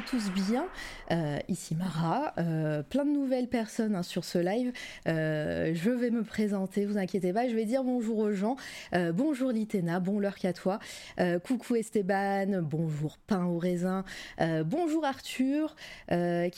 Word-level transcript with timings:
tous 0.00 0.30
bien. 0.30 0.66
Euh, 1.10 1.38
ici 1.48 1.74
Mara, 1.74 2.34
euh, 2.38 2.82
plein 2.82 3.04
de 3.04 3.10
nouvelles 3.10 3.48
personnes 3.48 3.94
hein, 3.94 4.02
sur 4.02 4.24
ce 4.24 4.38
live. 4.38 4.72
Euh, 5.06 5.72
je 5.74 5.90
vais 5.90 6.10
me 6.10 6.22
présenter, 6.22 6.84
vous 6.84 6.98
inquiétez 6.98 7.32
pas. 7.32 7.48
Je 7.48 7.54
vais 7.54 7.64
dire 7.64 7.84
bonjour 7.84 8.18
aux 8.18 8.32
gens. 8.32 8.56
Bonjour 9.14 9.50
Litena, 9.50 10.00
bon 10.00 10.18
l'heure 10.18 10.36
qu'à 10.36 10.52
toi. 10.52 10.78
Coucou 11.44 11.76
Esteban, 11.76 12.62
bonjour 12.62 13.18
Pain 13.18 13.44
au 13.44 13.58
raisin. 13.58 14.04
Bonjour 14.64 15.04
Arthur. 15.04 15.76
Qui 16.08 16.14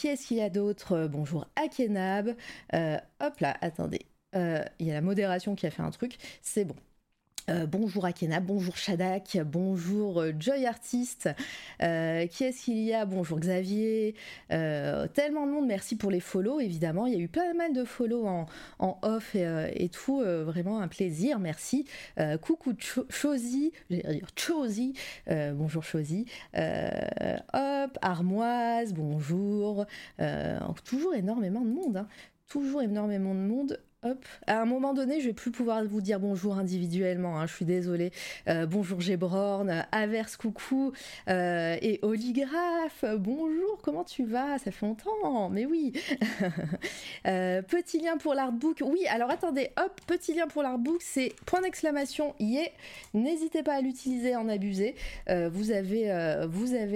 est-ce 0.08 0.26
qu'il 0.26 0.38
y 0.38 0.42
a 0.42 0.50
d'autre? 0.50 1.08
Bonjour 1.10 1.46
Akenab. 1.56 2.34
Hop 2.72 3.40
là, 3.40 3.56
attendez. 3.60 4.06
Il 4.34 4.86
y 4.86 4.90
a 4.90 4.94
la 4.94 5.00
modération 5.00 5.54
qui 5.54 5.66
a 5.66 5.70
fait 5.70 5.82
un 5.82 5.90
truc. 5.90 6.16
C'est 6.42 6.64
bon. 6.64 6.76
Euh, 7.48 7.64
bonjour 7.66 8.04
Akena, 8.04 8.40
bonjour 8.40 8.76
Shadak, 8.76 9.38
bonjour 9.46 10.20
euh, 10.20 10.32
Joy 10.38 10.66
Artist, 10.66 11.30
euh, 11.82 12.26
qui 12.26 12.44
est-ce 12.44 12.64
qu'il 12.64 12.76
y 12.78 12.92
a? 12.92 13.06
Bonjour 13.06 13.40
Xavier, 13.40 14.14
euh, 14.52 15.06
tellement 15.08 15.46
de 15.46 15.52
monde, 15.52 15.66
merci 15.66 15.96
pour 15.96 16.10
les 16.10 16.20
follow 16.20 16.60
évidemment, 16.60 17.06
il 17.06 17.14
y 17.14 17.16
a 17.16 17.20
eu 17.20 17.28
pas 17.28 17.54
mal 17.54 17.72
de 17.72 17.84
follow 17.84 18.26
en, 18.26 18.44
en 18.78 18.98
off 19.00 19.34
et, 19.34 19.88
tout, 19.88 20.20
vraiment 20.20 20.80
un 20.80 20.88
plaisir, 20.88 21.38
merci. 21.38 21.86
Coucou 22.42 22.74
Cho- 22.78 23.06
Chosi, 23.08 23.72
euh, 25.30 25.52
bonjour 25.54 25.82
Chosi, 25.84 26.26
Euh, 26.54 27.36
hop, 27.54 27.98
Armoise, 28.02 28.92
bonjour, 28.92 29.86
toujours 30.84 31.14
énormément 31.14 31.62
de 31.62 31.70
monde, 31.70 31.96
hein. 31.96 32.08
toujours 32.48 32.82
énormément 32.82 33.34
de 33.34 33.40
monde. 33.40 33.80
Hop. 34.04 34.24
À 34.46 34.60
un 34.60 34.64
moment 34.64 34.94
donné, 34.94 35.20
je 35.20 35.26
vais 35.26 35.32
plus 35.32 35.50
pouvoir 35.50 35.84
vous 35.84 36.00
dire 36.00 36.20
bonjour 36.20 36.56
individuellement. 36.56 37.40
hein, 37.40 37.48
je 37.48 37.54
suis 37.54 37.64
désolée. 37.64 38.12
Euh, 38.48 38.64
bonjour 38.64 39.00
Gébrorn, 39.00 39.84
Averse, 39.90 40.36
coucou, 40.36 40.92
euh, 41.28 41.76
et 41.82 41.98
Oligraphe. 42.02 43.04
Bonjour, 43.16 43.80
comment 43.82 44.04
tu 44.04 44.24
vas? 44.24 44.56
Ça 44.58 44.70
fait 44.70 44.86
longtemps. 44.86 45.50
Mais 45.50 45.66
oui. 45.66 45.92
Euh, 47.26 47.62
petit 47.62 48.00
lien 48.00 48.16
pour 48.16 48.32
l'artbook. 48.32 48.82
Oui, 48.84 49.04
alors 49.08 49.30
attendez. 49.30 49.70
Hop, 49.76 50.00
petit 50.06 50.34
lien 50.34 50.46
pour 50.46 50.62
l'artbook. 50.62 51.02
C'est 51.02 51.32
point 51.44 51.60
d'exclamation. 51.60 52.34
Yeah. 52.38 52.68
N'hésitez 53.12 53.62
pas 53.62 53.74
à 53.74 53.80
l'utiliser, 53.80 54.36
en 54.36 54.48
abuser. 54.48 54.94
Vous 55.26 55.72
avez, 55.72 56.06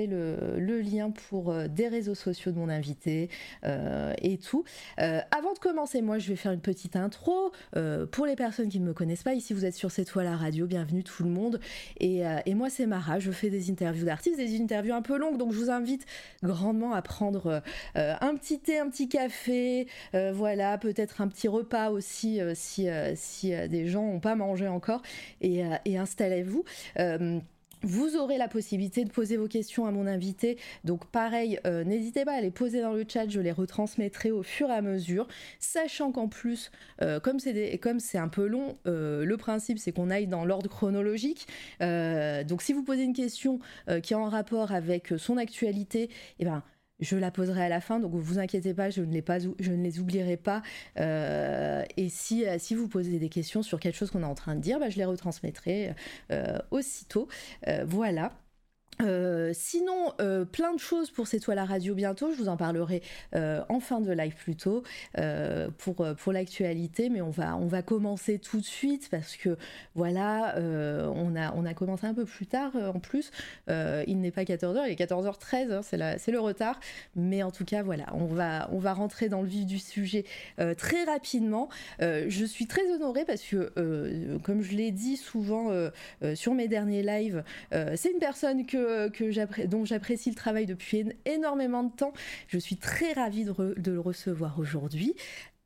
le, 0.07 0.81
lien 0.81 1.11
pour 1.11 1.53
des 1.69 1.89
réseaux 1.89 2.15
sociaux 2.15 2.53
de 2.53 2.59
mon 2.59 2.69
invité 2.69 3.29
et 3.65 4.39
tout. 4.39 4.65
Avant 4.97 5.53
de 5.53 5.59
commencer, 5.59 6.01
moi, 6.03 6.19
je 6.19 6.29
vais 6.29 6.37
faire 6.37 6.53
une 6.53 6.61
petite 6.61 6.92
intro. 6.97 7.53
Euh, 7.77 8.07
pour 8.07 8.27
les 8.27 8.37
personnes 8.37 8.69
qui 8.69 8.81
ne 8.81 8.87
me 8.87 8.93
connaissent 8.93 9.23
pas, 9.23 9.35
ici, 9.35 9.55
vous 9.55 9.65
êtes 9.65 9.75
sur 9.75 9.91
cette 9.91 10.09
toile 10.09 10.27
à 10.27 10.37
radio. 10.37 10.67
Bienvenue 10.67 11.05
tout 11.05 11.25
le 11.25 11.31
monde. 11.31 11.61
Et, 11.99 12.27
euh, 12.27 12.39
et 12.47 12.55
moi, 12.55 12.71
c'est 12.71 12.87
Mara. 12.87 13.19
Je 13.19 13.31
fais 13.31 13.51
des 13.51 13.71
interviews 13.71 14.05
d'artistes, 14.05 14.37
des 14.37 14.61
interviews 14.61 14.95
un 14.95 15.03
peu 15.03 15.17
longues. 15.19 15.39
Donc, 15.39 15.53
je 15.53 15.59
vous 15.59 15.71
invite 15.71 16.07
grandement 16.43 16.93
à 16.93 17.03
prendre 17.03 17.63
euh, 17.97 18.15
un 18.21 18.35
petit 18.37 18.61
thé, 18.61 18.79
un 18.79 18.89
petit 18.89 19.09
café. 19.09 19.87
voilà, 20.13 20.79
peut-être 20.79 21.21
un 21.21 21.29
petit 21.29 21.49
repas 21.49 21.91
aussi 21.91 22.41
si, 22.55 22.85
des 23.69 23.87
gens 23.87 24.05
n'ont 24.05 24.21
pas 24.21 24.35
mangé 24.35 24.69
encore. 24.69 25.03
Et, 25.41 25.63
et 25.85 25.99
installez-vous. 25.99 26.65
Vous 27.83 28.17
aurez 28.17 28.39
la 28.39 28.47
possibilité 28.47 29.05
de 29.05 29.11
poser 29.11 29.37
vos 29.37 29.49
questions 29.49 29.87
à 29.87 29.91
mon 29.91 30.07
invité. 30.07 30.57
Donc 30.85 31.07
pareil, 31.07 31.59
euh, 31.67 31.83
n'hésitez 31.83 32.25
pas 32.25 32.35
à 32.35 32.41
les 32.41 32.53
poser 32.53 32.81
dans 32.81 32.93
le 32.93 33.05
chat, 33.09 33.29
je 33.29 33.41
les 33.41 33.51
retransmettrai 33.51 34.31
au 34.31 34.45
fur 34.45 34.69
et 34.71 34.75
à 34.75 34.83
mesure. 34.83 35.27
Sachant 35.59 36.13
qu'en 36.13 36.29
plus, 36.29 36.71
euh, 37.03 37.19
comme 37.19 37.41
c'est 37.41 38.19
un 38.19 38.29
peu 38.29 38.47
long, 38.47 38.79
euh, 38.87 39.25
le 39.25 39.37
principe 39.37 39.79
c'est 39.79 39.91
qu'on 39.91 40.11
aille 40.11 40.29
dans 40.29 40.45
l'ordre 40.45 40.71
chronologique. 40.71 41.49
Donc 41.81 42.63
si 42.63 42.73
vous 42.73 42.85
posez 42.85 43.03
une 43.03 43.15
question 43.15 43.59
qui 44.03 44.13
est 44.13 44.17
en 44.17 44.29
rapport 44.29 44.73
avec 44.73 45.15
son 45.19 45.37
actualité, 45.37 46.09
eh 46.39 46.45
ben 46.45 46.63
je 47.03 47.17
la 47.17 47.31
poserai 47.31 47.65
à 47.65 47.69
la 47.69 47.81
fin, 47.81 48.01
donc 48.01 48.13
vous 48.15 48.39
inquiétez 48.39 48.75
pas, 48.75 48.91
je 48.91 49.03
ne 49.03 49.83
les, 49.83 49.99
oublierai 49.99 50.37
pas. 50.37 50.63
Euh, 50.99 51.85
et 51.97 52.09
si, 52.09 52.47
euh, 52.47 52.57
si 52.59 52.75
vous 52.75 52.89
posez 52.89 53.19
des 53.19 53.29
questions 53.29 53.63
sur 53.63 53.81
quelque 53.81 53.97
chose 53.97 54.11
qu'on 54.11 54.23
est 54.23 54.27
en 54.27 54.35
train 54.35 54.55
de 54.55 54.61
dire, 54.61 54.79
bah, 54.79 54.89
je 54.89 54.97
les 54.97 55.05
retransmettrai 55.05 55.95
euh, 56.31 56.59
aussitôt. 56.71 57.29
Voilà. 57.85 58.33
Euh, 59.03 59.51
sinon, 59.55 60.13
euh, 60.21 60.45
plein 60.45 60.75
de 60.75 60.79
choses 60.79 61.11
pour 61.11 61.27
C'est 61.27 61.41
toi 61.41 61.55
la 61.55 61.65
radio 61.65 61.95
bientôt. 61.95 62.33
Je 62.33 62.37
vous 62.37 62.49
en 62.49 62.57
parlerai 62.57 63.03
euh, 63.35 63.63
en 63.69 63.81
fin 63.81 64.01
de 64.01 64.13
live 64.13 64.35
plutôt 64.35 64.83
euh, 65.19 65.69
pour, 65.79 66.07
pour 66.17 66.33
l'actualité, 66.33 67.09
mais 67.09 67.21
on 67.21 67.31
va, 67.31 67.57
on 67.57 67.67
va 67.67 67.83
commencer 67.83 68.39
tout 68.39 68.61
de 68.61 68.65
suite 68.65 69.09
parce 69.11 69.37
que 69.37 69.57
voilà, 69.95 70.55
on, 70.59 71.37
a, 71.37 71.53
on 71.55 71.65
a 71.65 71.75
commencé 71.75 72.07
un 72.07 72.15
peu 72.15 72.25
plus 72.25 72.47
tard 72.47 72.73
en 72.77 73.01
plus. 73.01 73.31
Il 73.69 74.21
n'est 74.21 74.31
pas 74.31 74.45
14h, 74.45 74.85
il 74.87 74.93
est 74.93 75.01
14h13, 75.01 75.73
hein, 75.73 75.81
c'est, 75.83 76.33
le 76.33 76.41
retard. 76.41 76.79
Mais 77.17 77.43
en 77.43 77.51
tout 77.51 77.65
cas, 77.65 77.83
voilà, 77.83 78.07
on 78.15 78.27
va, 78.27 78.69
on 78.73 78.79
va 78.79 78.95
rentrer 78.95 79.29
dans 79.29 79.43
le 79.43 79.49
vif 79.49 79.67
du 79.67 79.79
sujet 79.79 80.25
très 80.77 81.05
rapidement. 81.05 81.69
Je 82.01 82.45
suis 82.45 82.67
très 82.67 82.91
honorée 82.91 83.25
parce 83.25 83.43
que, 83.43 84.39
comme 84.43 84.63
je 84.63 84.77
l'ai 84.77 84.91
dit 84.91 85.17
souvent 85.17 85.71
sur 86.35 86.55
mes 86.55 86.69
derniers 86.69 87.03
lives, 87.03 87.45
c'est 87.71 88.11
une 88.11 88.19
personne 88.19 88.67
que, 88.67 88.92
que 89.13 89.31
j'appré- 89.31 89.67
dont 89.67 89.85
j'apprécie 89.85 90.31
le 90.31 90.37
travail 90.37 90.67
depuis 90.67 90.99
én- 91.03 91.15
énormément 91.25 91.83
de 91.85 91.93
temps. 91.95 92.13
Je 92.49 92.59
suis 92.59 92.77
très 92.77 93.13
ravie 93.13 93.45
de, 93.45 93.53
re- 93.53 93.79
de 93.81 93.93
le 93.93 94.01
recevoir 94.01 94.59
aujourd'hui. 94.59 95.15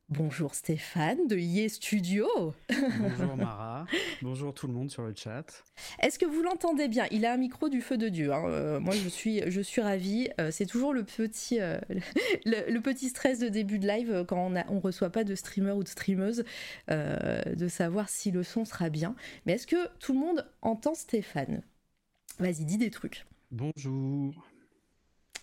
Bonjour 0.09 0.55
Stéphane 0.55 1.27
de 1.27 1.37
Ye 1.37 1.69
Studio. 1.69 2.29
Bonjour 3.01 3.37
Mara, 3.37 3.87
bonjour 4.23 4.55
tout 4.55 4.69
le 4.69 4.73
monde 4.73 4.89
sur 4.89 5.03
le 5.03 5.13
chat. 5.17 5.65
Est-ce 6.01 6.17
que 6.21 6.27
vous 6.27 6.43
l'entendez 6.43 6.87
bien? 6.87 7.07
Il 7.11 7.27
a 7.27 7.33
un 7.33 7.37
micro 7.37 7.69
du 7.69 7.81
feu 7.81 7.97
de 7.97 8.09
Dieu. 8.09 8.33
hein. 8.33 8.45
Euh, 8.47 8.79
moi, 8.79 8.95
je 8.95 9.09
suis, 9.09 9.43
je 9.51 9.61
suis 9.61 9.83
ravie. 9.83 10.29
Euh, 10.41 10.53
c'est 10.53 10.67
toujours 10.67 10.93
le 10.95 11.03
petit, 11.03 11.61
euh, 11.61 11.79
le, 12.47 12.73
le 12.73 12.81
petit 12.81 13.09
stress 13.09 13.41
de 13.41 13.49
début 13.49 13.81
de 13.81 13.89
live 13.89 14.13
euh, 14.13 14.25
quand 14.25 14.47
on 14.47 14.51
ne 14.51 14.61
on 14.69 14.79
reçoit 14.79 15.11
pas 15.11 15.25
de 15.25 15.35
streamer 15.35 15.73
ou 15.73 15.83
de 15.83 15.89
streameuse, 15.89 16.45
euh, 16.89 17.43
de 17.57 17.67
savoir 17.67 18.09
si 18.09 18.31
le 18.31 18.45
son 18.45 18.65
sera 18.65 18.91
bien. 18.91 19.17
Mais 19.45 19.55
est-ce 19.55 19.67
que 19.67 19.89
tout 19.99 20.13
le 20.13 20.21
monde 20.21 20.47
entend 20.63 20.95
Stéphane? 20.95 21.63
Vas-y, 22.39 22.65
dis 22.65 22.79
des 22.79 22.91
trucs. 22.91 23.27
Bonjour. 23.51 24.35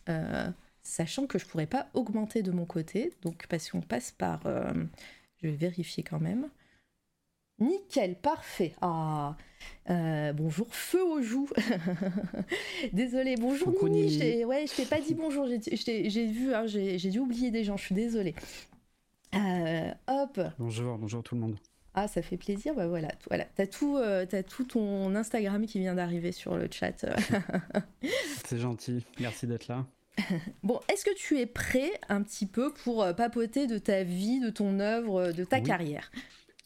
Euh, 0.09 0.49
sachant 0.83 1.25
que 1.27 1.39
je 1.39 1.45
pourrais 1.45 1.65
pas 1.67 1.87
augmenter 1.93 2.43
de 2.43 2.51
mon 2.51 2.65
côté, 2.65 3.13
donc 3.21 3.47
parce 3.47 3.69
qu'on 3.69 3.81
passe 3.81 4.11
par. 4.11 4.45
euh, 4.45 4.71
je 5.41 5.47
vais 5.47 5.55
vérifier 5.55 6.03
quand 6.03 6.19
même. 6.19 6.49
Nickel, 7.59 8.15
parfait. 8.15 8.73
Ah, 8.81 9.37
euh, 9.89 10.33
bonjour, 10.33 10.73
feu 10.75 11.03
aux 11.03 11.21
joues. 11.21 11.49
désolée, 12.93 13.35
bonjour 13.37 13.67
Coucou, 13.73 13.87
Nini. 13.89 14.43
Ouais, 14.43 14.65
je 14.67 14.75
t'ai 14.75 14.85
pas 14.85 14.99
dit 14.99 15.13
bonjour. 15.13 15.47
j'ai- 15.47 16.27
vu, 16.27 16.53
hein, 16.53 16.65
j'ai 16.67 16.97
j'ai 16.99 17.09
dû 17.09 17.19
oublier 17.19 17.51
des 17.51 17.63
gens. 17.63 17.77
Je 17.77 17.85
suis 17.85 17.95
désolée. 17.95 18.35
Euh, 19.35 19.91
hop. 20.07 20.39
Bonjour, 20.59 20.97
bonjour 20.97 21.23
tout 21.23 21.35
le 21.35 21.41
monde. 21.41 21.57
Ah, 21.95 22.07
ça 22.07 22.21
fait 22.21 22.37
plaisir. 22.37 22.73
Bah 22.73 22.87
voilà, 22.87 23.09
voilà. 23.29 23.45
T'as 23.55 23.67
tout, 23.67 23.97
euh, 23.97 24.25
t'as 24.25 24.41
tout 24.43 24.63
ton 24.63 25.13
Instagram 25.15 25.65
qui 25.65 25.79
vient 25.79 25.95
d'arriver 25.95 26.31
sur 26.31 26.57
le 26.57 26.67
chat. 26.71 27.05
C'est 28.45 28.59
gentil, 28.59 29.05
merci 29.19 29.47
d'être 29.47 29.67
là. 29.67 29.85
Bon, 30.63 30.79
est-ce 30.89 31.05
que 31.05 31.15
tu 31.15 31.39
es 31.39 31.45
prêt 31.45 31.91
un 32.09 32.21
petit 32.21 32.45
peu 32.45 32.71
pour 32.71 33.03
euh, 33.03 33.13
papoter 33.13 33.67
de 33.67 33.77
ta 33.77 34.03
vie, 34.03 34.39
de 34.39 34.49
ton 34.49 34.79
œuvre, 34.79 35.31
de 35.31 35.43
ta 35.43 35.57
Oui. 35.57 35.63
carrière? 35.63 36.11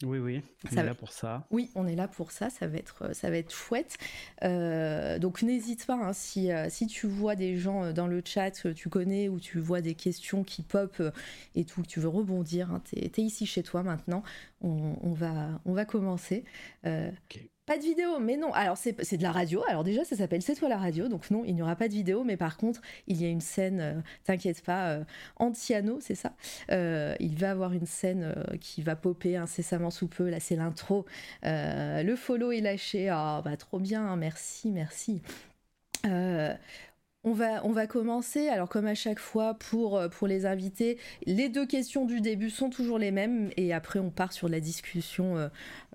Oui, 0.04 0.18
oui, 0.18 0.42
on 0.64 0.68
Ça 0.68 0.82
est 0.82 0.84
va. 0.84 0.84
là 0.84 0.94
pour 0.94 1.10
ça. 1.12 1.48
Oui, 1.50 1.70
on 1.74 1.86
est 1.88 1.96
là 1.96 2.06
pour 2.06 2.30
ça, 2.30 2.50
ça 2.50 2.68
va 2.68 2.76
être, 2.78 3.12
ça 3.14 3.30
va 3.30 3.36
être 3.36 3.52
chouette. 3.52 3.96
Euh, 4.44 5.18
donc 5.18 5.42
n'hésite 5.42 5.84
pas, 5.86 5.94
hein, 5.94 6.12
si, 6.12 6.52
euh, 6.52 6.68
si 6.70 6.86
tu 6.86 7.08
vois 7.08 7.34
des 7.34 7.56
gens 7.58 7.82
euh, 7.84 7.92
dans 7.92 8.06
le 8.06 8.22
chat 8.24 8.52
que 8.52 8.68
tu 8.68 8.88
connais 8.90 9.28
ou 9.28 9.40
tu 9.40 9.58
vois 9.58 9.80
des 9.80 9.94
questions 9.96 10.44
qui 10.44 10.62
pop 10.62 11.02
et 11.56 11.64
tout, 11.64 11.82
que 11.82 11.88
tu 11.88 11.98
veux 11.98 12.08
rebondir, 12.08 12.70
hein, 12.72 12.80
t'es 12.84 13.00
es 13.06 13.22
ici 13.22 13.44
chez 13.44 13.64
toi 13.64 13.82
maintenant, 13.82 14.22
on, 14.60 14.94
on 15.02 15.12
va, 15.12 15.60
on 15.64 15.72
va 15.72 15.84
commencer. 15.84 16.44
Euh, 16.86 17.10
Ok. 17.24 17.40
Pas 17.68 17.76
de 17.76 17.82
vidéo, 17.82 18.18
mais 18.18 18.38
non. 18.38 18.50
Alors 18.54 18.78
c'est 18.78 19.18
de 19.18 19.22
la 19.22 19.30
radio. 19.30 19.62
Alors 19.68 19.84
déjà 19.84 20.02
ça 20.02 20.16
s'appelle 20.16 20.40
C'est 20.40 20.54
toi 20.54 20.70
la 20.70 20.78
radio, 20.78 21.06
donc 21.08 21.30
non, 21.30 21.44
il 21.44 21.54
n'y 21.54 21.60
aura 21.60 21.76
pas 21.76 21.86
de 21.86 21.92
vidéo, 21.92 22.24
mais 22.24 22.38
par 22.38 22.56
contre 22.56 22.80
il 23.06 23.20
y 23.20 23.26
a 23.26 23.28
une 23.28 23.42
scène, 23.42 23.80
euh, 23.80 24.00
t'inquiète 24.24 24.62
pas, 24.64 24.92
euh, 24.92 25.04
Antiano, 25.36 25.98
c'est 26.00 26.14
ça. 26.14 26.32
Euh, 26.72 27.14
il 27.20 27.36
va 27.36 27.50
avoir 27.50 27.74
une 27.74 27.84
scène 27.84 28.34
qui 28.58 28.80
va 28.80 28.96
popper 28.96 29.36
incessamment 29.36 29.90
sous 29.90 30.08
peu. 30.08 30.30
Là 30.30 30.40
c'est 30.40 30.56
l'intro. 30.56 31.04
Le 31.42 32.14
follow 32.16 32.52
est 32.52 32.62
lâché. 32.62 33.10
Ah 33.10 33.42
bah 33.44 33.58
trop 33.58 33.78
bien, 33.78 34.16
merci, 34.16 34.70
merci. 34.70 35.20
On 37.24 37.32
va, 37.32 37.86
commencer. 37.86 38.48
Alors, 38.48 38.68
comme 38.68 38.86
à 38.86 38.94
chaque 38.94 39.18
fois, 39.18 39.54
pour, 39.54 39.96
euh, 39.96 40.08
pour 40.08 40.26
les 40.26 40.46
invités, 40.46 40.98
les 41.26 41.48
deux 41.48 41.66
questions 41.66 42.04
du 42.04 42.20
début 42.20 42.50
sont 42.50 42.70
toujours 42.70 42.98
les 42.98 43.10
mêmes. 43.10 43.50
Et 43.56 43.72
après, 43.72 43.98
on 43.98 44.10
part 44.10 44.32
sur 44.32 44.48
la 44.48 44.60
discussion 44.60 45.36
euh, 45.36 45.48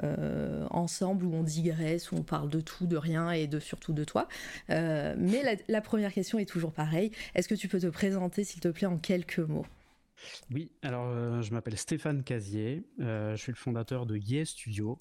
euh, 0.03 0.65
ensemble 0.69 1.25
où 1.25 1.33
on 1.33 1.43
digresse, 1.43 2.11
où 2.11 2.15
on 2.15 2.23
parle 2.23 2.49
de 2.49 2.61
tout, 2.61 2.87
de 2.87 2.97
rien 2.97 3.31
et 3.31 3.47
de 3.47 3.59
surtout 3.59 3.93
de 3.93 4.03
toi. 4.03 4.27
Mais 4.69 5.59
la 5.67 5.81
première 5.81 6.13
question 6.13 6.39
est 6.39 6.45
toujours 6.45 6.71
pareille. 6.71 7.11
Est-ce 7.35 7.47
que 7.47 7.55
tu 7.55 7.67
peux 7.67 7.79
te 7.79 7.87
présenter, 7.87 8.43
s'il 8.43 8.61
te 8.61 8.67
plaît, 8.67 8.87
en 8.87 8.97
quelques 8.97 9.39
mots? 9.39 9.65
Oui, 10.51 10.71
alors 10.81 11.07
euh, 11.07 11.41
je 11.41 11.51
m'appelle 11.51 11.77
Stéphane 11.77 12.23
Casier, 12.23 12.83
euh, 12.99 13.35
je 13.35 13.41
suis 13.41 13.51
le 13.51 13.57
fondateur 13.57 14.05
de 14.05 14.17
Yeah 14.17 14.45
Studio, 14.45 14.99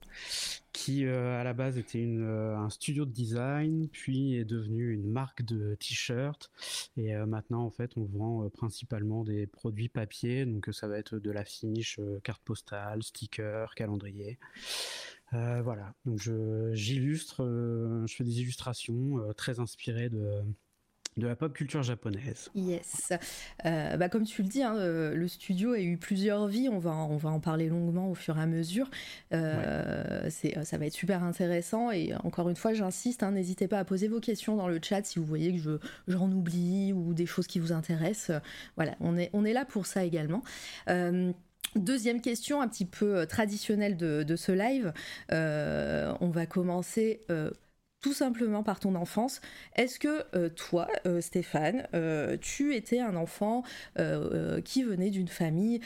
qui 0.73 1.05
euh, 1.05 1.41
à 1.41 1.45
la 1.45 1.53
base 1.53 1.79
était 1.79 2.05
un 2.05 2.71
studio 2.71 3.05
de 3.05 3.11
design, 3.11 3.89
puis 3.89 4.37
est 4.37 4.45
devenu 4.45 4.93
une 4.93 5.11
marque 5.11 5.43
de 5.43 5.75
t-shirts, 5.77 6.51
et 6.97 7.15
maintenant 7.15 7.65
en 7.65 7.71
fait 7.71 7.93
on 7.97 8.05
vend 8.05 8.49
principalement 8.51 9.25
des 9.25 9.47
produits 9.47 9.89
papier, 9.89 10.47
donc 10.47 10.69
ça 10.73 10.89
va 10.89 10.99
être 10.99 11.19
de 11.19 11.31
l'affiche, 11.31 12.01
carte 12.25 12.43
postale, 12.43 13.03
sticker, 13.03 13.75
calendrier. 13.75 14.39
voilà, 15.33 15.95
donc 16.05 16.21
j'illustre, 16.73 17.45
je 18.07 18.15
fais 18.15 18.25
des 18.25 18.41
illustrations 18.41 19.33
très 19.37 19.61
inspirées 19.61 20.09
de 20.09 20.43
de 21.17 21.27
la 21.27 21.37
pop 21.37 21.53
culture 21.53 21.83
japonaise. 21.83 22.51
Yes. 22.55 23.13
Euh, 23.67 23.97
bah 23.97 24.09
comme 24.09 24.25
tu 24.25 24.43
le 24.43 24.49
dis, 24.49 24.63
hein, 24.63 24.77
euh, 24.77 25.15
le 25.15 25.29
studio 25.29 25.73
a 25.73 25.79
eu 25.79 25.99
plusieurs 25.99 26.47
vies. 26.47 26.69
On 26.71 26.79
va, 26.79 26.93
on 26.93 27.17
va 27.17 27.31
en 27.31 27.41
parler 27.41 27.69
longuement 27.69 28.11
au 28.11 28.15
fur 28.15 28.39
et 28.39 28.41
à 28.41 28.47
mesure. 28.47 28.89
Euh, 29.33 30.31
ça 30.31 30.79
va 30.79 30.87
être 30.87 30.95
super 30.95 31.23
intéressant. 31.23 31.91
Et 31.91 32.15
encore 32.25 32.49
une 32.49 32.57
fois, 32.57 32.73
j'insiste, 32.73 33.23
hein, 33.23 33.33
n'hésitez 33.33 33.69
pas 33.69 33.79
à 33.79 33.85
poser 33.85 34.09
vos 34.09 34.21
questions 34.21 34.57
dans 34.57 34.69
le 34.69 34.81
chat 34.83 35.05
si 35.05 35.19
vous 35.19 35.27
voyez 35.27 35.53
que 35.53 35.59
je, 35.59 35.79
j'en 36.09 36.31
oublie 36.31 36.93
ou 36.93 37.13
des 37.13 37.27
choses 37.27 37.47
qui 37.47 37.59
vous 37.59 37.73
intéressent. 37.73 38.41
Voilà, 38.77 38.97
on 39.01 39.19
est, 39.19 39.29
on 39.35 39.45
est 39.45 39.53
là 39.53 39.65
pour 39.65 39.87
ça 39.87 40.05
également. 40.05 40.43
Deuxième 41.75 42.21
question, 42.21 42.61
un 42.61 42.69
petit 42.69 42.85
peu 42.85 43.27
traditionnelle 43.27 43.97
de, 43.97 44.25
de 44.25 44.37
ce 44.37 44.53
live. 44.53 44.93
on 45.31 46.29
va 46.31 46.47
commencer 46.47 47.21
tout 48.03 48.13
simplement 48.13 48.63
par 48.63 48.81
ton 48.81 48.95
enfance. 48.97 49.41
Est-ce 49.77 49.99
que 49.99 50.25
euh, 50.37 50.51
toi, 50.51 50.89
euh, 51.07 51.21
Stéphane, 51.21 51.87
euh, 51.95 52.37
tu 52.39 52.75
étais 52.75 52.99
un 53.01 53.17
enfant 53.17 53.63
qui 54.65 54.83
venait 54.83 55.11
d'une 55.11 55.29
famille 55.29 55.81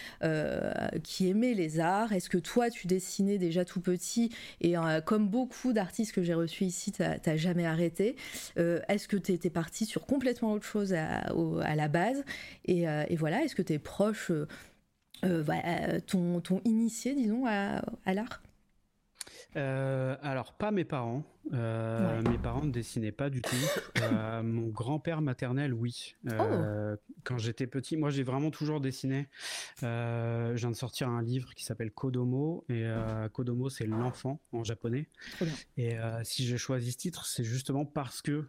qui 1.02 1.28
aimait 1.28 1.52
les 1.52 1.78
arts? 1.78 2.12
Est-ce 2.12 2.30
que 2.30 2.38
toi, 2.38 2.70
tu 2.70 2.86
dessinais 2.86 3.36
déjà 3.36 3.64
tout 3.64 3.80
petit? 3.80 4.34
Et 4.62 4.74
comme 5.04 5.28
beaucoup 5.28 5.74
d'artistes 5.74 6.12
que 6.12 6.22
j'ai 6.22 6.32
reçus 6.32 6.64
ici, 6.64 6.90
t'as 6.90 7.36
jamais 7.36 7.66
arrêté. 7.66 8.16
Est-ce 8.56 9.06
que 9.06 9.18
tu 9.18 9.32
étais 9.32 9.50
parti 9.50 9.84
sur 9.84 10.06
complètement 10.06 10.52
autre 10.52 10.64
chose 10.64 10.94
à, 10.94 11.76
la 11.76 11.88
base? 11.88 12.24
Et, 12.64 12.86
voilà, 13.16 13.42
est-ce 13.42 13.54
que 13.54 13.62
tes 13.62 13.78
proches 13.78 14.32
t'ont 15.20 16.60
initié, 16.64 17.14
disons, 17.14 17.44
à 17.46 18.14
l'art? 18.14 18.42
Alors, 19.54 20.54
pas 20.54 20.70
mes 20.70 20.84
parents. 20.84 21.22
Euh, 21.52 22.22
mes 22.22 22.38
parents 22.38 22.64
ne 22.64 22.70
dessinaient 22.70 23.12
pas 23.12 23.31
du 23.31 23.43
tout. 23.43 23.56
Euh, 24.02 24.43
mon 24.43 24.69
grand-père 24.69 25.20
maternel, 25.20 25.72
oui. 25.72 26.14
Euh, 26.28 26.94
oh. 26.94 27.00
Quand 27.25 27.38
j'étais 27.38 27.66
petit, 27.66 27.96
moi 27.96 28.10
j'ai 28.10 28.22
vraiment 28.22 28.50
toujours 28.50 28.81
dessiné. 28.81 29.26
je 29.81 30.54
viens 30.54 30.70
de 30.70 30.76
sortir 30.76 31.08
un 31.08 31.22
livre 31.22 31.54
qui 31.54 31.64
s'appelle 31.64 31.90
Kodomo. 31.90 32.64
Et 32.69 32.87
Kodomo, 33.32 33.69
c'est 33.69 33.87
l'enfant 33.87 34.40
en 34.52 34.64
japonais. 34.64 35.08
Et 35.76 35.96
si 36.25 36.46
j'ai 36.46 36.58
choisi 36.58 36.93
ce 36.93 36.98
titre, 36.98 37.26
c'est 37.26 37.43
justement 37.43 37.84
parce 37.84 38.22
que 38.22 38.46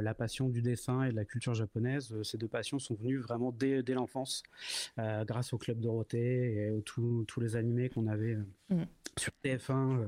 la 0.00 0.14
passion 0.14 0.48
du 0.48 0.62
dessin 0.62 1.02
et 1.02 1.10
de 1.10 1.16
la 1.16 1.24
culture 1.24 1.54
japonaise, 1.54 2.14
ces 2.22 2.38
deux 2.38 2.48
passions 2.48 2.78
sont 2.78 2.94
venues 2.94 3.18
vraiment 3.18 3.52
dès, 3.52 3.82
l'enfance, 3.88 4.44
grâce 4.96 5.52
au 5.52 5.58
Club 5.58 5.80
Dorothée 5.80 6.68
et 6.68 6.82
tous 6.84 7.40
les 7.40 7.56
animés 7.56 7.90
qu'on 7.90 8.06
avait 8.06 8.38
mm. 8.70 8.84
sur 9.18 9.32
TF1 9.44 10.06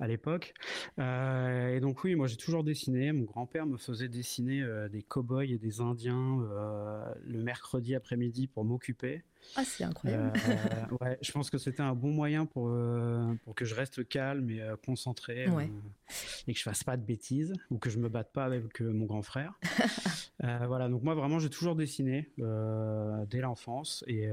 à 0.00 0.06
l'époque. 0.06 0.54
Euh, 0.98 1.49
et 1.50 1.80
donc 1.80 2.04
oui, 2.04 2.14
moi 2.14 2.26
j'ai 2.26 2.36
toujours 2.36 2.64
dessiné. 2.64 3.12
Mon 3.12 3.24
grand-père 3.24 3.66
me 3.66 3.76
faisait 3.76 4.08
dessiner 4.08 4.62
euh, 4.62 4.88
des 4.88 5.02
cow-boys 5.02 5.44
et 5.44 5.58
des 5.58 5.80
Indiens 5.80 6.40
euh, 6.42 7.02
le 7.24 7.42
mercredi 7.42 7.94
après-midi 7.94 8.46
pour 8.46 8.64
m'occuper. 8.64 9.22
Ah, 9.56 9.64
c'est 9.64 9.84
incroyable. 9.84 10.32
ouais, 11.00 11.18
je 11.22 11.32
pense 11.32 11.48
que 11.48 11.56
c'était 11.56 11.82
un 11.82 11.94
bon 11.94 12.10
moyen 12.10 12.44
pour, 12.44 12.70
pour 13.44 13.54
que 13.54 13.64
je 13.64 13.74
reste 13.74 14.06
calme 14.06 14.50
et 14.50 14.60
concentré 14.84 15.46
et 16.46 16.52
que 16.52 16.58
je 16.58 16.62
fasse 16.62 16.84
pas 16.84 16.98
de 16.98 17.02
bêtises 17.02 17.54
ou 17.70 17.78
que 17.78 17.88
je 17.88 17.98
me 17.98 18.10
batte 18.10 18.32
pas 18.32 18.44
avec 18.44 18.80
mon 18.80 19.06
grand 19.06 19.22
frère. 19.22 19.58
voilà, 20.42 20.90
donc 20.90 21.02
moi 21.02 21.14
vraiment 21.14 21.38
j'ai 21.38 21.48
toujours 21.48 21.74
dessiné 21.74 22.30
dès 22.36 23.40
l'enfance 23.40 24.04
et, 24.06 24.28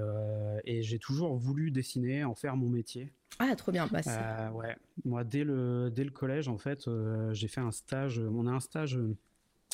et 0.66 0.84
j'ai 0.84 1.00
toujours 1.00 1.38
voulu 1.38 1.72
dessiner, 1.72 2.26
en 2.26 2.36
faire 2.36 2.58
mon 2.58 2.68
métier. 2.68 3.14
Ah, 3.40 3.56
trop 3.56 3.72
bien. 3.72 3.88
Bah, 3.92 4.02
euh, 4.08 4.50
ouais. 4.52 4.76
Moi, 5.06 5.24
dès 5.24 5.44
le, 5.44 5.92
dès 5.92 6.04
le 6.04 6.10
collège, 6.12 6.48
en 6.48 6.58
fait, 6.58 6.88
euh, 6.88 7.34
j'ai 7.34 7.48
fait 7.48 7.62
un 7.62 7.72
stage. 7.72 8.20
On 8.20 8.48
a 8.48 8.52
un 8.52 8.60
stage 8.60 9.00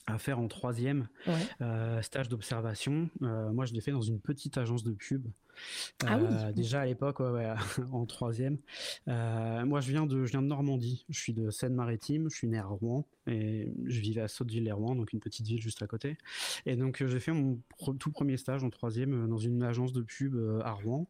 à 0.07 0.17
faire 0.17 0.39
en 0.39 0.47
troisième, 0.47 1.07
euh, 1.61 2.01
stage 2.01 2.29
d'observation. 2.29 3.09
moi, 3.21 3.65
je 3.65 3.73
l'ai 3.73 3.81
fait 3.81 3.91
dans 3.91 4.01
une 4.01 4.19
petite 4.19 4.57
agence 4.57 4.83
de 4.83 4.91
pub. 4.91 5.27
Ah 6.03 6.17
oui. 6.17 6.53
Déjà 6.55 6.81
à 6.81 6.85
l'époque, 6.85 7.19
ouais, 7.19 7.53
en 7.91 8.05
troisième. 8.05 8.57
moi, 9.07 9.81
je 9.81 9.91
viens 9.91 10.05
de, 10.05 10.25
je 10.25 10.31
viens 10.31 10.41
de 10.41 10.47
Normandie. 10.47 11.05
Je 11.09 11.19
suis 11.19 11.33
de 11.33 11.49
Seine-Maritime. 11.51 12.29
Je 12.29 12.35
suis 12.35 12.47
né 12.47 12.57
à 12.57 12.65
Rouen 12.65 13.07
et 13.27 13.71
je 13.85 13.99
vivais 14.01 14.21
à 14.21 14.27
Sotteville-les-Rouen, 14.27 14.95
donc 14.95 15.13
une 15.13 15.19
petite 15.19 15.45
ville 15.45 15.61
juste 15.61 15.81
à 15.81 15.87
côté. 15.87 16.17
Et 16.65 16.75
donc, 16.75 17.05
j'ai 17.05 17.19
fait 17.19 17.31
mon 17.31 17.59
tout 17.99 18.11
premier 18.11 18.37
stage 18.37 18.63
en 18.63 18.69
troisième 18.69 19.27
dans 19.27 19.37
une 19.37 19.63
agence 19.63 19.93
de 19.93 20.01
pub 20.01 20.35
à 20.63 20.71
Rouen. 20.71 21.07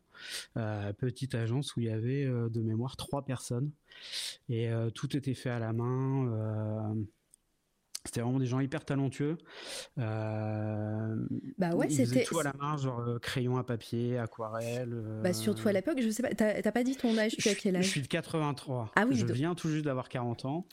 Euh, 0.57 0.93
petite 0.93 1.35
agence 1.35 1.75
où 1.75 1.79
il 1.79 1.87
y 1.87 1.89
avait 1.89 2.25
euh, 2.25 2.49
de 2.49 2.61
mémoire 2.61 2.95
trois 2.95 3.25
personnes 3.25 3.71
et 4.49 4.69
euh, 4.69 4.89
tout 4.89 5.15
était 5.15 5.33
fait 5.33 5.49
à 5.49 5.59
la 5.59 5.73
main 5.73 6.95
c'était 8.05 8.19
vraiment 8.19 8.39
des 8.39 8.45
gens 8.45 8.59
hyper 8.59 8.83
talentueux. 8.83 9.37
Euh, 9.97 11.15
bah 11.57 11.73
ouais, 11.73 11.89
c'était 11.89 12.23
tout 12.23 12.37
à 12.37 12.43
la 12.43 12.53
main, 12.59 12.75
genre 12.75 12.99
euh, 12.99 13.17
crayon 13.17 13.57
à 13.57 13.63
papier, 13.63 14.17
aquarelle. 14.17 14.91
Euh, 14.91 15.21
bah 15.21 15.31
surtout 15.31 15.69
à 15.69 15.71
l'époque, 15.71 15.99
je 16.01 16.09
sais 16.09 16.21
pas, 16.21 16.33
t'as 16.35 16.71
pas 16.71 16.83
dit 16.83 16.97
ton 16.97 17.17
âge, 17.17 17.37
tu 17.37 17.47
as 17.47 17.55
quel 17.55 17.77
âge? 17.77 17.85
Je 17.85 17.89
suis 17.89 18.01
de 18.01 18.07
83. 18.07 18.91
Ah 18.95 19.05
oui. 19.07 19.15
Je 19.15 19.25
viens 19.25 19.55
tout 19.55 19.69
juste 19.69 19.85
d'avoir 19.85 20.09
40 20.09 20.45
ans. 20.45 20.67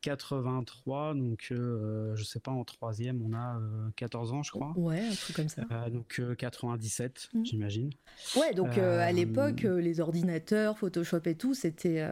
83, 0.00 1.14
donc 1.14 1.46
je 1.50 2.22
sais 2.24 2.40
pas 2.40 2.50
en 2.50 2.64
troisième, 2.64 3.22
on 3.22 3.32
a 3.32 3.60
14 3.94 4.32
ans, 4.32 4.42
je 4.42 4.50
crois. 4.50 4.72
Ouais, 4.76 5.06
un 5.06 5.14
truc 5.14 5.36
comme 5.36 5.48
ça. 5.48 5.62
donc 5.92 6.20
97, 6.38 7.28
mm. 7.34 7.44
j'imagine. 7.44 7.90
Ouais, 8.36 8.52
donc 8.52 8.78
à 8.78 9.12
l'époque, 9.12 9.62
les 9.62 10.00
ordinateurs, 10.00 10.76
Photoshop 10.76 11.20
et 11.26 11.36
tout, 11.36 11.54
c'était 11.54 12.04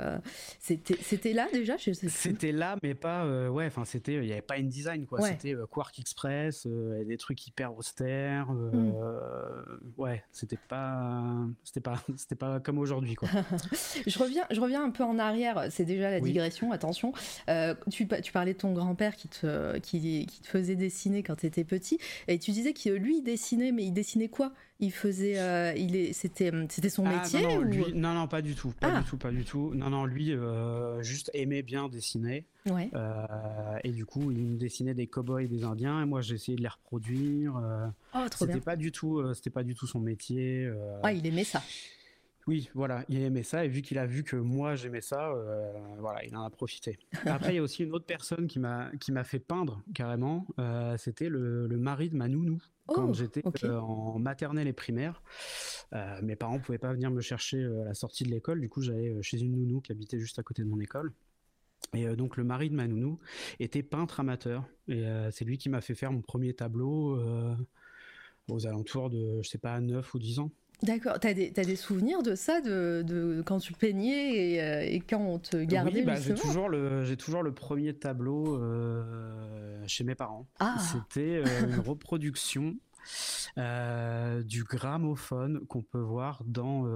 c'était 0.61 0.97
c'était 1.01 1.33
là 1.33 1.49
déjà. 1.53 1.75
C'était 1.79 2.53
là, 2.53 2.77
mais 2.85 2.95
pas 2.95 3.27
ouais, 3.51 3.67
enfin 3.67 3.85
c'était 3.85 4.04
il 4.13 4.21
n'y 4.21 4.33
avait 4.33 4.43
pas 4.43 4.57
InDesign 4.57 5.07
quoi. 5.07 5.21
C'était 5.23 5.55
euh, 5.55 5.67
Quark 5.67 5.99
Express 5.99 6.67
euh, 6.67 7.05
des 7.05 7.17
trucs 7.17 7.47
hyper 7.47 7.77
austères 7.77 8.49
euh, 8.51 8.71
mm. 8.73 10.01
ouais 10.01 10.23
c'était 10.33 10.59
pas 10.69 11.23
c'était 11.65 11.81
pas 11.81 12.03
c'était 12.17 12.35
pas 12.35 12.61
comme 12.61 12.79
aujourd'hui 12.79 13.15
quoi. 13.15 13.29
Je 14.07 14.19
reviens 14.19 14.45
je 14.51 14.61
reviens 14.61 14.85
un 14.85 14.91
peu 14.91 15.05
en 15.05 15.19
arrière. 15.19 15.67
C'est 15.71 15.85
déjà 15.85 16.11
la 16.11 16.21
digression 16.21 16.73
attention. 16.73 17.13
Tu, 17.91 18.09
tu 18.23 18.33
parlais 18.33 18.55
de 18.55 18.59
ton 18.59 18.73
grand-père 18.73 19.17
qui 19.17 19.29
te 19.29 19.79
qui, 19.79 20.27
qui 20.27 20.41
te 20.41 20.47
faisait 20.47 20.77
dessiner 20.77 21.23
quand 21.23 21.37
tu 21.37 21.47
étais 21.47 21.65
petit. 21.65 21.99
Et 22.29 22.39
tu 22.39 22.51
disais 22.51 22.73
que 22.73 22.91
lui 22.91 23.19
il 23.19 23.23
dessinait 23.23 23.73
mais 23.73 23.85
il 23.85 23.93
dessinait 23.93 24.29
quoi? 24.29 24.53
Il 24.81 24.93
faisait, 24.93 25.39
euh, 25.39 25.73
il 25.77 25.95
est, 25.95 26.13
c'était, 26.13 26.51
c'était 26.69 26.89
son 26.89 27.05
ah, 27.07 27.17
métier 27.17 27.43
non, 27.43 27.65
non, 27.95 28.15
non, 28.15 28.29
pas 28.29 28.43
du 28.43 28.55
tout, 28.55 28.73
pas 28.81 28.93
ah. 28.93 29.01
du 29.01 29.09
tout, 29.09 29.17
pas 29.17 29.31
du 29.31 29.45
tout. 29.45 29.73
Non, 29.75 29.91
non, 29.91 30.05
lui, 30.05 30.33
euh, 30.33 31.01
juste 31.03 31.31
aimait 31.33 31.63
bien 31.63 31.89
dessiner. 31.89 32.47
Ouais. 32.67 32.91
Euh, 32.95 33.27
et 33.85 33.93
du 33.93 34.05
coup, 34.05 34.33
il 34.33 34.39
me 34.39 34.57
dessinait 34.57 34.95
des 34.95 35.07
cowboys 35.07 35.45
et 35.45 35.49
des 35.49 35.65
indiens, 35.65 36.03
et 36.03 36.07
moi, 36.07 36.23
j'essayais 36.23 36.57
de 36.57 36.63
les 36.63 36.69
reproduire. 36.69 37.55
oh, 38.15 38.29
trop 38.31 38.47
c'était 38.47 38.61
pas 38.61 38.77
du 38.77 38.91
tout, 38.91 39.23
c'était 39.35 39.51
pas 39.51 39.63
du 39.63 39.75
tout 39.75 39.87
son 39.87 40.01
métier. 40.01 40.69
Ah, 41.03 41.13
il 41.13 41.25
aimait 41.27 41.45
ça. 41.45 41.63
Oui, 42.47 42.69
voilà, 42.75 43.05
il 43.09 43.23
aimait 43.23 43.43
ça 43.43 43.65
et 43.65 43.69
vu 43.69 43.81
qu'il 43.81 43.99
a 43.99 44.07
vu 44.07 44.23
que 44.23 44.37
moi 44.37 44.75
j'aimais 44.75 45.01
ça, 45.01 45.33
voilà, 45.99 46.25
il 46.25 46.37
en 46.37 46.43
a 46.43 46.51
profité. 46.51 46.99
Après, 47.27 47.53
il 47.53 47.57
y 47.57 47.59
a 47.59 47.63
aussi 47.63 47.85
une 47.85 47.93
autre 47.93 48.07
personne 48.07 48.47
qui 48.47 48.59
m'a 48.59 48.91
qui 49.01 49.13
m'a 49.13 49.25
fait 49.25 49.39
peindre 49.39 49.83
carrément. 49.95 50.47
C'était 50.99 51.29
le, 51.29 51.67
le, 51.67 51.79
mari 51.79 52.11
de 52.11 52.17
ma 52.17 52.29
nounou 52.29 52.59
quand 52.87 53.11
oh, 53.11 53.15
j'étais 53.15 53.43
euh, 53.65 53.81
en 53.81 54.19
maternelle 54.19 54.69
et 54.69 54.73
primaire. 54.73 55.23
Euh, 55.95 56.21
mes 56.23 56.37
parents 56.37 56.61
pouvaient 56.61 56.79
pas 56.79 56.93
venir 56.93 57.11
me 57.11 57.21
chercher 57.21 57.59
euh, 57.59 57.83
à 57.83 57.85
la 57.85 57.95
sortie 57.95 58.25
de 58.25 58.31
l'école, 58.31 58.61
du 58.61 58.69
coup 58.69 58.83
j'allais 58.83 59.23
chez 59.23 59.41
une 59.41 59.53
nounou 59.53 59.81
qui 59.81 59.93
habitait 59.93 60.19
juste 60.19 60.39
à 60.39 60.43
côté 60.43 60.63
de 60.63 60.69
mon 60.69 60.81
école. 60.81 61.13
Et 61.93 62.07
donc 62.17 62.37
le 62.37 62.45
mari 62.45 62.71
de 62.71 62.75
ma 62.75 62.89
nounou 62.89 63.19
était 63.61 63.83
peintre 63.83 64.21
amateur 64.21 64.65
et 64.89 65.05
c'est 65.31 65.45
lui 65.45 65.59
qui 65.59 65.69
m'a 65.69 65.83
fait 65.83 65.95
faire 65.95 66.11
mon 66.11 66.23
premier 66.23 66.55
tableau 66.55 67.21
aux 68.49 68.67
alentours 68.67 69.11
de 69.11 69.43
je 69.43 69.49
sais 69.49 69.59
pas 69.59 69.81
9 69.81 70.15
ou 70.15 70.19
10 70.19 70.39
ans. 70.39 70.51
D'accord, 70.83 71.19
tu 71.21 71.29
as, 71.29 71.35
des 71.35 71.77
souvenirs 71.77 72.23
de 72.23 72.35
ça, 72.35 72.61
de, 72.61 73.43
quand 73.47 73.59
tu 73.59 73.73
peignais 73.73 74.61
euh, 74.61 74.83
et, 74.83 75.01
quand 75.01 75.21
on 75.21 75.39
te 75.39 75.57
gardait 75.57 76.01
oui, 76.01 76.03
bah, 76.03 76.17
J'ai 76.17 76.35
toujours, 76.35 76.69
le, 76.69 77.17
toujours 77.17 77.43
le 77.43 77.53
premier 77.53 77.95
tableau 77.95 78.57
euh, 78.57 79.83
chez 79.87 80.05
mes 80.05 80.15
parents. 80.15 80.47
Ah. 80.59 80.77
C'était 80.79 81.43
euh, 81.47 81.67
une 81.69 81.81
reproduction 81.87 82.77
du 83.57 84.65
gramophone 84.65 85.65
qu'on 85.67 85.83
peut 85.83 86.01
voir 86.01 86.43
dans, 86.45 86.89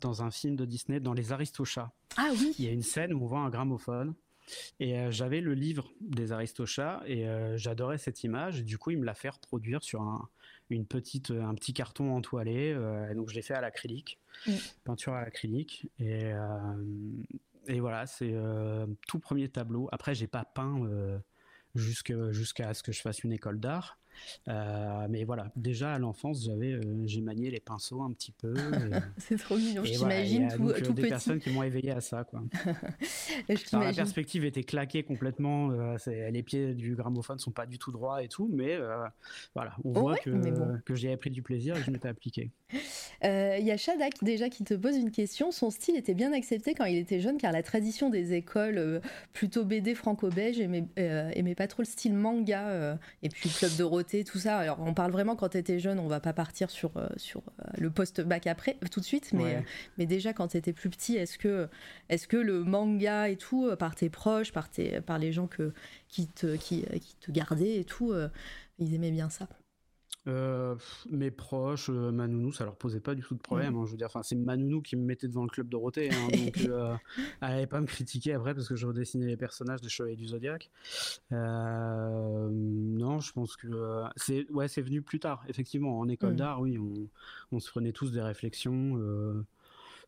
dans 0.00 0.22
un 0.22 0.30
film 0.30 0.56
de 0.56 0.64
Disney, 0.64 0.98
dans 0.98 1.12
Les 1.12 1.32
Aristochats. 1.32 1.92
Ah 2.16 2.30
oui 2.32 2.54
Il 2.58 2.64
y 2.64 2.68
a 2.68 2.72
une 2.72 2.82
scène 2.82 3.12
où 3.12 3.22
on 3.22 3.26
voit 3.26 3.40
un 3.40 3.50
gramophone. 3.50 4.14
Et 4.80 4.96
j'avais 5.12 5.40
le 5.40 5.54
livre 5.54 5.92
des 6.00 6.32
Aristochats 6.32 7.02
et 7.06 7.26
j'adorais 7.54 7.98
cette 7.98 8.24
image. 8.24 8.60
Et 8.60 8.62
du 8.62 8.78
coup, 8.78 8.90
il 8.90 8.98
me 8.98 9.04
l'a 9.04 9.14
fait 9.14 9.28
reproduire 9.28 9.84
sur 9.84 10.00
un, 10.00 10.28
une 10.76 10.86
petite, 10.86 11.30
un 11.30 11.54
petit 11.54 11.72
carton 11.72 12.14
entoilé. 12.14 12.74
donc 13.14 13.28
je 13.28 13.34
l'ai 13.34 13.42
fait 13.42 13.54
à 13.54 13.60
l'acrylique, 13.60 14.18
mm. 14.46 14.52
peinture 14.84 15.14
à 15.14 15.22
l'acrylique. 15.22 15.88
Et, 15.98 16.32
et 17.66 17.80
voilà, 17.80 18.06
c'est 18.06 18.34
tout 19.06 19.18
premier 19.18 19.48
tableau. 19.48 19.88
Après, 19.92 20.14
j'ai 20.14 20.26
pas 20.26 20.44
peint 20.44 20.80
jusqu'à 21.74 22.74
ce 22.74 22.82
que 22.82 22.92
je 22.92 23.00
fasse 23.00 23.24
une 23.24 23.32
école 23.32 23.60
d'art. 23.60 23.99
Euh, 24.48 25.06
mais 25.08 25.24
voilà, 25.24 25.50
déjà 25.56 25.94
à 25.94 25.98
l'enfance, 25.98 26.44
j'avais, 26.44 26.72
euh, 26.72 26.80
j'ai 27.06 27.20
manié 27.20 27.50
les 27.50 27.60
pinceaux 27.60 28.02
un 28.02 28.12
petit 28.12 28.32
peu. 28.32 28.54
c'est 29.18 29.38
trop 29.38 29.56
mignon, 29.56 29.84
je 29.84 29.92
t'imagine 29.92 30.48
tout, 30.48 30.68
donc, 30.68 30.82
tout 30.82 30.92
des 30.92 31.08
personnes 31.08 31.40
qui 31.40 31.50
m'ont 31.50 31.62
éveillé 31.62 31.92
à 31.92 32.00
ça, 32.00 32.24
quoi. 32.24 32.42
la 33.72 33.92
perspective 33.92 34.44
était 34.44 34.64
claquée 34.64 35.02
complètement. 35.02 35.70
Euh, 35.70 35.96
les 36.30 36.42
pieds 36.42 36.74
du 36.74 36.94
gramophone 36.94 37.38
sont 37.38 37.50
pas 37.50 37.66
du 37.66 37.78
tout 37.78 37.92
droits 37.92 38.22
et 38.22 38.28
tout, 38.28 38.48
mais 38.52 38.78
voilà, 39.54 39.76
on 39.84 39.92
voit 39.92 40.16
que, 40.16 40.30
que 40.84 40.94
j'y 40.94 41.08
avais 41.08 41.16
pris 41.16 41.30
du 41.30 41.42
plaisir 41.42 41.76
et 41.76 41.80
que 41.80 41.86
je 41.86 41.90
m'étais 41.90 42.08
appliqué. 42.08 42.50
Il 43.22 43.66
y 43.66 43.70
a 43.70 43.76
Shadak 43.76 44.22
déjà 44.22 44.48
qui 44.48 44.64
te 44.64 44.74
pose 44.74 44.96
une 44.96 45.10
question. 45.10 45.50
Son 45.50 45.70
style 45.70 45.96
était 45.96 46.14
bien 46.14 46.32
accepté 46.32 46.74
quand 46.74 46.86
il 46.86 46.96
était 46.96 47.20
jeune, 47.20 47.36
car 47.36 47.52
la 47.52 47.62
tradition 47.62 48.08
des 48.08 48.32
écoles 48.32 49.02
plutôt 49.32 49.64
BD 49.64 49.94
franco-belge 49.94 50.58
aimait, 50.60 50.86
aimait, 50.96 51.54
pas 51.54 51.66
trop 51.66 51.82
le 51.82 51.86
style 51.86 52.14
manga 52.14 52.98
et 53.22 53.28
puis 53.28 53.50
club 53.50 53.76
de 53.76 53.84
tout 54.02 54.38
ça. 54.38 54.58
Alors, 54.58 54.80
on 54.80 54.94
parle 54.94 55.12
vraiment 55.12 55.36
quand 55.36 55.50
tu 55.50 55.58
étais 55.58 55.78
jeune, 55.78 55.98
on 55.98 56.08
va 56.08 56.20
pas 56.20 56.32
partir 56.32 56.70
sur, 56.70 56.96
euh, 56.96 57.08
sur 57.16 57.40
euh, 57.40 57.64
le 57.78 57.90
post-bac 57.90 58.46
après, 58.46 58.76
tout 58.90 59.00
de 59.00 59.04
suite, 59.04 59.32
mais, 59.32 59.56
euh, 59.56 59.60
mais 59.98 60.06
déjà 60.06 60.32
quand 60.32 60.48
tu 60.48 60.56
étais 60.56 60.72
plus 60.72 60.90
petit, 60.90 61.16
est-ce 61.16 61.38
que, 61.38 61.68
est 62.08 62.26
que 62.26 62.36
le 62.36 62.64
manga 62.64 63.28
et 63.28 63.36
tout, 63.36 63.70
par 63.78 63.94
tes 63.94 64.10
proches, 64.10 64.52
par, 64.52 64.68
tes, 64.68 65.00
par 65.00 65.18
les 65.18 65.32
gens 65.32 65.46
que, 65.46 65.72
qui, 66.08 66.28
te, 66.28 66.56
qui, 66.56 66.84
qui 67.00 67.16
te 67.16 67.30
gardaient 67.30 67.76
et 67.76 67.84
tout, 67.84 68.12
ils 68.78 68.94
aimaient 68.94 69.10
bien 69.10 69.30
ça? 69.30 69.48
Euh, 70.30 70.76
mes 71.10 71.30
proches, 71.30 71.90
euh, 71.90 72.10
ma 72.10 72.26
nounou, 72.26 72.52
ça 72.52 72.64
leur 72.64 72.76
posait 72.76 73.00
pas 73.00 73.14
du 73.14 73.22
tout 73.22 73.34
de 73.34 73.40
problème. 73.40 73.76
Hein, 73.76 73.84
je 73.86 73.90
veux 73.90 73.96
dire, 73.96 74.06
enfin, 74.06 74.22
c'est 74.22 74.36
ma 74.36 74.56
nounou 74.56 74.80
qui 74.82 74.96
me 74.96 75.02
mettait 75.02 75.28
devant 75.28 75.42
le 75.42 75.48
club 75.48 75.68
Dorothée, 75.68 76.10
hein, 76.10 76.28
donc 76.44 76.58
euh, 76.68 76.94
elle 77.40 77.48
n'allait 77.48 77.66
pas 77.66 77.80
me 77.80 77.86
critiquer 77.86 78.32
après 78.34 78.54
parce 78.54 78.68
que 78.68 78.76
je 78.76 78.86
redessinais 78.86 79.26
les 79.26 79.36
personnages 79.36 79.80
des 79.80 79.88
Chevaliers 79.88 80.16
du 80.16 80.28
Zodiaque. 80.28 80.70
non, 81.30 83.20
je 83.20 83.32
pense 83.32 83.56
que 83.56 84.04
c'est 84.16 84.50
ouais, 84.50 84.68
c'est 84.68 84.82
venu 84.82 85.02
plus 85.02 85.20
tard. 85.20 85.44
Effectivement, 85.48 85.98
en 85.98 86.08
école 86.08 86.36
d'art, 86.36 86.60
oui, 86.60 86.78
on, 86.78 87.08
on, 87.52 87.60
se 87.60 87.70
prenait 87.70 87.92
tous 87.92 88.12
des 88.12 88.22
réflexions 88.22 88.96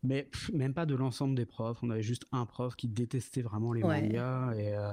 mais 0.03 0.29
même 0.53 0.75
pas 0.75 0.87
de 0.87 0.95
l'ensemble 0.95 1.35
des 1.35 1.47
profs. 1.47 1.83
On 1.83 1.91
avait 1.91 2.03
juste 2.03 2.27
un 2.33 2.45
prof 2.45 2.75
qui 2.75 2.89
détestait 2.89 3.43
vraiment 3.43 3.73
les 3.73 3.83
mangas. 3.83 4.55
Et, 4.55 4.75
euh, 4.75 4.91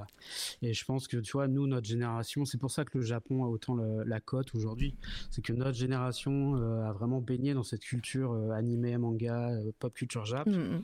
et, 0.61 0.73
je 0.73 0.85
pense 0.85 1.07
que, 1.07 1.17
tu 1.17 1.31
vois, 1.31 1.47
nous, 1.47 1.65
notre 1.67 1.87
génération, 1.87 2.45
c'est 2.45 2.59
pour 2.59 2.71
ça 2.71 2.85
que 2.85 2.97
le 2.97 3.03
Japon 3.03 3.43
a 3.43 3.47
autant 3.47 3.75
la 3.75 4.19
cote 4.19 4.53
aujourd'hui. 4.53 4.95
C'est 5.31 5.41
que 5.41 5.53
notre 5.53 5.77
génération 5.77 6.55
euh, 6.55 6.83
a 6.83 6.93
vraiment 6.93 7.21
baigné 7.21 7.53
dans 7.53 7.63
cette 7.63 7.83
culture 7.83 8.33
euh, 8.33 8.51
animée, 8.51 8.97
manga, 8.97 9.51
pop 9.79 9.93
culture 9.93 10.25
jap. 10.25 10.47
Mm, 10.47 10.51
mm. 10.51 10.83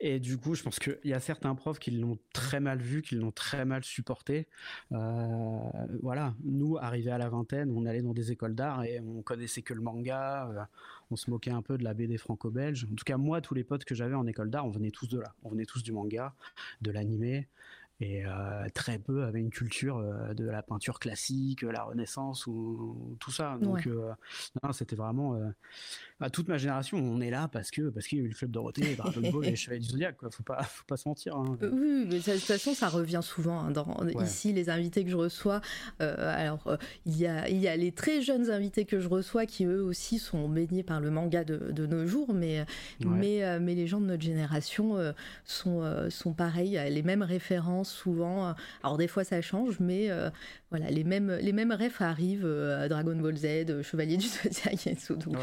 Et 0.00 0.20
du 0.20 0.38
coup, 0.38 0.54
je 0.54 0.62
pense 0.62 0.78
qu'il 0.78 0.98
y 1.04 1.12
a 1.12 1.20
certains 1.20 1.54
profs 1.54 1.78
qui 1.78 1.90
l'ont 1.90 2.18
très 2.32 2.60
mal 2.60 2.80
vu, 2.80 3.02
qui 3.02 3.14
l'ont 3.14 3.32
très 3.32 3.64
mal 3.64 3.84
supporté. 3.84 4.46
Euh, 4.92 5.58
voilà, 6.02 6.34
nous, 6.44 6.78
arrivés 6.78 7.10
à 7.10 7.18
la 7.18 7.28
vingtaine, 7.28 7.70
on 7.70 7.86
allait 7.86 8.02
dans 8.02 8.12
des 8.12 8.32
écoles 8.32 8.54
d'art 8.54 8.84
et 8.84 9.00
on 9.00 9.22
connaissait 9.22 9.62
que 9.62 9.74
le 9.74 9.80
manga, 9.80 10.48
euh, 10.48 10.64
on 11.10 11.16
se 11.16 11.30
moquait 11.30 11.50
un 11.50 11.62
peu 11.62 11.78
de 11.78 11.84
la 11.84 11.94
BD 11.94 12.18
franco-belge. 12.18 12.86
En 12.90 12.94
tout 12.94 13.04
cas, 13.04 13.16
moi, 13.16 13.40
tous 13.40 13.54
les 13.54 13.64
potes 13.64 13.84
que 13.84 13.94
j'avais 13.94 14.14
en 14.14 14.26
école 14.26 14.50
d'art, 14.50 14.66
on 14.66 14.70
venait 14.70 14.90
tous 14.90 15.08
de 15.08 15.18
là. 15.18 15.34
On 15.42 15.50
venait 15.50 15.66
tous 15.66 15.82
du 15.82 15.92
manga, 15.92 16.34
de 16.80 16.90
l'animé 16.90 17.48
et 18.02 18.24
euh, 18.26 18.66
très 18.74 18.98
peu 18.98 19.22
avaient 19.22 19.38
une 19.38 19.50
culture 19.50 19.98
euh, 19.98 20.34
de 20.34 20.44
la 20.44 20.62
peinture 20.62 20.98
classique, 20.98 21.62
la 21.62 21.84
Renaissance 21.84 22.48
ou, 22.48 23.16
tout 23.20 23.30
ça. 23.30 23.56
Donc 23.60 23.88
c'était 24.72 24.96
vraiment 24.96 25.38
bah, 26.18 26.28
toute 26.28 26.48
ma 26.48 26.58
génération. 26.58 26.98
On 26.98 27.20
est 27.20 27.30
là 27.30 27.48
parce 27.48 27.70
que 27.70 27.90
parce 27.90 28.06
qu'il 28.06 28.18
y 28.18 28.20
a 28.20 28.24
eu 28.24 28.28
le 28.28 28.34
club 28.34 28.50
Dorothée, 28.50 28.96
Dragon 28.96 29.30
Ball 29.30 29.46
et 29.46 29.50
les 29.50 29.56
Chevaliers 29.56 29.80
du 29.80 29.88
Zodiac. 29.88 30.16
Quoi. 30.16 30.30
Faut 30.30 30.42
pas 30.42 30.62
faut 30.64 30.84
pas 30.86 30.96
se 30.96 31.08
mentir. 31.08 31.36
Hein. 31.36 31.56
Oui, 31.62 32.06
mais 32.08 32.18
de 32.18 32.32
toute 32.32 32.40
façon 32.40 32.74
ça 32.74 32.88
revient 32.88 33.20
souvent 33.22 33.60
hein, 33.60 33.70
dans 33.70 34.04
ici 34.20 34.52
les 34.52 34.68
invités 34.68 35.04
que 35.04 35.10
je 35.10 35.16
reçois. 35.16 35.60
alors 36.00 36.76
il 37.06 37.16
y 37.16 37.26
a 37.26 37.48
il 37.48 37.58
y 37.58 37.68
a 37.68 37.76
les 37.76 37.92
très 37.92 38.20
jeunes 38.20 38.50
invités 38.50 38.84
que 38.84 38.98
je 38.98 39.08
reçois 39.08 39.46
qui 39.46 39.64
eux 39.64 39.82
aussi 39.82 40.18
sont 40.18 40.48
baignés 40.48 40.82
par 40.82 41.00
le 41.00 41.10
manga 41.10 41.44
de, 41.44 41.70
de 41.70 41.86
nos 41.86 42.06
jours, 42.06 42.34
mais 42.34 42.64
mais 43.04 43.60
mais 43.60 43.74
les 43.74 43.86
gens 43.86 44.00
de 44.00 44.06
notre 44.06 44.22
génération 44.22 44.96
sont 45.44 46.10
sont 46.10 46.32
pareils, 46.32 46.80
les 46.90 47.02
mêmes 47.02 47.22
références 47.22 47.91
souvent. 47.92 48.48
Euh, 48.48 48.52
alors 48.82 48.96
des 48.96 49.08
fois 49.08 49.24
ça 49.24 49.40
change, 49.40 49.78
mais 49.80 50.10
euh, 50.10 50.30
voilà, 50.72 50.90
les 50.90 51.04
mêmes, 51.04 51.38
les 51.40 51.52
mêmes 51.52 51.70
refs 51.70 52.00
arrivent 52.00 52.46
euh, 52.46 52.82
à 52.82 52.88
Dragon 52.88 53.14
Ball 53.14 53.36
Z, 53.36 53.82
Chevalier 53.82 54.16
du 54.16 54.26
Zodiac 54.42 54.86
et 54.86 54.96
tout. 54.96 55.16
Donc, 55.16 55.36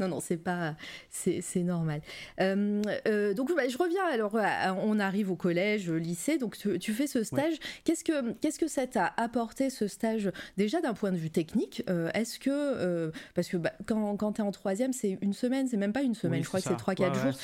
non, 0.00 0.08
non, 0.08 0.20
c'est 0.20 0.36
pas, 0.36 0.74
c'est, 1.10 1.42
normal. 1.62 2.00
donc, 2.38 3.54
bah, 3.54 3.68
je 3.68 3.78
reviens. 3.78 4.04
Alors, 4.10 4.34
on 4.82 4.98
arrive 4.98 5.30
au 5.30 5.36
collège, 5.36 5.88
au 5.88 5.98
lycée. 5.98 6.38
Donc, 6.38 6.56
tu, 6.56 6.92
fais 6.92 7.06
ce 7.06 7.22
stage. 7.22 7.54
Qu'est-ce 7.84 8.04
que, 8.04 8.32
qu'est-ce 8.32 8.58
que 8.58 8.68
ça 8.68 8.86
t'a 8.86 9.12
apporté 9.16 9.70
ce 9.70 9.86
stage? 9.86 10.32
Déjà 10.56 10.80
d'un 10.80 10.94
point 10.94 11.12
de 11.12 11.18
vue 11.18 11.30
technique 11.30 11.84
Est-ce 12.14 12.38
que, 12.38 13.12
parce 13.34 13.48
que 13.48 13.58
bah, 13.58 13.72
quand, 13.86 14.16
quand 14.16 14.32
tu 14.32 14.40
es 14.40 14.44
en 14.44 14.50
troisième, 14.50 14.92
c'est 14.92 15.18
une 15.20 15.34
semaine, 15.34 15.68
c'est 15.68 15.76
même 15.76 15.92
pas 15.92 16.02
une 16.02 16.14
semaine. 16.14 16.42
je 16.42 16.48
crois 16.48 16.60
que 16.60 16.68
c'est 16.68 16.74
3-4 16.74 17.14
jours. 17.14 17.38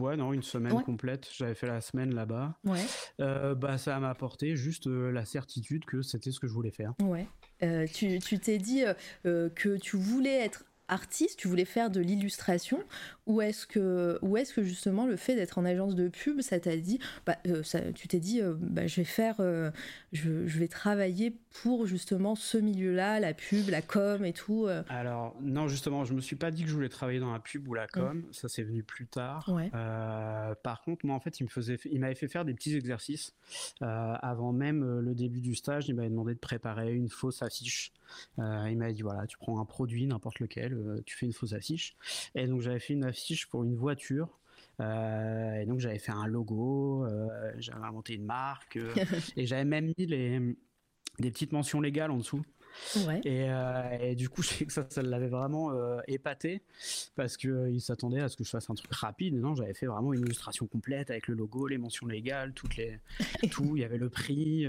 Ouais, 0.00 0.16
non, 0.16 0.32
une 0.32 0.42
semaine 0.42 0.82
complète. 0.82 1.28
J'avais 1.36 1.54
fait 1.54 1.68
la 1.68 1.80
semaine 1.80 2.14
là-bas. 2.14 2.58
Ouais. 2.64 2.84
bah, 3.18 3.78
ça 3.78 3.98
m'a 4.00 4.10
apporté 4.10 4.56
juste 4.56 4.88
euh, 4.88 5.12
la 5.12 5.24
certitude 5.24 5.84
que 5.84 6.02
c'était 6.02 6.30
ce 6.30 6.40
que 6.40 6.47
je 6.48 6.52
voulais 6.52 6.70
faire. 6.70 6.94
Ouais. 7.02 7.26
Euh, 7.62 7.86
tu 7.86 8.18
t'es 8.38 8.58
dit 8.58 8.84
euh, 9.26 9.48
que 9.50 9.76
tu 9.76 9.96
voulais 9.96 10.44
être 10.44 10.64
artiste, 10.88 11.38
tu 11.38 11.48
voulais 11.48 11.66
faire 11.66 11.90
de 11.90 12.00
l'illustration, 12.00 12.82
ou 13.26 13.40
est-ce 13.42 13.66
que, 13.66 14.18
est-ce 14.36 14.54
que 14.54 14.62
justement 14.62 15.06
le 15.06 15.16
fait 15.16 15.34
d'être 15.34 15.58
en 15.58 15.64
agence 15.64 15.94
de 15.94 16.08
pub, 16.08 16.40
ça 16.40 16.58
t'a 16.58 16.76
dit, 16.76 16.98
bah, 17.26 17.36
euh, 17.46 17.62
ça, 17.62 17.80
tu 17.92 18.08
t'es 18.08 18.18
dit, 18.18 18.40
euh, 18.40 18.54
bah, 18.58 18.86
je 18.86 18.96
vais 18.96 19.04
faire, 19.04 19.36
euh, 19.40 19.70
je, 20.12 20.46
je, 20.46 20.58
vais 20.58 20.68
travailler 20.68 21.36
pour 21.62 21.86
justement 21.86 22.34
ce 22.34 22.58
milieu-là, 22.58 23.20
la 23.20 23.34
pub, 23.34 23.68
la 23.68 23.82
com 23.82 24.24
et 24.24 24.32
tout. 24.32 24.66
Alors 24.88 25.36
non, 25.40 25.68
justement, 25.68 26.04
je 26.04 26.14
me 26.14 26.20
suis 26.20 26.36
pas 26.36 26.50
dit 26.50 26.62
que 26.62 26.68
je 26.68 26.74
voulais 26.74 26.88
travailler 26.88 27.20
dans 27.20 27.32
la 27.32 27.40
pub 27.40 27.66
ou 27.68 27.74
la 27.74 27.86
com, 27.86 28.24
ça 28.32 28.48
c'est 28.48 28.62
venu 28.62 28.82
plus 28.82 29.06
tard. 29.06 29.50
par 30.62 30.82
contre, 30.82 31.06
moi 31.06 31.16
en 31.16 31.20
fait, 31.20 31.40
il 31.40 31.44
me 31.44 31.48
faisait, 31.48 31.78
il 31.90 32.00
m'avait 32.00 32.14
fait 32.14 32.28
faire 32.28 32.44
des 32.44 32.54
petits 32.54 32.74
exercices 32.74 33.34
avant 33.80 34.52
même 34.52 35.00
le 35.00 35.14
début 35.14 35.40
du 35.40 35.54
stage. 35.54 35.88
Il 35.88 35.94
m'avait 35.94 36.10
demandé 36.10 36.34
de 36.34 36.38
préparer 36.38 36.92
une 36.94 37.08
fausse 37.08 37.42
affiche. 37.42 37.92
il 38.38 38.76
m'avait 38.76 38.92
dit 38.92 39.02
voilà, 39.02 39.26
tu 39.26 39.38
prends 39.38 39.60
un 39.60 39.64
produit 39.64 40.06
n'importe 40.06 40.40
lequel 40.40 40.74
euh, 40.74 41.02
tu 41.06 41.16
fais 41.16 41.26
une 41.26 41.32
fausse 41.32 41.52
affiche. 41.52 41.96
Et 42.34 42.46
donc 42.46 42.60
j'avais 42.60 42.80
fait 42.80 42.94
une 42.94 43.04
affiche 43.04 43.48
pour 43.48 43.64
une 43.64 43.74
voiture. 43.74 44.38
Euh, 44.80 45.60
et 45.60 45.66
donc 45.66 45.80
j'avais 45.80 45.98
fait 45.98 46.12
un 46.12 46.26
logo, 46.26 47.04
euh, 47.04 47.52
j'avais 47.58 47.84
inventé 47.84 48.14
une 48.14 48.24
marque 48.24 48.76
et 49.36 49.46
j'avais 49.46 49.64
même 49.64 49.86
mis 49.86 50.06
les, 50.06 50.56
des 51.18 51.30
petites 51.30 51.52
mentions 51.52 51.80
légales 51.80 52.10
en 52.10 52.18
dessous. 52.18 52.42
Et, 53.24 54.14
du 54.14 54.28
coup, 54.28 54.42
je 54.42 54.48
sais 54.48 54.64
que 54.64 54.72
ça, 54.72 54.86
ça 54.88 55.02
l'avait 55.02 55.28
vraiment 55.28 55.72
épaté 56.06 56.62
parce 57.16 57.36
qu'il 57.36 57.70
il 57.72 57.80
s'attendait 57.80 58.20
à 58.20 58.28
ce 58.28 58.36
que 58.36 58.44
je 58.44 58.50
fasse 58.50 58.70
un 58.70 58.74
truc 58.74 58.92
rapide. 58.92 59.34
Et 59.34 59.38
non, 59.38 59.54
j'avais 59.54 59.74
fait 59.74 59.86
vraiment 59.86 60.12
une 60.12 60.20
illustration 60.20 60.66
complète 60.66 61.10
avec 61.10 61.28
le 61.28 61.34
logo, 61.34 61.66
les 61.66 61.78
mentions 61.78 62.06
légales, 62.06 62.52
toutes 62.52 62.76
les, 62.76 63.00
tout. 63.50 63.76
Il 63.76 63.80
y 63.80 63.84
avait 63.84 63.98
le 63.98 64.10
prix. 64.10 64.66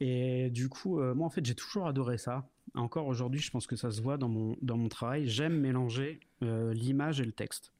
et 0.00 0.50
du 0.50 0.68
coup, 0.68 1.00
moi, 1.00 1.26
en 1.26 1.30
fait, 1.30 1.44
j'ai 1.44 1.54
toujours 1.54 1.86
adoré 1.86 2.18
ça 2.18 2.46
encore 2.74 3.06
aujourd'hui, 3.06 3.40
je 3.40 3.50
pense 3.50 3.66
que 3.66 3.76
ça 3.76 3.90
se 3.90 4.00
voit 4.00 4.16
dans 4.16 4.28
mon, 4.28 4.56
dans 4.62 4.76
mon 4.76 4.88
travail, 4.88 5.28
j'aime 5.28 5.58
mélanger 5.58 6.20
euh, 6.42 6.72
l'image 6.72 7.20
et 7.20 7.24
le 7.24 7.32
texte. 7.32 7.72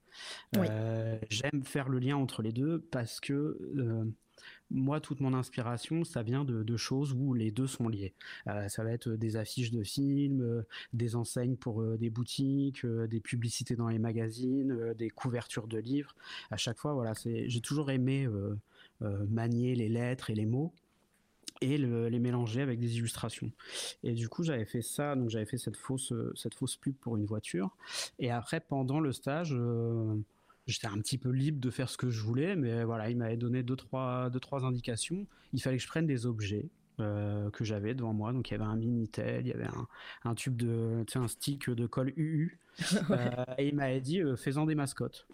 Euh, 0.57 1.19
j'aime 1.29 1.65
faire 1.65 1.89
le 1.89 1.99
lien 1.99 2.17
entre 2.17 2.43
les 2.43 2.53
deux 2.53 2.79
parce 2.79 3.19
que 3.19 3.59
euh, 3.77 4.05
moi, 4.71 5.01
toute 5.01 5.21
mon 5.21 5.35
inspiration, 5.35 6.05
ça 6.05 6.23
vient 6.23 6.45
de, 6.45 6.77
choses 6.77 7.13
où 7.13 7.35
les 7.35 7.51
deux 7.51 7.67
sont 7.67 7.89
liés. 7.89 8.15
ça 8.45 8.83
va 8.83 8.93
être 8.93 9.11
des 9.11 9.37
affiches 9.37 9.71
de 9.71 9.83
films, 9.85 10.65
des 10.93 11.17
enseignes 11.17 11.57
pour 11.57 11.83
des 11.97 12.11
boutiques, 12.11 12.85
des 12.85 13.21
publicités 13.21 13.77
dans 13.77 13.89
les 13.89 13.99
magazines, 13.99 14.95
des 14.95 15.11
couvertures 15.11 15.69
de 15.69 15.79
livres. 15.79 16.15
À 16.51 16.57
chaque 16.57 16.79
fois, 16.79 16.95
voilà, 16.95 17.13
j'ai 17.25 17.61
toujours 17.61 17.91
aimé 17.91 18.29
manier 19.01 19.75
les 19.75 19.89
lettres 19.89 20.31
et 20.31 20.35
les 20.35 20.47
mots 20.47 20.73
et 21.61 21.79
les 21.79 22.19
mélanger 22.19 22.61
avec 22.61 22.79
des 22.79 22.97
illustrations. 22.99 23.51
Et 24.03 24.13
du 24.13 24.29
coup, 24.29 24.43
j'avais 24.43 24.67
fait 24.67 24.83
ça, 24.83 25.15
donc 25.17 25.31
j'avais 25.31 25.47
fait 25.47 25.59
cette 25.59 25.77
fausse, 25.77 26.13
cette 26.35 26.55
fausse 26.55 26.77
pub 26.77 26.95
pour 26.97 27.17
une 27.17 27.25
voiture. 27.25 27.77
Et 28.19 28.31
après, 28.31 28.61
pendant 28.61 29.01
le 29.01 29.13
stage, 29.13 29.55
euh, 29.55 30.17
j'étais 30.67 30.87
un 30.87 30.99
petit 30.99 31.19
peu 31.19 31.31
libre 31.31 31.61
de 31.61 31.71
faire 31.71 31.89
ce 31.89 31.97
que 31.97 32.11
je 32.11 32.21
voulais, 32.21 32.57
mais 32.57 32.85
voilà, 32.85 33.11
il 33.11 33.17
m'avait 33.17 33.37
donné 33.37 33.63
deux 33.63 33.77
trois, 33.77 34.31
deux, 34.31 34.41
trois 34.41 34.65
indications. 34.65 35.27
Il 35.53 35.63
fallait 35.63 35.77
que 35.77 35.83
je 35.83 35.89
prenne 35.89 36.07
des 36.07 36.27
objets. 36.27 36.69
Euh, 37.01 37.51
que 37.51 37.65
j'avais 37.65 37.93
devant 37.93 38.13
moi 38.13 38.33
donc 38.33 38.49
il 38.49 38.53
y 38.53 38.55
avait 38.55 38.63
un 38.63 38.77
minitel 38.77 39.45
il 39.45 39.49
y 39.49 39.53
avait 39.53 39.67
un, 40.23 40.35
tube 40.37 40.55
de 40.55 41.03
tu 41.09 41.15
sais, 41.15 41.19
un 41.19 41.27
stick 41.27 41.69
de 41.69 41.89
colle 41.89 42.13
UU 42.17 42.61
euh, 43.11 43.45
et 43.59 43.67
il 43.67 43.75
m'avait 43.75 44.01
dit 44.01 44.23
fais-en 44.37 44.65
des 44.65 44.77
mascottes 44.77 45.27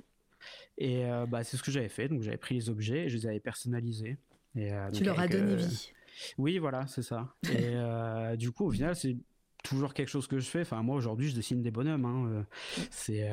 et 0.79 1.05
bah 1.29 1.45
c'est 1.45 1.59
ce 1.59 1.63
que 1.63 1.71
j'avais 1.71 1.91
fait 1.91 2.09
donc 2.09 2.23
j'avais 2.23 2.39
pris 2.39 2.55
les 2.55 2.71
objets 2.71 3.05
et 3.05 3.09
je 3.11 3.17
les 3.19 3.27
avais 3.27 3.41
personnalisés 3.41 4.17
et, 4.57 4.73
tu 4.95 5.05
leur 5.05 5.21
as 5.21 5.29
donné 5.29 5.57
vie 5.57 5.93
oui, 6.39 6.59
voilà, 6.59 6.87
c'est 6.87 7.03
ça. 7.03 7.35
Et 7.45 7.75
euh, 7.75 8.37
du 8.37 8.53
coup, 8.53 8.67
au 8.67 8.71
final, 8.71 8.97
c'est 8.97 9.17
toujours 9.63 9.95
quelque 9.95 10.09
chose 10.09 10.27
que 10.27 10.39
je 10.39 10.49
fais. 10.49 10.63
Enfin, 10.63 10.83
moi 10.83 10.97
aujourd'hui, 10.97 11.29
je 11.29 11.35
dessine 11.35 11.63
des 11.63 11.71
bonhommes. 11.71 12.05
Hein. 12.05 12.45
C'est 12.91 13.29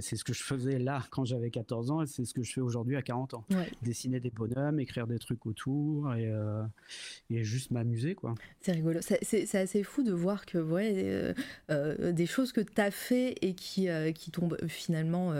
c'est 0.00 0.16
ce 0.16 0.24
que 0.24 0.32
je 0.32 0.42
faisais 0.42 0.78
là 0.78 1.02
quand 1.10 1.24
j'avais 1.24 1.50
14 1.50 1.90
ans 1.90 2.02
et 2.02 2.06
c'est 2.06 2.24
ce 2.24 2.34
que 2.34 2.42
je 2.42 2.52
fais 2.52 2.60
aujourd'hui 2.60 2.96
à 2.96 3.02
40 3.02 3.34
ans. 3.34 3.44
Dessiner 3.82 4.20
des 4.20 4.30
bonhommes, 4.30 4.80
écrire 4.80 5.06
des 5.06 5.18
trucs 5.18 5.46
autour 5.46 6.14
et, 6.14 6.30
et 7.30 7.42
juste 7.42 7.70
m'amuser 7.70 8.14
quoi. 8.14 8.34
C'est 8.60 8.72
rigolo. 8.72 9.00
C'est 9.00 9.54
assez 9.54 9.82
fou 9.82 10.02
de 10.02 10.12
voir 10.12 10.46
que 10.46 10.58
ouais, 10.58 11.34
des 11.68 12.26
choses 12.26 12.52
que 12.52 12.60
tu 12.60 12.80
as 12.80 12.90
fait 12.90 13.34
et 13.42 13.54
qui, 13.54 13.88
qui 14.14 14.30
tombent 14.30 14.58
finalement, 14.68 15.34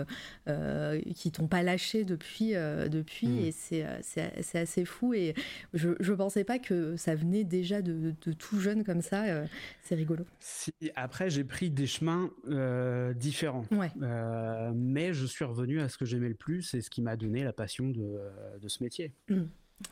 qui 1.15 1.31
t'ont 1.31 1.47
pas 1.47 1.63
lâché 1.63 2.03
depuis, 2.03 2.51
depuis 2.51 3.27
mmh. 3.27 3.39
et 3.39 3.51
c'est 3.51 4.57
assez 4.57 4.85
fou 4.85 5.13
et 5.13 5.33
je, 5.73 5.89
je 5.99 6.13
pensais 6.13 6.43
pas 6.43 6.59
que 6.59 6.95
ça 6.95 7.15
venait 7.15 7.43
déjà 7.43 7.81
de, 7.81 8.11
tout 8.33 8.59
jeune 8.59 8.83
comme 8.83 9.01
ça. 9.01 9.25
Euh, 9.25 9.45
c'est 9.81 9.95
rigolo. 9.95 10.25
Si, 10.39 10.71
après, 10.95 11.29
j'ai 11.29 11.43
pris 11.43 11.69
des 11.69 11.87
chemins 11.87 12.31
euh, 12.47 13.13
différents. 13.13 13.65
Euh, 14.01 14.71
mais 14.75 15.13
je 15.13 15.25
suis 15.25 15.45
revenu 15.45 15.81
à 15.81 15.89
ce 15.89 15.97
que 15.97 16.05
j'aimais 16.05 16.29
le 16.29 16.35
plus 16.35 16.73
et 16.73 16.81
ce 16.81 16.89
qui 16.89 17.01
m'a 17.01 17.15
donné 17.15 17.43
la 17.43 17.53
passion 17.53 17.89
de, 17.89 18.67
ce 18.67 18.83
métier. 18.83 19.13
Mmh. 19.29 19.43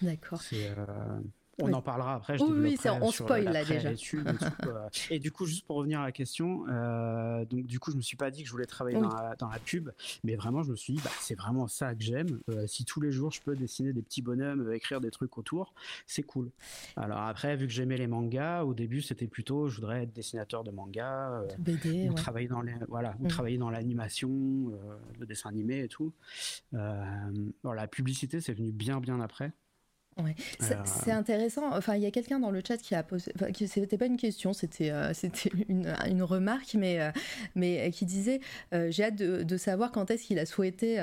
D'accord. 0.01 0.41
On 1.62 1.71
en 1.74 1.81
parlera 1.81 2.15
après. 2.15 2.38
Je 2.38 2.43
oui, 2.43 2.77
oui 2.83 2.89
on 3.01 3.12
spoil 3.12 3.45
là 3.45 3.63
déjà. 3.63 3.89
Euh, 3.89 4.89
et 5.09 5.19
du 5.19 5.31
coup, 5.31 5.45
juste 5.45 5.65
pour 5.65 5.77
revenir 5.77 6.01
à 6.01 6.05
la 6.05 6.12
question, 6.12 6.65
euh, 6.67 7.45
donc 7.45 7.65
du 7.65 7.79
coup, 7.79 7.91
je 7.91 7.95
me 7.95 8.01
suis 8.01 8.17
pas 8.17 8.29
dit 8.29 8.41
que 8.41 8.47
je 8.47 8.51
voulais 8.51 8.65
travailler 8.65 9.00
dans, 9.00 9.09
la, 9.50 9.59
pub, 9.63 9.89
mais 10.24 10.35
vraiment, 10.35 10.63
je 10.63 10.71
me 10.71 10.75
suis 10.75 10.93
dit, 10.93 11.01
bah, 11.03 11.12
c'est 11.21 11.35
vraiment 11.35 11.67
ça 11.67 11.95
que 11.95 12.03
j'aime. 12.03 12.39
Euh, 12.50 12.67
si 12.67 12.83
tous 12.83 13.00
les 13.00 13.12
jours 13.12 13.31
je 13.31 13.41
peux 13.41 13.55
dessiner 13.55 13.93
des 13.93 14.01
petits 14.01 14.21
bonhommes, 14.21 14.71
écrire 14.74 15.00
des 15.00 15.12
trucs 15.12 15.38
autour, 15.38 15.74
c'est 16.05 16.24
cool. 16.24 16.51
Alors 16.97 17.19
après, 17.19 17.55
vu 17.55 17.67
que 17.67 17.74
j'aimais 17.74 17.97
les 17.97 18.07
mangas, 18.07 18.63
au 18.63 18.74
début, 18.74 19.01
c'était 19.01 19.27
plutôt, 19.27 19.69
je 19.69 19.77
voudrais 19.77 20.03
être 20.03 20.13
dessinateur 20.13 20.63
de 20.63 20.71
manga, 20.71 21.41
BD, 21.59 22.09
ou 22.09 22.13
travailler 22.13 22.47
dans 22.47 22.62
les, 22.62 22.74
voilà, 22.89 23.15
ou 23.19 23.25
mm. 23.25 23.29
travailler 23.29 23.57
dans 23.57 23.69
l'animation, 23.69 24.71
le 25.17 25.25
dessin 25.25 25.50
animé 25.50 25.83
et 25.83 25.88
tout. 25.88 26.13
la 26.74 27.88
publicité, 27.89 28.41
c'est 28.41 28.53
venu 28.53 28.71
bien, 28.71 29.00
bien 29.00 29.21
après. 29.21 29.53
Ouais. 30.17 30.36
C'est 30.86 31.12
intéressant. 31.12 31.75
Enfin, 31.75 31.95
il 31.95 32.01
y 32.01 32.05
a 32.05 32.12
quelqu'un 32.12 32.39
dans 32.39 32.50
le 32.50 32.62
chat 32.65 32.77
qui 32.77 32.95
a 32.95 33.03
posé. 33.03 33.34
Enfin, 33.36 33.48
c'était 33.53 33.98
pas 33.98 34.05
une 34.05 34.15
question, 34.15 34.53
c'était 34.53 34.89
euh, 34.89 35.13
c'était 35.13 35.50
une, 35.67 35.93
une, 36.07 36.24
remarque, 36.24 36.74
mais 36.75 37.01
euh, 37.01 37.12
mais 37.55 37.91
qui 37.91 38.05
disait 38.05 38.39
euh, 38.74 38.89
j'ai 38.91 39.03
hâte 39.03 39.17
de, 39.17 39.43
de, 39.43 39.57
savoir 39.57 39.91
quand 39.91 40.10
est-ce 40.12 40.24
qu'il 40.24 40.39
a 40.39 40.45
souhaité 40.45 40.98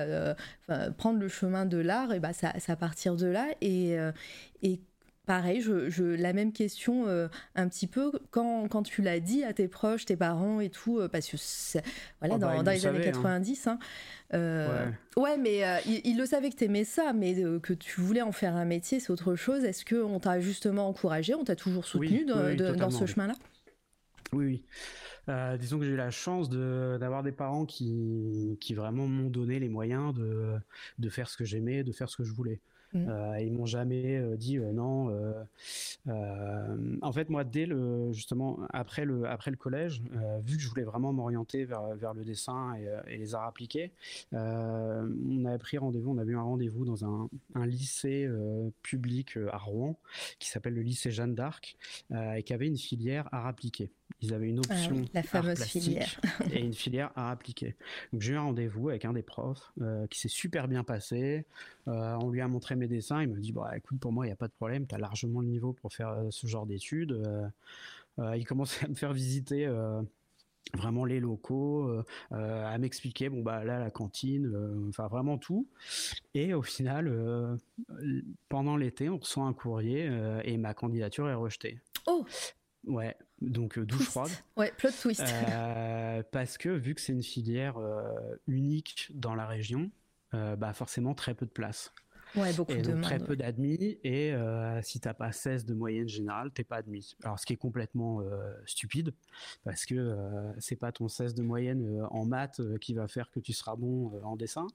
prendre 0.97 1.19
le 1.19 1.29
chemin 1.29 1.67
de 1.67 1.77
l'art. 1.77 2.15
Et 2.15 2.21
bah, 2.21 2.33
ça, 2.33 2.59
ça 2.59 2.73
à 2.73 2.77
partir 2.77 3.17
de 3.17 3.27
là. 3.27 3.49
Et 3.61 3.97
et 4.63 4.81
pareil, 5.33 5.63
je, 5.63 6.03
la 6.03 6.35
même 6.35 6.53
question 6.53 7.07
un 7.55 7.69
petit 7.69 7.87
peu 7.87 8.13
quand, 8.31 8.69
quand 8.69 8.83
tu 8.83 9.01
l'as 9.01 9.19
dit 9.19 9.45
à 9.45 9.55
tes 9.55 9.67
proches, 9.67 10.05
tes 10.05 10.17
parents 10.17 10.61
et 10.61 10.69
tout, 10.69 11.01
parce 11.11 11.27
que 11.27 11.37
voilà, 12.21 12.35
oh, 12.35 12.39
dans, 12.39 12.63
bah, 12.63 12.75
les 12.75 12.87
années 12.87 13.01
90, 13.01 13.67
hein. 13.67 13.79
Euh, 14.35 14.91
ouais. 15.17 15.37
mais 15.37 15.65
euh, 15.65 15.79
il, 15.87 16.17
le 16.17 16.25
savait 16.25 16.51
que 16.51 16.57
tu 16.57 16.65
aimais 16.65 16.85
ça, 16.85 17.13
mais 17.13 17.43
euh, 17.43 17.59
que 17.61 17.73
tu 17.73 18.01
voulais 18.01 18.23
en 18.23 18.33
faire 18.33 18.57
un 18.57 18.65
métier, 18.65 19.01
c'est 19.01 19.11
autre 19.11 19.37
chose. 19.37 19.65
Est-ce 19.65 19.85
qu'on 19.85 20.21
t'a 20.21 20.41
justement 20.41 20.89
encouragé, 20.89 21.35
on 21.35 21.45
t'a 21.45 21.57
toujours 21.57 21.85
soutenu 21.85 22.25
dans 22.25 22.91
ce 22.91 23.07
chemin-là? 23.07 23.35
Oui, 24.33 24.63
oui. 25.29 25.59
disons 25.59 25.79
que 25.79 25.85
j'ai 25.85 25.93
eu 25.93 25.97
la 25.97 26.11
chance 26.11 26.49
d'avoir 26.49 27.23
des 27.23 27.33
parents 27.33 27.67
qui, 27.67 28.57
qui 28.61 28.75
vraiment 28.75 29.07
m'ont 29.07 29.29
donné 29.29 29.59
les 29.59 29.69
moyens 29.69 30.15
de, 30.15 30.55
de 30.99 31.09
faire 31.11 31.29
ce 31.29 31.37
que 31.37 31.45
j'aimais, 31.45 31.85
de 31.85 31.93
faire 31.93 32.09
ce 32.09 32.17
que 32.17 32.25
je 32.25 32.33
voulais. 32.33 32.61
Mmh. 32.95 33.09
Euh, 33.09 33.41
ils 33.41 33.53
m'ont 33.53 33.65
jamais 33.65 34.19
euh, 34.19 34.37
dit 34.37 34.59
euh, 34.59 34.71
non. 34.73 35.13
en 37.01 37.13
fait, 37.13 37.31
moi, 37.31 37.45
dès 37.45 37.65
le 37.65 38.13
justement 38.13 38.59
après 38.71 39.05
le 39.05 39.27
après 39.27 39.51
le 39.51 39.57
collège, 39.57 40.03
vu 40.45 40.57
que 40.57 40.63
je 40.63 40.69
voulais 40.69 40.85
vraiment 40.85 41.13
m'orienter 41.13 41.65
vers 41.65 41.95
vers 41.97 42.15
le 42.15 42.25
dessin 42.25 42.75
et, 43.07 43.19
les 43.19 43.35
arts 43.35 43.47
appliqués, 43.47 43.93
on 44.33 45.45
avait 45.45 45.59
pris 45.59 45.79
rendez-vous. 45.79 46.13
On 46.13 46.19
a 46.19 46.25
eu 46.25 46.37
un 46.37 46.43
rendez-vous 46.43 46.85
dans 46.85 47.05
un, 47.05 47.29
un 47.55 47.67
lycée 47.67 48.29
public 48.83 49.39
à 49.51 49.59
Rouen 49.59 49.99
qui 50.39 50.49
s'appelle 50.49 50.75
le 50.75 50.83
lycée 50.83 51.11
Jeanne 51.11 51.35
d'Arc 51.35 51.77
et 52.11 52.43
qui 52.43 52.53
avait 52.53 52.67
une 52.67 52.79
filière 52.79 53.29
arts 53.33 53.47
appliqués. 53.47 53.91
Ils 54.21 54.35
avaient 54.35 54.49
une 54.49 54.61
ah 54.69 54.73
option 54.73 55.05
la 55.15 55.23
fameuse 55.23 55.63
filière 55.63 56.21
et 56.53 56.61
une 56.61 56.75
filière 56.75 57.11
à 57.17 57.31
appliquer. 57.31 57.75
J'ai 58.19 58.33
eu 58.33 58.37
un 58.37 58.43
rendez-vous 58.43 58.89
avec 58.91 59.05
un 59.05 59.13
des 59.13 59.23
profs 59.23 59.73
euh, 59.81 60.07
qui 60.09 60.19
s'est 60.19 60.29
super 60.29 60.69
bien 60.69 60.85
passé. 60.85 61.45
Euh, 61.89 62.17
on 62.21 62.31
lui 62.31 62.41
a 62.41 62.49
montré 62.49 62.77
mes 62.77 62.89
dessins. 62.89 63.23
Il 63.23 63.29
me 63.29 63.41
dit 63.41 63.53
bah 63.53 63.73
écoute 63.77 63.99
pour 63.99 64.13
moi 64.13 64.27
il 64.27 64.29
n'y 64.29 64.33
a 64.33 64.37
pas 64.37 64.49
de 64.49 64.53
problème, 64.53 64.87
tu 64.87 64.95
as 64.95 64.99
largement 64.99 65.41
le 65.41 65.49
niveau 65.49 65.73
pour 65.73 65.93
faire 65.93 66.11
euh, 66.11 66.29
ce 66.31 66.47
genre 66.47 66.67
d'études. 66.67 67.21
il 68.19 68.45
commençait 68.47 68.85
à 68.85 68.89
me 68.89 68.95
faire 68.95 69.13
visiter 69.13 69.69
vraiment 70.75 71.05
les 71.05 71.19
locaux, 71.19 71.91
à 72.31 72.79
m'expliquer 72.79 73.29
bon 73.29 73.43
bah 73.43 73.65
là 73.65 73.79
la 73.79 73.91
cantine, 73.91 74.53
enfin 74.89 75.09
vraiment 75.09 75.39
tout. 75.39 75.67
Et 76.35 76.55
au 76.55 76.63
final, 76.63 77.59
pendant 78.49 78.77
l'été, 78.77 79.09
on 79.09 79.19
reçoit 79.19 79.45
un 79.45 79.55
courrier 79.55 80.11
et 80.45 80.57
ma 80.59 80.75
candidature 80.75 81.29
est 81.29 81.35
rejetée. 81.35 81.81
Oh 82.07 82.25
Ouais, 82.87 83.17
donc 83.49 83.79
euh, 83.79 83.85
douche 83.85 84.05
froide. 84.05 84.31
Ouais, 84.57 84.73
plot 84.77 84.91
twist. 85.01 85.23
Euh, 85.23 86.23
parce 86.31 86.59
que 86.59 86.69
vu 86.69 86.95
que 86.95 87.01
c'est 87.01 87.13
une 87.13 87.23
filière 87.23 87.79
euh, 87.79 88.03
unique 88.47 89.11
dans 89.15 89.35
la 89.35 89.47
région, 89.47 89.91
bah 90.33 90.73
forcément 90.73 91.13
très 91.13 91.35
peu 91.35 91.45
de 91.45 91.51
place. 91.51 91.93
Ouais, 92.35 92.55
beaucoup 92.55 92.73
de 92.73 93.03
Très 93.03 93.19
peu 93.19 93.37
d'admis 93.37 93.99
et 94.03 94.35
si 94.81 94.99
t'as 94.99 95.13
pas 95.13 95.31
16 95.31 95.67
de 95.67 95.75
moyenne 95.75 96.09
générale, 96.09 96.51
t'es 96.51 96.65
pas 96.65 96.77
admis. 96.77 97.17
Alors 97.23 97.39
ce 97.39 97.45
qui 97.45 97.53
est 97.53 97.59
complètement 97.59 98.23
stupide 98.65 99.13
parce 99.63 99.85
que 99.85 100.17
c'est 100.59 100.77
pas 100.77 100.91
ton 100.91 101.09
16 101.09 101.35
de 101.35 101.43
moyenne 101.43 102.03
en 102.11 102.25
maths 102.25 102.63
qui 102.81 102.95
va 102.95 103.09
faire 103.09 103.31
que 103.31 103.41
tu 103.41 103.53
seras 103.53 103.77
bon 103.77 104.19
en 104.25 104.37
dessin. 104.37 104.67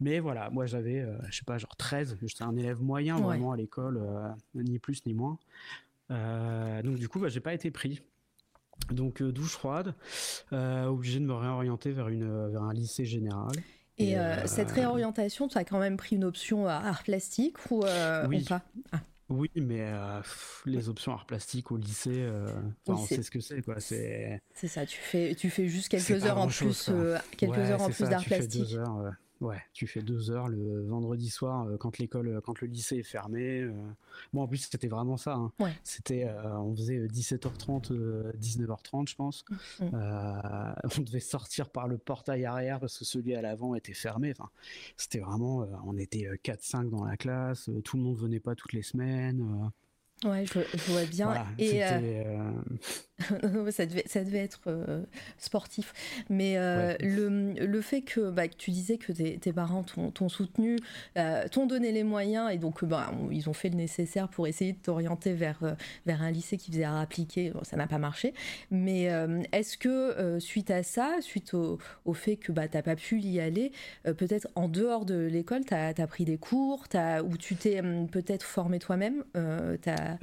Mais 0.00 0.20
voilà, 0.20 0.50
moi 0.50 0.66
j'avais, 0.66 1.06
je 1.30 1.38
sais 1.38 1.46
pas, 1.46 1.56
genre 1.56 1.76
13, 1.76 2.18
j'étais 2.22 2.44
un 2.44 2.56
élève 2.58 2.82
moyen 2.82 3.16
vraiment 3.16 3.52
à 3.52 3.56
l'école, 3.56 4.02
ni 4.54 4.78
plus 4.78 5.06
ni 5.06 5.14
moins. 5.14 5.38
Euh, 6.10 6.82
donc 6.82 6.96
du 6.96 7.08
coup, 7.08 7.18
bah, 7.18 7.28
j'ai 7.28 7.40
pas 7.40 7.54
été 7.54 7.70
pris. 7.70 8.00
Donc 8.90 9.22
euh, 9.22 9.32
douche 9.32 9.52
froide, 9.52 9.94
euh, 10.52 10.86
obligé 10.86 11.20
de 11.20 11.24
me 11.24 11.34
réorienter 11.34 11.92
vers, 11.92 12.08
une, 12.08 12.50
vers 12.50 12.62
un 12.62 12.74
lycée 12.74 13.04
général. 13.04 13.52
Et, 13.96 14.16
cette 14.46 14.72
réorientation, 14.72 15.46
tu 15.46 15.56
as 15.56 15.64
quand 15.64 15.78
même 15.78 15.96
pris 15.96 16.16
une 16.16 16.24
option 16.24 16.66
art 16.66 17.04
plastique 17.04 17.56
ou, 17.70 17.84
oui. 18.28 18.44
pas? 18.44 18.62
Ah. 18.92 19.00
Oui, 19.30 19.50
mais 19.54 19.88
les 20.66 20.88
options 20.88 21.12
art 21.12 21.26
plastique 21.26 21.70
au 21.70 21.76
lycée, 21.76 22.28
on 22.88 22.96
sait 22.96 23.22
ce 23.22 23.30
que 23.30 23.40
c'est 23.40 23.62
quoi. 23.62 23.78
C'est. 23.78 24.42
ça. 24.54 24.84
Tu 24.84 24.98
fais, 24.98 25.34
tu 25.36 25.48
fais 25.48 25.68
juste 25.68 25.88
quelques 25.88 26.24
heures 26.26 26.38
en 26.38 26.48
plus, 26.48 26.90
quelques 27.36 27.58
heures 27.58 27.82
en 27.82 27.90
plus 27.90 28.08
d'art 28.08 28.24
plastique. 28.24 28.76
Ouais, 29.44 29.60
tu 29.74 29.86
fais 29.86 30.00
deux 30.00 30.30
heures 30.30 30.48
le 30.48 30.86
vendredi 30.86 31.28
soir 31.28 31.66
euh, 31.66 31.76
quand 31.76 31.98
l'école, 31.98 32.28
euh, 32.28 32.40
quand 32.40 32.62
le 32.62 32.66
lycée 32.66 32.96
est 32.96 33.02
fermé. 33.02 33.60
Euh. 33.60 33.72
Moi, 34.32 34.42
en 34.42 34.48
plus, 34.48 34.66
c'était 34.70 34.88
vraiment 34.88 35.18
ça. 35.18 35.34
Hein. 35.34 35.52
C'était, 35.82 36.26
on 36.26 36.74
faisait 36.74 37.06
17h30, 37.08 37.92
19h30, 38.38 39.10
je 39.10 39.14
pense. 39.14 39.44
Mmh. 39.80 39.90
on 40.98 41.00
devait 41.02 41.20
sortir 41.20 41.68
par 41.68 41.88
le 41.88 41.98
portail 41.98 42.46
arrière 42.46 42.80
parce 42.80 42.98
que 42.98 43.04
celui 43.04 43.34
à 43.34 43.42
l'avant 43.42 43.74
était 43.74 43.92
fermé. 43.92 44.32
Enfin, 44.34 44.48
c'était 44.96 45.18
vraiment, 45.18 45.68
on 45.84 45.98
était 45.98 46.26
4-5 46.42 46.88
dans 46.88 47.04
la 47.04 47.18
classe. 47.18 47.68
tout 47.84 47.98
le 47.98 48.02
monde 48.02 48.16
venait 48.16 48.40
pas 48.40 48.54
toutes 48.54 48.72
les 48.72 48.82
semaines. 48.82 49.70
Ouais, 50.24 50.44
je, 50.46 50.90
vois 50.90 51.04
bien. 51.04 51.46
et 51.58 51.82
ça, 53.70 53.86
devait, 53.86 54.04
ça 54.06 54.24
devait 54.24 54.38
être 54.38 54.62
euh, 54.66 55.02
sportif. 55.38 55.92
Mais 56.28 56.56
euh, 56.56 56.96
le, 57.00 57.52
le, 57.52 57.80
fait 57.80 58.02
que, 58.02 58.30
bah, 58.30 58.48
que, 58.48 58.56
tu 58.56 58.70
disais 58.70 58.98
que 58.98 59.12
tes, 59.12 59.38
tes 59.38 59.52
parents 59.52 59.84
t'ont 59.84 60.28
soutenu, 60.28 60.78
euh, 61.16 61.46
t'ont 61.48 61.66
donné 61.66 61.92
les 61.92 62.02
moyens 62.02 62.50
et 62.52 62.58
donc 62.58 62.84
bah, 62.84 63.12
ils 63.30 63.48
ont 63.48 63.52
fait 63.52 63.68
le 63.68 63.76
nécessaire 63.76 64.28
pour 64.28 64.46
essayer 64.46 64.72
de 64.72 64.78
t'orienter 64.78 65.32
vers, 65.32 65.76
vers 66.06 66.22
un 66.22 66.30
lycée 66.30 66.56
qui 66.56 66.72
faisait 66.72 66.84
à 66.84 66.98
appliquer. 66.98 67.52
ça 67.62 67.76
n'a 67.76 67.86
pas 67.86 67.98
marché. 67.98 68.34
Mais 68.70 69.04
est-ce 69.52 69.78
que 69.78 70.38
suite 70.40 70.70
à 70.70 70.82
ça, 70.82 71.16
suite 71.20 71.54
au, 71.54 71.78
au 72.04 72.14
fait 72.14 72.36
que 72.36 72.52
bah, 72.52 72.68
tu 72.68 72.76
n'as 72.76 72.82
pas 72.82 72.96
pu 72.96 73.20
y 73.20 73.40
aller, 73.40 73.72
peut-être 74.04 74.48
en 74.54 74.68
dehors 74.68 75.04
de 75.04 75.26
l'école, 75.26 75.64
tu 75.64 75.74
as, 75.74 76.06
pris 76.06 76.24
des 76.24 76.38
cours 76.38 76.84
as, 76.94 77.22
ou 77.22 77.36
tu 77.36 77.54
t'es 77.56 77.80
hum, 77.80 78.08
peut-être 78.08 78.44
formé 78.44 78.78
toi-même 78.78 79.24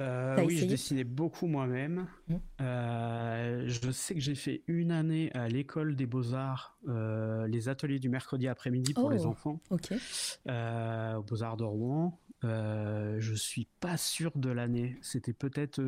euh, 0.00 0.44
oui, 0.44 0.56
je 0.56 0.66
dessinais 0.66 1.04
beaucoup 1.04 1.46
moi-même. 1.46 2.06
Mmh. 2.28 2.34
Euh, 2.60 3.64
je 3.66 3.90
sais 3.90 4.14
que 4.14 4.20
j'ai 4.20 4.34
fait 4.34 4.62
une 4.66 4.90
année 4.90 5.30
à 5.34 5.48
l'école 5.48 5.96
des 5.96 6.06
beaux-arts, 6.06 6.78
euh, 6.88 7.46
les 7.46 7.68
ateliers 7.68 7.98
du 7.98 8.08
mercredi 8.08 8.48
après-midi 8.48 8.94
pour 8.94 9.10
les 9.10 9.24
oh, 9.26 9.30
enfants, 9.30 9.60
Ok. 9.70 9.92
aux 9.92 11.22
beaux-arts 11.22 11.56
de 11.56 11.64
Rouen. 11.64 12.18
Je 12.42 13.34
suis 13.34 13.68
pas 13.80 13.96
sûr 13.96 14.32
de 14.34 14.50
l'année. 14.50 14.98
C'était 15.02 15.32
peut-être, 15.32 15.80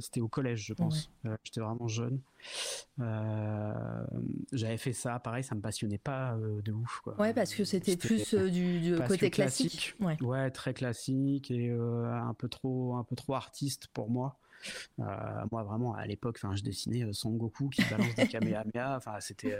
c'était 0.00 0.20
au 0.20 0.28
collège, 0.28 0.66
je 0.66 0.74
pense. 0.74 1.10
J'étais 1.44 1.60
vraiment 1.60 1.88
jeune. 1.88 2.20
J'avais 4.52 4.76
fait 4.76 4.92
ça, 4.92 5.18
pareil, 5.18 5.44
ça 5.44 5.54
me 5.54 5.60
passionnait 5.60 5.98
pas 5.98 6.36
de 6.64 6.72
ouf. 6.72 7.00
Quoi. 7.02 7.20
Ouais, 7.20 7.34
parce 7.34 7.54
que 7.54 7.64
c'était 7.64 7.96
plus 7.96 8.34
du, 8.34 8.96
côté 9.06 9.30
classique. 9.30 9.94
Ouais. 10.00 10.50
très 10.50 10.74
classique 10.74 11.50
et 11.50 11.70
un 11.70 12.34
peu 12.34 12.48
trop, 12.48 12.96
un 12.96 13.04
peu 13.04 13.16
trop 13.16 13.34
artiste 13.34 13.88
pour 13.88 14.10
moi. 14.10 14.38
moi, 14.98 15.62
vraiment, 15.62 15.94
à 15.94 16.06
l'époque, 16.06 16.40
je 16.54 16.62
dessinais 16.62 17.06
Son 17.12 17.32
Goku 17.32 17.68
qui 17.68 17.82
balance 17.90 18.14
des 18.14 18.28
Kamehameha. 18.28 18.96
Enfin, 18.96 19.20
c'était 19.20 19.56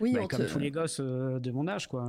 oui, 0.00 0.12
bah, 0.14 0.26
comme 0.28 0.46
tous 0.46 0.58
les 0.58 0.70
gosses 0.70 1.00
de 1.00 1.50
mon 1.50 1.68
âge, 1.68 1.88
quoi. 1.88 2.04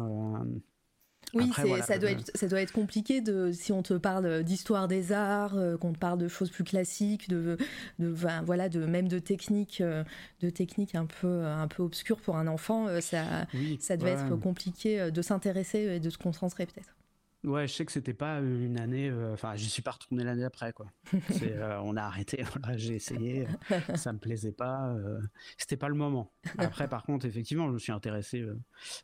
Oui, 1.33 1.51
ça, 1.55 1.97
doit 1.97 2.11
être, 2.11 2.31
ça 2.35 2.47
doit 2.47 2.61
être 2.61 2.71
compliqué 2.71 3.21
de, 3.21 3.51
si 3.51 3.71
on 3.71 3.83
te 3.83 3.93
parle 3.93 4.43
d'histoire 4.43 4.87
des 4.87 5.11
arts, 5.11 5.55
euh, 5.55 5.77
qu'on 5.77 5.93
te 5.93 5.97
parle 5.97 6.17
de 6.17 6.27
choses 6.27 6.49
plus 6.49 6.63
classiques, 6.63 7.29
de, 7.29 7.57
de 7.99 8.07
voilà, 8.43 8.69
de 8.69 8.85
même 8.85 9.07
de 9.07 9.19
techniques, 9.19 9.81
euh, 9.81 10.03
de 10.41 10.49
techniques 10.49 10.95
un 10.95 11.05
peu, 11.05 11.43
un 11.45 11.67
peu 11.67 11.83
obscures 11.83 12.19
pour 12.19 12.37
un 12.37 12.47
enfant. 12.47 12.87
Euh, 12.87 13.01
ça, 13.01 13.45
ça 13.79 13.97
devait 13.97 14.11
être 14.11 14.35
compliqué 14.39 15.11
de 15.11 15.21
s'intéresser 15.21 15.79
et 15.79 15.99
de 15.99 16.09
se 16.09 16.17
concentrer 16.17 16.65
peut-être. 16.65 16.98
Ouais, 17.45 17.67
je 17.67 17.73
sais 17.73 17.85
que 17.85 17.91
c'était 17.91 18.13
pas 18.13 18.39
une 18.39 18.77
année. 18.77 19.09
Euh, 19.09 19.33
enfin, 19.33 19.55
j'y 19.55 19.69
suis 19.69 19.81
pas 19.81 19.91
retourné 19.91 20.25
l'année 20.25 20.43
après, 20.43 20.73
quoi. 20.73 20.87
Euh, 21.41 21.79
on 21.83 21.95
a 21.95 22.03
arrêté. 22.03 22.43
Voilà, 22.53 22.77
j'ai 22.77 22.95
essayé, 22.95 23.47
ça 23.95 24.11
me 24.13 24.19
plaisait 24.19 24.51
pas. 24.51 24.89
Euh, 24.89 25.19
c'était 25.57 25.77
pas 25.77 25.87
le 25.87 25.95
moment. 25.95 26.31
Après, 26.57 26.87
par 26.87 27.03
contre, 27.03 27.25
effectivement, 27.25 27.67
je 27.67 27.73
me 27.73 27.79
suis 27.79 27.91
intéressé 27.91 28.45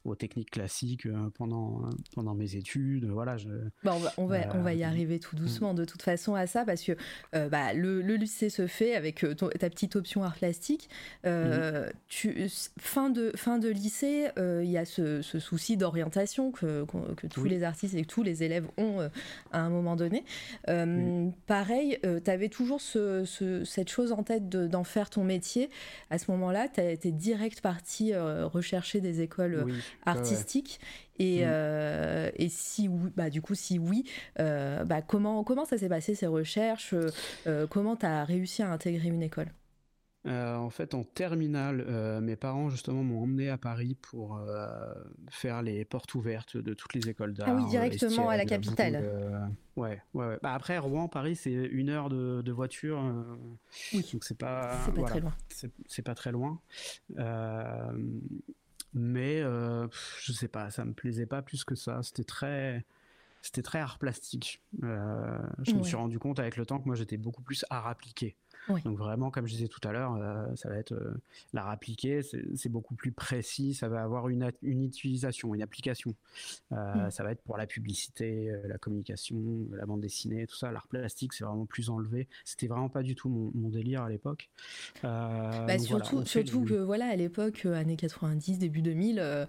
aux 0.03 0.15
techniques 0.15 0.51
classiques 0.51 1.07
pendant 1.35 1.89
pendant 2.13 2.35
mes 2.35 2.55
études. 2.55 3.05
Voilà. 3.05 3.37
Je, 3.37 3.49
bah, 3.83 3.93
on 3.95 3.99
va 3.99 4.13
on 4.17 4.25
va, 4.25 4.55
on 4.55 4.61
va 4.61 4.73
y 4.73 4.83
arriver 4.83 5.19
tout 5.19 5.35
doucement 5.35 5.73
de 5.73 5.85
toute 5.85 6.01
façon 6.01 6.35
à 6.35 6.45
ça 6.47 6.65
parce 6.65 6.83
que 6.83 6.93
bah, 7.33 7.73
le, 7.73 8.01
le, 8.01 8.15
lycée 8.15 8.49
se 8.49 8.67
fait 8.67 8.95
avec 8.95 9.25
ta 9.59 9.69
petite 9.69 9.95
option 9.95 10.23
art 10.23 10.35
plastique. 10.35 10.89
Tu, 12.07 12.49
fin 12.79 13.09
de 13.09 13.31
fin 13.35 13.59
de 13.59 13.69
lycée, 13.69 14.29
il 14.37 14.69
y 14.69 14.77
a 14.77 14.85
ce, 14.85 15.21
ce 15.21 15.39
souci 15.39 15.77
d'orientation 15.77 16.51
que, 16.51 16.85
que, 17.15 17.27
tous 17.27 17.45
les 17.45 17.63
artistes 17.63 17.95
et 17.95 18.01
que 18.01 18.07
tous 18.07 18.24
les 18.25 18.43
élèves 18.43 18.67
ont 18.77 18.99
euh, 19.01 19.09
à 19.51 19.59
un 19.59 19.69
moment 19.69 19.95
donné. 19.95 20.25
Euh, 20.69 21.29
pareil, 21.47 21.99
euh, 22.05 22.19
tu 22.23 22.31
avais 22.31 22.49
toujours 22.49 22.81
cette 22.81 23.89
chose 23.89 24.11
en 24.11 24.23
tête 24.23 24.49
d'en 24.49 24.83
faire 24.83 25.09
ton 25.09 25.23
métier. 25.23 25.69
À 26.09 26.17
ce 26.17 26.29
moment-là, 26.31 26.67
tu 26.67 26.81
es 26.81 27.11
direct 27.11 27.61
parti 27.61 28.13
rechercher 28.15 29.01
des 29.01 29.21
écoles 29.21 29.65
artistiques. 30.05 30.79
Et, 31.17 31.45
mm. 31.45 32.31
et, 32.35 32.49
si 32.49 32.89
oui, 32.89 33.09
bah 33.15 33.29
du 33.29 33.41
coup 33.41 33.55
si 33.55 33.79
oui, 33.79 34.03
bah 34.37 35.01
comment 35.07 35.43
comment 35.43 35.65
ça 35.65 35.77
s'est 35.77 35.89
passé 35.89 36.15
ces 36.15 36.27
recherches? 36.27 36.93
Comment 37.69 37.95
tu 37.95 38.05
as 38.05 38.25
réussi 38.25 38.63
à 38.63 38.69
intégrer 38.69 39.07
une 39.07 39.23
école? 39.23 39.51
Euh, 40.27 40.55
en 40.55 40.69
fait, 40.71 40.95
en 40.95 41.03
terminale, 41.03 41.85
euh, 41.87 42.19
mes 42.19 42.35
parents 42.35 42.69
justement 42.69 43.03
m'ont 43.03 43.21
emmené 43.21 43.49
à 43.49 43.57
Paris 43.57 43.95
pour 44.01 44.37
euh, 44.37 44.93
faire 45.29 45.61
les 45.61 45.85
portes 45.85 46.15
ouvertes 46.15 46.57
de 46.57 46.73
toutes 46.73 46.93
les 46.95 47.09
écoles 47.09 47.33
d'art. 47.33 47.49
Ah 47.51 47.55
oui, 47.55 47.69
directement 47.69 48.29
à 48.29 48.37
la 48.37 48.45
capitale. 48.45 49.03
Ouais, 49.75 50.01
ouais, 50.13 50.25
ouais. 50.25 50.39
Bah, 50.41 50.53
après, 50.53 50.77
Rouen, 50.79 51.07
Paris, 51.07 51.35
c'est 51.35 51.51
une 51.51 51.89
heure 51.89 52.09
de, 52.09 52.51
voiture. 52.51 52.99
oui. 53.93 54.05
Donc 54.13 54.23
c'est 54.23 54.37
pas. 54.37 54.79
C'est 54.85 54.93
pas, 54.93 55.03
très 55.03 55.19
loin. 55.19 55.33
C'est 55.87 56.01
pas 56.01 56.15
très 56.15 56.31
loin. 56.31 56.59
mais 58.93 59.41
je 59.41 60.31
sais 60.31 60.47
pas, 60.47 60.71
ça 60.71 60.85
me 60.85 60.93
plaisait 60.93 61.27
pas 61.27 61.43
plus 61.43 61.63
que 61.63 61.75
ça. 61.75 62.01
C'était 62.01 62.23
très 62.23 62.83
c'était 63.43 63.61
très 63.61 63.77
art 63.77 63.99
plastique. 63.99 64.63
je 64.81 65.75
me 65.75 65.83
suis 65.83 65.95
rendu 65.95 66.17
compte 66.17 66.39
avec 66.39 66.57
le 66.57 66.65
temps 66.65 66.79
que 66.79 66.87
moi 66.87 66.95
j'étais 66.95 67.17
beaucoup 67.17 67.43
plus 67.43 67.63
art 67.69 67.85
appliqué. 67.85 68.35
Donc 68.67 68.97
vraiment, 68.97 69.31
comme 69.31 69.47
je 69.47 69.53
disais 69.53 69.67
tout 69.67 69.85
à 69.87 69.91
l'heure, 69.91 70.15
euh, 70.15 70.55
ça 70.55 70.69
va 70.69 70.77
être 70.77 70.93
euh, 70.93 71.21
l'art 71.53 71.69
appliqué, 71.69 72.21
c'est 72.23 72.69
beaucoup 72.69 72.95
plus 72.95 73.11
précis, 73.11 73.73
ça 73.73 73.87
va 73.87 74.01
avoir 74.01 74.29
une, 74.29 74.51
une 74.61 74.83
utilisation, 74.83 75.53
une 75.53 75.61
application. 75.61 76.15
Euh, 76.71 77.07
mm. 77.07 77.11
Ça 77.11 77.23
va 77.23 77.31
être 77.31 77.41
pour 77.43 77.57
la 77.57 77.67
publicité, 77.67 78.51
la 78.65 78.77
communication, 78.77 79.37
la 79.71 79.85
bande 79.85 80.01
dessinée, 80.01 80.47
tout 80.47 80.55
ça. 80.55 80.71
L'art 80.71 80.87
plastique, 80.87 81.33
c'est 81.33 81.43
vraiment 81.43 81.65
plus 81.65 81.89
enlevé. 81.89 82.27
C'était 82.43 82.67
vraiment 82.67 82.89
pas 82.89 83.03
du 83.03 83.15
tout 83.15 83.29
mon, 83.29 83.69
délire 83.69 84.03
à 84.03 84.09
l'époque. 84.09 84.49
Bah, 85.03 85.77
surtout, 85.79 86.25
surtout 86.25 86.63
que 86.63 86.75
voilà, 86.75 87.07
à 87.07 87.15
l'époque, 87.15 87.65
années 87.65 87.97
90, 87.97 88.59
début 88.59 88.81
2000, 88.81 89.47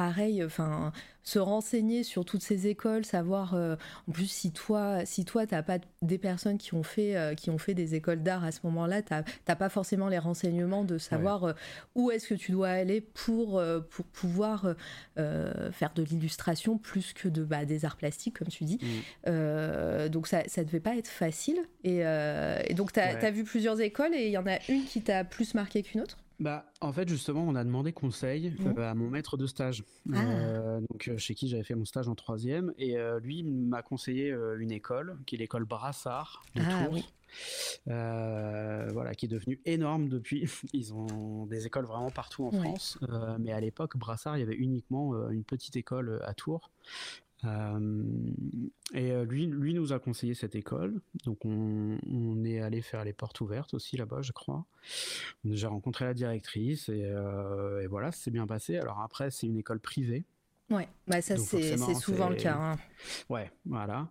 pareil, 0.00 0.42
enfin, 0.42 0.92
se 1.22 1.38
renseigner 1.38 2.04
sur 2.04 2.24
toutes 2.24 2.42
ces 2.42 2.68
écoles, 2.68 3.04
savoir, 3.04 3.52
euh, 3.52 3.76
en 4.08 4.12
plus, 4.12 4.30
si 4.30 4.50
toi, 4.50 5.04
si 5.04 5.26
toi, 5.26 5.46
t'as 5.46 5.62
pas 5.62 5.76
des 6.00 6.16
personnes 6.16 6.56
qui 6.56 6.72
ont 6.72 6.82
fait, 6.82 7.18
euh, 7.18 7.34
qui 7.34 7.50
ont 7.50 7.58
fait 7.58 7.74
des 7.74 7.94
écoles 7.94 8.22
d'art 8.22 8.42
à 8.42 8.50
ce 8.50 8.60
moment-là, 8.64 9.02
t'as 9.02 9.56
pas 9.56 9.68
forcément 9.68 10.08
les 10.08 10.18
renseignements 10.18 10.84
de 10.84 10.96
savoir 10.96 11.44
euh, 11.44 11.52
où 11.94 12.10
est-ce 12.10 12.28
que 12.28 12.34
tu 12.34 12.50
dois 12.50 12.70
aller 12.70 13.02
pour, 13.02 13.62
pour 13.90 14.06
pouvoir 14.06 14.74
faire 15.16 15.92
de 15.94 16.02
l'illustration 16.02 16.78
plus 16.78 17.12
que 17.12 17.28
de, 17.28 17.44
bah, 17.44 17.66
des 17.66 17.84
arts 17.84 17.96
plastiques, 17.96 18.38
comme 18.38 18.48
tu 18.48 18.64
dis. 18.64 18.78
Mm. 19.26 20.08
donc, 20.08 20.28
ça, 20.28 20.44
ça 20.46 20.64
devait 20.64 20.80
pas 20.80 20.96
être 20.96 21.08
facile. 21.08 21.60
Et, 21.84 22.04
donc, 22.74 22.94
tu 22.94 23.00
as 23.00 23.30
vu 23.30 23.44
plusieurs 23.44 23.82
écoles 23.82 24.14
et 24.14 24.28
il 24.28 24.32
y 24.32 24.38
en 24.38 24.46
a 24.46 24.56
une 24.70 24.84
qui 24.84 25.02
t'a 25.02 25.24
plus 25.24 25.52
marqué 25.52 25.82
qu'une 25.82 26.00
autre? 26.00 26.16
Bah, 26.40 26.64
en 26.80 26.90
fait, 26.90 27.06
justement, 27.06 27.46
on 27.46 27.54
a 27.54 27.62
demandé 27.64 27.92
conseil 27.92 28.50
mmh. 28.50 28.78
euh, 28.78 28.90
à 28.90 28.94
mon 28.94 29.10
maître 29.10 29.36
de 29.36 29.46
stage, 29.46 29.84
ah. 30.10 30.18
euh, 30.18 30.80
donc 30.90 31.08
euh, 31.08 31.18
chez 31.18 31.34
qui 31.34 31.48
j'avais 31.48 31.62
fait 31.62 31.74
mon 31.74 31.84
stage 31.84 32.08
en 32.08 32.14
troisième, 32.14 32.72
et 32.78 32.96
lui 33.22 33.42
m'a 33.42 33.82
conseillé 33.82 34.34
une 34.58 34.72
école, 34.72 35.18
qui 35.26 35.34
est 35.34 35.38
l'école 35.38 35.64
Brassard 35.64 36.42
de 36.54 36.62
ah, 36.64 36.86
Tours. 36.86 37.12
voilà, 37.86 39.14
qui 39.14 39.26
est 39.26 39.28
devenue 39.28 39.60
énorme 39.66 40.08
depuis. 40.08 40.48
Ils 40.72 40.94
ont 40.94 41.44
des 41.46 41.66
écoles 41.66 41.84
vraiment 41.84 42.10
partout 42.10 42.44
en 42.44 42.52
France, 42.52 42.98
mais 43.38 43.52
à 43.52 43.60
l'époque, 43.60 43.98
Brassard, 43.98 44.38
il 44.38 44.40
y 44.40 44.42
avait 44.44 44.56
uniquement 44.56 45.28
une 45.28 45.44
petite 45.44 45.76
école 45.76 46.22
à 46.24 46.32
Tours. 46.32 46.70
Euh, 47.44 48.04
et 48.92 49.12
euh, 49.12 49.24
lui, 49.24 49.46
lui 49.46 49.74
nous 49.74 49.92
a 49.92 49.98
conseillé 49.98 50.34
cette 50.34 50.54
école. 50.54 51.00
Donc 51.24 51.44
on, 51.44 52.44
est 52.44 52.60
allé 52.60 52.82
faire 52.82 53.04
les 53.04 53.12
portes 53.12 53.40
ouvertes 53.40 53.74
aussi 53.74 53.96
là-bas, 53.96 54.22
je 54.22 54.32
crois. 54.32 54.64
J'ai 55.44 55.66
rencontré 55.66 56.04
la 56.04 56.14
directrice 56.14 56.88
et, 56.88 57.04
euh, 57.04 57.82
et 57.82 57.86
voilà, 57.86 58.12
c'est 58.12 58.30
bien 58.30 58.46
passé. 58.46 58.78
Alors 58.78 59.00
après, 59.00 59.30
c'est 59.30 59.46
une 59.46 59.56
école 59.56 59.80
privée. 59.80 60.24
Ouais, 60.70 60.88
bah 61.08 61.20
ça 61.20 61.36
c'est 61.36 61.76
souvent 61.96 62.28
le 62.28 62.36
cas. 62.36 62.56
Hein. 62.56 62.78
Ouais, 63.28 63.50
voilà. 63.64 64.08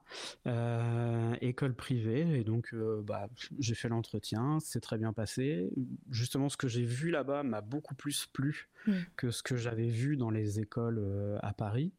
école 1.40 1.74
privée 1.74 2.38
et 2.38 2.44
donc 2.44 2.76
bah, 3.06 3.30
j'ai 3.60 3.76
fait 3.76 3.88
l'entretien, 3.88 4.60
c'est 4.60 4.82
très 4.82 4.98
bien 4.98 5.14
passé. 5.14 5.70
Justement, 6.12 6.50
ce 6.50 6.58
que 6.58 6.68
j'ai 6.68 6.84
vu 6.84 7.12
là-bas 7.12 7.44
m'a 7.44 7.62
beaucoup 7.62 7.96
plus 7.96 8.26
plu 8.26 8.68
mmh. 8.88 8.94
que 9.16 9.32
ce 9.32 9.42
que 9.42 9.56
j'avais 9.56 9.88
vu 9.88 10.18
dans 10.18 10.32
les 10.32 10.60
écoles 10.60 11.40
à 11.42 11.54
Paris 11.54 11.94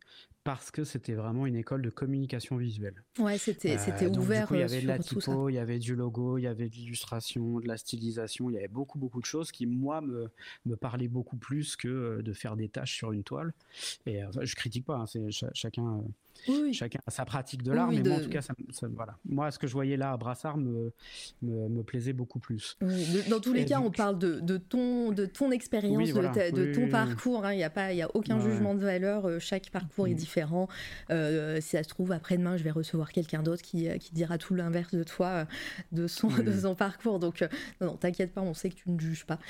parce 0.45 0.71
que 0.71 0.85
c'était 0.85 1.15
vraiment 1.15 1.47
une 1.47 1.57
école 1.57 1.83
de 1.83 1.91
communication 1.91 2.57
visuelle. 2.57 3.03
Ouais, 3.19 3.37
c'était 3.39 3.77
c'était 3.79 4.07
euh, 4.07 4.19
ouvert. 4.19 4.49
il 4.51 4.61
y 4.61 4.63
avait 4.63 4.83
de 4.83 4.87
la 4.87 4.99
typo, 4.99 5.49
il 5.49 5.55
y 5.55 5.59
avait 5.59 5.79
du 5.79 5.95
logo, 5.95 6.39
il 6.39 6.43
y 6.43 6.47
avait 6.47 6.69
de 6.69 6.75
l'illustration, 6.75 7.61
de 7.61 7.69
la 7.69 7.77
stylisation, 7.77 8.51
il 8.51 8.55
y 8.55 8.59
avait 8.59 8.69
beaucoup 8.69 8.99
beaucoup 8.99 9.21
de 9.21 9.27
choses 9.27 9.53
qui 9.53 9.67
moi 9.67 10.01
me 10.01 10.31
me 10.65 10.77
parlaient 10.77 11.09
beaucoup 11.09 11.37
plus 11.37 11.77
que 11.77 12.23
de 12.23 12.33
faire 12.33 12.57
des 12.57 12.69
tâches 12.69 12.95
sur 12.95 13.13
une 13.13 13.23
toile. 13.23 13.53
Et 14.07 14.25
enfin, 14.25 14.41
je 14.45 14.55
critique 14.55 14.87
pas, 14.87 14.97
hein, 14.97 15.07
c'est 15.07 15.31
chacun 15.53 16.03
Chacun 16.73 17.01
a 17.07 17.11
sa 17.11 17.25
pratique 17.25 17.63
de 17.63 17.73
l'art, 17.73 17.91
mais 17.91 18.03
moi, 18.03 18.19
en 18.19 18.21
tout 18.21 18.29
cas, 18.29 18.43
ça, 18.43 18.55
voilà. 18.95 19.17
moi, 19.25 19.51
ce 19.51 19.59
que 19.59 19.67
je 19.67 19.73
voyais 19.73 19.97
là 19.97 20.13
à 20.13 20.17
Brassard 20.17 20.57
me, 20.57 20.93
me, 21.43 21.83
plaisait 21.83 22.13
beaucoup 22.13 22.39
plus. 22.39 22.77
dans 23.29 23.41
tous 23.41 23.53
les 23.53 23.65
cas, 23.65 23.81
on 23.81 23.91
parle 23.91 24.19
de, 24.19 24.41
de, 24.41 24.57
ton, 24.57 25.13
de 25.13 25.27
ton 25.27 25.51
expérience, 25.51 26.09
de, 26.09 26.75
ton 26.75 26.89
parcours. 26.89 27.45
Hein. 27.45 27.53
Il 27.53 27.57
n'y 27.57 27.65
a, 27.65 27.71
pas, 27.71 27.93
y 27.93 28.03
a 28.03 28.09
aucun 28.15 28.41
jugement 28.41 28.75
de 28.75 28.81
valeur. 28.81 29.27
Euh, 29.27 29.39
chaque 29.39 29.71
parcours 29.71 30.07
est 30.07 30.13
mm. 30.13 30.17
différent. 30.17 30.69
Euh, 31.11 31.61
si 31.61 31.71
ça 31.71 31.83
se 31.83 31.89
trouve, 31.89 32.13
après-demain, 32.13 32.57
je 32.57 32.65
vais 32.65 32.71
recevoir 32.71 33.13
quelqu'un 33.13 33.43
d'autre 33.43 33.63
qui, 33.63 33.89
euh, 33.89 33.99
qui 33.99 34.13
dira 34.13 34.39
tout 34.39 34.55
l'inverse 34.55 34.95
de 34.95 35.03
toi, 35.03 35.47
de 35.93 36.07
son, 36.07 36.29
de 36.29 36.53
son 36.53 36.75
parcours. 36.75 37.19
Donc, 37.19 37.45
non, 37.81 37.97
t'inquiète 37.97 38.33
pas, 38.33 38.43
on 38.43 38.55
sait 38.55 38.71
que 38.71 38.77
tu 38.77 38.91
ne 38.91 38.99
juges 38.99 39.27
pas. 39.27 39.39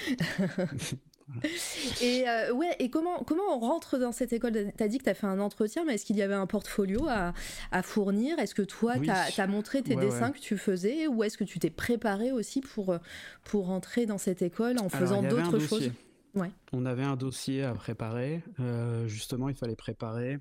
Et 2.03 2.29
euh, 2.29 2.53
ouais, 2.53 2.75
et 2.79 2.91
comment 2.91 3.23
comment 3.25 3.55
on 3.55 3.59
rentre 3.59 3.99
dans 3.99 4.13
cette 4.13 4.33
école 4.33 4.53
Tu 4.53 4.83
as 4.83 4.89
dit 4.89 4.99
que 4.99 5.05
tu 5.05 5.11
as 5.11 5.15
fait 5.15 5.27
un 5.27 5.41
entretien, 5.41 5.85
mais 5.85 5.95
est-ce 5.95 6.05
qu'il 6.05 6.17
y 6.17 6.23
avait 6.23 6.35
un 6.35 6.47
portfolio 6.47 7.07
à, 7.09 7.33
à 7.73 7.83
fournir? 7.83 8.39
Est-ce 8.39 8.55
que 8.55 8.63
toi, 8.63 8.99
tu 8.99 9.11
as, 9.11 9.47
montré 9.47 9.83
tes 9.83 9.97
dessins 9.97 10.31
que 10.31 10.39
tu 10.39 10.57
faisais? 10.57 11.07
Ou 11.07 11.25
est-ce 11.25 11.39
que 11.39 11.45
tu 11.45 11.59
t'es 11.59 11.71
préparé 11.71 12.33
aussi 12.33 12.61
pour, 12.61 12.97
pour 13.45 13.67
rentrer 13.67 14.07
dans 14.07 14.19
cette 14.19 14.43
école 14.43 14.79
en 14.79 14.89
faisant 14.89 15.23
d'autres 15.23 15.59
choses? 15.59 15.91
ouais. 16.35 16.51
On 16.73 16.87
avait 16.87 17.05
un 17.05 17.17
dossier 17.17 17.65
à 17.65 17.75
préparer. 17.75 18.43
Euh, 18.61 19.07
justement, 19.07 19.49
il 19.49 19.55
fallait 19.55 19.77
préparer 19.77 20.39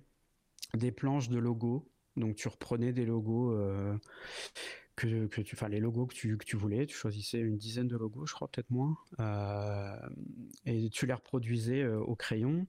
des 0.75 0.91
planches 0.91 1.30
de 1.30 1.39
logos. 1.39 1.88
Donc 2.15 2.36
tu 2.36 2.47
reprenais 2.47 2.91
des 2.91 3.06
logos 3.06 3.54
euh, 3.54 3.95
que, 5.00 5.42
tu, 5.42 5.56
enfin 5.56 5.70
les 5.70 5.80
logos 5.80 6.08
que 6.08 6.14
tu, 6.14 6.38
que 6.38 6.46
tu, 6.46 6.58
voulais, 6.58 6.86
tu 6.86 6.96
choisissais 6.96 7.40
une 7.40 7.58
dizaine 7.58 7.88
de 7.88 7.96
logos, 7.96 8.26
je 8.26 8.34
crois 8.34 8.48
peut-être 8.50 8.70
moins, 8.70 8.98
euh, 9.20 9.96
et 10.66 10.90
tu 10.90 11.06
les 11.06 11.14
reproduisais 11.14 11.82
euh, 11.82 12.00
au 12.00 12.16
crayon. 12.16 12.68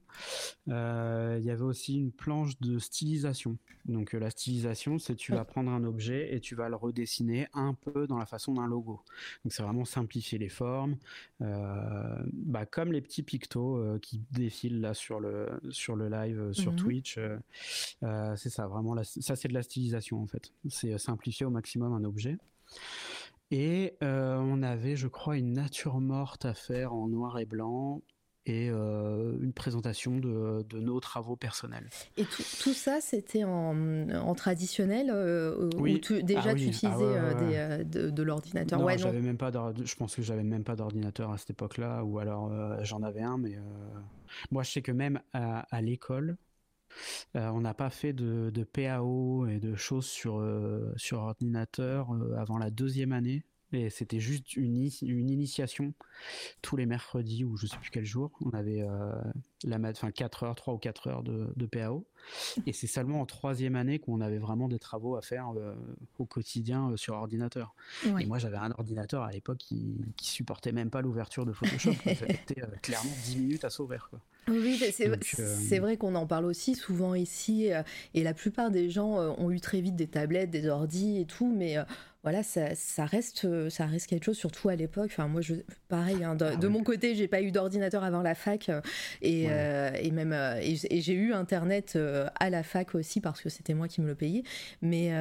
Euh, 0.69 1.37
il 1.39 1.45
y 1.45 1.51
avait 1.51 1.63
aussi 1.63 1.97
une 1.97 2.11
planche 2.11 2.59
de 2.59 2.79
stylisation. 2.79 3.57
Donc 3.85 4.13
la 4.13 4.29
stylisation, 4.29 4.97
c'est 4.99 5.15
tu 5.15 5.33
vas 5.33 5.43
prendre 5.43 5.71
un 5.71 5.83
objet 5.83 6.33
et 6.33 6.39
tu 6.39 6.55
vas 6.55 6.69
le 6.69 6.75
redessiner 6.75 7.47
un 7.53 7.73
peu 7.73 8.07
dans 8.07 8.17
la 8.17 8.25
façon 8.25 8.53
d'un 8.53 8.67
logo. 8.67 9.01
Donc 9.43 9.51
c'est 9.51 9.63
vraiment 9.63 9.85
simplifier 9.85 10.37
les 10.37 10.49
formes, 10.49 10.97
bah, 11.39 12.65
comme 12.65 12.91
les 12.93 13.01
petits 13.01 13.23
pictos 13.23 13.97
qui 14.01 14.21
défilent 14.31 14.81
là 14.81 14.93
sur 14.93 15.19
le 15.19 15.49
sur 15.71 15.95
le 15.95 16.09
live 16.09 16.53
sur 16.53 16.71
mhm. 16.71 16.77
Twitch. 16.77 17.19
c'est 18.01 18.49
ça, 18.49 18.67
vraiment, 18.67 18.95
ça 19.03 19.35
c'est 19.35 19.47
de 19.47 19.53
la 19.53 19.63
stylisation 19.63 20.21
en 20.21 20.27
fait. 20.27 20.53
C'est 20.69 20.97
simplifier 20.97 21.45
au 21.45 21.49
maximum 21.49 21.93
un 21.93 22.03
objet. 22.03 22.20
Et 23.51 23.97
on 24.01 24.63
avait, 24.63 24.95
je 24.95 25.07
crois, 25.07 25.37
une 25.37 25.53
nature 25.53 25.99
morte 25.99 26.45
à 26.45 26.53
faire 26.53 26.93
en 26.93 27.07
noir 27.07 27.39
et 27.39 27.45
blanc 27.45 28.01
et 28.47 28.67
une 28.69 29.53
présentation 29.53 30.17
de, 30.17 30.65
nos 30.79 30.99
travaux 30.99 31.35
personnels. 31.35 31.89
Et 32.17 32.23
tout, 32.23 32.73
ça, 32.73 33.01
c'était 33.01 33.43
en, 33.43 34.33
traditionnel 34.35 35.11
oui. 35.77 36.01
déjà 36.23 36.51
ah 36.51 36.55
tu 36.55 36.65
utilisais 36.65 37.17
ah 37.17 37.83
de, 37.83 38.23
l'ordinateur? 38.23 38.79
Non, 38.79 38.87
j'avais 38.97 39.21
même 39.21 39.37
pas 39.37 39.51
je 39.83 39.95
pense 39.95 40.15
que 40.15 40.21
j'avais 40.21 40.43
même 40.43 40.63
pas 40.63 40.75
d'ordinateur 40.75 41.31
à 41.31 41.37
cette 41.37 41.51
époque-là, 41.51 42.03
ou 42.03 42.19
alors 42.19 42.51
j'en 42.83 43.03
avais 43.03 43.21
un, 43.21 43.37
mais 43.37 43.57
moi 44.49 44.63
je 44.63 44.71
sais 44.71 44.81
que 44.81 44.91
même 44.91 45.19
à, 45.33 45.81
l'école, 45.81 46.37
on 47.35 47.61
n'a 47.61 47.73
pas 47.73 47.89
fait 47.89 48.13
de, 48.13 48.63
PAO 48.63 49.47
et 49.47 49.59
de 49.59 49.75
choses 49.75 50.07
sur, 50.07 50.43
sur 50.97 51.19
ordinateur 51.19 52.09
avant 52.37 52.57
la 52.57 52.69
deuxième 52.69 53.11
année. 53.11 53.43
Et 53.73 53.89
c'était 53.89 54.19
juste 54.19 54.57
une, 54.57 54.75
initiation 55.05 55.93
tous 56.61 56.75
les 56.75 56.85
mercredis 56.85 57.45
ou 57.45 57.55
je 57.55 57.67
sais 57.67 57.77
plus 57.77 57.89
quel 57.89 58.05
jour. 58.05 58.31
On 58.41 58.51
avait 58.51 58.81
euh, 58.81 59.13
la 59.63 59.77
enfin 59.77 60.11
4 60.11 60.43
heures, 60.43 60.55
3 60.55 60.73
ou 60.73 60.77
4 60.77 61.07
heures 61.07 61.23
de 61.23 61.65
PAO. 61.65 62.05
Et 62.65 62.73
c'est 62.73 62.87
seulement 62.87 63.21
en 63.21 63.25
troisième 63.25 63.75
année 63.75 63.99
qu'on 63.99 64.21
avait 64.21 64.37
vraiment 64.37 64.67
des 64.67 64.79
travaux 64.79 65.15
à 65.15 65.21
faire 65.21 65.51
euh, 65.55 65.73
au 66.19 66.25
quotidien 66.25 66.91
euh, 66.91 66.97
sur 66.97 67.15
ordinateur. 67.15 67.75
Et 68.19 68.25
moi 68.25 68.37
j'avais 68.37 68.57
un 68.57 68.71
ordinateur 68.71 69.23
à 69.23 69.31
l'époque 69.31 69.57
qui, 69.57 69.95
qui 70.17 70.29
supportait 70.29 70.71
même 70.71 70.89
pas 70.89 71.01
l'ouverture 71.01 71.45
de 71.45 71.53
Photoshop. 71.53 71.93
C'était 72.05 72.61
clairement 72.81 73.11
10 73.25 73.37
minutes 73.37 73.65
à 73.65 73.69
s'ouvrir. 73.69 74.07
Quoi. 74.09 74.19
Oui, 74.47 74.81
c'est 74.93 75.79
vrai 75.79 75.97
qu'on 75.97 76.15
en 76.15 76.25
parle 76.25 76.45
aussi 76.45 76.75
souvent 76.75 77.15
ici. 77.15 77.69
et 78.13 78.23
la 78.23 78.33
plupart 78.33 78.71
des 78.71 78.89
gens 78.89 79.17
ont 79.37 79.51
eu 79.51 79.59
très 79.59 79.81
vite 79.81 79.95
des 79.95 80.07
tablettes, 80.07 80.49
des 80.49 80.67
ordis 80.67 81.19
et 81.19 81.25
tout. 81.25 81.53
Mais 81.55 81.77
voilà, 82.23 82.43
ça, 82.43 82.75
ça, 82.75 83.05
reste, 83.05 83.47
ça 83.69 83.87
reste 83.87 84.05
quelque 84.05 84.25
chose, 84.25 84.37
surtout 84.37 84.69
à 84.69 84.75
l'époque. 84.75 85.09
Enfin, 85.11 85.27
moi, 85.27 85.41
je, 85.41 85.55
pareil, 85.87 86.23
hein, 86.23 86.35
de, 86.35 86.45
ah 86.45 86.69
mon 86.69 86.83
côté, 86.83 87.15
j'ai 87.15 87.27
pas 87.27 87.41
eu 87.41 87.51
d'ordinateur 87.51 88.03
avant 88.03 88.21
la 88.21 88.35
fac, 88.35 88.69
euh, 88.69 88.79
et, 89.23 89.47
euh, 89.49 89.91
et, 89.99 90.11
même, 90.11 90.31
euh, 90.31 90.59
et, 90.61 91.01
j'ai 91.01 91.13
eu 91.13 91.33
Internet 91.33 91.97
à 92.35 92.49
la 92.49 92.63
fac 92.63 92.95
aussi 92.95 93.21
parce 93.21 93.41
que 93.41 93.49
c'était 93.49 93.73
moi 93.73 93.87
qui 93.87 94.01
me 94.01 94.07
le 94.07 94.15
payais. 94.15 94.43
Mais, 94.81 95.11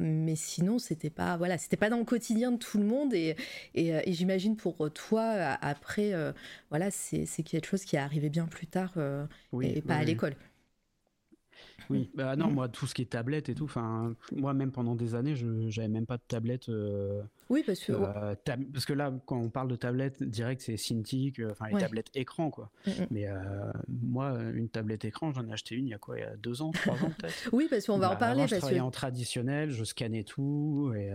mais 0.00 0.36
sinon, 0.36 0.78
c'était 0.78 1.10
pas, 1.10 1.36
voilà, 1.36 1.58
c'était 1.58 1.76
pas 1.76 1.90
dans 1.90 1.98
le 1.98 2.04
quotidien 2.04 2.52
de 2.52 2.56
tout 2.58 2.78
le 2.78 2.84
monde, 2.84 3.14
et, 3.14 3.36
et, 3.74 4.12
j'imagine 4.12 4.56
pour 4.56 4.90
toi, 4.92 5.22
après, 5.60 6.12
voilà, 6.70 6.90
c'est 6.90 7.26
quelque 7.44 7.66
chose 7.66 7.84
qui 7.84 7.96
est 7.96 8.00
arrivé 8.00 8.28
bien 8.28 8.46
plus 8.46 8.66
tard, 8.66 8.94
et 9.60 9.82
pas 9.82 9.96
à 9.96 10.04
l'école. 10.04 10.34
Oui, 10.34 11.71
bah 12.14 12.36
non, 12.36 12.50
moi, 12.50 12.68
tout 12.68 12.86
ce 12.86 12.94
qui 12.94 13.02
est 13.02 13.06
tablette 13.06 13.48
et 13.48 13.54
tout, 13.54 13.64
enfin, 13.64 14.14
moi, 14.34 14.54
même 14.54 14.72
pendant 14.72 14.94
des 14.94 15.14
années, 15.14 15.36
je 15.36 15.68
j'avais 15.68 15.88
même 15.88 16.06
pas 16.06 16.16
de 16.16 16.22
tablette. 16.26 16.68
Euh, 16.68 17.22
oui, 17.48 17.62
parce 17.66 17.80
que. 17.80 17.92
Euh, 17.92 18.34
parce 18.72 18.86
que 18.86 18.92
là, 18.92 19.12
quand 19.26 19.38
on 19.38 19.50
parle 19.50 19.68
de 19.68 19.76
tablette, 19.76 20.22
direct, 20.22 20.62
c'est 20.62 20.76
Cintiq, 20.76 21.38
euh, 21.38 21.50
enfin, 21.52 21.66
les 21.72 21.80
tablettes 21.80 22.10
écran, 22.14 22.50
quoi. 22.50 22.70
Mm, 22.86 22.90
mm. 22.90 23.06
Mais 23.10 23.28
moi, 23.88 24.38
une 24.54 24.68
tablette 24.68 25.04
écran, 25.04 25.32
j'en 25.32 25.46
ai 25.46 25.52
acheté 25.52 25.74
une 25.74 25.86
il 25.86 25.90
y 25.90 25.94
a 25.94 25.98
quoi, 25.98 26.18
il 26.18 26.22
y 26.22 26.24
a 26.24 26.36
deux 26.36 26.62
ans, 26.62 26.70
trois 26.70 26.94
ans 26.94 27.12
peut-être 27.18 27.48
Oui, 27.52 27.66
parce 27.68 27.86
qu'on 27.86 27.98
va 27.98 28.08
en 28.08 28.10
bah, 28.12 28.16
parler. 28.16 28.46
je 28.46 28.56
travaillais 28.56 28.80
en 28.80 28.90
traditionnel, 28.90 29.70
je 29.70 29.84
scannais 29.84 30.24
tout, 30.24 30.92
et 30.96 31.12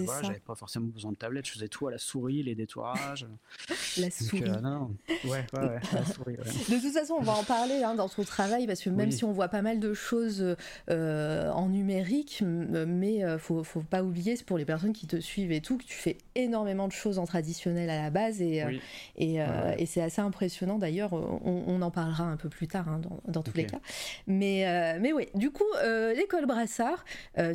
voilà, 0.00 0.22
j'avais 0.22 0.40
pas 0.40 0.54
forcément 0.54 0.86
besoin 0.86 1.12
de 1.12 1.16
tablette, 1.16 1.46
je 1.46 1.52
faisais 1.52 1.68
tout 1.68 1.86
à 1.88 1.90
la 1.90 1.98
souris, 1.98 2.42
les 2.42 2.54
détourages. 2.54 3.26
la 3.98 4.10
souris. 4.10 4.42
non, 4.62 4.96
Ouais, 5.24 5.46
ouais, 5.52 5.60
ouais, 5.60 5.80
la 5.92 6.04
souris, 6.04 6.36
De 6.36 6.80
toute 6.80 6.92
façon, 6.92 7.14
on 7.18 7.22
va 7.22 7.32
en 7.32 7.44
parler 7.44 7.82
hein, 7.82 7.94
dans 7.94 8.08
son 8.08 8.24
travail, 8.24 8.66
parce 8.66 8.82
que 8.82 8.90
même 8.90 9.10
si 9.10 9.24
on 9.24 9.32
voit 9.32 9.48
pas 9.48 9.62
mal 9.62 9.80
de 9.80 9.94
choses, 9.94 10.09
choses 10.10 10.56
euh, 10.90 11.50
en 11.50 11.68
numérique, 11.68 12.42
mais 12.42 13.24
euh, 13.24 13.38
faut, 13.38 13.62
faut 13.62 13.82
pas 13.82 14.02
oublier, 14.02 14.34
c'est 14.36 14.46
pour 14.46 14.58
les 14.58 14.64
personnes 14.64 14.92
qui 14.92 15.06
te 15.06 15.20
suivent 15.20 15.52
et 15.52 15.60
tout, 15.60 15.78
que 15.78 15.84
tu 15.84 15.94
fais 15.94 16.18
énormément 16.34 16.88
de 16.88 16.92
choses 16.92 17.18
en 17.18 17.26
traditionnel 17.26 17.88
à 17.90 18.02
la 18.02 18.10
base 18.10 18.42
et, 18.42 18.62
euh, 18.62 18.70
et, 19.16 19.36
et 19.78 19.86
c'est 19.86 20.02
assez 20.02 20.20
impressionnant 20.20 20.78
d'ailleurs. 20.78 21.12
On, 21.12 21.80
en 21.80 21.90
parlera 21.90 22.24
un 22.24 22.36
peu 22.36 22.48
plus 22.48 22.68
tard 22.68 22.88
hein, 22.88 22.98
dans, 22.98 23.20
dans, 23.26 23.42
tous 23.42 23.56
les 23.56 23.64
cas. 23.64 23.80
Mais, 24.26 24.98
mais 25.00 25.12
oui, 25.12 25.28
du 25.34 25.50
coup, 25.50 25.64
l'école 26.14 26.46
Brassard, 26.46 27.04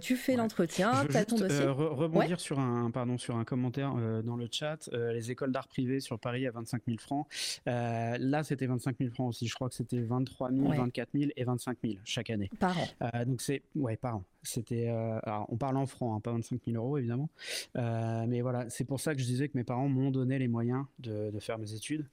tu 0.02 0.16
fais 0.16 0.36
l'entretien, 0.36 1.06
tu 1.10 1.18
as 1.18 1.26
ton 1.26 1.38
dossier. 1.38 1.66
rebondir 1.66 2.40
sur, 2.40 2.60
un, 2.60 2.90
pardon, 2.92 3.18
sur 3.18 3.36
un 3.36 3.44
commentaire 3.44 3.94
dans 4.24 4.36
le 4.36 4.48
chat. 4.50 4.90
les 4.92 5.32
écoles 5.32 5.52
d'art 5.52 5.68
privé 5.68 6.00
sur 6.00 6.18
Paris 6.20 6.48
à 6.48 6.52
25 6.52 6.82
000 6.88 6.98
francs. 7.00 7.28
là, 7.66 8.44
c'était 8.44 8.66
25 8.66 8.96
000 9.00 9.12
francs 9.12 9.30
aussi. 9.30 9.48
Je 9.48 9.54
crois 9.54 9.70
que 9.70 9.76
c'était 9.76 10.02
23 10.02 10.52
000, 10.52 10.70
24 10.70 11.10
000 11.14 11.32
et 11.36 11.44
25 11.44 11.78
000 11.84 11.96
chaque 12.04 12.30
année. 12.30 12.45
Par 12.60 12.78
an. 12.78 12.88
Euh, 13.02 13.26
donc 13.26 13.42
c'est 13.42 13.62
ouais 13.76 13.98
par 13.98 14.18
an. 14.18 14.24
C'était, 14.44 14.90
euh, 14.90 15.20
on 15.50 15.58
parle 15.58 15.78
en 15.78 15.86
francs, 15.86 16.16
hein, 16.16 16.22
pas 16.22 16.32
25 16.32 16.62
000 16.68 16.78
euros 16.78 16.98
évidemment, 16.98 17.30
euh, 17.78 18.26
mais 18.28 18.42
voilà, 18.42 18.70
c'est 18.70 18.84
pour 18.84 19.00
ça 19.00 19.16
que 19.16 19.22
je 19.22 19.26
disais 19.26 19.50
que 19.50 19.58
mes 19.58 19.64
parents 19.64 19.88
m'ont 19.88 20.12
donné 20.12 20.38
les 20.38 20.48
moyens 20.48 20.86
de, 21.00 21.32
faire 21.40 21.58
mes 21.58 21.74
études. 21.74 22.06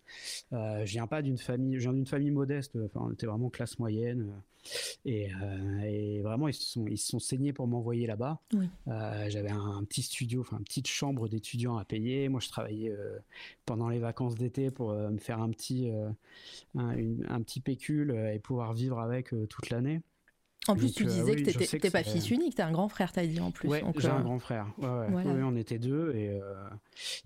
je 0.51 0.85
viens 0.85 1.07
pas 1.07 1.23
d'une 1.23 1.39
famille, 1.39 1.75
je 1.75 1.81
viens 1.81 1.93
d'une 1.93 2.07
famille 2.07 2.31
modeste, 2.31 2.79
enfin, 2.85 3.07
on 3.09 3.13
était 3.13 3.27
vraiment 3.27 3.51
classe 3.51 3.79
moyenne. 3.79 4.33
Et, 5.05 5.29
vraiment, 6.23 6.47
ils 6.49 6.55
se 6.55 6.63
sont, 6.63 6.87
ils 6.87 6.99
sont 6.99 7.19
saignés 7.19 7.53
pour 7.53 7.67
m'envoyer 7.67 8.07
là-bas. 8.07 8.41
J'avais 9.29 9.51
un, 9.51 9.85
petit 9.85 10.03
studio, 10.03 10.41
enfin 10.41 10.59
une 10.59 10.65
petite 10.65 10.89
chambre 10.89 11.29
d'étudiants 11.29 11.77
à 11.77 11.85
payer. 11.85 12.29
Moi, 12.29 12.41
je 12.41 12.49
travaillais 12.49 12.93
pendant 13.67 13.89
les 13.89 13.99
vacances 13.99 14.37
d'été 14.37 14.71
pour 14.71 14.93
me 14.93 15.19
faire 15.19 15.41
un 15.41 15.51
petit, 15.51 15.91
un, 16.75 16.97
un, 17.29 17.43
petit 17.43 17.61
pécule 17.61 18.13
et 18.33 18.39
pouvoir 18.39 18.73
vivre 18.73 19.01
avec 19.01 19.35
toute 19.49 19.71
l'année. 19.71 20.01
En 20.69 20.77
plus, 20.77 20.93
tu 20.93 21.03
euh, 21.03 21.07
disais 21.07 21.35
que 21.35 21.51
tu 21.51 21.59
n'étais 21.59 21.91
pas 21.91 22.05
fils 22.05 22.31
unique, 22.31 22.55
tu 22.55 22.63
as 22.63 22.67
un 22.67 22.71
grand 22.71 22.89
frère, 22.89 23.13
tu 23.13 23.19
as 23.19 23.27
dit 23.27 23.41
en 23.41 23.51
plus. 23.51 23.69
Oui, 23.69 23.79
j'ai 23.99 24.09
un 24.09 24.21
euh, 24.21 24.23
grand 24.23 24.39
frère. 24.39 24.67
Oui, 24.79 25.25
on 25.27 25.57
était 25.57 25.81
deux. 25.81 26.15
Et, 26.15 26.31
euh, 26.31 26.55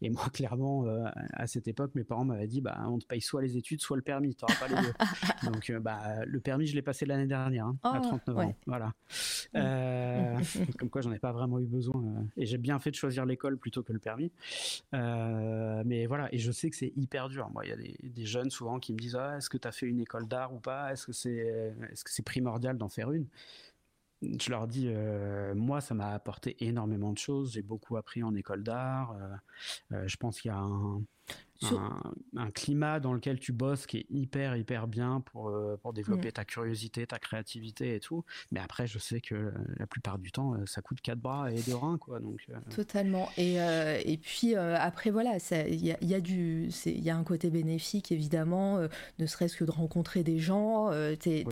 et 0.00 0.08
moi, 0.08 0.24
clairement, 0.32 0.86
à 1.34 1.46
cette 1.46 1.68
époque, 1.68 1.90
mes 1.94 2.04
parents 2.04 2.24
m'avaient 2.24 2.46
dit 2.46 2.62
bah, 2.62 2.78
on 2.88 2.98
te 2.98 3.04
paye 3.04 3.20
soit 3.20 3.42
les 3.42 3.58
études, 3.58 3.82
soit 3.82 3.96
le 3.96 4.02
permis, 4.02 4.34
tu 4.34 4.44
n'auras 4.44 4.66
pas 4.66 4.68
les 4.68 4.86
deux. 4.86 4.94
Donc, 5.52 5.70
bah, 5.82 6.24
le 6.24 6.40
permis, 6.40 6.66
je 6.66 6.74
l'ai 6.74 6.82
passé 6.82 7.04
l'année 7.04 7.26
dernière, 7.26 7.66
hein, 7.66 7.76
à 7.82 8.00
39 8.00 8.38
ans. 8.38 8.54
Voilà. 8.66 8.92
comme 10.78 10.88
quoi, 10.88 11.02
j'en 11.02 11.12
ai 11.12 11.18
pas 11.18 11.32
vraiment 11.32 11.58
eu 11.58 11.66
besoin. 11.66 12.26
et 12.38 12.46
j'ai 12.46 12.58
bien 12.58 12.78
fait 12.78 12.90
de 12.90 12.96
choisir 12.96 13.26
l'école 13.26 13.58
plutôt 13.58 13.82
que 13.82 13.92
le 13.92 13.98
permis. 13.98 14.32
mais 14.92 16.06
voilà, 16.06 16.32
et 16.32 16.38
je 16.38 16.52
sais 16.52 16.70
que 16.70 16.76
c'est 16.76 16.92
hyper 16.96 17.28
dur. 17.28 17.50
Moi, 17.52 17.66
il 17.66 17.68
y 17.68 17.72
a 17.72 17.76
des, 17.76 17.96
des, 18.02 18.24
jeunes 18.24 18.50
souvent 18.50 18.80
qui 18.80 18.94
me 18.94 18.98
disent 18.98 19.16
ah, 19.16 19.36
est-ce 19.36 19.50
que 19.50 19.58
tu 19.58 19.68
as 19.68 19.72
fait 19.72 19.86
une 19.86 20.00
école 20.00 20.26
d'art 20.26 20.54
ou 20.54 20.58
pas? 20.58 20.90
Est-ce 20.92 21.04
que 21.06 21.12
c'est 21.12 21.36
est 21.36 21.94
-ce 21.94 22.02
c'est 22.06 22.24
primordial 22.24 22.78
d'en 22.78 22.88
faire 22.88 23.12
une? 23.12 23.25
Je 24.22 24.50
leur 24.50 24.66
dis, 24.66 24.88
euh, 24.88 25.54
moi, 25.54 25.80
ça 25.80 25.94
m'a 25.94 26.12
apporté 26.12 26.56
énormément 26.64 27.12
de 27.12 27.18
choses. 27.18 27.52
J'ai 27.52 27.62
beaucoup 27.62 27.96
appris 27.96 28.22
en 28.22 28.34
école 28.34 28.62
d'art. 28.62 29.12
Euh, 29.12 29.96
euh, 29.96 30.08
je 30.08 30.16
pense 30.16 30.40
qu'il 30.40 30.50
y 30.50 30.54
a 30.54 30.58
un, 30.58 31.02
un, 32.36 32.50
climat 32.50 33.00
dans 33.00 33.12
lequel 33.12 33.38
tu 33.38 33.52
bosses 33.52 33.86
qui 33.86 33.98
est 33.98 34.06
hyper 34.10 34.56
hyper 34.56 34.86
bien 34.86 35.20
pour, 35.20 35.48
euh, 35.48 35.76
pour 35.82 35.92
développer 35.92 36.32
ta 36.32 36.44
curiosité, 36.44 37.06
ta 37.06 37.18
créativité 37.18 37.94
et 37.94 38.00
tout. 38.00 38.24
Mais 38.50 38.60
après, 38.60 38.86
je 38.86 38.98
sais 38.98 39.20
que 39.20 39.52
la 39.76 39.86
plupart 39.86 40.18
du 40.18 40.32
temps, 40.32 40.54
euh, 40.54 40.66
ça 40.66 40.82
coûte 40.82 41.00
quatre 41.00 41.18
bras 41.18 41.50
et 41.50 41.60
deux 41.62 41.74
reins, 41.74 41.98
quoi. 41.98 42.20
Donc 42.20 42.40
euh. 42.50 42.54
totalement. 42.74 43.28
Et, 43.36 43.56
et 43.56 44.18
puis 44.18 44.54
après, 44.54 45.10
voilà, 45.10 45.38
il 45.68 45.84
y 45.84 45.92
a, 45.92 45.98
y 46.02 46.14
a, 46.14 46.20
du, 46.20 46.70
il 46.86 47.02
y 47.02 47.10
a 47.10 47.16
un 47.16 47.24
côté 47.24 47.50
bénéfique 47.50 48.12
évidemment, 48.12 48.80
ne 49.18 49.26
serait-ce 49.26 49.56
que 49.56 49.64
de 49.64 49.70
rencontrer 49.70 50.22
des 50.22 50.38
gens. 50.38 50.90
t'es, 51.18 51.44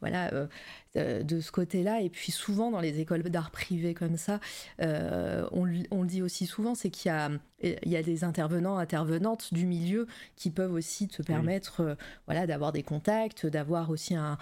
voilà. 0.00 0.48
de 0.94 1.40
ce 1.40 1.52
côté-là. 1.52 2.00
Et 2.00 2.10
puis 2.10 2.32
souvent 2.32 2.70
dans 2.70 2.80
les 2.80 3.00
écoles 3.00 3.22
d'art 3.22 3.50
privées 3.50 3.94
comme 3.94 4.16
ça, 4.16 4.40
on, 4.78 5.68
on, 5.90 6.02
le 6.02 6.08
dit 6.08 6.22
aussi 6.22 6.46
souvent, 6.46 6.74
c'est 6.74 6.90
qu'il 6.90 7.08
y 7.08 7.12
a, 7.12 7.30
il 7.62 7.90
y 7.90 7.96
a 7.96 8.02
des 8.02 8.24
intervenants, 8.24 8.78
intervenantes 8.78 9.52
du 9.52 9.66
milieu 9.66 10.06
qui 10.36 10.50
peuvent 10.50 10.72
aussi 10.72 11.08
te 11.08 11.22
permettre 11.22 11.80
euh, 11.80 11.94
voilà, 12.26 12.46
d'avoir 12.46 12.72
des 12.72 12.82
contacts, 12.82 13.46
d'avoir 13.46 13.90
aussi 13.90 14.14
un, 14.14 14.38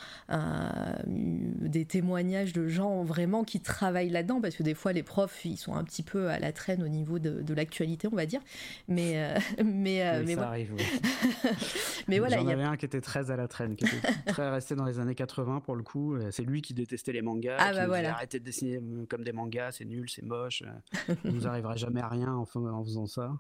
des 1.07 1.85
témoignages 1.85 2.53
de 2.53 2.69
gens 2.69 3.03
vraiment 3.05 3.45
qui 3.45 3.61
travaillent 3.61 4.11
là-dedans, 4.11 4.41
parce 4.41 4.57
que 4.57 4.63
des 4.63 4.75
fois 4.75 4.93
les 4.93 5.03
profs, 5.03 5.45
ils 5.45 5.57
sont 5.57 5.75
un 5.75 5.85
petit 5.85 6.03
peu 6.03 6.29
à 6.29 6.39
la 6.39 6.53
traîne 6.53 6.83
au 6.83 6.89
niveau 6.89 7.19
de, 7.19 7.55
l'actualité, 7.55 8.09
on 8.11 8.17
va 8.17 8.27
dire. 8.27 8.41
Mais, 8.89 9.13
euh, 9.17 9.39
mais, 9.65 10.07
euh, 10.07 10.23
mais 10.25 10.35
ça 10.35 10.49
arrive, 10.49 10.73
mais 12.09 12.19
voilà. 12.19 12.39
J'en 12.39 12.49
avais 12.49 12.63
un 12.63 12.77
qui 12.77 12.87
était 12.87 13.01
très 13.01 13.31
à 13.31 13.37
la 13.37 13.49
traîne, 13.49 13.77
qui 13.77 13.85
était 13.85 14.13
très 14.27 14.51
resté 14.51 14.75
dans 14.75 14.85
les 14.85 14.99
années 14.99 15.15
80 15.15 15.61
pour 15.61 15.77
le 15.77 15.83
coup. 15.83 16.17
C'est 16.31 16.45
lui 16.45 16.63
qui 16.63 16.75
détestait 16.75 17.13
les 17.13 17.23
mangas, 17.23 17.57
ah, 17.59 17.71
qui 17.71 17.77
bah 17.77 17.87
voilà. 17.87 18.15
arrêté 18.15 18.39
de 18.39 18.45
dessiner 18.45 18.81
comme 19.09 19.25
des 19.25 19.33
mangas, 19.33 19.73
c'est 19.73 19.85
nul, 19.85 20.09
c'est 20.09 20.25
moche, 20.25 20.63
on 21.25 21.33
nous 21.33 21.47
arrivera 21.47 21.77
jamais 21.77 22.01
à 22.01 22.09
rien 22.09 22.33
en, 22.33 22.47
en 22.55 22.85
faisant 22.85 23.07
ça. 23.11 23.33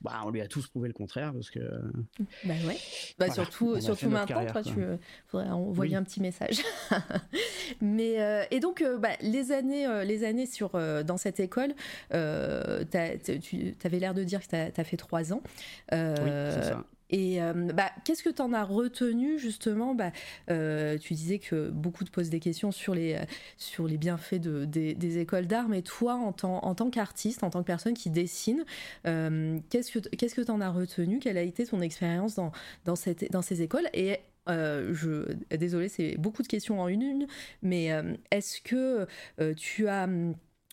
Bah, 0.00 0.20
on 0.24 0.30
lui 0.30 0.40
a 0.40 0.48
tous 0.48 0.66
prouvé 0.66 0.88
le 0.88 0.94
contraire 0.94 1.32
parce 1.32 1.50
que. 1.50 1.60
Bah 2.44 2.54
ouais. 2.66 2.76
Bah 3.18 3.30
surtout, 3.30 3.80
surtout 3.80 4.08
maintenant, 4.08 4.44
toi, 4.46 4.62
tu 4.62 4.74
faudrait 5.28 5.50
envoyer 5.50 5.96
un 5.96 6.02
petit 6.02 6.20
message. 6.20 6.62
Mais 7.80 8.20
euh, 8.20 8.44
et 8.50 8.60
donc, 8.60 8.82
euh, 8.82 8.98
bah, 8.98 9.10
les 9.20 9.52
années, 9.52 9.86
euh, 9.86 10.04
les 10.04 10.24
années 10.24 10.46
sur 10.46 10.70
dans 11.04 11.16
cette 11.16 11.40
école, 11.40 11.74
tu 12.10 12.16
avais 12.16 13.98
l'air 13.98 14.14
de 14.14 14.24
dire 14.24 14.40
que 14.40 14.48
tu 14.48 14.80
as, 14.80 14.84
fait 14.84 14.96
trois 14.96 15.32
ans. 15.32 15.42
oui, 15.92 15.98
c'est 16.16 16.64
ça. 16.64 16.84
Et 17.12 17.38
bah, 17.74 17.90
qu'est-ce 18.04 18.22
que 18.22 18.30
tu 18.30 18.42
en 18.42 18.52
as 18.52 18.64
retenu 18.64 19.38
justement? 19.38 19.94
Bah, 19.94 20.10
Tu 20.48 21.14
disais 21.14 21.38
que 21.38 21.70
beaucoup 21.70 22.04
te 22.04 22.10
posent 22.10 22.30
des 22.30 22.40
questions 22.40 22.72
sur 22.72 22.94
les, 22.94 23.18
sur 23.56 23.86
les 23.86 23.98
bienfaits 23.98 24.40
de, 24.40 24.64
des, 24.64 25.18
écoles 25.18 25.46
d'art, 25.46 25.68
mais 25.68 25.82
toi, 25.82 26.14
en 26.14 26.32
tant, 26.32 26.64
en 26.64 26.74
tant 26.74 26.90
qu'artiste, 26.90 27.44
en 27.44 27.50
tant 27.50 27.60
que 27.60 27.66
personne 27.66 27.94
qui 27.94 28.10
dessine, 28.10 28.64
qu'est-ce 29.04 30.34
que 30.34 30.42
tu 30.42 30.50
en 30.50 30.60
as 30.60 30.70
retenu? 30.70 31.18
Quelle 31.18 31.38
a 31.38 31.42
été 31.42 31.66
ton 31.66 31.80
expérience 31.80 32.34
dans, 32.34 32.52
dans, 32.84 32.94
dans 33.30 33.42
ces 33.42 33.62
écoles? 33.62 33.88
Et 33.92 34.18
euh, 34.48 34.92
je, 34.94 35.32
désolé, 35.56 35.88
c'est 35.88 36.16
beaucoup 36.18 36.42
de 36.42 36.48
questions 36.48 36.80
en 36.80 36.88
une, 36.88 37.26
mais 37.62 37.92
euh, 37.92 38.14
est-ce 38.30 38.60
que 38.60 39.06
euh, 39.40 39.54
tu 39.54 39.88
as 39.88 40.08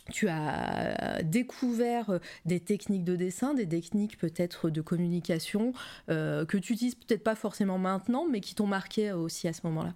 tu 0.09 0.27
as 0.29 1.21
découvert 1.23 2.19
des 2.45 2.59
techniques 2.59 3.03
de 3.03 3.15
dessin, 3.15 3.53
des 3.53 3.67
techniques 3.67 4.17
peut-être 4.17 4.69
de 4.69 4.81
communication 4.81 5.73
que 6.07 6.57
tu 6.57 6.73
utilises 6.73 6.95
peut-être 6.95 7.23
pas 7.23 7.35
forcément 7.35 7.77
maintenant, 7.77 8.25
mais 8.29 8.41
qui 8.41 8.55
t'ont 8.55 8.67
marqué 8.67 9.11
aussi 9.11 9.47
à 9.47 9.53
ce 9.53 9.61
moment-là? 9.67 9.93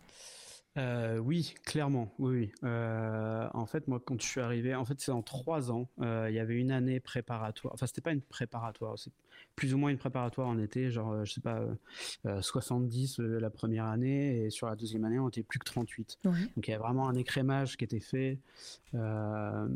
Euh, 0.78 1.18
oui, 1.20 1.54
clairement, 1.66 2.12
oui. 2.18 2.52
Euh, 2.64 3.48
en 3.54 3.66
fait, 3.68 3.88
moi, 3.88 4.02
quand 4.04 4.20
je 4.20 4.28
suis 4.28 4.42
arrivé, 4.42 4.74
en 4.74 4.86
fait, 4.86 5.00
c'est 5.00 5.12
en 5.12 5.22
trois 5.22 5.72
ans. 5.72 5.88
Euh, 6.02 6.28
il 6.30 6.36
y 6.36 6.40
avait 6.40 6.56
une 6.56 6.72
année 6.72 7.00
préparatoire. 7.00 7.74
Enfin, 7.74 7.86
c'était 7.86 8.02
pas 8.02 8.12
une 8.12 8.22
préparatoire, 8.22 8.98
plus 9.56 9.74
ou 9.74 9.78
moins 9.78 9.90
une 9.92 9.98
préparatoire 9.98 10.48
en 10.48 10.58
été, 10.58 10.90
genre, 10.90 11.24
je 11.26 11.34
sais 11.34 11.42
pas, 11.42 11.64
70 12.42 13.20
la 13.20 13.50
première 13.50 13.86
année, 13.86 14.46
et 14.46 14.50
sur 14.50 14.68
la 14.68 14.76
deuxième 14.76 15.04
année, 15.06 15.20
on 15.20 15.30
était 15.30 15.44
plus 15.44 15.60
que 15.60 15.66
38. 15.66 16.20
Donc, 16.24 16.68
il 16.68 16.72
y 16.72 16.74
a 16.74 16.80
vraiment 16.80 17.08
un 17.08 17.16
écrémage 17.16 17.78
qui 17.78 17.84
était 17.84 18.00
fait 18.00 18.40
à, 18.94 19.68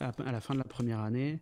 la 0.00 0.40
fin 0.40 0.54
de 0.54 0.58
la 0.58 0.64
première 0.64 1.00
année. 1.00 1.40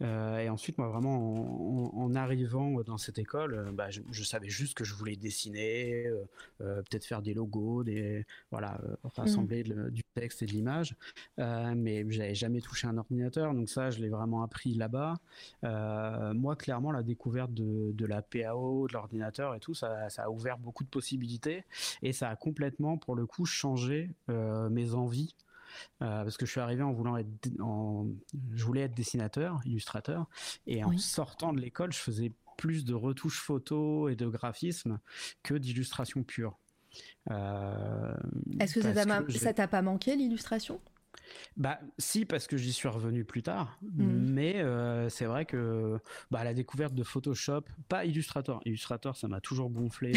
et 0.00 0.48
ensuite, 0.50 0.76
moi, 0.76 0.88
vraiment, 0.88 1.96
en, 1.98 2.14
arrivant 2.14 2.82
dans 2.82 2.98
cette 2.98 3.18
école, 3.18 3.70
bah, 3.72 3.88
je, 3.90 4.02
je, 4.10 4.22
savais 4.22 4.50
juste 4.50 4.74
que 4.74 4.84
je 4.84 4.94
voulais 4.94 5.16
dessiner, 5.16 6.10
peut-être 6.58 7.06
faire 7.06 7.22
des 7.22 7.32
logos, 7.32 7.84
des 7.84 8.26
voilà, 8.50 8.78
euh, 8.84 8.96
rassembler 9.16 9.62
du 9.62 10.02
texte 10.14 10.42
et 10.42 10.46
de 10.46 10.52
l'image. 10.52 10.94
Euh, 11.38 11.74
mais 11.76 12.04
j'avais 12.10 12.34
jamais 12.34 12.60
touché 12.60 12.86
un 12.86 12.98
ordinateur, 12.98 13.54
donc 13.54 13.68
ça, 13.68 13.90
je 13.90 14.00
l'ai 14.00 14.08
vraiment 14.08 14.42
appris 14.42 14.74
là-bas. 14.74 15.18
Euh, 15.64 16.34
moi, 16.34 16.56
clairement, 16.56 16.92
la 16.92 17.02
découverte 17.10 17.52
de, 17.52 18.06
la 18.06 18.22
PAO, 18.22 18.86
de 18.88 18.92
l'ordinateur 18.92 19.54
et 19.54 19.60
tout, 19.60 19.74
ça, 19.74 20.08
a 20.16 20.30
ouvert 20.30 20.58
beaucoup 20.58 20.84
de 20.84 20.88
possibilités 20.88 21.64
et 22.02 22.12
ça 22.12 22.28
a 22.28 22.36
complètement, 22.36 22.98
pour 22.98 23.14
le 23.14 23.26
coup, 23.26 23.44
changé 23.44 24.10
mes 24.28 24.94
envies. 24.94 25.34
parce 25.98 26.36
que 26.36 26.46
je 26.46 26.50
suis 26.50 26.60
arrivé 26.60 26.82
en 26.82 26.92
voulant 26.92 27.16
être, 27.16 27.28
en, 27.60 28.06
je 28.52 28.64
voulais 28.64 28.82
être 28.82 28.94
dessinateur, 28.94 29.60
illustrateur, 29.64 30.26
et 30.66 30.82
en 30.84 30.96
sortant 30.98 31.52
de 31.52 31.60
l'école, 31.60 31.92
je 31.92 31.98
faisais 31.98 32.32
plus 32.56 32.84
de 32.84 32.94
retouches 32.94 33.40
photos 33.40 34.12
et 34.12 34.16
de 34.16 34.26
graphisme 34.26 35.00
que 35.42 35.54
d'illustration 35.54 36.22
pure. 36.22 36.58
Euh, 37.30 38.14
Est-ce 38.58 38.74
que 38.74 39.38
ça 39.38 39.54
t'a 39.54 39.68
pas 39.68 39.82
manqué 39.82 40.16
l'illustration? 40.16 40.80
Bah 41.56 41.78
si 41.98 42.24
parce 42.24 42.46
que 42.46 42.56
j'y 42.56 42.72
suis 42.72 42.88
revenu 42.88 43.24
plus 43.24 43.42
tard, 43.42 43.78
mmh. 43.82 44.04
mais 44.06 44.60
euh, 44.60 45.08
c'est 45.08 45.24
vrai 45.24 45.44
que 45.44 45.98
bah, 46.30 46.44
la 46.44 46.54
découverte 46.54 46.94
de 46.94 47.02
Photoshop, 47.02 47.62
pas 47.88 48.04
Illustrator, 48.04 48.60
Illustrator 48.64 49.16
ça 49.16 49.28
m'a 49.28 49.40
toujours 49.40 49.70
gonflé 49.70 50.12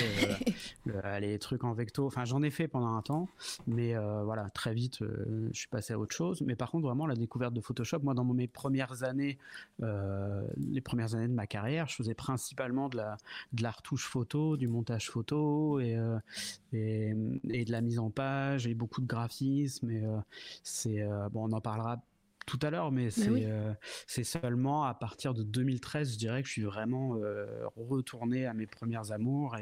euh, 0.87 1.19
les 1.19 1.39
trucs 1.39 1.63
en 1.63 1.73
vecto. 1.73 2.05
Enfin 2.05 2.25
j'en 2.25 2.43
ai 2.43 2.51
fait 2.51 2.67
pendant 2.67 2.95
un 2.95 3.01
temps, 3.01 3.29
mais 3.67 3.95
euh, 3.95 4.23
voilà 4.23 4.49
très 4.51 4.73
vite 4.73 4.99
je 4.99 5.57
suis 5.57 5.67
passé 5.67 5.93
à 5.93 5.99
autre 5.99 6.15
chose. 6.15 6.41
Mais 6.41 6.55
par 6.55 6.71
contre 6.71 6.87
vraiment 6.87 7.07
la 7.07 7.15
découverte 7.15 7.53
de 7.53 7.61
Photoshop, 7.61 7.99
moi 8.03 8.13
dans 8.13 8.23
mes 8.23 8.47
premières 8.47 9.03
années, 9.03 9.37
les 9.79 10.81
premières 10.81 11.15
années 11.15 11.27
de 11.27 11.33
ma 11.33 11.47
carrière, 11.47 11.87
je 11.87 11.95
faisais 11.95 12.13
principalement 12.13 12.89
de 12.89 12.97
la 12.97 13.17
de 13.53 13.63
la 13.63 13.71
retouche 13.71 14.05
photo, 14.05 14.57
du 14.57 14.67
montage 14.67 15.09
photo 15.09 15.79
et 15.79 15.97
et, 16.73 17.13
et 17.49 17.65
de 17.65 17.71
la 17.71 17.81
mise 17.81 17.99
en 17.99 18.09
page 18.09 18.65
et 18.67 18.73
beaucoup 18.73 19.01
de 19.01 19.07
graphisme 19.07 19.89
et 19.89 20.03
c'est 20.63 21.02
euh, 21.03 21.29
bon, 21.29 21.49
on 21.49 21.53
en 21.53 21.61
parlera 21.61 22.01
tout 22.45 22.59
à 22.61 22.69
l'heure, 22.69 22.91
mais 22.91 23.09
euh, 23.19 23.73
c'est 24.05 24.23
seulement 24.23 24.83
à 24.83 24.93
partir 24.93 25.33
de 25.33 25.43
2013, 25.43 26.13
je 26.13 26.17
dirais, 26.17 26.41
que 26.41 26.47
je 26.47 26.53
suis 26.53 26.63
vraiment 26.63 27.15
euh, 27.15 27.45
retourné 27.77 28.45
à 28.45 28.53
mes 28.53 28.67
premières 28.67 29.11
amours 29.11 29.55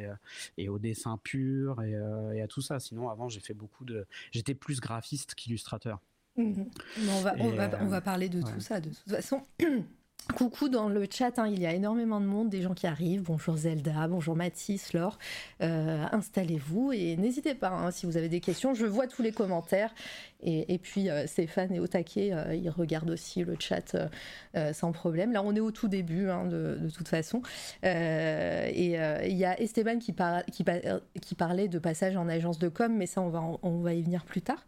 et, 0.57 0.67
au 0.67 0.79
dessin 0.79 1.17
pur 1.17 1.81
et, 1.83 2.41
à 2.41 2.47
tout 2.47 2.61
ça. 2.61 2.79
Sinon, 2.79 3.09
avant, 3.09 3.29
j'ai 3.29 3.39
fait 3.39 3.53
beaucoup 3.53 3.85
de. 3.85 4.07
J'étais 4.31 4.55
plus 4.55 4.79
graphiste 4.79 5.35
qu'illustrateur. 5.35 5.99
Mmh 6.37 6.63
on, 7.09 7.21
va, 7.21 7.35
on, 7.39 7.87
va, 7.87 7.99
parler 7.99 8.29
de 8.29 8.41
tout 8.41 8.61
ça 8.61 8.79
de 8.79 8.89
toute 8.89 9.09
façon. 9.09 9.43
Coucou 10.35 10.69
dans 10.69 10.87
le 10.87 11.05
chat, 11.11 11.39
hein, 11.39 11.47
il 11.47 11.59
y 11.59 11.65
a 11.65 11.73
énormément 11.73 12.21
de 12.21 12.25
monde, 12.25 12.49
des 12.49 12.61
gens 12.61 12.73
qui 12.73 12.87
arrivent. 12.87 13.23
Bonjour 13.23 13.57
Zelda, 13.57 14.07
bonjour 14.07 14.35
Mathis, 14.35 14.93
Laure. 14.93 15.17
Installez-vous 15.59 16.93
et 16.93 17.17
n'hésitez 17.17 17.53
pas 17.53 17.69
hein, 17.69 17.91
si 17.91 18.05
vous 18.05 18.17
avez 18.17 18.29
des 18.29 18.39
questions. 18.39 18.73
Je 18.73 18.85
vois 18.85 19.07
tous 19.07 19.23
les 19.23 19.33
commentaires 19.33 19.93
et, 20.43 20.77
puis 20.79 21.09
euh, 21.09 21.27
Stéphane 21.27 21.73
est 21.73 21.79
au 21.79 21.87
taquet, 21.87 22.31
euh, 22.33 22.55
il 22.55 22.69
regarde 22.69 23.09
aussi 23.09 23.43
le 23.43 23.55
chat 23.59 23.95
euh, 24.55 24.73
sans 24.73 24.91
problème. 24.91 25.31
Là, 25.31 25.43
on 25.43 25.55
est 25.55 25.59
au 25.59 25.71
tout 25.71 25.87
début, 25.87 26.29
hein, 26.29 26.45
de, 26.45 26.89
toute 26.95 27.07
façon. 27.07 27.41
et 27.83 28.95
il 29.25 29.37
y 29.37 29.45
a 29.45 29.59
Esteban 29.59 29.99
qui, 29.99 30.15
qui, 31.21 31.35
parlait 31.35 31.67
de 31.67 31.79
passage 31.79 32.17
en 32.17 32.27
agence 32.27 32.59
de 32.59 32.69
com, 32.69 32.95
mais 32.95 33.05
ça, 33.05 33.21
on 33.21 33.29
va, 33.29 33.43
on 33.61 33.79
va 33.79 33.93
y 33.93 34.01
venir 34.01 34.25
plus 34.25 34.41
tard. 34.41 34.65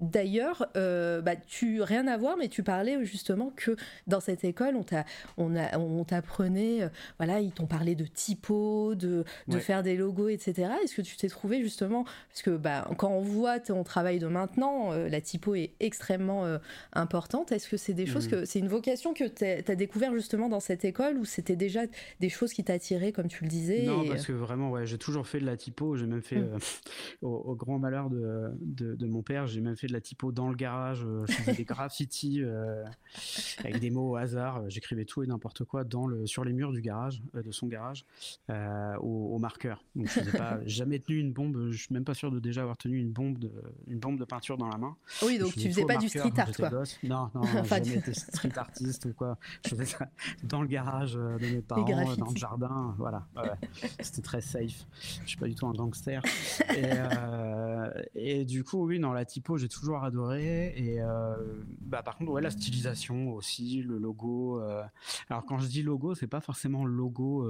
D'ailleurs, 0.00 0.68
bah, 0.74 1.36
tu 1.46 1.82
rien 1.82 2.06
à 2.06 2.16
voir, 2.16 2.36
mais 2.36 2.48
tu 2.48 2.62
parlais 2.62 3.04
justement 3.04 3.50
que 3.56 3.76
dans 4.06 4.20
cette 4.20 4.44
école, 4.44 4.76
on 4.76 6.04
t'apprenait, 6.04 6.84
on, 6.84 6.90
voilà, 7.18 7.40
ils 7.40 7.52
t'ont 7.52 7.66
parlé 7.66 7.94
de 7.94 8.04
typo, 8.04 8.94
de, 8.94 9.24
de 9.48 9.58
faire 9.58 9.82
des 9.82 9.96
logos, 9.96 10.28
etc. 10.28 10.70
Est-ce 10.82 10.94
que 10.94 11.02
tu 11.02 11.16
t'es 11.16 11.28
trouvé 11.28 11.62
justement, 11.62 12.04
parce 12.28 12.42
que 12.42 12.50
bah, 12.50 12.88
quand 12.98 13.10
on 13.10 13.20
voit 13.20 13.60
ton 13.60 13.82
travail 13.84 14.18
de 14.18 14.26
maintenant, 14.34 14.92
euh, 14.92 15.08
la 15.08 15.20
typo 15.20 15.54
est 15.54 15.72
extrêmement 15.80 16.44
euh, 16.44 16.58
importante. 16.92 17.52
Est-ce 17.52 17.68
que 17.68 17.76
c'est 17.76 17.94
des 17.94 18.04
choses 18.04 18.26
mm. 18.26 18.30
que 18.30 18.44
c'est 18.44 18.58
une 18.58 18.68
vocation 18.68 19.14
que 19.14 19.24
tu 19.24 19.44
as 19.44 19.76
découvert 19.76 20.12
justement 20.12 20.48
dans 20.48 20.60
cette 20.60 20.84
école 20.84 21.18
ou 21.18 21.24
c'était 21.24 21.56
déjà 21.56 21.82
des 22.20 22.28
choses 22.28 22.52
qui 22.52 22.64
t'attiraient 22.64 23.12
comme 23.12 23.28
tu 23.28 23.44
le 23.44 23.48
disais 23.48 23.84
Non, 23.84 24.04
parce 24.06 24.26
que 24.26 24.32
vraiment, 24.32 24.70
ouais, 24.70 24.86
j'ai 24.86 24.98
toujours 24.98 25.26
fait 25.26 25.38
de 25.38 25.46
la 25.46 25.56
typo. 25.56 25.96
J'ai 25.96 26.06
même 26.06 26.22
fait, 26.22 26.40
mm. 26.40 26.54
euh, 26.54 26.58
au, 27.26 27.54
grand 27.54 27.78
malheur 27.78 28.10
de, 28.10 28.50
de, 28.60 29.06
mon 29.06 29.22
père, 29.22 29.46
j'ai 29.46 29.60
même 29.60 29.76
fait 29.76 29.86
de 29.86 29.92
la 29.92 30.00
typo 30.00 30.32
dans 30.32 30.48
le 30.48 30.56
garage. 30.56 31.06
je 31.28 31.32
faisais 31.32 31.54
des 31.54 31.64
graffitis 31.72 32.42
avec 33.60 33.78
des 33.78 33.90
mots 33.90 34.10
au 34.10 34.16
hasard. 34.16 34.68
J'écrivais 34.68 35.04
tout 35.04 35.22
et 35.22 35.26
n'importe 35.26 35.64
quoi 35.64 35.84
dans 35.84 36.08
le, 36.08 36.26
sur 36.26 36.44
les 36.44 36.52
murs 36.52 36.72
du 36.72 36.80
garage, 36.80 37.22
de 37.34 37.52
son 37.52 37.68
garage, 37.68 38.04
au, 39.00 39.38
marqueur. 39.38 39.84
Donc 39.94 40.08
je 40.08 40.20
n'ai 40.20 40.32
pas 40.32 40.58
jamais 40.66 40.98
tenu 40.98 41.18
une 41.18 41.32
bombe. 41.32 41.70
Je 41.70 41.76
suis 41.76 41.94
même 41.94 42.04
pas 42.04 42.14
sûr 42.14 42.32
de 42.32 42.40
déjà 42.40 42.62
avoir 42.62 42.76
tenu 42.76 42.98
une 42.98 43.12
bombe 43.12 43.38
de, 43.38 43.52
une 43.86 43.98
bombe 43.98 44.18
de 44.18 44.23
peinture 44.26 44.56
dans 44.56 44.68
la 44.68 44.78
main. 44.78 44.96
Oui, 45.22 45.38
donc 45.38 45.52
tu 45.52 45.68
faisais 45.68 45.84
pas 45.84 45.96
du 45.96 46.08
street 46.08 46.32
art, 46.36 46.52
quoi. 46.56 46.70
Non, 47.02 47.30
non, 47.34 47.42
enfin, 47.42 47.82
jamais 47.82 47.96
été 47.96 48.14
street 48.14 48.56
artiste 48.56 49.06
ou 49.06 49.14
quoi. 49.14 49.38
Je 49.64 49.70
faisais 49.70 49.86
ça 49.86 50.08
dans 50.42 50.62
le 50.62 50.68
garage 50.68 51.14
de 51.14 51.54
mes 51.54 51.62
parents, 51.62 52.16
dans 52.16 52.30
le 52.30 52.36
jardin, 52.36 52.94
voilà. 52.98 53.26
C'était 54.00 54.22
très 54.22 54.40
safe. 54.40 54.86
Je 55.22 55.28
suis 55.28 55.38
pas 55.38 55.46
du 55.46 55.54
tout 55.54 55.66
un 55.66 55.72
gangster. 55.72 56.22
Et, 56.76 56.84
euh, 56.84 57.90
et 58.14 58.44
du 58.44 58.64
coup, 58.64 58.86
oui, 58.86 58.98
dans 58.98 59.12
la 59.12 59.24
typo, 59.24 59.56
j'ai 59.56 59.68
toujours 59.68 60.02
adoré. 60.02 60.74
Et 60.76 61.00
euh, 61.00 61.34
bah, 61.80 62.02
par 62.02 62.16
contre, 62.16 62.32
ouais, 62.32 62.42
la 62.42 62.50
stylisation 62.50 63.32
aussi, 63.32 63.82
le 63.82 63.98
logo. 63.98 64.60
Euh. 64.60 64.82
Alors 65.28 65.44
quand 65.44 65.58
je 65.58 65.66
dis 65.66 65.82
logo, 65.82 66.14
c'est 66.14 66.26
pas 66.26 66.40
forcément 66.40 66.84
logo 66.84 67.46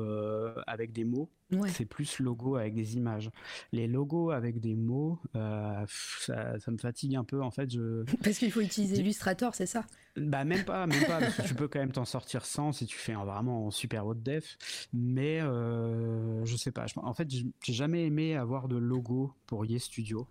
avec 0.67 0.93
des 0.93 1.05
mots. 1.05 1.31
C'est 1.69 1.85
plus 1.85 2.19
logo 2.21 2.57
avec 2.57 2.75
des 2.75 2.97
images. 2.97 3.31
Les 3.73 3.87
logos 3.87 4.31
avec 4.31 4.61
des 4.61 4.75
mots, 4.75 5.19
ça, 5.35 6.59
ça 6.59 6.71
me 6.71 6.79
fatigue 6.79 7.17
un 7.17 7.25
peu 7.25 7.43
en 7.43 7.51
fait. 7.51 7.71
Je... 7.71 8.05
Parce 8.23 8.39
qu'il 8.39 8.51
faut 8.51 8.61
utiliser 8.61 8.97
Illustrator, 8.97 9.55
c'est 9.55 9.67
ça? 9.67 9.85
Bah 10.17 10.45
même 10.45 10.65
pas, 10.65 10.87
même 10.87 11.05
pas, 11.07 11.19
parce 11.19 11.37
que 11.37 11.43
tu 11.49 11.55
peux 11.55 11.67
quand 11.67 11.81
même 11.81 11.91
t'en 11.91 12.05
sortir 12.05 12.45
sans 12.45 12.71
si 12.71 12.87
tu 12.87 12.97
fais 12.97 13.15
un 13.15 13.25
vraiment 13.25 13.67
en 13.67 13.71
super 13.73 14.07
haute 14.07 14.23
def. 14.23 14.57
Mais 14.93 15.41
euh, 15.41 16.45
je 16.45 16.57
sais 16.57 16.71
pas. 16.71 16.87
En 16.97 17.15
fait, 17.15 17.29
j'ai 17.31 17.73
jamais 17.73 18.07
aimé 18.07 18.37
avoir 18.37 18.69
de 18.69 18.77
logo 18.77 19.33
pour 19.47 19.67
Yes 19.67 19.85
Studio. 19.85 20.27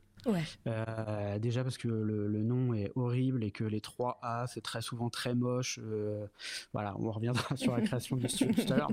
Euh, 0.68 1.40
déjà 1.40 1.64
parce 1.64 1.78
que 1.78 1.88
le, 1.88 2.44
nom 2.44 2.74
est 2.74 2.92
horrible 2.96 3.44
et 3.44 3.52
que 3.52 3.64
les 3.64 3.82
trois 3.82 4.20
A 4.22 4.48
c'est 4.48 4.62
très 4.62 4.82
souvent 4.82 5.10
très 5.10 5.36
moche. 5.36 5.80
Euh, 5.82 6.26
voilà, 6.74 6.96
on 7.00 7.12
reviendra 7.12 7.56
sur 7.56 7.76
la 7.76 7.82
création 7.82 8.18
du 8.18 8.28
studio 8.28 8.64
tout 8.64 8.74
à 8.74 8.78
l'heure. 8.78 8.92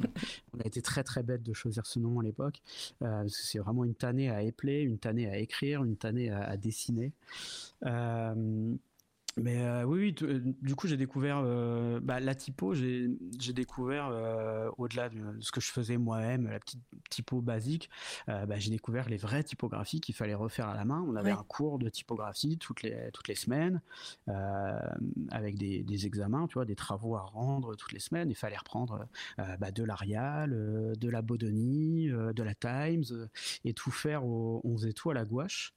On 0.54 0.60
a 0.60 0.66
été 0.66 0.82
très 0.82 1.04
très 1.04 1.22
bête 1.22 1.42
de 1.42 1.52
choisir 1.52 1.86
ce 1.86 1.98
nom 1.98 2.20
à 2.20 2.22
l'époque 2.22 2.62
euh, 3.02 3.24
c'est 3.28 3.58
vraiment 3.58 3.84
une 3.84 3.94
tannée 3.94 4.30
à 4.30 4.42
épeler, 4.42 4.80
une 4.80 4.98
tannée 4.98 5.28
à 5.28 5.38
écrire, 5.38 5.84
une 5.84 5.96
tannée 5.96 6.30
à 6.30 6.56
dessiner. 6.56 7.12
Mais 9.36 9.62
euh, 9.62 9.84
oui, 9.84 10.14
oui 10.20 10.28
euh, 10.28 10.40
du 10.60 10.74
coup, 10.74 10.86
j'ai 10.86 10.96
découvert 10.96 11.40
euh, 11.44 12.00
bah, 12.02 12.20
la 12.20 12.34
typo. 12.34 12.74
J'ai 12.74 13.08
découvert 13.52 14.10
au-delà 14.76 15.08
de 15.08 15.40
ce 15.40 15.52
que 15.52 15.60
je 15.60 15.70
faisais 15.70 15.96
moi-même, 15.96 16.48
la 16.48 16.58
petite 16.58 16.80
typo 17.08 17.40
basique. 17.40 17.90
Bah, 18.26 18.58
j'ai 18.58 18.70
découvert 18.70 19.08
les 19.08 19.16
vraies 19.16 19.44
typographies 19.44 20.00
qu'il 20.00 20.14
fallait 20.14 20.34
refaire 20.34 20.68
à 20.68 20.74
la 20.74 20.84
main. 20.84 21.04
On 21.06 21.16
avait 21.16 21.30
un 21.30 21.44
cours 21.44 21.78
de 21.78 21.88
typographie 21.88 22.58
toutes 22.58 22.82
les 22.82 23.10
toutes 23.12 23.28
les 23.28 23.34
semaines, 23.34 23.80
avec 25.30 25.56
des, 25.58 25.82
des, 25.82 26.06
examens, 26.06 26.46
tu 26.46 26.54
vois, 26.54 26.64
des 26.64 26.76
travaux 26.76 27.16
à 27.16 27.22
rendre 27.22 27.74
toutes 27.76 27.92
les 27.92 28.00
semaines. 28.00 28.30
Il 28.30 28.36
fallait 28.36 28.56
reprendre 28.56 29.06
bah, 29.36 29.70
de 29.70 29.84
l'Arial, 29.84 30.50
de 30.50 31.08
la 31.08 31.22
Bodoni, 31.22 32.08
de 32.08 32.42
la 32.42 32.54
Times, 32.54 33.28
et 33.64 33.74
tout 33.74 33.90
faire. 33.90 34.24
on 34.24 34.76
faisait 34.76 34.92
tout 34.92 35.10
à 35.10 35.14
la 35.14 35.24
gouache. 35.24 35.74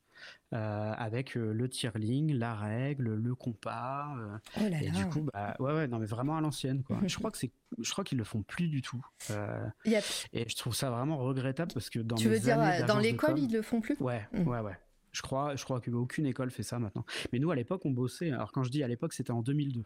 Euh, 0.53 0.93
avec 0.97 1.35
euh, 1.35 1.51
le 1.51 1.67
tirling, 1.67 2.31
la 2.33 2.53
règle, 2.53 3.15
le 3.15 3.33
compas. 3.33 4.15
Euh, 4.17 4.37
oh 4.57 4.61
et 4.81 4.91
du 4.91 5.07
coup, 5.07 5.27
bah, 5.33 5.55
ouais, 5.59 5.73
ouais, 5.73 5.87
non, 5.87 5.97
mais 5.97 6.05
vraiment 6.05 6.37
à 6.37 6.41
l'ancienne, 6.41 6.83
quoi. 6.83 6.99
je 7.07 7.17
crois 7.17 7.31
que 7.31 7.39
c'est, 7.39 7.51
je 7.79 7.91
crois 7.91 8.03
qu'ils 8.03 8.19
le 8.19 8.23
font 8.23 8.43
plus 8.43 8.67
du 8.67 8.83
tout. 8.83 9.03
Et 10.31 10.47
je 10.47 10.55
trouve 10.55 10.75
ça 10.75 10.91
vraiment 10.91 11.17
regrettable 11.17 11.73
parce 11.73 11.89
que 11.89 11.99
dans 11.99 12.15
tu 12.15 12.29
veux 12.29 12.39
dire 12.39 12.57
dans 12.85 12.99
l'école 12.99 13.39
ils 13.39 13.51
le 13.51 13.63
font 13.63 13.81
plus? 13.81 13.95
Ouais, 13.99 14.27
mmh. 14.31 14.47
ouais, 14.47 14.59
ouais. 14.59 14.77
Je 15.13 15.21
crois, 15.21 15.55
je 15.55 15.63
crois 15.63 15.79
qu'aucune 15.79 16.25
école 16.25 16.51
fait 16.51 16.63
ça 16.63 16.79
maintenant. 16.79 17.05
Mais 17.31 17.39
nous, 17.39 17.51
à 17.51 17.55
l'époque, 17.55 17.85
on 17.85 17.91
bossait. 17.91 18.31
Alors, 18.31 18.51
quand 18.51 18.63
je 18.63 18.71
dis 18.71 18.83
à 18.83 18.87
l'époque, 18.87 19.13
c'était 19.13 19.31
en 19.31 19.41
2002. 19.41 19.83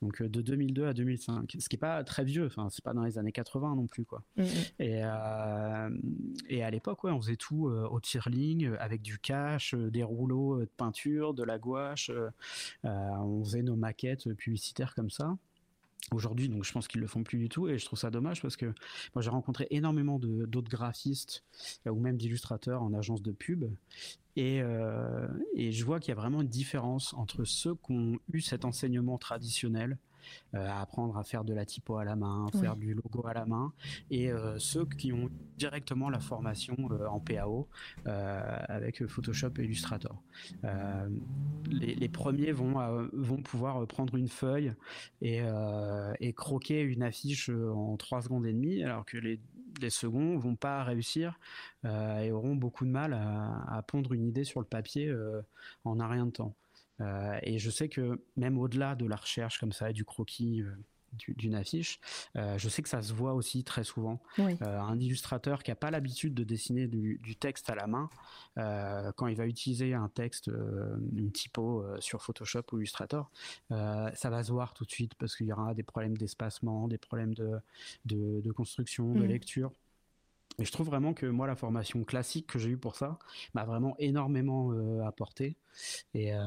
Donc, 0.00 0.22
euh, 0.22 0.28
de 0.28 0.40
2002 0.40 0.86
à 0.86 0.92
2005. 0.92 1.56
Ce 1.58 1.68
qui 1.68 1.76
n'est 1.76 1.80
pas 1.80 2.02
très 2.04 2.24
vieux. 2.24 2.46
Enfin, 2.46 2.68
c'est 2.70 2.82
pas 2.82 2.94
dans 2.94 3.02
les 3.02 3.18
années 3.18 3.32
80 3.32 3.76
non 3.76 3.86
plus, 3.86 4.04
quoi. 4.04 4.22
Mm, 4.36 4.42
mm. 4.42 4.46
Et, 4.78 5.00
euh, 5.04 5.90
et 6.48 6.62
à 6.62 6.70
l'époque, 6.70 7.04
ouais, 7.04 7.12
on 7.12 7.20
faisait 7.20 7.36
tout 7.36 7.68
euh, 7.68 7.88
au 7.88 8.00
tirling, 8.00 8.70
avec 8.78 9.02
du 9.02 9.18
cash, 9.18 9.74
des 9.74 10.02
rouleaux 10.02 10.60
de 10.60 10.70
peinture, 10.76 11.34
de 11.34 11.42
la 11.42 11.58
gouache. 11.58 12.10
on 12.84 13.44
faisait 13.44 13.62
nos 13.62 13.76
maquettes 13.76 14.32
publicitaires 14.34 14.94
comme 14.94 15.10
ça 15.10 15.36
aujourd'hui, 16.10 16.48
donc 16.48 16.64
je 16.64 16.72
pense 16.72 16.88
qu'ils 16.88 17.00
le 17.00 17.06
font 17.06 17.22
plus 17.22 17.38
du 17.38 17.48
tout 17.48 17.68
et 17.68 17.78
je 17.78 17.84
trouve 17.84 17.98
ça 17.98 18.10
dommage 18.10 18.42
parce 18.42 18.56
que 18.56 18.66
moi 19.14 19.22
j'ai 19.22 19.30
rencontré 19.30 19.66
énormément 19.70 20.18
d'autres 20.18 20.70
graphistes 20.70 21.44
ou 21.86 22.00
même 22.00 22.16
d'illustrateurs 22.16 22.82
en 22.82 22.92
agence 22.92 23.22
de 23.22 23.32
pub 23.32 23.64
et, 24.36 24.60
euh, 24.62 25.28
et 25.54 25.72
je 25.72 25.84
vois 25.84 26.00
qu'il 26.00 26.08
y 26.08 26.12
a 26.12 26.20
vraiment 26.20 26.42
une 26.42 26.48
différence 26.48 27.14
entre 27.14 27.44
ceux 27.44 27.74
qui 27.74 27.92
ont 27.92 28.18
eu 28.32 28.40
cet 28.40 28.64
enseignement 28.64 29.18
traditionnel 29.18 29.92
euh, 29.92 30.11
à 30.52 30.80
apprendre 30.80 31.16
à 31.16 31.24
faire 31.24 31.44
de 31.44 31.54
la 31.54 31.64
typo 31.64 31.96
à 31.96 32.04
la 32.04 32.16
main, 32.16 32.48
faire 32.60 32.76
du 32.76 32.94
logo 32.94 33.26
à 33.26 33.34
la 33.34 33.46
main, 33.46 33.72
et 34.10 34.30
euh, 34.30 34.58
ceux 34.58 34.86
qui 34.86 35.12
ont 35.12 35.30
directement 35.56 36.10
la 36.10 36.20
formation 36.20 36.76
euh, 36.90 37.06
en 37.06 37.20
PAO 37.20 37.68
avec 38.04 39.06
Photoshop 39.06 39.52
et 39.58 39.64
Illustrator. 39.64 40.22
Les, 41.70 42.08
premiers 42.08 42.52
vont, 42.52 43.08
vont 43.12 43.42
pouvoir 43.42 43.86
prendre 43.86 44.16
une 44.16 44.28
feuille 44.28 44.72
et, 45.20 45.42
et, 46.20 46.32
croquer 46.32 46.80
une 46.80 47.02
affiche 47.02 47.48
en 47.48 47.96
3 47.96 48.22
secondes 48.22 48.46
et 48.46 48.52
demie, 48.52 48.82
alors 48.82 49.04
que 49.04 49.16
les, 49.18 49.40
les 49.80 49.90
seconds 49.90 50.36
vont 50.38 50.56
pas 50.56 50.82
réussir 50.84 51.38
et 51.84 52.30
auront 52.32 52.56
beaucoup 52.56 52.84
de 52.84 52.90
mal 52.90 53.12
à, 53.14 53.76
à, 53.76 53.82
pondre 53.82 54.12
une 54.12 54.26
idée 54.26 54.44
sur 54.44 54.60
le 54.60 54.66
papier 54.66 55.14
en 55.84 56.00
un 56.00 56.08
rien 56.08 56.26
de 56.26 56.32
temps. 56.32 56.54
Euh, 57.02 57.38
et 57.42 57.58
je 57.58 57.70
sais 57.70 57.88
que 57.88 58.22
même 58.36 58.58
au-delà 58.58 58.94
de 58.94 59.06
la 59.06 59.16
recherche 59.16 59.58
comme 59.58 59.72
ça, 59.72 59.92
du 59.92 60.04
croquis, 60.04 60.62
euh, 60.62 60.70
d'une 61.28 61.54
affiche. 61.54 62.00
Euh, 62.36 62.56
je 62.56 62.70
sais 62.70 62.80
que 62.80 62.88
ça 62.88 63.02
se 63.02 63.12
voit 63.12 63.34
aussi 63.34 63.64
très 63.64 63.84
souvent. 63.84 64.22
un 64.38 64.98
illustrateur 64.98 65.62
qui 65.62 65.70
n'a 65.70 65.74
pas 65.74 65.90
l'habitude 65.90 66.32
de 66.32 66.42
dessiner 66.42 66.86
du, 66.86 67.36
texte 67.38 67.68
à 67.68 67.74
la 67.74 67.86
main, 67.86 68.08
quand 69.16 69.26
il 69.26 69.36
va 69.36 69.46
utiliser 69.46 69.92
un 69.92 70.08
texte, 70.08 70.50
une 71.14 71.30
typo 71.30 71.84
sur 72.00 72.22
Photoshop 72.22 72.62
ou 72.72 72.78
Illustrator, 72.78 73.30
ça 73.68 74.30
va 74.30 74.42
se 74.42 74.52
voir 74.52 74.72
tout 74.72 74.86
de 74.86 74.90
suite 74.90 75.14
parce 75.16 75.36
qu'il 75.36 75.48
y 75.48 75.52
aura 75.52 75.74
des 75.74 75.82
problèmes 75.82 76.16
d'espacement, 76.16 76.88
des 76.88 76.96
problèmes 76.96 77.34
de, 77.34 77.60
de, 78.06 78.52
construction, 78.52 79.12
de 79.12 79.24
mm. 79.24 79.26
lecture. 79.26 79.70
Et 80.58 80.64
je 80.64 80.72
trouve 80.72 80.86
vraiment 80.86 81.14
que 81.14 81.26
moi, 81.26 81.46
la 81.46 81.56
formation 81.56 82.04
classique 82.04 82.46
que 82.46 82.58
j'ai 82.58 82.70
eue 82.70 82.78
pour 82.78 82.96
ça 82.96 83.18
m'a 83.54 83.64
vraiment 83.64 83.94
énormément 83.98 84.70
apporté. 85.06 85.56
Et 86.14 86.34
euh, 86.34 86.40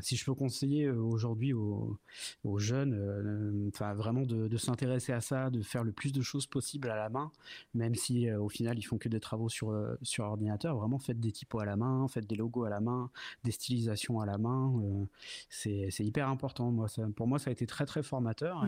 si 0.00 0.16
je 0.16 0.24
peux 0.24 0.34
conseiller 0.34 0.86
euh, 0.86 0.96
aujourd'hui 0.96 1.52
aux, 1.52 1.98
jeunes, 2.58 2.94
euh, 2.94 3.94
vraiment 3.94 4.22
de, 4.22 4.56
s'intéresser 4.56 5.12
à 5.12 5.20
ça, 5.20 5.50
de 5.50 5.62
faire 5.62 5.84
le 5.84 5.92
plus 5.92 6.12
de 6.12 6.22
choses 6.22 6.46
possibles 6.46 6.90
à 6.90 6.96
la 6.96 7.08
main, 7.08 7.32
même 7.74 7.94
si 7.94 8.30
au 8.30 8.48
final 8.48 8.78
ils 8.78 8.82
font 8.82 8.98
que 8.98 9.08
des 9.08 9.20
travaux 9.20 9.48
sur 9.48 9.74
sur 10.02 10.24
ordinateur. 10.24 10.76
Vraiment, 10.76 10.98
faites 10.98 11.18
des 11.18 11.32
typos 11.32 11.60
à 11.60 11.64
la 11.64 11.76
main, 11.76 12.06
faites 12.08 12.26
des 12.26 12.36
logos 12.36 12.64
à 12.64 12.70
la 12.70 12.80
main, 12.80 13.10
des 13.44 13.50
stylisations 13.50 14.20
à 14.20 14.26
la 14.26 14.38
main. 14.38 14.72
c'est 15.48 15.90
hyper 16.00 16.28
important. 16.28 16.70
Moi, 16.70 16.88
ça, 16.88 17.06
pour 17.16 17.26
moi, 17.26 17.38
ça 17.38 17.50
a 17.50 17.52
été 17.52 17.66
très 17.66 17.86
très 17.86 18.02
formateur 18.02 18.66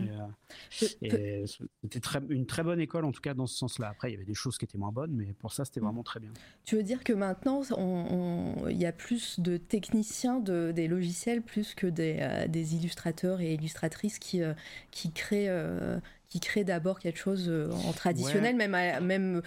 et, 1.01 1.45
c'était 1.81 1.99
très, 1.99 2.21
une 2.29 2.45
très 2.45 2.63
bonne 2.63 2.79
école 2.79 3.05
en 3.05 3.11
tout 3.11 3.21
cas 3.21 3.33
dans 3.33 3.47
ce 3.47 3.57
sens-là. 3.57 3.89
Après, 3.89 4.09
il 4.09 4.13
y 4.13 4.15
avait 4.15 4.25
des 4.25 4.33
choses 4.33 4.57
qui 4.57 4.65
étaient 4.65 4.72
moins 4.77 4.91
bonnes, 4.91 5.13
mais 5.13 5.33
pour 5.39 5.53
ça, 5.53 5.65
c'était 5.65 5.79
mm. 5.79 5.85
vraiment 5.85 6.03
très 6.03 6.19
bien. 6.19 6.29
Tu 6.65 6.75
veux 6.75 6.83
dire 6.83 7.03
que 7.03 7.13
maintenant, 7.13 7.61
il 8.69 8.77
y 8.77 8.85
a 8.85 8.91
plus 8.91 9.39
de 9.39 9.57
techniciens 9.57 10.39
de, 10.39 10.71
des 10.71 10.87
logiciels 10.87 11.41
plus 11.41 11.73
que 11.73 11.87
des, 11.87 12.17
euh, 12.19 12.47
des 12.47 12.75
illustrateurs 12.75 13.41
et 13.41 13.53
illustratrices 13.53 14.19
qui, 14.19 14.41
euh, 14.41 14.53
qui 14.91 15.11
créent 15.11 15.49
euh, 15.49 15.99
qui 16.29 16.39
créent 16.39 16.63
d'abord 16.63 16.99
quelque 16.99 17.19
chose 17.19 17.47
en 17.85 17.93
traditionnel, 17.93 18.55
même, 18.55 18.75
même 19.05 19.43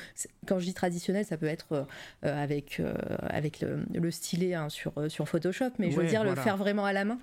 quand 0.47 0.61
je 0.61 0.67
dis 0.67 0.75
traditionnel, 0.75 1.25
ça 1.25 1.37
peut 1.37 1.47
être 1.47 1.85
avec, 2.23 2.81
avec 3.23 3.61
le, 3.61 3.85
le 3.93 4.11
stylet 4.13 4.55
hein, 4.55 4.69
sur, 4.69 4.93
sur 5.09 5.29
Photoshop, 5.29 5.71
mais 5.81 5.91
je 5.91 5.97
veux 5.97 6.07
dire 6.07 6.23
le 6.23 6.37
faire 6.37 6.57
vraiment 6.57 6.85
à 6.85 6.93
la 6.93 7.05
main. 7.05 7.19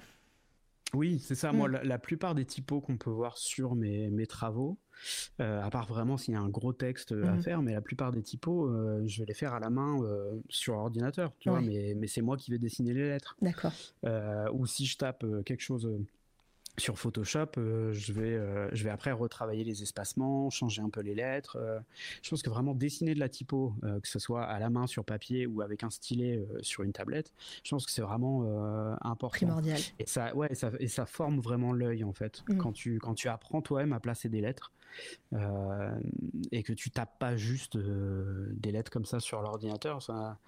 Oui, 0.93 1.19
c'est 1.19 1.35
ça. 1.35 1.51
Moi, 1.51 1.69
mm. 1.69 1.79
la, 1.83 1.97
plupart 1.97 2.35
des 2.35 2.45
typos 2.45 2.81
qu'on 2.81 2.97
peut 2.97 3.09
voir 3.09 3.37
sur 3.37 3.75
mes, 3.75 4.09
mes 4.09 4.27
travaux, 4.27 4.77
euh, 5.39 5.61
à 5.61 5.69
part 5.69 5.87
vraiment 5.87 6.17
s'il 6.17 6.33
y 6.33 6.37
a 6.37 6.41
un 6.41 6.49
gros 6.49 6.73
texte 6.73 7.11
à 7.11 7.33
mm. 7.33 7.41
faire, 7.41 7.61
mais 7.61 7.73
la 7.73 7.81
plupart 7.81 8.11
des 8.11 8.21
typos, 8.21 8.67
euh, 8.67 9.03
je 9.05 9.19
vais 9.19 9.25
les 9.25 9.33
faire 9.33 9.53
à 9.53 9.59
la 9.59 9.69
main 9.69 10.01
euh, 10.01 10.39
sur 10.49 10.75
ordinateur, 10.75 11.31
tu 11.39 11.49
vois, 11.49 11.61
mais, 11.61 11.93
mais 11.95 12.07
c'est 12.07 12.21
moi 12.21 12.37
qui 12.37 12.51
vais 12.51 12.59
dessiner 12.59 12.93
les 12.93 13.09
lettres. 13.09 13.35
D'accord. 13.41 13.73
ou 14.53 14.65
si 14.65 14.85
je 14.85 14.97
tape 14.97 15.25
quelque 15.45 15.61
chose 15.61 15.89
sur 16.77 16.97
Photoshop, 16.97 17.51
euh, 17.57 17.93
je, 17.93 18.13
vais, 18.13 18.33
euh, 18.33 18.67
je 18.73 18.83
vais 18.83 18.89
après 18.89 19.11
retravailler 19.11 19.63
les 19.63 19.83
espacements, 19.83 20.49
changer 20.49 20.81
un 20.81 20.89
peu 20.89 21.01
les 21.01 21.13
lettres. 21.13 21.57
Euh. 21.59 21.79
je 22.21 22.29
pense 22.31 22.41
que 22.41 22.49
vraiment 22.49 22.73
dessiner 22.73 23.13
de 23.13 23.19
la 23.19 23.29
typo, 23.29 23.75
que 24.01 24.07
ce 24.07 24.19
soit 24.19 24.43
à 24.43 24.59
la 24.59 24.69
main 24.69 24.87
sur 24.87 25.05
papier 25.05 25.45
ou 25.45 25.61
avec 25.61 25.83
un 25.83 25.89
stylet 25.89 26.43
sur 26.61 26.83
une 26.83 26.93
tablette, 26.93 27.31
je 27.63 27.69
pense 27.69 27.85
que 27.85 27.91
c'est 27.91 28.01
vraiment 28.01 28.43
important. 29.01 29.37
Primordial. 29.37 29.79
Et 29.99 30.05
ça, 30.05 30.35
ouais, 30.35 30.53
ça, 30.55 30.71
et 30.79 30.87
ça 30.87 31.05
forme 31.05 31.39
vraiment 31.39 31.73
l'œil 31.73 32.03
en 32.03 32.13
fait. 32.13 32.43
Mm. 32.49 32.57
Quand, 32.57 32.71
tu, 32.71 32.99
quand 32.99 33.13
tu 33.13 33.27
apprends 33.27 33.61
toi-même 33.61 33.93
à 33.93 33.99
placer 33.99 34.29
des 34.29 34.41
lettres 34.41 34.71
et 36.51 36.63
que 36.63 36.73
tu 36.73 36.91
tapes 36.91 37.19
pas 37.19 37.35
juste 37.35 37.77
des 37.77 38.71
lettres 38.71 38.91
comme 38.91 39.05
ça 39.05 39.19
sur 39.19 39.41
l'ordinateur, 39.41 40.01
ça, 40.01 40.39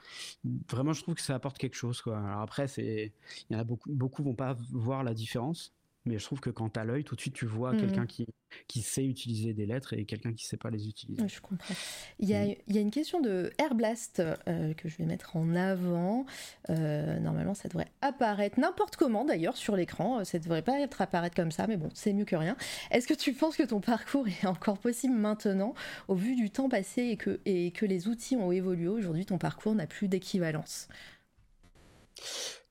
vraiment 0.70 0.94
je 0.94 1.02
trouve 1.04 1.16
que 1.16 1.22
ça 1.22 1.36
apporte 1.36 1.58
quelque 1.58 1.76
chose. 1.76 2.02
Après, 2.40 2.66
il 2.78 3.12
y 3.50 3.56
en 3.56 3.60
a 3.60 3.64
beaucoup, 3.64 3.92
beaucoup 3.92 4.24
vont 4.24 4.36
pas 4.36 4.58
voir 4.72 5.04
la 5.04 5.14
différence 5.14 5.75
mais 6.06 6.20
je 6.20 6.26
trouve 6.26 6.40
que 6.40 6.50
quand 6.50 6.70
tu 6.70 6.80
as 6.80 6.86
l'œil, 6.86 7.04
tout 7.04 7.16
de 7.16 7.22
suite, 7.22 7.34
tu 7.34 7.46
vois 7.46 7.74
mmh. 7.74 7.78
quelqu'un 7.78 8.06
qui, 8.06 8.28
qui 8.68 8.82
sait 8.82 9.06
utiliser 9.06 9.54
des 9.54 9.66
lettres 9.66 9.94
et 9.94 10.06
quelqu'un 10.06 10.34
qui 10.34 10.46
ne 10.46 10.48
sait 10.48 10.58
pas 10.58 10.70
les 10.70 10.88
utiliser. 10.88 11.28
Je 11.28 11.42
comprends. 11.42 11.74
Il 12.20 12.30
y 12.30 12.36
a, 12.36 12.46
mmh. 12.46 12.56
il 12.68 12.76
y 12.76 12.78
a 12.78 12.82
une 12.82 12.92
question 12.92 13.22
de 13.22 13.52
Airblast 13.58 14.22
euh, 14.48 14.74
que 14.74 14.88
je 14.88 14.98
vais 14.98 15.06
mettre 15.06 15.36
en 15.36 15.56
avant. 15.56 16.26
Euh, 16.70 17.20
normalement, 17.20 17.54
ça 17.54 17.68
devrait 17.68 17.92
apparaître 18.02 18.60
n'importe 18.60 18.96
comment 18.96 19.26
d'ailleurs 19.26 19.58
sur 19.58 19.76
l'écran. 19.76 20.24
Ça 20.24 20.38
ne 20.38 20.44
devrait 20.44 20.62
pas 20.62 20.80
être 20.80 21.02
apparaître 21.02 21.36
comme 21.36 21.52
ça, 21.52 21.68
mais 21.68 21.78
bon, 21.78 21.90
c'est 21.94 22.14
mieux 22.14 22.26
que 22.26 22.36
rien. 22.36 22.56
Est-ce 22.92 23.08
que 23.08 23.14
tu 23.14 23.34
penses 23.34 23.58
que 23.58 23.64
ton 23.64 23.82
parcours 23.82 24.28
est 24.28 24.46
encore 24.46 24.78
possible 24.78 25.16
maintenant, 25.16 25.74
au 26.08 26.16
vu 26.16 26.36
du 26.36 26.50
temps 26.50 26.70
passé 26.70 27.04
et 27.04 27.18
que, 27.18 27.40
et 27.46 27.72
que 27.72 27.86
les 27.86 28.08
outils 28.08 28.36
ont 28.36 28.52
évolué? 28.52 28.88
Aujourd'hui, 28.88 29.26
ton 29.26 29.38
parcours 29.38 29.76
n'a 29.76 29.88
plus 29.88 30.08
d'équivalence 30.08 30.88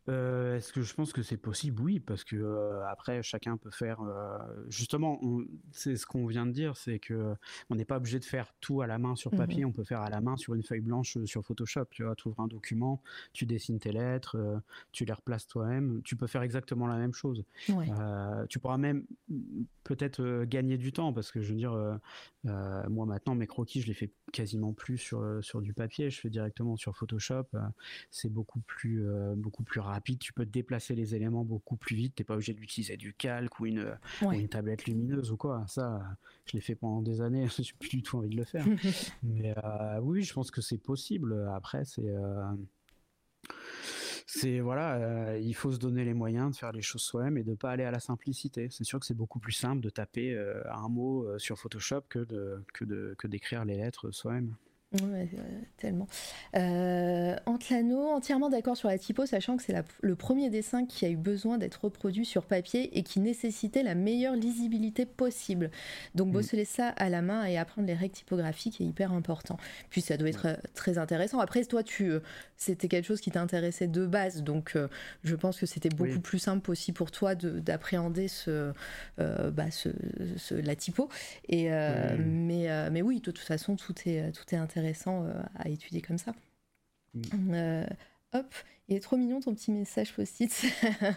euh, 0.09 0.57
est-ce 0.57 0.73
que 0.73 0.83
je 0.83 0.93
pense 0.95 1.13
que 1.13 1.23
c'est 1.23 1.39
possible? 1.39 1.81
Oui, 1.81 1.99
parce 1.99 2.25
que 2.25 2.37
euh, 2.37 2.87
après 2.89 3.23
chacun 3.23 3.57
peut 3.57 3.71
faire. 3.71 4.03
Euh, 4.03 4.39
justement, 4.69 5.19
c'est 5.73 5.97
ce 5.97 6.05
qu'on 6.05 6.27
vient 6.27 6.47
de 6.47 6.53
dire, 6.53 6.77
c'est 6.77 6.99
que 6.99 7.35
on 7.71 7.75
n'est 7.75 7.87
pas 7.87 7.97
obligé 7.97 8.19
de 8.19 8.25
faire 8.25 8.53
tout 8.61 8.83
à 8.83 8.87
la 8.87 8.99
main 8.99 9.17
sur 9.17 9.31
papier. 9.31 9.63
Mhm. 9.63 9.71
On 9.71 9.73
peut 9.73 9.85
faire 9.85 10.03
à 10.03 10.11
la 10.11 10.21
main 10.21 10.37
sur 10.37 10.55
une 10.55 10.63
feuille 10.63 10.83
blanche 10.83 11.17
sur 11.25 11.45
Photoshop. 11.45 11.87
Tu 11.91 12.05
vois, 12.05 12.15
tu 12.17 12.29
ouvres 12.29 12.41
un 12.41 12.49
document, 12.49 13.03
tu 13.33 13.47
dessines 13.47 13.79
tes 13.79 13.93
lettres, 13.93 14.37
tu 14.93 15.05
les 15.05 15.13
replaces 15.13 15.47
toi-même. 15.47 16.03
Tu 16.05 16.17
peux 16.17 16.27
faire 16.27 16.43
exactement 16.43 16.87
la 16.87 16.97
même 16.97 17.15
chose. 17.15 17.43
tu 18.49 18.59
pourras 18.59 18.79
même 18.79 19.05
peut-être 19.85 20.45
gagner 20.45 20.77
du 20.77 20.93
temps 20.93 21.13
parce 21.13 21.33
que 21.33 21.41
je 21.41 21.51
veux 21.51 21.59
dire, 21.59 21.99
moi 22.45 23.07
maintenant 23.07 23.35
mes 23.35 23.47
croquis, 23.47 23.81
je 23.81 23.87
les 23.87 23.95
fais 23.95 24.11
quasiment 24.33 24.75
plus 24.75 24.99
sur 24.99 25.39
sur 25.43 25.63
du 25.63 25.73
papier. 25.73 26.11
Je 26.11 26.21
fais 26.21 26.31
directement 26.31 26.77
sur 26.77 26.95
Photoshop. 26.95 27.47
c'est 28.11 28.31
beaucoup 28.31 28.61
plus 28.61 29.07
beaucoup 29.37 29.63
plus 29.63 29.81
rapide 29.81 29.94
rapide, 29.95 30.19
tu 30.19 30.33
peux 30.33 30.45
déplacer 30.45 30.95
les 30.95 31.15
éléments 31.15 31.45
beaucoup 31.45 31.77
plus 31.77 31.97
vite. 31.97 32.15
T'es 32.17 32.25
pas 32.25 32.35
obligé 32.35 32.53
d'utiliser 32.53 32.97
du 32.97 33.15
calque 33.15 33.61
ou 33.61 33.67
une, 33.67 33.97
une 34.23 34.49
tablette 34.49 34.87
lumineuse 34.87 35.31
ou 35.31 35.37
quoi. 35.37 35.65
Ça, 35.69 36.03
je 36.47 36.53
l'ai 36.53 36.61
fait 36.61 36.75
pendant 36.75 37.03
des 37.03 37.21
années. 37.21 37.47
J'ai 37.59 37.73
plus 37.79 37.89
du 37.89 38.03
tout 38.03 38.19
envie 38.19 38.29
de 38.29 38.37
le 38.37 38.45
faire. 38.45 38.67
Mais 39.23 39.55
euh, 39.57 39.99
oui, 40.01 40.23
je 40.23 40.33
pense 40.35 40.51
que 40.51 40.61
c'est 40.61 40.79
possible. 40.79 41.49
Après, 41.55 41.85
c'est 41.85 42.09
euh, 42.09 42.53
c'est 44.27 44.61
voilà, 44.61 45.39
il 45.39 45.55
faut 45.55 45.71
se 45.71 45.79
donner 45.79 46.05
les 46.05 46.15
moyens 46.15 46.51
de 46.51 46.57
faire 46.57 46.73
les 46.73 46.83
choses 46.83 47.03
soi-même 47.03 47.39
et 47.39 47.45
de 47.45 47.55
pas 47.55 47.71
aller 47.71 47.85
à 47.85 47.91
la 47.91 48.01
simplicité. 48.01 48.69
C'est 48.71 48.85
sûr 48.85 48.99
que 48.99 49.07
c'est 49.07 49.15
beaucoup 49.15 49.39
plus 49.39 49.53
simple 49.53 49.81
de 49.81 49.91
taper 49.91 50.37
un 50.71 50.89
mot 50.89 51.39
sur 51.39 51.59
Photoshop 51.59 52.03
que 52.09 52.21
de 52.21 52.65
que 52.73 52.85
de 52.85 53.15
que 53.19 53.29
d'écrire 53.29 53.65
les 53.65 53.77
lettres 53.77 54.11
soi-même. 54.11 54.57
Ouais, 55.03 55.29
tellement. 55.77 56.07
Euh, 56.55 57.35
Antlano, 57.47 58.09
entièrement 58.09 58.49
d'accord 58.49 58.77
sur 58.77 58.89
la 58.89 58.97
typo, 58.97 59.27
sachant 59.27 59.57
que 59.57 59.63
c'est 59.65 59.75
le 60.03 60.15
premier 60.15 60.51
dessin 60.51 60.87
qui 60.87 61.05
a 61.05 61.09
eu 61.09 61.17
besoin 61.17 61.59
d'être 61.59 61.85
reproduit 61.85 62.25
sur 62.25 62.45
papier 62.45 62.97
et 62.97 63.03
qui 63.03 63.19
nécessitait 63.19 63.83
la 63.83 63.97
meilleure 63.97 64.37
lisibilité 64.37 65.05
possible. 65.05 65.71
Donc 66.15 66.29
mm. 66.29 66.33
bosser 66.33 66.65
ça 66.65 66.89
à 66.91 67.09
la 67.09 67.23
main 67.23 67.45
et 67.45 67.59
apprendre 67.59 67.89
les 67.89 67.95
règles 67.95 68.15
typographiques 68.15 68.81
est 68.81 68.85
hyper 68.85 69.13
important. 69.13 69.57
Puis 69.91 70.01
ça 70.01 70.17
doit 70.17 70.29
être 70.29 70.47
euh, 70.47 70.55
très 70.75 70.99
intéressant. 70.99 71.41
Après, 71.41 71.65
toi, 71.65 71.83
tu, 71.83 72.11
euh, 72.11 72.21
c'était 72.57 72.87
quelque 72.87 73.07
chose 73.07 73.21
qui 73.21 73.33
t'intéressait 73.33 73.89
de 73.89 74.07
base, 74.07 74.45
donc 74.45 74.77
euh, 74.77 74.87
je 75.25 75.35
pense 75.35 75.59
que 75.59 75.67
c'était 75.67 75.89
beaucoup 75.89 76.21
plus 76.21 76.39
simple 76.39 76.71
aussi 76.71 76.93
pour 76.93 77.11
toi 77.11 77.35
d'appréhender 77.35 78.29
ce, 78.29 78.73
bah, 79.19 79.71
ce, 79.71 79.89
la 80.55 80.77
typo. 80.77 81.09
Et, 81.49 81.69
Mais, 82.19 82.91
mais 82.91 83.03
oui, 83.03 83.17
de 83.17 83.23
toute 83.23 83.39
façon, 83.39 83.77
tout 83.77 83.95
est, 84.07 84.33
tout 84.33 84.55
est 84.55 84.59
intéressant 84.59 84.84
intéressant 84.85 85.25
euh, 85.25 85.43
à 85.57 85.69
étudier 85.69 86.03
comme 86.03 86.19
ça. 86.19 86.35
Mm. 87.15 87.23
Euh, 87.55 87.87
hop, 88.35 88.55
il 88.89 88.97
est 88.97 89.01
trop 89.01 89.17
mignon 89.17 89.41
ton 89.41 89.55
petit 89.55 89.73
message 89.73 90.13
post-it. 90.13 90.67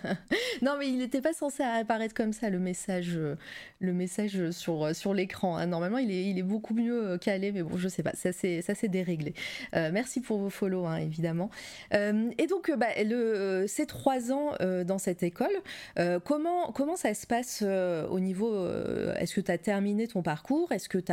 non, 0.61 0.77
mais 0.79 0.87
il 0.87 0.99
n'était 0.99 1.19
pas 1.19 1.33
censé 1.33 1.63
apparaître 1.63 2.13
comme 2.13 2.31
ça, 2.31 2.49
le 2.49 2.59
message, 2.59 3.17
euh, 3.17 3.35
le 3.81 3.91
message 3.91 4.51
sur, 4.51 4.85
euh, 4.85 4.93
sur 4.93 5.13
l'écran. 5.13 5.57
Hein. 5.57 5.67
Normalement, 5.67 5.97
il 5.97 6.09
est, 6.09 6.29
il 6.29 6.39
est 6.39 6.43
beaucoup 6.43 6.73
mieux 6.73 7.05
euh, 7.05 7.17
calé, 7.17 7.51
mais 7.51 7.63
bon, 7.63 7.75
je 7.75 7.89
sais 7.89 8.03
pas, 8.03 8.13
ça 8.13 8.31
s'est 8.31 8.87
déréglé. 8.87 9.33
merci 9.73 10.21
pour 10.21 10.37
vos 10.37 10.49
follow, 10.49 10.85
hein, 10.85 10.97
évidemment. 10.97 11.49
et 11.91 12.47
donc, 12.47 12.71
bah, 12.77 12.87
le, 13.03 13.65
ces 13.67 13.85
trois 13.85 14.31
ans 14.31 14.53
dans 14.85 14.97
cette 14.97 15.23
école, 15.23 15.47
comment, 16.23 16.71
comment 16.71 16.95
ça 16.95 17.13
se 17.13 17.27
passe 17.27 17.63
au 17.63 18.19
niveau. 18.19 18.67
Est-ce 19.15 19.35
que 19.35 19.41
tu 19.41 19.51
as 19.51 19.57
terminé 19.57 20.07
ton 20.07 20.21
parcours? 20.21 20.71
Est-ce 20.71 20.87
que 20.87 20.97
tu 20.97 21.11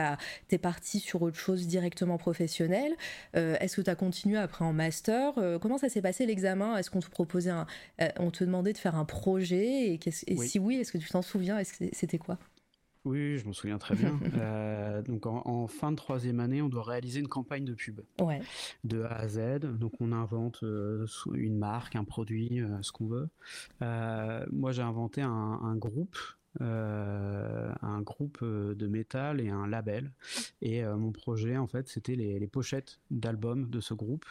es 0.51 0.59
parti 0.59 1.01
sur 1.01 1.23
autre 1.23 1.37
chose 1.37 1.67
directement 1.67 2.19
professionnel 2.19 2.93
Est-ce 3.35 3.77
que 3.77 3.83
tu 3.83 3.91
as 3.91 3.97
continué 3.97 4.39
après 4.39 4.65
en 4.65 4.73
master? 4.73 5.33
Comment 5.61 5.79
ça 5.79 5.89
s'est 5.89 6.03
passé 6.03 6.27
l'examen 6.27 6.44
est-ce 6.45 6.91
qu'on 6.91 7.01
te 7.01 7.11
proposait 7.11 7.51
un, 7.51 7.67
euh, 8.01 8.09
on 8.19 8.31
te 8.31 8.45
demandait 8.45 8.73
de 8.73 8.79
faire 8.79 8.97
un 8.97 9.05
projet 9.05 9.95
et, 9.95 10.01
si 10.11 10.59
oui, 10.59 10.77
est-ce 10.77 10.93
que 10.93 10.99
tu 10.99 11.09
t'en 11.09 11.23
souviens 11.23 11.59
Est-ce 11.59 11.79
que 11.79 11.85
c'était 11.93 12.19
quoi? 12.19 12.39
Oui, 13.05 13.37
je 13.37 13.45
m'en 13.45 13.53
souviens 13.53 13.79
très 13.79 13.95
bien. 13.95 14.19
Euh, 14.39 15.03
donc 15.03 15.27
en, 15.27 15.67
fin 15.67 15.91
de 15.91 15.97
troisième 15.97 16.41
année, 16.41 16.63
on 16.63 16.69
doit 16.69 16.83
réaliser 16.83 17.21
une 17.21 17.29
campagne 17.29 17.65
de 17.65 17.75
pub. 17.75 18.01
Ouais. 18.21 18.41
De 18.85 19.03
A 19.03 19.15
à 19.15 19.29
Z. 19.29 19.61
Donc 19.79 19.93
on 20.01 20.13
invente 20.13 20.63
euh, 20.63 21.07
une 21.35 21.57
marque, 21.57 21.97
un 21.97 22.05
produit, 22.05 22.61
ce 22.83 22.93
qu'on 22.93 23.07
veut. 23.07 23.29
moi, 23.81 24.73
j'ai 24.73 24.83
inventé 24.83 25.23
un 25.23 25.77
groupe 25.77 26.17
un 26.61 28.01
groupe 28.03 28.39
euh, 28.43 28.75
de 28.75 28.87
métal 28.87 29.41
et 29.41 29.51
un 29.51 29.67
label. 29.67 30.13
Et 30.61 30.85
euh, 30.85 30.97
mon 30.97 31.13
projet, 31.13 31.57
en 31.57 31.67
fait, 31.67 31.89
c'était 31.89 32.17
les, 32.17 32.47
pochettes 32.47 33.01
d'albums 33.11 33.69
de 33.71 33.81
ce 33.81 33.95
groupe 33.95 34.27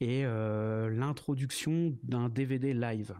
et 0.00 0.22
l'introduction 0.22 1.96
d'un 2.02 2.28
DVD 2.28 2.72
live. 2.72 3.14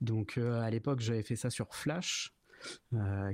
Donc 0.00 0.38
à 0.38 0.70
l'époque, 0.70 1.00
j'avais 1.00 1.22
fait 1.22 1.36
ça 1.36 1.50
sur 1.50 1.74
Flash. 1.74 2.32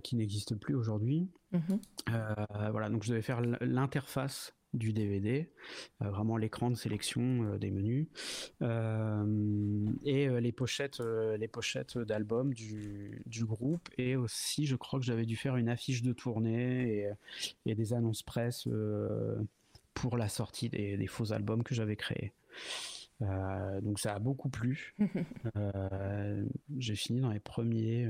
qui 0.03 0.17
n'existe 0.17 0.57
plus 0.57 0.75
aujourd'hui. 0.75 1.29
Mm-hmm. 1.53 2.71
voilà, 2.71 2.89
donc 2.89 3.05
je 3.05 3.11
devais 3.11 3.23
faire 3.23 3.41
l'interface 3.61 4.55
du 4.75 4.93
DVD, 4.93 5.51
euh, 6.01 6.11
vraiment 6.11 6.37
l'écran 6.37 6.71
de 6.71 6.77
sélection 6.77 7.45
euh, 7.45 7.59
des 7.59 7.71
menus 7.71 8.07
euh, 8.63 9.87
et 10.05 10.29
les 10.41 10.53
pochettes, 10.53 11.01
les 11.01 11.49
pochettes 11.49 11.99
d'albums 11.99 12.55
du, 12.55 13.23
du, 13.27 13.45
groupe 13.45 13.89
et 13.99 14.17
aussi 14.17 14.67
je 14.67 14.77
crois 14.77 14.99
que 14.99 15.05
j'avais 15.05 15.27
dû 15.27 15.37
faire 15.37 15.57
une 15.57 15.69
affiche 15.69 16.03
de 16.03 16.13
tournée 16.13 17.09
et, 17.67 17.75
des 17.75 17.93
annonces 17.93 18.23
presse 18.23 18.69
pour 19.95 20.17
la 20.17 20.29
sortie 20.29 20.69
des, 20.69 20.97
des, 20.97 21.07
faux 21.07 21.33
albums 21.33 21.63
que 21.63 21.75
j'avais 21.75 21.97
créés. 21.97 22.33
donc 23.21 23.99
ça 23.99 24.15
a 24.15 24.19
beaucoup 24.19 24.49
plu. 24.49 24.95
J'ai 26.79 26.95
fini 26.95 27.21
dans 27.21 27.31
les 27.31 27.41
premiers 27.41 28.09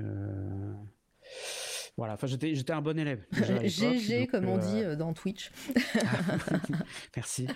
voilà, 1.99 2.15
enfin 2.15 2.27
j'étais 2.27 2.55
j'étais 2.55 2.73
un 2.73 2.81
bon 2.81 2.99
élève. 2.99 3.27
GG 3.33 4.27
comme 4.29 4.49
on 4.49 4.57
dit 4.57 4.83
euh, 4.83 4.93
euh, 4.93 4.97
dans 4.97 5.13
Twitch. 5.13 5.53
Merci. 7.17 7.47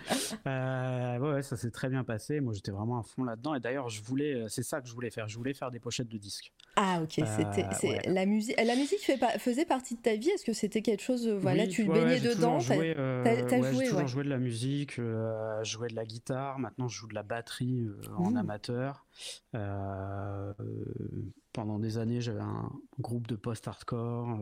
Euh, 0.46 1.18
ouais, 1.18 1.42
ça 1.42 1.56
s'est 1.56 1.70
très 1.70 1.88
bien 1.88 2.04
passé. 2.04 2.40
Moi 2.40 2.52
j'étais 2.52 2.70
vraiment 2.70 2.98
à 2.98 3.02
fond 3.02 3.24
là-dedans 3.24 3.54
et 3.54 3.60
d'ailleurs 3.60 3.88
je 3.88 4.02
voulais, 4.02 4.44
c'est 4.48 4.62
ça 4.62 4.82
que 4.82 4.88
je 4.88 4.92
voulais 4.92 5.10
faire. 5.10 5.26
Je 5.26 5.38
voulais 5.38 5.54
faire 5.54 5.70
des 5.70 5.80
pochettes 5.80 6.08
de 6.08 6.18
disques. 6.18 6.52
Ah 6.76 7.00
ok, 7.02 7.12
c'était 7.12 8.02
la 8.06 8.26
musique. 8.26 8.60
La 8.62 8.76
musique 8.76 9.00
fait 9.00 9.18
faisait 9.38 9.64
partie 9.64 9.96
de 9.96 10.02
ta 10.02 10.16
vie? 10.16 10.28
Est-ce 10.28 10.44
que 10.44 10.52
c'était 10.52 10.82
quelque 10.82 11.02
chose, 11.02 11.26
voilà, 11.28 11.66
tu 11.66 11.84
baignais 11.86 12.20
dedans? 12.20 12.60
Joué, 12.60 12.94
as, 12.94 13.72
joué, 13.72 13.86
toujours 13.86 14.06
joué 14.06 14.24
de 14.24 14.28
la 14.28 14.38
musique, 14.38 15.00
joué 15.62 15.88
de 15.88 15.94
la 15.94 16.04
guitare. 16.04 16.58
Maintenant 16.58 16.88
je 16.88 16.98
joue 16.98 17.08
de 17.08 17.14
la 17.14 17.22
batterie 17.22 17.86
en 18.18 18.32
mmh. 18.32 18.36
amateur. 18.36 19.05
Pendant 21.52 21.78
des 21.78 21.98
années, 21.98 22.20
j'avais 22.20 22.40
un 22.40 22.70
groupe 22.98 23.26
de 23.26 23.36
post-hardcore. 23.36 24.40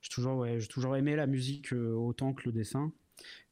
j'ai 0.00 0.08
toujours, 0.10 0.38
ouais, 0.38 0.60
j'ai 0.60 0.68
toujours 0.68 0.96
aimé 0.96 1.16
la 1.16 1.26
musique 1.26 1.72
autant 1.72 2.32
que 2.32 2.42
le 2.46 2.52
dessin. 2.52 2.92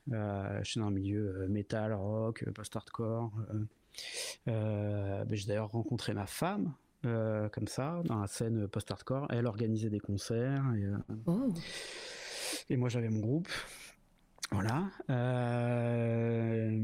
je 0.09 0.61
suis 0.65 0.81
dans 0.81 0.87
un 0.87 0.91
milieu 0.91 1.47
metal, 1.49 1.93
rock, 1.93 2.45
post-hardcore. 2.55 3.33
Ben, 4.47 5.27
j'ai 5.31 5.47
d'ailleurs 5.47 5.71
rencontré 5.71 6.15
ma 6.15 6.27
femme 6.27 6.73
comme 7.03 7.69
ça 7.69 8.03
dans 8.07 8.21
la 8.21 8.27
scène 8.27 8.67
post-hardcore. 8.69 9.27
Elle 9.31 9.47
organisait 9.47 9.91
des 9.91 10.01
concerts 10.01 10.65
et, 10.77 10.87
oh. 11.27 11.53
et 12.69 12.77
moi 12.77 12.89
j'avais 12.89 13.11
mon 13.11 13.21
groupe. 13.21 13.49
Voilà. 14.53 14.91
Euh, 15.11 16.79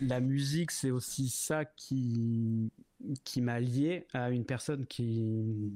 la 0.00 0.20
musique, 0.20 0.70
c'est 0.70 0.90
aussi 0.90 1.28
ça 1.28 1.64
qui, 1.64 2.72
qui 3.24 3.40
m'a 3.40 3.60
lié 3.60 4.06
à 4.12 4.30
une 4.30 4.44
personne 4.44 4.86
qui, 4.86 5.72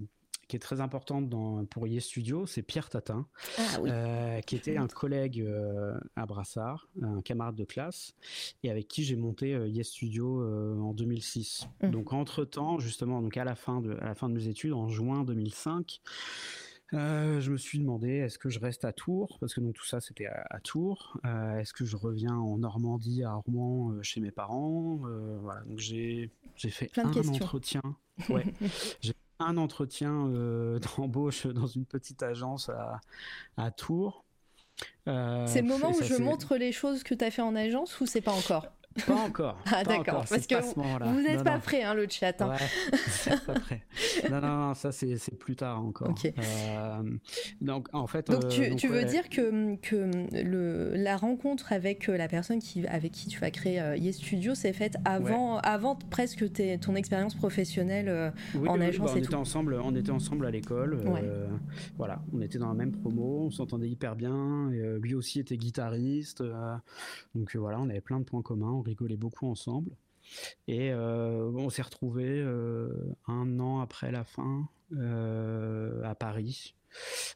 qui 0.48 0.56
est 0.56 0.60
très 0.60 0.80
importante 0.80 1.28
dans, 1.28 1.64
pour 1.66 1.86
Yes 1.86 2.04
Studio, 2.04 2.46
c'est 2.46 2.62
Pierre 2.62 2.90
Tatin, 2.90 3.26
ah 3.58 3.62
euh, 3.84 4.40
qui 4.40 4.56
était 4.56 4.76
un 4.76 4.88
collègue 4.88 5.40
euh, 5.40 5.96
à 6.16 6.26
Brassard, 6.26 6.88
un 7.00 7.22
camarade 7.22 7.54
de 7.54 7.64
classe, 7.64 8.14
et 8.64 8.70
avec 8.70 8.88
qui 8.88 9.04
j'ai 9.04 9.16
monté 9.16 9.50
Yes 9.68 9.88
Studio 9.88 10.42
en 10.82 10.94
2006. 10.94 11.68
Mmh. 11.82 11.90
Donc 11.90 12.12
entre 12.12 12.44
temps, 12.44 12.80
justement, 12.80 13.22
donc 13.22 13.36
à 13.36 13.44
la 13.44 13.54
fin 13.54 13.80
de, 13.80 13.96
à 14.00 14.06
la 14.06 14.14
fin 14.16 14.28
de 14.28 14.34
mes 14.34 14.48
études, 14.48 14.72
en 14.72 14.88
juin 14.88 15.22
2005. 15.22 16.00
Euh, 16.94 17.40
je 17.40 17.50
me 17.50 17.56
suis 17.56 17.78
demandé 17.78 18.10
est-ce 18.10 18.38
que 18.38 18.48
je 18.48 18.60
reste 18.60 18.84
à 18.84 18.92
Tours? 18.92 19.38
Parce 19.40 19.54
que 19.54 19.60
donc 19.60 19.74
tout 19.74 19.84
ça 19.84 20.00
c'était 20.00 20.26
à, 20.26 20.60
Tours. 20.60 21.18
Euh, 21.24 21.58
est-ce 21.58 21.72
que 21.72 21.84
je 21.84 21.96
reviens 21.96 22.34
en 22.34 22.58
Normandie 22.58 23.24
à 23.24 23.34
Rouen 23.34 23.92
euh, 23.92 24.02
chez 24.02 24.20
mes 24.20 24.30
parents? 24.30 25.00
Voilà 25.42 25.62
donc 25.62 25.78
j'ai 25.78 26.30
j'ai 26.56 26.70
fait 26.70 26.90
un 26.98 27.28
entretien. 27.28 27.82
Ouais, 28.28 28.44
j'ai 29.00 29.14
un 29.38 29.56
entretien 29.56 30.28
d'embauche 30.96 31.46
dans 31.46 31.66
une 31.66 31.84
petite 31.84 32.22
agence 32.22 32.68
à, 32.68 33.00
à 33.56 33.70
Tours. 33.70 34.24
c'est 35.04 35.62
le 35.62 35.66
moment 35.66 35.90
où 35.90 36.02
je 36.02 36.14
montre 36.22 36.56
les 36.56 36.72
choses 36.72 37.02
que 37.02 37.14
tu 37.14 37.24
as 37.24 37.30
fait 37.30 37.42
en 37.42 37.56
agence 37.56 38.00
ou 38.00 38.06
c'est 38.06 38.22
pas 38.22 38.32
encore? 38.32 38.66
Pas 39.06 39.14
encore. 39.14 39.58
Ah 39.66 39.84
d'accord, 39.84 40.24
parce 40.28 40.46
que 40.46 40.54
vous 41.04 41.20
n'êtes 41.20 41.44
pas 41.44 41.58
prêt, 41.58 41.82
hein, 41.82 41.94
le 41.94 42.06
chat. 42.08 42.40
Hein. 42.40 42.50
Ouais, 42.50 43.36
pas 43.46 43.54
prêt. 43.54 43.82
Non, 44.30 44.40
non, 44.40 44.56
non, 44.56 44.74
ça 44.74 44.92
c'est 44.92 45.38
plus 45.38 45.56
tard 45.56 45.80
encore. 45.80 46.14
Euh, 46.24 47.02
donc 47.60 47.88
en 47.92 48.06
fait. 48.06 48.30
Donc 48.30 48.48
tu, 48.48 48.62
euh, 48.62 48.74
tu 48.74 48.88
veux 48.88 49.04
dire 49.04 49.28
que, 49.28 49.76
que 49.76 50.10
le, 50.42 50.94
la 50.96 51.16
rencontre 51.16 51.72
avec 51.72 52.08
euh, 52.08 52.16
la 52.16 52.28
personne 52.28 52.58
qui, 52.58 52.86
avec 52.86 53.12
qui 53.12 53.28
tu 53.28 53.38
vas 53.40 53.50
créer 53.50 53.76
Yes 53.98 54.16
Studio 54.16 54.54
s'est 54.54 54.72
faite 54.72 54.96
avant, 55.04 55.58
avant 55.58 55.96
presque 56.10 56.52
tes, 56.52 56.78
ton 56.78 56.94
expérience 56.94 57.34
professionnelle 57.34 58.32
en 58.66 58.80
agence 58.80 59.06
bah, 59.06 59.12
on 59.14 59.18
était 59.18 59.34
ensemble, 59.34 59.80
on 59.82 59.94
était 59.94 60.10
ensemble 60.10 60.46
à 60.46 60.50
l'école. 60.50 61.00
voilà, 61.96 62.22
on 62.32 62.40
était 62.40 62.58
dans 62.58 62.68
la 62.68 62.74
même 62.74 62.92
promo, 62.92 63.44
on 63.46 63.50
s'entendait 63.50 63.88
hyper 63.88 64.16
bien. 64.16 64.70
Et, 64.72 64.98
lui 65.00 65.14
aussi 65.14 65.40
était 65.40 65.56
guitariste. 65.56 66.42
donc 67.34 67.54
voilà, 67.56 67.80
on 67.80 67.88
avait 67.88 68.00
plein 68.00 68.18
de 68.18 68.24
points 68.24 68.42
communs 68.42 68.72
rigolait 68.86 69.16
beaucoup 69.16 69.46
ensemble. 69.46 69.96
Et 70.68 70.90
euh, 70.90 71.50
on 71.54 71.70
s'est 71.70 71.82
retrouvé 71.82 72.24
euh, 72.26 72.88
un 73.26 73.60
an 73.60 73.80
après 73.80 74.10
la 74.10 74.24
fin 74.24 74.68
euh, 74.92 76.02
à 76.04 76.14
Paris. 76.14 76.74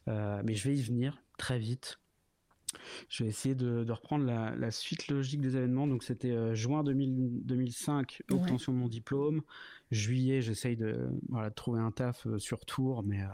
mais 0.07 0.55
je 0.55 0.67
vais 0.67 0.75
y 0.75 0.81
venir 0.81 1.21
très 1.37 1.59
vite. 1.59 1.99
Je 3.09 3.23
vais 3.23 3.29
essayer 3.29 3.53
de, 3.53 3.89
reprendre 3.91 4.25
la, 4.25 4.71
suite 4.71 5.07
logique 5.09 5.41
des 5.41 5.57
événements. 5.57 5.87
Donc 5.87 6.03
c'était 6.03 6.55
juin 6.55 6.83
2005, 6.83 8.23
obtention 8.31 8.71
de 8.73 8.77
mon 8.77 8.87
diplôme 8.87 9.41
juillet, 9.91 10.41
j'essaye 10.41 10.77
de, 10.77 11.09
voilà, 11.29 11.49
de 11.49 11.55
trouver 11.55 11.79
un 11.79 11.91
taf 11.91 12.25
euh, 12.25 12.39
sur 12.39 12.65
Tours, 12.65 13.03
mais 13.03 13.21
euh, 13.21 13.27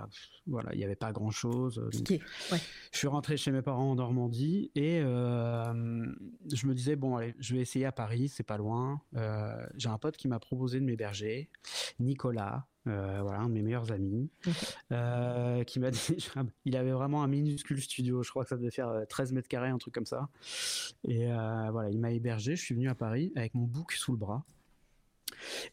voilà, 0.47 0.73
il 0.73 0.79
n'y 0.79 0.83
avait 0.83 0.95
pas 0.95 1.11
grand 1.11 1.29
chose. 1.29 1.79
Euh, 1.79 1.89
je 2.91 2.97
suis 2.97 3.07
rentré 3.07 3.37
chez 3.37 3.51
mes 3.51 3.61
parents 3.61 3.91
en 3.91 3.95
Normandie 3.95 4.71
et 4.75 4.99
je 4.99 6.67
me 6.67 6.73
disais, 6.73 6.95
bon, 6.95 7.17
allez, 7.17 7.35
je 7.39 7.55
vais 7.55 7.61
essayer 7.61 7.85
à 7.85 7.91
Paris, 7.91 8.27
c'est 8.29 8.43
pas 8.43 8.57
loin. 8.57 9.01
j'ai 9.75 9.89
un 9.89 9.97
pote 9.97 10.17
qui 10.17 10.27
m'a 10.27 10.39
proposé 10.39 10.79
de 10.79 10.85
m'héberger, 10.85 11.49
Nicolas, 11.99 12.65
voilà, 12.85 13.39
un 13.39 13.49
de 13.49 13.53
mes 13.53 13.61
meilleurs 13.61 13.91
amis, 13.91 14.29
qui 14.39 15.79
m'a 15.79 15.91
dit, 15.91 16.29
il 16.65 16.75
avait 16.75 16.91
vraiment 16.91 17.23
un 17.23 17.27
minuscule 17.27 17.81
studio, 17.81 18.23
je 18.23 18.31
crois 18.31 18.43
que 18.43 18.49
ça 18.49 18.57
devait 18.57 18.71
faire 18.71 19.05
13 19.07 19.33
mètres 19.33 19.47
carrés, 19.47 19.69
un 19.69 19.77
truc 19.77 19.93
comme 19.93 20.05
ça. 20.05 20.29
Et 21.07 21.27
voilà, 21.71 21.89
il 21.91 21.99
m'a 21.99 22.11
hébergé, 22.11 22.55
je 22.55 22.61
suis 22.63 22.73
venu 22.73 22.89
à 22.89 22.95
Paris 22.95 23.31
avec 23.35 23.53
mon 23.53 23.65
book 23.65 23.91
sous 23.91 24.11
le 24.11 24.17
bras. 24.17 24.43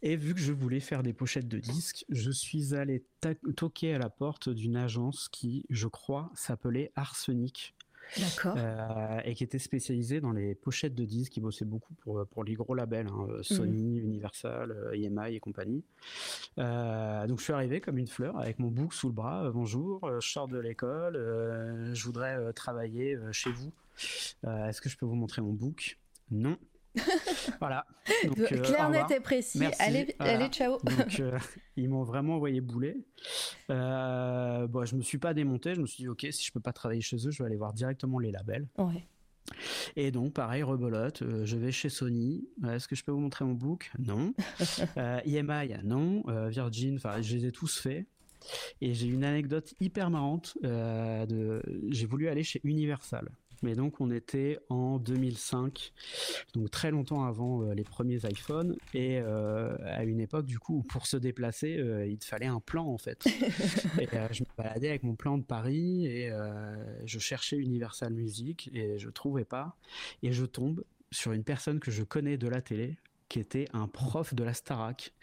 Et 0.03 0.17
vu 0.17 0.35
que 0.35 0.41
je 0.41 0.53
voulais 0.53 0.81
faire 0.81 1.03
des 1.03 1.13
pochettes 1.13 1.49
de 1.49 1.59
disques, 1.59 2.05
je 2.09 2.31
suis 2.31 2.75
allé 2.75 3.05
toquer 3.57 3.95
à 3.95 3.99
la 3.99 4.11
porte 4.11 4.49
d'une 4.49 4.77
agence 4.77 5.29
qui, 5.29 5.65
je 5.71 5.89
crois, 5.89 6.31
s'appelait 6.35 6.93
Arsenic. 6.97 7.75
D'accord. 8.19 8.55
Euh, 8.59 9.21
et 9.25 9.35
qui 9.35 9.45
était 9.45 9.59
spécialisée 9.59 10.21
dans 10.21 10.33
les 10.33 10.55
pochettes 10.55 10.95
de 10.95 11.05
disques, 11.05 11.33
qui 11.33 11.41
bossait 11.41 11.65
beaucoup 11.65 11.95
pour, 11.95 12.27
pour 12.27 12.45
les 12.45 12.55
gros 12.55 12.75
labels, 12.75 13.09
hein, 13.09 13.27
euh, 13.31 13.43
Sony, 13.43 14.01
mhm. 14.01 14.07
Universal, 14.07 14.91
EMI 14.93 15.19
euh, 15.19 15.25
et 15.25 15.41
compagnie. 15.41 15.83
donc 16.57 17.39
je 17.39 17.43
suis 17.43 17.53
arrivé 17.53 17.81
comme 17.81 17.99
une 17.99 18.07
fleur 18.07 18.39
avec 18.39 18.59
mon 18.59 18.69
book 18.69 18.93
sous 18.93 19.09
le 19.09 19.15
bras. 19.15 19.51
bonjour, 19.51 20.09
je 20.21 20.29
sors 20.29 20.49
de 20.49 20.59
l'école, 20.59 21.15
je 21.93 22.05
voudrais 22.05 22.53
travailler 22.53 23.19
chez 23.33 23.51
vous. 23.51 23.73
Est-ce 24.47 24.81
que 24.81 24.89
je 24.89 24.97
peux 24.97 25.07
vous 25.07 25.17
montrer 25.17 25.43
mon 25.43 25.53
book 25.53 25.99
Non. 26.31 26.59
voilà. 27.61 27.87
Donc, 28.25 28.39
euh, 28.39 28.63
Clair, 28.63 28.91
net 28.91 29.11
et 29.11 29.21
précis. 29.21 29.61
Allez, 29.79 30.15
allez, 30.19 30.49
ciao. 30.49 30.79
Donc, 30.83 31.19
euh, 31.21 31.39
ils 31.77 31.89
m'ont 31.89 32.03
vraiment 32.03 32.37
envoyé 32.37 32.61
bouler. 32.61 32.97
Euh, 33.71 34.67
bon, 34.67 34.85
je 34.85 34.97
me 34.97 35.03
suis 35.03 35.19
pas 35.19 35.35
démonté. 35.35 35.75
Je 35.75 35.81
me 35.81 35.87
suis 35.87 36.05
dit, 36.05 36.09
ok, 36.09 36.27
si 36.31 36.45
je 36.45 36.53
peux 36.53 36.61
pas 36.61 36.73
travailler 36.73 37.01
chez 37.01 37.17
eux, 37.27 37.31
je 37.31 37.43
vais 37.43 37.47
aller 37.47 37.57
voir 37.57 37.73
directement 37.73 38.19
les 38.19 38.31
labels. 38.31 38.69
Ouais. 38.79 39.07
Et 39.97 40.11
donc, 40.11 40.33
pareil, 40.33 40.63
rebelote, 40.63 41.23
je 41.45 41.57
vais 41.57 41.71
chez 41.71 41.91
Sony. 41.91 42.49
Est-ce 42.67 42.89
que 42.89 42.97
je 42.97 43.05
peux 43.05 43.13
vous 43.13 43.21
montrer 43.21 43.45
mon 43.45 43.53
book? 43.53 43.91
Non. 43.99 44.33
EMI 44.97 45.75
Non. 45.85 46.23
Virgin, 46.49 46.97
enfin, 46.97 47.21
je 47.21 47.37
les 47.37 47.47
ai 47.47 47.53
tous 47.53 47.79
faits. 47.79 48.07
Et 48.81 48.95
j'ai 48.95 49.07
une 49.07 49.25
anecdote 49.25 49.75
hyper 49.81 50.11
marrante. 50.11 50.57
de... 50.63 51.63
J'ai 51.89 52.07
voulu 52.07 52.29
aller 52.29 52.43
chez 52.43 52.61
Universal. 52.65 53.29
Mais 53.65 53.75
donc 53.75 53.99
on 54.03 54.11
était 54.11 54.59
en 54.69 54.99
2005, 54.99 55.95
donc 56.53 56.71
très 56.71 56.91
longtemps 56.91 57.25
avant 57.25 57.63
euh, 57.63 57.73
les 57.73 57.83
premiers 57.83 58.21
iPhones, 58.31 58.77
et 58.93 59.19
euh, 59.21 59.75
à 59.87 60.05
une 60.05 60.21
époque 60.21 60.45
du 60.45 60.59
coup 60.59 60.83
pour 60.83 61.07
se 61.07 61.17
déplacer, 61.17 61.79
euh, 61.79 62.07
il 62.07 62.23
fallait 62.23 62.45
un 62.45 62.61
plan 62.61 62.87
en 62.87 62.99
fait. 62.99 63.25
et 63.99 64.07
je 64.33 64.43
me 64.43 64.49
baladais 64.59 64.91
avec 64.91 65.03
mon 65.03 65.17
plan 65.17 65.39
de 65.39 65.45
Paris 65.45 66.07
et 66.07 66.31
je 67.07 67.19
cherchais 67.19 67.57
Universal 67.57 68.13
Music 68.13 68.69
et 68.75 68.99
je 68.99 69.09
trouvais 69.09 69.47
pas, 69.47 69.79
et 70.23 70.33
je 70.33 70.45
tombe 70.45 70.85
sur 71.11 71.33
une 71.33 71.45
personne 71.45 71.81
que 71.81 71.91
je 71.91 72.03
connais 72.03 72.37
de 72.37 72.49
la 72.49 72.61
télé, 72.61 72.99
qui 73.29 73.41
était 73.41 73.67
un 73.73 73.89
prof 73.89 74.35
de 74.35 74.45
la 74.45 74.55
Starac. 74.55 75.13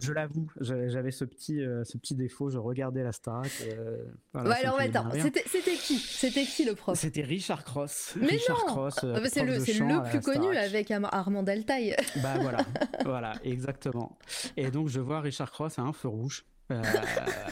je, 0.00 0.12
l'avoue, 0.12 0.50
j'avais 0.60 1.10
ce 1.10 1.24
petit, 1.24 1.62
euh, 1.62 1.84
ce 1.84 1.96
petit 1.98 2.14
défaut, 2.14 2.50
je 2.50 2.58
regardais 2.58 3.02
la 3.02 3.12
Starac. 3.12 3.50
Euh, 3.62 4.04
alors 4.34 4.80
attends, 4.80 5.10
c'était 5.46 5.74
qui? 5.76 5.98
C'était 5.98 6.44
qui 6.44 6.64
le 6.64 6.74
prof? 6.74 6.98
C'était 6.98 7.22
Richard 7.22 7.64
Cross. 7.64 8.14
Mais 8.20 8.26
Richard 8.28 8.64
non 8.66 8.86
euh, 8.86 9.16
ah, 9.16 9.28
C'est 9.28 9.44
le, 9.44 9.58
le 9.58 10.10
plus 10.10 10.20
connu 10.20 10.56
avec 10.56 10.90
Armand 10.90 11.44
Altaï. 11.44 11.96
bah 12.22 12.34
voilà, 12.40 12.64
voilà, 13.04 13.32
exactement. 13.44 14.18
Et 14.56 14.70
donc 14.70 14.88
je 14.88 15.00
vois 15.00 15.20
Richard 15.20 15.50
Cross 15.50 15.78
à 15.78 15.82
un 15.82 15.92
feu 15.92 16.08
rouge. 16.08 16.44
Euh, 16.70 16.82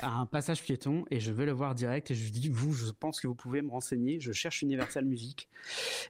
à 0.02 0.12
un 0.20 0.26
passage 0.26 0.62
piéton 0.62 1.04
et 1.10 1.20
je 1.20 1.32
vais 1.32 1.44
le 1.44 1.52
voir 1.52 1.74
direct 1.74 2.10
et 2.10 2.14
je 2.14 2.22
lui 2.22 2.30
dis 2.30 2.48
vous 2.48 2.72
je 2.72 2.90
pense 2.90 3.20
que 3.20 3.26
vous 3.26 3.34
pouvez 3.34 3.60
me 3.60 3.70
renseigner 3.70 4.20
je 4.20 4.32
cherche 4.32 4.62
Universal 4.62 5.04
Music. 5.04 5.48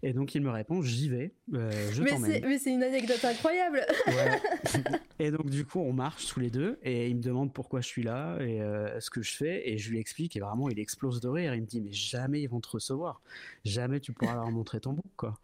Et 0.03 0.13
donc 0.13 0.35
il 0.35 0.43
me 0.43 0.51
répond 0.51 0.83
j'y 0.83 1.09
vais 1.09 1.33
euh, 1.55 1.91
je 1.93 2.03
t'emmène. 2.03 2.43
mais 2.47 2.59
c'est 2.59 2.73
une 2.73 2.83
anecdote 2.83 3.25
incroyable. 3.25 3.85
Et 5.19 5.31
donc 5.31 5.51
du 5.51 5.65
coup 5.65 5.81
on 5.81 5.93
marche 5.93 6.27
tous 6.27 6.41
les 6.41 6.51
deux 6.51 6.79
et 6.83 7.09
il 7.09 7.17
me 7.17 7.23
demande 7.23 7.53
pourquoi 7.53 7.81
je 7.81 7.87
suis 7.87 8.03
là 8.03 8.39
et 8.41 8.63
euh, 8.63 8.99
ce 9.01 9.11
que 9.11 9.21
je 9.21 9.33
fais 9.33 9.69
et 9.69 9.77
je 9.77 9.91
lui 9.91 9.99
explique 9.99 10.35
et 10.37 10.41
vraiment 10.41 10.71
il 10.71 10.79
explose 10.79 11.21
de 11.21 11.29
rire. 11.29 11.55
Il 11.55 11.63
me 11.63 11.67
dit 11.67 11.81
mais 11.81 11.93
jamais 11.93 12.41
ils 12.41 12.49
vont 12.49 12.61
te 12.61 12.71
recevoir. 12.71 13.21
Jamais 13.65 14.01
tu 14.01 14.13
pourras 14.13 14.35
leur 14.35 14.51
montrer 14.51 14.81
ton 14.81 14.93
book 14.93 15.11
quoi. 15.17 15.39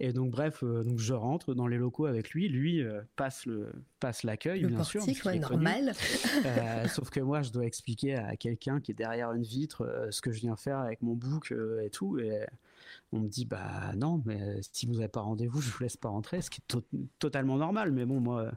Et 0.00 0.12
donc 0.12 0.30
bref 0.30 0.62
donc 0.62 0.98
je 0.98 1.14
rentre 1.14 1.54
dans 1.54 1.66
les 1.66 1.78
locaux 1.78 2.06
avec 2.06 2.30
lui. 2.30 2.48
Lui 2.48 2.84
passe 3.16 3.46
le 3.46 3.72
passe 4.00 4.24
l'accueil 4.24 4.66
bien 4.66 4.84
sûr 4.84 5.02
ouais, 5.06 5.38
normal 5.38 5.94
sauf 6.94 7.10
que 7.10 7.20
moi, 7.20 7.42
je 7.42 7.50
dois 7.50 7.64
expliquer 7.66 8.14
à 8.14 8.36
quelqu'un 8.36 8.80
qui 8.80 8.92
est 8.92 8.94
derrière 8.94 9.32
une 9.32 9.42
vitre 9.42 9.82
euh, 9.82 10.10
ce 10.10 10.20
que 10.20 10.32
je 10.32 10.40
viens 10.40 10.56
faire 10.56 10.78
avec 10.78 11.02
mon 11.02 11.14
book 11.14 11.52
euh, 11.52 11.80
et 11.82 11.90
tout. 11.90 12.18
Et 12.18 12.40
on 13.14 13.20
me 13.20 13.28
dit 13.28 13.44
bah 13.44 13.92
non 13.96 14.20
mais 14.26 14.40
euh, 14.40 14.58
si 14.72 14.86
vous 14.86 14.94
n'avez 14.94 15.08
pas 15.08 15.20
rendez-vous 15.20 15.60
je 15.62 15.70
vous 15.70 15.82
laisse 15.82 15.96
pas 15.96 16.08
rentrer 16.08 16.42
ce 16.42 16.50
qui 16.50 16.60
est 16.60 16.76
totalement 17.18 17.56
normal. 17.56 17.92
Mais 17.92 18.04
bon 18.04 18.20
moi 18.20 18.50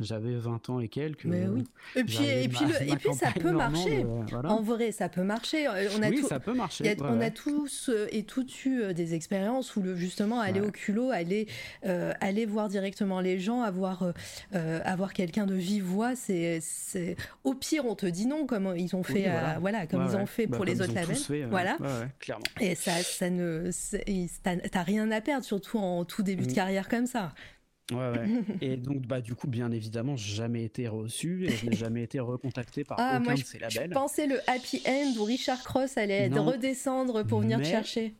j'avais 0.00 0.36
20 0.36 0.70
ans 0.70 0.80
et 0.80 0.88
quelques 0.88 1.24
mais 1.24 1.46
oui. 1.46 1.64
Et 1.96 2.04
puis 2.04 2.24
et 2.24 2.48
puis, 2.48 2.64
et 2.88 2.96
puis 2.96 3.14
ça 3.14 3.32
peut 3.32 3.52
marcher. 3.52 4.06
en 4.44 4.62
vrai 4.62 4.92
ça 4.92 5.08
peut 5.08 5.24
marcher. 5.24 5.68
On 5.68 6.02
a 6.02 6.08
oui 6.08 6.22
ça 6.22 6.40
peut 6.40 6.54
marcher 6.54 6.96
on 7.00 7.20
a 7.20 7.30
tous 7.30 7.90
et 8.10 8.24
toutes 8.24 8.64
eu 8.64 8.94
des 8.94 9.14
expériences 9.14 9.74
où 9.76 9.82
le 9.82 9.96
justement 9.96 10.40
aller 10.40 10.60
au 10.60 10.70
culot 10.70 11.10
aller 11.10 11.48
aller 11.82 12.46
voir 12.46 12.68
directement 12.68 13.20
les 13.20 13.38
gens 13.38 13.62
avoir 13.62 14.12
avoir 14.52 15.12
quelqu'un 15.12 15.46
de 15.46 15.54
vive 15.54 15.84
voix 15.84 16.14
c'est 16.14 16.60
au 17.42 17.54
pire 17.54 17.84
on 17.86 17.94
te 17.94 18.06
dit 18.06 18.26
non 18.26 18.46
comme 18.46 18.74
ils 18.76 18.94
ont 18.94 19.02
fait 19.02 19.28
voilà. 19.60 19.86
comme 19.86 20.06
ils 20.08 20.16
ont 20.16 20.26
fait 20.26 20.46
pour 20.46 20.64
les 20.64 20.80
autres 20.80 20.94
labels 20.94 21.48
voilà. 21.48 21.76
Clairement. 22.20 22.44
Et 22.60 22.74
ça 22.74 22.92
ça 23.02 23.30
ne 23.30 23.70
t'as 24.42 24.82
rien 24.82 25.10
à 25.10 25.20
perdre, 25.20 25.44
surtout 25.44 25.78
en 25.78 26.04
tout 26.04 26.22
début 26.22 26.46
de 26.46 26.52
mm. 26.52 26.54
carrière 26.54 26.88
comme 26.88 27.06
ça. 27.06 27.32
Ouais, 27.92 27.96
ouais. 27.96 28.28
Et 28.62 28.76
donc, 28.76 29.06
bah, 29.06 29.20
du 29.20 29.34
coup, 29.34 29.46
bien 29.46 29.70
évidemment, 29.70 30.16
jamais 30.16 30.64
été 30.64 30.88
reçu 30.88 31.46
et 31.46 31.50
je 31.50 31.66
n'ai 31.66 31.76
jamais 31.76 32.02
été 32.02 32.18
recontacté 32.18 32.82
par 32.82 32.98
ah, 32.98 33.20
aucun 33.20 33.34
de 33.34 33.40
ces 33.40 33.58
labels. 33.58 33.88
Je 33.90 33.94
pensais 33.94 34.26
le 34.26 34.38
happy 34.48 34.82
end 34.86 35.12
où 35.18 35.24
Richard 35.24 35.62
Cross 35.62 35.98
allait 35.98 36.28
redescendre 36.28 37.24
pour 37.24 37.40
venir 37.40 37.58
te 37.58 37.66
chercher. 37.66 38.14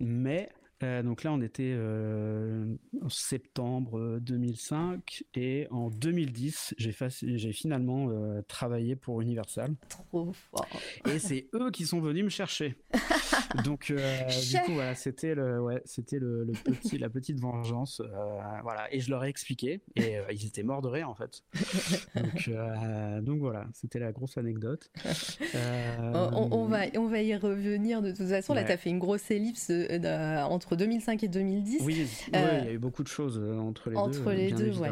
Mais 0.00 0.50
euh, 0.82 1.02
donc 1.02 1.24
là, 1.24 1.32
on 1.32 1.40
était 1.42 1.74
euh, 1.76 2.64
en 3.02 3.08
septembre 3.08 4.18
2005 4.20 5.24
euh, 5.36 5.40
et 5.40 5.66
en 5.70 5.90
2010, 5.90 6.74
j'ai 6.78 7.52
finalement 7.52 8.08
travaillé 8.48 8.96
pour 8.96 9.20
Universal. 9.20 9.74
Trop 9.88 10.32
fort. 10.32 10.66
Et 11.06 11.18
c'est 11.18 11.48
eux 11.54 11.70
qui 11.70 11.86
sont 11.86 12.00
venus 12.00 12.24
me 12.24 12.28
chercher. 12.30 12.76
donc 13.64 13.92
du 13.92 14.58
coup, 14.64 14.72
voilà, 14.72 14.94
c'était 14.94 15.34
le, 15.34 15.60
ouais, 15.60 15.82
c'était 15.84 16.18
le, 16.18 16.46
petit, 16.64 16.98
la 16.98 17.10
petite 17.10 17.40
vengeance, 17.40 18.02
voilà. 18.62 18.92
Et 18.92 19.00
je 19.00 19.10
leur 19.10 19.24
ai 19.24 19.28
expliqué 19.28 19.82
et 19.96 20.16
ils 20.30 20.46
étaient 20.46 20.62
morts 20.62 20.82
de 20.82 20.88
rire 20.88 21.08
en 21.08 21.14
fait. 21.14 21.42
Donc, 22.14 22.50
donc 23.22 23.38
voilà, 23.40 23.66
c'était 23.72 23.98
la 23.98 24.12
grosse 24.12 24.38
anecdote. 24.38 24.90
On, 26.14 26.66
va, 26.66 26.82
on 26.96 27.06
va 27.06 27.22
y 27.22 27.36
revenir 27.36 28.02
de 28.02 28.12
toute 28.12 28.28
façon. 28.28 28.54
Là, 28.54 28.64
tu 28.64 28.72
as 28.72 28.76
fait 28.76 28.90
une 28.90 28.98
grosse 28.98 29.30
ellipse 29.30 29.70
entre 29.70 30.69
2005 30.76 31.22
et 31.24 31.28
2010. 31.28 31.82
Oui, 31.84 32.06
il 32.32 32.34
y 32.34 32.36
a 32.36 32.72
eu 32.72 32.78
beaucoup 32.78 33.02
de 33.02 33.08
choses 33.08 33.38
euh, 33.42 33.58
entre 33.58 33.90
les 33.90 33.96
deux. 33.96 34.00
Entre 34.00 34.32
les 34.32 34.52
deux, 34.52 34.78
ouais. 34.78 34.90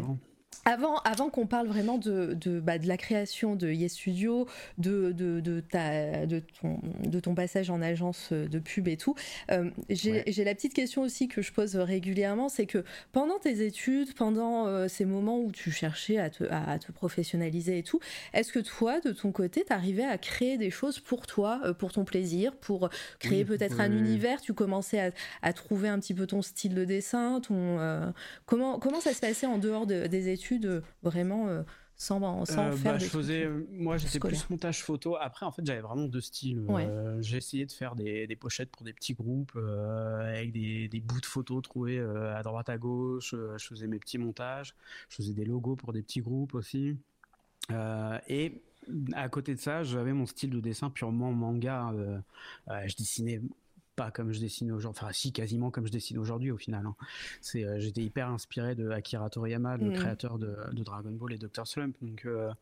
Avant, 0.68 0.98
avant 0.98 1.30
qu'on 1.30 1.46
parle 1.46 1.66
vraiment 1.66 1.96
de, 1.96 2.36
de, 2.38 2.60
bah, 2.60 2.76
de, 2.76 2.86
la 2.86 2.98
création 2.98 3.56
de 3.56 3.70
Yes 3.70 3.94
Studio, 3.94 4.46
de, 4.76 5.62
ta, 5.70 6.26
ton, 6.60 6.78
de 7.06 7.20
ton 7.20 7.34
passage 7.34 7.70
en 7.70 7.80
agence 7.80 8.34
de 8.34 8.58
pub 8.58 8.86
et 8.86 8.98
tout, 8.98 9.14
euh, 9.50 9.70
j'ai 9.88 10.44
la 10.44 10.54
petite 10.54 10.74
question 10.74 11.00
aussi 11.00 11.26
que 11.26 11.40
je 11.40 11.52
pose 11.52 11.74
régulièrement, 11.74 12.50
c'est 12.50 12.66
que 12.66 12.84
pendant 13.12 13.38
tes 13.38 13.64
études, 13.64 14.12
pendant 14.12 14.66
euh, 14.66 14.88
ces 14.88 15.06
moments 15.06 15.40
où 15.40 15.52
tu 15.52 15.70
cherchais 15.70 16.18
à 16.18 16.28
te, 16.28 16.44
à, 16.50 16.78
te 16.78 16.92
professionnaliser 16.92 17.78
et 17.78 17.82
tout, 17.82 18.00
est-ce 18.34 18.52
que 18.52 18.58
toi, 18.58 19.00
de 19.00 19.12
ton 19.12 19.32
côté, 19.32 19.64
t'arrivais 19.64 20.04
à 20.04 20.18
créer 20.18 20.58
des 20.58 20.70
choses 20.70 21.00
pour 21.00 21.26
toi, 21.26 21.62
euh, 21.64 21.72
pour 21.72 21.92
ton 21.92 22.04
plaisir, 22.04 22.54
pour 22.54 22.90
créer 23.20 23.46
peut-être 23.46 23.80
un 23.80 23.90
univers 23.90 24.42
Tu 24.42 24.52
commençais 24.52 25.00
à, 25.00 25.10
à, 25.40 25.54
trouver 25.54 25.88
un 25.88 25.98
petit 25.98 26.12
peu 26.12 26.26
ton 26.26 26.42
style 26.42 26.74
de 26.74 26.84
dessin 26.84 27.40
ton, 27.40 28.12
comment, 28.44 28.78
comment 28.78 29.00
ça 29.00 29.14
se 29.14 29.20
passait 29.20 29.46
en 29.46 29.56
dehors 29.56 29.86
des 29.86 30.28
études 30.28 30.57
de 30.58 30.82
vraiment 31.02 31.48
euh, 31.48 31.62
sans, 31.96 32.44
sans 32.44 32.66
euh, 32.66 32.72
faire 32.72 32.92
bah, 32.92 32.98
je 32.98 33.06
faisais, 33.06 33.48
moi 33.70 33.96
j'étais 33.96 34.18
plus 34.18 34.48
montage 34.50 34.82
photo. 34.82 35.16
Après 35.16 35.46
en 35.46 35.52
fait 35.52 35.64
j'avais 35.64 35.80
vraiment 35.80 36.06
deux 36.06 36.20
styles 36.20 36.64
euh, 36.68 37.20
j'ai 37.20 37.38
essayé 37.38 37.66
de 37.66 37.72
faire 37.72 37.94
des, 37.94 38.26
des, 38.26 38.36
pochettes 38.36 38.70
pour 38.70 38.84
des 38.84 38.92
petits 38.92 39.14
groupes 39.14 39.56
avec 39.56 40.52
des, 40.52 40.88
des, 40.88 41.00
bouts 41.00 41.20
de 41.20 41.26
photos 41.26 41.62
trouvés 41.62 41.98
à 41.98 42.42
droite 42.42 42.68
à 42.68 42.78
gauche 42.78 43.34
je 43.34 43.66
faisais 43.66 43.86
mes 43.86 43.98
petits 43.98 44.18
montages 44.18 44.74
je 45.08 45.16
faisais 45.16 45.32
des 45.32 45.44
logos 45.44 45.76
pour 45.76 45.92
des 45.92 46.02
petits 46.02 46.20
groupes 46.20 46.54
aussi. 46.54 46.96
Et 48.28 48.62
à 49.12 49.28
côté 49.28 49.54
de 49.54 49.60
ça 49.60 49.82
j'avais 49.82 50.12
mon 50.12 50.26
style 50.26 50.50
de 50.50 50.60
dessin 50.60 50.90
purement 50.90 51.32
manga 51.32 51.92
je 52.86 52.96
dessinais 52.96 53.40
pas 53.98 54.12
comme 54.12 54.32
je 54.32 54.38
dessine 54.38 54.70
aujourd'hui, 54.70 55.00
enfin 55.02 55.12
si 55.12 55.32
quasiment 55.32 55.72
comme 55.72 55.84
je 55.84 55.90
dessine 55.90 56.18
aujourd'hui 56.18 56.52
au 56.52 56.56
final. 56.56 56.86
Hein. 56.86 56.94
C'est, 57.40 57.64
euh, 57.64 57.80
j'étais 57.80 58.00
hyper 58.00 58.28
inspiré 58.28 58.76
de 58.76 58.90
Akira 58.90 59.28
Toriyama, 59.28 59.76
le 59.76 59.86
mm. 59.86 59.92
créateur 59.94 60.38
de, 60.38 60.56
Dragon 60.72 61.10
Ball 61.10 61.32
et 61.32 61.38
Dr 61.38 61.66
Slump. 61.66 61.96
Donc 62.00 62.24
euh, 62.24 62.52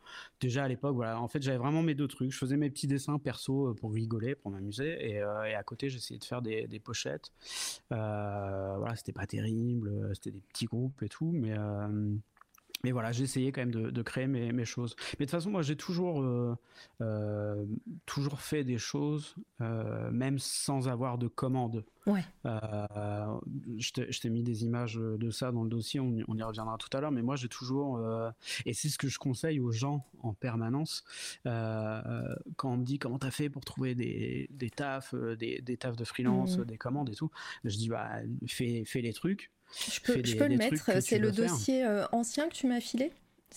déjà 0.40 0.64
à 0.64 0.68
l'époque, 0.68 0.94
voilà, 0.94 1.20
en 1.20 1.28
fait 1.28 1.42
j'avais 1.42 1.58
vraiment 1.58 1.82
mes 1.82 1.94
deux 1.94 2.08
trucs. 2.08 2.32
Je 2.32 2.38
faisais 2.38 2.56
mes 2.56 2.70
petits 2.70 2.86
dessins 2.86 3.18
perso 3.18 3.68
euh, 3.68 3.74
pour 3.74 3.92
rigoler, 3.92 4.34
pour 4.34 4.50
m'amuser, 4.50 5.10
et, 5.10 5.20
à 5.20 5.62
côté 5.62 5.90
j'essayais 5.90 6.18
de 6.18 6.24
faire 6.24 6.40
des, 6.40 6.66
des 6.66 6.80
pochettes. 6.80 7.30
voilà, 7.90 8.94
c'était 8.96 9.12
pas 9.12 9.26
terrible, 9.26 10.10
c'était 10.14 10.30
des 10.30 10.40
petits 10.40 10.64
groupes 10.64 11.02
et 11.02 11.08
tout, 11.10 11.32
mais 11.34 11.54
mais 12.84 12.92
voilà, 12.92 13.12
j'ai 13.12 13.24
essayé 13.24 13.52
quand 13.52 13.62
même 13.62 13.70
de, 13.70 14.02
créer 14.02 14.26
mes, 14.26 14.64
choses. 14.64 14.94
Mais 15.18 15.26
de 15.26 15.30
toute 15.30 15.30
façon, 15.30 15.50
moi, 15.50 15.62
j'ai 15.62 15.76
toujours, 15.76 16.22
euh, 16.22 16.56
euh, 17.00 17.64
toujours 18.04 18.40
fait 18.40 18.64
des 18.64 18.78
choses, 18.78 19.34
euh, 19.60 20.10
même 20.10 20.38
sans 20.38 20.88
avoir 20.88 21.18
de 21.18 21.28
commande. 21.28 21.84
Ouais. 22.06 22.22
je 22.44 24.20
t'ai 24.20 24.30
mis 24.30 24.44
des 24.44 24.64
images 24.64 24.94
de 24.94 25.30
ça 25.30 25.50
dans 25.50 25.64
le 25.64 25.68
dossier, 25.68 25.98
on, 25.98 26.14
y 26.14 26.42
reviendra 26.42 26.76
tout 26.78 26.94
à 26.96 27.00
l'heure, 27.00 27.10
mais 27.10 27.22
moi, 27.22 27.34
j'ai 27.34 27.48
toujours, 27.48 28.00
et 28.64 28.74
c'est 28.74 28.88
ce 28.88 28.98
que 28.98 29.08
je 29.08 29.18
conseille 29.18 29.58
aux 29.58 29.72
gens 29.72 30.06
en 30.22 30.32
permanence, 30.32 31.02
quand 31.44 32.72
on 32.72 32.76
me 32.76 32.84
dit 32.84 33.00
comment 33.00 33.18
t'as 33.18 33.32
fait 33.32 33.50
pour 33.50 33.64
trouver 33.64 33.96
des, 33.96 34.48
des 34.52 34.70
tafs, 34.70 35.14
des, 35.14 35.60
des 35.60 35.76
tafs 35.76 35.96
de 35.96 36.04
freelance, 36.04 36.58
mmh. 36.58 36.64
des 36.64 36.78
commandes 36.78 37.10
et 37.10 37.16
tout, 37.16 37.30
je 37.64 37.76
dis, 37.76 37.88
bah, 37.88 38.20
fais, 38.46 38.84
fais 38.84 39.00
les 39.00 39.12
trucs, 39.12 39.50
je 39.74 40.00
peux, 40.00 40.24
je 40.24 40.36
peux 40.36 40.48
le 40.48 40.56
mettre. 40.56 41.02
C'est 41.02 41.18
le 41.18 41.32
dossier 41.32 41.84
euh, 41.84 42.06
ancien 42.12 42.48
que 42.48 42.54
tu 42.54 42.66
m'as 42.66 42.80
filé 42.80 43.12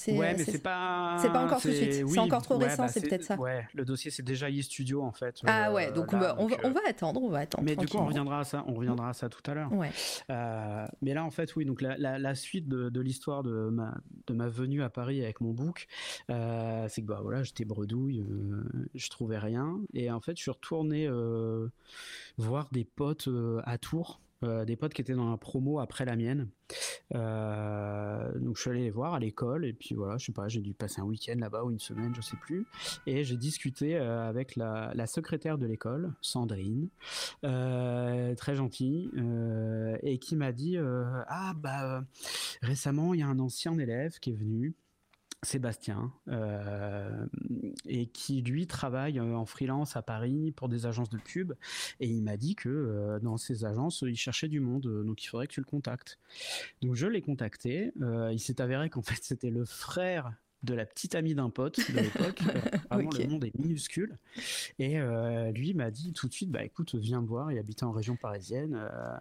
Ouais, 0.07 0.33
mais 0.37 0.45
c'est 0.45 0.61
pas. 0.61 1.17
C'est 1.19 1.31
pas 1.31 1.43
encore 1.43 1.61
tout 1.61 1.67
de 1.67 1.73
suite. 1.73 2.07
c'est 2.07 2.19
encore 2.19 2.41
trop 2.41 2.57
récent, 2.57 2.83
bah, 2.83 2.87
c'est 2.87 3.01
peut-être 3.01 3.23
ça. 3.23 3.35
Ouais, 3.35 3.67
le 3.73 3.83
dossier 3.83 4.11
c'est 4.11 4.23
déjà 4.23 4.49
eStudio 4.49 5.01
en 5.01 5.11
fait. 5.11 5.41
Ah 5.45 5.73
ouais, 5.73 5.89
euh, 5.89 5.91
donc, 5.91 6.13
on, 6.13 6.19
va, 6.19 6.35
on, 6.39 6.47
va, 6.47 6.79
attendre, 6.87 7.21
on 7.21 7.29
va 7.29 7.39
attendre. 7.39 7.65
Mais 7.65 7.75
du 7.75 7.85
coup, 7.87 7.97
on 7.97 8.05
reviendra 8.05 8.39
à 8.39 8.43
ça, 8.43 8.63
on 8.67 8.75
reviendra 8.75 9.09
à 9.09 9.13
ça 9.13 9.27
tout 9.27 9.41
à 9.49 9.53
l'heure. 9.53 9.73
Ouais. 9.73 9.91
Euh, 10.29 10.85
mais 11.01 11.13
là, 11.13 11.25
en 11.25 11.31
fait, 11.31 11.53
oui, 11.55 11.65
donc 11.65 11.81
la, 11.81 11.97
la, 11.97 12.35
suite 12.35 12.69
de, 12.69 12.89
de 12.89 13.01
l'histoire 13.01 13.43
de 13.43 13.69
ma, 13.69 13.97
de 14.27 14.33
ma 14.33 14.47
venue 14.47 14.83
à 14.83 14.89
Paris 14.89 15.21
avec 15.21 15.41
mon 15.41 15.51
book, 15.51 15.87
c'est 16.27 17.01
que 17.01 17.05
bah 17.05 17.19
voilà, 17.21 17.43
j'étais 17.43 17.65
bredouille, 17.65 18.23
je 18.93 19.09
trouvais 19.09 19.39
rien, 19.39 19.81
et 19.93 20.11
en 20.11 20.21
fait, 20.21 20.37
je 20.37 20.43
suis 20.43 20.51
retourné 20.51 21.09
voir 22.37 22.69
des 22.71 22.85
potes 22.85 23.27
à 23.65 23.77
Tours 23.77 24.21
euh, 24.43 24.63
des 24.63 24.75
potes 24.75 24.93
qui 24.93 25.01
étaient 25.01 25.13
dans 25.13 25.29
la 25.29 25.37
promo 25.37 25.79
après 25.79 26.05
la 26.05 26.15
mienne. 26.15 26.49
Euh, 27.15 28.39
donc 28.39 28.55
je 28.55 28.61
suis 28.61 28.69
allé 28.69 28.83
les 28.83 28.89
voir 28.89 29.15
à 29.15 29.19
l'école 29.19 29.65
et 29.65 29.73
puis 29.73 29.95
voilà, 29.95 30.17
je 30.17 30.27
sais 30.27 30.31
pas, 30.31 30.47
j'ai 30.47 30.61
dû 30.61 30.73
passer 30.73 31.01
un 31.01 31.05
week-end 31.05 31.35
là-bas 31.37 31.63
ou 31.63 31.71
une 31.71 31.79
semaine, 31.79 32.13
je 32.15 32.21
sais 32.21 32.37
plus. 32.37 32.65
Et 33.05 33.23
j'ai 33.23 33.35
discuté 33.35 33.97
euh, 33.97 34.29
avec 34.29 34.55
la, 34.55 35.07
secrétaire 35.07 35.57
de 35.57 35.65
l'école, 35.65 36.13
Sandrine, 36.21 36.89
très 37.41 38.55
gentille, 38.55 39.11
et 40.03 40.19
qui 40.19 40.35
m'a 40.35 40.51
dit 40.51 40.77
ah 40.77 41.53
bah 41.57 42.03
récemment 42.61 43.13
il 43.13 43.21
y 43.21 43.23
a 43.23 43.27
un 43.27 43.39
ancien 43.39 43.77
élève 43.79 44.19
qui 44.19 44.31
est 44.31 44.35
venu 44.35 44.75
Sébastien, 45.43 46.11
euh, 46.27 47.25
et 47.85 48.07
qui 48.07 48.41
lui 48.41 48.67
travaille 48.67 49.19
euh, 49.19 49.35
en 49.35 49.45
freelance 49.45 49.95
à 49.95 50.01
Paris 50.01 50.51
pour 50.51 50.67
des 50.67 50.85
agences 50.85 51.09
de 51.09 51.17
pub. 51.17 51.53
Et 52.01 52.07
il 52.07 52.21
m'a 52.23 52.35
dit 52.35 52.55
que 52.55 52.67
euh, 52.67 53.19
dans 53.19 53.37
ces 53.37 53.63
agences, 53.63 54.03
il 54.05 54.17
cherchait 54.17 54.49
du 54.49 54.59
monde, 54.59 55.03
donc 55.05 55.23
il 55.23 55.27
faudrait 55.27 55.47
que 55.47 55.53
tu 55.53 55.61
le 55.61 55.65
contactes. 55.65 56.19
Donc 56.81 56.95
je 56.95 57.07
l'ai 57.07 57.21
contacté. 57.21 57.93
il 58.31 58.39
s'est 58.39 58.61
avéré 58.61 58.89
qu'en 58.89 59.01
fait 59.01 59.19
c'était 59.21 59.49
le 59.49 59.65
frère 59.65 60.33
de 60.63 60.73
la 60.73 60.85
petite 60.85 61.15
amie 61.15 61.35
d'un 61.35 61.49
pote 61.49 61.79
de 61.91 61.99
l'époque. 62.01 62.41
Vraiment, 62.89 63.09
le 63.17 63.27
monde 63.27 63.45
est 63.45 63.57
minuscule. 63.57 64.17
Et 64.77 64.99
euh, 64.99 65.51
lui 65.51 65.73
m'a 65.73 65.91
dit 65.91 66.13
tout 66.13 66.27
de 66.27 66.33
suite, 66.33 66.49
bah 66.49 66.63
écoute, 66.63 66.95
viens 66.95 67.21
me 67.21 67.27
voir. 67.27 67.51
Il 67.51 67.57
habitait 67.57 67.85
en 67.85 67.91
région 67.91 68.15
parisienne. 68.15 68.75
Euh, 68.75 69.17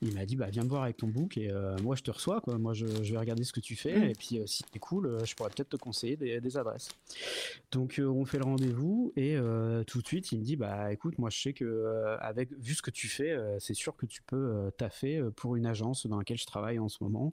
il 0.00 0.14
m'a 0.14 0.24
dit, 0.24 0.36
bah 0.36 0.46
viens 0.50 0.64
me 0.64 0.68
voir 0.68 0.84
avec 0.84 0.96
ton 0.96 1.08
book 1.08 1.36
et 1.36 1.50
euh, 1.50 1.76
moi 1.82 1.94
je 1.96 2.02
te 2.02 2.10
reçois. 2.10 2.40
Quoi. 2.40 2.58
Moi 2.58 2.72
je, 2.74 2.86
vais 2.86 3.18
regarder 3.18 3.44
ce 3.44 3.52
que 3.52 3.60
tu 3.60 3.76
fais. 3.76 3.98
Mm. 3.98 4.10
Et 4.10 4.12
puis 4.14 4.40
si 4.46 4.64
c'est 4.72 4.78
cool, 4.78 5.18
je 5.24 5.34
pourrais 5.34 5.50
peut-être 5.50 5.70
te 5.70 5.76
conseiller 5.76 6.16
des, 6.16 6.56
adresses. 6.56 6.88
Donc 7.70 8.00
on 8.02 8.24
fait 8.24 8.38
le 8.38 8.44
rendez-vous 8.44 9.12
et 9.16 9.36
tout 9.86 10.00
de 10.00 10.06
suite 10.06 10.32
il 10.32 10.38
me 10.38 10.44
dit, 10.44 10.56
bah 10.56 10.92
écoute, 10.92 11.18
moi 11.18 11.28
je 11.28 11.38
sais 11.38 11.52
que 11.52 12.16
avec 12.20 12.50
vu 12.58 12.74
ce 12.74 12.80
que 12.80 12.90
tu 12.90 13.08
fais, 13.08 13.36
c'est 13.58 13.74
sûr 13.74 13.96
que 13.96 14.06
tu 14.06 14.22
peux 14.22 14.70
taffer 14.78 15.22
pour 15.36 15.56
une 15.56 15.66
agence 15.66 16.06
dans 16.06 16.18
laquelle 16.18 16.38
je 16.38 16.46
travaille 16.46 16.78
en 16.78 16.88
ce 16.88 17.04
moment. 17.04 17.32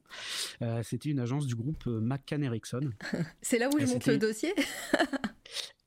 C'était 0.84 1.10
une 1.10 1.20
agence 1.20 1.48
du 1.48 1.56
groupe 1.56 1.86
McCann 1.86 2.44
Erickson. 2.44 2.90
C'est 3.48 3.60
là 3.60 3.70
où 3.70 3.78
je 3.80 3.86
monte 3.86 4.08
le 4.08 4.18
dossier? 4.18 4.56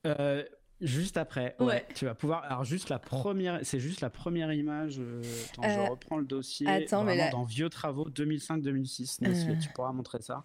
Euh, 0.05 0.45
Juste 0.81 1.17
après, 1.17 1.55
ouais. 1.59 1.85
Tu 1.93 2.05
vas 2.05 2.15
pouvoir. 2.15 2.43
Alors 2.45 2.63
juste 2.63 2.89
la 2.89 2.99
première, 2.99 3.59
c'est 3.63 3.79
juste 3.79 3.99
la 3.99 4.09
première 4.09 4.53
image. 4.53 4.99
Euh, 4.99 5.21
attends, 5.51 5.63
je 5.63 5.79
euh, 5.79 5.89
reprends 5.89 6.17
le 6.17 6.25
dossier. 6.25 6.67
Attends, 6.67 7.03
mais 7.03 7.17
là... 7.17 7.29
dans 7.31 7.43
vieux 7.43 7.69
travaux 7.69 8.09
2005-2006. 8.09 9.59
tu 9.59 9.69
pourras 9.75 9.91
montrer 9.91 10.21
ça. 10.21 10.43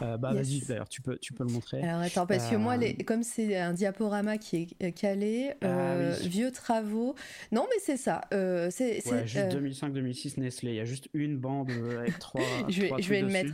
bah 0.00 0.16
vas-y, 0.32 0.60
d'ailleurs, 0.60 0.88
tu 0.88 1.02
peux, 1.02 1.18
tu 1.18 1.34
peux 1.34 1.44
le 1.44 1.52
montrer. 1.52 1.82
Alors 1.82 2.00
attends, 2.00 2.26
parce 2.26 2.48
que 2.48 2.56
moi, 2.56 2.76
les... 2.76 2.96
comme 2.96 3.22
c'est 3.22 3.58
un 3.58 3.74
diaporama 3.74 4.38
qui 4.38 4.74
est 4.80 4.92
calé, 4.92 5.52
ah 5.60 5.96
vieux 6.22 6.50
travaux. 6.50 7.14
Non, 7.52 7.66
mais 7.68 7.80
c'est 7.80 7.98
ça. 7.98 8.22
c'est 8.30 9.06
ouais, 9.10 9.26
juste 9.26 9.54
2005-2006 9.54 10.40
Nestlé. 10.40 10.70
Il 10.70 10.76
y 10.76 10.80
a 10.80 10.84
juste 10.86 11.08
une 11.12 11.36
bande 11.36 11.70
avec 11.70 12.18
trois. 12.18 12.40
je 12.68 12.80
vais, 12.80 12.90
je 12.98 13.08
vais 13.10 13.20
le 13.20 13.28
mettre. 13.28 13.52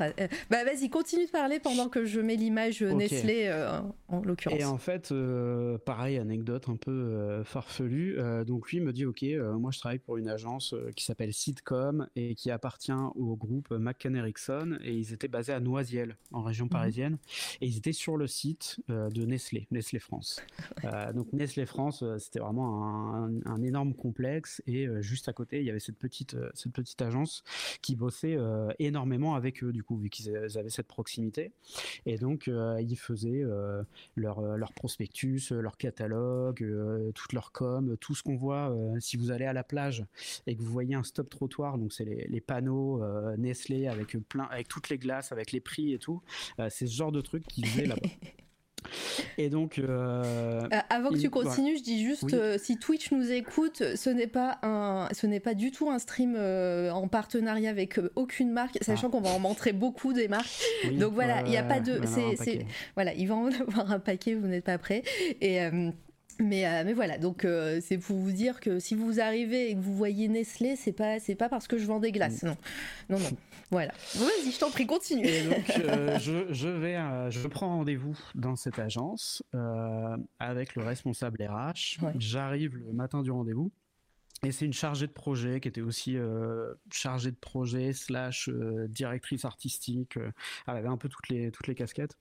Bah 0.49 0.65
vas-y, 0.65 0.91
continue 0.91 1.27
de 1.27 1.31
parler 1.31 1.59
pendant 1.59 1.89
que 1.89 2.05
je 2.05 2.21
mets 2.21 2.37
l'image 2.37 2.83
Nestlé 2.83 3.51
en 4.09 4.23
l'occurrence. 4.23 4.61
Et 4.61 4.65
en 4.65 4.79
fait, 4.79 5.13
pareil 5.85 6.20
anecdote 6.21 6.69
un 6.69 6.77
peu 6.77 6.91
euh, 6.91 7.45
farfelue. 7.45 8.19
Euh, 8.19 8.45
donc 8.45 8.71
lui 8.71 8.81
me 8.81 8.93
dit 8.93 9.05
ok, 9.05 9.23
euh, 9.23 9.59
moi 9.59 9.71
je 9.73 9.79
travaille 9.79 9.99
pour 9.99 10.17
une 10.17 10.29
agence 10.29 10.75
qui 10.95 11.05
s'appelle 11.05 11.33
Sitcom 11.33 12.07
et 12.15 12.35
qui 12.35 12.51
appartient 12.51 12.93
au 12.93 13.37
groupe 13.37 13.71
McCann 13.71 14.15
Erickson 14.15 14.79
et 14.83 14.95
ils 14.95 15.13
étaient 15.13 15.29
basés 15.29 15.53
à 15.53 15.61
Noisiel 15.61 16.17
en 16.33 16.43
région 16.43 16.67
mhm. 16.67 16.71
parisienne 16.71 17.19
et 17.61 17.67
ils 17.67 17.77
étaient 17.79 17.93
sur 17.93 18.17
le 18.17 18.27
site 18.27 18.81
de 18.89 19.25
Nestlé, 19.25 19.67
Nestlé 19.71 19.99
France. 19.99 20.41
donc 21.15 21.33
Nestlé 21.33 21.67
France, 21.67 22.05
c'était 22.19 22.39
vraiment 22.39 23.15
un, 23.47 23.63
énorme 23.63 23.95
complexe 23.95 24.63
et 24.67 24.87
juste 25.01 25.29
à 25.29 25.33
côté 25.33 25.61
il 25.61 25.67
y 25.67 25.71
avait 25.71 25.81
cette 25.81 25.99
petite 25.99 26.37
cette 26.55 26.73
petite 26.73 27.03
agence 27.03 27.45
qui 27.83 27.95
bossait 27.95 28.39
énormément 28.79 29.35
avec 29.35 29.63
eux 29.63 29.73
du 29.73 29.83
coup 29.83 29.97
vu 29.97 30.09
qu'ils 30.09 30.35
avaient 30.37 30.71
cette 30.71 30.87
proximité 30.87 31.53
et 32.07 32.17
donc 32.17 32.47
ils 32.49 32.97
faisaient 32.97 33.45
leur 34.17 34.41
leur 34.57 34.73
prospectus, 34.73 35.51
leur 35.51 35.77
catalogue 35.77 36.10
euh, 36.17 37.13
toute 37.13 37.33
leur 37.33 37.53
com, 37.53 37.97
tout 38.01 38.15
ce 38.15 38.23
qu'on 38.23 38.37
voit 38.37 38.71
euh, 38.71 38.99
si 39.01 39.17
vous 39.17 39.31
allez 39.31 39.45
à 39.45 39.53
la 39.53 39.65
plage 39.65 40.05
et 40.47 40.57
que 40.57 40.63
vous 40.63 40.71
voyez 40.71 40.95
un 40.95 41.03
stop 41.03 41.29
trottoir, 41.29 41.79
donc 41.79 41.93
c'est 41.93 42.05
les, 42.05 42.41
panneaux 42.41 43.03
euh, 43.03 43.37
Nestlé 43.37 43.87
avec 43.87 44.17
plein, 44.29 44.45
avec 44.45 44.69
toutes 44.69 44.89
les 44.89 44.99
glaces, 44.99 45.33
avec 45.33 45.53
les 45.53 45.61
prix 45.61 45.93
et 45.93 45.99
tout. 45.99 46.23
c'est 46.69 46.87
ce 46.87 46.95
genre 46.95 47.13
de 47.13 47.21
truc 47.21 47.47
qu'ils 47.47 47.67
faisaient 47.67 47.87
là-bas. 47.87 48.09
Et 49.39 49.49
donc, 49.49 49.81
avant 50.89 51.11
que 51.11 51.19
tu 51.19 51.31
continues, 51.31 51.79
je 51.79 51.83
dis 51.83 52.05
juste 52.05 52.59
si 52.59 52.79
Twitch 52.79 53.13
nous 53.13 53.31
écoute, 53.31 53.83
ce 53.95 54.11
n'est 54.11 54.27
pas 54.27 54.59
un, 54.63 55.09
ce 55.13 55.27
n'est 55.27 55.41
pas 55.41 55.55
du 55.55 55.71
tout 55.71 55.91
un 55.91 55.99
stream 55.99 56.37
en 56.37 57.09
partenariat 57.09 57.71
avec 57.71 58.01
aucune 58.17 58.51
marque, 58.51 58.79
sachant 58.83 59.09
ah. 59.09 59.11
qu'on 59.11 59.21
va 59.21 59.31
en 59.31 59.39
montrer 59.39 59.73
beaucoup 59.73 60.13
des 60.13 60.29
marques. 60.29 60.63
donc 60.93 61.13
voilà, 61.15 61.43
il 61.43 61.51
n'y 61.51 61.57
a 61.57 61.63
pas 61.63 61.81
de, 61.81 62.01
c'est, 62.07 62.67
voilà, 62.95 63.15
il 63.15 63.29
va 63.29 63.35
en 63.37 63.47
avoir 63.69 63.91
un 63.91 63.99
paquet, 63.99 64.35
vous 64.35 64.47
n'êtes 64.47 64.65
pas 64.65 64.79
prêts. 64.79 65.03
Et 65.41 65.61
mais, 66.41 66.67
euh, 66.67 66.83
mais 66.85 66.93
voilà, 66.93 67.19
donc 67.19 67.45
euh, 67.45 67.81
c'est 67.83 67.99
pour 67.99 68.17
vous 68.17 68.33
dire 68.33 68.61
que 68.61 68.79
si 68.79 68.95
vous 68.95 69.21
arrivez 69.21 69.71
et 69.71 69.75
que 69.75 69.81
vous 69.81 69.95
voyez 69.95 70.29
Nestlé, 70.29 70.77
c'est 70.77 70.93
pas 70.93 71.21
c'est 71.21 71.35
pas 71.35 71.49
parce 71.49 71.67
que 71.67 71.79
je 71.79 71.87
vends 71.87 72.01
des 72.01 72.13
glaces, 72.13 72.43
non, 72.43 72.57
non, 73.09 73.19
non. 73.19 73.31
Voilà. 73.71 73.93
Vas-y, 74.17 74.51
je 74.51 74.59
t'en 74.59 74.71
prie, 74.71 74.87
continue. 74.87 75.27
Et 75.27 75.45
donc 75.45 75.71
euh, 75.79 76.19
je, 76.19 76.53
je, 76.53 76.69
vais, 76.69 76.97
je 77.31 77.47
prends 77.47 77.69
rendez-vous 77.69 78.19
dans 78.35 78.57
cette 78.57 78.81
agence 78.81 79.45
avec 80.41 80.75
le 80.75 80.83
responsable 80.83 81.41
RH. 81.43 82.01
J'arrive 82.19 82.77
le 82.77 82.93
matin 82.93 83.23
du 83.23 83.31
rendez-vous. 83.31 83.71
Et 84.43 84.53
c'est 84.53 84.65
une 84.65 84.73
chargée 84.73 85.07
de 85.07 85.13
projet 85.13 85.61
qui 85.61 85.69
était 85.69 85.83
aussi 85.83 86.17
chargée 86.91 87.31
de 87.31 87.37
projet 87.37 87.93
slash 87.93 88.51
directrice 88.89 89.45
artistique. 89.45 90.17
elle 90.67 90.77
avait 90.77 90.89
un 90.89 90.97
peu 90.97 91.09
toutes 91.09 91.29
les 91.29 91.53
toutes 91.53 91.69
les 91.69 91.77
casquettes. 91.77 92.17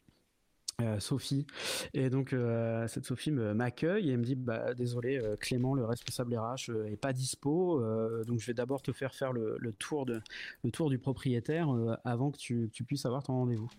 Euh, 0.81 0.99
Sophie. 0.99 1.45
Et 1.93 2.09
donc 2.09 2.31
euh, 2.31 2.87
cette 2.87 3.05
Sophie 3.05 3.31
m'accueille 3.31 4.11
et 4.11 4.17
me 4.17 4.23
dit 4.23 4.35
bah 4.35 4.73
désolé 4.73 5.17
euh, 5.17 5.35
Clément 5.35 5.73
le 5.73 5.83
responsable 5.83 6.37
RH 6.37 6.71
est 6.87 6.95
pas 6.95 7.11
dispo 7.11 7.81
donc 8.25 8.39
je 8.39 8.45
vais 8.45 8.53
d'abord 8.53 8.81
te 8.81 8.91
faire 8.91 9.13
faire 9.13 9.33
le, 9.33 9.57
tour 9.77 10.05
de 10.05 10.21
le 10.63 10.71
tour 10.71 10.89
du 10.89 10.97
propriétaire 10.97 11.69
avant 12.03 12.31
que 12.31 12.37
tu, 12.37 12.69
tu, 12.71 12.83
puisses 12.83 13.05
avoir 13.05 13.23
ton 13.23 13.33
rendez-vous. 13.33 13.69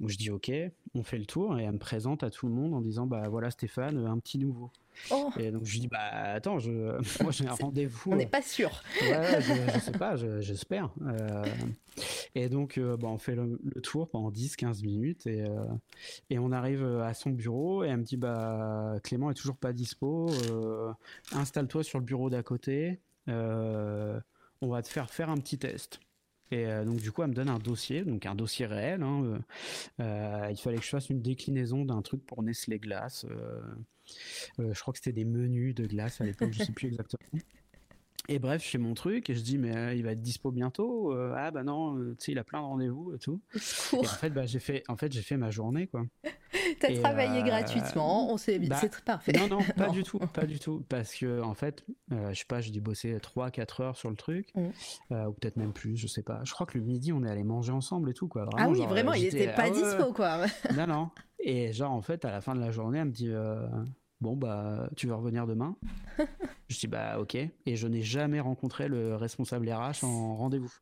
Donc 0.00 0.10
je 0.10 0.16
dis 0.16 0.30
ok, 0.30 0.50
on 0.94 1.02
fait 1.02 1.18
le 1.18 1.26
tour 1.26 1.58
et 1.58 1.64
elle 1.64 1.72
me 1.72 1.78
présente 1.78 2.22
à 2.22 2.30
tout 2.30 2.46
le 2.46 2.54
monde 2.54 2.74
en 2.74 2.80
disant 2.80 3.06
bah 3.06 3.28
voilà 3.28 3.50
Stéphane 3.50 3.98
un 4.06 4.18
petit 4.18 4.38
nouveau. 4.38 4.70
Oh. 5.10 5.30
Et 5.38 5.50
donc 5.50 5.64
je 5.64 5.72
lui 5.72 5.80
dis 5.80 5.88
bah 5.88 6.10
attends, 6.34 6.58
je, 6.58 6.70
moi 7.22 7.32
j'ai 7.32 7.46
un 7.46 7.54
rendez-vous. 7.54 8.12
On 8.12 8.16
n'est 8.16 8.26
pas 8.26 8.42
sûr. 8.42 8.82
Ouais, 9.02 9.40
je, 9.40 9.80
sais 9.80 9.92
pas, 9.92 10.16
j'espère. 10.40 10.90
Euh, 11.06 11.44
et 12.34 12.48
donc 12.48 12.78
euh, 12.78 12.96
bah, 12.96 13.08
on 13.08 13.18
fait 13.18 13.34
le, 13.34 13.58
tour 13.82 14.08
pendant 14.08 14.30
10-15 14.30 14.82
minutes 14.82 15.26
et, 15.26 15.42
euh, 15.42 15.64
et 16.30 16.38
on 16.38 16.52
arrive 16.52 16.84
à 16.84 17.14
son 17.14 17.30
bureau 17.30 17.84
et 17.84 17.88
elle 17.88 17.98
me 17.98 18.04
dit 18.04 18.16
bah 18.16 18.94
Clément 19.02 19.30
est 19.30 19.34
toujours 19.34 19.56
pas 19.56 19.72
dispo. 19.72 20.30
Installe-toi 21.32 21.82
sur 21.84 21.98
le 21.98 22.04
bureau 22.04 22.30
d'à 22.30 22.42
côté. 22.42 23.00
on 23.28 24.20
va 24.62 24.82
te 24.82 24.88
faire 24.88 25.10
faire 25.10 25.30
un 25.30 25.36
petit 25.36 25.58
test. 25.58 26.00
Et 26.52 26.64
donc 26.84 26.98
du 26.98 27.10
coup, 27.10 27.22
elle 27.22 27.30
me 27.30 27.34
donne 27.34 27.48
un 27.48 27.58
dossier, 27.58 28.04
donc 28.04 28.24
un 28.24 28.36
dossier 28.36 28.66
réel. 28.66 29.02
Hein, 29.02 29.40
il 29.98 30.56
fallait 30.56 30.76
que 30.78 30.84
je 30.84 30.90
fasse 30.90 31.10
une 31.10 31.20
déclinaison 31.20 31.84
d'un 31.84 32.02
truc 32.02 32.24
pour 32.24 32.42
Nestlé 32.42 32.78
Glace. 32.78 33.26
Euh, 34.58 34.72
je 34.72 34.80
crois 34.80 34.92
que 34.92 34.98
c'était 34.98 35.12
des 35.12 35.24
menus 35.24 35.74
de 35.74 35.86
glace 35.86 36.20
à 36.20 36.24
l'époque, 36.24 36.52
je 36.52 36.64
sais 36.64 36.72
plus 36.72 36.88
exactement. 36.88 37.28
Et 38.28 38.38
bref, 38.38 38.64
je 38.64 38.70
fais 38.70 38.78
mon 38.78 38.94
truc 38.94 39.30
et 39.30 39.34
je 39.34 39.40
dis 39.40 39.58
mais 39.58 39.76
euh, 39.76 39.94
il 39.94 40.02
va 40.02 40.12
être 40.12 40.20
dispo 40.20 40.50
bientôt. 40.50 41.12
Euh, 41.12 41.34
ah 41.36 41.50
bah 41.50 41.62
non, 41.62 41.96
euh, 41.96 42.16
tu 42.18 42.24
sais 42.24 42.32
il 42.32 42.38
a 42.38 42.44
plein 42.44 42.60
de 42.60 42.64
rendez-vous 42.64 43.14
et 43.14 43.18
tout. 43.18 43.40
Et 43.92 43.98
en 43.98 44.02
fait 44.04 44.30
bah 44.30 44.46
j'ai 44.46 44.58
fait 44.58 44.82
en 44.88 44.96
fait 44.96 45.12
j'ai 45.12 45.22
fait 45.22 45.36
ma 45.36 45.50
journée 45.50 45.86
quoi. 45.86 46.04
T'as 46.80 46.92
travaillé 47.00 47.42
gratuitement, 47.42 48.32
on 48.32 48.36
sait 48.36 48.58
bah, 48.58 48.76
c'est 48.80 49.00
parfait. 49.04 49.32
Non 49.32 49.48
non, 49.48 49.58
pas 49.76 49.90
du 49.90 50.02
tout, 50.02 50.18
pas 50.18 50.44
du 50.44 50.58
tout 50.58 50.84
parce 50.88 51.14
que 51.14 51.40
en 51.42 51.54
fait 51.54 51.84
je 52.10 52.34
sais 52.34 52.44
pas, 52.46 52.60
j'ai 52.60 52.72
dû 52.72 52.80
bosser 52.80 53.16
3 53.20 53.50
4 53.50 53.80
heures 53.80 53.96
sur 53.96 54.10
le 54.10 54.16
truc 54.16 54.52
mmh. 54.54 54.60
ou 55.10 55.32
peut-être 55.32 55.56
même 55.56 55.72
plus, 55.72 55.96
je 55.96 56.06
sais 56.06 56.22
pas. 56.22 56.40
Je 56.44 56.52
crois 56.52 56.66
que 56.66 56.78
le 56.78 56.84
midi 56.84 57.12
on 57.12 57.22
est 57.24 57.30
allé 57.30 57.44
manger 57.44 57.72
ensemble 57.72 58.10
et 58.10 58.14
tout 58.14 58.28
quoi. 58.28 58.48
ah 58.56 58.68
oui, 58.68 58.84
vraiment, 58.86 59.12
il 59.12 59.26
était 59.26 59.52
pas 59.52 59.64
ah 59.66 59.70
dispo 59.70 60.12
quoi. 60.12 60.46
non 60.76 60.86
non. 60.86 61.10
Et 61.38 61.72
genre 61.72 61.92
en 61.92 62.02
fait 62.02 62.24
à 62.24 62.32
la 62.32 62.40
fin 62.40 62.54
de 62.54 62.60
la 62.60 62.72
journée, 62.72 62.98
elle 62.98 63.06
me 63.06 63.12
dit 63.12 63.32
bon 64.20 64.36
bah 64.36 64.88
tu 64.96 65.06
veux 65.06 65.14
revenir 65.14 65.46
demain 65.46 65.76
Je 66.68 66.78
dis 66.78 66.86
bah 66.86 67.18
ok. 67.20 67.34
Et 67.34 67.76
je 67.76 67.86
n'ai 67.86 68.02
jamais 68.02 68.40
rencontré 68.40 68.88
le 68.88 69.14
responsable 69.16 69.70
RH 69.70 70.04
en 70.04 70.36
rendez-vous. 70.36 70.72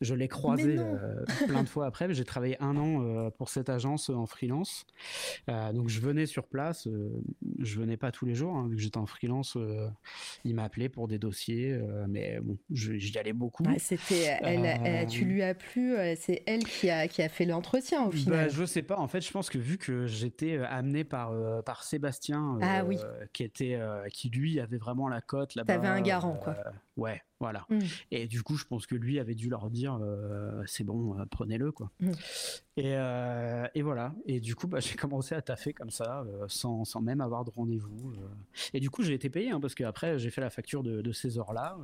Je 0.00 0.14
l'ai 0.14 0.28
croisé 0.28 0.76
euh, 0.78 1.24
plein 1.46 1.62
de 1.62 1.68
fois 1.68 1.86
après. 1.86 2.12
J'ai 2.12 2.24
travaillé 2.24 2.56
un 2.62 2.76
an 2.76 3.02
euh, 3.02 3.30
pour 3.30 3.48
cette 3.48 3.68
agence 3.68 4.10
en 4.10 4.26
freelance. 4.26 4.86
Euh, 5.48 5.72
donc 5.72 5.88
je 5.88 6.00
venais 6.00 6.26
sur 6.26 6.46
place. 6.46 6.88
je 7.58 7.80
venais 7.80 7.96
pas 7.96 8.12
tous 8.12 8.26
les 8.26 8.34
jours, 8.34 8.56
hein, 8.56 8.68
vu 8.68 8.76
que 8.76 8.82
j'étais 8.82 8.98
en 8.98 9.06
freelance. 9.06 9.56
il 10.44 10.54
m'appelait 10.54 10.88
pour 10.88 11.08
des 11.08 11.18
dossiers, 11.18 11.78
mais 12.08 12.38
bon, 12.40 12.56
j'y 12.70 13.18
allais 13.18 13.32
beaucoup. 13.32 13.64
c'était, 13.78 14.38
elle, 14.42 15.06
tu 15.08 15.24
lui 15.24 15.42
as 15.42 15.54
plu. 15.54 15.96
c'est 16.16 16.42
elle 16.46 16.64
qui 16.64 16.90
a 16.90 17.08
qui 17.08 17.22
a 17.22 17.28
fait 17.28 17.44
l'entretien 17.44 18.02
au 18.02 18.10
bah, 18.10 18.16
final. 18.16 18.50
je 18.50 18.64
sais 18.64 18.82
pas. 18.82 18.98
En 18.98 19.08
fait, 19.08 19.20
je 19.20 19.30
pense 19.30 19.50
que 19.50 19.58
vu 19.58 19.78
que 19.78 20.06
j'étais 20.06 20.58
amené 20.58 21.04
par 21.04 21.32
par 21.64 21.84
Sébastien, 21.84 22.58
ah 22.62 22.82
qui 23.32 23.44
était 23.44 23.78
qui 24.12 24.30
lui 24.30 24.60
avait 24.60 24.78
vraiment 24.78 25.08
la 25.08 25.20
cote 25.20 25.54
là-bas. 25.54 25.74
T'avais 25.74 25.88
un 25.88 26.00
garant 26.00 26.34
quoi. 26.34 26.56
Ouais, 26.96 27.20
voilà. 27.40 27.66
Mmh. 27.68 27.78
Et 28.10 28.26
du 28.26 28.42
coup, 28.42 28.56
je 28.56 28.64
pense 28.64 28.86
que 28.86 28.94
lui 28.94 29.18
avait 29.18 29.34
dû 29.34 29.50
leur 29.50 29.68
dire 29.70 29.98
euh, 30.00 30.62
c'est 30.66 30.84
bon, 30.84 31.18
euh, 31.18 31.24
prenez-le 31.30 31.70
quoi. 31.70 31.90
Mmh. 32.00 32.10
Et, 32.78 32.94
euh, 32.96 33.66
et, 33.74 33.82
voilà. 33.82 34.14
Et 34.24 34.40
du 34.40 34.54
coup, 34.54 34.66
bah, 34.66 34.80
j'ai 34.80 34.94
commencé 34.94 35.34
à 35.34 35.42
taffer 35.42 35.74
comme 35.74 35.90
ça, 35.90 36.24
sans, 36.48 36.84
sans, 36.84 37.02
même 37.02 37.20
avoir 37.20 37.44
de 37.44 37.50
rendez-vous. 37.50 38.14
Et 38.72 38.80
du 38.80 38.88
coup, 38.88 39.02
j'ai 39.02 39.12
été 39.12 39.28
payé 39.28 39.50
hein, 39.50 39.60
parce 39.60 39.74
qu'après, 39.74 40.18
j'ai 40.18 40.30
fait 40.30 40.40
la 40.40 40.50
facture 40.50 40.82
de, 40.82 41.02
de 41.02 41.12
ces 41.12 41.38
heures-là. 41.38 41.76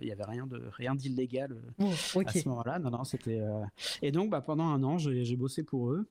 Il 0.00 0.06
n'y 0.06 0.12
avait 0.12 0.24
rien 0.24 0.46
de 0.46 0.62
rien 0.72 0.94
d'illégal 0.94 1.56
mmh, 1.78 1.90
à 2.26 2.32
ce 2.32 2.48
moment-là. 2.48 2.78
Non, 2.78 2.90
non, 2.90 3.04
c'était. 3.04 3.42
Et 4.00 4.12
donc, 4.12 4.30
bah, 4.30 4.40
pendant 4.40 4.68
un 4.68 4.82
an, 4.82 4.96
j'ai 4.96 5.36
bossé 5.36 5.62
pour 5.62 5.90
eux. 5.90 6.06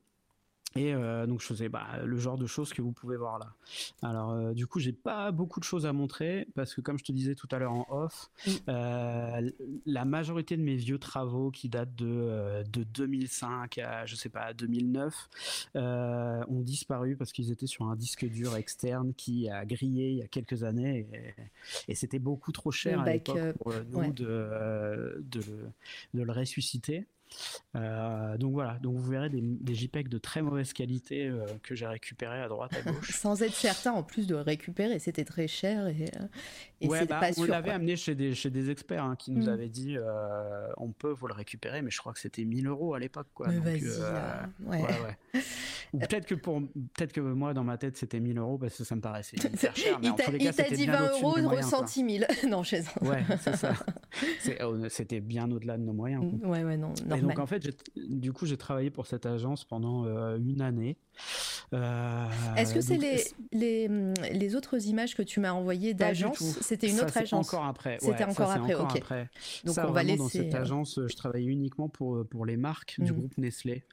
Et 0.75 0.93
euh, 0.93 1.27
donc 1.27 1.41
je 1.41 1.45
faisais 1.45 1.69
bah, 1.69 1.99
le 2.03 2.17
genre 2.17 2.37
de 2.37 2.47
choses 2.47 2.73
que 2.73 2.81
vous 2.81 2.91
pouvez 2.91 3.15
voir 3.15 3.37
là. 3.37 3.53
Alors 4.01 4.31
euh, 4.31 4.53
du 4.53 4.65
coup 4.65 4.79
j'ai 4.79 4.91
pas 4.91 5.31
beaucoup 5.31 5.59
de 5.59 5.65
choses 5.65 5.85
à 5.85 5.93
montrer 5.93 6.47
parce 6.55 6.73
que 6.73 6.81
comme 6.81 6.97
je 6.97 7.03
te 7.03 7.11
disais 7.11 7.35
tout 7.35 7.47
à 7.51 7.59
l'heure 7.59 7.73
en 7.73 7.85
off, 7.89 8.31
euh, 8.67 9.51
la 9.85 10.05
majorité 10.05 10.57
de 10.57 10.63
mes 10.63 10.75
vieux 10.75 10.97
travaux 10.97 11.51
qui 11.51 11.69
datent 11.69 11.95
de, 11.95 12.63
de 12.71 12.83
2005 12.83 13.77
à 13.77 14.05
je 14.07 14.15
sais 14.15 14.29
pas 14.29 14.53
2009 14.53 15.29
ont 15.75 16.61
disparu 16.61 17.15
parce 17.15 17.31
qu'ils 17.31 17.51
étaient 17.51 17.67
sur 17.67 17.85
un 17.85 17.95
disque 17.95 18.25
dur 18.25 18.55
externe 18.55 19.13
qui 19.13 19.49
a 19.49 19.65
grillé 19.65 20.09
il 20.09 20.17
y 20.17 20.23
a 20.23 20.27
quelques 20.27 20.63
années 20.63 21.07
et, 21.87 21.95
c'était 21.95 22.19
beaucoup 22.19 22.51
trop 22.51 22.71
cher 22.71 22.99
à 22.99 23.09
l'époque 23.09 23.53
pour 23.59 23.73
nous 23.91 24.11
de, 24.11 25.23
de, 25.23 25.41
de, 26.13 26.21
le 26.21 26.31
ressusciter. 26.31 27.05
Euh, 27.75 28.37
donc 28.37 28.53
voilà, 28.53 28.77
donc 28.79 28.95
vous 28.95 29.09
verrez 29.09 29.29
des, 29.29 29.41
des 29.41 29.75
JPEG 29.75 30.07
de 30.07 30.17
très 30.17 30.41
mauvaise 30.41 30.73
qualité 30.73 31.27
euh, 31.27 31.45
que 31.63 31.75
j'ai 31.75 31.87
récupéré 31.87 32.39
à 32.39 32.47
droite 32.47 32.71
à 32.73 32.81
gauche. 32.91 33.11
Sans 33.11 33.41
être 33.41 33.53
certain 33.53 33.91
en 33.91 34.03
plus 34.03 34.27
de 34.27 34.35
récupérer, 34.35 34.99
c'était 34.99 35.25
très 35.25 35.47
cher 35.47 35.87
et, 35.87 36.11
euh, 36.19 36.27
et 36.81 36.87
ouais, 36.87 37.05
bah, 37.05 37.21
On 37.37 37.45
l'avait 37.45 37.71
amené 37.71 37.95
chez 37.95 38.15
des, 38.15 38.35
chez 38.35 38.49
des 38.49 38.69
experts 38.69 39.03
hein, 39.03 39.15
qui 39.15 39.31
nous 39.31 39.45
mm. 39.45 39.49
avaient 39.49 39.69
dit 39.69 39.97
on 40.77 40.91
peut 40.91 41.11
vous 41.11 41.27
le 41.27 41.33
récupérer, 41.33 41.81
mais 41.81 41.91
je 41.91 41.97
crois 41.99 42.13
que 42.13 42.19
c'était 42.19 42.45
1000 42.45 42.67
euros 42.67 42.93
à 42.93 42.99
l'époque. 42.99 43.27
Quoi. 43.33 43.47
Donc, 43.47 43.65
ouais. 43.65 43.81
ouais, 44.65 44.81
peut-être 45.99 46.25
que, 46.25 46.35
pour, 46.35 46.61
peut 46.97 47.05
que 47.07 47.21
moi 47.21 47.53
dans 47.53 47.63
ma 47.63 47.77
tête 47.77 47.97
c'était 47.97 48.19
1000 48.19 48.37
euros 48.37 48.57
parce 48.57 48.77
que 48.77 48.83
ça 48.83 48.95
me 48.95 49.01
paraissait 49.01 49.37
hyper 49.53 49.75
cher. 49.75 49.99
Mais 50.01 50.09
il 50.39 50.51
t'a 50.51 50.69
dit 50.69 50.85
20 50.85 51.11
euros, 51.11 51.33
ressenti 51.49 52.03
1000. 52.03 52.27
non, 52.47 52.63
chez 52.63 52.81
Ouais, 53.01 53.23
c'est 53.41 53.55
ça. 53.55 53.73
Oh, 54.63 54.75
c'était 54.89 55.19
bien 55.21 55.49
au-delà 55.51 55.77
de 55.77 55.83
nos 55.83 55.93
moyens. 55.93 56.23
Quoi. 56.39 56.49
Ouais, 56.49 56.63
ouais, 56.63 56.77
non 56.77 56.93
donc 57.05 57.39
en 57.39 57.47
fait, 57.47 57.67
du 57.95 58.31
coup, 58.31 58.45
j'ai 58.45 58.57
travaillé 58.57 58.89
pour 58.89 59.07
cette 59.07 59.25
agence 59.25 59.65
pendant 59.65 60.05
euh, 60.05 60.37
une 60.37 60.61
année. 60.61 60.97
Euh, 61.73 62.27
Est-ce 62.55 62.73
que 62.73 62.81
c'est 62.81 62.97
les, 62.97 63.23
les, 63.51 63.87
hum, 63.87 64.13
les, 64.31 64.55
autres 64.55 64.85
images 64.87 65.15
que 65.15 65.21
tu 65.21 65.39
m'as 65.39 65.51
envoyées 65.51 65.93
d'agence 65.93 66.39
C'était 66.61 66.89
une 66.89 66.99
autre 66.99 67.17
agence. 67.17 67.47
Encore 67.47 67.65
après. 67.65 67.97
C'était 67.99 68.23
encore 68.23 68.51
après. 68.51 68.75
ok. 68.75 69.13
Donc 69.63 69.77
on 69.77 69.91
va 69.91 70.03
laisser. 70.03 70.17
Dans 70.17 70.29
cette 70.29 70.53
euh, 70.53 70.61
agence, 70.61 70.99
je 71.07 71.15
travaillais 71.15 71.47
uniquement 71.47 71.89
pour 71.89 72.25
pour 72.27 72.45
les 72.45 72.57
marques 72.57 72.95
du 72.99 73.11
mmh. 73.11 73.15
groupe 73.15 73.37
Nestlé. 73.37 73.83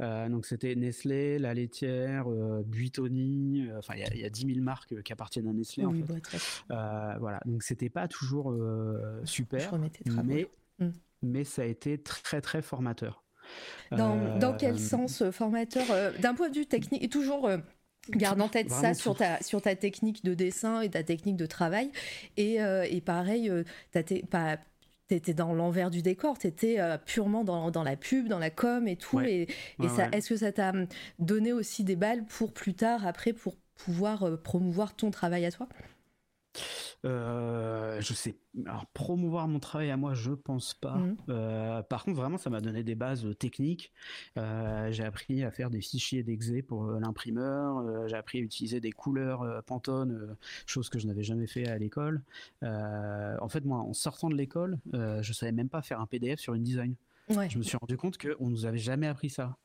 donc 0.00 0.46
c'était 0.46 0.74
Nestlé, 0.74 1.38
la 1.44 1.54
laitière, 1.54 2.26
Buitoni. 2.66 3.68
Enfin, 3.78 3.94
il 3.96 4.18
y, 4.18 4.24
a 4.24 4.30
10 4.30 4.46
000 4.54 4.60
marques 4.60 5.00
qui 5.02 5.12
appartiennent 5.12 5.48
à 5.48 5.52
Nestlé. 5.52 5.84
en 5.84 5.92
fait. 5.92 6.38
voilà. 6.68 7.40
Donc 7.46 7.62
c'était 7.62 7.90
pas 7.90 8.08
toujours 8.08 8.54
super, 9.24 9.78
mais 10.24 10.48
mmh 10.78 10.88
mais 11.24 11.44
ça 11.44 11.62
a 11.62 11.64
été 11.64 11.98
très 11.98 12.40
très 12.40 12.62
formateur. 12.62 13.24
Dans, 13.90 14.38
dans 14.38 14.54
quel 14.54 14.74
euh, 14.74 14.78
sens 14.78 15.20
euh, 15.20 15.30
formateur 15.30 15.84
euh, 15.90 16.12
D'un 16.18 16.34
point 16.34 16.48
de 16.48 16.56
vue 16.56 16.66
technique, 16.66 17.10
toujours 17.10 17.50
garde 18.10 18.40
en 18.40 18.48
tête 18.48 18.70
ça 18.70 18.94
sur 18.94 19.14
ta, 19.16 19.42
sur 19.42 19.62
ta 19.62 19.76
technique 19.76 20.24
de 20.24 20.34
dessin 20.34 20.80
et 20.80 20.90
ta 20.90 21.02
technique 21.02 21.36
de 21.36 21.46
travail. 21.46 21.90
Et, 22.36 22.56
et 22.56 23.00
pareil, 23.00 23.50
tu 23.92 23.98
étais 25.10 25.34
dans 25.34 25.52
l'envers 25.52 25.90
du 25.90 26.02
décor, 26.02 26.38
tu 26.38 26.46
étais 26.46 26.78
purement 27.04 27.44
dans, 27.44 27.70
dans, 27.70 27.82
la 27.82 27.96
pub, 27.96 28.28
dans 28.28 28.38
la 28.38 28.50
com 28.50 28.88
et 28.88 28.96
tout. 28.96 29.20
Et, 29.20 29.48
et 29.82 29.88
ça, 29.88 30.08
est-ce 30.12 30.30
que 30.30 30.36
ça 30.36 30.52
t'a 30.52 30.72
donné 31.18 31.52
aussi 31.52 31.84
des 31.84 31.96
balles 31.96 32.24
pour 32.24 32.52
plus 32.52 32.74
tard, 32.74 33.06
après, 33.06 33.32
pour 33.32 33.56
pouvoir 33.74 34.38
promouvoir 34.42 34.94
ton 34.96 35.10
travail 35.10 35.44
à 35.44 35.50
toi? 35.52 35.68
Euh, 37.04 38.00
je 38.00 38.14
sais. 38.14 38.36
Alors, 38.66 38.86
promouvoir 38.86 39.48
mon 39.48 39.58
travail 39.58 39.90
à 39.90 39.96
moi, 39.96 40.14
je 40.14 40.32
pense 40.32 40.74
pas. 40.74 40.96
Mmh. 40.96 41.16
Euh, 41.28 41.82
par 41.82 42.04
contre, 42.04 42.16
vraiment, 42.16 42.38
ça 42.38 42.50
m'a 42.50 42.60
donné 42.60 42.82
des 42.82 42.94
bases 42.94 43.26
techniques. 43.38 43.92
Euh, 44.38 44.90
j'ai 44.92 45.04
appris 45.04 45.42
à 45.42 45.50
faire 45.50 45.70
des 45.70 45.80
fichiers 45.80 46.22
d'exé 46.22 46.62
pour 46.62 46.86
l'imprimeur. 46.86 48.08
j'ai 48.08 48.16
appris 48.16 48.38
à 48.38 48.42
utiliser 48.42 48.80
des 48.80 48.92
couleurs 48.92 49.62
Pantone, 49.64 50.36
chose 50.66 50.88
que 50.88 50.98
je 50.98 51.06
n'avais 51.06 51.22
jamais 51.22 51.46
fait 51.46 51.66
à 51.68 51.78
l'école. 51.78 52.22
en 52.62 53.48
fait, 53.48 53.64
moi, 53.64 53.78
en 53.78 53.92
sortant 53.92 54.28
de 54.28 54.34
l'école, 54.34 54.78
je 54.92 55.32
savais 55.32 55.52
même 55.52 55.68
pas 55.68 55.82
faire 55.82 56.00
un 56.00 56.06
PDF 56.06 56.40
sur 56.40 56.54
une 56.54 56.62
design. 56.62 56.94
Je 57.28 57.58
me 57.58 57.62
suis 57.62 57.76
rendu 57.76 57.96
compte 57.96 58.18
qu'on 58.18 58.50
nous 58.50 58.66
avait 58.66 58.78
jamais 58.78 59.06
appris 59.06 59.30
ça. 59.30 59.56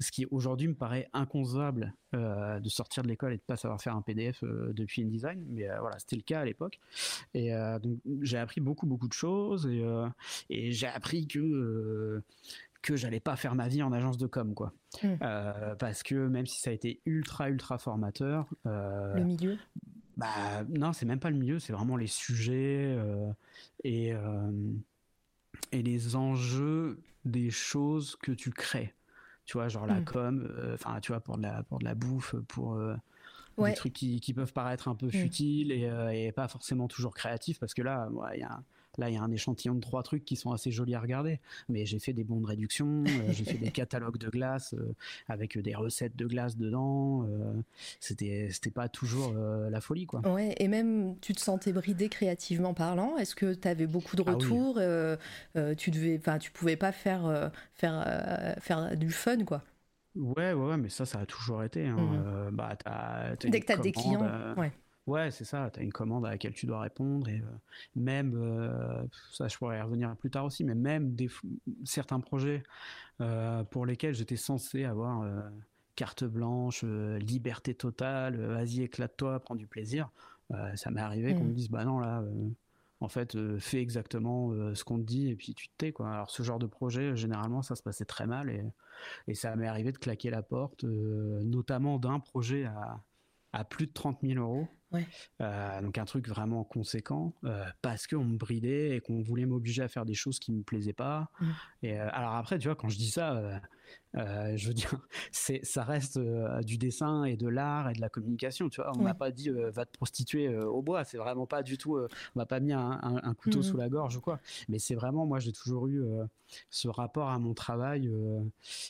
Ce 0.00 0.10
qui 0.10 0.26
aujourd'hui 0.30 0.68
me 0.68 0.74
paraît 0.74 1.08
inconcevable 1.12 1.94
euh, 2.14 2.60
de 2.60 2.68
sortir 2.68 3.02
de 3.02 3.08
l'école 3.08 3.34
et 3.34 3.36
de 3.36 3.42
pas 3.42 3.56
savoir 3.56 3.80
faire 3.80 3.96
un 3.96 4.02
PDF 4.02 4.42
euh, 4.42 4.72
depuis 4.74 5.02
InDesign, 5.02 5.44
mais 5.48 5.68
euh, 5.68 5.78
voilà, 5.80 5.98
c'était 5.98 6.16
le 6.16 6.22
cas 6.22 6.40
à 6.40 6.44
l'époque. 6.44 6.80
Et 7.34 7.52
donc 7.82 7.98
j'ai 8.22 8.38
appris 8.38 8.60
beaucoup 8.60 8.86
beaucoup 8.86 9.08
de 9.08 9.12
choses 9.12 9.66
et, 9.66 9.84
et 10.48 10.72
j'ai 10.72 10.86
appris 10.86 11.26
que 11.26 12.22
que 12.82 12.96
j'allais 12.96 13.20
pas 13.20 13.36
faire 13.36 13.54
ma 13.54 13.68
vie 13.68 13.82
en 13.82 13.92
agence 13.92 14.16
de 14.16 14.26
com 14.26 14.54
quoi 14.54 14.72
hmm. 15.02 15.16
parce 15.78 16.02
que 16.02 16.14
même 16.14 16.46
si 16.46 16.60
ça 16.60 16.70
a 16.70 16.72
été 16.72 17.00
ultra 17.04 17.50
ultra 17.50 17.78
formateur 17.78 18.48
le 18.64 19.22
milieu? 19.22 19.58
bah 20.16 20.64
non 20.68 20.92
c'est 20.92 21.06
même 21.06 21.20
pas 21.20 21.30
le 21.30 21.36
milieu 21.36 21.58
c'est 21.58 21.72
vraiment 21.72 21.96
les 21.96 22.06
sujets 22.06 22.96
et 23.84 24.12
et 25.72 25.82
les 25.82 26.16
enjeux 26.16 27.02
des 27.24 27.50
choses 27.50 28.16
que 28.16 28.32
tu 28.32 28.50
crées. 28.50 28.94
Tu 29.50 29.56
vois, 29.56 29.66
genre 29.66 29.84
la 29.84 29.98
mm. 29.98 30.04
com, 30.04 30.48
euh, 30.48 30.74
enfin, 30.74 31.00
tu 31.00 31.10
vois, 31.10 31.20
pour 31.20 31.36
de 31.36 31.42
la, 31.42 31.64
pour 31.64 31.80
de 31.80 31.84
la 31.84 31.96
bouffe, 31.96 32.36
pour 32.46 32.74
euh, 32.74 32.94
des 33.58 33.74
trucs 33.74 33.92
qui, 33.92 34.20
qui, 34.20 34.32
peuvent 34.32 34.52
paraître 34.52 34.86
un 34.86 34.94
peu 34.94 35.06
mm. 35.06 35.10
futiles 35.10 35.72
et, 35.72 35.90
euh, 35.90 36.10
et, 36.10 36.30
pas 36.30 36.46
forcément 36.46 36.86
toujours 36.86 37.14
créatifs, 37.14 37.58
parce 37.58 37.74
que 37.74 37.82
là, 37.82 38.08
il 38.32 38.38
y 38.38 38.44
a 38.44 38.62
Là, 38.98 39.08
il 39.08 39.14
y 39.14 39.18
a 39.18 39.22
un 39.22 39.30
échantillon 39.30 39.74
de 39.74 39.80
trois 39.80 40.02
trucs 40.02 40.24
qui 40.24 40.36
sont 40.36 40.52
assez 40.52 40.70
jolis 40.70 40.94
à 40.94 41.00
regarder. 41.00 41.40
Mais 41.68 41.86
j'ai 41.86 41.98
fait 41.98 42.12
des 42.12 42.24
bons 42.24 42.40
de 42.40 42.46
réduction, 42.46 43.04
euh, 43.06 43.32
j'ai 43.32 43.44
fait 43.44 43.58
des 43.58 43.70
catalogues 43.70 44.18
de 44.18 44.28
glace 44.28 44.74
euh, 44.74 44.94
avec 45.28 45.58
des 45.58 45.74
recettes 45.74 46.16
de 46.16 46.26
glace 46.26 46.56
dedans. 46.56 47.24
Euh, 47.24 47.52
c'était, 48.00 48.48
c'était 48.50 48.70
pas 48.70 48.88
toujours 48.88 49.34
la 49.34 49.80
folie, 49.80 50.06
quoi. 50.06 50.20
Ouais, 50.26 50.54
et 50.58 50.68
même 50.68 51.16
tu 51.20 51.32
te 51.32 51.40
sentais 51.40 51.72
bridé 51.72 52.08
créativement 52.08 52.74
parlant. 52.74 53.16
Est-ce 53.16 53.34
que 53.34 53.54
tu 53.54 53.68
avais 53.68 53.86
beaucoup 53.86 54.16
de 54.16 54.24
ah 54.26 54.32
retours 54.32 54.74
Tu 55.76 55.90
devais, 55.90 56.18
enfin, 56.18 56.38
tu 56.38 56.50
pouvais 56.50 56.76
pas 56.76 56.92
faire 56.92 57.50
faire 57.74 58.56
faire 58.60 58.96
du 58.96 59.10
fun, 59.10 59.44
quoi? 59.44 59.62
Ouais, 60.16 60.52
ouais, 60.52 60.76
mais 60.76 60.88
ça, 60.88 61.06
ça 61.06 61.20
a 61.20 61.26
toujours 61.26 61.62
été. 61.62 61.86
Hein. 61.86 61.96
Mmh. 61.96 62.50
bah, 62.52 62.76
Dès 63.44 63.60
que 63.60 63.66
tu 63.66 63.72
as 63.72 63.76
des 63.76 63.92
clients, 63.92 64.54
ouais. 64.56 64.72
Ouais, 65.10 65.32
c'est 65.32 65.44
ça, 65.44 65.68
tu 65.72 65.80
as 65.80 65.82
une 65.82 65.92
commande 65.92 66.24
à 66.24 66.30
laquelle 66.30 66.52
tu 66.52 66.66
dois 66.66 66.82
répondre 66.82 67.28
et 67.28 67.40
euh, 67.40 67.44
même, 67.96 68.32
euh, 68.36 69.02
ça 69.32 69.48
je 69.48 69.58
pourrais 69.58 69.76
y 69.76 69.82
revenir 69.82 70.14
plus 70.14 70.30
tard 70.30 70.44
aussi, 70.44 70.62
mais 70.62 70.76
même 70.76 71.16
des, 71.16 71.28
certains 71.84 72.20
projets 72.20 72.62
euh, 73.20 73.64
pour 73.64 73.86
lesquels 73.86 74.14
j'étais 74.14 74.36
censé 74.36 74.84
avoir 74.84 75.28
carte 75.96 76.22
blanche, 76.22 76.84
liberté 76.84 77.74
totale, 77.74 78.36
vas-y 78.36 78.82
éclate-toi, 78.82 79.40
prends 79.40 79.56
du 79.56 79.66
plaisir, 79.66 80.12
ça 80.76 80.92
m'est 80.92 81.00
arrivé 81.00 81.34
qu'on 81.34 81.42
me 81.42 81.50
mmh. 81.50 81.54
dise 81.54 81.70
bah 81.70 81.84
non 81.84 81.98
là 81.98 82.22
en 83.00 83.08
fait, 83.08 83.36
fais 83.58 83.80
exactement 83.80 84.52
ce 84.74 84.84
qu'on 84.84 84.98
te 84.98 85.04
dit 85.04 85.28
et 85.28 85.34
puis 85.34 85.54
tu 85.54 85.68
te 85.70 85.74
tais, 85.76 85.90
quoi. 85.90 86.12
Alors, 86.12 86.30
ce 86.30 86.42
genre 86.42 86.58
de 86.58 86.66
projet, 86.66 87.16
généralement, 87.16 87.62
ça 87.62 87.74
se 87.74 87.82
passait 87.82 88.04
très 88.04 88.26
mal 88.26 88.50
et, 88.50 88.62
et 89.26 89.34
ça 89.34 89.56
m'est 89.56 89.66
arrivé 89.66 89.90
de 89.90 89.98
claquer 89.98 90.28
la 90.28 90.42
porte, 90.42 90.84
notamment 90.84 91.98
d'un 91.98 92.20
projet 92.20 92.66
à, 92.66 93.02
à 93.52 93.64
plus 93.64 93.86
de 93.86 93.92
30 93.92 94.18
000 94.22 94.38
euros. 94.40 94.68
Euh, 95.40 95.80
donc 95.82 95.98
un 95.98 96.04
truc 96.04 96.28
vraiment 96.28 96.64
conséquent 96.64 97.32
euh, 97.44 97.64
parce 97.82 98.06
qu'on 98.06 98.24
me 98.24 98.36
bridait 98.36 98.96
et 98.96 99.00
qu'on 99.00 99.22
voulait 99.22 99.46
m'obliger 99.46 99.82
à 99.82 99.88
faire 99.88 100.04
des 100.04 100.14
choses 100.14 100.38
qui 100.38 100.52
me 100.52 100.62
plaisaient 100.62 100.92
pas. 100.92 101.30
Mm. 101.40 101.46
Et 101.82 102.00
euh, 102.00 102.08
alors 102.12 102.34
après, 102.34 102.58
tu 102.58 102.68
vois, 102.68 102.74
quand 102.74 102.88
je 102.88 102.96
dis 102.96 103.10
ça, 103.10 103.60
je 104.14 104.66
veux 104.66 104.74
dire, 104.74 104.94
c'est 105.32 105.64
ça 105.64 105.84
reste 105.84 106.18
du 106.64 106.78
dessin 106.78 107.24
et 107.24 107.36
de 107.36 107.48
l'art 107.48 107.90
et 107.90 107.92
de 107.92 108.00
la 108.00 108.08
communication. 108.08 108.68
Tu 108.68 108.80
vois, 108.80 108.92
on 108.96 109.02
m'a 109.02 109.14
pas 109.14 109.30
dit 109.30 109.50
va 109.50 109.86
te 109.86 109.92
prostituer 109.96 110.48
au 110.56 110.82
bois. 110.82 111.04
C'est 111.04 111.18
vraiment 111.18 111.46
pas 111.46 111.62
du 111.62 111.78
tout. 111.78 111.96
on 111.98 112.08
m'a 112.38 112.46
pas 112.46 112.60
mis 112.60 112.72
un, 112.72 113.34
couteau 113.38 113.60
mm. 113.60 113.64
sous 113.64 113.76
la 113.76 113.88
gorge 113.88 114.16
ou 114.16 114.20
quoi. 114.20 114.40
Mais 114.68 114.78
c'est 114.78 114.94
vraiment, 114.94 115.26
moi, 115.26 115.38
j'ai 115.38 115.52
toujours 115.52 115.86
eu 115.88 116.02
ce 116.70 116.88
rapport 116.88 117.28
à 117.28 117.38
mon 117.38 117.54
travail 117.54 118.10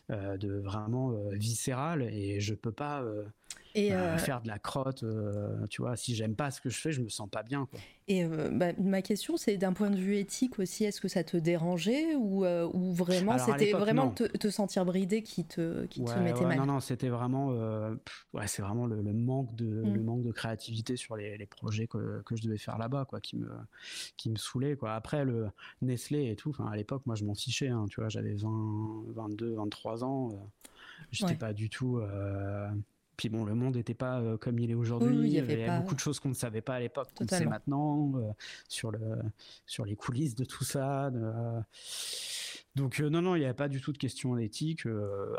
de 0.09 0.61
vraiment 0.61 1.15
viscéral 1.33 2.03
et 2.03 2.41
je 2.41 2.55
peux 2.55 2.73
pas 2.73 3.05
et 3.75 3.91
bah, 3.91 3.97
euh, 3.97 4.19
faire 4.19 4.41
de 4.41 4.49
la 4.49 4.59
crotte, 4.59 5.05
euh, 5.05 5.67
tu 5.69 5.83
vois, 5.83 5.97
si 5.97 6.15
j'aime 6.15 6.35
pas 6.35 6.51
ce 6.51 6.61
que 6.61 6.71
je 6.71 6.79
fais, 6.79 6.93
je 6.93 7.03
me 7.03 7.09
sens 7.09 7.29
pas 7.29 7.43
bien. 7.43 7.67
Quoi. 7.71 7.79
Et 8.09 8.25
euh, 8.25 8.51
bah, 8.51 8.73
ma 8.81 9.01
question, 9.03 9.37
c'est 9.37 9.57
d'un 9.57 9.73
point 9.73 9.91
de 9.91 9.97
vue 9.97 10.17
éthique 10.17 10.59
aussi, 10.59 10.85
est-ce 10.85 11.01
que 11.01 11.09
ça 11.09 11.23
te 11.23 11.37
dérangeait 11.37 12.15
ou, 12.17 12.45
ou 12.45 12.93
vraiment 12.93 13.39
c'était 13.39 13.73
vraiment 13.73 14.11
te, 14.11 14.25
te, 14.25 14.49
sentir 14.49 14.85
bridé 14.85 15.23
qui 15.23 15.45
te, 15.45 15.87
qui 15.87 16.05
te 16.05 16.19
mettait 16.19 16.45
mal? 16.45 16.59
Non, 16.59 16.67
non, 16.67 16.81
c'était 16.81 17.09
vraiment, 17.09 17.49
ouais, 18.33 18.47
c'est 18.47 18.63
vraiment 18.63 18.87
le, 18.87 19.01
manque 19.13 19.55
de, 19.55 19.67
mm. 19.67 19.95
le 19.95 20.01
manque 20.01 20.23
de 20.23 20.33
créativité 20.33 20.97
sur 20.97 21.17
les, 21.17 21.37
les 21.37 21.47
projets 21.47 21.87
que, 21.87 22.23
que, 22.23 22.35
je 22.35 22.43
devais 22.43 22.59
faire 22.59 22.79
là-bas, 22.79 23.05
quoi, 23.05 23.21
qui 23.21 23.37
me, 23.37 23.51
qui 24.17 24.31
me 24.31 24.37
saoulait, 24.37 24.77
quoi. 24.77 24.95
Après, 24.95 25.25
le 25.25 25.49
Nestlé 25.83 26.31
et 26.31 26.37
tout, 26.37 26.55
à 26.69 26.75
l'époque, 26.77 27.03
moi, 27.07 27.15
je 27.15 27.25
m'en 27.25 27.35
fichais, 27.35 27.69
hein, 27.69 27.87
tu 27.89 28.01
vois, 28.01 28.09
j'avais 28.09 28.35
20, 28.35 29.05
22, 29.15 29.55
23 29.55 30.05
ans, 30.05 30.51
j'étais 31.13 31.37
pas 31.37 31.53
du 31.53 31.71
tout 31.71 32.01
puis 33.21 33.29
bon, 33.29 33.45
le 33.45 33.55
monde 33.55 33.77
n'était 33.77 33.93
pas 33.93 34.19
euh, 34.19 34.39
comme 34.39 34.59
il 34.59 34.71
est 34.71 34.75
aujourd'hui. 34.75 35.15
il 35.15 35.29
y 35.29 35.39
avait, 35.39 35.69
beaucoup 35.79 35.95
de 35.95 36.01
choses 36.01 36.19
qu'on 36.21 36.31
ne 36.31 36.35
savait 36.35 36.63
pas 36.63 36.77
à 36.77 36.81
l'époque, 36.81 37.11
qu'on 37.15 37.29
sait 37.29 37.45
maintenant, 37.45 38.13
euh, 38.15 38.33
sur, 38.67 38.91
le, 38.91 38.99
sur 39.67 39.85
les 39.85 39.95
coulisses 39.95 40.35
de 40.35 40.47
tout 40.47 40.65
ça. 40.65 41.09
Euh. 41.09 41.61
Donc 42.77 42.99
non, 42.99 43.21
non, 43.21 43.37
il 43.37 43.41
n'y 43.41 43.45
avait 43.45 43.53
pas 43.53 43.69
du 43.69 43.83
tout 43.83 43.93
de 43.93 43.99
question 43.99 44.37
d'éthique. 44.37 44.85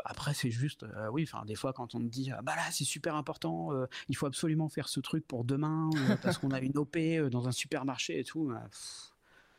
après, 0.04 0.32
c'est 0.32 0.52
juste, 0.52 0.86
oui, 1.10 1.24
enfin, 1.26 1.44
des 1.44 1.56
fois, 1.56 1.72
quand 1.72 1.96
on 1.96 1.98
te 1.98 2.04
dit, 2.04 2.30
ah, 2.30 2.40
bah 2.40 2.54
là, 2.54 2.62
c'est 2.70 2.84
super 2.84 3.16
important, 3.16 3.70
il 4.08 4.16
faut 4.16 4.26
absolument 4.26 4.68
faire 4.68 4.88
ce 4.88 5.00
truc 5.00 5.26
pour 5.26 5.42
demain, 5.44 5.90
parce 6.22 6.38
qu'on 6.38 6.52
a 6.52 6.60
une 6.60 6.78
OP 6.78 6.96
dans 7.32 7.48
un 7.48 7.52
supermarché 7.52 8.20
et 8.20 8.24
tout. 8.24 8.44
Bah, 8.44 8.68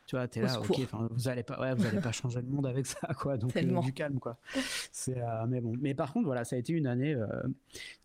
tu 0.06 0.16
vois, 0.16 0.28
t'es 0.28 0.42
là, 0.42 0.60
ok, 0.60 0.80
vous 1.10 1.28
allez 1.28 1.42
pas, 1.42 1.58
ouais, 1.60 1.74
vous 1.74 1.86
allez 1.86 2.00
pas 2.00 2.12
changer 2.12 2.40
le 2.42 2.48
monde 2.48 2.66
avec 2.66 2.86
ça, 2.86 3.08
quoi. 3.18 3.36
Donc 3.38 3.56
euh, 3.56 3.80
du 3.80 3.92
calme, 3.92 4.18
quoi. 4.18 4.36
C'est, 4.92 5.18
euh, 5.18 5.46
mais 5.48 5.60
bon, 5.60 5.74
mais 5.80 5.94
par 5.94 6.12
contre, 6.12 6.26
voilà, 6.26 6.44
ça 6.44 6.56
a 6.56 6.58
été 6.58 6.72
une 6.72 6.86
année 6.86 7.16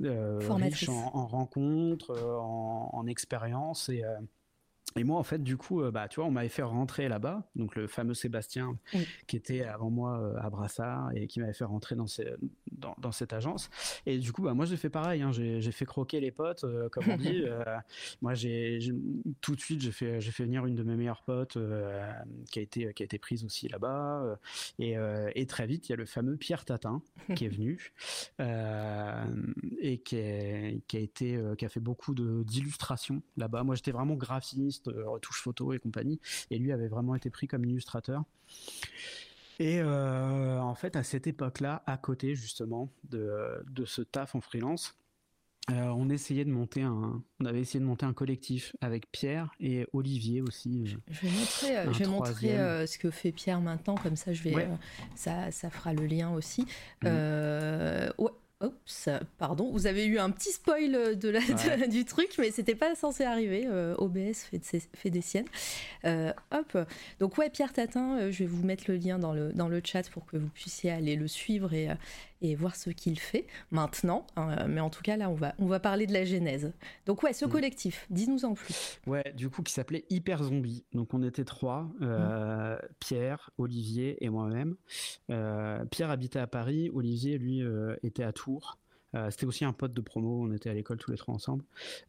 euh, 0.01 0.39
riche 0.39 0.87
en, 0.89 1.15
en 1.15 1.27
rencontres, 1.27 2.17
en, 2.39 2.89
en 2.93 3.07
expériences 3.07 3.89
et 3.89 4.03
et 4.99 5.05
moi, 5.05 5.17
en 5.17 5.23
fait, 5.23 5.41
du 5.41 5.55
coup, 5.55 5.81
euh, 5.81 5.91
bah, 5.91 6.09
tu 6.09 6.19
vois, 6.19 6.25
on 6.25 6.31
m'avait 6.31 6.49
fait 6.49 6.61
rentrer 6.61 7.07
là-bas, 7.07 7.49
donc 7.55 7.77
le 7.77 7.87
fameux 7.87 8.13
Sébastien, 8.13 8.77
qui 9.27 9.37
était 9.37 9.63
avant 9.63 9.89
moi 9.89 10.19
euh, 10.19 10.35
à 10.41 10.49
Brassard 10.49 11.11
et 11.15 11.25
qui 11.27 11.39
m'avait 11.39 11.53
fait 11.53 11.63
rentrer 11.63 11.95
dans, 11.95 12.05
dans, 12.73 12.95
dans, 12.97 13.11
cette 13.13 13.31
agence. 13.31 13.69
Et 14.05 14.17
du 14.17 14.33
coup, 14.33 14.41
bah, 14.41 14.53
moi, 14.53 14.65
j'ai 14.65 14.75
fait 14.75 14.89
pareil. 14.89 15.21
Hein, 15.21 15.31
j'ai 15.31 15.71
fait 15.71 15.85
croquer 15.85 16.19
les 16.19 16.31
potes, 16.31 16.65
euh, 16.65 16.89
comme 16.89 17.05
on 17.07 17.15
dit. 17.15 17.43
moi, 18.21 18.33
j'ai 18.33 18.79
tout 19.39 19.55
de 19.55 19.61
suite, 19.61 19.79
j'ai 19.79 19.93
fait, 19.93 20.19
fait 20.19 20.43
venir 20.43 20.65
une 20.65 20.75
de 20.75 20.83
mes 20.83 20.97
meilleures 20.97 21.23
potes 21.23 21.57
qui 22.51 22.59
a 22.59 22.61
été, 22.61 22.93
qui 22.93 23.03
a 23.03 23.05
été 23.05 23.19
prise 23.19 23.45
aussi 23.45 23.69
là-bas. 23.69 24.37
et, 24.79 24.97
et, 25.35 25.45
très 25.45 25.65
vite, 25.65 25.87
il 25.87 25.93
y 25.93 25.93
a 25.93 25.97
le 25.97 26.05
fameux 26.05 26.35
Pierre 26.35 26.65
Tatin 26.65 27.01
qui 27.35 27.45
est 27.45 27.49
venu 27.49 27.93
et 29.79 29.99
qui, 29.99 30.17
est, 30.17 30.81
qui 30.87 30.97
a 30.97 30.99
été, 30.99 31.41
qui 31.57 31.65
a 31.65 31.69
fait 31.69 31.79
beaucoup 31.79 32.13
d'illustrations 32.13 33.21
là-bas. 33.37 33.63
Moi, 33.63 33.75
j'étais 33.75 33.91
vraiment 33.91 34.15
graphiste 34.15 34.88
retouches 35.05 35.41
photo 35.41 35.73
et 35.73 35.79
compagnie. 35.79 36.19
Et 36.51 36.57
lui 36.57 36.71
avait 36.71 36.87
vraiment 36.87 37.15
été 37.15 37.29
pris 37.29 37.47
comme 37.47 37.65
illustrateur. 37.65 38.23
Et 39.59 39.81
euh, 39.81 40.59
en 40.59 40.73
fait, 40.73 40.95
à 40.95 41.03
cette 41.03 41.27
époque-là, 41.27 41.83
à 41.85 41.97
côté 41.97 42.35
justement 42.35 42.89
de, 43.09 43.61
de 43.69 43.85
ce 43.85 44.01
taf 44.01 44.35
en 44.35 44.41
freelance, 44.41 44.95
euh, 45.69 45.85
on 45.87 46.09
essayait 46.09 46.45
de 46.45 46.49
monter 46.49 46.81
un, 46.81 47.21
on 47.39 47.45
avait 47.45 47.59
essayé 47.59 47.79
de 47.79 47.85
monter 47.85 48.05
un 48.05 48.13
collectif 48.13 48.75
avec 48.81 49.11
Pierre 49.11 49.51
et 49.59 49.85
Olivier 49.91 50.41
aussi. 50.41 50.85
Euh, 50.87 50.99
je 51.11 51.21
vais 51.21 51.29
montrer, 51.29 51.93
je 51.93 51.99
vais 51.99 52.09
montrer 52.09 52.87
ce 52.87 52.97
que 52.97 53.11
fait 53.11 53.33
Pierre 53.33 53.59
maintenant, 53.59 53.95
comme 53.95 54.15
ça 54.15 54.33
je 54.33 54.41
vais, 54.43 54.67
ça, 55.15 55.51
ça 55.51 55.69
fera 55.69 55.93
le 55.93 56.05
lien 56.05 56.31
aussi. 56.31 56.65
Mmh. 57.03 57.07
ouais 58.17 58.31
Oups, 58.62 59.07
pardon, 59.38 59.72
vous 59.72 59.88
avez 59.88 60.05
eu 60.05 60.20
un 60.20 60.32
petit 60.32 60.51
spoil 60.51 61.18
de 61.18 61.30
la, 61.30 61.39
du 61.88 62.03
truc, 62.03 62.36
mais 62.38 62.51
c'était 62.51 62.76
pas 62.76 62.93
censé 62.93 63.24
arriver. 63.24 63.64
Euh, 63.68 63.95
OBS 63.97 64.36
fait, 64.51 64.62
fait, 64.93 65.10
des 65.10 65.22
siennes. 65.22 65.47
Euh, 66.03 66.34
hop, 66.51 66.78
donc 67.22 67.38
ouais, 67.38 67.49
Pierre 67.49 67.72
Tatin, 67.72 68.18
euh, 68.18 68.32
je 68.34 68.39
vais 68.39 68.47
vous 68.47 68.66
mettre 68.66 68.84
le 68.89 68.97
lien 68.97 69.18
dans 69.18 69.32
le, 69.32 69.53
dans 69.53 69.70
le 69.70 69.80
chat 69.82 70.10
pour 70.10 70.26
que 70.26 70.36
vous 70.36 70.49
puissiez 70.49 70.91
aller 70.91 71.16
le 71.16 71.30
suivre 71.30 71.74
et, 71.74 71.88
et 72.41 72.55
voir 72.55 72.75
ce 72.75 72.89
qu'il 72.89 73.19
fait 73.19 73.45
maintenant. 73.71 74.25
Hein, 74.35 74.67
mais 74.67 74.81
en 74.81 74.89
tout 74.89 75.01
cas, 75.01 75.17
là, 75.17 75.29
on 75.29 75.35
va, 75.35 75.53
on 75.59 75.65
va 75.65 75.79
parler 75.79 76.07
de 76.07 76.13
la 76.13 76.25
genèse. 76.25 76.71
Donc, 77.05 77.23
ouais, 77.23 77.33
ce 77.33 77.45
mm. 77.45 77.49
collectif, 77.49 78.07
dis-nous 78.09 78.45
en 78.45 78.53
plus. 78.53 78.99
Ouais, 79.07 79.33
du 79.35 79.49
coup, 79.49 79.63
qui 79.63 79.73
s'appelait 79.73 80.05
Hyper 80.09 80.43
Zombie. 80.43 80.83
Donc, 80.93 81.13
on 81.13 81.23
était 81.23 81.45
trois 81.45 81.89
euh, 82.01 82.75
mm. 82.75 82.79
Pierre, 82.99 83.49
Olivier 83.57 84.23
et 84.23 84.29
moi-même. 84.29 84.75
Euh, 85.29 85.85
Pierre 85.85 86.09
habitait 86.09 86.39
à 86.39 86.47
Paris, 86.47 86.89
Olivier, 86.93 87.37
lui, 87.37 87.61
euh, 87.61 87.95
était 88.03 88.23
à 88.23 88.33
Tours. 88.33 88.77
Euh, 89.16 89.30
c'était 89.32 89.45
aussi 89.45 89.66
un 89.66 89.74
pote 89.74 89.93
de 89.93 90.01
promo, 90.01 90.43
on 90.43 90.51
était 90.51 90.70
à 90.70 90.74
l'école 90.74 90.97
tous 90.97 91.12
les 91.12 91.18
trois 91.18 91.34
ensemble. 91.34 91.64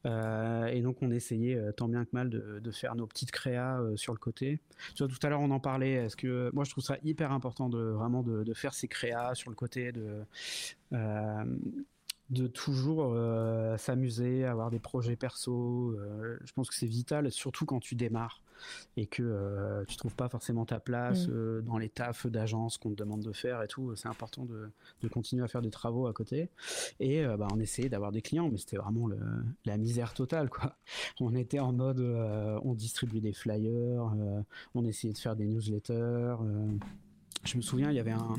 Euh, 0.06 0.66
et 0.66 0.82
donc 0.82 0.98
on 1.02 1.10
essayait 1.10 1.56
euh, 1.56 1.72
tant 1.72 1.88
bien 1.88 2.04
que 2.04 2.10
mal 2.12 2.30
de, 2.30 2.70
faire 2.70 2.94
nos 2.94 3.06
petites 3.06 3.32
créas 3.32 3.80
sur 3.96 4.12
le 4.12 4.18
côté. 4.18 4.60
Tu 4.94 5.06
tout 5.06 5.18
à 5.22 5.28
l'heure 5.28 5.40
on 5.40 5.50
en 5.50 5.60
parlait. 5.60 5.92
Est-ce 5.92 6.16
que 6.16 6.50
moi 6.52 6.64
je 6.64 6.70
trouve 6.70 6.84
ça 6.84 6.96
hyper 7.02 7.32
important 7.32 7.68
de 7.68 7.78
vraiment 7.78 8.22
de, 8.22 8.44
de 8.44 8.54
faire 8.54 8.74
ces 8.74 8.86
créas 8.86 9.34
sur 9.34 9.50
le 9.50 9.56
côté 9.56 9.90
de 9.92 10.24
de 12.30 12.46
toujours 12.46 13.12
euh, 13.12 13.76
s'amuser, 13.76 14.44
avoir 14.44 14.70
des 14.70 14.78
projets 14.78 15.16
perso. 15.16 15.96
Euh, 15.98 16.38
je 16.44 16.52
pense 16.52 16.68
que 16.68 16.74
c'est 16.76 16.86
vital, 16.86 17.30
surtout 17.32 17.66
quand 17.66 17.80
tu 17.80 17.96
démarres 17.96 18.40
et 18.96 19.06
que 19.06 19.22
euh, 19.22 19.84
tu 19.86 19.96
trouves 19.96 20.14
pas 20.14 20.28
forcément 20.28 20.66
ta 20.66 20.80
place 20.80 21.26
mm. 21.26 21.62
dans 21.62 21.78
les 21.78 21.88
tafs 21.88 22.26
d'agence 22.26 22.76
qu'on 22.78 22.90
te 22.90 22.94
demande 22.94 23.22
de 23.22 23.32
faire 23.32 23.62
et 23.62 23.68
tout. 23.68 23.96
C'est 23.96 24.08
important 24.08 24.44
de, 24.44 24.70
de, 25.02 25.08
continuer 25.08 25.42
à 25.42 25.48
faire 25.48 25.62
des 25.62 25.70
travaux 25.70 26.06
à 26.06 26.12
côté. 26.12 26.50
Et 27.00 27.24
bah, 27.24 27.48
on 27.52 27.58
essayait 27.58 27.88
d'avoir 27.88 28.12
des 28.12 28.22
clients, 28.22 28.48
mais 28.50 28.58
c'était 28.58 28.76
vraiment 28.76 29.06
le, 29.06 29.18
la 29.64 29.76
misère 29.76 30.14
totale. 30.14 30.50
Quoi. 30.50 30.76
On 31.20 31.34
était 31.34 31.58
en 31.58 31.72
mode, 31.72 32.00
on 32.00 32.74
distribuait 32.74 33.20
des 33.20 33.32
flyers, 33.32 34.12
on 34.74 34.84
essayait 34.84 35.12
de 35.12 35.18
faire 35.18 35.36
des 35.36 35.46
newsletters 35.46 36.36
je 37.44 37.56
me 37.56 37.62
souviens, 37.62 37.90
il 37.90 37.96
y 37.96 38.00
avait 38.00 38.10
un, 38.12 38.36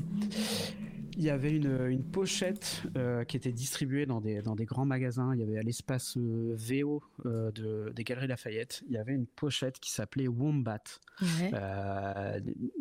il 1.17 1.23
y 1.23 1.29
avait 1.29 1.55
une, 1.55 1.87
une 1.87 2.03
pochette 2.03 2.83
euh, 2.97 3.23
qui 3.23 3.37
était 3.37 3.51
distribuée 3.51 4.05
dans 4.05 4.21
des, 4.21 4.41
dans 4.41 4.55
des 4.55 4.65
grands 4.65 4.85
magasins. 4.85 5.33
Il 5.33 5.39
y 5.39 5.43
avait 5.43 5.57
à 5.57 5.61
l'espace 5.61 6.17
euh, 6.17 6.55
VO 6.57 7.03
euh, 7.25 7.51
de, 7.51 7.91
des 7.95 8.03
Galeries 8.03 8.27
Lafayette, 8.27 8.83
il 8.87 8.93
y 8.93 8.97
avait 8.97 9.13
une 9.13 9.27
pochette 9.27 9.79
qui 9.79 9.91
s'appelait 9.91 10.27
Wombat. 10.27 10.83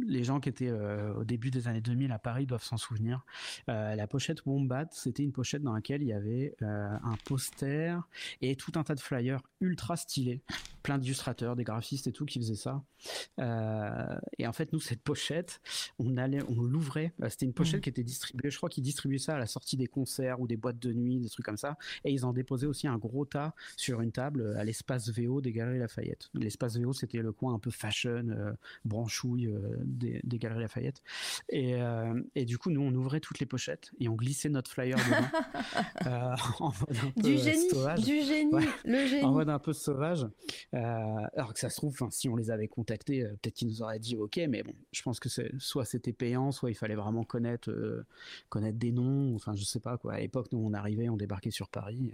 les 0.06 0.24
gens 0.24 0.40
qui 0.40 0.48
étaient 0.48 0.72
au 0.72 1.24
début 1.24 1.50
des 1.50 1.68
années 1.68 1.80
2000 1.80 2.12
à 2.12 2.18
Paris 2.18 2.46
doivent 2.46 2.64
s'en 2.64 2.76
souvenir. 2.76 3.24
la 3.66 4.06
pochette 4.06 4.46
Wombat, 4.46 4.88
c'était 4.92 5.22
une 5.22 5.32
pochette 5.32 5.62
dans 5.62 5.74
laquelle 5.74 6.02
il 6.02 6.08
y 6.08 6.12
avait 6.12 6.56
un 6.60 7.16
poster 7.26 8.00
et 8.40 8.56
tout 8.56 8.72
un 8.76 8.82
tas 8.82 8.94
de 8.94 9.00
flyers 9.00 9.42
ultra 9.60 9.96
stylés, 9.96 10.42
plein 10.82 10.98
d'illustrateurs, 10.98 11.56
des 11.56 11.64
graphistes 11.64 12.06
et 12.06 12.12
tout 12.12 12.24
qui 12.24 12.38
faisaient 12.38 12.54
ça. 12.54 12.82
et 14.38 14.46
en 14.46 14.52
fait, 14.52 14.72
nous, 14.72 14.80
cette 14.80 15.02
pochette, 15.02 15.60
on 15.98 16.09
on 16.10 16.16
allait, 16.16 16.40
on 16.48 16.62
l'ouvrait. 16.62 17.12
Euh, 17.22 17.28
c'était 17.28 17.46
une 17.46 17.52
pochette 17.52 17.80
mm. 17.80 17.82
qui 17.82 17.88
était 17.88 18.02
distribuée. 18.02 18.50
Je 18.50 18.56
crois 18.56 18.68
qu'ils 18.68 18.84
distribuaient 18.84 19.18
ça 19.18 19.36
à 19.36 19.38
la 19.38 19.46
sortie 19.46 19.76
des 19.76 19.86
concerts 19.86 20.40
ou 20.40 20.46
des 20.46 20.56
boîtes 20.56 20.78
de 20.78 20.92
nuit, 20.92 21.18
des 21.18 21.28
trucs 21.28 21.44
comme 21.44 21.56
ça. 21.56 21.76
Et 22.04 22.12
ils 22.12 22.24
en 22.24 22.32
déposaient 22.32 22.66
aussi 22.66 22.86
un 22.86 22.98
gros 22.98 23.24
tas 23.24 23.54
sur 23.76 24.00
une 24.00 24.12
table 24.12 24.42
euh, 24.42 24.58
à 24.58 24.64
l'espace 24.64 25.10
VO 25.10 25.40
des 25.40 25.52
Galeries 25.52 25.78
Lafayette. 25.78 26.30
L'espace 26.34 26.78
VO, 26.78 26.92
c'était 26.92 27.18
le 27.18 27.32
coin 27.32 27.54
un 27.54 27.58
peu 27.58 27.70
fashion, 27.70 28.28
euh, 28.30 28.52
branchouille 28.84 29.52
des, 29.84 30.20
Galeries 30.24 30.62
Lafayette. 30.62 31.02
Et, 31.50 31.74
et, 32.34 32.44
du 32.44 32.56
coup, 32.56 32.70
nous, 32.70 32.80
on 32.80 32.94
ouvrait 32.94 33.20
toutes 33.20 33.40
les 33.40 33.46
pochettes 33.46 33.90
et 34.00 34.08
on 34.08 34.14
glissait 34.14 34.48
notre 34.48 34.70
flyer 34.70 34.96
dedans. 34.96 36.36
en 36.60 36.68
mode 36.68 36.96
un 37.02 37.10
peu 37.10 37.22
du 37.22 37.38
génie, 37.38 37.68
sauvage. 37.68 38.00
du 38.00 38.22
génie, 38.22 38.50
le 38.84 39.06
génie. 39.06 39.24
En 39.24 39.32
mode 39.32 39.50
un 39.50 39.58
peu 39.58 39.72
sauvage. 39.72 40.26
alors 40.72 41.52
que 41.52 41.60
ça 41.60 41.68
se 41.68 41.76
trouve, 41.76 41.96
si 42.10 42.28
on 42.28 42.36
les 42.36 42.50
avait 42.50 42.68
contactés, 42.68 43.24
peut-être 43.24 43.54
qu'ils 43.54 43.68
nous 43.68 43.82
auraient 43.82 43.98
dit 43.98 44.16
OK, 44.16 44.40
mais 44.48 44.62
bon, 44.62 44.74
je 44.92 45.02
pense 45.02 45.20
que 45.20 45.28
c'est 45.28 45.50
soit 45.58 45.84
c'est 45.84 45.99
c'était 46.00 46.12
payant, 46.12 46.52
soit 46.52 46.70
il 46.70 46.74
fallait 46.74 46.94
vraiment 46.94 47.24
connaître, 47.24 47.70
euh, 47.70 48.06
connaître 48.48 48.78
des 48.78 48.92
noms. 48.92 49.34
Enfin, 49.34 49.54
je 49.54 49.64
sais 49.64 49.80
pas 49.80 49.98
quoi. 49.98 50.14
À 50.14 50.20
l'époque, 50.20 50.48
nous, 50.52 50.58
on 50.58 50.72
arrivait, 50.72 51.08
on 51.08 51.16
débarquait 51.16 51.50
sur 51.50 51.68
Paris. 51.68 52.12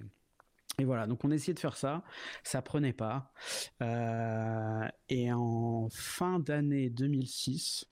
Et 0.78 0.84
voilà, 0.84 1.06
donc 1.06 1.24
on 1.24 1.30
essayait 1.30 1.54
de 1.54 1.58
faire 1.58 1.76
ça, 1.76 2.02
ça 2.42 2.60
prenait 2.60 2.92
pas. 2.92 3.32
et 3.80 5.32
en 5.32 5.88
fin 5.90 6.38
d'année 6.38 6.90
2006, 6.90 7.86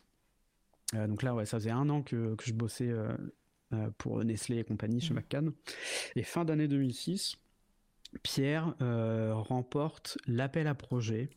donc 0.93 1.23
là, 1.23 1.35
ouais, 1.35 1.47
ça 1.47 1.59
faisait 1.59 1.71
un 1.71 1.89
an 1.89 2.03
que, 2.03 2.35
que 2.35 2.45
je 2.45 2.53
bossais 2.53 2.93
pour 3.97 4.23
Nestlé 4.23 4.59
et 4.59 4.65
compagnie 4.65 5.01
chez 5.01 5.15
mmh. 5.15 5.17
McCann. 5.17 5.53
Et 6.17 6.23
fin 6.23 6.45
d'année 6.45 6.69
2006, 6.69 7.37
Pierre 8.23 8.75
remporte 8.81 10.19
l'appel 10.27 10.67
à 10.67 10.75
projet 10.75 11.31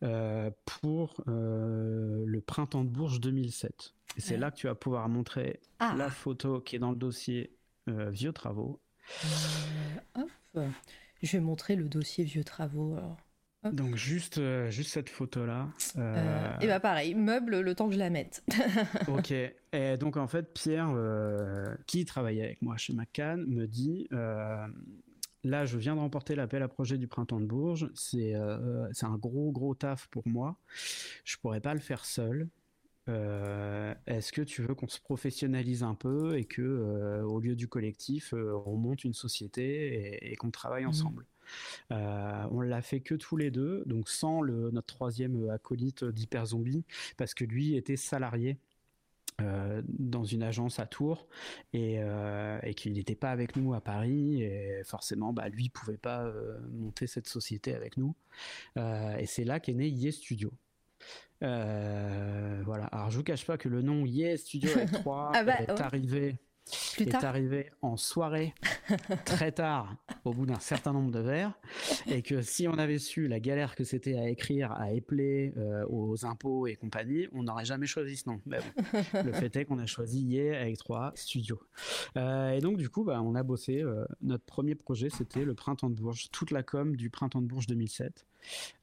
pour 0.00 1.22
le 1.26 2.40
printemps 2.40 2.84
de 2.84 2.90
Bourges 2.90 3.20
2007. 3.20 3.94
Et 4.16 4.20
c'est 4.20 4.36
là 4.36 4.50
que 4.50 4.56
tu 4.56 4.66
vas 4.66 4.74
pouvoir 4.74 5.08
montrer 5.08 5.60
ah. 5.80 5.94
la 5.96 6.10
photo 6.10 6.60
qui 6.60 6.76
est 6.76 6.78
dans 6.78 6.90
le 6.90 6.96
dossier 6.96 7.56
Vieux 7.86 8.32
Travaux. 8.32 8.80
hop. 10.14 10.60
Je 11.22 11.32
vais 11.32 11.40
montrer 11.40 11.76
le 11.76 11.88
dossier 11.88 12.24
Vieux 12.24 12.44
Travaux. 12.44 12.96
Donc 13.72 13.96
juste, 13.96 14.40
juste 14.68 14.90
cette 14.90 15.08
photo-là. 15.08 15.68
et 16.60 16.66
bah 16.66 16.80
pareil, 16.80 17.14
meuble 17.14 17.60
le 17.60 17.74
temps 17.74 17.88
que 17.88 17.94
je 17.94 17.98
la 17.98 18.10
mette. 18.10 18.44
ok. 19.08 19.32
Et 19.32 19.96
donc 19.96 20.16
en 20.16 20.26
fait, 20.26 20.52
Pierre, 20.52 20.94
qui 21.86 22.04
travaillait 22.04 22.44
avec 22.44 22.62
moi 22.62 22.76
chez 22.76 22.92
McCann, 22.92 23.44
me 23.46 23.66
dit 23.66 24.08
là, 25.44 25.66
je 25.66 25.78
viens 25.78 25.94
de 25.94 26.00
remporter 26.00 26.34
l'appel 26.34 26.62
à 26.62 26.68
projet 26.68 26.98
du 26.98 27.06
printemps 27.06 27.40
de 27.40 27.46
Bourges. 27.46 27.90
C'est 27.94 28.34
euh, 28.34 28.88
un 29.02 29.16
gros, 29.16 29.52
gros 29.52 29.74
taf 29.74 30.08
pour 30.08 30.26
moi. 30.26 30.56
Je 31.24 31.36
pourrais 31.36 31.60
pas 31.60 31.74
le 31.74 31.80
faire 31.80 32.04
seul. 32.04 32.48
Euh, 33.08 33.94
est-ce 34.06 34.32
que 34.32 34.40
tu 34.40 34.62
veux 34.62 34.74
qu'on 34.74 34.88
se 34.88 35.00
professionnalise 35.00 35.82
un 35.82 35.94
peu 35.94 36.38
et 36.38 36.46
que, 36.46 36.62
euh, 36.62 37.22
au 37.22 37.38
lieu 37.38 37.54
du 37.54 37.68
collectif, 37.68 38.32
on 38.66 38.76
monte 38.76 39.04
une 39.04 39.12
société 39.12 40.32
et, 40.32 40.36
qu'on 40.36 40.50
travaille 40.50 40.84
mmh. 40.84 40.88
ensemble? 40.88 41.26
On 41.90 42.60
l'a 42.62 42.80
fait 42.80 43.00
que 43.00 43.14
tous 43.14 43.36
les 43.36 43.50
deux, 43.50 43.84
donc 43.84 44.08
sans 44.08 44.40
le, 44.40 44.70
notre 44.70 44.86
troisième 44.86 45.50
acolyte 45.50 46.04
d'Hyper 46.04 46.46
Zombie, 46.46 46.84
parce 47.18 47.34
que 47.34 47.44
lui 47.44 47.76
était 47.76 47.96
salarié 47.96 48.58
euh, 49.40 49.82
dans 49.88 50.22
une 50.22 50.44
agence 50.44 50.78
à 50.78 50.86
Tours 50.86 51.26
et, 51.72 51.96
euh, 51.98 52.56
et 52.62 52.74
qu'il 52.74 52.92
n'était 52.92 53.16
pas 53.16 53.30
avec 53.30 53.56
nous 53.56 53.74
à 53.74 53.80
Paris 53.80 54.42
et 54.42 54.82
forcément 54.84 55.32
bah, 55.32 55.48
lui 55.48 55.70
pouvait 55.70 55.96
pas 55.96 56.22
euh, 56.22 56.56
monter 56.70 57.08
cette 57.08 57.26
société 57.26 57.74
avec 57.74 57.96
nous. 57.96 58.14
Et 58.76 59.26
c'est 59.26 59.44
là 59.44 59.58
qu'est 59.58 59.74
né 59.74 59.88
Ye 59.88 60.12
Studio. 60.12 60.52
Voilà. 61.40 62.84
Alors 62.92 63.10
je 63.10 63.16
vous 63.16 63.24
cache 63.24 63.44
pas 63.44 63.58
que 63.58 63.68
le 63.68 63.82
nom 63.82 64.06
Ye 64.06 64.38
Studio 64.38 64.70
avec 64.70 64.92
3 64.92 65.32
ah 65.34 65.42
bah, 65.42 65.60
est 65.60 65.80
arrivé 65.80 66.36
est 66.98 67.14
arrivé 67.14 67.70
en 67.82 67.96
soirée 67.96 68.54
très 69.24 69.52
tard 69.52 69.96
au 70.24 70.32
bout 70.32 70.46
d'un 70.46 70.58
certain 70.58 70.92
nombre 70.92 71.10
de 71.10 71.20
verres 71.20 71.58
et 72.06 72.22
que 72.22 72.42
si 72.42 72.66
on 72.68 72.78
avait 72.78 72.98
su 72.98 73.28
la 73.28 73.40
galère 73.40 73.74
que 73.74 73.84
c'était 73.84 74.16
à 74.16 74.28
écrire, 74.28 74.72
à 74.72 74.92
épeler 74.92 75.52
euh, 75.56 75.84
aux 75.88 76.24
impôts 76.24 76.66
et 76.66 76.76
compagnie, 76.76 77.28
on 77.32 77.44
n'aurait 77.44 77.64
jamais 77.64 77.86
choisi 77.86 78.16
ce 78.16 78.28
nom. 78.28 78.40
le 78.46 79.32
fait 79.32 79.54
est 79.56 79.64
qu'on 79.64 79.78
a 79.78 79.86
choisi 79.86 80.22
Yé 80.22 80.56
avec 80.56 80.78
trois 80.78 81.12
studios. 81.14 81.60
Euh, 82.16 82.50
et 82.50 82.60
donc 82.60 82.78
du 82.78 82.88
coup, 82.88 83.04
bah, 83.04 83.20
on 83.22 83.34
a 83.34 83.42
bossé. 83.42 83.82
Euh, 83.82 84.04
notre 84.22 84.44
premier 84.44 84.74
projet, 84.74 85.10
c'était 85.10 85.44
le 85.44 85.54
Printemps 85.54 85.90
de 85.90 85.94
Bourges, 85.94 86.30
toute 86.30 86.50
la 86.50 86.62
com 86.62 86.96
du 86.96 87.10
Printemps 87.10 87.42
de 87.42 87.46
Bourges 87.46 87.66
2007. 87.66 88.26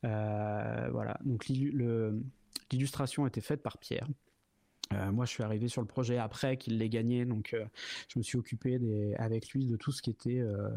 voilà. 0.03 1.17
Donc 1.23 1.47
l'illustration 1.47 3.27
était 3.27 3.41
faite 3.41 3.61
par 3.61 3.77
Pierre. 3.77 4.07
Euh, 4.93 5.11
moi, 5.11 5.25
je 5.25 5.31
suis 5.31 5.43
arrivé 5.43 5.67
sur 5.67 5.81
le 5.81 5.87
projet 5.87 6.17
après 6.17 6.57
qu'il 6.57 6.77
l'ait 6.77 6.89
gagné, 6.89 7.25
donc 7.25 7.53
euh, 7.53 7.65
je 8.07 8.19
me 8.19 8.23
suis 8.23 8.37
occupé 8.37 8.79
des, 8.79 9.13
avec 9.15 9.49
lui 9.49 9.65
de 9.65 9.75
tout 9.75 9.91
ce 9.91 10.01
qui 10.01 10.09
était 10.09 10.39
euh, 10.39 10.69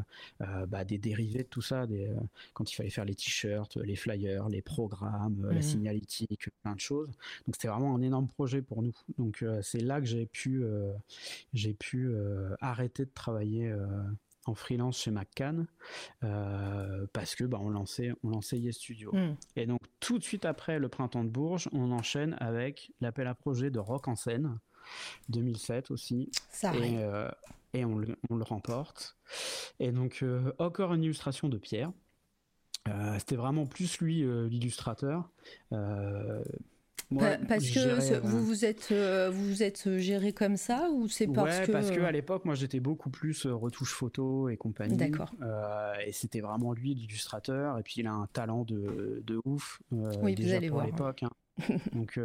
bah, 0.67 0.85
des 0.85 0.99
dérivés 0.99 1.43
de 1.43 1.49
tout 1.49 1.62
ça, 1.62 1.87
des, 1.87 2.11
quand 2.53 2.71
il 2.71 2.75
fallait 2.75 2.91
faire 2.91 3.05
les 3.05 3.15
t-shirts, 3.15 3.77
les 3.77 3.97
flyers, 3.97 4.49
les 4.49 4.62
programmes, 4.62 5.49
la 5.51 5.59
mmh. 5.59 5.62
signalétique, 5.62 6.49
plein 6.62 6.75
de 6.75 6.81
choses. 6.81 7.09
Donc 7.47 7.55
c'était 7.55 7.69
vraiment 7.69 7.95
un 7.95 8.03
énorme 8.03 8.29
projet 8.29 8.62
pour 8.62 8.83
nous. 8.83 8.93
Donc 9.19 9.45
c'est 9.62 9.81
là 9.81 10.01
que 10.01 10.07
j'ai 10.07 10.27
pu, 10.27 10.65
j'ai 11.53 11.75
pu 11.75 12.15
arrêter 12.61 13.05
de 13.05 13.11
travailler 13.15 13.75
en 14.47 14.55
freelance 14.55 14.99
chez 14.99 15.11
McCann 15.11 15.66
euh, 16.22 17.07
parce 17.12 17.34
que 17.34 17.45
bah, 17.45 17.59
on 17.61 17.70
lançait 17.70 18.12
on 18.22 18.30
lançait 18.30 18.59
Yes 18.59 18.76
Studio. 18.76 19.12
Hmm. 19.14 19.34
et 19.57 19.66
donc 19.66 19.80
tout 20.01 20.18
de 20.18 20.24
suite 20.24 20.45
après 20.45 20.78
le 20.78 20.88
printemps 20.88 21.24
de 21.24 21.30
Bourges 21.30 21.68
on 21.72 21.92
enchaîne 21.92 22.36
avec 22.40 22.92
l'appel 23.01 23.26
à 23.26 23.34
projet 23.34 23.70
de 23.70 23.78
Rock 23.78 24.09
en 24.09 24.16
scène 24.16 24.59
2007 25.30 25.90
aussi. 25.90 26.30
Ça 26.51 26.74
et, 26.76 26.99
euh, 26.99 27.30
et 27.72 27.84
on, 27.84 27.97
le, 27.97 28.16
on, 28.28 28.36
le, 28.36 28.45
remporte. 28.45 29.16
Et 29.80 29.92
donc 29.92 30.20
euh, 30.22 30.53
encore 30.59 30.92
une 30.92 31.03
illustration 31.03 31.49
de 31.49 31.59
Pierre. 31.59 31.92
C'était 33.18 33.36
vraiment 33.36 33.64
plus 33.64 33.99
lui 33.99 34.22
l'illustrateur 34.51 35.30
parce 37.49 37.71
que 37.71 38.21
vous 38.21 38.45
vous 38.45 38.65
êtes 38.65 38.89
euh, 38.93 39.31
vous 39.31 39.49
vous 39.49 39.62
êtes 39.62 39.99
géré 39.99 40.33
comme 40.33 40.57
ça 40.57 40.89
ou 40.93 41.09
c'est 41.09 41.27
parce 41.27 41.59
ouais, 41.59 41.67
que 41.67 41.73
parce 41.73 41.91
que 41.91 42.01
à 42.01 42.12
l'époque 42.12 42.45
moi 42.45 42.55
j'étais 42.55 42.81
beaucoup 42.81 43.11
plus 43.11 43.47
euh, 43.47 43.55
retouche 43.55 43.93
photo 43.93 44.49
et 44.49 44.57
compagnie. 44.57 44.97
D'accord. 44.97 45.33
Euh, 45.43 45.95
et 46.07 46.12
c'était 46.12 46.41
vraiment 46.41 46.73
lui 46.73 46.95
l'illustrateur 46.95 47.79
et 47.79 47.83
puis 47.83 47.97
il 47.99 48.07
a 48.07 48.12
un 48.12 48.27
talent 48.27 48.65
de, 48.65 49.23
de 49.27 49.41
ouf 49.45 49.81
oui, 49.91 50.35
déjà 50.35 50.51
vous 50.51 50.57
allez 50.57 50.69
pour 50.69 50.77
voir. 50.79 50.87
l'époque. 50.87 51.23
Hein. 51.23 51.31
Donc 51.93 52.19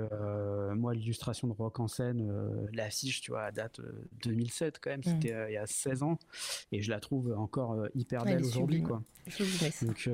moi 0.76 0.94
l'illustration 0.94 1.48
de 1.48 1.54
Rock 1.54 1.80
en 1.80 1.88
scène, 1.88 2.32
l'affiche 2.74 3.22
tu 3.22 3.32
vois 3.32 3.44
à 3.44 3.52
date 3.52 3.80
2007 4.24 4.80
quand 4.82 4.90
même, 4.90 5.02
mm. 5.02 5.04
c'était 5.04 5.36
il 5.50 5.54
y 5.54 5.58
a 5.58 5.68
16 5.68 6.04
ans 6.04 6.18
et 6.72 6.82
je 6.82 6.90
la 6.90 7.00
trouve 7.00 7.34
encore 7.38 7.86
hyper 7.94 8.24
belle 8.24 8.44
aujourd'hui 8.44 8.82
quoi. 8.82 9.04
Je 9.28 9.44
vous 9.44 9.64
laisse. 9.64 9.84
Donc 9.84 10.10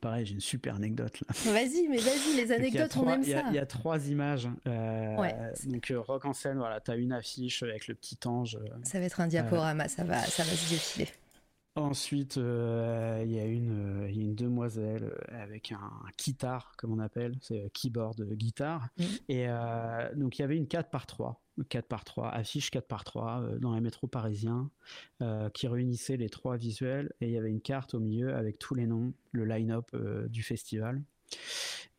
Pareil, 0.00 0.24
j'ai 0.24 0.34
une 0.34 0.40
super 0.40 0.76
anecdote 0.76 1.20
là. 1.20 1.52
Vas-y, 1.52 1.86
mais 1.88 1.98
vas-y, 1.98 2.36
les 2.36 2.52
anecdotes, 2.56 2.96
on 2.96 3.10
aime 3.10 3.24
ça. 3.24 3.44
Il 3.48 3.54
y, 3.54 3.58
a 3.58 3.66
trois 3.66 4.06
images. 4.08 4.48
Euh, 4.66 5.52
donc, 5.66 5.90
euh, 5.90 6.00
rock 6.00 6.24
en 6.24 6.32
scène, 6.32 6.58
voilà, 6.58 6.80
tu 6.80 6.90
as 6.90 6.96
une 6.96 7.12
affiche 7.12 7.62
avec 7.62 7.86
le 7.86 7.94
petit 7.94 8.18
ange. 8.24 8.56
Euh, 8.56 8.68
ça 8.82 8.98
va 8.98 9.04
être 9.04 9.20
un 9.20 9.26
diaporama, 9.26 9.88
ça, 9.88 10.04
va, 10.04 10.20
ça 10.20 10.42
va 10.42 10.52
se 10.52 10.70
défiler. 10.70 11.08
Ensuite, 11.76 12.36
il 12.36 12.42
y, 12.42 13.38
a 13.38 13.46
une, 13.46 14.08
y 14.10 14.20
a 14.20 14.22
une 14.22 14.34
demoiselle 14.34 15.14
avec 15.28 15.72
un, 15.72 15.76
un 15.78 16.60
comme 16.76 16.92
on 16.92 16.98
appelle, 16.98 17.36
c'est 17.40 17.70
keyboard 17.72 18.22
guitare. 18.34 18.88
Mm. 18.98 19.04
Et 19.28 19.46
donc, 20.16 20.38
il 20.38 20.42
y 20.42 20.44
avait 20.44 20.56
une 20.56 20.66
4 20.66 20.90
par 20.90 21.06
3 21.06 21.40
4 21.68 21.86
par 21.86 22.04
3 22.04 22.28
affiche 22.30 22.70
4 22.70 22.86
par 22.86 23.04
3 23.04 23.42
euh, 23.42 23.58
dans 23.58 23.74
les 23.74 23.80
métros 23.80 24.06
parisiens 24.06 24.70
euh, 25.22 25.50
qui 25.50 25.68
réunissait 25.68 26.16
les 26.16 26.28
trois 26.28 26.56
visuels 26.56 27.12
et 27.20 27.26
il 27.26 27.32
y 27.32 27.38
avait 27.38 27.50
une 27.50 27.60
carte 27.60 27.94
au 27.94 28.00
milieu 28.00 28.34
avec 28.34 28.58
tous 28.58 28.74
les 28.74 28.86
noms, 28.86 29.12
le 29.32 29.44
line-up 29.44 29.90
euh, 29.94 30.28
du 30.28 30.42
festival. 30.42 31.02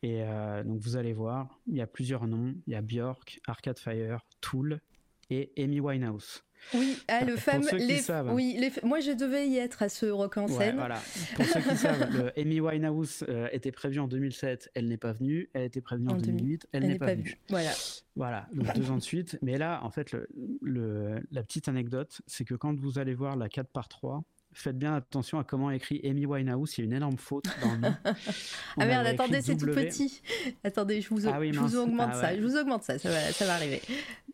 Et 0.03 0.23
donc 0.65 0.79
vous 0.79 0.95
allez 0.95 1.13
voir, 1.13 1.59
il 1.67 1.75
y 1.75 1.81
a 1.81 1.85
plusieurs 1.85 2.25
noms, 2.25 2.55
il 2.65 2.73
y 2.73 2.75
a 2.75 2.81
Björk, 2.81 3.39
Arcade 3.45 3.77
Fire, 3.77 4.25
Tool 4.41 4.81
et 5.29 5.51
Amy 5.59 5.79
Winehouse. 5.79 6.43
Oui, 6.73 6.97
ah, 7.07 7.25
le 7.25 7.35
fameux. 7.35 7.69
Les, 7.73 8.01
oui, 8.31 8.55
les, 8.59 8.71
moi 8.83 8.99
je 8.99 9.11
devais 9.11 9.47
y 9.47 9.57
être 9.57 9.81
à 9.81 9.89
ce 9.89 10.05
rock 10.05 10.37
en 10.37 10.47
scène. 10.47 10.75
voilà. 10.75 11.01
Pour 11.35 11.45
ceux 11.45 11.59
qui 11.61 11.75
savent, 11.75 12.31
Amy 12.37 12.59
Winehouse 12.59 13.25
euh, 13.27 13.47
était 13.51 13.71
prévu 13.71 13.99
en 13.99 14.07
2007, 14.07 14.71
elle 14.73 14.87
n'est 14.87 14.97
pas 14.97 15.13
venue. 15.13 15.49
Elle 15.53 15.63
était 15.63 15.81
prévue 15.81 16.07
en, 16.07 16.15
2008, 16.15 16.67
elle, 16.71 16.87
n'est 16.87 16.97
pas, 16.97 17.15
venue. 17.15 17.37
Voilà. 17.49 17.71
Voilà, 18.15 18.47
donc 18.53 18.73
deux 18.75 18.91
ans 18.91 18.97
de 18.97 19.01
suite. 19.01 19.37
Mais 19.41 19.57
là, 19.57 19.81
en 19.83 19.89
fait, 19.89 20.15
le, 20.61 21.21
la 21.31 21.43
petite 21.43 21.67
anecdote, 21.67 22.21
c'est 22.27 22.45
que 22.45 22.55
quand 22.55 22.77
vous 22.79 22.99
allez 22.99 23.13
voir 23.13 23.35
la 23.35 23.49
4 23.49 23.69
par 23.69 23.87
3, 23.87 24.23
faites 24.53 24.77
bien 24.77 24.95
attention 24.95 25.39
à 25.39 25.43
comment 25.43 25.71
écrit 25.71 26.01
Amy 26.03 26.25
Winehouse. 26.25 26.77
Il 26.77 26.81
y 26.81 26.83
a 26.83 26.85
une 26.85 26.93
énorme 26.93 27.17
faute 27.17 27.45
dans 27.61 27.71
le 27.73 27.77
nom. 27.77 27.95
ah 28.05 28.85
merde, 28.85 29.07
attendez, 29.07 29.41
c'est 29.41 29.55
tout 29.55 29.67
petit. 29.67 30.21
Attendez, 30.63 31.01
je 31.01 31.09
vous, 31.09 31.27
ah 31.27 31.39
je 31.41 31.59
vous 31.59 31.75
augmente 31.77 32.11
ah 32.13 32.21
ça. 32.21 32.35
Je 32.35 32.41
vous 32.41 32.57
augmente 32.57 32.83
ça, 32.83 32.99
ça 32.99 33.09
va, 33.09 33.31
ça 33.31 33.45
va 33.45 33.53
arriver. 33.53 33.81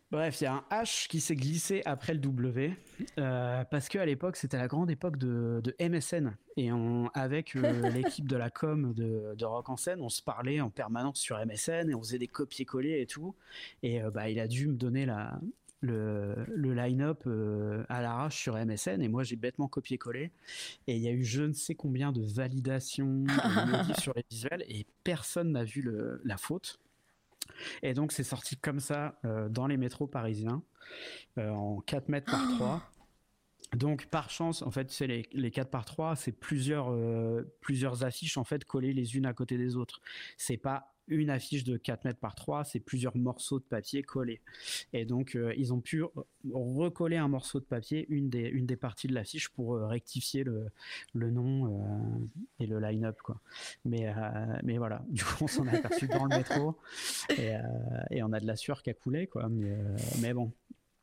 Bref, 0.10 0.40
il 0.40 0.46
y 0.46 0.48
a 0.48 0.54
un 0.54 0.66
H 0.72 1.08
qui 1.10 1.20
s'est 1.20 1.36
glissé 1.36 1.82
après 1.86 2.14
le 2.14 2.20
W 2.20 2.74
euh, 3.20 3.64
parce 3.66 3.90
qu'à 3.90 4.06
l'époque, 4.06 4.38
c'était 4.38 4.58
la 4.58 4.68
grande 4.68 4.90
époque 4.90 5.18
de, 5.18 5.76
MSN. 5.82 6.38
Et 6.56 6.72
on, 6.72 7.08
avec 7.14 7.58
euh, 7.58 7.90
l'équipe 7.90 8.28
de 8.28 8.38
la 8.38 8.50
com 8.50 8.94
de, 8.94 9.46
Rock 9.46 9.70
en 9.70 9.76
scène, 9.76 10.02
on 10.02 10.08
se 10.08 10.22
parlait 10.22 10.62
en 10.62 10.70
permanence 10.70 11.20
sur 11.20 11.38
MSN 11.46 11.90
et 11.90 11.96
on 11.96 12.02
faisait 12.02 12.20
des 12.20 12.28
copier-coller 12.28 13.02
et 13.02 13.06
tout. 13.06 13.36
Et 13.84 14.02
euh, 14.02 14.10
bah, 14.10 14.30
il 14.30 14.40
a 14.40 14.48
dû 14.48 14.68
me 14.68 14.76
donner 14.76 15.06
la, 15.06 15.42
le, 15.82 16.36
le 16.48 16.74
line-up 16.74 17.24
euh, 17.28 17.84
à 17.90 18.02
l'arrache 18.02 18.42
sur 18.42 18.56
MSN 18.56 19.02
et 19.02 19.08
moi 19.08 19.24
j'ai 19.24 19.36
bêtement 19.36 19.68
copié-collé 19.68 20.32
et 20.88 20.96
il 20.96 21.02
y 21.02 21.08
a 21.08 21.12
eu 21.12 21.24
je 21.24 21.44
ne 21.44 21.54
sais 21.54 21.76
combien 21.76 22.12
de 22.12 22.22
validations 22.22 23.26
sur 24.00 24.14
les 24.16 24.26
visuels 24.30 24.64
et 24.70 24.86
personne 25.04 25.52
n'a 25.52 25.64
vu 25.64 25.82
le, 25.82 26.22
la 26.24 26.38
faute. 26.38 26.80
Et 27.84 27.94
donc 27.94 28.12
c'est 28.12 28.24
sorti 28.24 28.58
comme 28.58 28.80
ça 28.80 29.20
euh, 29.26 29.50
dans 29.50 29.68
les 29.68 29.78
métros 29.78 30.08
parisiens 30.08 30.64
euh, 31.38 31.50
en 31.50 31.80
4 31.82 32.10
mètres 32.10 32.32
par 32.32 32.48
3. 32.56 32.82
Donc 33.76 34.06
par 34.06 34.30
chance, 34.30 34.62
en 34.62 34.72
fait, 34.72 34.92
c'est 34.92 35.08
les, 35.08 35.28
les 35.34 35.52
4 35.52 35.70
par 35.70 35.84
3, 35.84 36.16
c'est 36.16 36.32
plusieurs, 36.32 36.96
plusieurs 37.60 38.06
affiches 38.06 38.38
en 38.38 38.46
fait 38.46 38.64
collées 38.64 38.94
les 38.94 39.18
unes 39.18 39.26
à 39.26 39.34
côté 39.34 39.58
des 39.58 39.76
autres. 39.76 40.02
C'est 40.38 40.58
pas 40.58 40.97
une 41.08 41.30
affiche 41.30 41.64
de 41.64 41.78
4 41.78 42.06
mètres 42.06 42.20
par 42.20 42.36
3, 42.36 42.64
c'est 42.64 42.80
plusieurs 42.80 43.16
morceaux 43.16 43.60
de 43.60 43.64
papier 43.64 44.04
collés. 44.04 44.42
Et 44.94 45.06
donc, 45.06 45.36
euh, 45.36 45.54
ils 45.58 45.74
ont 45.74 45.80
pu 45.82 46.04
recoller 46.52 47.18
un 47.18 47.28
morceau 47.28 47.60
de 47.60 47.66
papier, 47.66 48.06
une 48.10 48.30
des, 48.30 48.42
une 48.42 48.66
des 48.66 48.76
parties 48.76 49.08
de 49.08 49.14
l'affiche, 49.14 49.50
pour 49.50 49.76
euh, 49.76 49.88
rectifier 49.88 50.44
le, 50.44 50.68
le 51.14 51.32
nom 51.32 51.68
euh, 51.68 52.26
et 52.60 52.68
le 52.68 52.80
line-up. 52.80 53.18
Quoi. 53.24 53.40
Mais, 53.86 54.14
mais 54.64 54.78
voilà, 54.78 55.04
du 55.10 55.24
coup, 55.24 55.46
on 55.46 55.48
s'en 55.48 55.68
est 55.68 55.78
aperçu 55.78 56.08
dans 56.08 56.26
le 56.26 56.38
métro 56.38 56.76
et, 57.38 57.54
et, 58.12 58.24
on 58.24 58.32
a 58.34 58.40
de 58.40 58.48
la 58.48 58.56
sueur 58.56 58.84
qui 58.84 58.90
a 58.90 58.94
coulé. 58.94 59.28
Quoi. 59.28 59.48
Mais, 59.50 59.78
mais 60.22 60.34
bon, 60.34 60.52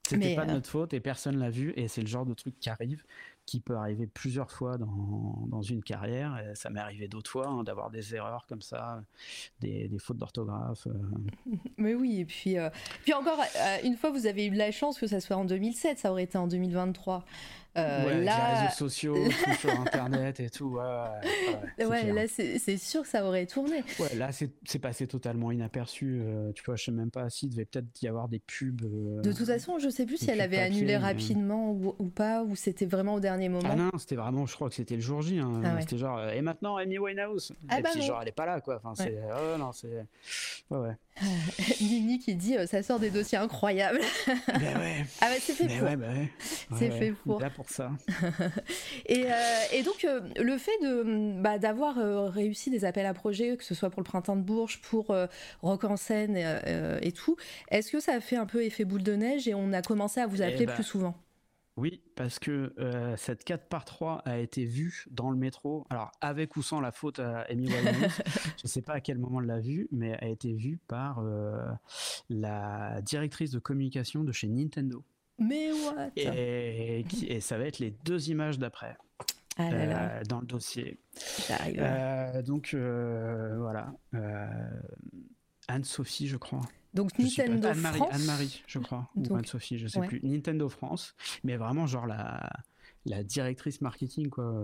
c'était 0.06 0.35
pas 0.35 0.44
de 0.44 0.52
notre 0.52 0.68
faute 0.68 0.93
et 0.93 1.01
personne 1.01 1.39
l'a 1.39 1.51
vu 1.51 1.72
et 1.76 1.89
c'est 1.89 2.02
le 2.02 2.06
genre 2.06 2.26
de 2.26 2.35
truc 2.35 2.59
qui 2.60 2.68
arrive 2.68 3.05
qui 3.46 3.60
peut 3.60 3.76
arriver 3.76 4.06
plusieurs 4.06 4.50
fois 4.50 4.78
dans, 4.78 5.46
dans 5.48 5.62
une 5.62 5.82
carrière. 5.82 6.40
Ça 6.54 6.70
m'est 6.70 6.80
arrivé 6.80 7.08
d'autres 7.08 7.30
fois 7.30 7.48
hein, 7.48 7.64
d'avoir 7.64 7.90
des 7.90 8.14
erreurs 8.14 8.46
comme 8.46 8.62
ça, 8.62 9.02
des, 9.60 9.88
des 9.88 9.98
fautes 9.98 10.18
d'orthographe. 10.18 10.86
Euh. 10.86 10.92
Mais 11.76 11.94
oui, 11.94 12.20
et 12.20 12.24
puis, 12.24 12.58
euh, 12.58 12.70
puis 13.02 13.12
encore, 13.12 13.40
euh, 13.40 13.78
une 13.84 13.96
fois, 13.96 14.10
vous 14.10 14.26
avez 14.26 14.46
eu 14.46 14.50
la 14.50 14.70
chance 14.70 14.98
que 14.98 15.06
ça 15.06 15.20
soit 15.20 15.36
en 15.36 15.44
2007, 15.44 15.98
ça 15.98 16.10
aurait 16.10 16.24
été 16.24 16.38
en 16.38 16.46
2023. 16.46 17.24
Euh, 17.76 18.06
ouais, 18.06 18.24
là... 18.24 18.36
les 18.36 18.60
réseaux 18.60 18.74
sociaux, 18.76 19.14
tout 19.14 19.52
sur 19.55 19.80
Internet 19.80 20.40
et 20.40 20.51
tout. 20.51 20.78
Ouais, 21.78 21.84
ouais, 21.84 22.12
là, 22.12 22.26
c'est 22.28 22.76
sûr 22.76 23.02
que 23.02 23.09
ça 23.09 23.24
aurait 23.26 23.46
tourné. 23.46 23.82
Ouais, 23.98 24.14
là, 24.14 24.30
c'est 24.32 24.78
passé 24.78 25.06
totalement 25.06 25.51
inaperçu. 25.51 26.20
Euh, 26.22 26.52
tu 26.52 26.62
vois, 26.64 26.76
je 26.76 26.84
sais 26.84 26.92
même 26.92 27.10
pas 27.10 27.28
s'il 27.30 27.51
devait 27.51 27.64
peut-être 27.64 27.86
y 28.02 28.09
avoir 28.09 28.28
des 28.28 28.38
pubs. 28.38 28.82
Euh, 28.84 29.22
de 29.22 29.32
toute 29.32 29.46
façon, 29.46 29.78
je 29.78 29.88
sais 29.88 30.06
plus 30.06 30.18
si 30.18 30.30
elle 30.30 30.40
avait 30.40 30.59
annulé 30.59 30.96
rapidement 30.96 31.72
ou, 31.72 32.09
pas, 32.09 32.42
ou 32.44 32.55
c'était 32.55 32.86
vraiment 32.86 33.14
au 33.14 33.20
dernier 33.20 33.48
moment. 33.48 33.68
Ah 33.70 33.76
non, 33.76 33.90
c'était 33.98 34.16
vraiment, 34.16 34.46
je 34.46 34.55
crois 34.55 34.68
que 34.68 34.74
c'était 34.74 34.96
le 34.96 35.02
jour 35.02 35.22
J. 35.22 35.38
Hein. 35.38 35.62
Ah 35.64 35.80
c'était 35.80 35.98
genre, 35.98 36.28
et 36.28 36.42
maintenant, 36.42 36.76
Amy 36.76 36.98
Winehouse? 36.98 37.52
Ah 37.68 37.78
et 37.78 37.82
bah 37.82 37.90
puis, 37.92 38.02
genre, 38.02 38.20
elle 38.22 38.28
est 38.28 38.32
pas 38.32 38.46
là, 38.46 38.60
quoi. 38.60 38.76
Enfin, 38.76 38.94
c'est. 38.94 39.18
Oh, 39.36 39.59
non, 39.59 39.72
c'est. 39.72 40.05
Ouais, 40.70 40.78
ouais. 40.78 40.96
Nini 41.81 42.19
qui 42.19 42.35
dit 42.35 42.57
ça 42.66 42.82
sort 42.82 42.99
des 42.99 43.11
dossiers 43.11 43.39
incroyables. 43.39 44.01
Ben 44.47 44.78
ouais. 44.78 45.07
Ah 45.20 45.27
bah 45.28 45.36
c'est 45.41 45.53
fait 45.53 45.66
pour. 45.66 45.89
Ouais, 45.89 45.97
bah 45.97 46.09
ouais. 46.09 46.31
c'est 46.78 46.91
fait 46.91 47.12
pour. 47.12 47.41
Là 47.41 47.51
pour 47.51 47.69
ça. 47.69 47.93
et, 49.07 49.27
euh, 49.27 49.35
et, 49.73 49.82
donc 49.82 50.05
euh, 50.05 50.20
le 50.36 50.59
fait 50.59 50.77
de 50.82 51.41
bah, 51.41 51.59
d'avoir 51.59 51.99
euh, 51.99 52.28
réussi 52.28 52.70
des 52.70 52.85
appels 52.85 53.07
à 53.07 53.15
projets, 53.15 53.57
que 53.57 53.65
ce 53.65 53.74
soit 53.74 53.91
pour 53.91 54.01
le 54.01 54.05
printemps 54.05 54.36
de 54.36 54.43
Bourges, 54.43 54.81
pour 54.81 55.15
Rock 55.62 55.85
en 55.85 55.97
scène 55.97 56.36
et, 56.36 57.12
tout, 57.12 57.36
est-ce 57.70 57.93
que 57.93 58.01
ça 58.01 58.15
a 58.15 58.20
fait 58.20 58.36
un 58.36 58.47
peu 58.47 58.65
effet 58.65 58.85
boule 58.85 59.03
de 59.03 59.15
neige 59.15 59.47
et 59.47 59.55
on 59.55 59.73
a 59.73 59.82
commencé 59.82 60.20
à 60.20 60.27
vous 60.27 60.43
eh 60.43 60.47
appeler 60.47 60.66
bah, 60.66 60.73
plus 60.74 60.85
souvent? 60.85 61.15
Oui, 61.76 62.02
parce 62.14 62.38
que 62.38 62.72
cette 63.16 63.44
4 63.44 63.66
par 63.68 63.84
3 63.84 64.22
a 64.24 64.38
été 64.38 64.64
vue 64.64 65.05
dans 65.10 65.30
le 65.30 65.36
métro, 65.36 65.86
alors 65.90 66.12
avec 66.20 66.56
ou 66.56 66.62
sans 66.62 66.80
la 66.80 66.92
faute 66.92 67.18
à 67.18 67.40
Amy 67.51 67.66
Winehouse, 67.66 68.20
je 68.59 68.62
ne 68.64 68.68
sais 68.68 68.82
pas 68.82 68.94
à 68.94 69.01
quel 69.01 69.18
moment 69.18 69.40
elle 69.40 69.48
l'a 69.48 69.60
vue, 69.60 69.88
mais 69.90 70.16
a 70.18 70.28
été 70.28 70.52
vue 70.52 70.78
par 70.86 71.22
la 72.30 73.01
directrice 73.02 73.51
de 73.51 73.59
communication 73.59 74.22
de 74.22 74.32
chez 74.32 74.48
Nintendo. 74.48 75.02
Mais 75.38 75.72
what? 75.72 76.10
Et, 76.16 77.05
et, 77.26 77.40
ça 77.40 77.59
va 77.59 77.64
être 77.64 77.80
les 77.80 77.90
deux 77.90 78.30
images 78.30 78.59
d'après. 78.59 78.96
Ah 79.56 79.70
euh, 79.70 80.22
dans 80.24 80.40
le 80.40 80.46
dossier. 80.46 80.98
Euh, 81.78 82.42
donc 82.42 82.74
euh, 82.74 83.56
voilà. 83.59 83.92
Anne-Sophie, 85.68 86.28
je 86.28 86.36
crois. 86.36 86.60
Donc 86.94 87.18
Nintendo 87.18 87.74
France. 87.74 88.08
Anne-Marie, 88.12 88.62
je 88.66 88.78
crois. 88.78 89.08
Ou 89.16 89.34
Anne-Sophie, 89.34 89.78
je 89.78 89.88
sais 89.88 90.00
plus. 90.00 90.20
Nintendo 90.22 90.68
France. 90.68 91.14
Mais 91.42 91.56
vraiment, 91.56 91.86
genre 91.86 92.06
la, 92.06 92.50
la 93.04 93.22
directrice 93.22 93.80
marketing, 93.80 94.30
quoi. 94.30 94.54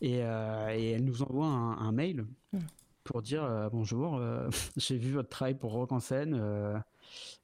Et, 0.00 0.18
et 0.18 0.90
elle 0.90 1.04
nous 1.04 1.22
envoie 1.22 1.46
un, 1.46 1.92
mail 1.92 2.24
hmm. 2.52 2.58
pour 3.04 3.22
dire 3.22 3.68
bonjour, 3.72 4.20
j'ai 4.76 4.96
vu 4.96 5.12
votre 5.12 5.28
travail 5.28 5.54
pour 5.54 5.72
Rock 5.72 5.92
en 5.92 6.00
scène. 6.00 6.82